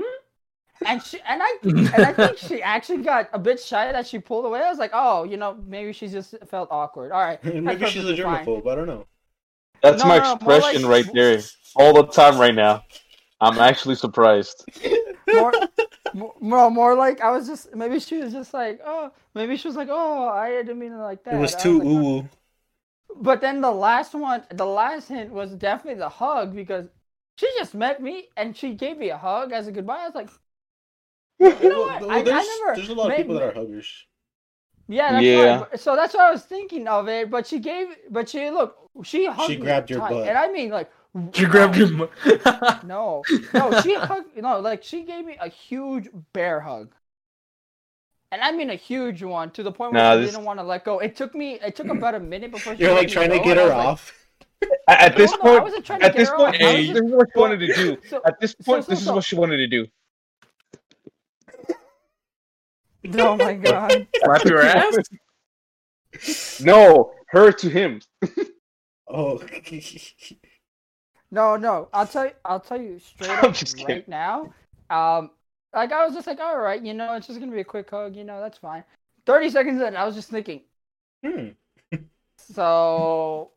And 0.87 1.03
she 1.03 1.19
and 1.27 1.41
I 1.43 1.57
and 1.63 1.89
I 2.05 2.11
think 2.13 2.37
she 2.39 2.63
actually 2.63 3.03
got 3.03 3.29
a 3.33 3.39
bit 3.39 3.59
shy 3.59 3.91
that 3.91 4.07
she 4.07 4.17
pulled 4.17 4.45
away. 4.45 4.61
I 4.61 4.69
was 4.69 4.79
like, 4.79 4.89
oh, 4.93 5.25
you 5.25 5.37
know, 5.37 5.55
maybe 5.67 5.93
she 5.93 6.07
just 6.07 6.33
felt 6.49 6.69
awkward. 6.71 7.11
All 7.11 7.21
right, 7.21 7.43
Maybe 7.43 7.59
that's 7.75 7.91
she's 7.91 8.03
a 8.03 8.07
perfectly 8.15 8.23
fine. 8.23 8.45
germaphobe. 8.45 8.71
I 8.71 8.75
don't 8.75 8.87
know. 8.87 9.05
That's 9.83 10.01
No, 10.01 10.09
my 10.09 10.17
no, 10.17 10.23
more 10.41 10.55
expression 10.55 10.81
like- 10.89 11.05
right 11.05 11.13
there, 11.13 11.39
all 11.75 11.93
the 11.93 12.07
time 12.07 12.39
right 12.39 12.55
now. 12.55 12.83
I'm 13.41 13.57
actually 13.59 13.95
surprised. 13.95 14.63
more, 15.33 15.51
more, 16.13 16.33
more, 16.39 16.71
more 16.71 16.95
like 16.95 17.21
I 17.21 17.31
was 17.31 17.47
just 17.47 17.73
maybe 17.75 17.99
she 17.99 18.17
was 18.17 18.31
just 18.33 18.53
like 18.53 18.79
oh 18.85 19.11
maybe 19.33 19.57
she 19.57 19.67
was 19.67 19.75
like 19.75 19.89
oh 19.91 20.29
I 20.29 20.49
didn't 20.51 20.79
mean 20.79 20.93
it 20.93 20.97
like 20.97 21.23
that. 21.23 21.33
It 21.33 21.37
was 21.39 21.55
I 21.55 21.59
too 21.59 21.79
like, 21.79 21.87
ooh 21.87 22.03
woo. 22.03 22.29
But 23.15 23.41
then 23.41 23.59
the 23.61 23.71
last 23.71 24.13
one, 24.13 24.43
the 24.51 24.65
last 24.65 25.09
hint 25.09 25.31
was 25.31 25.51
definitely 25.55 25.99
the 25.99 26.09
hug 26.09 26.55
because 26.55 26.87
she 27.35 27.49
just 27.57 27.73
met 27.73 28.01
me 28.01 28.29
and 28.37 28.55
she 28.55 28.73
gave 28.73 28.97
me 28.97 29.09
a 29.09 29.17
hug 29.17 29.51
as 29.51 29.67
a 29.67 29.71
goodbye. 29.71 29.99
I 30.03 30.05
was 30.07 30.15
like, 30.15 30.29
you 31.39 31.69
know 31.69 31.81
what? 31.81 32.03
I, 32.03 32.19
I 32.19 32.21
there's, 32.21 32.47
never. 32.47 32.75
there's 32.75 32.89
a 32.89 32.93
lot 32.93 33.05
of 33.05 33.09
may- 33.09 33.17
people 33.17 33.35
that 33.35 33.43
are 33.43 33.53
huggers. 33.53 34.05
Yeah, 34.87 35.11
that's 35.13 35.23
Yeah. 35.23 35.59
right. 35.61 35.79
So 35.79 35.95
that's 35.95 36.13
what 36.13 36.23
I 36.23 36.31
was 36.31 36.43
thinking 36.43 36.87
of 36.87 37.07
it. 37.09 37.29
But 37.29 37.47
she 37.47 37.59
gave, 37.59 37.87
but 38.09 38.29
she 38.29 38.49
look, 38.49 38.77
she 39.03 39.25
hugged 39.25 39.49
me 39.49 39.55
grabbed 39.57 39.89
your 39.89 39.99
tight, 39.99 40.11
butt. 40.11 40.27
and 40.27 40.37
I 40.37 40.51
mean 40.51 40.69
like. 40.69 40.91
You 41.13 41.47
grabbed 41.47 41.75
your. 41.75 41.89
mu- 41.91 42.07
No, 42.85 43.21
no, 43.53 43.81
she 43.81 43.95
hugged. 43.95 44.37
No, 44.37 44.59
like 44.59 44.81
she 44.83 45.03
gave 45.03 45.25
me 45.25 45.37
a 45.41 45.49
huge 45.49 46.07
bear 46.31 46.61
hug, 46.61 46.93
and 48.31 48.41
I 48.41 48.51
mean 48.53 48.69
a 48.69 48.75
huge 48.75 49.21
one 49.21 49.51
to 49.51 49.63
the 49.63 49.71
point 49.73 49.91
where 49.93 50.01
Nah, 50.01 50.15
she 50.15 50.21
this- 50.21 50.31
didn't 50.31 50.45
want 50.45 50.59
to 50.59 50.63
let 50.63 50.85
go. 50.85 50.99
It 50.99 51.15
took 51.17 51.35
me. 51.35 51.55
It 51.55 51.75
took 51.75 51.87
about 51.89 52.15
a 52.15 52.19
minute 52.19 52.51
before 52.51 52.75
she 52.77 52.83
You're 52.83 52.93
like 52.93 53.09
trying 53.09 53.29
to 53.31 53.39
get 53.39 53.57
her 53.57 53.73
off. 53.73 54.13
At, 54.87 55.01
at 55.01 55.17
this 55.17 55.31
No, 55.31 55.37
no, 55.37 55.41
I 55.41 55.53
point, 55.53 55.63
wasn't 55.63 55.85
trying 55.85 55.99
to 56.01 56.05
at 56.05 56.13
get 56.13 56.19
this 56.19 56.29
her 56.29 56.37
point, 56.37 56.55
off. 56.55 56.61
I 56.61 56.65
was 56.65 56.75
Hey. 56.75 56.87
just- 56.87 56.93
this 56.93 57.03
is 57.09 57.11
what 57.15 57.27
she 57.33 57.39
wanted 57.39 57.57
to 57.59 57.73
do. 57.73 57.97
So- 58.09 58.21
At 58.25 58.39
this 58.39 58.53
point, 58.55 58.85
so- 58.85 58.91
this 58.91 59.01
is 59.01 59.07
what 59.11 59.23
she 59.25 59.35
wanted 59.35 59.57
to 59.57 59.67
do. 59.67 59.87
Oh 63.17 63.35
my 63.35 63.53
god! 63.55 64.07
Slap 64.23 64.43
your 64.45 64.61
ass. 64.61 66.59
No, 66.61 67.13
her 67.29 67.51
to 67.51 67.69
him. 67.69 67.99
Oh, 69.07 69.39
No, 71.31 71.55
no. 71.55 71.89
I'll 71.93 72.07
tell 72.07 72.25
you. 72.25 72.33
I'll 72.45 72.59
tell 72.59 72.79
you 72.81 72.99
straight 72.99 73.39
up 73.43 73.59
right 73.77 74.05
kidding. 74.05 74.07
now. 74.07 74.51
Um, 74.89 75.31
like 75.73 75.91
I 75.91 76.05
was 76.05 76.13
just 76.13 76.27
like, 76.27 76.39
all 76.39 76.57
right, 76.59 76.81
you 76.81 76.93
know, 76.93 77.15
it's 77.15 77.27
just 77.27 77.39
gonna 77.39 77.51
be 77.51 77.61
a 77.61 77.63
quick 77.65 77.89
hug. 77.89 78.15
You 78.15 78.23
know, 78.23 78.39
that's 78.41 78.57
fine. 78.57 78.83
Thirty 79.25 79.49
seconds 79.49 79.81
in, 79.81 79.95
I 79.95 80.05
was 80.05 80.15
just 80.15 80.29
thinking. 80.29 80.61
hmm. 81.23 81.55
So, 82.37 83.51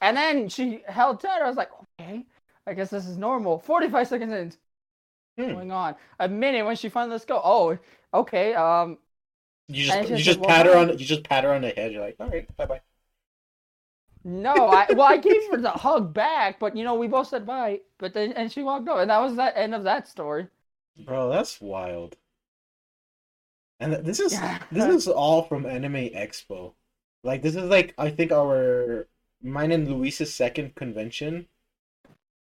and 0.00 0.16
then 0.16 0.48
she 0.48 0.82
held 0.86 1.20
tight. 1.20 1.42
I 1.42 1.46
was 1.48 1.56
like, 1.56 1.70
okay, 2.00 2.26
I 2.66 2.74
guess 2.74 2.90
this 2.90 3.06
is 3.06 3.16
normal. 3.16 3.58
Forty-five 3.58 4.08
seconds 4.08 4.32
in, 4.32 4.52
Hmm. 5.36 5.52
going 5.54 5.72
on. 5.72 5.96
A 6.20 6.28
minute 6.28 6.66
when 6.66 6.76
she 6.76 6.88
finally 6.88 7.12
lets 7.14 7.24
go. 7.24 7.40
Oh, 7.44 7.78
okay. 8.14 8.54
Um, 8.54 8.98
You 9.68 9.84
just 9.84 10.02
you 10.10 10.22
just 10.22 10.40
"Well, 10.40 10.48
pat 10.48 10.66
her 10.66 10.76
on 10.76 10.88
you 10.90 11.04
just 11.04 11.24
pat 11.24 11.44
her 11.44 11.52
on 11.52 11.62
the 11.62 11.70
head. 11.70 11.92
You're 11.92 12.00
like, 12.02 12.16
all 12.20 12.28
right, 12.28 12.54
bye 12.56 12.66
bye. 12.66 12.80
No, 14.28 14.68
I 14.68 14.86
well, 14.92 15.06
I 15.08 15.16
gave 15.16 15.50
her 15.50 15.56
the 15.56 15.70
hug 15.70 16.12
back, 16.14 16.58
but 16.60 16.76
you 16.76 16.84
know, 16.84 16.94
we 16.94 17.08
both 17.08 17.28
said 17.28 17.46
bye. 17.46 17.80
But 17.98 18.14
then, 18.14 18.32
and 18.34 18.50
she 18.52 18.62
walked 18.62 18.88
over, 18.88 19.00
and 19.00 19.10
that 19.10 19.20
was 19.20 19.36
that 19.36 19.56
end 19.56 19.74
of 19.74 19.84
that 19.84 20.08
story. 20.08 20.48
Bro, 20.98 21.30
that's 21.30 21.62
wild. 21.62 22.18
And 23.80 23.92
this 24.06 24.20
is 24.20 24.40
Yeah. 24.40 24.62
this 24.70 24.86
is 24.86 25.08
all 25.08 25.42
from 25.42 25.66
Anime 25.66 26.10
Expo. 26.10 26.74
Like 27.24 27.42
this 27.42 27.56
is 27.56 27.64
like 27.64 27.92
I 27.98 28.08
think 28.10 28.30
our 28.30 29.08
mine 29.42 29.72
and 29.72 29.88
Luis's 29.88 30.32
second 30.32 30.76
convention, 30.76 31.48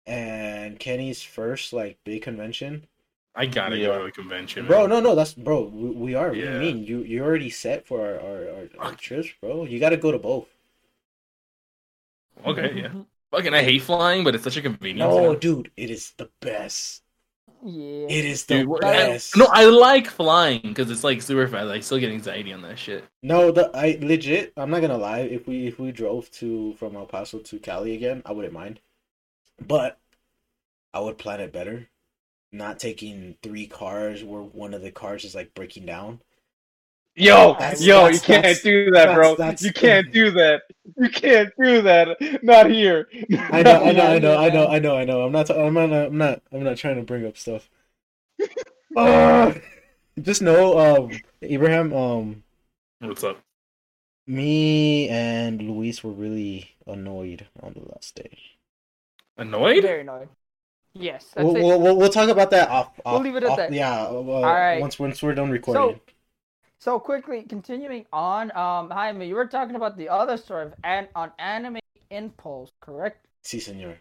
and 0.05 0.79
Kenny's 0.79 1.21
first 1.23 1.73
like 1.73 1.97
big 2.03 2.21
convention. 2.23 2.87
I 3.35 3.45
gotta 3.45 3.77
Yeah. 3.77 3.87
go 3.87 3.99
to 3.99 4.05
a 4.05 4.11
convention. 4.11 4.65
Bro, 4.65 4.81
man. 4.81 4.89
no, 4.89 4.99
no, 4.99 5.15
that's 5.15 5.33
bro. 5.33 5.63
We, 5.63 5.89
we 5.91 6.15
are. 6.15 6.33
What 6.33 6.47
do 6.47 6.51
you 6.51 6.53
Yeah. 6.53 6.59
mean? 6.59 6.83
You 6.83 6.99
you're 7.03 7.25
already 7.25 7.49
set 7.49 7.85
for 7.87 8.01
our 8.01 8.19
our, 8.19 8.49
our, 8.49 8.69
our 8.79 8.95
trips, 8.95 9.29
bro. 9.41 9.65
You 9.65 9.79
got 9.79 9.89
to 9.89 9.97
go 9.97 10.11
to 10.11 10.19
both. 10.19 10.52
Okay, 12.45 12.73
yeah. 12.75 12.91
Fucking, 13.31 13.53
I 13.53 13.63
hate 13.63 13.81
flying, 13.81 14.23
but 14.23 14.35
it's 14.35 14.43
such 14.43 14.57
a 14.57 14.61
convenience. 14.61 14.99
No, 14.99 15.35
dude, 15.35 15.71
it 15.75 15.89
is 15.89 16.13
the 16.17 16.29
best. 16.39 17.01
Yeah. 17.65 18.07
It 18.09 18.25
is 18.25 18.45
the 18.45 18.57
Dude, 18.59 18.67
what- 18.67 18.81
best. 18.81 19.37
No, 19.37 19.47
I 19.49 19.65
like 19.65 20.07
flying 20.07 20.61
because 20.61 20.91
it's 20.91 21.03
like 21.03 21.21
super 21.21 21.47
fast. 21.47 21.69
I 21.69 21.79
still 21.79 21.97
get 21.97 22.11
anxiety 22.11 22.51
on 22.51 22.61
that 22.63 22.77
shit. 22.77 23.05
No, 23.23 23.51
the 23.51 23.71
I 23.73 23.97
legit. 24.01 24.51
I'm 24.57 24.69
not 24.69 24.81
gonna 24.81 24.97
lie. 24.97 25.19
If 25.21 25.47
we 25.47 25.65
if 25.67 25.79
we 25.79 25.91
drove 25.93 26.29
to 26.31 26.73
from 26.73 26.95
El 26.97 27.05
Paso 27.05 27.39
to 27.39 27.59
Cali 27.59 27.95
again, 27.95 28.21
I 28.25 28.33
wouldn't 28.33 28.53
mind. 28.53 28.81
But 29.65 29.97
I 30.93 30.99
would 30.99 31.17
plan 31.17 31.39
it 31.39 31.53
better. 31.53 31.87
Not 32.51 32.79
taking 32.79 33.37
three 33.41 33.65
cars 33.65 34.23
where 34.23 34.41
one 34.41 34.73
of 34.73 34.81
the 34.81 34.91
cars 34.91 35.23
is 35.23 35.33
like 35.33 35.53
breaking 35.53 35.85
down. 35.85 36.19
Yo, 37.15 37.53
That's- 37.59 37.81
yo, 37.85 38.03
that's- 38.03 38.13
you 38.15 38.19
can't 38.21 38.41
that's- 38.43 38.63
do 38.63 38.91
that, 38.91 39.13
bro. 39.13 39.35
that's- 39.35 39.61
that's- 39.61 39.63
You 39.63 39.71
can't 39.73 40.11
do 40.11 40.31
that. 40.31 40.63
You 40.97 41.09
can't 41.09 41.53
do 41.61 41.81
that. 41.83 42.43
Not 42.43 42.69
here. 42.71 43.07
I 43.51 43.61
know, 43.63 43.83
I 43.83 43.91
know, 43.91 44.03
I 44.07 44.19
know, 44.19 44.37
I 44.37 44.49
know, 44.49 44.67
I 44.67 44.79
know, 44.79 44.95
I 44.97 45.05
know. 45.05 45.21
I'm 45.25 45.31
not. 45.31 45.49
I'm 45.51 45.73
not. 45.73 45.91
I'm 45.93 46.17
not. 46.17 46.41
I'm 46.51 46.63
not 46.63 46.77
trying 46.77 46.95
to 46.95 47.03
bring 47.03 47.25
up 47.25 47.37
stuff. 47.37 47.69
Ah! 48.95 49.53
just 50.21 50.41
know, 50.43 50.77
um, 50.77 51.11
Abraham, 51.41 51.91
um, 51.93 52.43
What's 52.99 53.23
up? 53.23 53.39
me 54.27 55.09
and 55.09 55.61
Luis 55.61 56.03
were 56.03 56.11
really 56.11 56.71
annoyed 56.85 57.47
on 57.61 57.73
the 57.73 57.81
last 57.91 58.15
day. 58.15 58.37
Annoyed? 59.37 59.81
Very 59.81 60.01
annoyed. 60.01 60.29
Yes, 60.93 61.25
that's 61.33 61.43
We'll, 61.43 61.55
it. 61.55 61.63
we'll, 61.63 61.81
we'll, 61.81 61.97
we'll 61.97 62.09
talk 62.11 62.29
about 62.29 62.51
that 62.51 62.69
off. 62.69 62.91
We'll 63.03 63.19
leave 63.21 63.35
it 63.35 63.43
at 63.43 63.49
off- 63.49 63.57
that. 63.57 63.73
Yeah. 63.73 64.03
Uh, 64.05 64.41
right. 64.43 64.79
Once 64.79 64.99
once 64.99 65.23
we're 65.23 65.33
done 65.33 65.49
recording. 65.49 65.95
So 65.95 66.12
quickly, 66.99 67.43
continuing 67.43 68.05
on, 68.11 68.51
um, 68.57 68.89
Jaime, 68.89 69.25
you 69.25 69.35
were 69.35 69.47
talking 69.47 69.75
about 69.75 69.95
the 69.95 70.09
other 70.09 70.35
story 70.35 70.65
of 70.65 70.73
an 70.83 71.07
on 71.15 71.31
Anime 71.39 71.79
Impulse, 72.09 72.71
correct? 72.81 73.25
Si, 73.41 73.59
senor. 73.59 73.97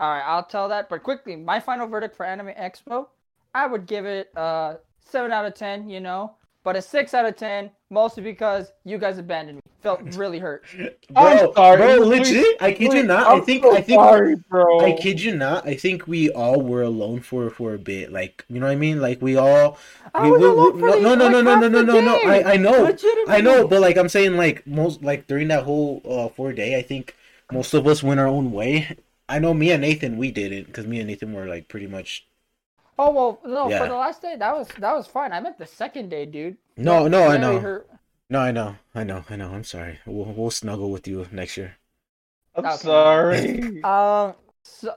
All 0.00 0.10
right, 0.10 0.24
I'll 0.26 0.44
tell 0.44 0.68
that. 0.68 0.88
But 0.88 1.04
quickly, 1.04 1.36
my 1.36 1.60
final 1.60 1.86
verdict 1.86 2.16
for 2.16 2.26
Anime 2.26 2.54
Expo, 2.58 3.06
I 3.54 3.66
would 3.66 3.86
give 3.86 4.04
it 4.04 4.32
a 4.34 4.78
seven 5.00 5.30
out 5.30 5.44
of 5.44 5.54
ten. 5.54 5.88
You 5.88 6.00
know, 6.00 6.34
but 6.64 6.74
a 6.74 6.82
six 6.82 7.14
out 7.14 7.24
of 7.24 7.36
ten, 7.36 7.70
mostly 7.90 8.22
because 8.22 8.72
you 8.84 8.98
guys 8.98 9.18
abandoned 9.18 9.56
me. 9.56 9.62
Felt 9.82 10.02
really 10.16 10.38
hurt. 10.38 10.64
I'm 11.14 11.38
Bro, 11.38 11.52
sorry. 11.54 11.76
bro, 11.76 12.02
Please, 12.04 12.30
legit. 12.32 12.56
I 12.62 12.72
kid 12.72 12.92
you 12.92 13.02
not. 13.04 13.26
I 13.26 13.32
I'm 13.34 13.44
think. 13.44 13.62
so 13.62 13.76
I 13.76 13.80
think. 13.80 14.00
Sorry, 14.00 14.34
bro. 14.50 14.80
I 14.80 14.92
kid 14.92 15.20
you 15.20 15.36
not. 15.36 15.66
I 15.66 15.74
think 15.76 16.06
we 16.08 16.30
all 16.30 16.60
were 16.60 16.82
alone 16.82 17.20
for 17.20 17.48
for 17.50 17.74
a 17.74 17.78
bit. 17.78 18.10
Like 18.12 18.44
you 18.48 18.58
know 18.60 18.66
what 18.66 18.72
I 18.72 18.76
mean. 18.76 19.00
Like 19.00 19.22
we 19.22 19.36
all. 19.36 19.78
I 20.14 20.24
we, 20.24 20.30
was 20.32 20.40
we, 20.40 20.46
alone 20.46 20.74
we- 20.74 20.80
for 20.80 20.86
no, 20.90 20.92
the- 20.92 21.00
no, 21.00 21.14
no, 21.14 21.24
like, 21.28 21.32
no, 21.32 21.40
no, 21.42 21.50
half 21.50 21.60
no, 21.60 21.68
no, 21.68 21.82
no, 21.82 22.00
no. 22.00 22.16
I, 22.18 22.52
I 22.54 22.56
know. 22.56 22.96
I 23.28 23.40
know. 23.40 23.68
But 23.68 23.80
like 23.80 23.96
I'm 23.96 24.08
saying, 24.08 24.36
like 24.36 24.66
most, 24.66 25.02
like 25.02 25.26
during 25.26 25.48
that 25.48 25.64
whole 25.64 26.02
uh, 26.04 26.28
four 26.28 26.52
day, 26.52 26.76
I 26.76 26.82
think 26.82 27.14
most 27.52 27.72
of 27.74 27.86
us 27.86 28.02
went 28.02 28.20
our 28.20 28.26
own 28.26 28.52
way. 28.52 28.96
I 29.28 29.38
know 29.38 29.54
me 29.54 29.70
and 29.70 29.82
Nathan, 29.82 30.16
we 30.16 30.30
didn't 30.32 30.66
because 30.66 30.86
me 30.86 30.98
and 30.98 31.08
Nathan 31.08 31.32
were 31.32 31.46
like 31.46 31.68
pretty 31.68 31.86
much. 31.86 32.26
Oh 32.98 33.10
well, 33.12 33.40
no. 33.44 33.68
Yeah. 33.68 33.78
For 33.78 33.88
the 33.88 33.94
last 33.94 34.22
day, 34.22 34.34
that 34.36 34.56
was 34.56 34.68
that 34.78 34.94
was 34.94 35.06
fine. 35.06 35.32
I 35.32 35.40
meant 35.40 35.58
the 35.58 35.66
second 35.66 36.08
day, 36.08 36.26
dude. 36.26 36.56
No, 36.78 37.08
no, 37.08 37.26
I 37.28 37.36
know. 37.36 37.60
hurt. 37.60 37.88
No, 38.30 38.40
I 38.40 38.52
know. 38.52 38.76
I 38.94 39.04
know. 39.04 39.24
I 39.28 39.36
know. 39.36 39.52
I'm 39.52 39.64
sorry. 39.64 40.00
We'll 40.06 40.32
we'll 40.32 40.50
snuggle 40.50 40.90
with 40.90 41.06
you 41.06 41.26
next 41.30 41.56
year. 41.58 41.76
I'm 42.56 42.70
Okay. 42.70 42.70
sorry. 42.70 43.86
Um. 44.24 44.34
So, 44.64 44.94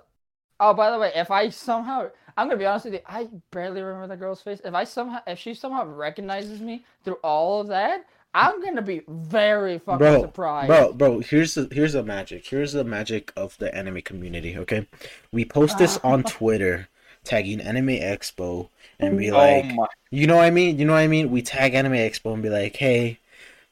oh, 0.60 0.74
by 0.74 0.92
the 0.92 1.00
way, 1.00 1.12
if 1.16 1.32
I 1.32 1.50
somehow, 1.50 2.10
I'm 2.38 2.48
gonna 2.48 2.60
be 2.60 2.66
honest 2.66 2.86
with 2.86 2.96
you, 2.96 3.02
I 3.08 3.30
barely 3.52 3.82
remember 3.82 4.08
the 4.08 4.18
girl's 4.20 4.42
face. 4.42 4.62
If 4.66 4.74
I 4.74 4.84
somehow, 4.84 5.20
if 5.28 5.40
she 5.40 5.54
somehow 5.54 5.86
recognizes 5.86 6.62
me 6.62 6.86
through 7.04 7.20
all 7.24 7.62
of 7.62 7.68
that, 7.70 8.06
I'm 8.34 8.62
gonna 8.64 8.82
be 8.82 9.04
very 9.08 9.80
fucking 9.80 10.14
Bro, 10.14 10.16
surprised. 10.16 10.90
Bro, 10.90 10.94
bro, 10.94 11.20
here's 11.20 11.54
the 11.56 11.68
here's 11.72 11.94
the 11.94 12.04
magic. 12.04 12.48
Here's 12.48 12.74
the 12.74 12.84
magic 12.84 13.32
of 13.36 13.58
the 13.58 13.74
anime 13.76 14.02
community. 14.02 14.58
Okay, 14.58 14.88
we 15.32 15.46
post 15.46 15.78
this 15.78 15.98
on 16.04 16.24
Twitter, 16.24 16.88
tagging 17.24 17.62
Anime 17.62 17.88
Expo, 17.88 18.70
and 19.00 19.18
be 19.18 19.32
like, 19.32 19.66
oh 19.78 19.88
you 20.10 20.28
know 20.28 20.36
what 20.38 20.46
I 20.46 20.50
mean? 20.50 20.78
You 20.80 20.86
know 20.86 20.94
what 20.94 21.00
I 21.00 21.08
mean? 21.08 21.32
We 21.32 21.42
tag 21.42 21.74
Anime 21.74 21.94
Expo 21.94 22.34
and 22.34 22.44
be 22.44 22.50
like, 22.50 22.76
hey, 22.76 23.20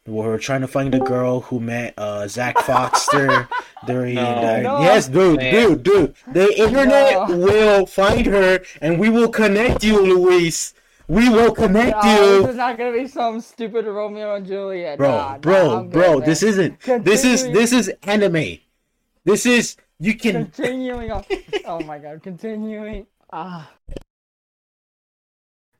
we're 0.05 0.37
trying 0.39 0.61
to 0.61 0.67
find 0.67 0.93
a 0.95 0.99
girl 0.99 1.41
who 1.41 1.59
met 1.59 1.93
uh 1.97 2.27
Zach 2.27 2.57
Foster 2.65 3.47
during. 3.85 4.15
No. 4.15 4.21
uh, 4.25 4.59
No. 4.61 4.79
yes, 4.81 5.07
dude, 5.07 5.37
Man. 5.37 5.53
dude, 5.53 5.83
dude. 5.83 6.15
The 6.31 6.59
internet 6.61 7.29
No. 7.29 7.37
will 7.37 7.85
find 7.85 8.25
her, 8.25 8.61
and 8.81 8.99
we 8.99 9.09
will 9.09 9.29
connect 9.29 9.83
you, 9.83 9.99
Luis. 10.01 10.73
We 11.07 11.27
will 11.27 11.51
connect 11.53 12.03
No, 12.03 12.11
you. 12.15 12.41
this 12.41 12.51
is 12.51 12.55
not 12.57 12.77
gonna 12.77 12.93
be 12.93 13.07
some 13.07 13.41
stupid 13.41 13.85
Romeo 13.85 14.35
and 14.35 14.45
Juliet. 14.45 14.97
bro, 14.99 15.09
Nah, 15.09 15.17
nah, 15.31 15.37
bro, 15.39 15.81
good, 15.81 15.91
bro. 15.91 16.19
This 16.19 16.43
isn't. 16.43 16.79
This 16.81 17.25
is 17.25 17.43
this 17.51 17.73
is 17.73 17.91
anime. 18.03 18.59
This 19.25 19.45
is 19.47 19.75
you 19.99 20.15
can. 20.15 20.45
Continuing 20.45 21.11
on. 21.11 21.25
Oh 21.65 21.81
my 21.83 21.97
god, 21.97 22.21
continuing. 22.23 23.07
Ah. 23.31 23.69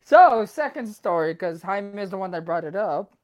So, 0.04 0.44
second 0.46 0.88
story, 0.88 1.34
because 1.34 1.62
Jaime 1.62 2.02
is 2.02 2.10
the 2.10 2.18
one 2.18 2.32
that 2.32 2.44
brought 2.44 2.66
it 2.66 2.76
up. 2.76 3.16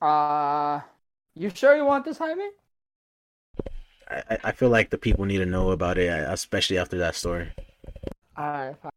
Uh, 0.00 0.80
you 1.34 1.50
sure 1.50 1.76
you 1.76 1.84
want 1.84 2.04
this, 2.04 2.18
Jaime? 2.18 2.50
I, 4.08 4.22
I- 4.30 4.38
I 4.44 4.52
feel 4.52 4.68
like 4.70 4.90
the 4.90 4.98
people 4.98 5.24
need 5.24 5.38
to 5.38 5.46
know 5.46 5.70
about 5.70 5.98
it, 5.98 6.08
especially 6.08 6.78
after 6.78 6.98
that 6.98 7.14
story. 7.14 7.52
Alright, 8.38 8.76
fine. 8.80 8.92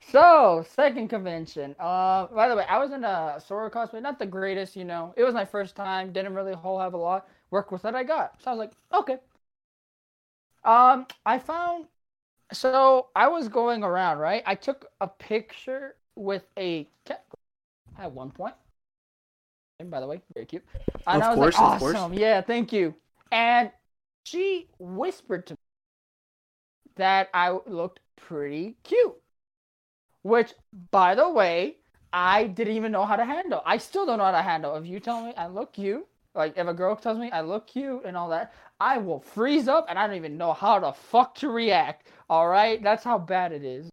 So, 0.00 0.64
second 0.68 1.08
convention. 1.08 1.74
Uh, 1.78 2.26
by 2.28 2.48
the 2.48 2.56
way, 2.56 2.64
I 2.68 2.78
was 2.78 2.92
in 2.92 3.04
a 3.04 3.40
Sora 3.44 3.70
cosplay. 3.70 4.02
Not 4.02 4.18
the 4.18 4.26
greatest, 4.26 4.76
you 4.76 4.84
know. 4.84 5.14
It 5.16 5.24
was 5.24 5.34
my 5.34 5.44
first 5.44 5.76
time. 5.76 6.12
Didn't 6.12 6.34
really 6.34 6.54
whole 6.54 6.78
have 6.80 6.94
a 6.94 6.98
lot. 6.98 7.28
Work 7.50 7.72
with 7.72 7.84
what 7.84 7.94
I 7.96 8.04
got. 8.04 8.40
So 8.42 8.50
I 8.50 8.54
was 8.54 8.58
like, 8.60 8.72
okay. 8.92 9.18
Um, 10.64 11.06
I 11.24 11.38
found. 11.38 11.88
So 12.52 13.08
I 13.14 13.28
was 13.28 13.48
going 13.48 13.82
around, 13.82 14.18
right? 14.18 14.42
I 14.46 14.54
took 14.54 14.86
a 15.00 15.08
picture 15.08 15.96
with 16.14 16.44
a 16.56 16.88
cat 17.04 17.24
at 17.98 18.12
one 18.12 18.30
point. 18.30 18.54
And 19.78 19.90
by 19.90 20.00
the 20.00 20.06
way, 20.06 20.20
very 20.34 20.46
cute. 20.46 20.64
And 21.06 21.22
Of 21.22 21.22
I 21.22 21.28
was 21.30 21.36
course, 21.36 21.54
like, 21.58 21.72
of 21.74 21.78
course. 21.78 21.96
awesome. 21.96 22.14
Yeah, 22.14 22.40
thank 22.40 22.72
you. 22.72 22.94
And 23.30 23.70
she 24.24 24.68
whispered 24.78 25.46
to 25.48 25.54
me 25.54 25.58
that 26.96 27.28
I 27.34 27.58
looked 27.66 28.00
pretty 28.16 28.76
cute. 28.82 29.16
Which, 30.22 30.54
by 30.90 31.14
the 31.14 31.28
way, 31.28 31.76
I 32.12 32.46
didn't 32.46 32.74
even 32.74 32.90
know 32.92 33.04
how 33.04 33.16
to 33.16 33.24
handle. 33.24 33.62
I 33.64 33.76
still 33.76 34.06
don't 34.06 34.18
know 34.18 34.24
how 34.24 34.30
to 34.32 34.42
handle. 34.42 34.76
If 34.76 34.86
you 34.86 34.98
tell 34.98 35.24
me 35.24 35.34
I 35.36 35.46
look 35.46 35.74
cute, 35.74 36.06
like 36.36 36.56
if 36.56 36.66
a 36.66 36.74
girl 36.74 36.94
tells 36.96 37.18
me 37.18 37.30
I 37.30 37.40
look 37.40 37.66
cute 37.66 38.02
and 38.04 38.16
all 38.16 38.28
that, 38.30 38.52
I 38.78 38.98
will 38.98 39.20
freeze 39.20 39.68
up 39.68 39.86
and 39.88 39.98
I 39.98 40.06
don't 40.06 40.16
even 40.16 40.36
know 40.36 40.52
how 40.52 40.78
the 40.78 40.92
fuck 40.92 41.34
to 41.36 41.48
react. 41.48 42.08
All 42.28 42.48
right, 42.48 42.82
that's 42.82 43.04
how 43.04 43.18
bad 43.18 43.52
it 43.52 43.64
is. 43.64 43.90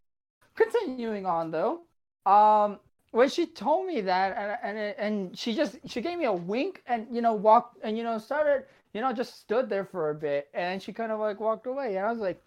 Continuing 0.54 1.26
on 1.26 1.50
though, 1.50 1.82
um, 2.26 2.78
when 3.10 3.28
she 3.28 3.46
told 3.46 3.86
me 3.86 4.00
that 4.02 4.58
and 4.62 4.76
and 4.78 4.94
and 4.98 5.38
she 5.38 5.54
just 5.54 5.78
she 5.86 6.00
gave 6.00 6.18
me 6.18 6.24
a 6.24 6.32
wink 6.32 6.82
and 6.86 7.06
you 7.10 7.22
know 7.22 7.32
walked 7.32 7.78
and 7.82 7.96
you 7.96 8.02
know 8.02 8.18
started 8.18 8.64
you 8.92 9.00
know 9.00 9.12
just 9.12 9.40
stood 9.40 9.68
there 9.68 9.84
for 9.84 10.10
a 10.10 10.14
bit 10.14 10.48
and 10.52 10.82
she 10.82 10.92
kind 10.92 11.12
of 11.12 11.20
like 11.20 11.40
walked 11.40 11.66
away 11.66 11.96
and 11.96 12.06
I 12.06 12.10
was 12.10 12.20
like, 12.20 12.42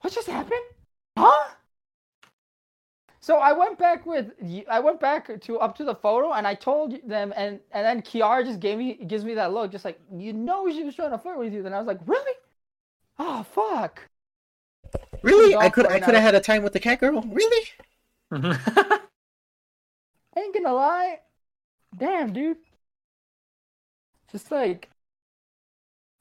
what 0.00 0.12
just 0.12 0.28
happened? 0.28 0.60
Huh? 1.16 1.48
So 3.28 3.36
I 3.36 3.52
went 3.52 3.78
back 3.78 4.06
with 4.06 4.32
I 4.70 4.80
went 4.80 5.00
back 5.00 5.38
to 5.38 5.58
up 5.58 5.76
to 5.76 5.84
the 5.84 5.94
photo 5.94 6.32
and 6.32 6.46
I 6.46 6.54
told 6.54 6.94
them 7.06 7.34
and 7.36 7.60
and 7.72 7.84
then 7.84 8.00
Kiara 8.00 8.42
just 8.42 8.58
gave 8.58 8.78
me 8.78 8.94
gives 9.06 9.22
me 9.22 9.34
that 9.34 9.52
look 9.52 9.70
just 9.70 9.84
like 9.84 10.00
you 10.10 10.32
know 10.32 10.66
she 10.70 10.82
was 10.82 10.94
trying 10.94 11.10
to 11.10 11.18
flirt 11.18 11.38
with 11.38 11.52
you. 11.52 11.62
Then 11.62 11.74
I 11.74 11.78
was 11.78 11.86
like 11.86 12.00
really? 12.06 12.32
Oh 13.18 13.42
fuck! 13.42 14.08
Really? 15.20 15.54
I 15.54 15.68
could 15.68 15.88
I 15.88 16.00
could 16.00 16.14
have 16.14 16.22
had 16.22 16.36
a 16.36 16.40
time 16.40 16.62
with 16.62 16.72
the 16.72 16.80
cat 16.80 17.00
girl. 17.00 17.20
Really? 17.20 17.68
Ain't 18.32 18.56
gonna 20.54 20.72
lie, 20.72 21.18
damn 21.98 22.32
dude. 22.32 22.56
Just 24.32 24.50
like, 24.50 24.88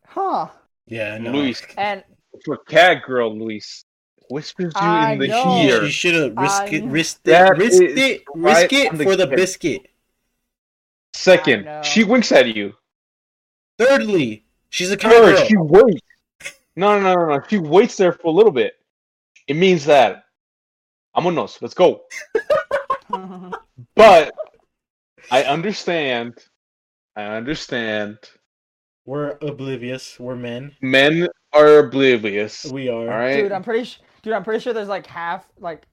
huh? 0.05 0.49
Yeah, 0.88 1.17
no. 1.19 1.31
Luis, 1.31 1.65
And 1.77 2.03
for 2.43 2.57
cat 2.57 3.03
girl, 3.05 3.34
Luis 3.34 3.85
whispers 4.29 4.73
you 4.75 4.81
I 4.81 5.13
in 5.13 5.19
the 5.19 5.27
know. 5.27 5.61
You 5.61 5.69
ear. 5.69 5.89
should 5.89 6.15
have 6.15 6.37
risked 6.37 6.61
I 6.61 6.65
it, 6.67 6.83
risked 6.85 7.27
it, 7.27 7.57
risked 7.57 7.81
it, 7.81 8.23
risk 8.35 8.73
it 8.73 8.91
on 8.91 8.97
the 8.97 9.03
for 9.03 9.15
the 9.15 9.27
biscuit. 9.27 9.87
Second, 11.13 11.67
she 11.83 12.03
winks 12.03 12.31
at 12.31 12.55
you. 12.55 12.73
Thirdly, 13.79 14.45
she's 14.69 14.91
a 14.91 14.97
cat 14.97 15.11
Third, 15.11 15.35
girl. 15.37 15.45
she 15.45 15.57
waits. 15.57 16.01
No, 16.75 16.99
no, 16.99 17.13
no, 17.13 17.25
no, 17.25 17.37
no. 17.37 17.43
She 17.47 17.57
waits 17.57 17.97
there 17.97 18.11
for 18.13 18.27
a 18.27 18.31
little 18.31 18.51
bit. 18.51 18.73
It 19.47 19.55
means 19.55 19.85
that. 19.85 20.25
Vámonos, 21.15 21.61
let's 21.61 21.73
go. 21.73 22.01
But 23.95 24.33
I 25.31 25.43
understand. 25.43 26.33
I 27.15 27.23
understand. 27.23 28.17
We're 29.05 29.37
oblivious. 29.41 30.19
We're 30.19 30.35
men. 30.35 30.75
Men 30.81 31.27
are 31.53 31.79
oblivious. 31.79 32.65
We 32.65 32.89
are. 32.89 32.95
All 32.95 33.05
right. 33.07 33.41
dude, 33.43 33.51
I'm 33.51 33.63
pretty 33.63 33.85
sh- 33.85 33.99
dude, 34.22 34.34
I'm 34.34 34.44
pretty 34.44 34.61
sure 34.61 34.73
there's 34.73 34.88
like 34.88 35.07
half 35.07 35.48
like 35.60 35.88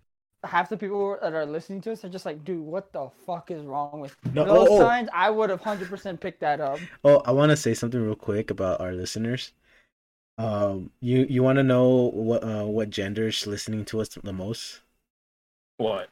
half 0.45 0.69
the 0.69 0.77
people 0.77 1.19
that 1.23 1.33
are 1.33 1.47
listening 1.47 1.81
to 1.83 1.93
us 1.93 2.05
are 2.05 2.09
just 2.09 2.27
like, 2.27 2.45
dude, 2.45 2.61
what 2.61 2.93
the 2.93 3.09
fuck 3.27 3.51
is 3.51 3.65
wrong 3.65 4.01
with 4.01 4.17
No, 4.33 4.45
those 4.45 4.69
oh, 4.71 4.77
oh. 4.77 4.79
signs? 4.79 5.09
I 5.13 5.31
would 5.31 5.51
have 5.51 5.61
hundred 5.61 5.89
percent 5.89 6.21
picked 6.21 6.41
that 6.41 6.61
up. 6.61 6.79
Oh, 7.03 7.23
I 7.25 7.33
want 7.33 7.51
to 7.51 7.57
say 7.57 7.75
something 7.75 8.01
real 8.01 8.15
quick 8.15 8.51
about 8.51 8.81
our 8.81 8.93
listeners. 8.93 9.53
Um, 10.39 10.91
you 11.01 11.27
you 11.29 11.43
want 11.43 11.59
to 11.59 11.63
know 11.63 12.11
what 12.13 12.43
uh 12.43 12.65
what 12.65 12.91
gender's 12.91 13.47
listening 13.47 13.85
to 13.87 14.01
us 14.01 14.11
the 14.11 14.33
most? 14.33 14.81
what? 15.79 16.09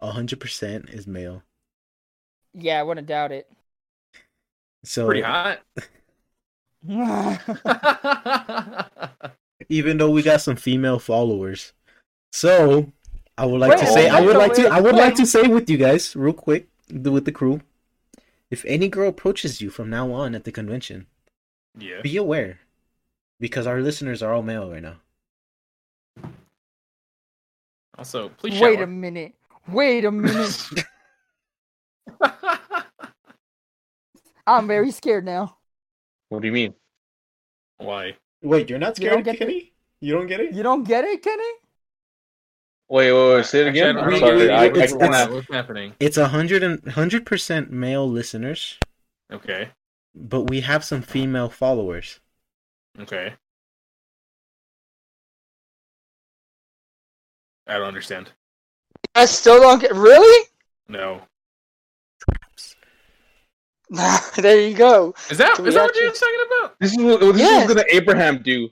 A 0.00 0.10
hundred 0.10 0.40
percent 0.40 0.90
is 0.90 1.06
male. 1.06 1.42
Yeah, 2.54 2.80
I 2.80 2.82
wouldn't 2.82 3.06
doubt 3.06 3.32
it. 3.32 3.50
So 4.84 5.06
Pretty 5.06 5.22
hot. 5.22 5.60
even 9.68 9.98
though 9.98 10.10
we 10.10 10.22
got 10.22 10.40
some 10.40 10.56
female 10.56 10.98
followers, 10.98 11.72
so 12.32 12.92
I 13.36 13.46
would 13.46 13.60
like 13.60 13.78
to 13.78 13.86
say 13.86 14.08
I 14.08 14.20
would 14.20 14.36
like 14.36 14.54
to 14.54 14.68
I 14.68 14.80
would 14.80 14.94
like 14.94 15.14
to 15.16 15.26
say 15.26 15.42
with 15.48 15.68
you 15.68 15.76
guys 15.76 16.14
real 16.16 16.32
quick 16.32 16.68
the- 16.88 17.12
with 17.12 17.24
the 17.24 17.32
crew. 17.32 17.60
If 18.50 18.64
any 18.66 18.88
girl 18.88 19.08
approaches 19.08 19.60
you 19.62 19.70
from 19.70 19.88
now 19.88 20.12
on 20.12 20.34
at 20.34 20.44
the 20.44 20.52
convention, 20.52 21.06
yeah. 21.78 22.02
be 22.02 22.18
aware, 22.18 22.60
because 23.40 23.66
our 23.66 23.80
listeners 23.80 24.22
are 24.22 24.34
all 24.34 24.42
male 24.42 24.70
right 24.70 24.82
now. 24.82 24.96
Also, 27.96 28.28
please 28.30 28.60
Wait 28.60 28.80
a 28.80 28.86
minute. 28.86 29.32
Wait 29.68 30.04
a 30.04 30.10
minute. 30.10 30.68
I'm 34.46 34.66
very 34.66 34.90
scared 34.90 35.24
now. 35.24 35.56
What 36.28 36.42
do 36.42 36.48
you 36.48 36.52
mean? 36.52 36.74
Why? 37.78 38.16
Wait, 38.42 38.68
you're 38.70 38.78
not 38.78 38.98
You 38.98 39.08
don't 39.10 39.22
scared, 39.22 39.24
get 39.24 39.38
Kenny? 39.38 39.72
You 40.00 40.12
don't 40.14 40.26
get 40.26 40.40
it? 40.40 40.52
You 40.52 40.62
don't 40.62 40.82
get 40.84 41.04
it, 41.04 41.22
Kenny? 41.22 41.42
Wait, 42.88 43.12
wait, 43.12 43.34
wait. 43.36 43.46
Say 43.46 43.60
it 43.60 43.68
again. 43.68 43.96
I 43.96 44.00
I'm 44.02 44.10
don't 44.10 44.12
We- 44.14 44.18
sorry. 44.20 44.36
we- 44.36 44.50
I, 44.50 44.62
I, 44.62 44.64
it's- 44.66 44.90
kinda- 44.92 45.06
it's- 45.06 45.28
What's 45.30 45.48
happening? 45.52 45.94
It's 46.00 46.16
a 46.16 46.28
hundred 46.28 46.62
and 46.62 46.86
hundred 46.92 47.24
percent 47.24 47.70
male 47.70 48.08
listeners, 48.08 48.78
Okay. 49.32 49.70
but 50.14 50.50
we 50.50 50.60
have 50.62 50.84
some 50.84 51.02
female 51.02 51.48
followers. 51.48 52.20
Okay. 52.98 53.34
I 57.66 57.78
don't 57.78 57.86
understand. 57.86 58.30
I 59.14 59.24
still 59.26 59.60
don't 59.60 59.78
get 59.80 59.94
really? 59.94 60.48
No. 60.88 61.22
there 64.36 64.60
you 64.68 64.74
go. 64.74 65.14
Is 65.30 65.38
that 65.38 65.56
So 65.56 65.64
is 65.66 65.74
that 65.74 65.82
what 65.82 65.94
you're 65.96 66.12
talking 66.12 66.40
about? 66.46 66.78
this 66.80 66.92
is 66.92 66.98
what 66.98 67.20
this 67.20 67.38
Yes. 67.38 67.62
is 67.62 67.68
what 67.68 67.76
gonna 67.76 67.88
Abraham 67.90 68.42
do 68.42 68.68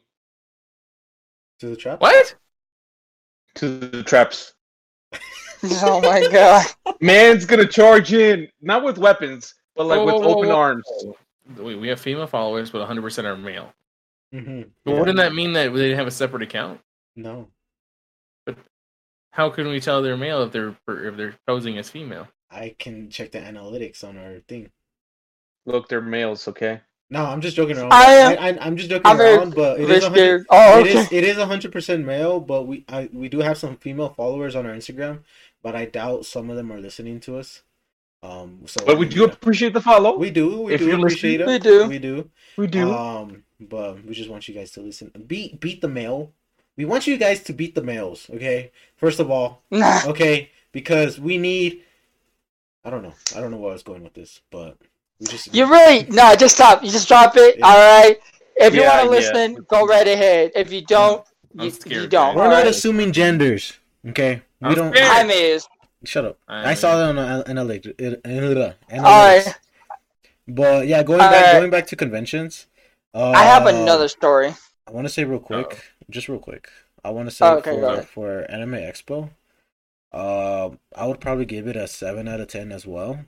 To 1.61 1.67
the 1.69 1.77
trap? 1.77 2.01
What? 2.01 2.35
to 3.57 3.69
the 3.79 4.03
traps. 4.03 4.55
Oh 5.83 6.01
my 6.01 6.27
god. 6.33 6.65
Man's 7.03 7.45
gonna 7.45 7.67
charge 7.67 8.15
in, 8.15 8.49
not 8.63 8.83
with 8.83 8.97
weapons, 8.97 9.55
but 9.77 9.85
like 9.85 9.99
Whoa, 9.99 10.07
with 10.07 10.15
whoa, 10.15 10.21
whoa, 10.21 10.35
open 10.39 10.49
whoa. 10.49 10.57
arms. 10.57 10.85
We, 11.59 11.75
we 11.77 11.89
have 11.89 12.01
female 12.01 12.27
followers, 12.27 12.71
but 12.71 12.89
100% 12.89 13.25
are 13.25 13.37
male. 13.37 13.75
Mm-hmm. 14.35 14.63
But 14.87 14.97
wouldn't 14.97 15.19
that 15.19 15.35
mean 15.35 15.53
that 15.55 15.75
they 15.75 15.95
have 15.95 16.07
a 16.07 16.11
separate 16.11 16.43
account? 16.43 16.81
No. 17.15 17.49
But 18.47 18.57
how 19.33 19.51
can 19.51 19.69
we 19.69 19.81
tell 19.81 20.01
they're 20.01 20.17
male 20.17 20.43
if 20.45 20.53
they're 20.53 20.75
if 20.89 21.17
they're 21.17 21.35
posing 21.47 21.77
as 21.77 21.91
female? 21.91 22.29
I 22.51 22.75
can 22.79 23.11
check 23.11 23.33
the 23.33 23.41
analytics 23.41 24.03
on 24.03 24.17
our 24.17 24.39
thing. 24.49 24.71
Look, 25.67 25.89
they're 25.89 26.01
males, 26.01 26.49
okay? 26.49 26.81
No, 27.11 27.25
I'm 27.27 27.41
just 27.41 27.57
joking 27.57 27.77
around. 27.77 27.93
I 27.93 28.05
am- 28.13 28.39
I, 28.39 28.59
I, 28.63 28.67
am 28.69 28.77
just 28.77 28.89
joking 28.89 29.07
I'm 29.07 29.21
around, 29.21 29.55
but 29.55 29.81
it 29.81 29.87
very 29.87 29.99
a 30.01 30.09
hundred. 30.09 30.47
Oh, 30.49 30.81
okay. 30.81 30.99
is 30.99 31.13
it 31.13 31.25
is 31.25 31.37
hundred 31.39 31.73
percent 31.73 32.07
male, 32.07 32.39
but 32.39 32.63
we 32.69 32.85
I, 32.89 33.11
we 33.13 33.29
do 33.29 33.41
have 33.41 33.59
some 33.59 33.77
female 33.77 34.11
followers 34.11 34.55
on 34.55 34.65
our 34.65 34.73
Instagram, 34.75 35.21
but 35.63 35.75
I 35.75 35.87
doubt 35.87 36.25
some 36.25 36.51
of 36.51 36.57
them 36.57 36.71
are 36.71 36.81
listening 36.81 37.19
to 37.21 37.37
us. 37.39 37.63
Um, 38.23 38.61
so 38.67 38.85
But 38.85 38.99
we 38.99 39.09
do 39.09 39.25
appreciate 39.25 39.73
the 39.73 39.81
follow. 39.81 40.17
we 40.19 40.31
do 40.31 40.63
we 40.63 40.75
If 40.75 40.81
do 40.81 40.87
you're 40.87 40.97
appreciate 40.99 41.41
it. 41.41 41.47
we 41.47 41.59
do. 41.59 41.89
we 41.89 41.99
do. 41.99 42.31
we 42.59 42.67
do. 42.67 42.93
Um, 42.93 43.45
but 43.59 44.05
we 44.05 44.15
just 44.15 44.29
want 44.31 44.47
you 44.47 44.55
guys 44.55 44.71
to 44.73 44.81
listen. 44.81 45.11
Beat 45.27 45.59
beat 45.61 45.81
the 45.81 45.89
male. 45.89 46.33
We 46.77 46.85
want 46.85 47.07
you 47.09 47.17
guys 47.17 47.43
to 47.45 47.53
beat 47.53 47.75
the 47.75 47.83
males. 47.83 48.29
Okay, 48.33 48.71
first 48.97 49.19
of 49.21 49.31
all, 49.31 49.63
Nah. 49.71 50.03
okay, 50.07 50.51
because 50.71 51.19
we 51.19 51.39
need. 51.39 51.83
I 52.85 52.91
don't 52.91 53.03
know. 53.03 53.15
I 53.35 53.41
don't 53.41 53.51
know 53.51 53.57
where 53.57 53.71
I 53.71 53.75
was 53.75 53.83
going 53.83 54.05
with 54.05 54.15
this, 54.15 54.41
but 54.51 54.77
we 55.21 55.27
just. 55.27 55.55
You're 55.55 55.69
right. 55.69 56.09
No, 56.11 56.35
just 56.37 56.55
stop. 56.57 56.83
You 56.85 56.91
just 56.91 57.09
drop 57.09 57.37
it. 57.37 57.59
Yeah. 57.59 57.67
All 57.67 57.77
right. 57.77 58.19
If 58.57 58.75
you 58.75 58.83
Yeah, 58.83 58.89
want 58.89 59.05
to 59.05 59.21
yeah. 59.21 59.33
listen, 59.33 59.55
go 59.69 59.87
right 59.87 60.07
ahead. 60.07 60.53
If 60.55 60.73
you 60.73 60.83
don't, 60.85 61.25
I'm 61.59 61.65
you, 61.65 61.71
scared, 61.71 62.03
you 62.03 62.09
don't. 62.09 62.37
We're 62.37 62.49
not 62.49 62.65
right? 62.65 62.67
assuming 62.67 63.13
genders. 63.13 63.79
Okay, 64.09 64.43
we 64.61 64.69
I'm 64.69 64.75
don't. 64.75 64.95
scared. 64.95 65.09
Jaime 65.13 65.35
is. 65.35 65.69
Shut 66.05 66.25
up. 66.25 66.39
I 66.49 66.71
I 66.71 66.75
saw 66.75 66.97
that 66.97 67.11
on 67.11 67.19
uh, 67.19 67.43
analytics. 67.47 67.95
All 68.99 69.03
analytics. 69.03 69.47
right. 69.47 69.55
But 70.49 70.87
yeah, 70.87 71.03
going 71.03 71.21
All 71.21 71.31
back, 71.31 71.45
right. 71.45 71.53
going 71.53 71.71
back 71.71 71.87
to 71.89 71.97
conventions. 71.97 72.67
Uh, 73.15 73.31
I 73.33 73.45
have 73.45 73.67
another 73.67 74.09
story. 74.09 74.55
I 74.87 74.91
want 74.93 75.07
to 75.07 75.13
say 75.13 75.25
real 75.25 75.39
quick, 75.41 75.71
Uh-oh. 75.73 75.81
just 76.11 76.29
real 76.29 76.39
quick. 76.39 76.69
I 77.05 77.11
want 77.11 77.29
to 77.29 77.35
say 77.35 77.47
Oh, 77.47 77.57
okay, 77.59 77.71
for 77.71 78.03
for 78.03 78.51
Anime 78.51 78.75
Expo, 78.75 79.31
uh, 80.13 80.71
I 80.97 81.07
would 81.07 81.21
probably 81.21 81.47
give 81.47 81.67
it 81.69 81.77
a 81.77 81.89
seven 81.89 82.29
out 82.29 82.41
of 82.41 82.49
ten 82.49 82.73
as 82.73 82.87
well. 82.87 83.27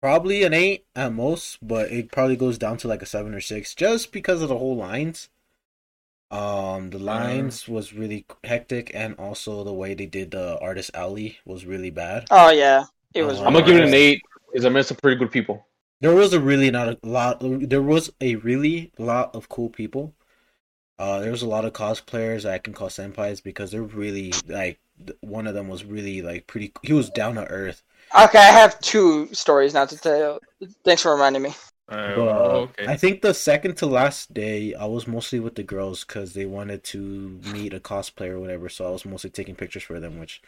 Probably 0.00 0.42
an 0.44 0.54
eight 0.54 0.86
at 0.94 1.12
most, 1.12 1.58
but 1.66 1.90
it 1.90 2.10
probably 2.12 2.36
goes 2.36 2.58
down 2.58 2.76
to 2.78 2.88
like 2.88 3.02
a 3.02 3.06
seven 3.06 3.34
or 3.34 3.40
six, 3.40 3.74
just 3.74 4.12
because 4.12 4.42
of 4.42 4.48
the 4.48 4.58
whole 4.58 4.76
lines. 4.76 5.28
Um, 6.30 6.90
the 6.90 6.98
lines 6.98 7.66
was 7.68 7.92
really 7.94 8.26
hectic, 8.44 8.90
and 8.94 9.14
also 9.16 9.64
the 9.64 9.72
way 9.72 9.94
they 9.94 10.06
did 10.06 10.30
the 10.30 10.58
artist 10.60 10.90
alley 10.94 11.38
was 11.44 11.64
really 11.64 11.90
bad. 11.90 12.26
Oh 12.30 12.50
yeah, 12.50 12.84
it 13.14 13.22
was. 13.22 13.40
Uh, 13.40 13.44
I'm 13.44 13.52
gonna 13.52 13.64
give 13.64 13.76
it 13.76 13.84
an 13.84 13.94
eight 13.94 14.22
because 14.50 14.64
I 14.66 14.68
met 14.68 14.86
some 14.86 14.98
pretty 14.98 15.18
good 15.18 15.30
people. 15.30 15.66
There 16.00 16.14
was 16.14 16.32
a 16.32 16.40
really 16.40 16.70
not 16.70 16.88
a 16.88 16.98
lot. 17.02 17.38
There 17.40 17.82
was 17.82 18.10
a 18.20 18.36
really 18.36 18.92
lot 18.98 19.34
of 19.34 19.48
cool 19.48 19.70
people. 19.70 20.14
Uh, 20.98 21.20
there 21.20 21.30
was 21.30 21.42
a 21.42 21.48
lot 21.48 21.64
of 21.64 21.72
cosplayers 21.72 22.42
that 22.42 22.54
I 22.54 22.58
can 22.58 22.74
call 22.74 22.88
senpais 22.88 23.42
because 23.42 23.70
they're 23.70 23.82
really 23.82 24.32
like 24.46 24.80
one 25.20 25.46
of 25.46 25.54
them 25.54 25.68
was 25.68 25.84
really 25.84 26.22
like 26.22 26.46
pretty. 26.46 26.72
He 26.82 26.92
was 26.92 27.10
down 27.10 27.36
to 27.36 27.46
earth. 27.46 27.82
Okay, 28.16 28.38
I 28.38 28.52
have 28.52 28.80
two 28.80 29.32
stories 29.34 29.74
now 29.74 29.84
to 29.86 29.96
tell. 29.96 30.40
Thanks 30.84 31.02
for 31.02 31.12
reminding 31.12 31.42
me. 31.42 31.50
Uh, 31.88 32.14
But 32.16 32.18
oh, 32.18 32.68
okay. 32.70 32.86
I 32.86 32.96
think 32.96 33.22
the 33.22 33.32
second 33.34 33.76
to 33.78 33.86
last 33.86 34.34
day, 34.34 34.74
I 34.74 34.84
was 34.86 35.06
mostly 35.06 35.40
with 35.40 35.54
the 35.54 35.62
girls 35.62 36.04
because 36.04 36.34
they 36.34 36.44
wanted 36.46 36.84
to 36.84 37.40
meet 37.52 37.72
a 37.74 37.80
cosplayer 37.80 38.32
or 38.32 38.40
whatever. 38.40 38.68
So 38.68 38.86
I 38.86 38.90
was 38.90 39.04
mostly 39.04 39.30
taking 39.30 39.54
pictures 39.54 39.82
for 39.84 39.98
them, 40.00 40.18
which 40.18 40.42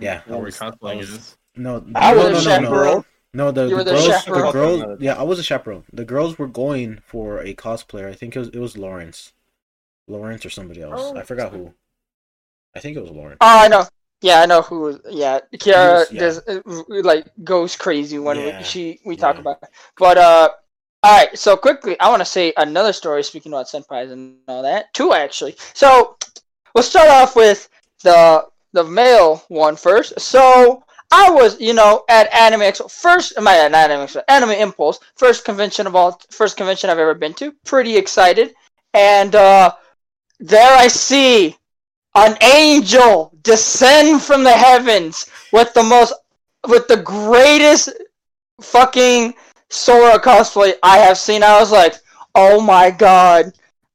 Yeah, 0.00 0.22
I 0.26 0.30
What 0.32 0.42
was, 0.42 0.60
I 0.60 0.70
cosplaying 0.70 0.98
was- 0.98 1.10
is. 1.10 1.36
no, 1.56 1.84
I 1.94 2.14
was 2.14 2.24
no, 2.24 2.28
a 2.28 2.32
no, 2.32 2.38
no, 2.38 2.40
chaperone. 2.40 3.04
no. 3.34 3.50
The, 3.52 3.66
the 3.68 3.76
the 3.76 3.84
girls, 3.84 4.24
the 4.24 4.50
girls, 4.52 5.00
yeah, 5.00 5.14
I 5.14 5.22
was 5.24 5.38
a 5.38 5.42
chaperone. 5.44 5.84
The 5.92 6.04
girls 6.04 6.38
were 6.38 6.46
going 6.48 7.00
for 7.06 7.40
a 7.40 7.54
cosplayer. 7.54 8.06
I 8.08 8.14
think 8.14 8.34
it 8.36 8.38
was 8.38 8.48
it 8.48 8.58
was 8.58 8.76
Lawrence, 8.78 9.32
Lawrence 10.08 10.44
or 10.46 10.50
somebody 10.50 10.80
else. 10.82 11.00
Oh, 11.12 11.16
I 11.16 11.22
forgot 11.22 11.52
who. 11.52 11.74
I 12.74 12.80
think 12.80 12.96
it 12.96 13.00
was 13.00 13.10
Lawrence. 13.10 13.38
Oh, 13.40 13.58
I 13.64 13.68
know. 13.68 13.84
Yeah, 14.22 14.40
I 14.40 14.46
know 14.46 14.62
who. 14.62 15.00
Yeah, 15.08 15.40
Kiara 15.56 16.08
He 16.10 16.16
does 16.16 16.38
uh, 16.46 16.60
like 16.88 17.26
goes 17.42 17.76
crazy 17.76 18.18
when 18.18 18.36
Yeah. 18.38 18.58
we, 18.58 18.64
she 18.64 19.00
we 19.04 19.16
talk 19.16 19.36
Yeah. 19.36 19.40
about. 19.40 19.62
It. 19.62 19.70
But 19.98 20.18
uh, 20.18 20.48
all 21.02 21.16
right. 21.18 21.38
So 21.38 21.56
quickly, 21.56 21.98
I 22.00 22.08
want 22.10 22.20
to 22.20 22.26
say 22.26 22.52
another 22.56 22.92
story. 22.92 23.22
Speaking 23.22 23.52
about 23.52 23.66
senpais 23.66 24.12
and 24.12 24.38
all 24.48 24.62
that, 24.62 24.92
two 24.94 25.12
actually. 25.14 25.56
So 25.74 26.16
we'll 26.74 26.84
start 26.84 27.08
off 27.08 27.34
with 27.36 27.68
the 28.02 28.46
the 28.72 28.84
male 28.84 29.42
one 29.48 29.76
first. 29.76 30.20
So 30.20 30.84
I 31.10 31.30
was, 31.30 31.60
you 31.60 31.72
know, 31.72 32.04
at 32.08 32.32
Anime 32.32 32.60
Expo 32.60 32.90
first. 32.90 33.40
My 33.40 33.56
not 33.68 33.90
Anime 33.90 34.06
Expo, 34.06 34.22
Anime 34.28 34.50
Impulse 34.50 35.00
first 35.16 35.44
convention 35.44 35.86
of 35.86 35.96
all, 35.96 36.20
first 36.30 36.56
convention 36.56 36.90
I've 36.90 36.98
ever 36.98 37.14
been 37.14 37.34
to. 37.34 37.52
Pretty 37.64 37.96
excited, 37.96 38.54
and 38.94 39.34
uh, 39.34 39.72
there 40.40 40.76
I 40.76 40.88
see 40.88 41.56
an 42.14 42.36
angel 42.42 43.32
descend 43.42 44.22
from 44.22 44.42
the 44.44 44.52
heavens 44.52 45.26
with 45.52 45.72
the 45.74 45.82
most 45.82 46.12
with 46.68 46.86
the 46.88 46.96
greatest 46.96 47.90
fucking 48.60 49.34
Sora 49.68 50.18
cosplay 50.18 50.74
I 50.82 50.98
have 50.98 51.16
seen. 51.16 51.42
I 51.42 51.58
was 51.60 51.72
like, 51.72 51.94
oh 52.34 52.60
my 52.60 52.90
god. 52.90 53.52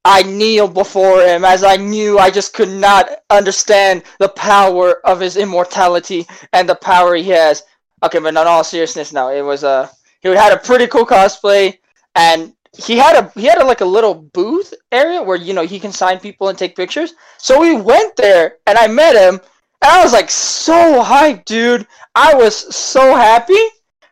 I 0.07 0.21
kneel 0.21 0.67
before 0.67 1.23
him 1.23 1.43
as 1.43 1.63
I 1.63 1.77
knew 1.77 2.19
I 2.19 2.29
just 2.29 2.53
could 2.53 2.69
not 2.69 3.09
understand 3.31 4.03
the 4.19 4.29
power 4.29 5.05
of 5.05 5.19
his 5.19 5.35
immortality 5.35 6.27
and 6.53 6.69
the 6.69 6.75
power 6.75 7.15
he 7.15 7.29
has. 7.29 7.63
Okay, 8.03 8.19
but 8.19 8.27
in 8.27 8.37
all 8.37 8.63
seriousness 8.63 9.11
now, 9.11 9.31
it 9.31 9.41
was 9.41 9.63
uh 9.63 9.89
he 10.21 10.29
had 10.29 10.53
a 10.53 10.57
pretty 10.57 10.87
cool 10.87 11.05
cosplay 11.05 11.79
and 12.13 12.53
he 12.77 12.97
had 12.97 13.15
a 13.15 13.39
he 13.39 13.45
had 13.45 13.61
a, 13.61 13.65
like 13.65 13.81
a 13.81 13.85
little 13.85 14.13
booth 14.13 14.73
area 14.91 15.21
where 15.21 15.37
you 15.37 15.53
know 15.53 15.65
he 15.65 15.79
can 15.79 15.91
sign 15.91 16.19
people 16.19 16.49
and 16.49 16.57
take 16.57 16.75
pictures. 16.75 17.13
So 17.37 17.59
we 17.59 17.75
went 17.75 18.15
there 18.15 18.57
and 18.67 18.77
I 18.77 18.87
met 18.87 19.15
him 19.15 19.39
and 19.81 19.91
I 19.91 20.03
was 20.03 20.13
like 20.13 20.29
so 20.29 21.03
hyped, 21.03 21.45
dude. 21.45 21.87
I 22.15 22.33
was 22.33 22.75
so 22.75 23.15
happy 23.15 23.61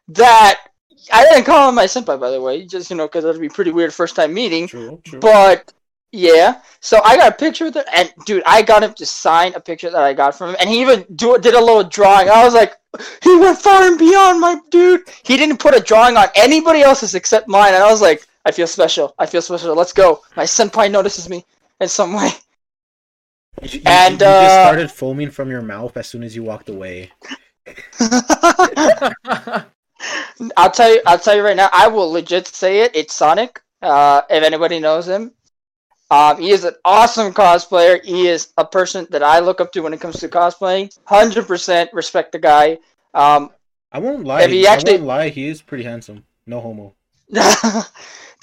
that 0.10 0.68
I 1.12 1.24
didn't 1.26 1.46
call 1.46 1.70
him 1.70 1.76
my 1.76 1.86
senpai, 1.86 2.20
by 2.20 2.30
the 2.30 2.42
way, 2.42 2.66
just 2.66 2.90
you 2.90 2.96
know, 2.96 3.08
because 3.08 3.24
that'd 3.24 3.42
be 3.42 3.50
pretty 3.50 3.72
weird 3.72 3.94
first 3.94 4.16
time 4.16 4.34
meeting. 4.34 4.68
True, 4.68 5.02
true. 5.04 5.20
But 5.20 5.74
yeah, 6.12 6.62
so 6.80 7.02
I 7.04 7.18
got 7.18 7.32
a 7.32 7.36
picture 7.36 7.66
with 7.66 7.76
him, 7.76 7.86
and 7.92 8.14
dude, 8.26 8.44
I 8.46 8.62
got 8.62 8.84
him 8.84 8.94
to 8.94 9.06
sign 9.06 9.56
a 9.56 9.60
picture 9.60 9.90
that 9.90 10.04
I 10.04 10.14
got 10.14 10.38
from 10.38 10.52
him, 10.52 10.58
and 10.60 10.70
he 10.70 10.80
even 10.80 11.06
do, 11.16 11.40
did 11.40 11.56
a 11.56 11.60
little 11.60 11.84
drawing. 11.84 12.30
I 12.30 12.44
was 12.46 12.54
like, 12.54 12.76
he 13.24 13.36
went 13.36 13.58
far 13.58 13.82
and 13.84 13.98
beyond, 13.98 14.40
my 14.40 14.58
dude. 14.70 15.02
He 15.24 15.38
didn't 15.38 15.58
put 15.58 15.76
a 15.76 15.80
drawing 15.80 16.16
on 16.16 16.28
anybody 16.36 16.82
else's 16.82 17.16
except 17.16 17.48
mine, 17.48 17.74
and 17.74 17.82
I 17.82 17.90
was 17.90 18.02
like, 18.02 18.28
I 18.46 18.52
feel 18.52 18.68
special. 18.68 19.14
I 19.18 19.26
feel 19.26 19.42
special. 19.42 19.76
Let's 19.76 19.94
go. 19.94 20.22
My 20.36 20.44
senpai 20.44 20.92
notices 20.92 21.30
me 21.30 21.46
in 21.80 21.88
some 21.88 22.14
way. 22.14 22.30
You, 23.62 23.70
you- 23.80 23.82
and, 23.86 24.14
you 24.14 24.20
just 24.20 24.28
uh, 24.58 24.64
started 24.66 24.92
foaming 24.92 25.30
from 25.32 25.50
your 25.50 25.62
mouth 25.62 25.96
as 25.98 26.08
soon 26.08 26.24
as 26.24 26.36
you 26.36 26.44
walked 26.44 26.70
away. 26.70 27.12
I'll 30.58 30.72
tell 30.72 30.94
you. 30.94 31.02
I'll 31.06 31.20
tell 31.20 31.36
you 31.36 31.44
right 31.44 31.56
now. 31.56 31.70
I 31.72 31.88
will 31.88 32.12
legit 32.12 32.48
say 32.48 32.82
it. 32.82 32.92
It's 32.96 33.14
Sonic. 33.14 33.62
Uh, 33.82 34.22
if 34.30 34.44
anybody 34.44 34.80
knows 34.80 35.08
him, 35.08 35.32
um, 36.12 36.40
he 36.40 36.52
is 36.52 36.64
an 36.66 36.74
awesome 36.86 37.34
cosplayer. 37.34 38.04
He 38.04 38.28
is 38.28 38.50
a 38.58 38.66
person 38.66 39.08
that 39.12 39.24
I 39.24 39.40
look 39.40 39.62
up 39.62 39.72
to 39.74 39.82
when 39.82 39.94
it 39.94 40.02
comes 40.02 40.20
to 40.20 40.28
cosplaying. 40.30 40.98
Hundred 41.06 41.48
percent 41.48 41.90
respect 41.94 42.32
the 42.34 42.40
guy. 42.40 42.78
Um, 43.14 43.52
I 43.92 44.00
won't 44.00 44.26
lie. 44.26 44.42
If 44.44 44.52
he 44.52 44.68
I 44.68 44.74
actually- 44.74 44.94
won't 44.96 45.06
lie. 45.06 45.30
He 45.30 45.48
is 45.48 45.62
pretty 45.62 45.84
handsome. 45.84 46.26
No 46.46 46.60
homo. 46.60 46.94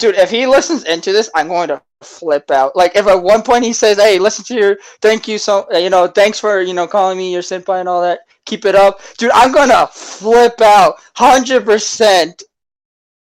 dude, 0.01 0.15
if 0.15 0.29
he 0.29 0.45
listens 0.47 0.83
into 0.83 1.13
this, 1.13 1.29
I'm 1.33 1.47
going 1.47 1.69
to 1.69 1.81
flip 2.01 2.51
out. 2.51 2.75
Like 2.75 2.95
if 2.95 3.07
at 3.07 3.23
one 3.23 3.43
point 3.43 3.63
he 3.63 3.73
says, 3.73 3.97
"Hey, 3.97 4.19
listen 4.19 4.43
to 4.45 4.55
your 4.55 4.77
thank 5.01 5.27
you 5.27 5.37
so 5.37 5.67
uh, 5.73 5.77
you 5.77 5.89
know 5.89 6.07
thanks 6.07 6.39
for 6.39 6.61
you 6.61 6.73
know 6.73 6.87
calling 6.87 7.17
me 7.17 7.31
your 7.31 7.43
senpai 7.43 7.79
and 7.79 7.87
all 7.87 8.01
that. 8.01 8.21
Keep 8.45 8.65
it 8.65 8.75
up, 8.75 8.99
dude." 9.17 9.31
I'm 9.33 9.53
gonna 9.53 9.87
flip 9.87 10.59
out. 10.61 10.95
Hundred 11.15 11.63
percent. 11.63 12.43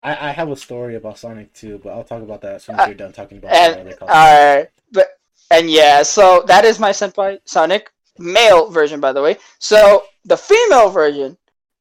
I, 0.03 0.29
I 0.29 0.31
have 0.31 0.49
a 0.49 0.55
story 0.55 0.95
about 0.95 1.17
Sonic 1.17 1.53
too, 1.53 1.79
but 1.83 1.89
I'll 1.89 2.03
talk 2.03 2.21
about 2.21 2.41
that 2.41 2.55
as 2.55 2.63
soon 2.63 2.75
Uh, 2.75 2.83
as 2.83 2.87
you're 2.87 2.95
done 2.95 3.13
talking 3.13 3.37
about 3.37 3.53
and 3.53 3.75
other. 3.75 4.01
Alright, 4.01 4.69
but 4.91 5.19
and 5.49 5.69
yeah, 5.69 6.03
so 6.03 6.43
that 6.47 6.65
is 6.65 6.79
my 6.79 6.91
senpai 6.91 7.39
Sonic 7.45 7.91
male 8.17 8.69
version, 8.69 8.99
by 8.99 9.11
the 9.11 9.21
way. 9.21 9.37
So 9.59 10.03
the 10.25 10.37
female 10.37 10.89
version, 10.89 11.37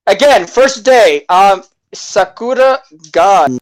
again, 0.07 0.47
first 0.47 0.85
day, 0.85 1.25
um, 1.29 1.63
Sakura 1.93 2.81
Gun. 3.13 3.59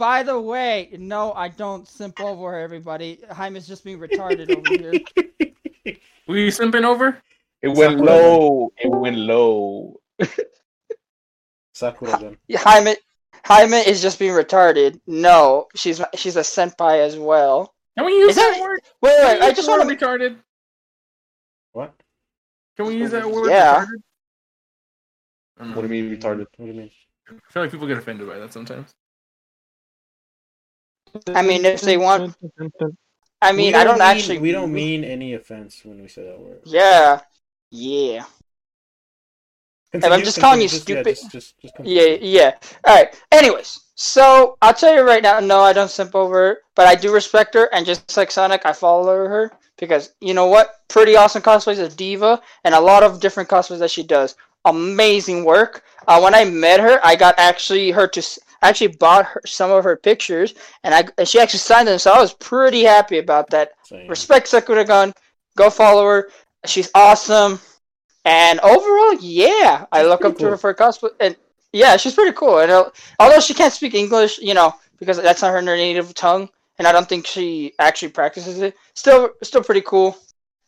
By 0.00 0.22
the 0.22 0.40
way, 0.40 0.88
no, 0.98 1.34
I 1.34 1.48
don't 1.48 1.86
simp 1.86 2.20
over 2.22 2.58
everybody. 2.58 3.18
Jaime's 3.36 3.68
just 3.68 3.84
being 3.84 3.98
retarded 3.98 4.50
over 4.50 4.74
here. 4.74 5.94
Were 6.26 6.38
you 6.38 6.48
simping 6.48 6.84
over? 6.84 7.18
It 7.60 7.68
went 7.68 7.98
Sakura. 7.98 8.06
low. 8.10 8.72
It 8.78 8.88
went 8.88 9.16
low. 9.18 10.00
Sakura 11.74 12.12
gun. 12.18 12.36
Jaime, 12.50 12.96
Jaime 13.44 13.76
is 13.76 14.00
just 14.00 14.18
being 14.18 14.32
retarded. 14.32 14.98
No, 15.06 15.68
she's 15.74 16.00
she's 16.14 16.36
a 16.36 16.40
senpai 16.40 17.04
as 17.04 17.18
well. 17.18 17.74
Can 17.98 18.06
we 18.06 18.12
use 18.12 18.30
Is 18.30 18.36
that, 18.36 18.52
that- 18.54 18.62
word? 18.62 18.80
Wait, 19.02 19.10
Can 19.10 19.34
we 19.34 19.40
wait, 19.40 19.42
I 19.50 19.52
just 19.52 19.68
want 19.68 19.86
to. 19.86 19.94
retarded. 19.96 20.36
What? 21.72 21.92
Can 22.78 22.86
we 22.86 22.96
use 22.96 23.10
that 23.10 23.30
word? 23.30 23.50
Yeah. 23.50 23.84
retarded? 25.60 25.74
What 25.76 25.86
do 25.86 25.94
you 25.94 26.02
mean 26.04 26.16
retarded? 26.18 26.46
What 26.56 26.64
do 26.64 26.66
you 26.66 26.72
mean? 26.72 26.90
I 27.28 27.52
feel 27.52 27.62
like 27.64 27.70
people 27.70 27.86
get 27.86 27.98
offended 27.98 28.26
by 28.26 28.38
that 28.38 28.50
sometimes. 28.54 28.94
I 31.28 31.42
mean, 31.42 31.64
if 31.64 31.80
they 31.82 31.96
want. 31.96 32.36
I 33.42 33.52
mean, 33.52 33.72
We 33.72 33.74
I 33.74 33.84
don't 33.84 33.94
mean- 33.98 34.02
actually. 34.02 34.38
We 34.38 34.52
don't 34.52 34.72
mean 34.72 35.02
any 35.04 35.34
offense 35.34 35.80
when 35.84 36.02
we 36.02 36.08
say 36.08 36.24
that 36.24 36.38
word. 36.38 36.60
Yeah, 36.64 37.20
yeah. 37.70 38.24
Continue, 39.92 40.14
I'm 40.16 40.22
just 40.22 40.38
calling 40.40 40.60
you 40.60 40.68
continue, 40.68 41.02
just- 41.04 41.06
yeah, 41.08 41.14
stupid- 41.14 41.32
just- 41.32 41.58
just- 41.58 41.76
just 41.76 41.88
Yeah, 41.88 42.16
yeah. 42.20 42.54
All 42.86 42.94
right. 42.94 43.12
Anyways, 43.32 43.80
so 43.96 44.56
I'll 44.62 44.74
tell 44.74 44.94
you 44.94 45.00
right 45.00 45.22
now. 45.22 45.40
No, 45.40 45.60
I 45.62 45.72
don't 45.72 45.90
simp 45.90 46.14
over 46.14 46.36
her, 46.38 46.58
but 46.76 46.86
I 46.86 46.94
do 46.94 47.12
respect 47.12 47.54
her, 47.54 47.68
and 47.74 47.84
just 47.84 48.16
like 48.16 48.30
Sonic, 48.30 48.64
I 48.64 48.72
follow 48.72 49.06
her 49.26 49.52
because 49.78 50.12
you 50.20 50.32
know 50.34 50.46
what? 50.46 50.76
Pretty 50.88 51.16
awesome 51.16 51.42
cosplays 51.42 51.78
as 51.78 51.94
D.Va, 51.96 52.40
and 52.64 52.74
a 52.74 52.80
lot 52.80 53.02
of 53.02 53.20
different 53.20 53.48
cosplays 53.48 53.78
that 53.80 53.90
she 53.90 54.02
does. 54.04 54.36
Amazing 54.64 55.44
work. 55.44 55.82
Uh, 56.06 56.20
when 56.20 56.34
I 56.34 56.44
met 56.44 56.78
her, 56.80 57.00
I 57.02 57.16
got 57.16 57.34
actually 57.38 57.90
her 57.90 58.06
to. 58.08 58.22
I 58.62 58.68
actually 58.68 58.88
bought 58.88 59.26
her 59.26 59.42
some 59.46 59.70
of 59.70 59.84
her 59.84 59.96
pictures, 59.96 60.54
and 60.84 60.94
I 60.94 61.04
and 61.18 61.26
she 61.26 61.40
actually 61.40 61.60
signed 61.60 61.88
them, 61.88 61.98
so 61.98 62.12
I 62.12 62.20
was 62.20 62.34
pretty 62.34 62.82
happy 62.84 63.18
about 63.18 63.50
that. 63.50 63.72
Same. 63.84 64.08
Respect 64.08 64.48
Sakura 64.48 64.84
Gun. 64.84 65.12
Go 65.56 65.70
follow 65.70 66.04
her. 66.06 66.30
She's 66.66 66.90
awesome. 66.94 67.60
And 68.24 68.60
overall, 68.60 69.14
yeah, 69.20 69.86
I 69.90 70.02
look 70.02 70.20
pretty 70.20 70.34
up 70.34 70.38
to 70.38 70.44
her 70.44 70.50
cool. 70.50 70.58
for 70.58 70.74
cosplay. 70.74 71.10
And 71.20 71.36
yeah, 71.72 71.96
she's 71.96 72.14
pretty 72.14 72.36
cool. 72.36 72.58
And 72.58 72.70
uh, 72.70 72.90
although 73.18 73.40
she 73.40 73.54
can't 73.54 73.72
speak 73.72 73.94
English, 73.94 74.38
you 74.38 74.54
know, 74.54 74.74
because 74.98 75.16
that's 75.16 75.42
not 75.42 75.52
her 75.52 75.62
native 75.62 76.12
tongue, 76.14 76.48
and 76.78 76.86
I 76.86 76.92
don't 76.92 77.08
think 77.08 77.26
she 77.26 77.72
actually 77.78 78.10
practices 78.10 78.60
it. 78.60 78.76
Still, 78.94 79.30
still 79.42 79.62
pretty 79.62 79.80
cool. 79.82 80.16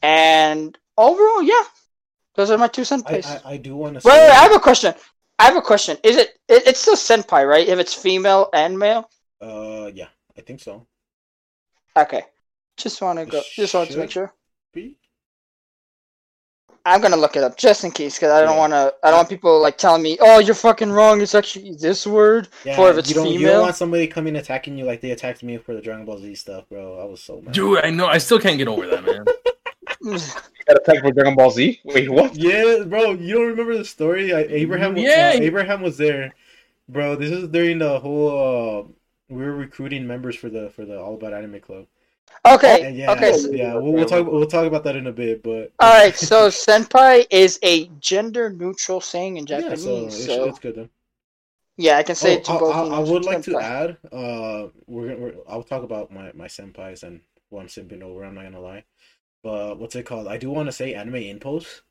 And 0.00 0.76
overall, 0.96 1.42
yeah, 1.42 1.62
those 2.34 2.50
are 2.50 2.58
my 2.58 2.68
two 2.68 2.84
I. 2.84 3.40
I, 3.44 3.52
I 3.52 3.56
do 3.58 3.76
want 3.76 4.00
to 4.00 4.08
wait, 4.08 4.14
say. 4.14 4.28
wait, 4.28 4.30
I 4.30 4.42
have 4.42 4.54
a 4.54 4.60
question. 4.60 4.94
I 5.38 5.44
have 5.46 5.56
a 5.56 5.62
question. 5.62 5.96
Is 6.02 6.16
it, 6.16 6.38
it? 6.48 6.66
It's 6.66 6.80
still 6.80 6.96
senpai, 6.96 7.48
right? 7.48 7.66
If 7.66 7.78
it's 7.78 7.94
female 7.94 8.48
and 8.52 8.78
male. 8.78 9.10
Uh, 9.40 9.90
yeah, 9.92 10.08
I 10.36 10.40
think 10.42 10.60
so. 10.60 10.86
Okay. 11.96 12.22
Just 12.76 13.02
want 13.02 13.18
to 13.18 13.26
go. 13.26 13.42
Just 13.54 13.74
wanted 13.74 13.90
to 13.92 13.98
make 13.98 14.10
sure. 14.10 14.32
Be? 14.72 14.96
I'm 16.84 17.00
gonna 17.00 17.16
look 17.16 17.36
it 17.36 17.44
up 17.44 17.56
just 17.56 17.84
in 17.84 17.92
case, 17.92 18.16
because 18.16 18.32
I 18.32 18.40
don't 18.40 18.54
Yeah. 18.54 18.58
want 18.58 18.72
to. 18.72 18.94
I 19.04 19.10
don't 19.10 19.18
want 19.18 19.28
people 19.28 19.60
like 19.60 19.78
telling 19.78 20.02
me, 20.02 20.18
"Oh, 20.20 20.38
you're 20.40 20.54
fucking 20.54 20.90
wrong. 20.90 21.20
It's 21.20 21.34
actually 21.34 21.74
this 21.76 22.06
word." 22.06 22.48
Yeah, 22.64 22.74
For 22.74 22.90
if 22.90 22.98
it's 22.98 23.08
you 23.08 23.14
don't, 23.14 23.28
you 23.28 23.46
don't 23.46 23.60
want 23.62 23.76
somebody 23.76 24.08
coming 24.08 24.34
attacking 24.36 24.76
you 24.76 24.84
like 24.84 25.00
they 25.00 25.12
attacked 25.12 25.42
me 25.44 25.58
for 25.58 25.74
the 25.74 25.80
Dragon 25.80 26.04
Ball 26.04 26.18
Z 26.18 26.34
stuff, 26.34 26.68
bro. 26.68 26.98
I 27.00 27.04
was 27.04 27.22
so 27.22 27.40
mad. 27.40 27.54
Dude, 27.54 27.84
I 27.84 27.90
know. 27.90 28.06
I 28.06 28.18
still 28.18 28.40
can't 28.40 28.58
get 28.58 28.66
over 28.68 28.86
that, 28.86 29.04
man. 29.04 29.26
You 30.04 30.18
got 30.66 30.76
attacked 30.78 31.00
for 31.00 31.12
Dragon 31.12 31.34
Ball 31.34 31.50
Z? 31.50 31.80
Wait, 31.84 32.10
what? 32.10 32.34
Yeah, 32.34 32.84
bro, 32.86 33.12
you 33.12 33.34
don't 33.34 33.46
remember 33.48 33.76
the 33.76 33.84
story? 33.84 34.32
I, 34.32 34.40
Abraham, 34.48 34.96
Yeah. 34.96 35.32
uh, 35.34 35.40
Abraham 35.40 35.82
was 35.82 35.96
there, 35.96 36.34
bro. 36.88 37.16
This 37.16 37.30
is 37.30 37.48
during 37.48 37.78
the 37.78 37.98
whole. 38.00 38.28
Uh, 38.30 38.92
we 39.28 39.42
were 39.42 39.54
recruiting 39.54 40.06
members 40.06 40.36
for 40.36 40.48
the 40.50 40.70
for 40.70 40.84
the 40.84 41.00
All 41.00 41.14
About 41.14 41.32
Anime 41.34 41.60
Club. 41.60 41.86
Okay. 42.46 42.86
And 42.86 42.96
yeah, 42.96 43.12
okay. 43.12 43.32
so- 43.36 43.50
yeah, 43.50 43.74
we'll, 43.74 43.92
we'll 43.92 44.06
talk 44.06 44.26
we'll 44.26 44.46
talk 44.46 44.66
about 44.66 44.84
that 44.84 44.96
in 44.96 45.06
a 45.06 45.12
bit, 45.12 45.42
but 45.42 45.72
all 45.80 45.90
right. 45.92 46.16
So 46.30 46.48
senpai 46.48 47.26
is 47.30 47.58
a 47.62 47.86
gender 48.00 48.50
neutral 48.50 49.00
saying 49.00 49.36
in 49.36 49.46
yeah, 49.46 49.60
Japanese. 49.60 49.84
so 49.84 50.08
So, 50.08 50.32
it's, 50.44 50.48
it's 50.50 50.58
good 50.58 50.74
then. 50.76 50.88
yeah, 51.76 51.98
I 51.98 52.02
can 52.02 52.14
say 52.14 52.34
Oh, 52.34 52.38
it 52.38 52.44
to 52.44 52.52
I, 52.52 52.58
both. 52.58 52.74
I, 52.74 52.80
I 52.96 52.98
would 53.00 53.24
like 53.24 53.42
to 53.42 53.58
add. 53.58 53.96
Uh, 54.12 54.68
we're, 54.86 55.08
gonna- 55.08 55.20
we're 55.20 55.34
I'll 55.48 55.62
talk 55.62 55.82
about 55.82 56.10
my 56.12 56.32
my 56.34 56.46
senpais 56.46 57.02
and 57.02 57.20
who 57.50 57.58
I'm 57.58 57.66
simping 57.68 58.02
over. 58.02 58.24
I'm 58.24 58.34
not 58.34 58.44
gonna 58.44 58.60
lie, 58.60 58.84
but 59.42 59.78
what's 59.78 59.96
it 59.96 60.06
called? 60.06 60.28
I 60.28 60.36
do 60.38 60.50
want 60.50 60.66
to 60.68 60.72
say 60.72 60.94
Anime 60.94 61.16
Impulse. 61.16 61.82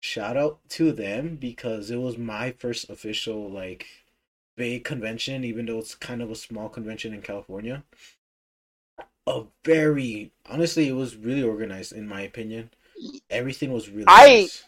shout 0.00 0.36
out 0.36 0.60
to 0.70 0.92
them 0.92 1.36
because 1.36 1.90
it 1.90 1.96
was 1.96 2.18
my 2.18 2.52
first 2.52 2.90
official 2.90 3.50
like 3.50 3.86
big 4.56 4.84
convention, 4.84 5.44
even 5.44 5.66
though 5.66 5.78
it's 5.80 5.94
kind 5.96 6.22
of 6.22 6.30
a 6.30 6.36
small 6.36 6.68
convention 6.68 7.14
in 7.14 7.22
California. 7.22 7.84
A 9.26 9.44
very 9.64 10.32
honestly, 10.48 10.88
it 10.88 10.92
was 10.92 11.16
really 11.16 11.42
organized 11.42 11.92
in 11.92 12.06
my 12.08 12.22
opinion. 12.22 12.70
Everything 13.30 13.72
was 13.72 13.88
really 13.90 14.04
I- 14.06 14.26
nice. 14.42 14.64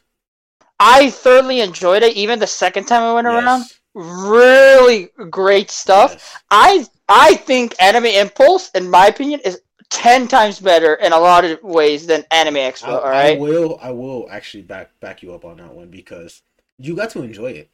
I 0.81 1.11
thoroughly 1.11 1.61
enjoyed 1.61 2.03
it. 2.03 2.17
Even 2.17 2.39
the 2.39 2.47
second 2.47 2.87
time 2.87 3.03
I 3.03 3.15
went 3.15 3.27
around, 3.27 3.65
really 3.95 5.11
great 5.31 5.71
stuff. 5.71 6.13
yes. 6.13 6.37
I 6.51 6.87
I 7.09 7.35
think 7.37 7.75
Anime 7.81 8.07
Impulse, 8.07 8.71
in 8.71 8.91
my 8.91 9.07
opinion, 9.09 9.41
is 9.41 9.61
ten 9.91 10.29
times 10.29 10.61
better 10.61 10.95
in 10.95 11.13
a 11.13 11.19
lot 11.19 11.45
of 11.45 11.63
ways 11.63 12.07
than 12.07 12.25
Anime 12.31 12.55
Expo. 12.55 12.89
I, 12.89 12.91
all 12.93 13.07
I 13.07 13.37
will 13.37 13.79
I 13.83 13.91
will 13.91 14.29
actually 14.31 14.63
back 14.63 14.91
back 15.01 15.23
you 15.23 15.35
up 15.35 15.45
on 15.45 15.59
that 15.59 15.75
one 15.75 15.89
because 15.89 16.43
you 16.79 16.95
got 16.95 17.11
to 17.11 17.23
enjoy 17.23 17.53
it. 17.53 17.71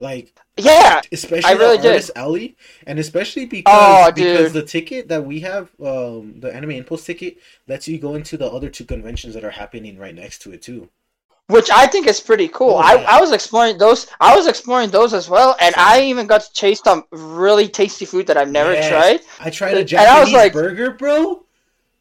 Like 0.00 0.34
yeah. 0.56 1.02
especially 1.12 1.50
I 1.50 1.52
really 1.52 1.76
the 1.76 1.88
artist 1.88 2.12
alley, 2.16 2.56
and 2.86 2.98
especially 2.98 3.44
because 3.44 4.08
Oh, 4.08 4.10
because 4.10 4.52
the 4.54 4.62
ticket 4.62 5.08
that 5.08 5.26
we 5.26 5.40
have, 5.40 5.70
um, 5.78 6.40
the 6.40 6.50
Anime 6.52 6.70
Impulse 6.70 7.04
ticket, 7.04 7.36
lets 7.68 7.86
you 7.86 7.98
go 7.98 8.14
into 8.14 8.38
the 8.38 8.50
other 8.50 8.70
two 8.70 8.86
conventions 8.86 9.34
that 9.34 9.44
are 9.44 9.50
happening 9.50 9.98
right 9.98 10.14
next 10.14 10.38
to 10.42 10.52
it 10.52 10.62
too. 10.62 10.88
Which 11.50 11.70
I 11.70 11.86
think 11.86 12.06
is 12.06 12.20
pretty 12.20 12.48
cool. 12.48 12.74
Oh, 12.74 12.76
I, 12.76 12.94
yeah. 13.00 13.06
I 13.16 13.20
was 13.20 13.32
exploring 13.32 13.76
those. 13.78 14.06
I 14.20 14.36
was 14.36 14.46
exploring 14.46 14.90
those 14.90 15.12
as 15.14 15.28
well, 15.28 15.56
and 15.60 15.74
I 15.76 16.02
even 16.02 16.26
got 16.26 16.42
to 16.42 16.52
taste 16.52 16.84
some 16.84 17.04
really 17.10 17.68
tasty 17.68 18.04
food 18.04 18.26
that 18.28 18.36
I've 18.36 18.50
never 18.50 18.72
Yes. 18.72 18.88
tried. 18.88 19.20
I 19.46 19.50
tried 19.50 19.74
a 19.74 19.80
And 19.80 19.92
I 19.94 20.20
was 20.20 20.30
Japanese 20.30 20.34
like- 20.34 20.52
burger, 20.52 20.90
bro, 20.92 21.44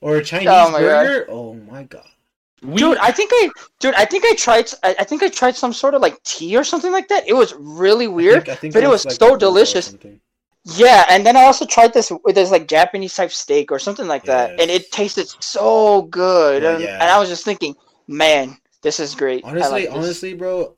or 0.01 0.17
a 0.17 0.23
Chinese 0.23 0.49
Oh 0.51 0.71
my 0.71 0.79
God. 0.79 1.03
burger. 1.03 1.25
Oh 1.29 1.53
my 1.71 1.83
god! 1.83 2.07
We, 2.61 2.75
Dude, 2.77 2.97
I 2.97 3.11
think 3.11 3.31
I, 3.33 3.49
dude, 3.79 3.95
I 3.95 4.05
think 4.05 4.23
I 4.25 4.33
tried. 4.35 4.69
I, 4.83 4.95
I 4.99 5.03
think 5.03 5.23
I 5.23 5.29
tried 5.29 5.55
some 5.55 5.73
sort 5.73 5.93
of 5.95 6.01
like 6.01 6.21
tea 6.23 6.55
or 6.57 6.63
something 6.63 6.91
like 6.91 7.07
that. 7.07 7.27
It 7.27 7.33
was 7.33 7.53
really 7.57 8.05
I 8.05 8.09
weird. 8.19 8.45
think- 8.45 8.49
I 8.49 8.55
think 8.59 8.73
but 8.73 8.83
it 8.83 8.89
was 8.89 9.05
like 9.05 9.15
so 9.15 9.25
a 9.25 9.29
burger 9.29 9.35
or 9.35 9.37
delicious. 9.39 9.95
Yeah, 10.65 11.05
and 11.09 11.25
then 11.25 11.35
I 11.37 11.45
also 11.45 11.65
tried 11.65 11.93
this 11.93 12.11
with 12.25 12.35
this 12.35 12.51
like 12.51 12.67
Japanese 12.67 13.15
type 13.15 13.31
steak 13.31 13.71
or 13.71 13.79
something 13.79 14.07
like 14.07 14.25
that, 14.25 14.59
and 14.59 14.69
it 14.69 14.91
tasted 14.91 15.27
so 15.41 16.03
good. 16.03 16.61
Yeah, 16.63 16.73
and, 16.73 16.83
yeah. 16.83 16.93
and 17.01 17.09
I 17.09 17.17
was 17.17 17.29
just 17.29 17.45
thinking, 17.45 17.75
man, 18.07 18.57
this 18.81 18.99
is 18.99 19.15
great. 19.15 19.43
Honestly, 19.43 19.87
like 19.87 19.87
honestly, 19.87 20.33
bro, 20.33 20.77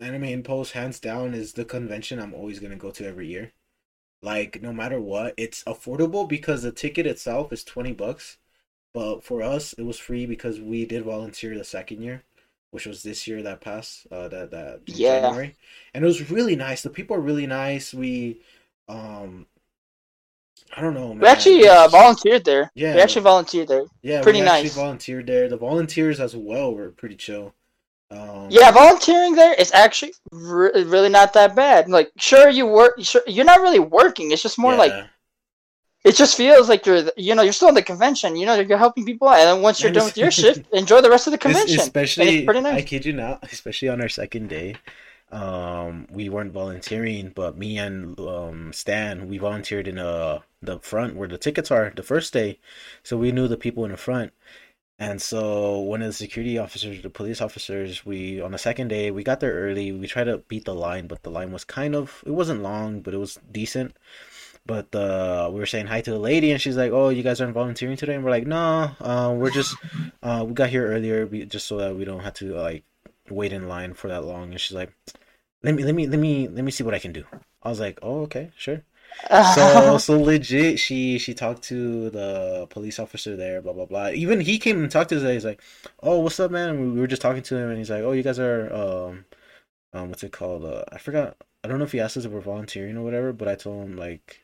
Anime 0.00 0.24
Impulse 0.24 0.72
hands 0.72 1.00
down 1.00 1.34
is 1.34 1.54
the 1.54 1.64
convention 1.64 2.20
I'm 2.20 2.34
always 2.34 2.60
gonna 2.60 2.76
go 2.76 2.90
to 2.92 3.06
every 3.06 3.28
year. 3.28 3.52
Like 4.22 4.62
no 4.62 4.72
matter 4.72 5.00
what, 5.00 5.34
it's 5.38 5.64
affordable 5.64 6.28
because 6.28 6.62
the 6.62 6.72
ticket 6.72 7.06
itself 7.06 7.52
is 7.52 7.64
twenty 7.64 7.92
bucks, 7.92 8.38
but 8.94 9.24
for 9.24 9.42
us 9.42 9.74
it 9.74 9.82
was 9.84 9.98
free 9.98 10.26
because 10.26 10.60
we 10.60 10.86
did 10.86 11.04
volunteer 11.04 11.56
the 11.58 11.64
second 11.64 12.02
year, 12.02 12.24
which 12.72 12.86
was 12.86 13.02
this 13.02 13.26
year 13.28 13.42
that 13.42 13.60
passed, 13.62 14.06
uh, 14.12 14.28
that 14.28 14.50
that 14.52 14.82
Yeah. 14.86 15.34
January, 15.34 15.56
and 15.94 16.04
it 16.04 16.08
was 16.08 16.30
really 16.30 16.56
nice. 16.56 16.82
The 16.82 16.90
people 16.90 17.16
are 17.16 17.20
really 17.20 17.46
nice. 17.46 17.94
We, 17.94 18.42
um, 18.88 19.46
I 20.76 20.80
don't 20.80 20.94
know, 20.94 21.08
man. 21.08 21.20
we 21.20 21.26
actually 21.28 21.68
uh, 21.68 21.88
volunteered 21.88 22.44
there. 22.44 22.70
Yeah. 22.74 22.94
we 22.94 23.00
actually 23.00 23.22
volunteered 23.22 23.68
there. 23.68 23.84
yeah, 24.02 24.22
pretty 24.22 24.40
nice. 24.40 24.46
we 24.46 24.50
actually 24.50 24.68
nice. 24.68 24.74
volunteered 24.76 25.26
there. 25.26 25.48
The 25.48 25.56
volunteers 25.56 26.20
as 26.20 26.34
well 26.34 26.74
were 26.74 26.90
pretty 26.90 27.16
chill. 27.16 27.54
Um, 28.10 28.48
Yeah, 28.50 28.70
volunteering 28.70 29.34
there 29.34 29.54
is 29.54 29.72
actually 29.72 30.14
re- 30.32 30.84
really 30.84 31.08
not 31.08 31.32
that 31.34 31.54
bad. 31.54 31.88
Like, 31.88 32.10
sure, 32.16 32.48
you 32.48 32.66
work. 32.66 32.94
Sure, 33.02 33.22
you're 33.26 33.44
not 33.44 33.60
really 33.60 33.78
working. 33.78 34.30
It's 34.32 34.42
just 34.42 34.58
more 34.58 34.74
like 34.74 34.92
it 36.04 36.14
just 36.14 36.36
feels 36.36 36.68
like 36.68 36.84
you're, 36.84 37.04
you 37.16 37.34
know, 37.34 37.42
you're 37.42 37.52
still 37.54 37.70
in 37.70 37.74
the 37.74 37.82
convention. 37.82 38.36
You 38.36 38.44
know, 38.44 38.60
you're 38.60 38.76
helping 38.76 39.06
people 39.06 39.26
out, 39.26 39.38
and 39.38 39.48
then 39.48 39.62
once 39.62 39.82
you're 39.82 39.90
done 39.90 40.04
with 40.04 40.18
your 40.18 40.30
shift, 40.42 40.66
enjoy 40.72 41.00
the 41.00 41.08
rest 41.08 41.26
of 41.26 41.30
the 41.30 41.38
convention. 41.38 41.80
especially, 41.80 42.44
pretty 42.44 42.60
nice. 42.60 42.74
I 42.74 42.82
kid 42.82 43.06
you 43.06 43.14
not, 43.14 43.42
especially 43.50 43.88
on 43.88 44.02
our 44.02 44.10
second 44.10 44.48
day, 44.48 44.76
um, 45.34 46.06
we 46.10 46.28
weren't 46.28 46.52
volunteering, 46.52 47.30
but 47.34 47.58
me 47.58 47.76
and 47.78 48.18
um 48.20 48.72
Stan, 48.72 49.28
we 49.28 49.38
volunteered 49.38 49.88
in 49.88 49.98
uh 49.98 50.40
the 50.62 50.78
front 50.80 51.16
where 51.16 51.28
the 51.28 51.38
tickets 51.38 51.70
are 51.70 51.92
the 51.94 52.02
first 52.02 52.32
day, 52.32 52.58
so 53.02 53.16
we 53.16 53.32
knew 53.32 53.48
the 53.48 53.56
people 53.56 53.84
in 53.84 53.90
the 53.90 53.96
front. 53.96 54.32
And 54.98 55.20
so 55.20 55.78
one 55.80 56.02
of 56.02 56.08
the 56.08 56.12
security 56.12 56.56
officers, 56.58 57.02
the 57.02 57.10
police 57.10 57.40
officers, 57.40 58.06
we 58.06 58.40
on 58.40 58.52
the 58.52 58.58
second 58.58 58.88
day 58.88 59.10
we 59.10 59.24
got 59.24 59.40
there 59.40 59.54
early. 59.54 59.90
We 59.92 60.06
tried 60.06 60.24
to 60.24 60.38
beat 60.48 60.66
the 60.66 60.74
line, 60.74 61.06
but 61.08 61.22
the 61.24 61.30
line 61.30 61.52
was 61.52 61.64
kind 61.64 61.94
of 61.96 62.22
it 62.26 62.30
wasn't 62.30 62.62
long, 62.62 63.00
but 63.00 63.14
it 63.14 63.18
was 63.18 63.38
decent. 63.50 63.96
But 64.66 64.94
uh, 64.94 65.50
we 65.52 65.58
were 65.60 65.66
saying 65.66 65.88
hi 65.88 66.00
to 66.02 66.10
the 66.10 66.18
lady, 66.18 66.50
and 66.52 66.60
she's 66.60 66.76
like, 66.76 66.92
"Oh, 66.92 67.10
you 67.10 67.22
guys 67.22 67.40
aren't 67.40 67.54
volunteering 67.54 67.96
today?" 67.96 68.14
And 68.14 68.24
we're 68.24 68.30
like, 68.30 68.46
"No, 68.46 68.90
uh, 69.00 69.34
we're 69.36 69.50
just 69.50 69.76
uh, 70.22 70.44
we 70.46 70.54
got 70.54 70.70
here 70.70 70.86
earlier, 70.88 71.26
just 71.46 71.66
so 71.66 71.76
that 71.78 71.96
we 71.96 72.04
don't 72.04 72.20
have 72.24 72.34
to 72.34 72.54
like 72.54 72.84
wait 73.28 73.52
in 73.52 73.68
line 73.68 73.94
for 73.94 74.08
that 74.08 74.24
long." 74.24 74.52
And 74.52 74.60
she's 74.60 74.76
like, 74.76 74.92
"Let 75.64 75.74
me, 75.74 75.84
let 75.84 75.94
me, 75.94 76.06
let 76.06 76.20
me, 76.20 76.48
let 76.48 76.64
me 76.64 76.70
see 76.70 76.84
what 76.84 76.94
I 76.94 77.00
can 77.00 77.12
do." 77.12 77.24
I 77.62 77.70
was 77.70 77.80
like, 77.80 77.98
"Oh, 78.02 78.22
okay, 78.22 78.52
sure." 78.56 78.82
So, 79.40 79.98
so 79.98 80.20
legit, 80.20 80.78
she 80.78 81.18
she 81.18 81.34
talked 81.34 81.62
to 81.64 82.10
the 82.10 82.66
police 82.70 82.98
officer 82.98 83.36
there, 83.36 83.62
blah 83.62 83.72
blah 83.74 83.86
blah. 83.86 84.10
Even 84.10 84.40
he 84.40 84.58
came 84.58 84.82
and 84.82 84.90
talked 84.90 85.10
to 85.10 85.16
us. 85.18 85.22
He's 85.22 85.44
like, 85.44 85.62
"Oh, 86.02 86.20
what's 86.20 86.40
up, 86.40 86.50
man?" 86.50 86.70
And 86.70 86.94
we 86.94 87.00
were 87.00 87.06
just 87.08 87.22
talking 87.22 87.42
to 87.44 87.56
him, 87.56 87.70
and 87.70 87.78
he's 87.78 87.90
like, 87.90 88.02
"Oh, 88.04 88.12
you 88.12 88.22
guys 88.24 88.38
are 88.40 88.72
um, 88.74 89.24
um, 89.94 90.10
what's 90.10 90.24
it 90.24 90.32
called? 90.32 90.64
Uh, 90.66 90.84
I 90.92 90.98
forgot. 90.98 91.36
I 91.64 91.68
don't 91.68 91.78
know 91.78 91.84
if 91.86 91.92
he 91.92 92.00
asked 92.00 92.16
us 92.18 92.26
if 92.26 92.32
we're 92.32 92.40
volunteering 92.40 92.96
or 92.98 93.04
whatever, 93.04 93.32
but 93.32 93.48
I 93.48 93.56
told 93.56 93.84
him 93.84 93.96
like." 93.96 94.43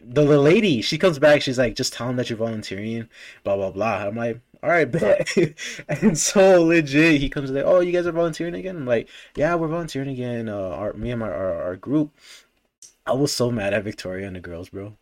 The, 0.00 0.22
lady, 0.22 0.82
she 0.82 0.98
comes 0.98 1.18
back, 1.18 1.42
she's 1.42 1.58
like, 1.58 1.74
just 1.74 1.92
tell 1.92 2.08
him 2.08 2.16
that 2.16 2.30
you're 2.30 2.36
volunteering, 2.36 3.08
blah 3.44 3.56
blah 3.56 3.70
blah. 3.70 4.06
I'm 4.06 4.16
like, 4.16 4.40
all 4.62 4.70
right, 4.70 4.84
bet. 4.90 5.36
and 5.88 6.16
so 6.16 6.62
legit, 6.62 7.20
he 7.20 7.28
comes 7.28 7.50
like, 7.50 7.64
oh, 7.64 7.80
you 7.80 7.92
guys 7.92 8.06
are 8.06 8.12
volunteering 8.12 8.54
again? 8.54 8.76
I'm 8.76 8.86
like, 8.86 9.08
yeah, 9.36 9.54
we're 9.54 9.68
volunteering 9.68 10.10
again. 10.10 10.48
Uh, 10.48 10.56
our 10.58 10.92
me 10.92 11.10
and 11.10 11.20
my 11.20 11.28
our, 11.28 11.62
our 11.62 11.76
group. 11.76 12.12
I 13.06 13.12
was 13.12 13.32
so 13.32 13.50
mad 13.50 13.74
at 13.74 13.84
Victoria 13.84 14.26
and 14.26 14.36
the 14.36 14.40
girls, 14.40 14.68
bro, 14.68 14.96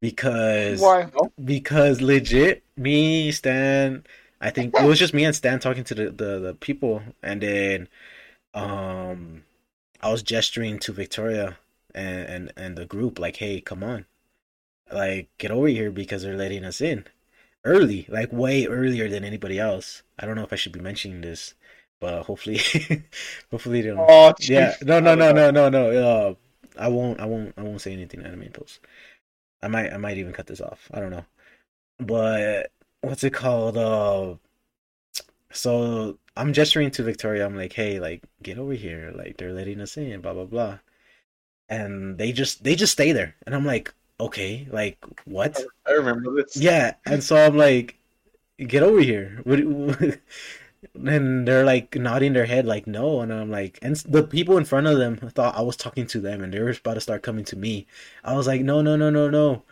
because 0.00 0.80
Why? 0.80 1.10
because 1.42 2.00
legit, 2.00 2.62
me 2.76 3.32
Stan, 3.32 4.04
I 4.40 4.50
think 4.50 4.78
it 4.78 4.84
was 4.84 4.98
just 4.98 5.14
me 5.14 5.24
and 5.24 5.34
Stan 5.34 5.58
talking 5.58 5.84
to 5.84 5.94
the 5.94 6.10
the, 6.10 6.38
the 6.38 6.56
people, 6.60 7.02
and 7.22 7.40
then 7.40 7.88
um, 8.52 9.44
I 10.00 10.10
was 10.10 10.22
gesturing 10.22 10.78
to 10.80 10.92
Victoria 10.92 11.56
and 11.94 12.26
and 12.28 12.52
and 12.56 12.76
the 12.78 12.86
group 12.86 13.18
like, 13.18 13.36
hey, 13.36 13.60
come 13.60 13.82
on, 13.84 14.06
like 14.92 15.28
get 15.38 15.50
over 15.50 15.68
here 15.68 15.90
because 15.90 16.22
they're 16.22 16.36
letting 16.36 16.64
us 16.64 16.80
in 16.80 17.06
early, 17.64 18.06
like 18.10 18.32
way 18.32 18.66
earlier 18.66 19.08
than 19.08 19.24
anybody 19.24 19.58
else. 19.58 20.02
I 20.18 20.26
don't 20.26 20.36
know 20.36 20.44
if 20.44 20.52
I 20.52 20.56
should 20.56 20.72
be 20.72 20.80
mentioning 20.80 21.20
this, 21.22 21.54
but 22.00 22.24
hopefully, 22.24 22.60
hopefully 23.50 23.82
they 23.82 23.88
don't. 23.88 24.08
Oh, 24.08 24.34
Yeah, 24.38 24.76
no, 24.82 25.00
no, 25.00 25.14
no, 25.14 25.32
no, 25.32 25.50
no, 25.50 25.68
no. 25.68 25.90
Uh, 25.90 26.34
I 26.78 26.88
won't, 26.88 27.20
I 27.20 27.26
won't, 27.26 27.54
I 27.58 27.62
won't 27.62 27.80
say 27.82 27.92
anything 27.92 28.22
Anime 28.22 28.42
Impulse. 28.44 28.80
I 29.62 29.68
might, 29.68 29.92
I 29.92 29.96
might 29.98 30.18
even 30.18 30.32
cut 30.32 30.46
this 30.48 30.60
off. 30.60 30.88
I 30.94 31.00
don't 31.00 31.10
know, 31.10 31.26
but 31.98 32.72
what's 33.02 33.24
it 33.24 33.34
called? 33.34 33.78
Uh, 33.78 34.36
so 35.52 36.18
I'm 36.36 36.52
gesturing 36.52 36.90
to 36.92 37.02
Victoria. 37.02 37.46
I'm 37.46 37.56
like, 37.56 37.72
hey, 37.72 38.00
like, 38.00 38.22
get 38.42 38.58
over 38.58 38.74
here. 38.74 39.12
Like, 39.14 39.36
they're 39.36 39.52
letting 39.52 39.80
us 39.80 39.96
in. 39.96 40.20
Blah 40.20 40.34
blah 40.34 40.44
blah. 40.46 40.78
And 41.68 42.18
they 42.18 42.32
just, 42.32 42.62
they 42.64 42.74
just 42.74 42.92
stay 42.92 43.12
there, 43.12 43.34
and 43.46 43.54
I'm 43.54 43.64
like, 43.64 43.92
okay, 44.20 44.68
like, 44.70 44.98
what? 45.24 45.60
I 45.86 45.92
remember 45.92 46.34
this. 46.34 46.56
Yeah, 46.56 46.94
and 47.06 47.22
so 47.22 47.36
I'm 47.36 47.56
like, 47.56 47.96
get 48.58 48.82
over 48.82 49.00
here. 49.00 49.40
What, 49.44 49.60
and 50.94 51.46
they're 51.48 51.64
like 51.64 51.94
nodding 51.96 52.32
their 52.32 52.46
head 52.46 52.66
like 52.66 52.86
no, 52.86 53.20
and 53.20 53.32
I'm 53.32 53.50
like, 53.50 53.78
and 53.82 53.96
the 53.96 54.22
people 54.22 54.58
in 54.58 54.64
front 54.64 54.86
of 54.86 54.98
them 54.98 55.16
thought 55.16 55.56
I 55.56 55.62
was 55.62 55.76
talking 55.76 56.06
to 56.08 56.20
them, 56.20 56.42
and 56.42 56.52
they 56.52 56.60
were 56.60 56.70
about 56.70 56.94
to 56.94 57.00
start 57.00 57.22
coming 57.22 57.44
to 57.46 57.56
me. 57.56 57.86
I 58.22 58.34
was 58.34 58.46
like, 58.46 58.60
no, 58.62 58.82
no, 58.82 58.96
no, 58.96 59.10
no, 59.10 59.30
no. 59.30 59.62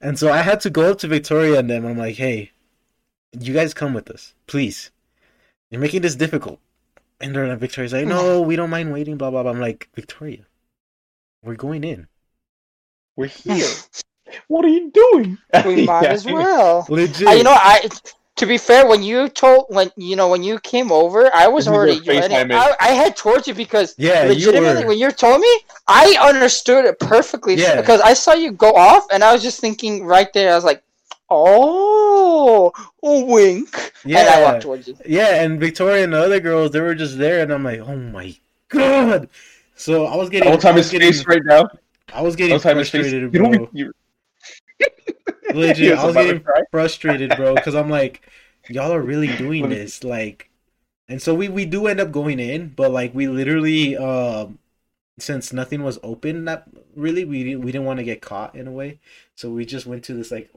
And 0.00 0.18
so 0.18 0.30
I 0.30 0.38
had 0.38 0.60
to 0.60 0.70
go 0.70 0.90
up 0.90 0.98
to 0.98 1.08
Victoria 1.08 1.58
and 1.58 1.68
them. 1.68 1.84
I'm 1.84 1.98
like, 1.98 2.16
hey, 2.16 2.52
you 3.38 3.52
guys 3.52 3.74
come 3.74 3.94
with 3.94 4.10
us, 4.10 4.34
please. 4.46 4.90
You're 5.70 5.80
making 5.80 6.02
this 6.02 6.14
difficult. 6.14 6.60
And 7.20 7.34
they're 7.34 7.48
like, 7.48 7.58
Victoria's 7.58 7.92
like, 7.92 8.06
oh 8.06 8.08
no, 8.08 8.40
we 8.40 8.56
don't 8.56 8.70
mind 8.70 8.92
waiting, 8.92 9.16
blah 9.16 9.30
blah 9.30 9.42
blah. 9.42 9.52
I'm 9.52 9.60
like, 9.60 9.88
Victoria, 9.94 10.46
we're 11.42 11.54
going 11.56 11.84
in. 11.84 12.06
We're 13.16 13.26
here. 13.44 13.66
what 14.48 14.64
are 14.64 14.68
you 14.68 14.90
doing? 14.90 15.38
we 15.66 15.84
might 15.86 16.02
Yeah. 16.04 16.10
as 16.10 16.24
well. 16.24 16.86
Legit. 16.88 17.26
Uh, 17.28 17.32
you 17.32 17.42
know, 17.44 17.52
I 17.56 17.88
to 18.36 18.46
be 18.46 18.56
fair, 18.56 18.86
when 18.86 19.02
you 19.02 19.28
told 19.28 19.66
when 19.68 19.90
you 19.96 20.14
know 20.14 20.28
when 20.28 20.44
you 20.44 20.60
came 20.60 20.92
over, 20.92 21.28
I 21.34 21.48
was 21.48 21.66
already 21.66 22.00
ready. 22.06 22.34
I, 22.54 22.74
I 22.80 22.88
had 22.90 23.16
towards 23.16 23.48
you 23.48 23.54
because 23.54 23.94
yeah, 23.98 24.22
you 24.24 24.28
legitimately 24.34 24.84
were. 24.84 24.88
when 24.90 24.98
you 24.98 25.10
told 25.10 25.40
me, 25.40 25.52
I 25.88 26.16
understood 26.20 26.84
it 26.84 27.00
perfectly 27.00 27.54
Yeah. 27.56 27.80
because 27.80 28.00
I 28.00 28.14
saw 28.14 28.34
you 28.34 28.52
go 28.52 28.72
off, 28.76 29.06
and 29.10 29.24
I 29.24 29.32
was 29.32 29.42
just 29.42 29.60
thinking 29.60 30.04
right 30.04 30.32
there. 30.32 30.52
I 30.52 30.54
was 30.54 30.62
like, 30.64 30.84
"Oh, 31.30 32.72
a 33.02 33.24
wink," 33.24 33.92
Yeah. 34.04 34.20
and 34.20 34.28
I 34.28 34.42
walked 34.42 34.62
towards 34.62 34.86
you. 34.86 34.96
Yeah, 35.04 35.42
and 35.42 35.58
Victoria 35.58 36.04
and 36.04 36.12
the 36.12 36.22
other 36.22 36.38
girls, 36.38 36.70
they 36.70 36.80
were 36.80 36.94
just 36.94 37.18
there, 37.18 37.40
and 37.42 37.52
I'm 37.52 37.64
like, 37.64 37.80
oh 37.80 37.96
my 37.96 38.36
god. 38.68 39.28
So 39.78 40.06
I 40.06 40.16
was 40.16 40.28
getting, 40.28 40.50
All 40.50 40.58
time 40.58 40.74
I 40.74 40.78
was 40.78 40.90
getting, 40.90 41.12
face 41.12 41.24
right 41.26 41.42
now. 41.44 41.68
I 42.12 42.22
was 42.22 42.36
getting 42.36 42.58
time 42.58 42.78
his 42.78 42.90
face. 42.90 43.02
frustrated, 43.02 43.32
bro. 43.32 43.68
You, 43.72 43.92
Legit, 45.54 45.96
I 45.96 46.04
was 46.04 46.14
getting 46.14 46.44
frustrated, 46.70 47.36
bro, 47.36 47.54
because 47.54 47.74
I'm 47.74 47.88
like, 47.88 48.28
y'all 48.68 48.92
are 48.92 49.00
really 49.00 49.34
doing 49.36 49.68
this. 49.68 50.02
Like, 50.04 50.50
and 51.08 51.22
so 51.22 51.34
we 51.34 51.48
we 51.48 51.64
do 51.64 51.86
end 51.86 52.00
up 52.00 52.10
going 52.10 52.40
in, 52.40 52.70
but 52.70 52.90
like 52.90 53.14
we 53.14 53.28
literally 53.28 53.96
um 53.96 54.58
since 55.18 55.52
nothing 55.52 55.82
was 55.82 55.98
open 56.02 56.44
that 56.44 56.64
really 56.94 57.24
we 57.24 57.44
didn't 57.44 57.62
we 57.62 57.72
didn't 57.72 57.86
want 57.86 57.98
to 57.98 58.04
get 58.04 58.22
caught 58.22 58.54
in 58.54 58.66
a 58.66 58.72
way 58.72 59.00
so 59.34 59.50
we 59.50 59.64
just 59.64 59.86
went 59.86 60.04
to 60.04 60.14
this 60.14 60.30
like 60.30 60.50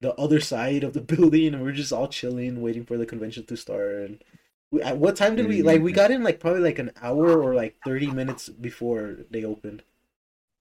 the 0.00 0.14
other 0.14 0.40
side 0.40 0.82
of 0.82 0.94
the 0.94 1.00
building 1.16 1.54
and 1.54 1.62
we 1.62 1.68
are 1.70 1.74
just 1.74 1.92
all 1.92 2.08
chilling 2.08 2.60
waiting 2.60 2.84
for 2.84 2.96
the 2.96 3.06
convention 3.06 3.44
to 3.44 3.56
start 3.56 3.96
and 3.96 4.24
we, 4.70 4.82
at 4.82 4.96
what 4.96 5.16
time 5.16 5.36
did 5.36 5.46
we 5.46 5.62
like 5.62 5.80
we 5.80 5.90
mm-hmm. 5.90 5.96
got 5.96 6.10
in 6.10 6.22
like 6.22 6.40
probably 6.40 6.60
like 6.60 6.78
an 6.78 6.92
hour 7.02 7.40
or 7.42 7.54
like 7.54 7.76
30 7.84 8.08
minutes 8.08 8.48
before 8.48 9.16
they 9.30 9.44
opened 9.44 9.82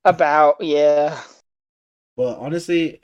About 0.06 0.58
yeah. 0.62 1.22
but 2.16 2.38
honestly 2.40 3.02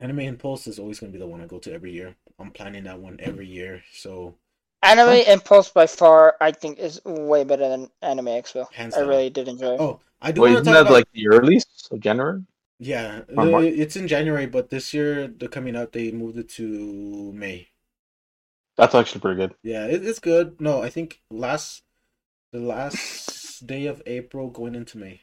anime 0.00 0.20
impulse 0.20 0.66
is 0.66 0.78
always 0.78 1.00
going 1.00 1.12
to 1.12 1.18
be 1.18 1.22
the 1.22 1.28
one 1.28 1.40
i 1.40 1.46
go 1.46 1.58
to 1.58 1.72
every 1.72 1.92
year 1.92 2.14
i'm 2.38 2.50
planning 2.50 2.84
that 2.84 2.98
one 2.98 3.16
every 3.20 3.46
year 3.46 3.82
so 3.92 4.34
Anime 4.82 5.24
Impulse 5.26 5.70
by 5.70 5.86
far, 5.86 6.36
I 6.40 6.52
think, 6.52 6.78
is 6.78 7.00
way 7.04 7.42
better 7.42 7.68
than 7.68 7.90
Anime 8.02 8.26
Expo. 8.26 8.72
Hands 8.72 8.94
I 8.94 9.00
down. 9.00 9.08
really 9.08 9.30
did 9.30 9.48
enjoy. 9.48 9.74
it. 9.74 9.80
oh 9.80 10.00
i 10.22 10.32
do 10.32 10.42
Wait, 10.42 10.52
want 10.52 10.64
to 10.64 10.70
isn't 10.70 10.72
talk 10.72 10.84
that 10.84 10.88
about 10.88 10.92
like 10.92 11.12
the 11.12 11.28
earliest 11.28 11.88
of 11.90 12.00
January? 12.00 12.42
yeah 12.78 13.20
the- 13.28 13.74
it's 13.74 13.96
in 13.96 14.06
january 14.06 14.46
but 14.46 14.68
this 14.68 14.92
year 14.92 15.26
the 15.28 15.48
coming 15.48 15.74
out 15.76 15.92
they 15.92 16.10
moved 16.12 16.36
it 16.36 16.48
to 16.48 17.32
may 17.32 17.68
That's 18.76 18.94
actually 18.94 19.20
pretty 19.20 19.40
good. 19.40 19.54
Yeah, 19.62 19.86
it, 19.86 20.04
it's 20.04 20.18
good. 20.18 20.60
No, 20.60 20.82
I 20.82 20.90
think 20.90 21.20
last 21.30 21.82
the 22.52 22.60
last 22.60 23.66
day 23.66 23.86
of 23.86 24.02
April 24.06 24.48
going 24.50 24.74
into 24.74 24.98
May. 24.98 25.22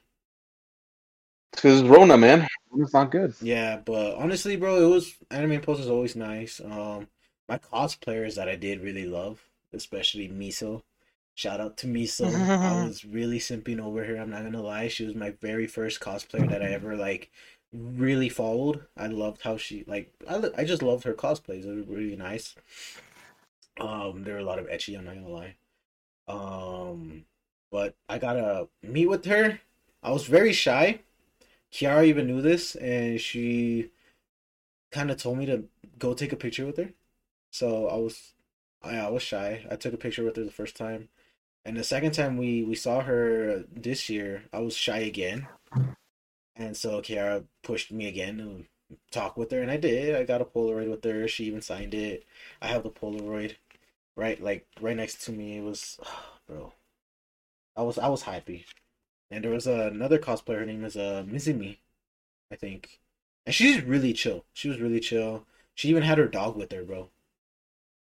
It's 1.53 1.61
because 1.61 1.81
it's 1.81 1.89
Rona, 1.89 2.17
man. 2.17 2.47
It's 2.75 2.93
not 2.93 3.11
good. 3.11 3.35
Yeah, 3.41 3.77
but 3.77 4.15
honestly, 4.15 4.55
bro, 4.55 4.81
it 4.81 4.93
was 4.93 5.15
Anime 5.29 5.53
Impulse 5.53 5.79
is 5.79 5.89
always 5.89 6.15
nice. 6.15 6.59
Um, 6.59 7.07
my 7.47 7.59
cosplayers 7.59 8.35
that 8.35 8.49
I 8.49 8.55
did 8.55 8.81
really 8.81 9.05
love, 9.05 9.41
especially 9.71 10.29
Miso. 10.29 10.81
Shout 11.35 11.59
out 11.59 11.77
to 11.77 11.87
Miso. 11.87 12.33
I 12.33 12.83
was 12.87 13.05
really 13.05 13.39
simping 13.39 13.79
over 13.79 14.03
her. 14.03 14.17
I'm 14.17 14.31
not 14.31 14.43
gonna 14.43 14.61
lie. 14.61 14.87
She 14.87 15.05
was 15.05 15.15
my 15.15 15.31
very 15.41 15.67
first 15.67 15.99
cosplayer 15.99 16.49
that 16.49 16.63
I 16.63 16.67
ever 16.71 16.95
like 16.95 17.31
really 17.71 18.29
followed. 18.29 18.85
I 18.97 19.07
loved 19.07 19.41
how 19.41 19.57
she 19.57 19.83
like. 19.87 20.11
I 20.27 20.41
I 20.57 20.63
just 20.63 20.83
loved 20.83 21.03
her 21.03 21.13
cosplays. 21.13 21.63
They 21.63 21.69
were 21.69 21.97
really 21.97 22.15
nice. 22.15 22.55
Um, 23.79 24.23
there 24.23 24.35
were 24.35 24.39
a 24.39 24.45
lot 24.45 24.59
of 24.59 24.67
ecchi. 24.67 24.97
I'm 24.97 25.05
not 25.05 25.15
gonna 25.15 25.29
lie. 25.29 25.55
Um, 26.27 27.25
but 27.71 27.95
I 28.07 28.17
gotta 28.17 28.67
meet 28.81 29.07
with 29.07 29.25
her. 29.25 29.59
I 30.01 30.11
was 30.11 30.25
very 30.25 30.53
shy. 30.53 30.99
Kiara 31.71 32.05
even 32.05 32.27
knew 32.27 32.41
this, 32.41 32.75
and 32.75 33.19
she 33.19 33.89
kind 34.91 35.09
of 35.09 35.17
told 35.17 35.37
me 35.39 35.45
to 35.47 35.65
go 35.97 36.13
take 36.13 36.31
a 36.31 36.37
picture 36.37 36.65
with 36.65 36.77
her. 36.77 36.91
So 37.51 37.87
I 37.87 37.95
was, 37.95 38.33
I, 38.83 38.97
I 38.97 39.09
was 39.09 39.23
shy. 39.23 39.65
I 39.71 39.75
took 39.75 39.93
a 39.93 39.97
picture 39.97 40.23
with 40.23 40.35
her 40.35 40.43
the 40.43 40.51
first 40.51 40.75
time, 40.75 41.09
and 41.65 41.77
the 41.77 41.83
second 41.83 42.11
time 42.11 42.37
we 42.37 42.63
we 42.63 42.75
saw 42.75 43.01
her 43.01 43.63
this 43.73 44.09
year, 44.09 44.43
I 44.53 44.59
was 44.59 44.75
shy 44.75 44.99
again. 44.99 45.47
And 46.55 46.77
so 46.77 47.01
Kiara 47.01 47.45
pushed 47.63 47.91
me 47.91 48.07
again 48.07 48.37
to 48.37 48.65
talk 49.11 49.37
with 49.37 49.51
her, 49.51 49.61
and 49.61 49.71
I 49.71 49.77
did. 49.77 50.15
I 50.15 50.23
got 50.23 50.41
a 50.41 50.45
Polaroid 50.45 50.89
with 50.89 51.03
her. 51.03 51.27
She 51.27 51.45
even 51.45 51.61
signed 51.61 51.93
it. 51.93 52.25
I 52.61 52.67
have 52.67 52.83
the 52.83 52.91
Polaroid 52.91 53.55
right, 54.15 54.41
like 54.41 54.67
right 54.81 54.95
next 54.97 55.23
to 55.25 55.31
me. 55.31 55.57
It 55.57 55.63
was, 55.63 55.99
bro. 56.47 56.73
I 57.75 57.81
was 57.83 57.97
I 57.97 58.07
was 58.07 58.23
happy. 58.23 58.65
And 59.31 59.43
there 59.43 59.51
was 59.51 59.67
another 59.67 60.19
cosplayer. 60.19 60.59
Her 60.59 60.65
name 60.65 60.85
is 60.85 60.95
uh 60.97 61.23
Mizumi, 61.27 61.79
I 62.51 62.55
think, 62.55 62.99
and 63.45 63.55
she's 63.55 63.81
really 63.83 64.13
chill. 64.13 64.45
She 64.53 64.69
was 64.69 64.79
really 64.79 64.99
chill. 64.99 65.45
She 65.75 65.89
even 65.89 66.03
had 66.03 66.17
her 66.19 66.27
dog 66.27 66.55
with 66.55 66.71
her, 66.71 66.83
bro. 66.83 67.09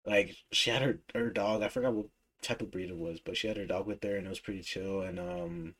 Like 0.05 0.37
she 0.53 0.71
had 0.71 0.83
her 0.83 1.01
her 1.15 1.31
dog. 1.31 1.63
I 1.63 1.69
forgot 1.69 1.95
what 1.95 2.07
type 2.43 2.61
of 2.63 2.71
breed 2.71 2.91
it 2.91 2.97
was, 2.99 3.21
but 3.21 3.37
she 3.37 3.49
had 3.49 3.57
her 3.57 3.67
dog 3.67 3.87
with 3.87 4.03
her, 4.05 4.17
and 4.17 4.27
it 4.27 4.31
was 4.31 4.41
pretty 4.41 4.63
chill. 4.63 5.01
And 5.03 5.19
um, 5.21 5.75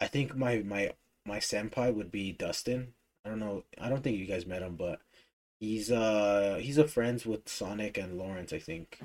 I 0.00 0.06
think 0.08 0.36
my 0.36 0.58
my 0.58 0.94
my 1.26 1.38
senpai 1.38 1.94
would 1.94 2.10
be 2.10 2.32
Dustin. 2.32 2.94
I 3.24 3.30
don't 3.30 3.40
know. 3.40 3.64
I 3.80 3.88
don't 3.88 4.02
think 4.02 4.18
you 4.18 4.26
guys 4.26 4.46
met 4.46 4.62
him, 4.62 4.76
but 4.76 5.00
he's 5.60 5.90
uh 5.90 6.58
he's 6.60 6.78
a 6.78 6.88
friends 6.88 7.26
with 7.26 7.48
Sonic 7.48 7.98
and 7.98 8.18
Lawrence, 8.18 8.52
I 8.52 8.58
think 8.58 9.00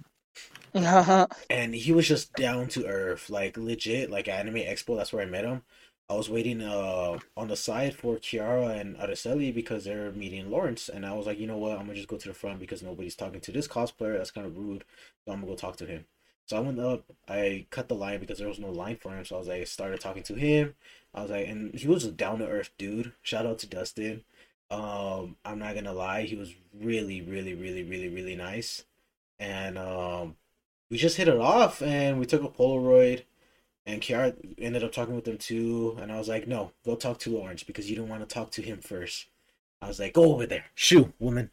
and 1.50 1.74
he 1.76 1.92
was 1.92 2.08
just 2.08 2.36
down 2.36 2.68
to 2.70 2.86
earth, 2.86 3.30
like 3.30 3.58
legit, 3.58 4.10
like 4.10 4.28
Anime 4.28 4.56
Expo. 4.56 4.98
That's 4.98 5.14
where 5.14 5.24
I 5.24 5.26
met 5.26 5.46
him. 5.46 5.64
I 6.10 6.16
was 6.16 6.30
waiting 6.30 6.62
uh 6.62 7.20
on 7.38 7.48
the 7.48 7.56
side 7.56 7.96
for 7.96 8.18
Kiara 8.18 8.80
and 8.80 8.98
Araceli 8.98 9.54
because 9.54 9.84
they're 9.86 10.12
meeting 10.12 10.50
Lawrence, 10.50 10.90
and 10.90 11.06
I 11.06 11.14
was 11.14 11.26
like, 11.28 11.40
you 11.40 11.48
know 11.48 11.58
what, 11.58 11.74
I'm 11.78 11.86
gonna 11.86 11.96
just 11.96 12.08
go 12.08 12.18
to 12.18 12.28
the 12.28 12.34
front 12.34 12.60
because 12.60 12.82
nobody's 12.84 13.16
talking 13.16 13.42
to 13.42 13.52
this 13.52 13.68
cosplayer. 13.68 14.18
That's 14.18 14.32
kind 14.32 14.48
of 14.48 14.58
rude, 14.58 14.84
so 15.26 15.32
I'm 15.34 15.40
gonna 15.42 15.52
go 15.52 15.56
talk 15.56 15.78
to 15.78 15.86
him. 15.86 16.06
So 16.48 16.58
I 16.58 16.62
went 16.62 16.80
up. 16.80 17.04
I 17.28 17.68
cut 17.70 17.88
the 17.90 17.96
line 17.96 18.20
because 18.20 18.40
there 18.40 18.48
was 18.48 18.60
no 18.60 18.72
line 18.72 18.98
for 18.98 19.12
him. 19.16 19.24
So 19.26 19.36
I 19.36 19.40
was 19.40 19.48
like, 19.48 19.68
started 19.68 20.00
talking 20.02 20.24
to 20.24 20.34
him. 20.36 20.74
I 21.14 21.22
was 21.22 21.30
like, 21.32 21.48
and 21.48 21.74
he 21.76 21.88
was 21.88 22.06
a 22.06 22.12
down 22.12 22.40
to 22.40 22.48
earth 22.48 22.72
dude. 22.78 23.14
Shout 23.22 23.46
out 23.46 23.60
to 23.60 23.68
Dustin. 23.68 24.24
Um, 24.72 25.36
I'm 25.46 25.60
not 25.60 25.76
gonna 25.76 25.94
lie, 25.94 26.24
he 26.24 26.36
was 26.36 26.54
really, 26.80 27.22
really, 27.22 27.56
really, 27.56 27.84
really, 27.84 28.08
really 28.10 28.36
nice, 28.36 28.86
and 29.40 29.78
um 29.78 30.36
we 30.90 30.98
just 30.98 31.18
hit 31.18 31.28
it 31.28 31.38
off 31.38 31.82
and 31.82 32.20
we 32.20 32.26
took 32.26 32.44
a 32.44 32.50
Polaroid 32.50 33.24
and 33.90 34.02
Kiara 34.02 34.36
ended 34.58 34.84
up 34.84 34.92
talking 34.92 35.16
with 35.16 35.26
them 35.26 35.38
too. 35.38 35.98
And 36.02 36.12
I 36.12 36.18
was 36.18 36.28
like, 36.28 36.48
no, 36.48 36.72
go 36.86 36.96
talk 36.96 37.20
to 37.20 37.38
Orange 37.38 37.66
because 37.66 37.90
you 37.90 37.96
don't 37.96 38.10
want 38.10 38.28
to 38.28 38.34
talk 38.34 38.52
to 38.52 38.62
him 38.62 38.80
first. 38.80 39.28
I 39.82 39.88
was 39.88 40.00
like, 40.00 40.14
go 40.14 40.34
over 40.34 40.46
there. 40.46 40.66
Shoo, 40.76 41.14
woman. 41.20 41.50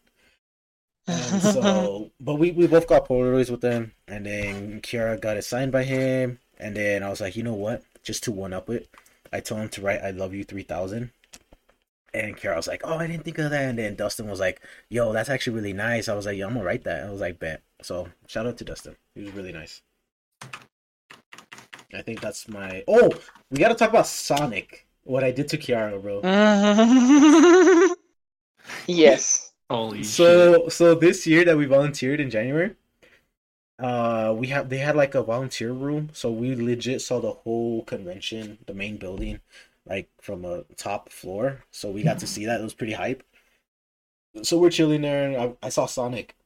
And 1.07 1.43
so, 1.43 2.11
but 2.21 2.35
we, 2.35 2.51
we 2.51 2.67
both 2.67 2.89
got 2.89 3.09
Polaroids 3.09 3.51
with 3.51 3.61
them. 3.61 3.93
And 4.09 4.27
then 4.27 4.81
Kiara 4.81 5.21
got 5.21 5.37
it 5.37 5.45
signed 5.45 5.73
by 5.73 5.85
him. 5.85 6.39
And 6.59 6.77
then 6.77 7.03
I 7.03 7.09
was 7.09 7.21
like, 7.21 7.37
you 7.37 7.43
know 7.43 7.55
what? 7.55 7.83
Just 8.03 8.25
to 8.25 8.33
one 8.33 8.53
up 8.53 8.71
it, 8.71 8.89
I 9.33 9.41
told 9.41 9.63
him 9.63 9.69
to 9.71 9.83
write 9.83 10.03
I 10.03 10.11
love 10.11 10.35
you 10.35 10.45
3000. 10.45 11.11
And 12.13 12.37
Kiara 12.37 12.57
was 12.57 12.69
like, 12.69 12.83
oh, 12.85 12.97
I 12.97 13.07
didn't 13.07 13.25
think 13.25 13.39
of 13.39 13.51
that. 13.51 13.69
And 13.69 13.79
then 13.79 13.95
Dustin 13.95 14.29
was 14.29 14.41
like, 14.41 14.61
yo, 14.89 15.13
that's 15.13 15.29
actually 15.29 15.55
really 15.55 15.75
nice. 15.75 16.09
I 16.09 16.15
was 16.15 16.27
like, 16.27 16.37
yo, 16.39 16.47
I'm 16.47 16.55
going 16.55 16.63
to 16.63 16.67
write 16.67 16.85
that. 16.85 17.05
I 17.07 17.11
was 17.11 17.21
like, 17.21 17.39
bet. 17.39 17.63
So 17.83 18.09
shout 18.27 18.47
out 18.47 18.59
to 18.59 18.65
Dustin. 18.65 18.97
He 19.15 19.23
was 19.23 19.33
really 19.33 19.53
nice. 19.53 19.83
I 21.95 22.03
think 22.03 22.21
that's 22.21 22.49
my. 22.49 22.83
Oh, 22.89 23.11
we 23.51 23.59
got 23.59 23.69
to 23.69 23.75
talk 23.75 23.91
about 23.91 24.07
Sonic. 24.07 24.87
What 25.05 25.23
I 25.23 25.31
did 25.31 25.49
to 25.49 25.59
Kiara, 25.59 26.03
bro. 26.03 26.21
yes. 28.87 29.53
Holy 29.71 29.99
shit. 29.99 30.07
So 30.07 30.69
so 30.69 30.95
this 30.95 31.27
year 31.27 31.45
that 31.45 31.57
we 31.57 31.67
volunteered 31.67 32.21
in 32.21 32.31
January, 32.31 32.75
uh, 33.79 34.35
we 34.37 34.49
have 34.49 34.69
they 34.69 34.79
had 34.79 34.97
like 34.97 35.15
a 35.15 35.23
volunteer 35.23 35.73
room, 35.73 36.11
so 36.13 36.31
we 36.31 36.55
legit 36.55 37.03
saw 37.03 37.21
the 37.21 37.33
whole 37.33 37.83
convention, 37.85 38.59
the 38.67 38.75
main 38.75 38.97
building, 38.97 39.41
like 39.87 40.09
from 40.21 40.45
a 40.45 40.63
top 40.77 41.11
floor. 41.11 41.65
So 41.71 41.91
we 41.91 42.03
got 42.03 42.19
to 42.21 42.27
see 42.27 42.47
that. 42.47 42.61
It 42.61 42.65
was 42.65 42.75
pretty 42.75 42.95
hype. 42.95 43.23
So 44.43 44.59
we're 44.59 44.71
chilling 44.71 45.03
there, 45.03 45.29
and 45.29 45.37
I, 45.37 45.67
I 45.67 45.69
saw 45.71 45.87
Sonic. 45.87 46.37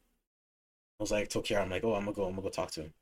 I 1.00 1.02
was 1.02 1.10
like, 1.10 1.28
told 1.30 1.46
Kiara, 1.46 1.62
I'm 1.62 1.70
like, 1.70 1.84
oh, 1.84 1.94
I'm 1.94 2.04
gonna 2.04 2.12
go, 2.14 2.24
I'm 2.26 2.32
gonna 2.32 2.42
go 2.42 2.50
talk 2.50 2.70
to 2.72 2.82
him. 2.82 2.92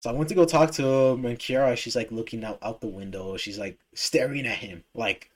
So 0.00 0.10
I 0.10 0.14
went 0.14 0.28
to 0.30 0.34
go 0.34 0.44
talk 0.46 0.72
to 0.72 0.84
him, 0.84 1.26
and 1.26 1.38
Kiara, 1.38 1.76
she's 1.76 1.96
like 1.96 2.12
looking 2.12 2.44
out 2.44 2.58
out 2.62 2.80
the 2.80 2.88
window. 2.88 3.36
She's 3.38 3.58
like 3.58 3.78
staring 3.94 4.46
at 4.46 4.58
him, 4.58 4.84
like 4.94 5.30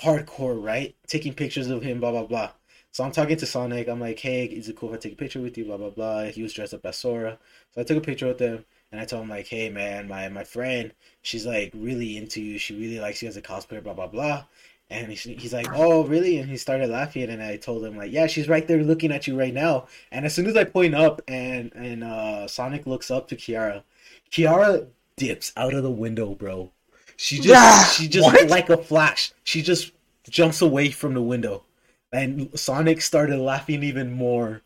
hardcore, 0.00 0.62
right? 0.62 0.94
Taking 1.06 1.34
pictures 1.34 1.68
of 1.68 1.82
him, 1.82 2.00
blah 2.00 2.10
blah 2.12 2.24
blah. 2.26 2.52
So 2.92 3.04
I'm 3.04 3.12
talking 3.12 3.36
to 3.36 3.46
Sonic. 3.46 3.88
I'm 3.88 4.00
like, 4.00 4.18
hey, 4.20 4.44
is 4.46 4.68
it 4.68 4.76
cool 4.76 4.90
if 4.90 4.96
I 4.96 4.98
take 4.98 5.14
a 5.14 5.16
picture 5.16 5.40
with 5.40 5.58
you? 5.58 5.64
Blah 5.64 5.78
blah 5.78 5.90
blah. 5.90 6.24
He 6.26 6.42
was 6.42 6.52
dressed 6.52 6.74
up 6.74 6.86
as 6.86 6.96
Sora, 6.98 7.38
so 7.74 7.80
I 7.80 7.84
took 7.84 7.98
a 7.98 8.00
picture 8.00 8.26
with 8.28 8.38
him, 8.40 8.64
and 8.92 9.00
I 9.00 9.04
told 9.04 9.22
him 9.22 9.28
like, 9.30 9.46
hey 9.48 9.70
man, 9.70 10.08
my 10.08 10.28
my 10.28 10.44
friend, 10.44 10.92
she's 11.22 11.46
like 11.46 11.72
really 11.74 12.16
into 12.16 12.40
you. 12.42 12.58
She 12.58 12.74
really 12.74 13.00
likes 13.00 13.22
you 13.22 13.28
as 13.28 13.36
a 13.36 13.42
cosplayer. 13.42 13.82
Blah 13.82 13.94
blah 13.94 14.08
blah. 14.08 14.44
And 14.94 15.12
he, 15.12 15.34
he's 15.34 15.52
like, 15.52 15.68
oh 15.74 16.04
really? 16.04 16.38
And 16.38 16.48
he 16.48 16.56
started 16.56 16.88
laughing, 16.90 17.28
and 17.30 17.42
I 17.42 17.56
told 17.56 17.84
him 17.84 17.96
like, 17.96 18.12
yeah, 18.12 18.26
she's 18.26 18.48
right 18.48 18.66
there 18.66 18.82
looking 18.82 19.12
at 19.12 19.26
you 19.26 19.38
right 19.38 19.52
now. 19.54 19.86
And 20.12 20.24
as 20.24 20.34
soon 20.34 20.46
as 20.46 20.56
I 20.56 20.64
point 20.64 20.94
up, 20.94 21.20
and 21.28 21.72
and 21.74 22.04
uh, 22.04 22.46
Sonic 22.48 22.86
looks 22.86 23.10
up 23.10 23.28
to 23.28 23.36
Kiara, 23.36 23.82
Kiara 24.30 24.86
dips 25.16 25.52
out 25.56 25.74
of 25.74 25.82
the 25.82 25.90
window, 25.90 26.34
bro. 26.34 26.70
She 27.16 27.36
just 27.38 27.54
Ah, 27.56 27.92
she 27.96 28.08
just 28.08 28.26
what? 28.26 28.48
like 28.48 28.70
a 28.70 28.76
flash. 28.76 29.32
She 29.44 29.62
just 29.62 29.92
jumps 30.28 30.62
away 30.62 30.90
from 30.90 31.14
the 31.14 31.22
window 31.22 31.64
and 32.12 32.48
Sonic 32.58 33.00
started 33.02 33.38
laughing 33.38 33.82
even 33.82 34.12
more. 34.12 34.62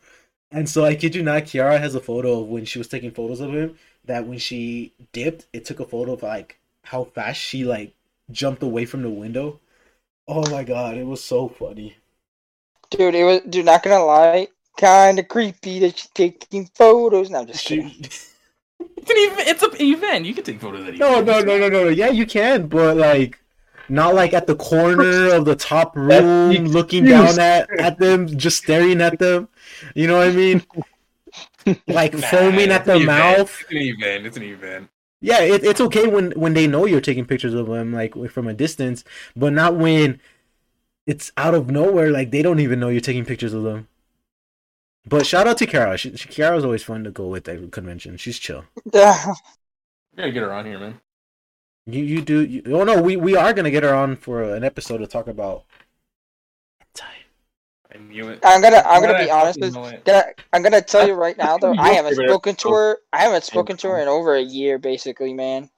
And 0.51 0.69
so 0.69 0.85
I 0.85 0.95
kid 0.95 1.15
you 1.15 1.23
not, 1.23 1.45
Kiara 1.45 1.79
has 1.81 1.95
a 1.95 2.01
photo 2.01 2.41
of 2.41 2.49
when 2.49 2.65
she 2.65 2.79
was 2.79 2.89
taking 2.89 3.11
photos 3.11 3.41
of 3.41 3.55
him. 3.55 3.77
That 4.05 4.27
when 4.27 4.39
she 4.39 4.93
dipped, 5.13 5.47
it 5.53 5.65
took 5.65 5.81
a 5.81 5.85
photo 5.87 6.13
of 6.15 6.23
like 6.23 6.59
how 6.85 7.05
fast 7.05 7.41
she 7.41 7.65
like 7.65 7.95
jumped 8.31 8.63
away 8.63 8.85
from 8.87 9.03
the 9.03 9.11
window. 9.11 9.61
Oh 10.29 10.49
my 10.49 10.63
god, 10.63 10.97
it 10.97 11.05
was 11.05 11.25
so 11.25 11.49
funny. 11.49 11.97
Dude, 12.91 13.15
it 13.15 13.25
was 13.25 13.41
dude, 13.49 13.65
not 13.67 13.83
gonna 13.83 14.05
lie, 14.05 14.49
kinda 14.77 15.23
creepy 15.25 15.79
that 15.81 15.99
she's 15.99 16.11
taking 16.11 16.67
photos. 16.67 17.31
Now 17.31 17.45
just. 17.45 17.65
She... 17.65 17.81
It's 18.97 19.11
an 19.11 19.17
event. 19.17 19.49
It's 19.49 19.63
an 19.63 19.83
event. 19.83 20.25
You 20.27 20.35
can 20.35 20.45
take 20.45 20.61
photos 20.61 20.87
at 20.87 20.95
No, 20.97 21.21
events. 21.21 21.27
no, 21.31 21.41
no, 21.41 21.59
no, 21.59 21.69
no, 21.69 21.85
no. 21.85 21.89
Yeah, 21.91 22.11
you 22.11 22.27
can, 22.27 22.67
but 22.69 22.97
like 22.97 23.39
not 23.89 24.15
like 24.15 24.35
at 24.35 24.47
the 24.47 24.57
corner 24.57 25.29
of 25.35 25.45
the 25.45 25.57
top 25.57 25.97
room, 25.97 26.67
looking 26.67 27.07
down 27.07 27.39
at 27.39 27.69
at 27.81 27.99
them, 27.99 28.27
just 28.39 28.59
staring 28.59 29.01
at 29.01 29.19
them. 29.19 29.49
You 29.95 30.07
know 30.09 30.19
what 30.19 30.29
I 30.29 30.33
mean? 30.33 30.63
like 31.87 32.15
Nah, 32.15 32.27
foaming 32.29 32.71
at 32.71 32.85
the 32.85 32.99
mouth. 32.99 33.51
It's 33.61 33.71
an 33.71 33.77
event. 33.79 34.27
It's 34.27 34.37
an 34.37 34.43
event. 34.45 34.91
Yeah, 35.21 35.41
it, 35.41 35.65
it's 35.65 35.81
okay 35.81 36.07
when 36.07 36.31
when 36.33 36.55
they 36.55 36.67
know 36.67 36.87
you're 36.87 37.01
taking 37.01 37.27
pictures 37.27 37.55
of 37.55 37.67
them 37.67 37.93
like 37.93 38.15
from 38.31 38.47
a 38.47 38.55
distance, 38.55 39.05
but 39.35 39.53
not 39.53 39.77
when 39.77 40.21
it's 41.07 41.33
out 41.37 41.55
of 41.55 41.71
nowhere. 41.71 42.11
Like 42.13 42.31
they 42.31 42.43
don't 42.43 42.61
even 42.61 42.81
know 42.81 42.89
you're 42.89 43.01
taking 43.01 43.25
pictures 43.25 43.55
of 43.55 43.65
them. 43.65 43.89
But 45.07 45.27
shout 45.27 45.49
out 45.49 45.59
to 45.59 45.67
Kara. 45.67 45.97
She, 45.97 46.17
she, 46.17 46.29
Kara's 46.29 46.65
always 46.65 46.83
fun 46.85 47.03
to 47.05 47.11
go 47.11 47.27
with 47.29 47.49
at 47.49 47.73
convention. 47.73 48.17
She's 48.17 48.39
chill. 48.39 48.65
Yeah. 48.93 49.35
Gotta 50.17 50.33
get 50.33 50.43
her 50.43 50.53
on 50.53 50.67
here, 50.67 50.79
man. 50.79 51.01
You 51.87 52.03
you 52.05 52.21
do. 52.23 52.45
You, 52.45 52.63
oh 52.67 52.85
no, 52.85 53.01
we 53.01 53.17
we 53.17 53.35
are 53.37 53.53
gonna 53.53 53.71
get 53.71 53.83
her 53.83 53.95
on 53.95 54.17
for 54.17 54.43
an 54.43 54.63
episode 54.65 54.99
to 54.99 55.07
talk 55.07 55.27
about. 55.27 55.65
I 57.99 58.13
knew 58.13 58.29
it. 58.29 58.41
I'm 58.45 58.63
gonna 58.63 58.83
I'm 58.87 59.01
gonna 59.01 59.15
be 59.15 59.25
did 59.25 59.31
I 59.31 59.41
honest 59.41 59.61
with 59.61 60.05
gonna 60.05 60.25
I'm 60.53 60.63
gonna 60.63 60.83
tell 60.83 61.07
you 61.07 61.15
right 61.15 61.37
now 61.37 61.59
though, 61.59 61.75
I 61.77 61.93
haven't 61.95 62.15
spoken 62.15 62.55
to 62.57 62.73
her 62.73 62.99
I 63.13 63.19
haven't 63.19 63.45
spoken 63.45 63.77
to 63.79 63.89
her 63.89 64.01
in 64.01 64.09
over 64.09 64.35
a 64.35 64.43
year 64.43 64.79
basically, 64.79 65.35
man. 65.35 65.69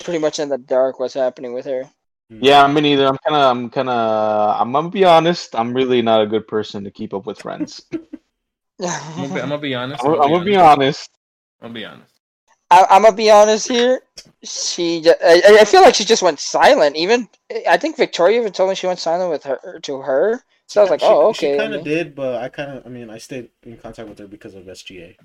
Pretty 0.00 0.18
much 0.18 0.38
in 0.38 0.48
the 0.48 0.58
dark 0.58 0.98
what's 0.98 1.14
happening 1.14 1.52
with 1.52 1.66
her. 1.66 1.84
Hmm. 2.30 2.42
Yeah, 2.42 2.66
me 2.66 2.80
neither. 2.80 3.06
I'm 3.06 3.18
kind 3.18 3.36
of, 3.36 3.56
I'm 3.56 3.70
kind 3.70 3.88
of, 3.88 4.60
I'm 4.60 4.72
gonna 4.72 4.90
be 4.90 5.04
honest. 5.04 5.54
I'm 5.54 5.74
really 5.74 6.02
not 6.02 6.22
a 6.22 6.26
good 6.26 6.48
person 6.48 6.84
to 6.84 6.90
keep 6.90 7.14
up 7.14 7.26
with 7.26 7.40
friends. 7.40 7.82
I'm 7.92 9.28
gonna, 9.28 9.34
be, 9.34 9.40
I'm 9.40 9.48
gonna 9.48 9.58
be 9.58 9.74
honest. 9.74 10.04
I'm, 10.04 10.14
I'm 10.14 10.30
gonna 10.30 10.44
be 10.44 10.56
honest. 10.56 11.10
I'm 11.60 11.68
gonna 11.68 11.74
be 11.74 11.84
honest. 11.84 12.14
I, 12.70 12.86
I'm 12.88 13.02
gonna 13.02 13.16
be 13.16 13.30
honest 13.30 13.68
here. 13.68 14.00
She, 14.42 15.02
ju- 15.02 15.14
I, 15.22 15.42
I 15.60 15.64
feel 15.64 15.82
like 15.82 15.94
she 15.94 16.04
just 16.04 16.22
went 16.22 16.40
silent. 16.40 16.96
Even 16.96 17.28
I 17.68 17.76
think 17.76 17.96
Victoria 17.96 18.40
even 18.40 18.52
told 18.52 18.70
me 18.70 18.74
she 18.74 18.86
went 18.86 18.98
silent 18.98 19.30
with 19.30 19.44
her 19.44 19.80
to 19.82 19.98
her. 19.98 20.42
So 20.70 20.80
I 20.80 20.84
was 20.84 20.90
like, 20.90 21.00
She- 21.00 21.06
oh, 21.06 21.28
okay. 21.30 21.52
She 21.54 21.58
kind 21.58 21.74
of 21.74 21.82
did, 21.82 22.14
but 22.14 22.36
I 22.40 22.48
kind 22.48 22.70
of. 22.78 22.86
I 22.86 22.88
mean, 22.90 23.10
I 23.10 23.18
stayed 23.18 23.50
in 23.64 23.76
contact 23.76 24.08
with 24.08 24.20
her 24.20 24.28
because 24.28 24.54
of 24.54 24.66
SGA. 24.66 25.16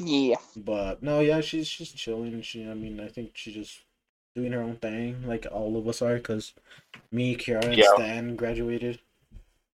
yeah. 0.00 0.34
But 0.56 1.04
no, 1.04 1.20
yeah, 1.20 1.40
she's 1.40 1.68
she's 1.68 1.92
chilling. 1.92 2.42
She, 2.42 2.68
I 2.68 2.74
mean, 2.74 2.98
I 2.98 3.06
think 3.06 3.30
she's 3.34 3.54
just 3.54 3.84
doing 4.34 4.50
her 4.50 4.60
own 4.60 4.74
thing, 4.78 5.22
like 5.24 5.46
all 5.52 5.76
of 5.76 5.86
us 5.86 6.02
are. 6.02 6.18
Cause 6.18 6.52
me, 7.12 7.36
Kiara, 7.36 7.64
and 7.64 7.76
Yeah. 7.76 7.94
Stan 7.94 8.34
graduated. 8.34 8.98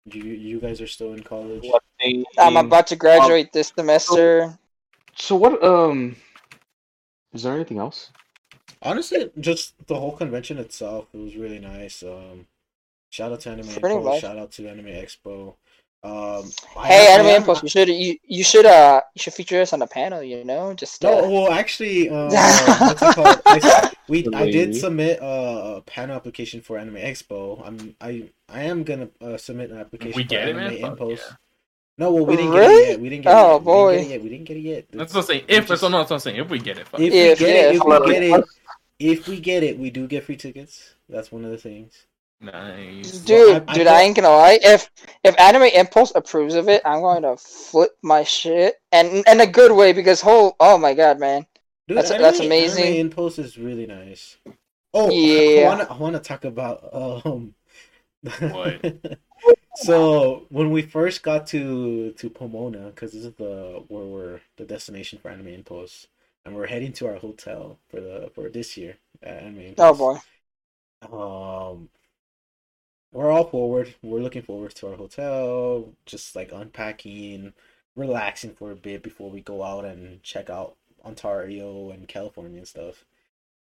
You 0.04 0.24
you 0.24 0.60
guys 0.60 0.82
are 0.82 0.86
still 0.86 1.14
in 1.14 1.22
college. 1.22 1.64
What 1.64 1.82
thing- 1.98 2.26
I'm 2.38 2.58
about 2.58 2.86
to 2.88 2.96
graduate 2.96 3.54
this 3.54 3.72
semester. 3.74 4.58
So 5.16 5.36
what? 5.36 5.64
Um, 5.64 6.16
is 7.32 7.44
there 7.44 7.54
anything 7.54 7.78
else? 7.78 8.10
Honestly, 8.82 9.30
just 9.40 9.72
the 9.86 9.94
whole 9.98 10.12
convention 10.14 10.58
itself, 10.58 11.06
it 11.14 11.18
was 11.18 11.34
really 11.36 11.58
nice. 11.60 12.02
Um, 12.02 12.46
shout 13.10 13.32
out 13.32 13.40
to 13.40 13.50
Anime 13.50 13.66
Pretty 13.68 13.80
Expo. 13.96 14.04
much. 14.04 14.20
Shout 14.22 14.38
out 14.38 14.50
to 14.52 14.68
Anime 14.68 14.86
Expo. 14.86 15.54
Um, 16.02 16.50
Hey, 16.82 17.08
am- 17.08 17.20
Anime 17.20 17.26
I 17.32 17.36
Impulse, 17.36 17.62
you 17.62 17.68
should 17.68 17.88
you, 17.88 18.16
you 18.24 18.42
should 18.42 18.64
uh 18.64 19.02
you 19.14 19.20
should 19.22 19.34
feature 19.34 19.60
us 19.60 19.74
on 19.74 19.80
the 19.80 19.86
panel. 19.86 20.22
You 20.22 20.42
know, 20.44 20.72
just 20.72 21.02
No, 21.02 21.18
uh, 21.26 21.28
well, 21.28 21.52
actually, 21.52 22.08
uh, 22.08 22.30
what's 22.30 23.02
it 23.02 23.14
called? 23.14 23.42
I, 23.44 23.92
we 24.08 24.26
I 24.34 24.50
did 24.50 24.74
submit 24.74 25.20
uh, 25.20 25.74
a 25.76 25.82
panel 25.82 26.16
application 26.16 26.62
for 26.62 26.78
Anime 26.78 26.94
Expo. 26.96 27.60
I'm 27.66 27.94
I 28.00 28.30
I 28.48 28.62
am 28.62 28.82
gonna 28.82 29.08
uh, 29.20 29.36
submit 29.36 29.70
an 29.70 29.78
application 29.78 30.16
We 30.16 30.22
for 30.22 30.28
get 30.30 30.48
it, 30.48 30.56
Anime 30.56 30.80
man. 30.80 30.92
Impulse. 30.92 31.20
yeah. 31.28 31.36
No, 31.98 32.12
well, 32.12 32.24
we 32.24 32.34
didn't 32.36 32.52
get 32.52 32.58
Really? 32.60 32.82
it 32.84 32.88
yet. 32.92 33.00
We 33.00 33.08
didn't 33.10 33.24
get 33.24 33.34
Oh, 33.36 33.50
it 33.50 33.52
yet. 33.56 33.64
boy. 33.64 33.90
We 33.90 33.96
didn't 33.98 34.08
get 34.08 34.08
it 34.08 34.12
yet. 34.14 34.22
We 34.22 34.28
didn't 34.30 34.44
get 34.46 34.56
it 34.56 34.60
yet. 34.60 34.86
That's 34.92 35.12
what 35.12 35.20
I'm 35.20 35.26
saying. 35.26 35.42
If 35.48 35.68
that's 35.68 35.80
just- 35.82 35.92
what 35.92 36.10
I'm 36.12 36.18
saying. 36.18 36.36
If 36.38 36.48
we 36.48 36.58
get 36.58 36.78
it. 36.78 36.86
If 36.86 36.94
If, 36.94 37.00
we 37.00 37.10
get 37.10 37.14
yeah, 37.14 37.26
it, 37.26 37.74
if 37.74 37.76
if 37.76 37.84
we 37.84 37.98
we- 37.98 38.12
get 38.14 38.22
it, 38.22 38.44
if 38.98 39.28
we 39.28 39.40
get 39.40 39.62
it, 39.64 39.78
we 39.78 39.90
do 39.90 40.06
get 40.06 40.24
free 40.24 40.36
tickets. 40.38 40.94
That's 41.10 41.30
one 41.30 41.44
of 41.44 41.50
the 41.50 41.58
things. 41.58 42.06
Nice. 42.40 43.18
dude, 43.18 43.50
I- 43.68 43.72
I 43.72 43.74
dude, 43.74 43.86
thought- 43.86 43.96
I 43.96 44.02
ain't 44.02 44.16
gonna 44.16 44.28
lie. 44.30 44.58
If 44.62 44.90
if 45.24 45.38
Anime 45.38 45.64
Impulse 45.74 46.12
approves 46.14 46.54
of 46.54 46.68
it, 46.68 46.80
I'm 46.86 47.00
going 47.02 47.22
to 47.22 47.36
flip 47.36 47.90
my 48.02 48.24
shit 48.24 48.76
and 48.92 49.22
in 49.26 49.40
a 49.40 49.46
good 49.46 49.72
way 49.72 49.92
because 49.92 50.20
whole 50.22 50.56
oh 50.58 50.78
my 50.78 50.94
god, 50.94 51.18
man. 51.20 51.46
Dude, 51.86 51.98
That's- 51.98 52.10
anime, 52.10 52.22
that's 52.22 52.40
amazing. 52.40 52.84
Anime 52.84 52.96
Impulse 53.00 53.38
is 53.38 53.58
really 53.58 53.86
nice. 53.86 54.38
Oh, 54.94 55.10
Yeah. 55.10 55.60
I 55.62 55.64
want 55.76 55.80
to 55.88 55.92
I 55.94 55.96
want 55.98 56.14
to 56.16 56.20
talk 56.20 56.44
about 56.44 56.88
um. 56.94 57.54
What? 58.40 59.18
so 59.76 60.46
when 60.50 60.70
we 60.70 60.82
first 60.82 61.22
got 61.22 61.46
to 61.48 62.12
to 62.12 62.30
Pomona, 62.30 62.86
because 62.86 63.12
this 63.12 63.24
is 63.24 63.34
the 63.34 63.84
where 63.88 64.04
we're 64.04 64.40
the 64.56 64.64
destination 64.64 65.18
for 65.18 65.30
Anime 65.30 65.48
Impulse, 65.48 66.06
and 66.44 66.54
we're 66.56 66.66
heading 66.66 66.92
to 66.94 67.06
our 67.06 67.16
hotel 67.16 67.78
for 67.88 68.00
the 68.00 68.30
for 68.34 68.48
this 68.48 68.76
year 68.76 68.96
at 69.22 69.42
Anime 69.42 69.74
Oh 69.78 69.94
boy. 69.94 70.18
Um, 71.12 71.88
we're 73.12 73.30
all 73.30 73.44
forward. 73.48 73.94
We're 74.02 74.20
looking 74.20 74.42
forward 74.42 74.74
to 74.76 74.88
our 74.88 74.96
hotel, 74.96 75.92
just 76.06 76.36
like 76.36 76.52
unpacking, 76.52 77.52
relaxing 77.96 78.54
for 78.54 78.70
a 78.70 78.76
bit 78.76 79.02
before 79.02 79.30
we 79.30 79.40
go 79.40 79.62
out 79.62 79.84
and 79.84 80.22
check 80.22 80.48
out 80.50 80.76
Ontario 81.04 81.90
and 81.90 82.08
California 82.08 82.58
and 82.58 82.68
stuff. 82.68 83.04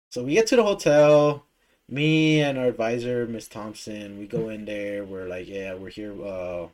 So 0.10 0.24
we 0.24 0.34
get 0.34 0.48
to 0.48 0.56
the 0.56 0.64
hotel. 0.64 1.46
Me 1.88 2.42
and 2.42 2.58
our 2.58 2.68
advisor, 2.68 3.28
Miss 3.28 3.48
Thompson, 3.48 4.18
we 4.18 4.26
go 4.28 4.50
in 4.50 4.66
there. 4.66 5.04
We're 5.06 5.28
like, 5.28 5.48
yeah, 5.48 5.76
we're 5.76 5.90
here. 5.90 6.14
Uh, 6.24 6.68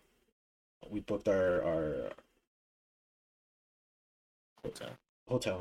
we 0.89 1.02
booked 1.02 1.27
our 1.27 1.61
our 1.64 2.11
hotel. 4.64 4.89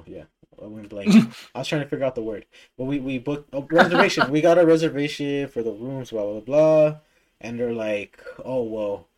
Yeah, 0.06 0.24
I 0.60 0.66
went 0.66 0.88
blank. 0.88 1.14
I 1.54 1.58
was 1.60 1.68
trying 1.68 1.82
to 1.82 1.88
figure 1.88 2.04
out 2.04 2.14
the 2.14 2.22
word, 2.22 2.46
but 2.76 2.84
we 2.84 2.98
we 2.98 3.18
booked 3.18 3.54
a 3.54 3.60
reservation. 3.60 4.30
we 4.30 4.40
got 4.40 4.58
a 4.58 4.66
reservation 4.66 5.48
for 5.48 5.62
the 5.62 5.72
rooms, 5.72 6.10
blah 6.10 6.24
blah 6.24 6.40
blah, 6.40 6.96
and 7.40 7.58
they're 7.58 7.72
like, 7.72 8.22
oh 8.44 8.62
well, 8.62 9.08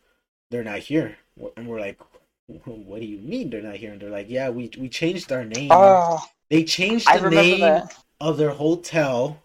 they're 0.51 0.63
not 0.63 0.79
here, 0.79 1.17
and 1.57 1.67
we're 1.67 1.79
like, 1.79 1.99
what 2.47 2.99
do 2.99 3.05
you 3.05 3.19
mean 3.19 3.49
they're 3.49 3.61
not 3.61 3.75
here? 3.75 3.91
And 3.91 4.01
they're 4.01 4.09
like, 4.09 4.29
yeah, 4.29 4.49
we 4.49 4.69
we 4.77 4.89
changed 4.89 5.31
our 5.31 5.45
name. 5.45 5.69
Oh, 5.71 6.23
they 6.49 6.63
changed 6.63 7.07
the 7.07 7.29
name 7.29 7.61
that. 7.61 7.95
of 8.19 8.37
their 8.37 8.51
hotel. 8.51 9.39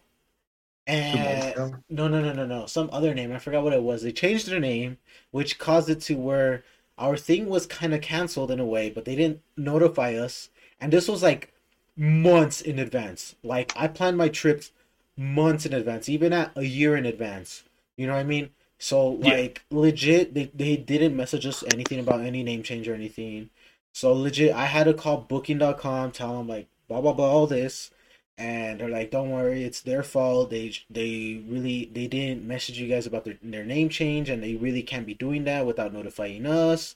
And 0.86 1.54
no, 1.90 2.08
no, 2.08 2.22
no, 2.22 2.32
no, 2.32 2.46
no, 2.46 2.64
some 2.64 2.88
other 2.92 3.12
name. 3.12 3.30
I 3.30 3.38
forgot 3.38 3.62
what 3.62 3.74
it 3.74 3.82
was. 3.82 4.02
They 4.02 4.12
changed 4.12 4.48
their 4.48 4.58
name, 4.58 4.96
which 5.30 5.58
caused 5.58 5.90
it 5.90 6.00
to 6.02 6.14
where 6.14 6.64
our 6.96 7.16
thing 7.16 7.48
was 7.48 7.66
kind 7.66 7.92
of 7.92 8.00
canceled 8.00 8.50
in 8.50 8.58
a 8.58 8.64
way, 8.64 8.88
but 8.88 9.04
they 9.04 9.14
didn't 9.14 9.42
notify 9.54 10.14
us. 10.14 10.48
And 10.80 10.92
this 10.92 11.08
was 11.08 11.22
like 11.22 11.52
months 11.96 12.60
in 12.60 12.78
advance. 12.78 13.34
Like 13.42 13.72
I 13.76 13.88
planned 13.88 14.16
my 14.16 14.28
trips 14.28 14.72
months 15.16 15.66
in 15.66 15.72
advance, 15.72 16.08
even 16.08 16.32
at 16.32 16.52
a 16.56 16.64
year 16.64 16.96
in 16.96 17.06
advance. 17.06 17.64
You 17.96 18.06
know 18.06 18.14
what 18.14 18.20
I 18.20 18.24
mean? 18.24 18.50
So 18.78 19.10
Yeah. 19.20 19.34
like 19.36 19.64
legit, 19.70 20.34
they 20.34 20.50
they 20.54 20.76
didn't 20.76 21.16
message 21.16 21.46
us 21.46 21.64
anything 21.72 21.98
about 22.00 22.20
any 22.20 22.42
name 22.42 22.62
change 22.62 22.88
or 22.88 22.94
anything. 22.94 23.50
So 23.92 24.12
legit, 24.12 24.52
I 24.54 24.66
had 24.66 24.84
to 24.84 24.94
call 24.94 25.18
Booking.com, 25.22 26.12
tell 26.12 26.36
them 26.38 26.46
like 26.48 26.68
blah 26.88 27.00
blah 27.00 27.12
blah 27.12 27.28
all 27.30 27.46
this, 27.48 27.90
and 28.36 28.78
they're 28.80 28.88
like, 28.88 29.10
"Don't 29.10 29.30
worry, 29.32 29.64
it's 29.64 29.80
their 29.80 30.02
fault. 30.04 30.50
They 30.50 30.72
they 30.88 31.42
really 31.48 31.86
they 31.92 32.06
didn't 32.06 32.46
message 32.46 32.78
you 32.78 32.88
guys 32.88 33.06
about 33.06 33.24
their 33.24 33.38
their 33.42 33.64
name 33.64 33.88
change, 33.88 34.28
and 34.30 34.42
they 34.42 34.54
really 34.54 34.82
can't 34.82 35.06
be 35.06 35.14
doing 35.14 35.44
that 35.44 35.66
without 35.66 35.92
notifying 35.92 36.46
us." 36.46 36.94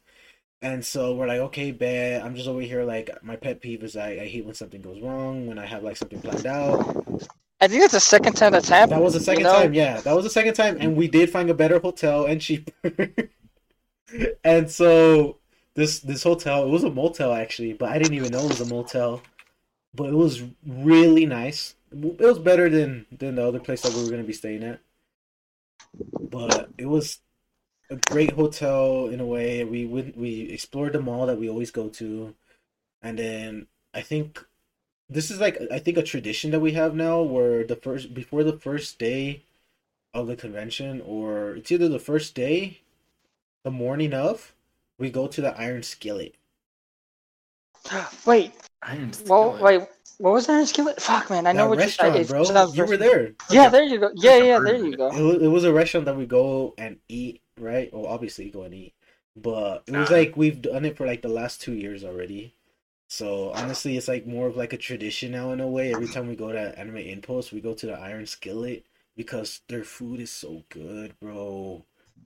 And 0.62 0.84
so 0.84 1.14
we're 1.14 1.26
like, 1.26 1.40
"Okay, 1.40 1.72
bet." 1.72 2.24
I'm 2.24 2.36
just 2.36 2.48
over 2.48 2.60
here 2.60 2.84
like 2.84 3.10
my 3.22 3.34
pet 3.34 3.60
peeve 3.60 3.82
is 3.82 3.96
I, 3.96 4.10
I 4.10 4.26
hate 4.28 4.44
when 4.44 4.54
something 4.54 4.80
goes 4.80 5.00
wrong 5.00 5.48
when 5.48 5.58
I 5.58 5.66
have 5.66 5.82
like 5.82 5.96
something 5.96 6.20
planned 6.20 6.46
out. 6.46 7.28
I 7.60 7.68
think 7.68 7.80
that's 7.80 7.92
the 7.92 8.00
second 8.00 8.34
time 8.34 8.52
that's 8.52 8.68
happened. 8.68 8.98
That 8.98 9.02
was 9.02 9.14
the 9.14 9.18
you 9.20 9.24
second 9.24 9.42
know? 9.44 9.52
time, 9.52 9.74
yeah. 9.74 10.00
That 10.00 10.14
was 10.14 10.24
the 10.24 10.30
second 10.30 10.54
time, 10.54 10.78
and 10.80 10.96
we 10.96 11.08
did 11.08 11.30
find 11.30 11.50
a 11.50 11.54
better 11.54 11.80
hotel 11.80 12.26
and 12.26 12.40
cheaper. 12.40 12.72
and 14.44 14.70
so 14.70 15.38
this 15.74 15.98
this 16.00 16.22
hotel, 16.22 16.64
it 16.64 16.70
was 16.70 16.84
a 16.84 16.90
motel 16.90 17.32
actually, 17.32 17.72
but 17.72 17.90
I 17.90 17.98
didn't 17.98 18.14
even 18.14 18.30
know 18.30 18.44
it 18.44 18.48
was 18.48 18.60
a 18.60 18.72
motel. 18.72 19.20
But 19.94 20.08
it 20.08 20.14
was 20.14 20.42
really 20.66 21.26
nice. 21.26 21.74
It 21.92 22.20
was 22.20 22.38
better 22.38 22.68
than 22.70 23.06
than 23.10 23.34
the 23.34 23.46
other 23.46 23.60
place 23.60 23.82
that 23.82 23.94
we 23.94 24.04
were 24.04 24.10
gonna 24.10 24.22
be 24.22 24.32
staying 24.32 24.62
at. 24.62 24.80
But 26.20 26.70
it 26.78 26.86
was 26.86 27.18
a 27.92 27.96
great 28.10 28.32
hotel 28.32 29.06
in 29.06 29.20
a 29.20 29.26
way. 29.26 29.64
We 29.64 29.86
went, 29.86 30.16
we 30.16 30.50
explored 30.50 30.94
the 30.94 31.00
mall 31.00 31.26
that 31.26 31.38
we 31.38 31.48
always 31.48 31.70
go 31.70 31.88
to, 31.88 32.34
and 33.02 33.18
then 33.18 33.66
I 33.94 34.00
think 34.00 34.44
this 35.08 35.30
is 35.30 35.40
like 35.40 35.58
I 35.70 35.78
think 35.78 35.98
a 35.98 36.02
tradition 36.02 36.50
that 36.52 36.60
we 36.60 36.72
have 36.72 36.94
now 36.94 37.20
where 37.20 37.64
the 37.64 37.76
first 37.76 38.14
before 38.14 38.42
the 38.42 38.58
first 38.58 38.98
day 38.98 39.42
of 40.14 40.26
the 40.26 40.36
convention 40.36 41.00
or 41.00 41.56
it's 41.56 41.72
either 41.72 41.88
the 41.88 41.98
first 41.98 42.34
day, 42.34 42.80
the 43.64 43.70
morning 43.70 44.12
of, 44.12 44.52
we 44.98 45.10
go 45.10 45.26
to 45.26 45.40
the 45.40 45.58
Iron 45.58 45.82
Skillet. 45.82 46.34
Wait, 48.26 48.52
Iron 48.82 49.12
well, 49.26 49.58
wait, 49.60 49.82
what 50.18 50.32
was 50.32 50.48
Iron 50.48 50.66
Skillet? 50.66 51.00
Fuck, 51.00 51.30
man, 51.30 51.46
I 51.46 51.52
know 51.52 51.68
what 51.68 51.78
restaurant, 51.78 52.14
you, 52.14 52.20
it 52.22 52.28
bro. 52.28 52.44
sounds 52.44 52.76
You 52.76 52.84
were 52.84 52.96
there. 52.96 53.32
Yeah, 53.50 53.68
there 53.68 53.82
you 53.82 53.98
go. 53.98 54.10
Yeah, 54.14 54.36
yeah, 54.36 54.58
there 54.58 54.76
you 54.76 54.96
go. 54.96 55.10
It 55.10 55.48
was 55.48 55.64
a 55.64 55.72
restaurant 55.72 56.06
that 56.06 56.16
we 56.16 56.26
go 56.26 56.74
and 56.78 56.98
eat, 57.08 57.40
right? 57.58 57.92
Well, 57.92 58.06
obviously 58.06 58.50
go 58.50 58.62
and 58.62 58.74
eat, 58.74 58.94
but 59.36 59.84
it 59.86 59.92
was 59.96 60.10
Nah. 60.10 60.16
like 60.16 60.36
we've 60.36 60.62
done 60.62 60.84
it 60.84 60.96
for 60.96 61.06
like 61.06 61.22
the 61.22 61.28
last 61.28 61.60
two 61.60 61.72
years 61.74 62.04
already. 62.04 62.54
So 63.08 63.50
honestly, 63.52 63.96
it's 63.96 64.08
like 64.08 64.26
more 64.26 64.46
of 64.46 64.56
like 64.56 64.72
a 64.72 64.78
tradition 64.78 65.32
now 65.32 65.52
in 65.52 65.60
a 65.60 65.68
way. 65.68 65.92
Every 65.92 66.08
time 66.08 66.28
we 66.28 66.36
go 66.36 66.50
to 66.52 66.78
Anime 66.78 66.96
Impulse, 66.98 67.52
we 67.52 67.60
go 67.60 67.74
to 67.74 67.86
the 67.86 67.92
Iron 67.98 68.26
Skillet 68.26 68.84
because 69.16 69.60
their 69.68 69.84
food 69.84 70.20
is 70.20 70.30
so 70.30 70.64
good, 70.70 71.14
bro. 71.20 71.84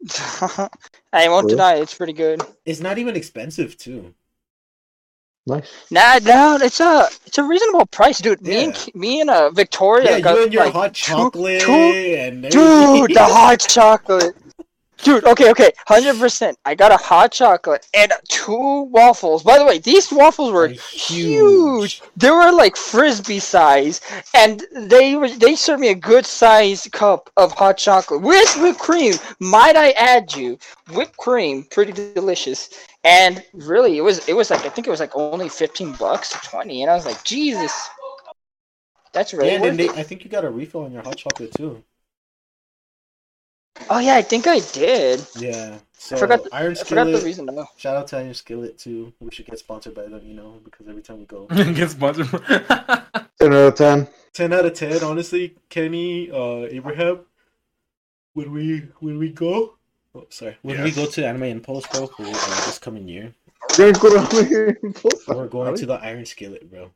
I 1.12 1.28
won't 1.28 1.48
True. 1.48 1.50
deny 1.50 1.74
it, 1.76 1.82
it's 1.82 1.94
pretty 1.94 2.12
good. 2.12 2.40
It's 2.64 2.80
not 2.80 2.98
even 2.98 3.16
expensive 3.16 3.76
too. 3.76 4.14
Nice. 5.48 5.86
Nah, 5.92 6.18
no, 6.22 6.58
it's 6.60 6.80
a 6.80 7.08
it's 7.24 7.38
a 7.38 7.44
reasonable 7.44 7.86
price, 7.86 8.18
dude. 8.18 8.40
Me 8.42 8.64
and 8.64 8.74
Yeah. 8.76 8.84
me 8.94 9.20
and 9.20 9.30
uh, 9.30 9.50
Victoria 9.50 10.10
Yeah, 10.12 10.20
got 10.20 10.36
you 10.36 10.42
and 10.44 10.52
your 10.52 10.64
like 10.64 10.72
hot 10.72 10.94
two- 10.94 11.12
chocolate 11.14 11.60
two- 11.62 11.70
and 11.72 12.42
dude, 12.42 13.14
the 13.14 13.24
hot 13.24 13.60
chocolate. 13.60 14.34
Dude, 15.02 15.24
okay, 15.24 15.50
okay, 15.50 15.72
hundred 15.86 16.18
percent. 16.18 16.58
I 16.64 16.74
got 16.74 16.90
a 16.90 16.96
hot 16.96 17.30
chocolate 17.32 17.86
and 17.94 18.12
two 18.28 18.82
waffles. 18.90 19.42
By 19.42 19.58
the 19.58 19.64
way, 19.64 19.78
these 19.78 20.10
waffles 20.10 20.52
were 20.52 20.64
Are 20.64 20.68
huge. 20.68 22.02
They 22.16 22.30
were 22.30 22.50
like 22.50 22.76
frisbee 22.76 23.38
size, 23.38 24.00
and 24.34 24.64
they 24.74 25.14
were 25.14 25.28
they 25.28 25.54
served 25.54 25.80
me 25.80 25.88
a 25.88 25.94
good 25.94 26.24
size 26.24 26.88
cup 26.92 27.30
of 27.36 27.52
hot 27.52 27.76
chocolate 27.76 28.22
with 28.22 28.56
whipped 28.56 28.78
cream. 28.78 29.14
Might 29.38 29.76
I 29.76 29.90
add 29.92 30.34
you, 30.34 30.58
whipped 30.92 31.16
cream, 31.18 31.64
pretty 31.70 31.92
delicious. 31.92 32.70
And 33.04 33.44
really, 33.52 33.98
it 33.98 34.02
was 34.02 34.26
it 34.28 34.32
was 34.34 34.50
like 34.50 34.64
I 34.64 34.70
think 34.70 34.86
it 34.86 34.90
was 34.90 35.00
like 35.00 35.14
only 35.14 35.48
fifteen 35.48 35.92
bucks 35.92 36.34
or 36.34 36.38
twenty, 36.38 36.82
and 36.82 36.90
I 36.90 36.94
was 36.94 37.04
like, 37.04 37.22
Jesus, 37.22 37.72
that's 39.12 39.34
really 39.34 39.50
Yeah, 39.50 39.64
and 39.64 39.78
they. 39.78 39.90
I 39.90 40.02
think 40.02 40.24
you 40.24 40.30
got 40.30 40.44
a 40.44 40.50
refill 40.50 40.84
on 40.84 40.92
your 40.92 41.02
hot 41.02 41.18
chocolate 41.18 41.52
too. 41.54 41.84
Oh 43.90 43.98
yeah, 43.98 44.16
I 44.16 44.22
think 44.22 44.46
I 44.46 44.58
did. 44.72 45.24
Yeah. 45.36 45.78
So 45.92 46.16
I 46.16 46.18
forgot. 46.18 46.44
The, 46.44 46.54
Iron 46.54 46.72
I 46.72 46.84
forgot 46.84 47.04
the 47.04 47.18
Skillet. 47.18 47.24
reason 47.24 47.46
though. 47.46 47.66
Shout 47.76 47.96
out 47.96 48.06
to 48.08 48.18
Iron 48.18 48.34
Skillet 48.34 48.78
too. 48.78 49.12
We 49.20 49.30
should 49.30 49.46
get 49.46 49.58
sponsored 49.58 49.94
by 49.94 50.02
them, 50.06 50.20
you 50.24 50.34
know, 50.34 50.60
because 50.64 50.88
every 50.88 51.02
time 51.02 51.18
we 51.18 51.24
go. 51.24 51.46
Get 51.46 51.90
sponsored. 51.90 52.28
Ten 53.38 53.52
out 53.52 53.68
of 53.68 53.74
ten. 53.74 54.08
ten 54.32 54.52
out 54.52 54.64
of 54.64 54.72
ten, 54.74 55.02
honestly. 55.02 55.56
Kenny, 55.68 56.30
uh, 56.30 56.66
Abraham. 56.70 57.20
When 58.34 58.52
we 58.52 58.78
when 59.00 59.18
we 59.18 59.30
go, 59.30 59.76
oh, 60.14 60.26
sorry, 60.30 60.56
when 60.62 60.82
we 60.82 60.90
go 60.90 61.06
to 61.06 61.26
Anime 61.26 61.44
Impulse, 61.44 61.86
bro, 61.86 62.06
for 62.06 62.22
uh, 62.22 62.26
this 62.66 62.78
coming 62.78 63.08
year, 63.08 63.34
We're 63.78 63.92
going 63.92 64.26
to 64.26 64.76
we're 65.28 65.48
going 65.48 65.76
to 65.76 65.86
the 65.86 65.94
Iron 65.94 66.24
Skillet, 66.26 66.70
bro. 66.70 66.90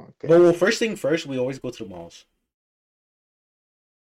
Okay. 0.00 0.28
Well, 0.28 0.42
well, 0.42 0.52
first 0.52 0.78
thing 0.78 0.96
first, 0.96 1.26
we 1.26 1.38
always 1.38 1.58
go 1.58 1.70
to 1.70 1.84
the 1.84 1.88
malls. 1.88 2.24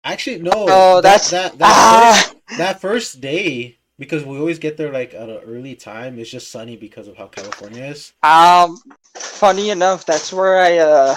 Actually, 0.03 0.39
no. 0.39 0.51
Oh, 0.53 0.95
that- 1.01 1.01
that's 1.01 1.29
that 1.31 1.57
that 1.59 1.71
ah. 1.71 2.13
first, 2.47 2.57
that 2.57 2.81
first 2.81 3.21
day 3.21 3.77
because 3.97 4.25
we 4.25 4.37
always 4.37 4.59
get 4.59 4.75
there 4.77 4.91
like 4.91 5.13
at 5.13 5.29
an 5.29 5.39
early 5.45 5.75
time. 5.75 6.19
It's 6.19 6.29
just 6.29 6.51
sunny 6.51 6.75
because 6.75 7.07
of 7.07 7.15
how 7.17 7.27
California 7.27 7.85
is. 7.85 8.11
Um, 8.23 8.77
funny 9.15 9.69
enough, 9.69 10.05
that's 10.05 10.33
where 10.33 10.59
I 10.59 10.77
uh 10.79 11.15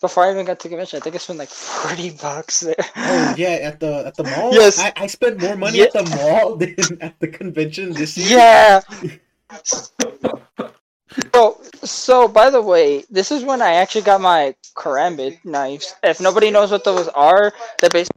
before 0.00 0.24
I 0.24 0.30
even 0.30 0.46
got 0.46 0.60
to 0.60 0.68
convention, 0.68 0.98
I 0.98 1.00
think 1.00 1.16
I 1.16 1.18
spent 1.18 1.38
like 1.40 1.48
forty 1.48 2.10
bucks 2.10 2.60
there. 2.60 2.74
Oh 2.96 3.34
yeah, 3.36 3.58
at 3.62 3.80
the 3.80 4.06
at 4.06 4.14
the 4.14 4.24
mall. 4.24 4.54
Yes. 4.54 4.78
I, 4.78 4.92
I 4.96 5.06
spent 5.08 5.40
more 5.42 5.56
money 5.56 5.78
Yeah. 5.78 5.84
at 5.84 5.92
the 5.94 6.04
mall 6.16 6.56
than 6.60 6.76
at 7.00 7.18
the 7.18 7.28
convention 7.28 7.92
this 7.92 8.16
year. 8.16 8.38
Yeah. 8.38 8.80
So, 11.34 11.60
so 11.82 12.28
by 12.28 12.50
the 12.50 12.60
way, 12.62 13.04
this 13.10 13.32
is 13.32 13.42
when 13.42 13.62
I 13.62 13.74
actually 13.74 14.02
got 14.02 14.20
my 14.20 14.54
karambit 14.76 15.44
knives. 15.44 15.94
If 16.02 16.20
nobody 16.20 16.50
knows 16.50 16.70
what 16.70 16.84
those 16.84 17.08
are, 17.08 17.52
they're 17.80 17.90
bas- 17.90 18.08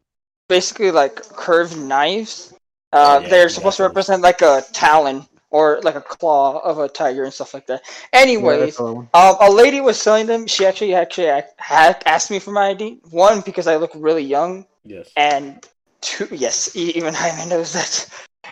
basically 0.52 0.92
like 0.92 1.16
curved 1.16 1.78
knives. 1.78 2.54
Uh, 2.92 3.22
yeah, 3.24 3.30
they're 3.30 3.50
supposed 3.50 3.78
to 3.78 3.84
represent 3.84 4.22
like 4.22 4.42
a 4.42 4.62
talon 4.74 5.26
or 5.50 5.80
like 5.82 5.96
a 5.96 6.02
claw 6.02 6.60
of 6.60 6.78
a 6.78 6.90
tiger 6.90 7.24
and 7.24 7.34
stuff 7.34 7.54
like 7.54 7.66
that. 7.68 7.82
Anyways, 8.12 8.78
Yeah, 8.78 9.06
Um, 9.14 9.36
a 9.40 9.50
lady 9.50 9.80
was 9.80 9.98
selling 10.06 10.28
them. 10.28 10.46
She 10.48 10.66
actually 10.66 10.94
actually 10.94 11.30
asked 12.14 12.30
me 12.30 12.40
for 12.40 12.52
my 12.52 12.68
ID. 12.74 13.00
One 13.12 13.40
because 13.50 13.66
I 13.68 13.78
look 13.78 13.92
really 13.96 14.24
young, 14.24 14.66
Yes. 14.84 15.08
and 15.16 15.66
two, 16.02 16.28
yes, 16.46 16.76
even 16.76 17.14
Jaime 17.22 17.50
knows 17.50 17.72
that. 17.74 17.92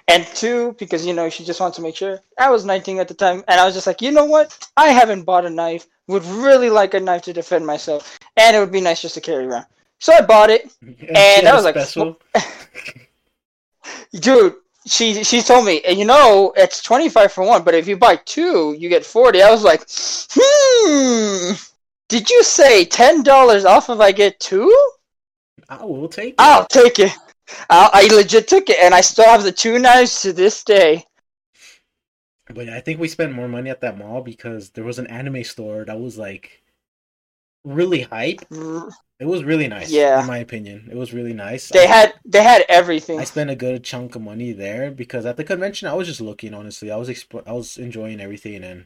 And 0.08 0.26
two 0.42 0.76
because 0.80 1.06
you 1.06 1.14
know 1.14 1.30
she 1.30 1.44
just 1.44 1.60
wants 1.60 1.76
to 1.78 1.84
make 1.84 1.98
sure. 2.02 2.20
I 2.38 2.50
was 2.50 2.64
19 2.64 3.00
at 3.00 3.08
the 3.10 3.14
time, 3.26 3.44
and 3.50 3.60
I 3.60 3.66
was 3.66 3.76
just 3.76 3.88
like, 3.88 4.02
you 4.02 4.12
know 4.12 4.26
what? 4.36 4.48
I 4.78 4.88
haven't 5.00 5.24
bought 5.24 5.46
a 5.46 5.50
knife. 5.50 5.86
Would 6.08 6.26
really 6.26 6.70
like 6.70 6.94
a 6.94 7.00
knife 7.00 7.24
to 7.24 7.34
defend 7.34 7.66
myself, 7.66 8.18
and 8.38 8.56
it 8.56 8.60
would 8.60 8.72
be 8.72 8.82
nice 8.82 9.02
just 9.02 9.16
to 9.16 9.22
carry 9.22 9.46
around. 9.46 9.66
So 10.00 10.14
I 10.14 10.22
bought 10.22 10.50
it, 10.50 10.72
And, 10.82 10.98
And 11.00 11.08
she 11.08 11.16
that 11.16 11.46
had 11.46 11.54
a 11.54 11.56
was 11.56 11.66
like- 11.66 11.76
special. 11.76 12.20
dude. 14.20 14.56
She 14.88 15.24
she 15.24 15.42
told 15.42 15.66
me, 15.66 15.82
and 15.86 16.00
you 16.00 16.06
know, 16.06 16.52
it's 16.56 16.82
25 16.82 17.32
for 17.34 17.44
one, 17.44 17.64
but 17.64 17.76
if 17.76 17.88
you 17.88 17.98
buy 17.98 18.16
two, 18.26 18.76
you 18.80 18.90
get 18.90 19.06
40. 19.06 19.42
I 19.44 19.52
was 19.52 19.62
like, 19.64 19.82
hmm. 20.34 21.54
Did 22.08 22.28
you 22.30 22.44
say 22.44 22.86
ten 22.86 23.22
dollars 23.22 23.66
off 23.66 23.90
if 23.90 24.00
I 24.00 24.12
get 24.12 24.40
two? 24.40 24.74
I 25.68 25.84
will 25.86 26.08
take 26.08 26.30
it. 26.30 26.36
I'll 26.40 26.66
take 26.66 26.98
it. 26.98 27.12
I, 27.70 27.90
I 28.10 28.16
legit 28.16 28.48
took 28.48 28.70
it, 28.70 28.78
and 28.82 28.96
I 28.96 29.02
still 29.02 29.26
have 29.26 29.44
the 29.44 29.52
two 29.52 29.78
knives 29.78 30.22
to 30.24 30.34
this 30.34 30.64
day. 30.64 31.06
But 32.52 32.70
I 32.70 32.80
think 32.80 33.00
we 33.00 33.08
spent 33.10 33.34
more 33.34 33.48
money 33.50 33.70
at 33.70 33.82
that 33.82 33.98
mall 34.00 34.22
because 34.22 34.72
there 34.72 34.86
was 34.86 34.98
an 34.98 35.06
anime 35.08 35.44
store 35.44 35.86
that 35.86 36.00
was 36.00 36.18
like 36.18 36.59
really 37.64 38.02
hype. 38.02 38.42
It 39.20 39.26
was 39.26 39.44
really 39.44 39.68
nice. 39.68 39.92
Yeah. 39.92 40.22
In 40.22 40.28
my 40.28 40.38
opinion, 40.38 40.88
it 40.92 40.96
was 40.96 41.14
really 41.14 41.34
nice. 41.34 41.70
They 41.70 41.84
I, 41.84 41.88
had 41.88 42.14
they 42.26 42.44
had 42.44 42.64
everything. 42.70 43.20
I 43.20 43.26
spent 43.26 43.50
a 43.50 43.56
good 43.56 43.84
chunk 43.84 44.16
of 44.16 44.22
money 44.22 44.54
there 44.54 44.92
because 44.92 45.26
at 45.26 45.38
the 45.38 45.44
convention 45.44 45.88
I 45.88 45.94
was 45.94 46.08
just 46.08 46.22
looking. 46.22 46.54
Honestly, 46.54 46.90
I 46.90 46.96
was 46.96 47.10
exp- 47.10 47.44
I 47.46 47.52
was 47.52 47.78
enjoying 47.78 48.22
everything 48.22 48.64
and 48.64 48.86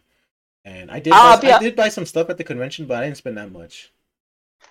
and 0.66 0.90
I 0.90 1.00
did 1.00 1.14
I'll 1.14 1.38
buy, 1.38 1.42
be 1.42 1.52
I 1.52 1.60
did 1.60 1.76
buy 1.76 1.90
some 1.90 2.06
stuff 2.06 2.30
at 2.30 2.38
the 2.38 2.44
convention, 2.44 2.88
but 2.88 2.98
I 2.98 3.06
didn't 3.06 3.18
spend 3.18 3.38
that 3.38 3.52
much. 3.52 3.92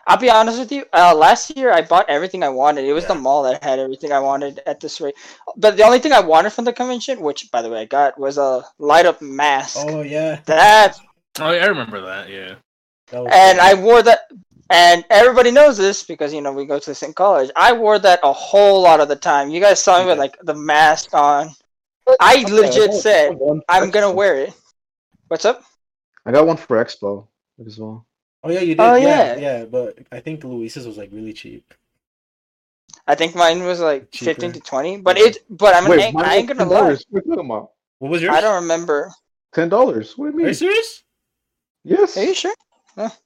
I'll 0.07 0.17
be 0.17 0.31
honest 0.31 0.59
with 0.59 0.73
you. 0.73 0.85
Uh, 0.93 1.15
last 1.15 1.57
year 1.57 1.71
I 1.71 1.83
bought 1.83 2.09
everything 2.09 2.43
I 2.43 2.49
wanted. 2.49 2.85
It 2.85 2.93
was 2.93 3.07
the 3.07 3.15
mall 3.15 3.45
that 3.45 3.63
had 3.63 3.79
everything 3.79 4.11
I 4.11 4.19
wanted 4.19 4.61
at 4.67 4.81
this 4.81 5.01
rate. 5.01 5.15
But 5.57 5.77
the 5.77 5.85
only 5.85 6.01
thing 6.01 6.13
I 6.13 6.21
wanted 6.21 6.51
from 6.51 6.65
the 6.65 6.73
convention, 6.73 7.21
which 7.21 7.51
by 7.53 7.63
the 7.63 7.71
way 7.71 7.83
I 7.83 7.85
got, 7.85 8.19
was 8.19 8.37
a 8.37 8.65
light 8.79 9.07
up 9.07 9.23
mask. 9.23 9.77
Oh 9.79 10.03
yeah, 10.03 10.41
That 10.47 10.99
Oh, 11.39 11.51
yeah, 11.51 11.65
I 11.65 11.67
remember 11.67 12.01
that. 12.03 12.29
Yeah. 12.29 12.57
That 13.13 13.23
was 13.23 13.33
and 13.33 13.59
good. 13.59 13.65
I 13.65 13.75
wore 13.75 14.03
that. 14.03 14.21
And 14.71 15.05
everybody 15.11 15.51
knows 15.51 15.77
this 15.77 16.03
because 16.03 16.33
you 16.33 16.41
know 16.41 16.53
we 16.53 16.65
go 16.65 16.79
to 16.79 16.91
the 16.91 16.95
same 16.95 17.13
college. 17.13 17.51
I 17.55 17.75
wore 17.75 17.99
that 17.99 18.21
a 18.23 18.33
whole 18.33 18.81
lot 18.81 19.01
of 19.01 19.09
the 19.09 19.17
time. 19.17 19.51
You 19.51 19.61
guys 19.61 19.83
saw 19.83 20.01
me 20.01 20.07
with 20.07 20.19
like 20.19 20.37
the 20.43 20.55
mask 20.55 21.15
on. 21.15 21.51
I 22.21 22.43
legit 22.51 22.95
said 22.95 23.39
I'm 23.69 23.91
gonna 23.91 24.13
wear 24.13 24.37
it. 24.39 24.55
What's 25.29 25.45
up? 25.45 25.63
I 26.25 26.33
got 26.33 26.47
one 26.47 26.57
for 26.57 26.83
Expo 26.83 27.27
as 27.65 27.79
well. 27.79 28.07
Oh 28.45 28.51
yeah, 28.51 28.61
you 28.61 28.75
did. 28.75 28.81
Oh, 28.81 28.95
yeah, 28.95 29.35
yeah. 29.35 29.39
yeah. 29.39 29.65
But 29.67 29.99
I 30.11 30.21
think 30.21 30.43
Luis's 30.43 30.87
was 30.87 30.97
like 30.97 31.11
really 31.13 31.33
cheap. 31.33 31.75
I 33.07 33.15
think 33.15 33.35
mine 33.35 33.63
was 33.65 33.81
like 33.81 34.11
Cheaper. 34.11 34.25
fifteen 34.33 34.53
to 34.53 34.61
twenty. 34.61 34.97
But 34.97 35.19
it. 35.19 35.39
But 35.51 35.75
I'm. 35.75 35.89
Wait, 35.89 36.09
I, 36.09 36.11
mine 36.13 36.25
I 36.25 36.37
ain't 36.37 36.49
gonna 36.49 36.65
lie. 36.65 36.81
$10. 36.81 36.83
What 36.83 36.89
are 36.91 36.97
you 36.97 37.21
talking 37.21 37.47
about? 37.47 37.71
What 37.99 38.11
was 38.11 38.23
yours? 38.23 38.35
I 38.35 38.41
don't 38.41 38.63
remember. 38.63 39.13
Ten 39.53 39.69
dollars. 39.69 40.17
What 40.17 40.27
do 40.27 40.31
you 40.33 40.37
mean? 40.39 40.47
Are 40.47 40.49
you 40.51 40.55
serious? 40.55 41.03
Yes. 41.85 42.17
Are 42.17 42.25
you 42.25 42.35
sure? 42.35 42.55
Oh. 42.97 43.17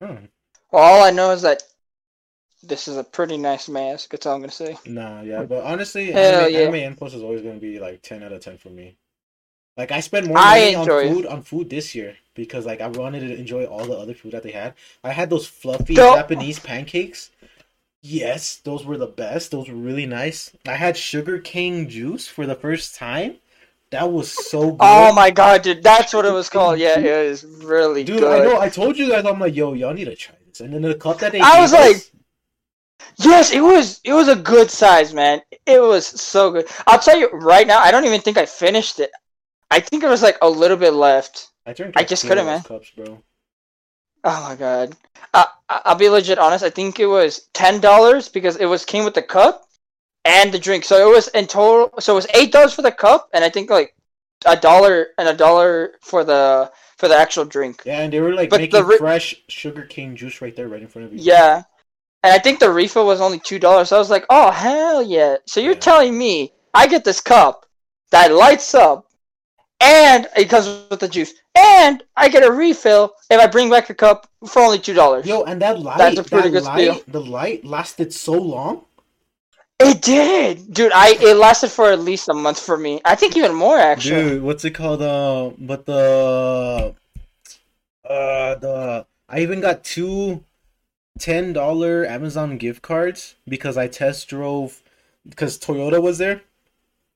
Well, 0.00 0.12
hmm. 0.14 0.24
all 0.72 1.02
I 1.04 1.10
know 1.10 1.30
is 1.32 1.42
that 1.42 1.62
this 2.62 2.88
is 2.88 2.96
a 2.96 3.04
pretty 3.04 3.36
nice 3.36 3.68
mask. 3.68 4.10
That's 4.10 4.26
all 4.26 4.34
I'm 4.34 4.40
gonna 4.40 4.52
say. 4.52 4.76
Nah, 4.86 5.22
yeah, 5.22 5.42
but 5.44 5.64
honestly, 5.64 6.10
Hell 6.10 6.40
anime, 6.40 6.52
yeah. 6.52 6.60
anime 6.60 6.74
Impulse 6.76 7.14
is 7.14 7.22
always 7.22 7.42
gonna 7.42 7.58
be 7.58 7.78
like 7.78 8.02
ten 8.02 8.22
out 8.22 8.32
of 8.32 8.40
ten 8.40 8.58
for 8.58 8.70
me. 8.70 8.96
Like 9.76 9.92
I 9.92 10.00
spent 10.00 10.26
more 10.26 10.34
money 10.36 10.74
on 10.74 10.82
enjoy 10.82 11.04
it. 11.04 11.12
food 11.12 11.26
on 11.26 11.42
food 11.42 11.70
this 11.70 11.94
year 11.94 12.16
because 12.34 12.66
like 12.66 12.80
I 12.80 12.88
wanted 12.88 13.20
to 13.20 13.36
enjoy 13.36 13.64
all 13.64 13.84
the 13.84 13.96
other 13.96 14.14
food 14.14 14.32
that 14.32 14.42
they 14.42 14.50
had. 14.50 14.74
I 15.04 15.12
had 15.12 15.30
those 15.30 15.46
fluffy 15.46 15.94
So- 15.94 16.14
Japanese 16.16 16.58
pancakes. 16.58 17.30
Yes, 18.00 18.56
those 18.56 18.84
were 18.84 18.96
the 18.96 19.08
best. 19.08 19.50
Those 19.50 19.68
were 19.68 19.74
really 19.74 20.06
nice. 20.06 20.52
I 20.66 20.74
had 20.74 20.96
sugar 20.96 21.38
cane 21.40 21.88
juice 21.88 22.28
for 22.28 22.46
the 22.46 22.54
first 22.54 22.94
time. 22.94 23.38
That 23.90 24.10
was 24.10 24.30
so 24.30 24.72
good. 24.72 24.78
Oh 24.80 25.12
my 25.14 25.30
god, 25.30 25.62
dude, 25.62 25.82
that's 25.82 26.12
what 26.12 26.26
it 26.26 26.32
was 26.32 26.48
called. 26.50 26.78
Yeah, 26.78 26.98
it 26.98 27.30
was 27.30 27.44
really 27.44 28.04
Dude, 28.04 28.20
good. 28.20 28.42
Dude, 28.42 28.48
I 28.48 28.52
know. 28.52 28.60
I 28.60 28.68
told 28.68 28.98
you 28.98 29.08
guys. 29.10 29.24
I'm 29.24 29.38
like, 29.40 29.56
yo, 29.56 29.72
y'all 29.72 29.94
need 29.94 30.04
to 30.04 30.14
try 30.16 30.34
this. 30.46 30.60
And 30.60 30.74
then 30.74 30.82
the 30.82 30.94
cup 30.94 31.18
that 31.20 31.32
they 31.32 31.40
I 31.40 31.60
was 31.60 31.72
us- 31.72 31.80
like- 31.80 32.02
Yes, 33.20 33.52
it 33.52 33.60
was. 33.60 34.00
It 34.04 34.12
was 34.12 34.28
a 34.28 34.36
good 34.36 34.70
size, 34.70 35.12
man. 35.14 35.40
It 35.66 35.80
was 35.80 36.06
so 36.06 36.50
good. 36.50 36.68
I'll 36.86 36.98
tell 36.98 37.18
you 37.18 37.28
right 37.30 37.66
now. 37.66 37.78
I 37.80 37.90
don't 37.90 38.04
even 38.04 38.20
think 38.20 38.36
I 38.36 38.46
finished 38.46 39.00
it. 39.00 39.10
I 39.70 39.80
think 39.80 40.02
it 40.02 40.08
was 40.08 40.22
like 40.22 40.36
a 40.42 40.48
little 40.48 40.76
bit 40.76 40.92
left. 40.92 41.48
I 41.66 41.72
drank. 41.72 41.94
I 41.96 42.04
just 42.04 42.26
couldn't, 42.26 42.46
man. 42.46 42.62
Cups, 42.62 42.90
bro. 42.96 43.22
Oh 44.24 44.42
my 44.48 44.54
god. 44.56 44.96
Uh, 45.34 45.44
I'll 45.68 45.94
be 45.94 46.08
legit 46.08 46.38
honest. 46.38 46.64
I 46.64 46.70
think 46.70 47.00
it 47.00 47.06
was 47.06 47.48
ten 47.54 47.80
dollars 47.80 48.28
because 48.28 48.56
it 48.56 48.66
was 48.66 48.84
came 48.84 49.04
with 49.04 49.14
the 49.14 49.22
cup 49.22 49.67
and 50.24 50.52
the 50.52 50.58
drink. 50.58 50.84
So 50.84 51.08
it 51.10 51.12
was 51.14 51.28
in 51.28 51.46
total. 51.46 51.98
So 52.00 52.12
it 52.12 52.16
was 52.16 52.26
eight 52.34 52.52
dollars 52.52 52.74
for 52.74 52.82
the 52.82 52.92
cup, 52.92 53.28
and 53.32 53.44
I 53.44 53.48
think 53.50 53.70
like 53.70 53.94
a 54.46 54.56
dollar 54.56 55.08
and 55.18 55.28
a 55.28 55.34
dollar 55.34 55.94
for 56.02 56.24
the 56.24 56.70
for 56.96 57.08
the 57.08 57.16
actual 57.16 57.44
drink. 57.44 57.82
Yeah, 57.84 58.00
and 58.00 58.12
they 58.12 58.20
were 58.20 58.34
like 58.34 58.50
But 58.50 58.60
making 58.60 58.84
ri- 58.84 58.98
fresh 58.98 59.34
sugar 59.48 59.82
cane 59.82 60.16
juice 60.16 60.40
right 60.40 60.54
there, 60.54 60.68
right 60.68 60.82
in 60.82 60.88
front 60.88 61.06
of 61.06 61.12
you. 61.14 61.20
Yeah. 61.22 61.62
And 62.24 62.32
I 62.32 62.38
think 62.38 62.58
the 62.58 62.70
refill 62.70 63.06
was 63.06 63.20
only 63.20 63.38
two 63.38 63.58
dollars. 63.60 63.88
So 63.90 63.96
I 63.96 63.98
was 64.00 64.10
like, 64.10 64.26
oh 64.30 64.50
hell 64.50 65.02
yeah. 65.02 65.36
So 65.46 65.60
you're 65.60 65.74
Yeah. 65.74 65.78
telling 65.80 66.18
me 66.18 66.52
I 66.74 66.86
get 66.88 67.04
this 67.04 67.20
cup 67.20 67.66
that 68.10 68.32
lights 68.32 68.74
up 68.74 69.06
and 69.80 70.26
it 70.36 70.50
comes 70.50 70.66
with 70.90 71.00
the 71.00 71.08
juice. 71.08 71.34
And 71.54 72.02
I 72.16 72.28
get 72.28 72.44
a 72.44 72.50
refill 72.50 73.12
if 73.30 73.40
I 73.40 73.46
bring 73.46 73.70
back 73.70 73.90
a 73.90 73.94
cup 73.94 74.28
for 74.48 74.60
only 74.62 74.78
two 74.80 74.94
dollars. 74.94 75.26
Yo, 75.26 75.42
and 75.44 75.62
that 75.62 75.78
light, 75.80 75.98
That's 75.98 76.18
a 76.18 76.24
pretty 76.24 76.50
good 76.50 76.64
light, 76.64 76.90
steal. 76.90 77.00
the 77.08 77.20
light 77.20 77.64
lasted 77.64 78.12
so 78.12 78.32
long. 78.32 78.84
It 79.80 80.02
did, 80.02 80.72
dude. 80.74 80.90
I 80.92 81.16
it 81.20 81.36
lasted 81.36 81.70
for 81.70 81.90
at 81.92 82.00
least 82.00 82.28
a 82.28 82.34
month 82.34 82.58
for 82.60 82.76
me. 82.76 83.00
I 83.04 83.14
think 83.14 83.36
even 83.36 83.54
more 83.54 83.78
actually. 83.78 84.30
Dude, 84.30 84.42
what's 84.42 84.64
it 84.64 84.72
called? 84.72 85.02
Uh, 85.02 85.52
but 85.56 85.86
the 85.86 86.94
uh 88.04 88.54
the 88.56 89.06
I 89.28 89.40
even 89.40 89.60
got 89.60 89.84
two 89.84 90.42
ten 91.18 91.52
dollar 91.52 92.04
Amazon 92.04 92.58
gift 92.58 92.82
cards 92.82 93.36
because 93.46 93.76
I 93.76 93.86
test 93.86 94.28
drove 94.28 94.82
because 95.28 95.58
Toyota 95.58 96.02
was 96.02 96.18
there, 96.18 96.42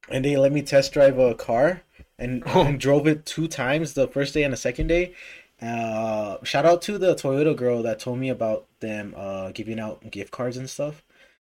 and 0.08 0.24
they 0.24 0.36
let 0.36 0.52
me 0.52 0.62
test 0.62 0.92
drive 0.92 1.18
a 1.18 1.34
car 1.34 1.82
and, 2.18 2.44
Oh. 2.46 2.62
and 2.64 2.78
drove 2.78 3.08
it 3.08 3.26
two 3.26 3.48
times 3.48 3.94
the 3.94 4.06
first 4.06 4.34
day 4.34 4.44
and 4.44 4.52
the 4.52 4.56
second 4.56 4.86
day. 4.86 5.14
Uh, 5.60 6.38
shout 6.44 6.66
out 6.66 6.82
to 6.82 6.98
the 6.98 7.14
Toyota 7.14 7.56
girl 7.56 7.82
that 7.82 7.98
told 8.00 8.18
me 8.18 8.28
about 8.28 8.66
them 8.80 9.14
uh 9.16 9.50
giving 9.50 9.80
out 9.80 10.08
gift 10.12 10.30
cards 10.30 10.56
and 10.56 10.70
stuff. 10.70 11.02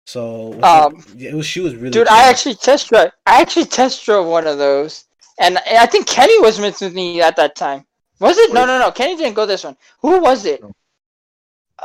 So 0.06 0.60
Um, 0.64 1.04
it, 1.18 1.34
was 1.34 1.46
she 1.46 1.60
was 1.62 1.76
really 1.76 1.92
Dude, 1.92 2.08
chill. 2.08 2.16
I 2.16 2.30
actually 2.30 2.56
test 2.56 2.90
drove. 2.90 3.12
I 3.26 3.42
actually 3.42 3.66
test 3.66 4.04
drove 4.06 4.28
one 4.28 4.48
of 4.48 4.58
those, 4.58 5.06
and 5.40 5.58
I 5.60 5.86
think 5.86 6.08
Kenny 6.08 6.40
was 6.40 6.60
with 6.60 6.82
me 6.94 7.22
at 7.22 7.36
that 7.38 7.56
time. 7.56 7.86
Was 8.20 8.38
it? 8.38 8.54
No, 8.54 8.66
no, 8.66 8.80
no. 8.80 8.92
Kenny 8.92 9.16
didn't 9.16 9.34
go 9.36 9.46
this 9.46 9.64
one. 9.64 9.78
Who 10.02 10.20
was 10.22 10.46
it? 10.46 10.62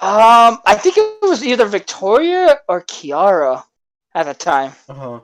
Um, 0.01 0.59
I 0.66 0.74
think 0.77 0.97
it 0.97 1.19
was 1.23 1.45
either 1.45 1.66
Victoria 1.66 2.61
or 2.69 2.82
Kiara 2.82 3.65
at 4.15 4.27
the 4.27 4.35
time. 4.35 4.73
uh-huh. 4.89 5.20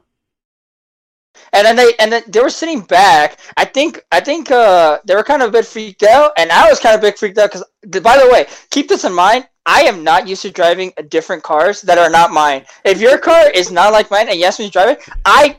And 1.52 1.66
then 1.66 1.76
they 1.76 1.92
and 1.98 2.12
then 2.12 2.22
they 2.28 2.40
were 2.40 2.50
sitting 2.50 2.80
back. 2.80 3.38
I 3.56 3.64
think 3.64 4.00
I 4.12 4.20
think 4.20 4.50
uh 4.50 4.98
they 5.04 5.14
were 5.16 5.24
kind 5.24 5.42
of 5.42 5.48
a 5.48 5.52
bit 5.52 5.66
freaked 5.66 6.02
out, 6.04 6.32
and 6.36 6.50
I 6.50 6.68
was 6.68 6.80
kind 6.80 6.94
of 6.94 7.00
a 7.00 7.06
bit 7.08 7.18
freaked 7.18 7.38
out 7.38 7.50
because. 7.50 7.64
By 8.02 8.16
the 8.18 8.28
way, 8.30 8.46
keep 8.70 8.88
this 8.88 9.04
in 9.04 9.12
mind. 9.12 9.46
I 9.66 9.82
am 9.82 10.04
not 10.04 10.28
used 10.28 10.42
to 10.42 10.50
driving 10.50 10.92
different 11.08 11.42
cars 11.42 11.80
that 11.82 11.98
are 11.98 12.10
not 12.10 12.30
mine. 12.32 12.64
If 12.84 13.00
your 13.00 13.18
car 13.18 13.50
is 13.50 13.70
not 13.70 13.92
like 13.92 14.10
mine 14.10 14.28
and 14.28 14.38
yes, 14.38 14.58
me 14.58 14.68
drive 14.70 14.90
it, 14.90 15.08
I 15.24 15.56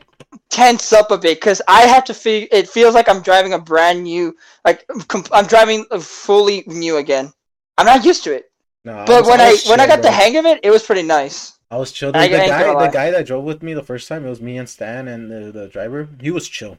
tense 0.48 0.92
up 0.92 1.10
a 1.10 1.18
bit 1.18 1.38
because 1.40 1.60
I 1.68 1.82
have 1.82 2.04
to 2.04 2.14
feel. 2.14 2.46
It 2.52 2.68
feels 2.68 2.94
like 2.94 3.08
I'm 3.08 3.20
driving 3.22 3.52
a 3.54 3.58
brand 3.58 4.04
new, 4.04 4.36
like 4.64 4.84
I'm 5.32 5.46
driving 5.46 5.84
fully 6.00 6.62
new 6.66 6.98
again. 6.98 7.32
I'm 7.78 7.86
not 7.86 8.04
used 8.04 8.24
to 8.24 8.32
it. 8.34 8.50
No, 8.84 9.04
But 9.06 9.22
was- 9.22 9.28
when 9.28 9.40
I 9.40 9.56
when 9.66 9.80
I 9.80 9.86
got 9.86 10.02
the 10.02 10.10
hang 10.12 10.36
of 10.36 10.46
it, 10.46 10.60
it 10.62 10.70
was 10.70 10.82
pretty 10.84 11.02
nice. 11.02 11.54
I 11.70 11.76
was 11.78 11.90
chill. 11.90 12.12
I- 12.14 12.28
The, 12.28 12.36
the 12.36 12.42
I 12.44 12.48
guy, 12.48 12.86
the 12.86 12.92
guy 12.92 13.10
that 13.10 13.26
drove 13.26 13.42
with 13.44 13.62
me 13.62 13.74
the 13.74 13.82
first 13.82 14.06
time, 14.08 14.24
it 14.24 14.30
was 14.30 14.40
me 14.40 14.56
and 14.56 14.68
Stan 14.68 15.08
and 15.08 15.30
the, 15.30 15.50
the 15.50 15.68
driver. 15.68 16.08
He 16.20 16.30
was 16.30 16.46
chill. 16.48 16.78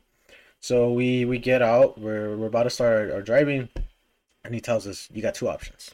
So 0.61 0.91
we 0.93 1.25
we 1.25 1.37
get 1.39 1.61
out. 1.61 1.99
We're 1.99 2.37
we're 2.37 2.47
about 2.47 2.63
to 2.63 2.69
start 2.69 3.09
our, 3.11 3.15
our 3.17 3.21
driving, 3.21 3.67
and 4.45 4.53
he 4.55 4.61
tells 4.61 4.87
us 4.87 5.09
you 5.13 5.21
got 5.21 5.35
two 5.35 5.49
options. 5.49 5.91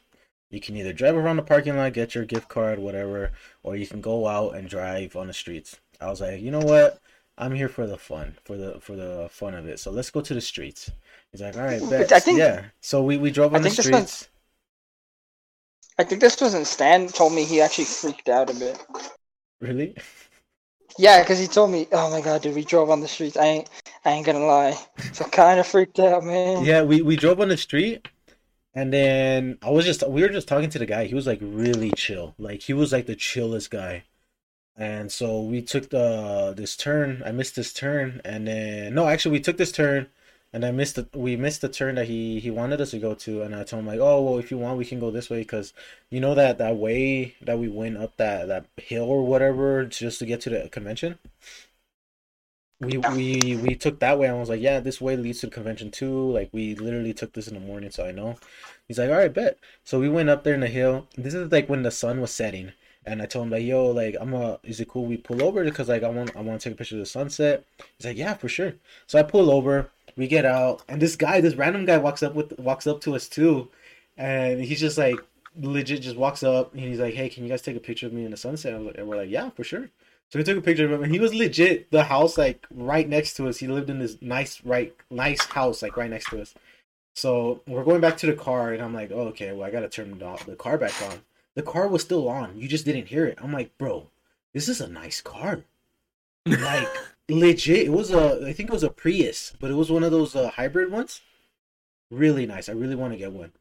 You 0.53 0.61
can 0.61 0.77
either 0.77 0.93
drive 0.93 1.15
around 1.15 1.37
the 1.37 1.41
parking 1.41 1.75
lot, 1.75 1.93
get 1.93 2.13
your 2.13 2.25
gift 2.25 2.47
card, 2.47 2.77
whatever, 2.77 3.31
or 3.63 3.75
you 3.75 3.87
can 3.87 4.01
go 4.01 4.27
out 4.27 4.55
and 4.55 4.69
drive 4.69 5.15
on 5.15 5.25
the 5.25 5.33
streets. 5.33 5.77
I 5.99 6.11
was 6.11 6.21
like, 6.21 6.41
you 6.41 6.51
know 6.51 6.59
what? 6.59 6.99
I'm 7.39 7.55
here 7.55 7.67
for 7.67 7.87
the 7.87 7.97
fun, 7.97 8.35
for 8.45 8.55
the 8.55 8.79
for 8.79 8.95
the 8.95 9.29
fun 9.31 9.55
of 9.55 9.67
it. 9.67 9.79
So 9.79 9.89
let's 9.89 10.11
go 10.11 10.21
to 10.21 10.33
the 10.35 10.39
streets. 10.41 10.91
He's 11.31 11.41
like, 11.41 11.57
all 11.57 11.63
right. 11.63 11.81
I 11.81 12.19
think- 12.19 12.37
yeah. 12.37 12.65
So 12.81 13.01
we 13.01 13.17
we 13.17 13.31
drove 13.31 13.55
I 13.55 13.57
on 13.57 13.63
the 13.63 13.71
think 13.71 13.91
one- 13.91 14.05
streets. 14.05 14.27
I 15.97 16.03
think 16.03 16.21
this 16.21 16.39
wasn't 16.39 16.67
Stan 16.67 17.07
told 17.07 17.33
me 17.33 17.45
he 17.45 17.59
actually 17.59 17.85
freaked 17.85 18.29
out 18.29 18.51
a 18.51 18.53
bit. 18.53 18.77
Really? 19.59 19.95
Yeah, 20.99 21.23
because 21.23 21.39
he 21.39 21.47
told 21.47 21.71
me, 21.71 21.87
"Oh 21.91 22.11
my 22.11 22.21
god, 22.21 22.43
dude, 22.43 22.53
we 22.53 22.63
drove 22.63 22.91
on 22.91 22.99
the 23.01 23.07
streets. 23.07 23.37
I 23.37 23.45
ain't, 23.45 23.69
I 24.05 24.11
ain't 24.11 24.25
gonna 24.27 24.45
lie, 24.45 24.77
so 25.13 25.25
kind 25.25 25.59
of 25.59 25.65
freaked 25.65 25.97
out, 25.97 26.23
man." 26.23 26.63
Yeah, 26.63 26.83
we, 26.83 27.01
we 27.01 27.15
drove 27.15 27.39
on 27.41 27.47
the 27.47 27.57
street 27.57 28.07
and 28.75 28.91
then 28.93 29.57
I 29.61 29.69
was 29.69 29.85
just 29.85 30.07
we 30.07 30.21
were 30.21 30.29
just 30.29 30.47
talking 30.47 30.69
to 30.71 30.79
the 30.79 30.85
guy. 30.85 31.05
He 31.05 31.15
was 31.15 31.27
like 31.27 31.39
really 31.41 31.91
chill. 31.91 32.33
Like 32.37 32.61
he 32.63 32.73
was 32.73 32.91
like 32.91 33.05
the 33.05 33.15
chillest 33.15 33.71
guy. 33.71 34.03
And 34.75 35.11
so 35.11 35.41
we 35.41 35.61
took 35.61 35.89
the 35.89 36.53
this 36.57 36.75
turn. 36.75 37.21
I 37.25 37.31
missed 37.31 37.55
this 37.55 37.73
turn 37.73 38.21
and 38.25 38.47
then 38.47 38.95
no, 38.95 39.07
actually 39.07 39.33
we 39.33 39.39
took 39.41 39.57
this 39.57 39.71
turn 39.71 40.07
and 40.51 40.65
I 40.65 40.71
missed 40.71 40.95
the 40.95 41.07
we 41.17 41.35
missed 41.35 41.61
the 41.61 41.69
turn 41.69 41.95
that 41.95 42.07
he 42.07 42.39
he 42.39 42.49
wanted 42.51 42.81
us 42.81 42.91
to 42.91 42.99
go 42.99 43.13
to 43.15 43.43
and 43.43 43.55
I 43.55 43.63
told 43.63 43.81
him 43.81 43.87
like, 43.87 43.99
"Oh, 43.99 44.21
well, 44.23 44.39
if 44.39 44.51
you 44.51 44.57
want, 44.57 44.77
we 44.77 44.85
can 44.85 44.99
go 44.99 45.11
this 45.11 45.29
way 45.29 45.43
cuz 45.45 45.73
you 46.09 46.19
know 46.19 46.35
that 46.35 46.57
that 46.59 46.77
way 46.77 47.35
that 47.41 47.59
we 47.59 47.67
went 47.69 47.97
up 47.97 48.17
that 48.17 48.47
that 48.47 48.65
hill 48.77 49.05
or 49.05 49.23
whatever 49.25 49.85
just 49.85 50.19
to 50.19 50.25
get 50.25 50.41
to 50.41 50.49
the 50.49 50.69
convention." 50.69 51.19
We 52.85 52.97
we 52.97 53.55
we 53.57 53.75
took 53.75 53.99
that 53.99 54.19
way 54.19 54.29
I 54.29 54.33
was 54.33 54.49
like, 54.49 54.61
yeah, 54.61 54.79
this 54.79 55.01
way 55.01 55.15
leads 55.15 55.39
to 55.41 55.47
the 55.47 55.51
convention 55.53 55.91
too. 55.91 56.31
Like 56.31 56.49
we 56.51 56.75
literally 56.75 57.13
took 57.13 57.33
this 57.33 57.47
in 57.47 57.53
the 57.55 57.59
morning, 57.59 57.91
so 57.91 58.05
I 58.05 58.11
know. 58.11 58.37
He's 58.87 58.99
like, 58.99 59.09
all 59.09 59.17
right, 59.17 59.33
bet. 59.33 59.57
So 59.83 59.99
we 59.99 60.09
went 60.09 60.29
up 60.29 60.43
there 60.43 60.53
in 60.53 60.59
the 60.61 60.67
hill. 60.67 61.07
This 61.17 61.33
is 61.33 61.51
like 61.51 61.69
when 61.69 61.83
the 61.83 61.91
sun 61.91 62.21
was 62.21 62.31
setting, 62.31 62.73
and 63.05 63.21
I 63.21 63.25
told 63.25 63.45
him 63.45 63.51
like, 63.51 63.63
yo, 63.63 63.87
like 63.87 64.15
I'm 64.19 64.33
a, 64.33 64.59
is 64.63 64.79
it 64.79 64.87
cool 64.87 65.05
we 65.05 65.17
pull 65.17 65.43
over 65.43 65.63
because 65.63 65.89
like 65.89 66.03
I 66.03 66.09
want 66.09 66.35
I 66.35 66.41
want 66.41 66.61
to 66.61 66.69
take 66.69 66.75
a 66.75 66.77
picture 66.77 66.95
of 66.95 66.99
the 66.99 67.05
sunset. 67.05 67.65
He's 67.97 68.05
like, 68.05 68.17
yeah, 68.17 68.33
for 68.35 68.49
sure. 68.49 68.73
So 69.07 69.19
I 69.19 69.23
pull 69.23 69.49
over. 69.51 69.89
We 70.15 70.27
get 70.27 70.45
out, 70.45 70.83
and 70.87 71.01
this 71.01 71.15
guy, 71.15 71.41
this 71.41 71.55
random 71.55 71.85
guy, 71.85 71.97
walks 71.97 72.21
up 72.21 72.35
with 72.35 72.57
walks 72.59 72.85
up 72.85 73.01
to 73.01 73.15
us 73.15 73.27
too, 73.27 73.69
and 74.17 74.63
he's 74.63 74.79
just 74.79 74.97
like 74.97 75.17
legit 75.61 76.01
just 76.01 76.17
walks 76.17 76.43
up 76.43 76.73
and 76.73 76.81
he's 76.81 76.99
like, 76.99 77.13
hey, 77.13 77.29
can 77.29 77.43
you 77.43 77.49
guys 77.49 77.61
take 77.61 77.75
a 77.75 77.79
picture 77.79 78.07
of 78.07 78.13
me 78.13 78.25
in 78.25 78.31
the 78.31 78.37
sunset? 78.37 78.73
I 78.73 78.77
was 78.77 78.87
like, 78.87 78.97
and 78.97 79.07
we're 79.07 79.17
like, 79.17 79.29
yeah, 79.29 79.49
for 79.51 79.63
sure. 79.63 79.89
So 80.33 80.39
we 80.39 80.43
took 80.43 80.57
a 80.57 80.61
picture 80.61 80.85
of 80.85 80.91
him, 80.91 81.03
and 81.03 81.13
he 81.13 81.19
was 81.19 81.35
legit 81.35 81.91
the 81.91 82.05
house 82.05 82.39
like 82.39 82.65
right 82.71 83.07
next 83.07 83.35
to 83.35 83.47
us. 83.47 83.59
He 83.59 83.67
lived 83.67 83.91
in 83.91 83.99
this 83.99 84.19
nice, 84.19 84.65
right, 84.65 84.91
nice 85.11 85.45
house 85.45 85.83
like 85.83 85.95
right 85.95 86.09
next 86.09 86.31
to 86.31 86.41
us. 86.41 86.55
So 87.13 87.61
we're 87.67 87.83
going 87.83 88.01
back 88.01 88.17
to 88.17 88.25
the 88.25 88.33
car, 88.33 88.73
and 88.73 88.81
I'm 88.81 88.95
like, 88.95 89.11
oh, 89.11 89.27
okay, 89.27 89.51
well 89.51 89.67
I 89.67 89.69
gotta 89.69 89.87
turn 89.87 90.17
the, 90.17 90.43
the 90.47 90.55
car 90.55 90.79
back 90.79 90.99
on. 91.03 91.21
The 91.53 91.61
car 91.61 91.87
was 91.87 92.01
still 92.01 92.27
on. 92.27 92.57
You 92.57 92.67
just 92.67 92.83
didn't 92.83 93.09
hear 93.09 93.27
it. 93.27 93.37
I'm 93.43 93.53
like, 93.53 93.77
bro, 93.77 94.07
this 94.55 94.67
is 94.67 94.81
a 94.81 94.87
nice 94.87 95.21
car. 95.21 95.65
Like 96.47 96.89
legit, 97.29 97.85
it 97.85 97.91
was 97.91 98.09
a. 98.09 98.43
I 98.47 98.53
think 98.53 98.69
it 98.69 98.73
was 98.73 98.81
a 98.81 98.89
Prius, 98.89 99.53
but 99.59 99.69
it 99.69 99.75
was 99.75 99.91
one 99.91 100.03
of 100.03 100.09
those 100.09 100.35
uh, 100.35 100.49
hybrid 100.49 100.91
ones. 100.91 101.21
Really 102.09 102.47
nice. 102.47 102.69
I 102.69 102.71
really 102.71 102.95
want 102.95 103.13
to 103.13 103.19
get 103.19 103.33
one, 103.33 103.51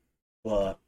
but 0.43 0.79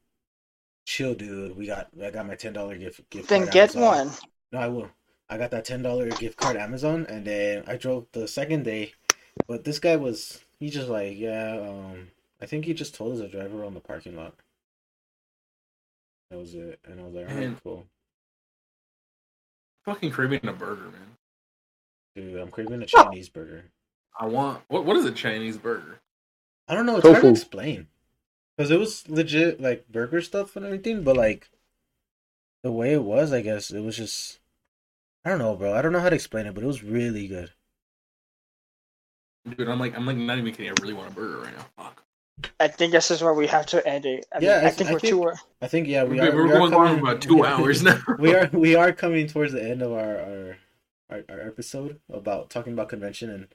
chill, 0.83 1.13
dude. 1.13 1.55
We 1.55 1.67
got. 1.67 1.89
I 2.03 2.09
got 2.09 2.25
my 2.25 2.33
ten 2.33 2.53
dollar 2.53 2.75
gift. 2.75 3.07
gift 3.11 3.29
Then 3.29 3.41
card 3.41 3.53
get 3.53 3.75
Amazon. 3.75 4.07
one. 4.07 4.11
No, 4.51 4.59
I 4.59 4.67
will. 4.67 4.89
I 5.29 5.37
got 5.37 5.51
that 5.51 5.65
ten 5.65 5.81
dollar 5.81 6.09
gift 6.09 6.37
card 6.37 6.55
Amazon, 6.57 7.05
and 7.09 7.25
then 7.25 7.63
I 7.67 7.77
drove 7.77 8.05
the 8.11 8.27
second 8.27 8.63
day. 8.63 8.93
But 9.47 9.63
this 9.63 9.79
guy 9.79 9.95
was 9.95 10.41
he 10.59 10.69
just 10.69 10.87
like 10.89 11.17
yeah. 11.17 11.59
Um, 11.59 12.09
I 12.41 12.45
think 12.45 12.65
he 12.65 12.73
just 12.73 12.93
told 12.95 13.13
us 13.13 13.19
to 13.19 13.27
drive 13.27 13.53
around 13.53 13.73
the 13.73 13.79
parking 13.79 14.15
lot. 14.15 14.33
That 16.29 16.37
was 16.39 16.53
it, 16.53 16.79
and 16.85 16.99
I 16.99 17.03
was 17.03 17.13
like, 17.13 17.25
alright, 17.27 17.39
Man. 17.39 17.57
cool, 17.63 17.85
Fucking 19.85 20.11
craving 20.11 20.41
a 20.47 20.53
burger, 20.53 20.85
man. 20.89 21.17
dude. 22.15 22.39
I'm 22.39 22.49
craving 22.49 22.81
a 22.81 22.85
Chinese 22.85 23.29
burger. 23.29 23.65
I 24.19 24.25
want 24.25 24.61
what? 24.67 24.85
What 24.85 24.97
is 24.97 25.05
a 25.05 25.11
Chinese 25.11 25.57
burger? 25.57 25.99
I 26.67 26.73
don't 26.73 26.85
know. 26.85 26.97
It's 26.97 27.07
hard 27.07 27.21
to 27.21 27.29
explain 27.29 27.87
because 28.57 28.71
it 28.71 28.79
was 28.79 29.07
legit 29.09 29.61
like 29.61 29.87
burger 29.91 30.21
stuff 30.21 30.55
and 30.55 30.65
everything, 30.65 31.03
but 31.03 31.15
like 31.17 31.49
the 32.63 32.71
way 32.71 32.93
it 32.93 33.03
was, 33.03 33.31
I 33.31 33.41
guess 33.41 33.69
it 33.71 33.81
was 33.81 33.97
just 33.97 34.39
I 35.25 35.29
don't 35.29 35.39
know, 35.39 35.55
bro. 35.55 35.73
I 35.73 35.81
don't 35.81 35.91
know 35.91 35.99
how 35.99 36.09
to 36.09 36.15
explain 36.15 36.45
it, 36.45 36.53
but 36.53 36.63
it 36.63 36.67
was 36.67 36.83
really 36.83 37.27
good. 37.27 37.51
Dude, 39.57 39.67
I'm 39.69 39.79
like, 39.79 39.95
I'm 39.95 40.05
like 40.05 40.17
not 40.17 40.37
even 40.37 40.51
kidding. 40.53 40.71
I 40.71 40.73
really 40.81 40.93
want 40.93 41.11
a 41.11 41.13
burger 41.13 41.39
right 41.39 41.55
now. 41.55 41.65
Fuck. 41.83 42.03
I 42.59 42.67
think 42.67 42.91
this 42.91 43.11
is 43.11 43.21
where 43.21 43.33
we 43.33 43.47
have 43.47 43.65
to 43.67 43.87
end 43.87 44.05
it. 44.05 44.25
I 44.33 44.39
mean, 44.39 44.49
Yeah, 44.49 44.61
I 44.63 44.67
I, 44.67 44.69
think 44.71 44.89
I 44.89 44.93
we're 44.93 44.99
think- 44.99 45.13
too. 45.13 45.31
I 45.61 45.67
think 45.67 45.87
yeah, 45.87 46.03
we 46.03 46.17
We're, 46.19 46.35
we're 46.35 46.45
we 46.47 46.51
are 46.51 46.57
going 46.57 46.73
on 46.73 46.87
coming- 46.87 46.99
for 47.03 47.09
about 47.11 47.21
two 47.21 47.45
hours 47.45 47.81
now. 47.83 47.99
we 48.19 48.33
are 48.35 48.49
we 48.53 48.75
are 48.75 48.91
coming 48.91 49.27
towards 49.27 49.53
the 49.53 49.63
end 49.63 49.81
of 49.81 49.91
our 49.91 50.17
our, 50.19 50.57
our 51.11 51.23
our 51.29 51.41
episode 51.47 51.99
about 52.11 52.49
talking 52.49 52.73
about 52.73 52.89
convention 52.89 53.29
and 53.29 53.47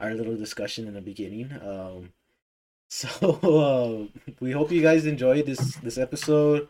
our 0.00 0.12
little 0.14 0.36
discussion 0.36 0.86
in 0.88 0.94
the 0.94 1.00
beginning. 1.00 1.52
Um, 1.64 2.12
so 2.90 3.08
uh, 4.10 4.20
we 4.40 4.50
hope 4.52 4.70
you 4.72 4.82
guys 4.82 5.06
enjoyed 5.06 5.46
this 5.46 5.76
this 5.76 5.98
episode. 5.98 6.68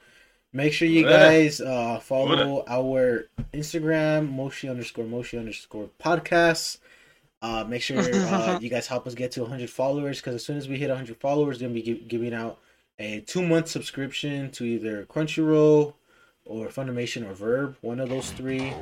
Make 0.52 0.72
sure 0.72 0.88
you 0.88 1.02
guys 1.04 1.60
uh, 1.60 2.00
follow 2.00 2.64
our 2.66 3.26
Instagram 3.52 4.30
Moshi 4.32 4.68
underscore 4.68 5.04
Moshi 5.04 5.36
underscore 5.38 5.90
podcasts. 6.02 6.78
Uh, 7.42 7.64
make 7.68 7.82
sure 7.82 7.98
uh, 8.14 8.58
you 8.60 8.70
guys 8.70 8.86
help 8.86 9.06
us 9.06 9.14
get 9.14 9.30
to 9.32 9.42
100 9.42 9.68
followers 9.70 10.18
because 10.18 10.34
as 10.34 10.44
soon 10.44 10.56
as 10.56 10.68
we 10.68 10.76
hit 10.78 10.88
100 10.88 11.16
followers, 11.18 11.58
we're 11.58 11.68
gonna 11.68 11.74
be 11.74 11.82
gi- 11.82 12.04
giving 12.08 12.32
out 12.34 12.58
a 12.98 13.20
two 13.20 13.46
month 13.46 13.68
subscription 13.68 14.50
to 14.52 14.64
either 14.64 15.04
Crunchyroll 15.04 15.94
or 16.46 16.66
Funimation 16.68 17.28
or 17.30 17.34
VRV, 17.34 17.76
one 17.82 18.00
of 18.00 18.08
those 18.08 18.30
three. 18.30 18.72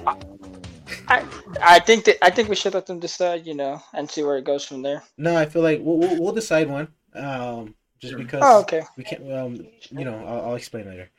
I, 1.08 1.24
I 1.60 1.80
think 1.80 2.04
that 2.04 2.24
I 2.24 2.30
think 2.30 2.48
we 2.48 2.54
should 2.54 2.74
let 2.74 2.86
them 2.86 3.00
decide, 3.00 3.44
you 3.44 3.54
know, 3.54 3.82
and 3.92 4.08
see 4.08 4.22
where 4.22 4.38
it 4.38 4.44
goes 4.44 4.64
from 4.64 4.82
there. 4.82 5.02
No, 5.18 5.36
I 5.36 5.46
feel 5.46 5.62
like 5.62 5.80
we'll 5.82 5.98
we'll, 5.98 6.22
we'll 6.22 6.32
decide 6.32 6.70
one. 6.70 6.88
Um, 7.14 7.74
just 7.98 8.16
because 8.16 8.40
Oh, 8.44 8.60
okay. 8.60 8.82
we 8.96 9.02
can't. 9.04 9.32
Um, 9.32 9.66
you 9.90 10.04
know, 10.04 10.16
I'll, 10.24 10.50
I'll 10.50 10.54
explain 10.54 10.86
later. 10.86 11.10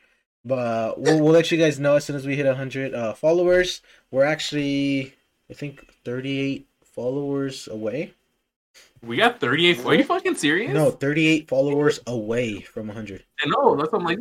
But 0.44 0.58
uh, 0.58 0.94
we'll 0.96 1.20
we'll 1.22 1.32
let 1.32 1.50
you 1.50 1.58
guys 1.58 1.78
know 1.78 1.96
as 1.96 2.04
soon 2.04 2.16
as 2.16 2.26
we 2.26 2.36
hit 2.36 2.46
100 2.46 2.94
uh, 2.94 3.12
followers. 3.14 3.82
We're 4.10 4.24
actually, 4.24 5.14
I 5.50 5.54
think, 5.54 5.84
38 6.04 6.66
followers 6.84 7.68
away. 7.68 8.14
We 9.02 9.16
got 9.16 9.40
38. 9.40 9.84
Are 9.84 9.94
you 9.94 10.04
fucking 10.04 10.34
serious? 10.36 10.72
No, 10.72 10.90
38 10.90 11.48
followers 11.48 12.00
away 12.06 12.60
from 12.60 12.86
100. 12.88 13.22
I 13.40 13.48
know. 13.48 13.76
That's 13.76 13.92
what 13.92 14.00
I'm 14.00 14.04
like. 14.04 14.18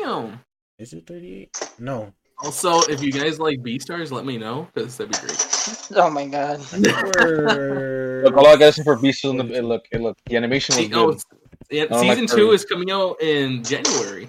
Damn. 0.00 0.40
Is 0.78 0.92
it 0.92 1.06
38? 1.06 1.74
No, 1.78 2.12
Also, 2.38 2.80
if 2.82 3.02
you 3.02 3.12
guys 3.12 3.38
like 3.38 3.60
Beastars, 3.60 4.10
let 4.10 4.24
me 4.26 4.36
know 4.36 4.68
because 4.74 4.96
that'd 4.96 5.12
be 5.12 5.18
great. 5.26 5.42
Oh 5.94 6.10
my 6.10 6.26
god. 6.26 6.58
Look, 6.72 8.36
all 8.36 8.46
I 8.46 8.56
gotta 8.56 8.82
for 8.82 8.96
Beast 8.96 9.24
in 9.24 9.36
the 9.36 9.44
it 9.52 9.64
look, 9.64 9.86
it 9.92 10.00
look, 10.00 10.16
the 10.26 10.36
animation 10.36 10.74
was 10.76 10.84
See, 10.86 10.92
oh, 10.94 11.06
good. 11.06 11.14
it's- 11.16 11.24
yeah, 11.70 11.82
I 11.82 11.86
don't 11.86 12.06
like 12.06 12.18
season 12.18 12.26
two 12.26 12.46
furry. 12.46 12.54
is 12.54 12.64
coming 12.64 12.90
out 12.90 13.20
in 13.20 13.62
January. 13.64 14.28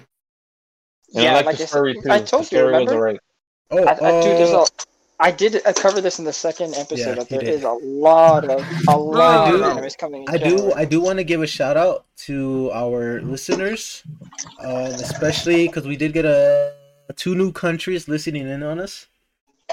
And 1.14 1.24
Yeah, 1.24 1.32
I 1.32 1.34
like, 1.36 1.46
like 1.46 1.56
the 1.58 1.62
I 1.64 1.66
said- 1.66 2.02
too. 2.02 2.10
I 2.10 2.20
told 2.20 2.44
the 2.44 2.56
you, 2.56 2.58
story 2.58 2.72
was 2.72 2.72
remember? 2.80 2.94
alright. 2.94 3.20
Oh, 3.70 3.84
I, 3.84 3.92
I, 3.92 4.22
dude, 4.22 4.38
there's 4.38 4.50
a. 4.50 4.64
I 5.20 5.30
did 5.32 5.60
uh, 5.66 5.72
cover 5.72 6.00
this 6.00 6.18
in 6.20 6.24
the 6.24 6.32
second 6.32 6.74
episode. 6.76 7.08
Yeah, 7.08 7.14
that 7.16 7.28
there 7.28 7.40
did. 7.40 7.48
is 7.48 7.64
a 7.64 7.72
lot 7.72 8.44
of 8.48 8.64
a 8.88 8.96
lot 8.96 9.52
of 9.52 9.60
do- 9.60 9.64
animes 9.66 9.98
coming. 9.98 10.22
In 10.22 10.28
I 10.28 10.38
do. 10.38 10.50
January. 10.56 10.72
I 10.74 10.84
do 10.84 11.00
want 11.00 11.18
to 11.18 11.24
give 11.24 11.42
a 11.42 11.46
shout 11.46 11.76
out 11.76 12.06
to 12.28 12.70
our 12.72 13.20
listeners, 13.22 14.04
um, 14.60 14.70
especially 14.94 15.66
because 15.66 15.86
we 15.86 15.96
did 15.96 16.12
get 16.12 16.24
a 16.24 16.72
two 17.16 17.34
new 17.34 17.50
countries 17.52 18.06
listening 18.08 18.46
in 18.48 18.62
on 18.62 18.78
us. 18.80 19.06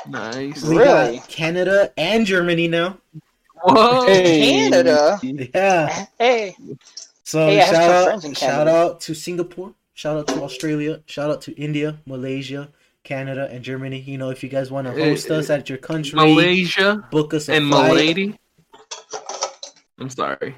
Nice. 0.09 0.63
We 0.63 0.77
Really? 0.77 1.17
got 1.17 1.29
Canada 1.29 1.93
and 1.95 2.25
Germany 2.25 2.67
now. 2.67 2.97
Whoa. 3.63 4.05
Canada. 4.07 5.19
Yeah. 5.23 6.05
Hey, 6.19 6.55
So 7.23 7.45
Hey, 7.47 7.59
shout 7.61 7.91
out, 8.23 8.37
shout 8.37 8.67
out 8.67 9.01
to 9.01 9.13
Singapore. 9.13 9.73
Shout 9.95 10.17
out 10.17 10.27
to 10.27 10.43
Australia. 10.43 11.01
Shout 11.05 11.31
out 11.31 11.41
to 11.43 11.53
India, 11.55 11.97
Malaysia, 12.05 12.69
Canada, 13.05 13.47
and 13.49 13.63
Germany. 13.63 14.01
You 14.01 14.17
know, 14.17 14.29
if 14.29 14.43
you 14.43 14.49
guys 14.49 14.69
want 14.69 14.87
to 14.87 14.93
host 14.93 15.31
us 15.31 15.49
at 15.49 15.69
your 15.69 15.77
country, 15.77 16.17
Malaysia 16.19 17.07
book 17.11 17.33
us 17.33 17.47
a 17.47 17.53
and 17.53 17.69
flight. 17.69 17.93
Milady. 17.93 18.37
I'm 19.97 20.09
sorry. 20.09 20.55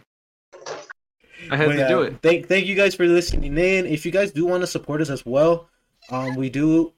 I 1.51 1.55
had 1.55 1.67
But 1.67 1.73
to 1.73 1.79
yeah, 1.79 1.87
do 1.87 2.01
it. 2.01 2.17
Thank, 2.23 2.47
thank 2.47 2.65
you 2.65 2.73
guys 2.73 2.95
for 2.95 3.05
listening 3.05 3.55
in. 3.57 3.85
If 3.85 4.05
you 4.07 4.11
guys 4.11 4.31
do 4.31 4.45
want 4.47 4.61
to 4.61 4.67
support 4.67 5.01
us 5.01 5.11
as 5.11 5.23
well, 5.23 5.69
um, 6.09 6.35
we 6.35 6.49
do. 6.49 6.93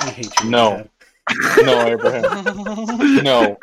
I 0.00 0.10
hate 0.10 0.28
you. 0.44 0.50
No. 0.50 0.76
Chad. 0.76 0.90
No, 1.64 1.86
Abraham. 1.86 3.24
No. 3.24 3.58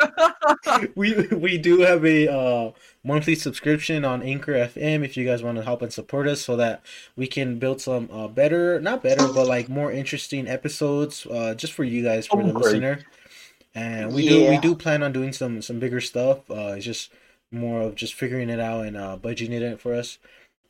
we 0.95 1.27
we 1.27 1.57
do 1.57 1.79
have 1.81 2.05
a 2.05 2.31
uh, 2.31 2.71
monthly 3.03 3.35
subscription 3.35 4.03
on 4.03 4.21
Anchor 4.21 4.53
FM 4.53 5.05
if 5.05 5.15
you 5.15 5.25
guys 5.25 5.41
want 5.41 5.57
to 5.57 5.63
help 5.63 5.81
and 5.81 5.91
support 5.93 6.27
us 6.27 6.41
so 6.41 6.55
that 6.57 6.81
we 7.15 7.25
can 7.27 7.59
build 7.59 7.79
some 7.81 8.09
uh, 8.11 8.27
better, 8.27 8.79
not 8.81 9.01
better, 9.01 9.27
but 9.31 9.47
like 9.47 9.69
more 9.69 9.91
interesting 9.91 10.47
episodes 10.47 11.25
uh, 11.27 11.53
just 11.55 11.73
for 11.73 11.83
you 11.83 12.03
guys, 12.03 12.27
for 12.27 12.43
the 12.43 12.49
Oh, 12.49 12.53
great. 12.53 12.65
listener. 12.65 12.99
And 13.75 14.13
we 14.13 14.27
do 14.27 14.49
we 14.49 14.57
do 14.59 14.75
plan 14.75 15.01
on 15.01 15.11
doing 15.13 15.31
some 15.33 15.61
some 15.61 15.79
bigger 15.79 16.01
stuff. 16.01 16.49
Uh, 16.51 16.73
it's 16.75 16.85
just 16.85 17.11
more 17.51 17.81
of 17.81 17.95
just 17.95 18.13
figuring 18.13 18.49
it 18.49 18.59
out 18.59 18.85
and 18.85 18.97
uh, 18.97 19.17
budgeting 19.21 19.51
it 19.61 19.79
for 19.79 19.93
us. 19.93 20.17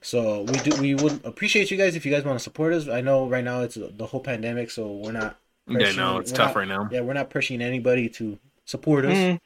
So 0.02 0.42
we 0.44 0.58
do 0.60 0.80
we 0.80 0.96
would 0.96 1.26
appreciate 1.26 1.72
you 1.72 1.78
guys 1.78 1.96
if 1.96 2.06
you 2.06 2.12
guys 2.12 2.24
want 2.24 2.38
to 2.38 2.44
support 2.44 2.74
us. 2.74 2.88
I 2.88 3.02
know 3.02 3.28
right 3.28 3.44
now 3.44 3.62
it's 3.62 3.76
the 3.80 4.06
whole 4.06 4.20
pandemic, 4.22 4.70
so 4.70 4.92
we're 4.92 5.12
not 5.12 5.38
Yeah, 5.68 5.92
no, 5.94 6.18
it's 6.20 6.32
We're 6.32 6.38
tough 6.38 6.50
not- 6.50 6.56
right 6.56 6.68
now. 6.68 6.90
yeah 6.92 7.02
we're 7.02 7.14
not 7.14 7.30
pushing 7.30 7.62
anybody 7.62 8.10
to 8.10 8.38
support 8.66 9.06
us. 9.06 9.14
Mm. 9.18 9.40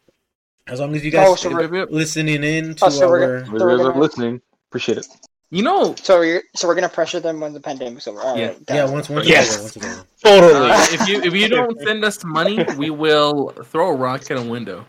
As 0.68 0.80
long 0.80 0.96
as 0.96 1.06
you 1.06 1.12
guys 1.12 1.28
Oh, 1.30 1.36
so 1.36 1.50
we're- 1.56 1.86
listening 1.90 2.44
in 2.44 2.76
to 2.76 2.86
Oh, 2.86 2.90
so 2.90 3.08
we're 3.08 3.22
our 3.24 3.42
gonna- 3.42 3.42
If 3.42 3.48
you 3.48 3.60
guys 3.60 3.62
are 3.62 3.78
gonna- 3.92 4.00
listening, 4.00 4.42
appreciate 4.70 4.98
it. 4.98 5.08
You 5.50 5.64
know, 5.64 5.96
so 6.02 6.20
we're 6.20 6.44
so 6.56 6.68
we're 6.68 6.76
gonna 6.76 6.90
pressure 6.90 7.22
them 7.22 7.40
when 7.40 7.54
the 7.54 7.60
pandemic's 7.62 8.06
over. 8.08 8.20
All 8.20 8.38
Yeah. 8.38 8.48
right, 8.48 8.58
yeah 8.68 8.76
got 8.86 8.92
once 8.92 9.08
once 9.10 9.28
Yes. 9.30 9.54
over, 9.54 9.62
once 9.64 9.78
it's. 9.78 10.22
Totally. 10.22 10.72
uh, 10.72 10.86
if 10.92 11.08
you 11.08 11.22
if 11.22 11.34
you 11.34 11.48
don't 11.48 11.80
send 11.82 12.04
us 12.04 12.22
money, 12.26 12.66
we 12.78 12.90
will 12.90 13.50
throw 13.66 13.92
a 13.92 13.96
rock 13.96 14.30
at 14.30 14.38
a 14.38 14.42
window 14.42 14.86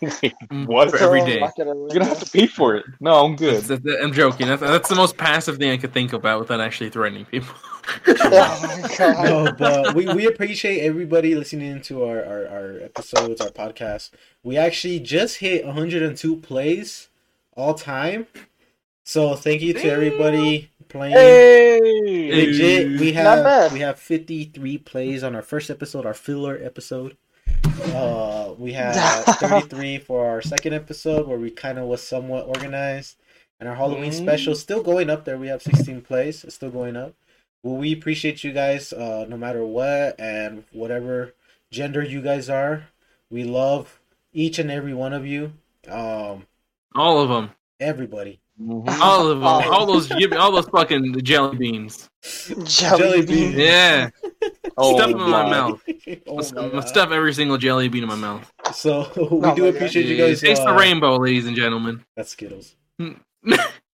Mm-hmm. 0.00 0.64
What? 0.64 0.90
for 0.90 0.98
Throw 0.98 1.06
every 1.08 1.20
a 1.20 1.26
day. 1.26 1.40
rocket 1.40 1.62
at 1.62 1.66
a 1.68 1.78
You're 1.78 1.88
gonna 1.88 2.04
have 2.06 2.20
to 2.24 2.30
pay 2.30 2.46
for 2.46 2.76
it. 2.76 2.84
No, 3.00 3.24
I'm 3.24 3.36
good. 3.36 3.62
That's- 3.62 3.80
that- 3.84 4.00
I'm 4.02 4.12
joking. 4.12 4.46
That's, 4.46 4.60
that's 4.62 4.88
the 4.88 4.94
most 4.94 5.16
passive 5.16 5.58
thing 5.58 5.70
I 5.70 5.76
could 5.76 5.92
think 5.92 6.12
about 6.12 6.40
without 6.40 6.60
actually 6.60 6.90
threatening 6.90 7.24
people. 7.26 7.54
Oh 8.22 8.94
no, 9.00 9.52
but 9.58 9.94
we, 9.94 10.06
we 10.14 10.26
appreciate 10.26 10.80
everybody 10.82 11.34
listening 11.34 11.80
to 11.82 12.04
our, 12.04 12.24
our, 12.24 12.46
our 12.46 12.78
episodes, 12.82 13.40
our 13.40 13.48
podcast. 13.50 14.10
We 14.44 14.56
actually 14.56 15.00
just 15.00 15.38
hit 15.38 15.66
102 15.66 16.36
plays 16.36 17.08
all 17.56 17.74
time. 17.74 18.26
So 19.04 19.34
thank 19.34 19.62
you 19.62 19.72
to 19.72 19.88
everybody 19.88 20.70
playing. 20.88 21.14
Hey. 21.14 22.30
Legit, 22.32 23.00
we 23.00 23.12
have 23.14 23.72
we 23.72 23.80
have 23.80 23.98
53 23.98 24.78
plays 24.78 25.24
on 25.24 25.34
our 25.34 25.42
first 25.42 25.70
episode, 25.70 26.06
our 26.06 26.14
filler 26.14 26.58
episode. 26.62 27.16
Uh, 27.64 28.54
we 28.58 28.72
have 28.72 29.24
33 29.36 29.98
for 29.98 30.26
our 30.28 30.42
second 30.42 30.74
episode 30.74 31.26
where 31.26 31.38
we 31.38 31.50
kind 31.50 31.78
of 31.78 31.86
was 31.86 32.02
somewhat 32.02 32.46
organized, 32.46 33.16
and 33.58 33.68
our 33.68 33.74
Halloween 33.74 34.12
Mm. 34.12 34.16
special 34.16 34.54
still 34.54 34.82
going 34.82 35.10
up 35.10 35.24
there. 35.24 35.36
We 35.38 35.48
have 35.48 35.62
16 35.62 36.02
plays, 36.02 36.44
it's 36.44 36.54
still 36.54 36.70
going 36.70 36.96
up. 36.96 37.14
Well, 37.62 37.76
we 37.76 37.92
appreciate 37.92 38.42
you 38.42 38.52
guys, 38.52 38.92
uh, 38.92 39.26
no 39.28 39.36
matter 39.36 39.64
what 39.64 40.18
and 40.18 40.64
whatever 40.72 41.34
gender 41.70 42.02
you 42.02 42.22
guys 42.22 42.48
are. 42.48 42.88
We 43.30 43.44
love 43.44 44.00
each 44.32 44.58
and 44.58 44.70
every 44.70 44.94
one 44.94 45.12
of 45.12 45.26
you. 45.26 45.52
Um, 45.88 46.46
All 46.94 47.20
of 47.20 47.28
them. 47.28 47.50
everybody. 47.78 48.40
Mhm. 48.60 48.98
All 49.00 49.22
of 49.28 49.38
them. 49.38 49.46
Oh. 49.46 49.72
All 49.72 49.86
those. 49.86 50.10
All 50.36 50.52
those 50.52 50.66
fucking 50.68 51.20
jelly 51.22 51.56
beans. 51.56 52.10
Jelly, 52.22 52.64
Jelly 52.64 53.26
bean. 53.26 53.52
bean. 53.52 53.58
Yeah. 53.60 54.10
Oh, 54.82 54.96
Stuff 54.96 55.10
them 55.10 55.20
in 55.20 55.30
my 55.30 55.42
my. 55.42 55.50
mouth. 55.50 55.82
Oh 56.26 56.70
my 56.72 56.84
stuff 56.86 57.10
every 57.10 57.34
single 57.34 57.58
jelly 57.58 57.88
bean 57.88 58.02
in 58.02 58.08
my 58.08 58.14
mouth. 58.14 58.50
So 58.72 59.10
we 59.30 59.40
my 59.40 59.54
do 59.54 59.62
God. 59.64 59.74
appreciate 59.74 60.06
you 60.06 60.16
guys. 60.16 60.40
Taste 60.40 60.62
the 60.62 60.70
uh, 60.70 60.78
rainbow, 60.78 61.16
ladies 61.16 61.46
and 61.46 61.54
gentlemen. 61.56 62.02
That's 62.16 62.30
Skittles. 62.30 62.76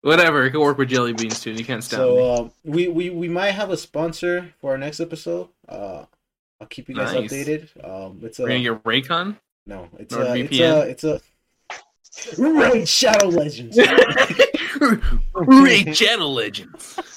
Whatever. 0.02 0.46
It 0.46 0.52
could 0.52 0.60
work 0.62 0.78
with 0.78 0.90
jelly 0.90 1.14
beans 1.14 1.40
too. 1.40 1.52
You 1.52 1.64
can't 1.64 1.84
stop 1.84 2.00
me. 2.02 2.06
So 2.18 2.34
um, 2.36 2.52
we, 2.66 2.88
we 2.90 3.10
we 3.12 3.30
might 3.30 3.52
have 3.52 3.70
a 3.70 3.78
sponsor 3.78 4.54
for 4.60 4.72
our 4.72 4.78
next 4.78 5.00
episode. 5.00 5.48
Uh, 5.70 6.06
I'll 6.60 6.68
keep 6.68 6.90
you 6.90 6.96
guys 6.96 7.14
Nice. 7.14 7.32
updated. 7.32 7.70
Um, 7.88 8.20
it's 8.24 8.40
a 8.40 8.44
We're 8.44 8.50
gonna 8.50 8.64
get 8.64 8.84
Raycon. 8.84 9.38
no, 9.66 9.88
it's 10.00 10.14
a, 10.14 10.34
it's 10.36 10.50
NordVPN? 10.52 10.74
a 10.74 10.90
it's 10.90 11.04
a 12.38 12.42
Raid 12.42 12.88
Shadow 12.90 13.28
Legends. 13.28 13.78
Raid 15.34 15.94
Channel 15.94 16.34
Legends. 16.34 17.00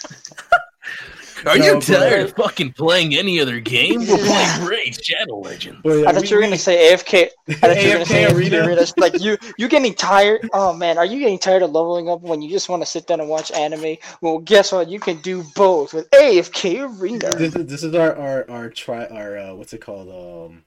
Are 1.45 1.57
No, 1.59 1.65
you 1.65 1.75
but- 1.75 1.83
tired 1.85 2.21
of 2.23 2.33
fucking 2.35 2.73
playing 2.73 3.15
any 3.15 3.39
other 3.41 3.61
game? 3.61 4.01
We're 4.01 4.17
playing 4.17 4.65
Raid 4.65 5.05
Shadow 5.05 5.39
Legends. 5.39 5.81
But, 5.85 5.91
yeah, 5.99 6.09
I 6.09 6.13
thought 6.13 6.23
we- 6.23 6.29
you 6.29 6.37
were 6.37 6.43
gonna 6.43 6.59
say 6.59 6.93
AFK. 6.93 7.29
I 7.49 7.53
thought 7.55 7.83
you 7.83 7.89
were 7.89 7.93
gonna 7.93 8.05
AFK 8.05 8.07
say 8.07 8.25
AFK 8.25 8.35
Arena. 8.37 8.67
Arena. 8.67 8.87
Like 8.97 9.21
you, 9.21 9.37
you 9.59 9.69
getting 9.69 9.95
tired? 9.95 10.49
Oh 10.55 10.73
man, 10.73 10.97
are 10.99 11.05
you 11.05 11.19
getting 11.21 11.39
tired 11.39 11.63
of 11.63 11.71
leveling 11.73 12.09
up 12.09 12.23
when 12.23 12.41
you 12.43 12.51
just 12.51 12.69
want 12.69 12.83
to 12.83 12.87
sit 12.87 13.07
down 13.07 13.21
and 13.21 13.29
watch 13.29 13.53
anime? 13.53 13.97
Well, 14.23 14.39
guess 14.39 14.73
what? 14.73 14.89
You 14.89 14.99
can 14.99 15.21
do 15.21 15.45
both 15.55 15.93
with 15.95 16.11
AFK 16.11 16.99
Arena. 17.01 17.31
This 17.37 17.55
is 17.55 17.67
this 17.67 17.83
is 17.85 17.95
our 17.95 18.17
our 18.17 18.51
our 18.51 18.71
try 18.71 19.05
our 19.07 19.37
uh, 19.39 19.55
what's 19.55 19.73
it 19.75 19.83
called 19.83 20.09
um 20.09 20.63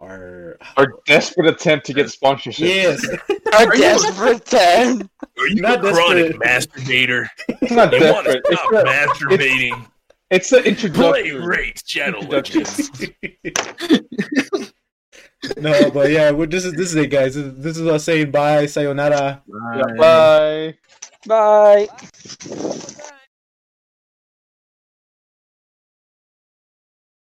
our 0.00 0.58
Our 0.76 0.94
desperate 1.06 1.46
attempt 1.48 1.86
to 1.86 1.92
get 1.92 2.10
sponsorship. 2.10 2.66
yes 2.68 3.04
our 3.54 3.70
desperate 3.70 4.44
ten. 4.44 5.08
Are 5.38 5.48
you 5.48 5.62
Not 5.62 5.84
a 5.84 5.92
chronic 5.92 6.36
masturbator? 6.36 7.28
It's 7.48 7.72
not 7.72 7.92
You 7.92 8.12
want 8.12 8.26
to 8.26 8.40
desperate. 8.40 8.42
It's 8.46 8.60
stop 8.60 8.86
masturbating? 8.86 9.86
it's 10.30 10.50
the 10.50 10.60
Play 10.60 10.70
introduction. 10.70 11.44
Raid 11.44 11.82
Shadow 11.86 12.20
Legends. 12.20 12.90
no 15.58 15.90
but 15.90 16.10
yeah 16.10 16.30
we're, 16.30 16.46
this 16.46 16.64
is 16.64 16.72
this 16.72 16.88
is 16.88 16.96
it 16.96 17.08
guys 17.08 17.34
this 17.34 17.44
is, 17.44 17.62
this 17.62 17.76
is 17.76 17.86
us 17.86 18.04
saying 18.04 18.30
bye 18.30 18.64
sayonara 18.64 19.42
Yeah, 19.76 19.82
bye. 19.98 20.74
Bye. 21.26 21.88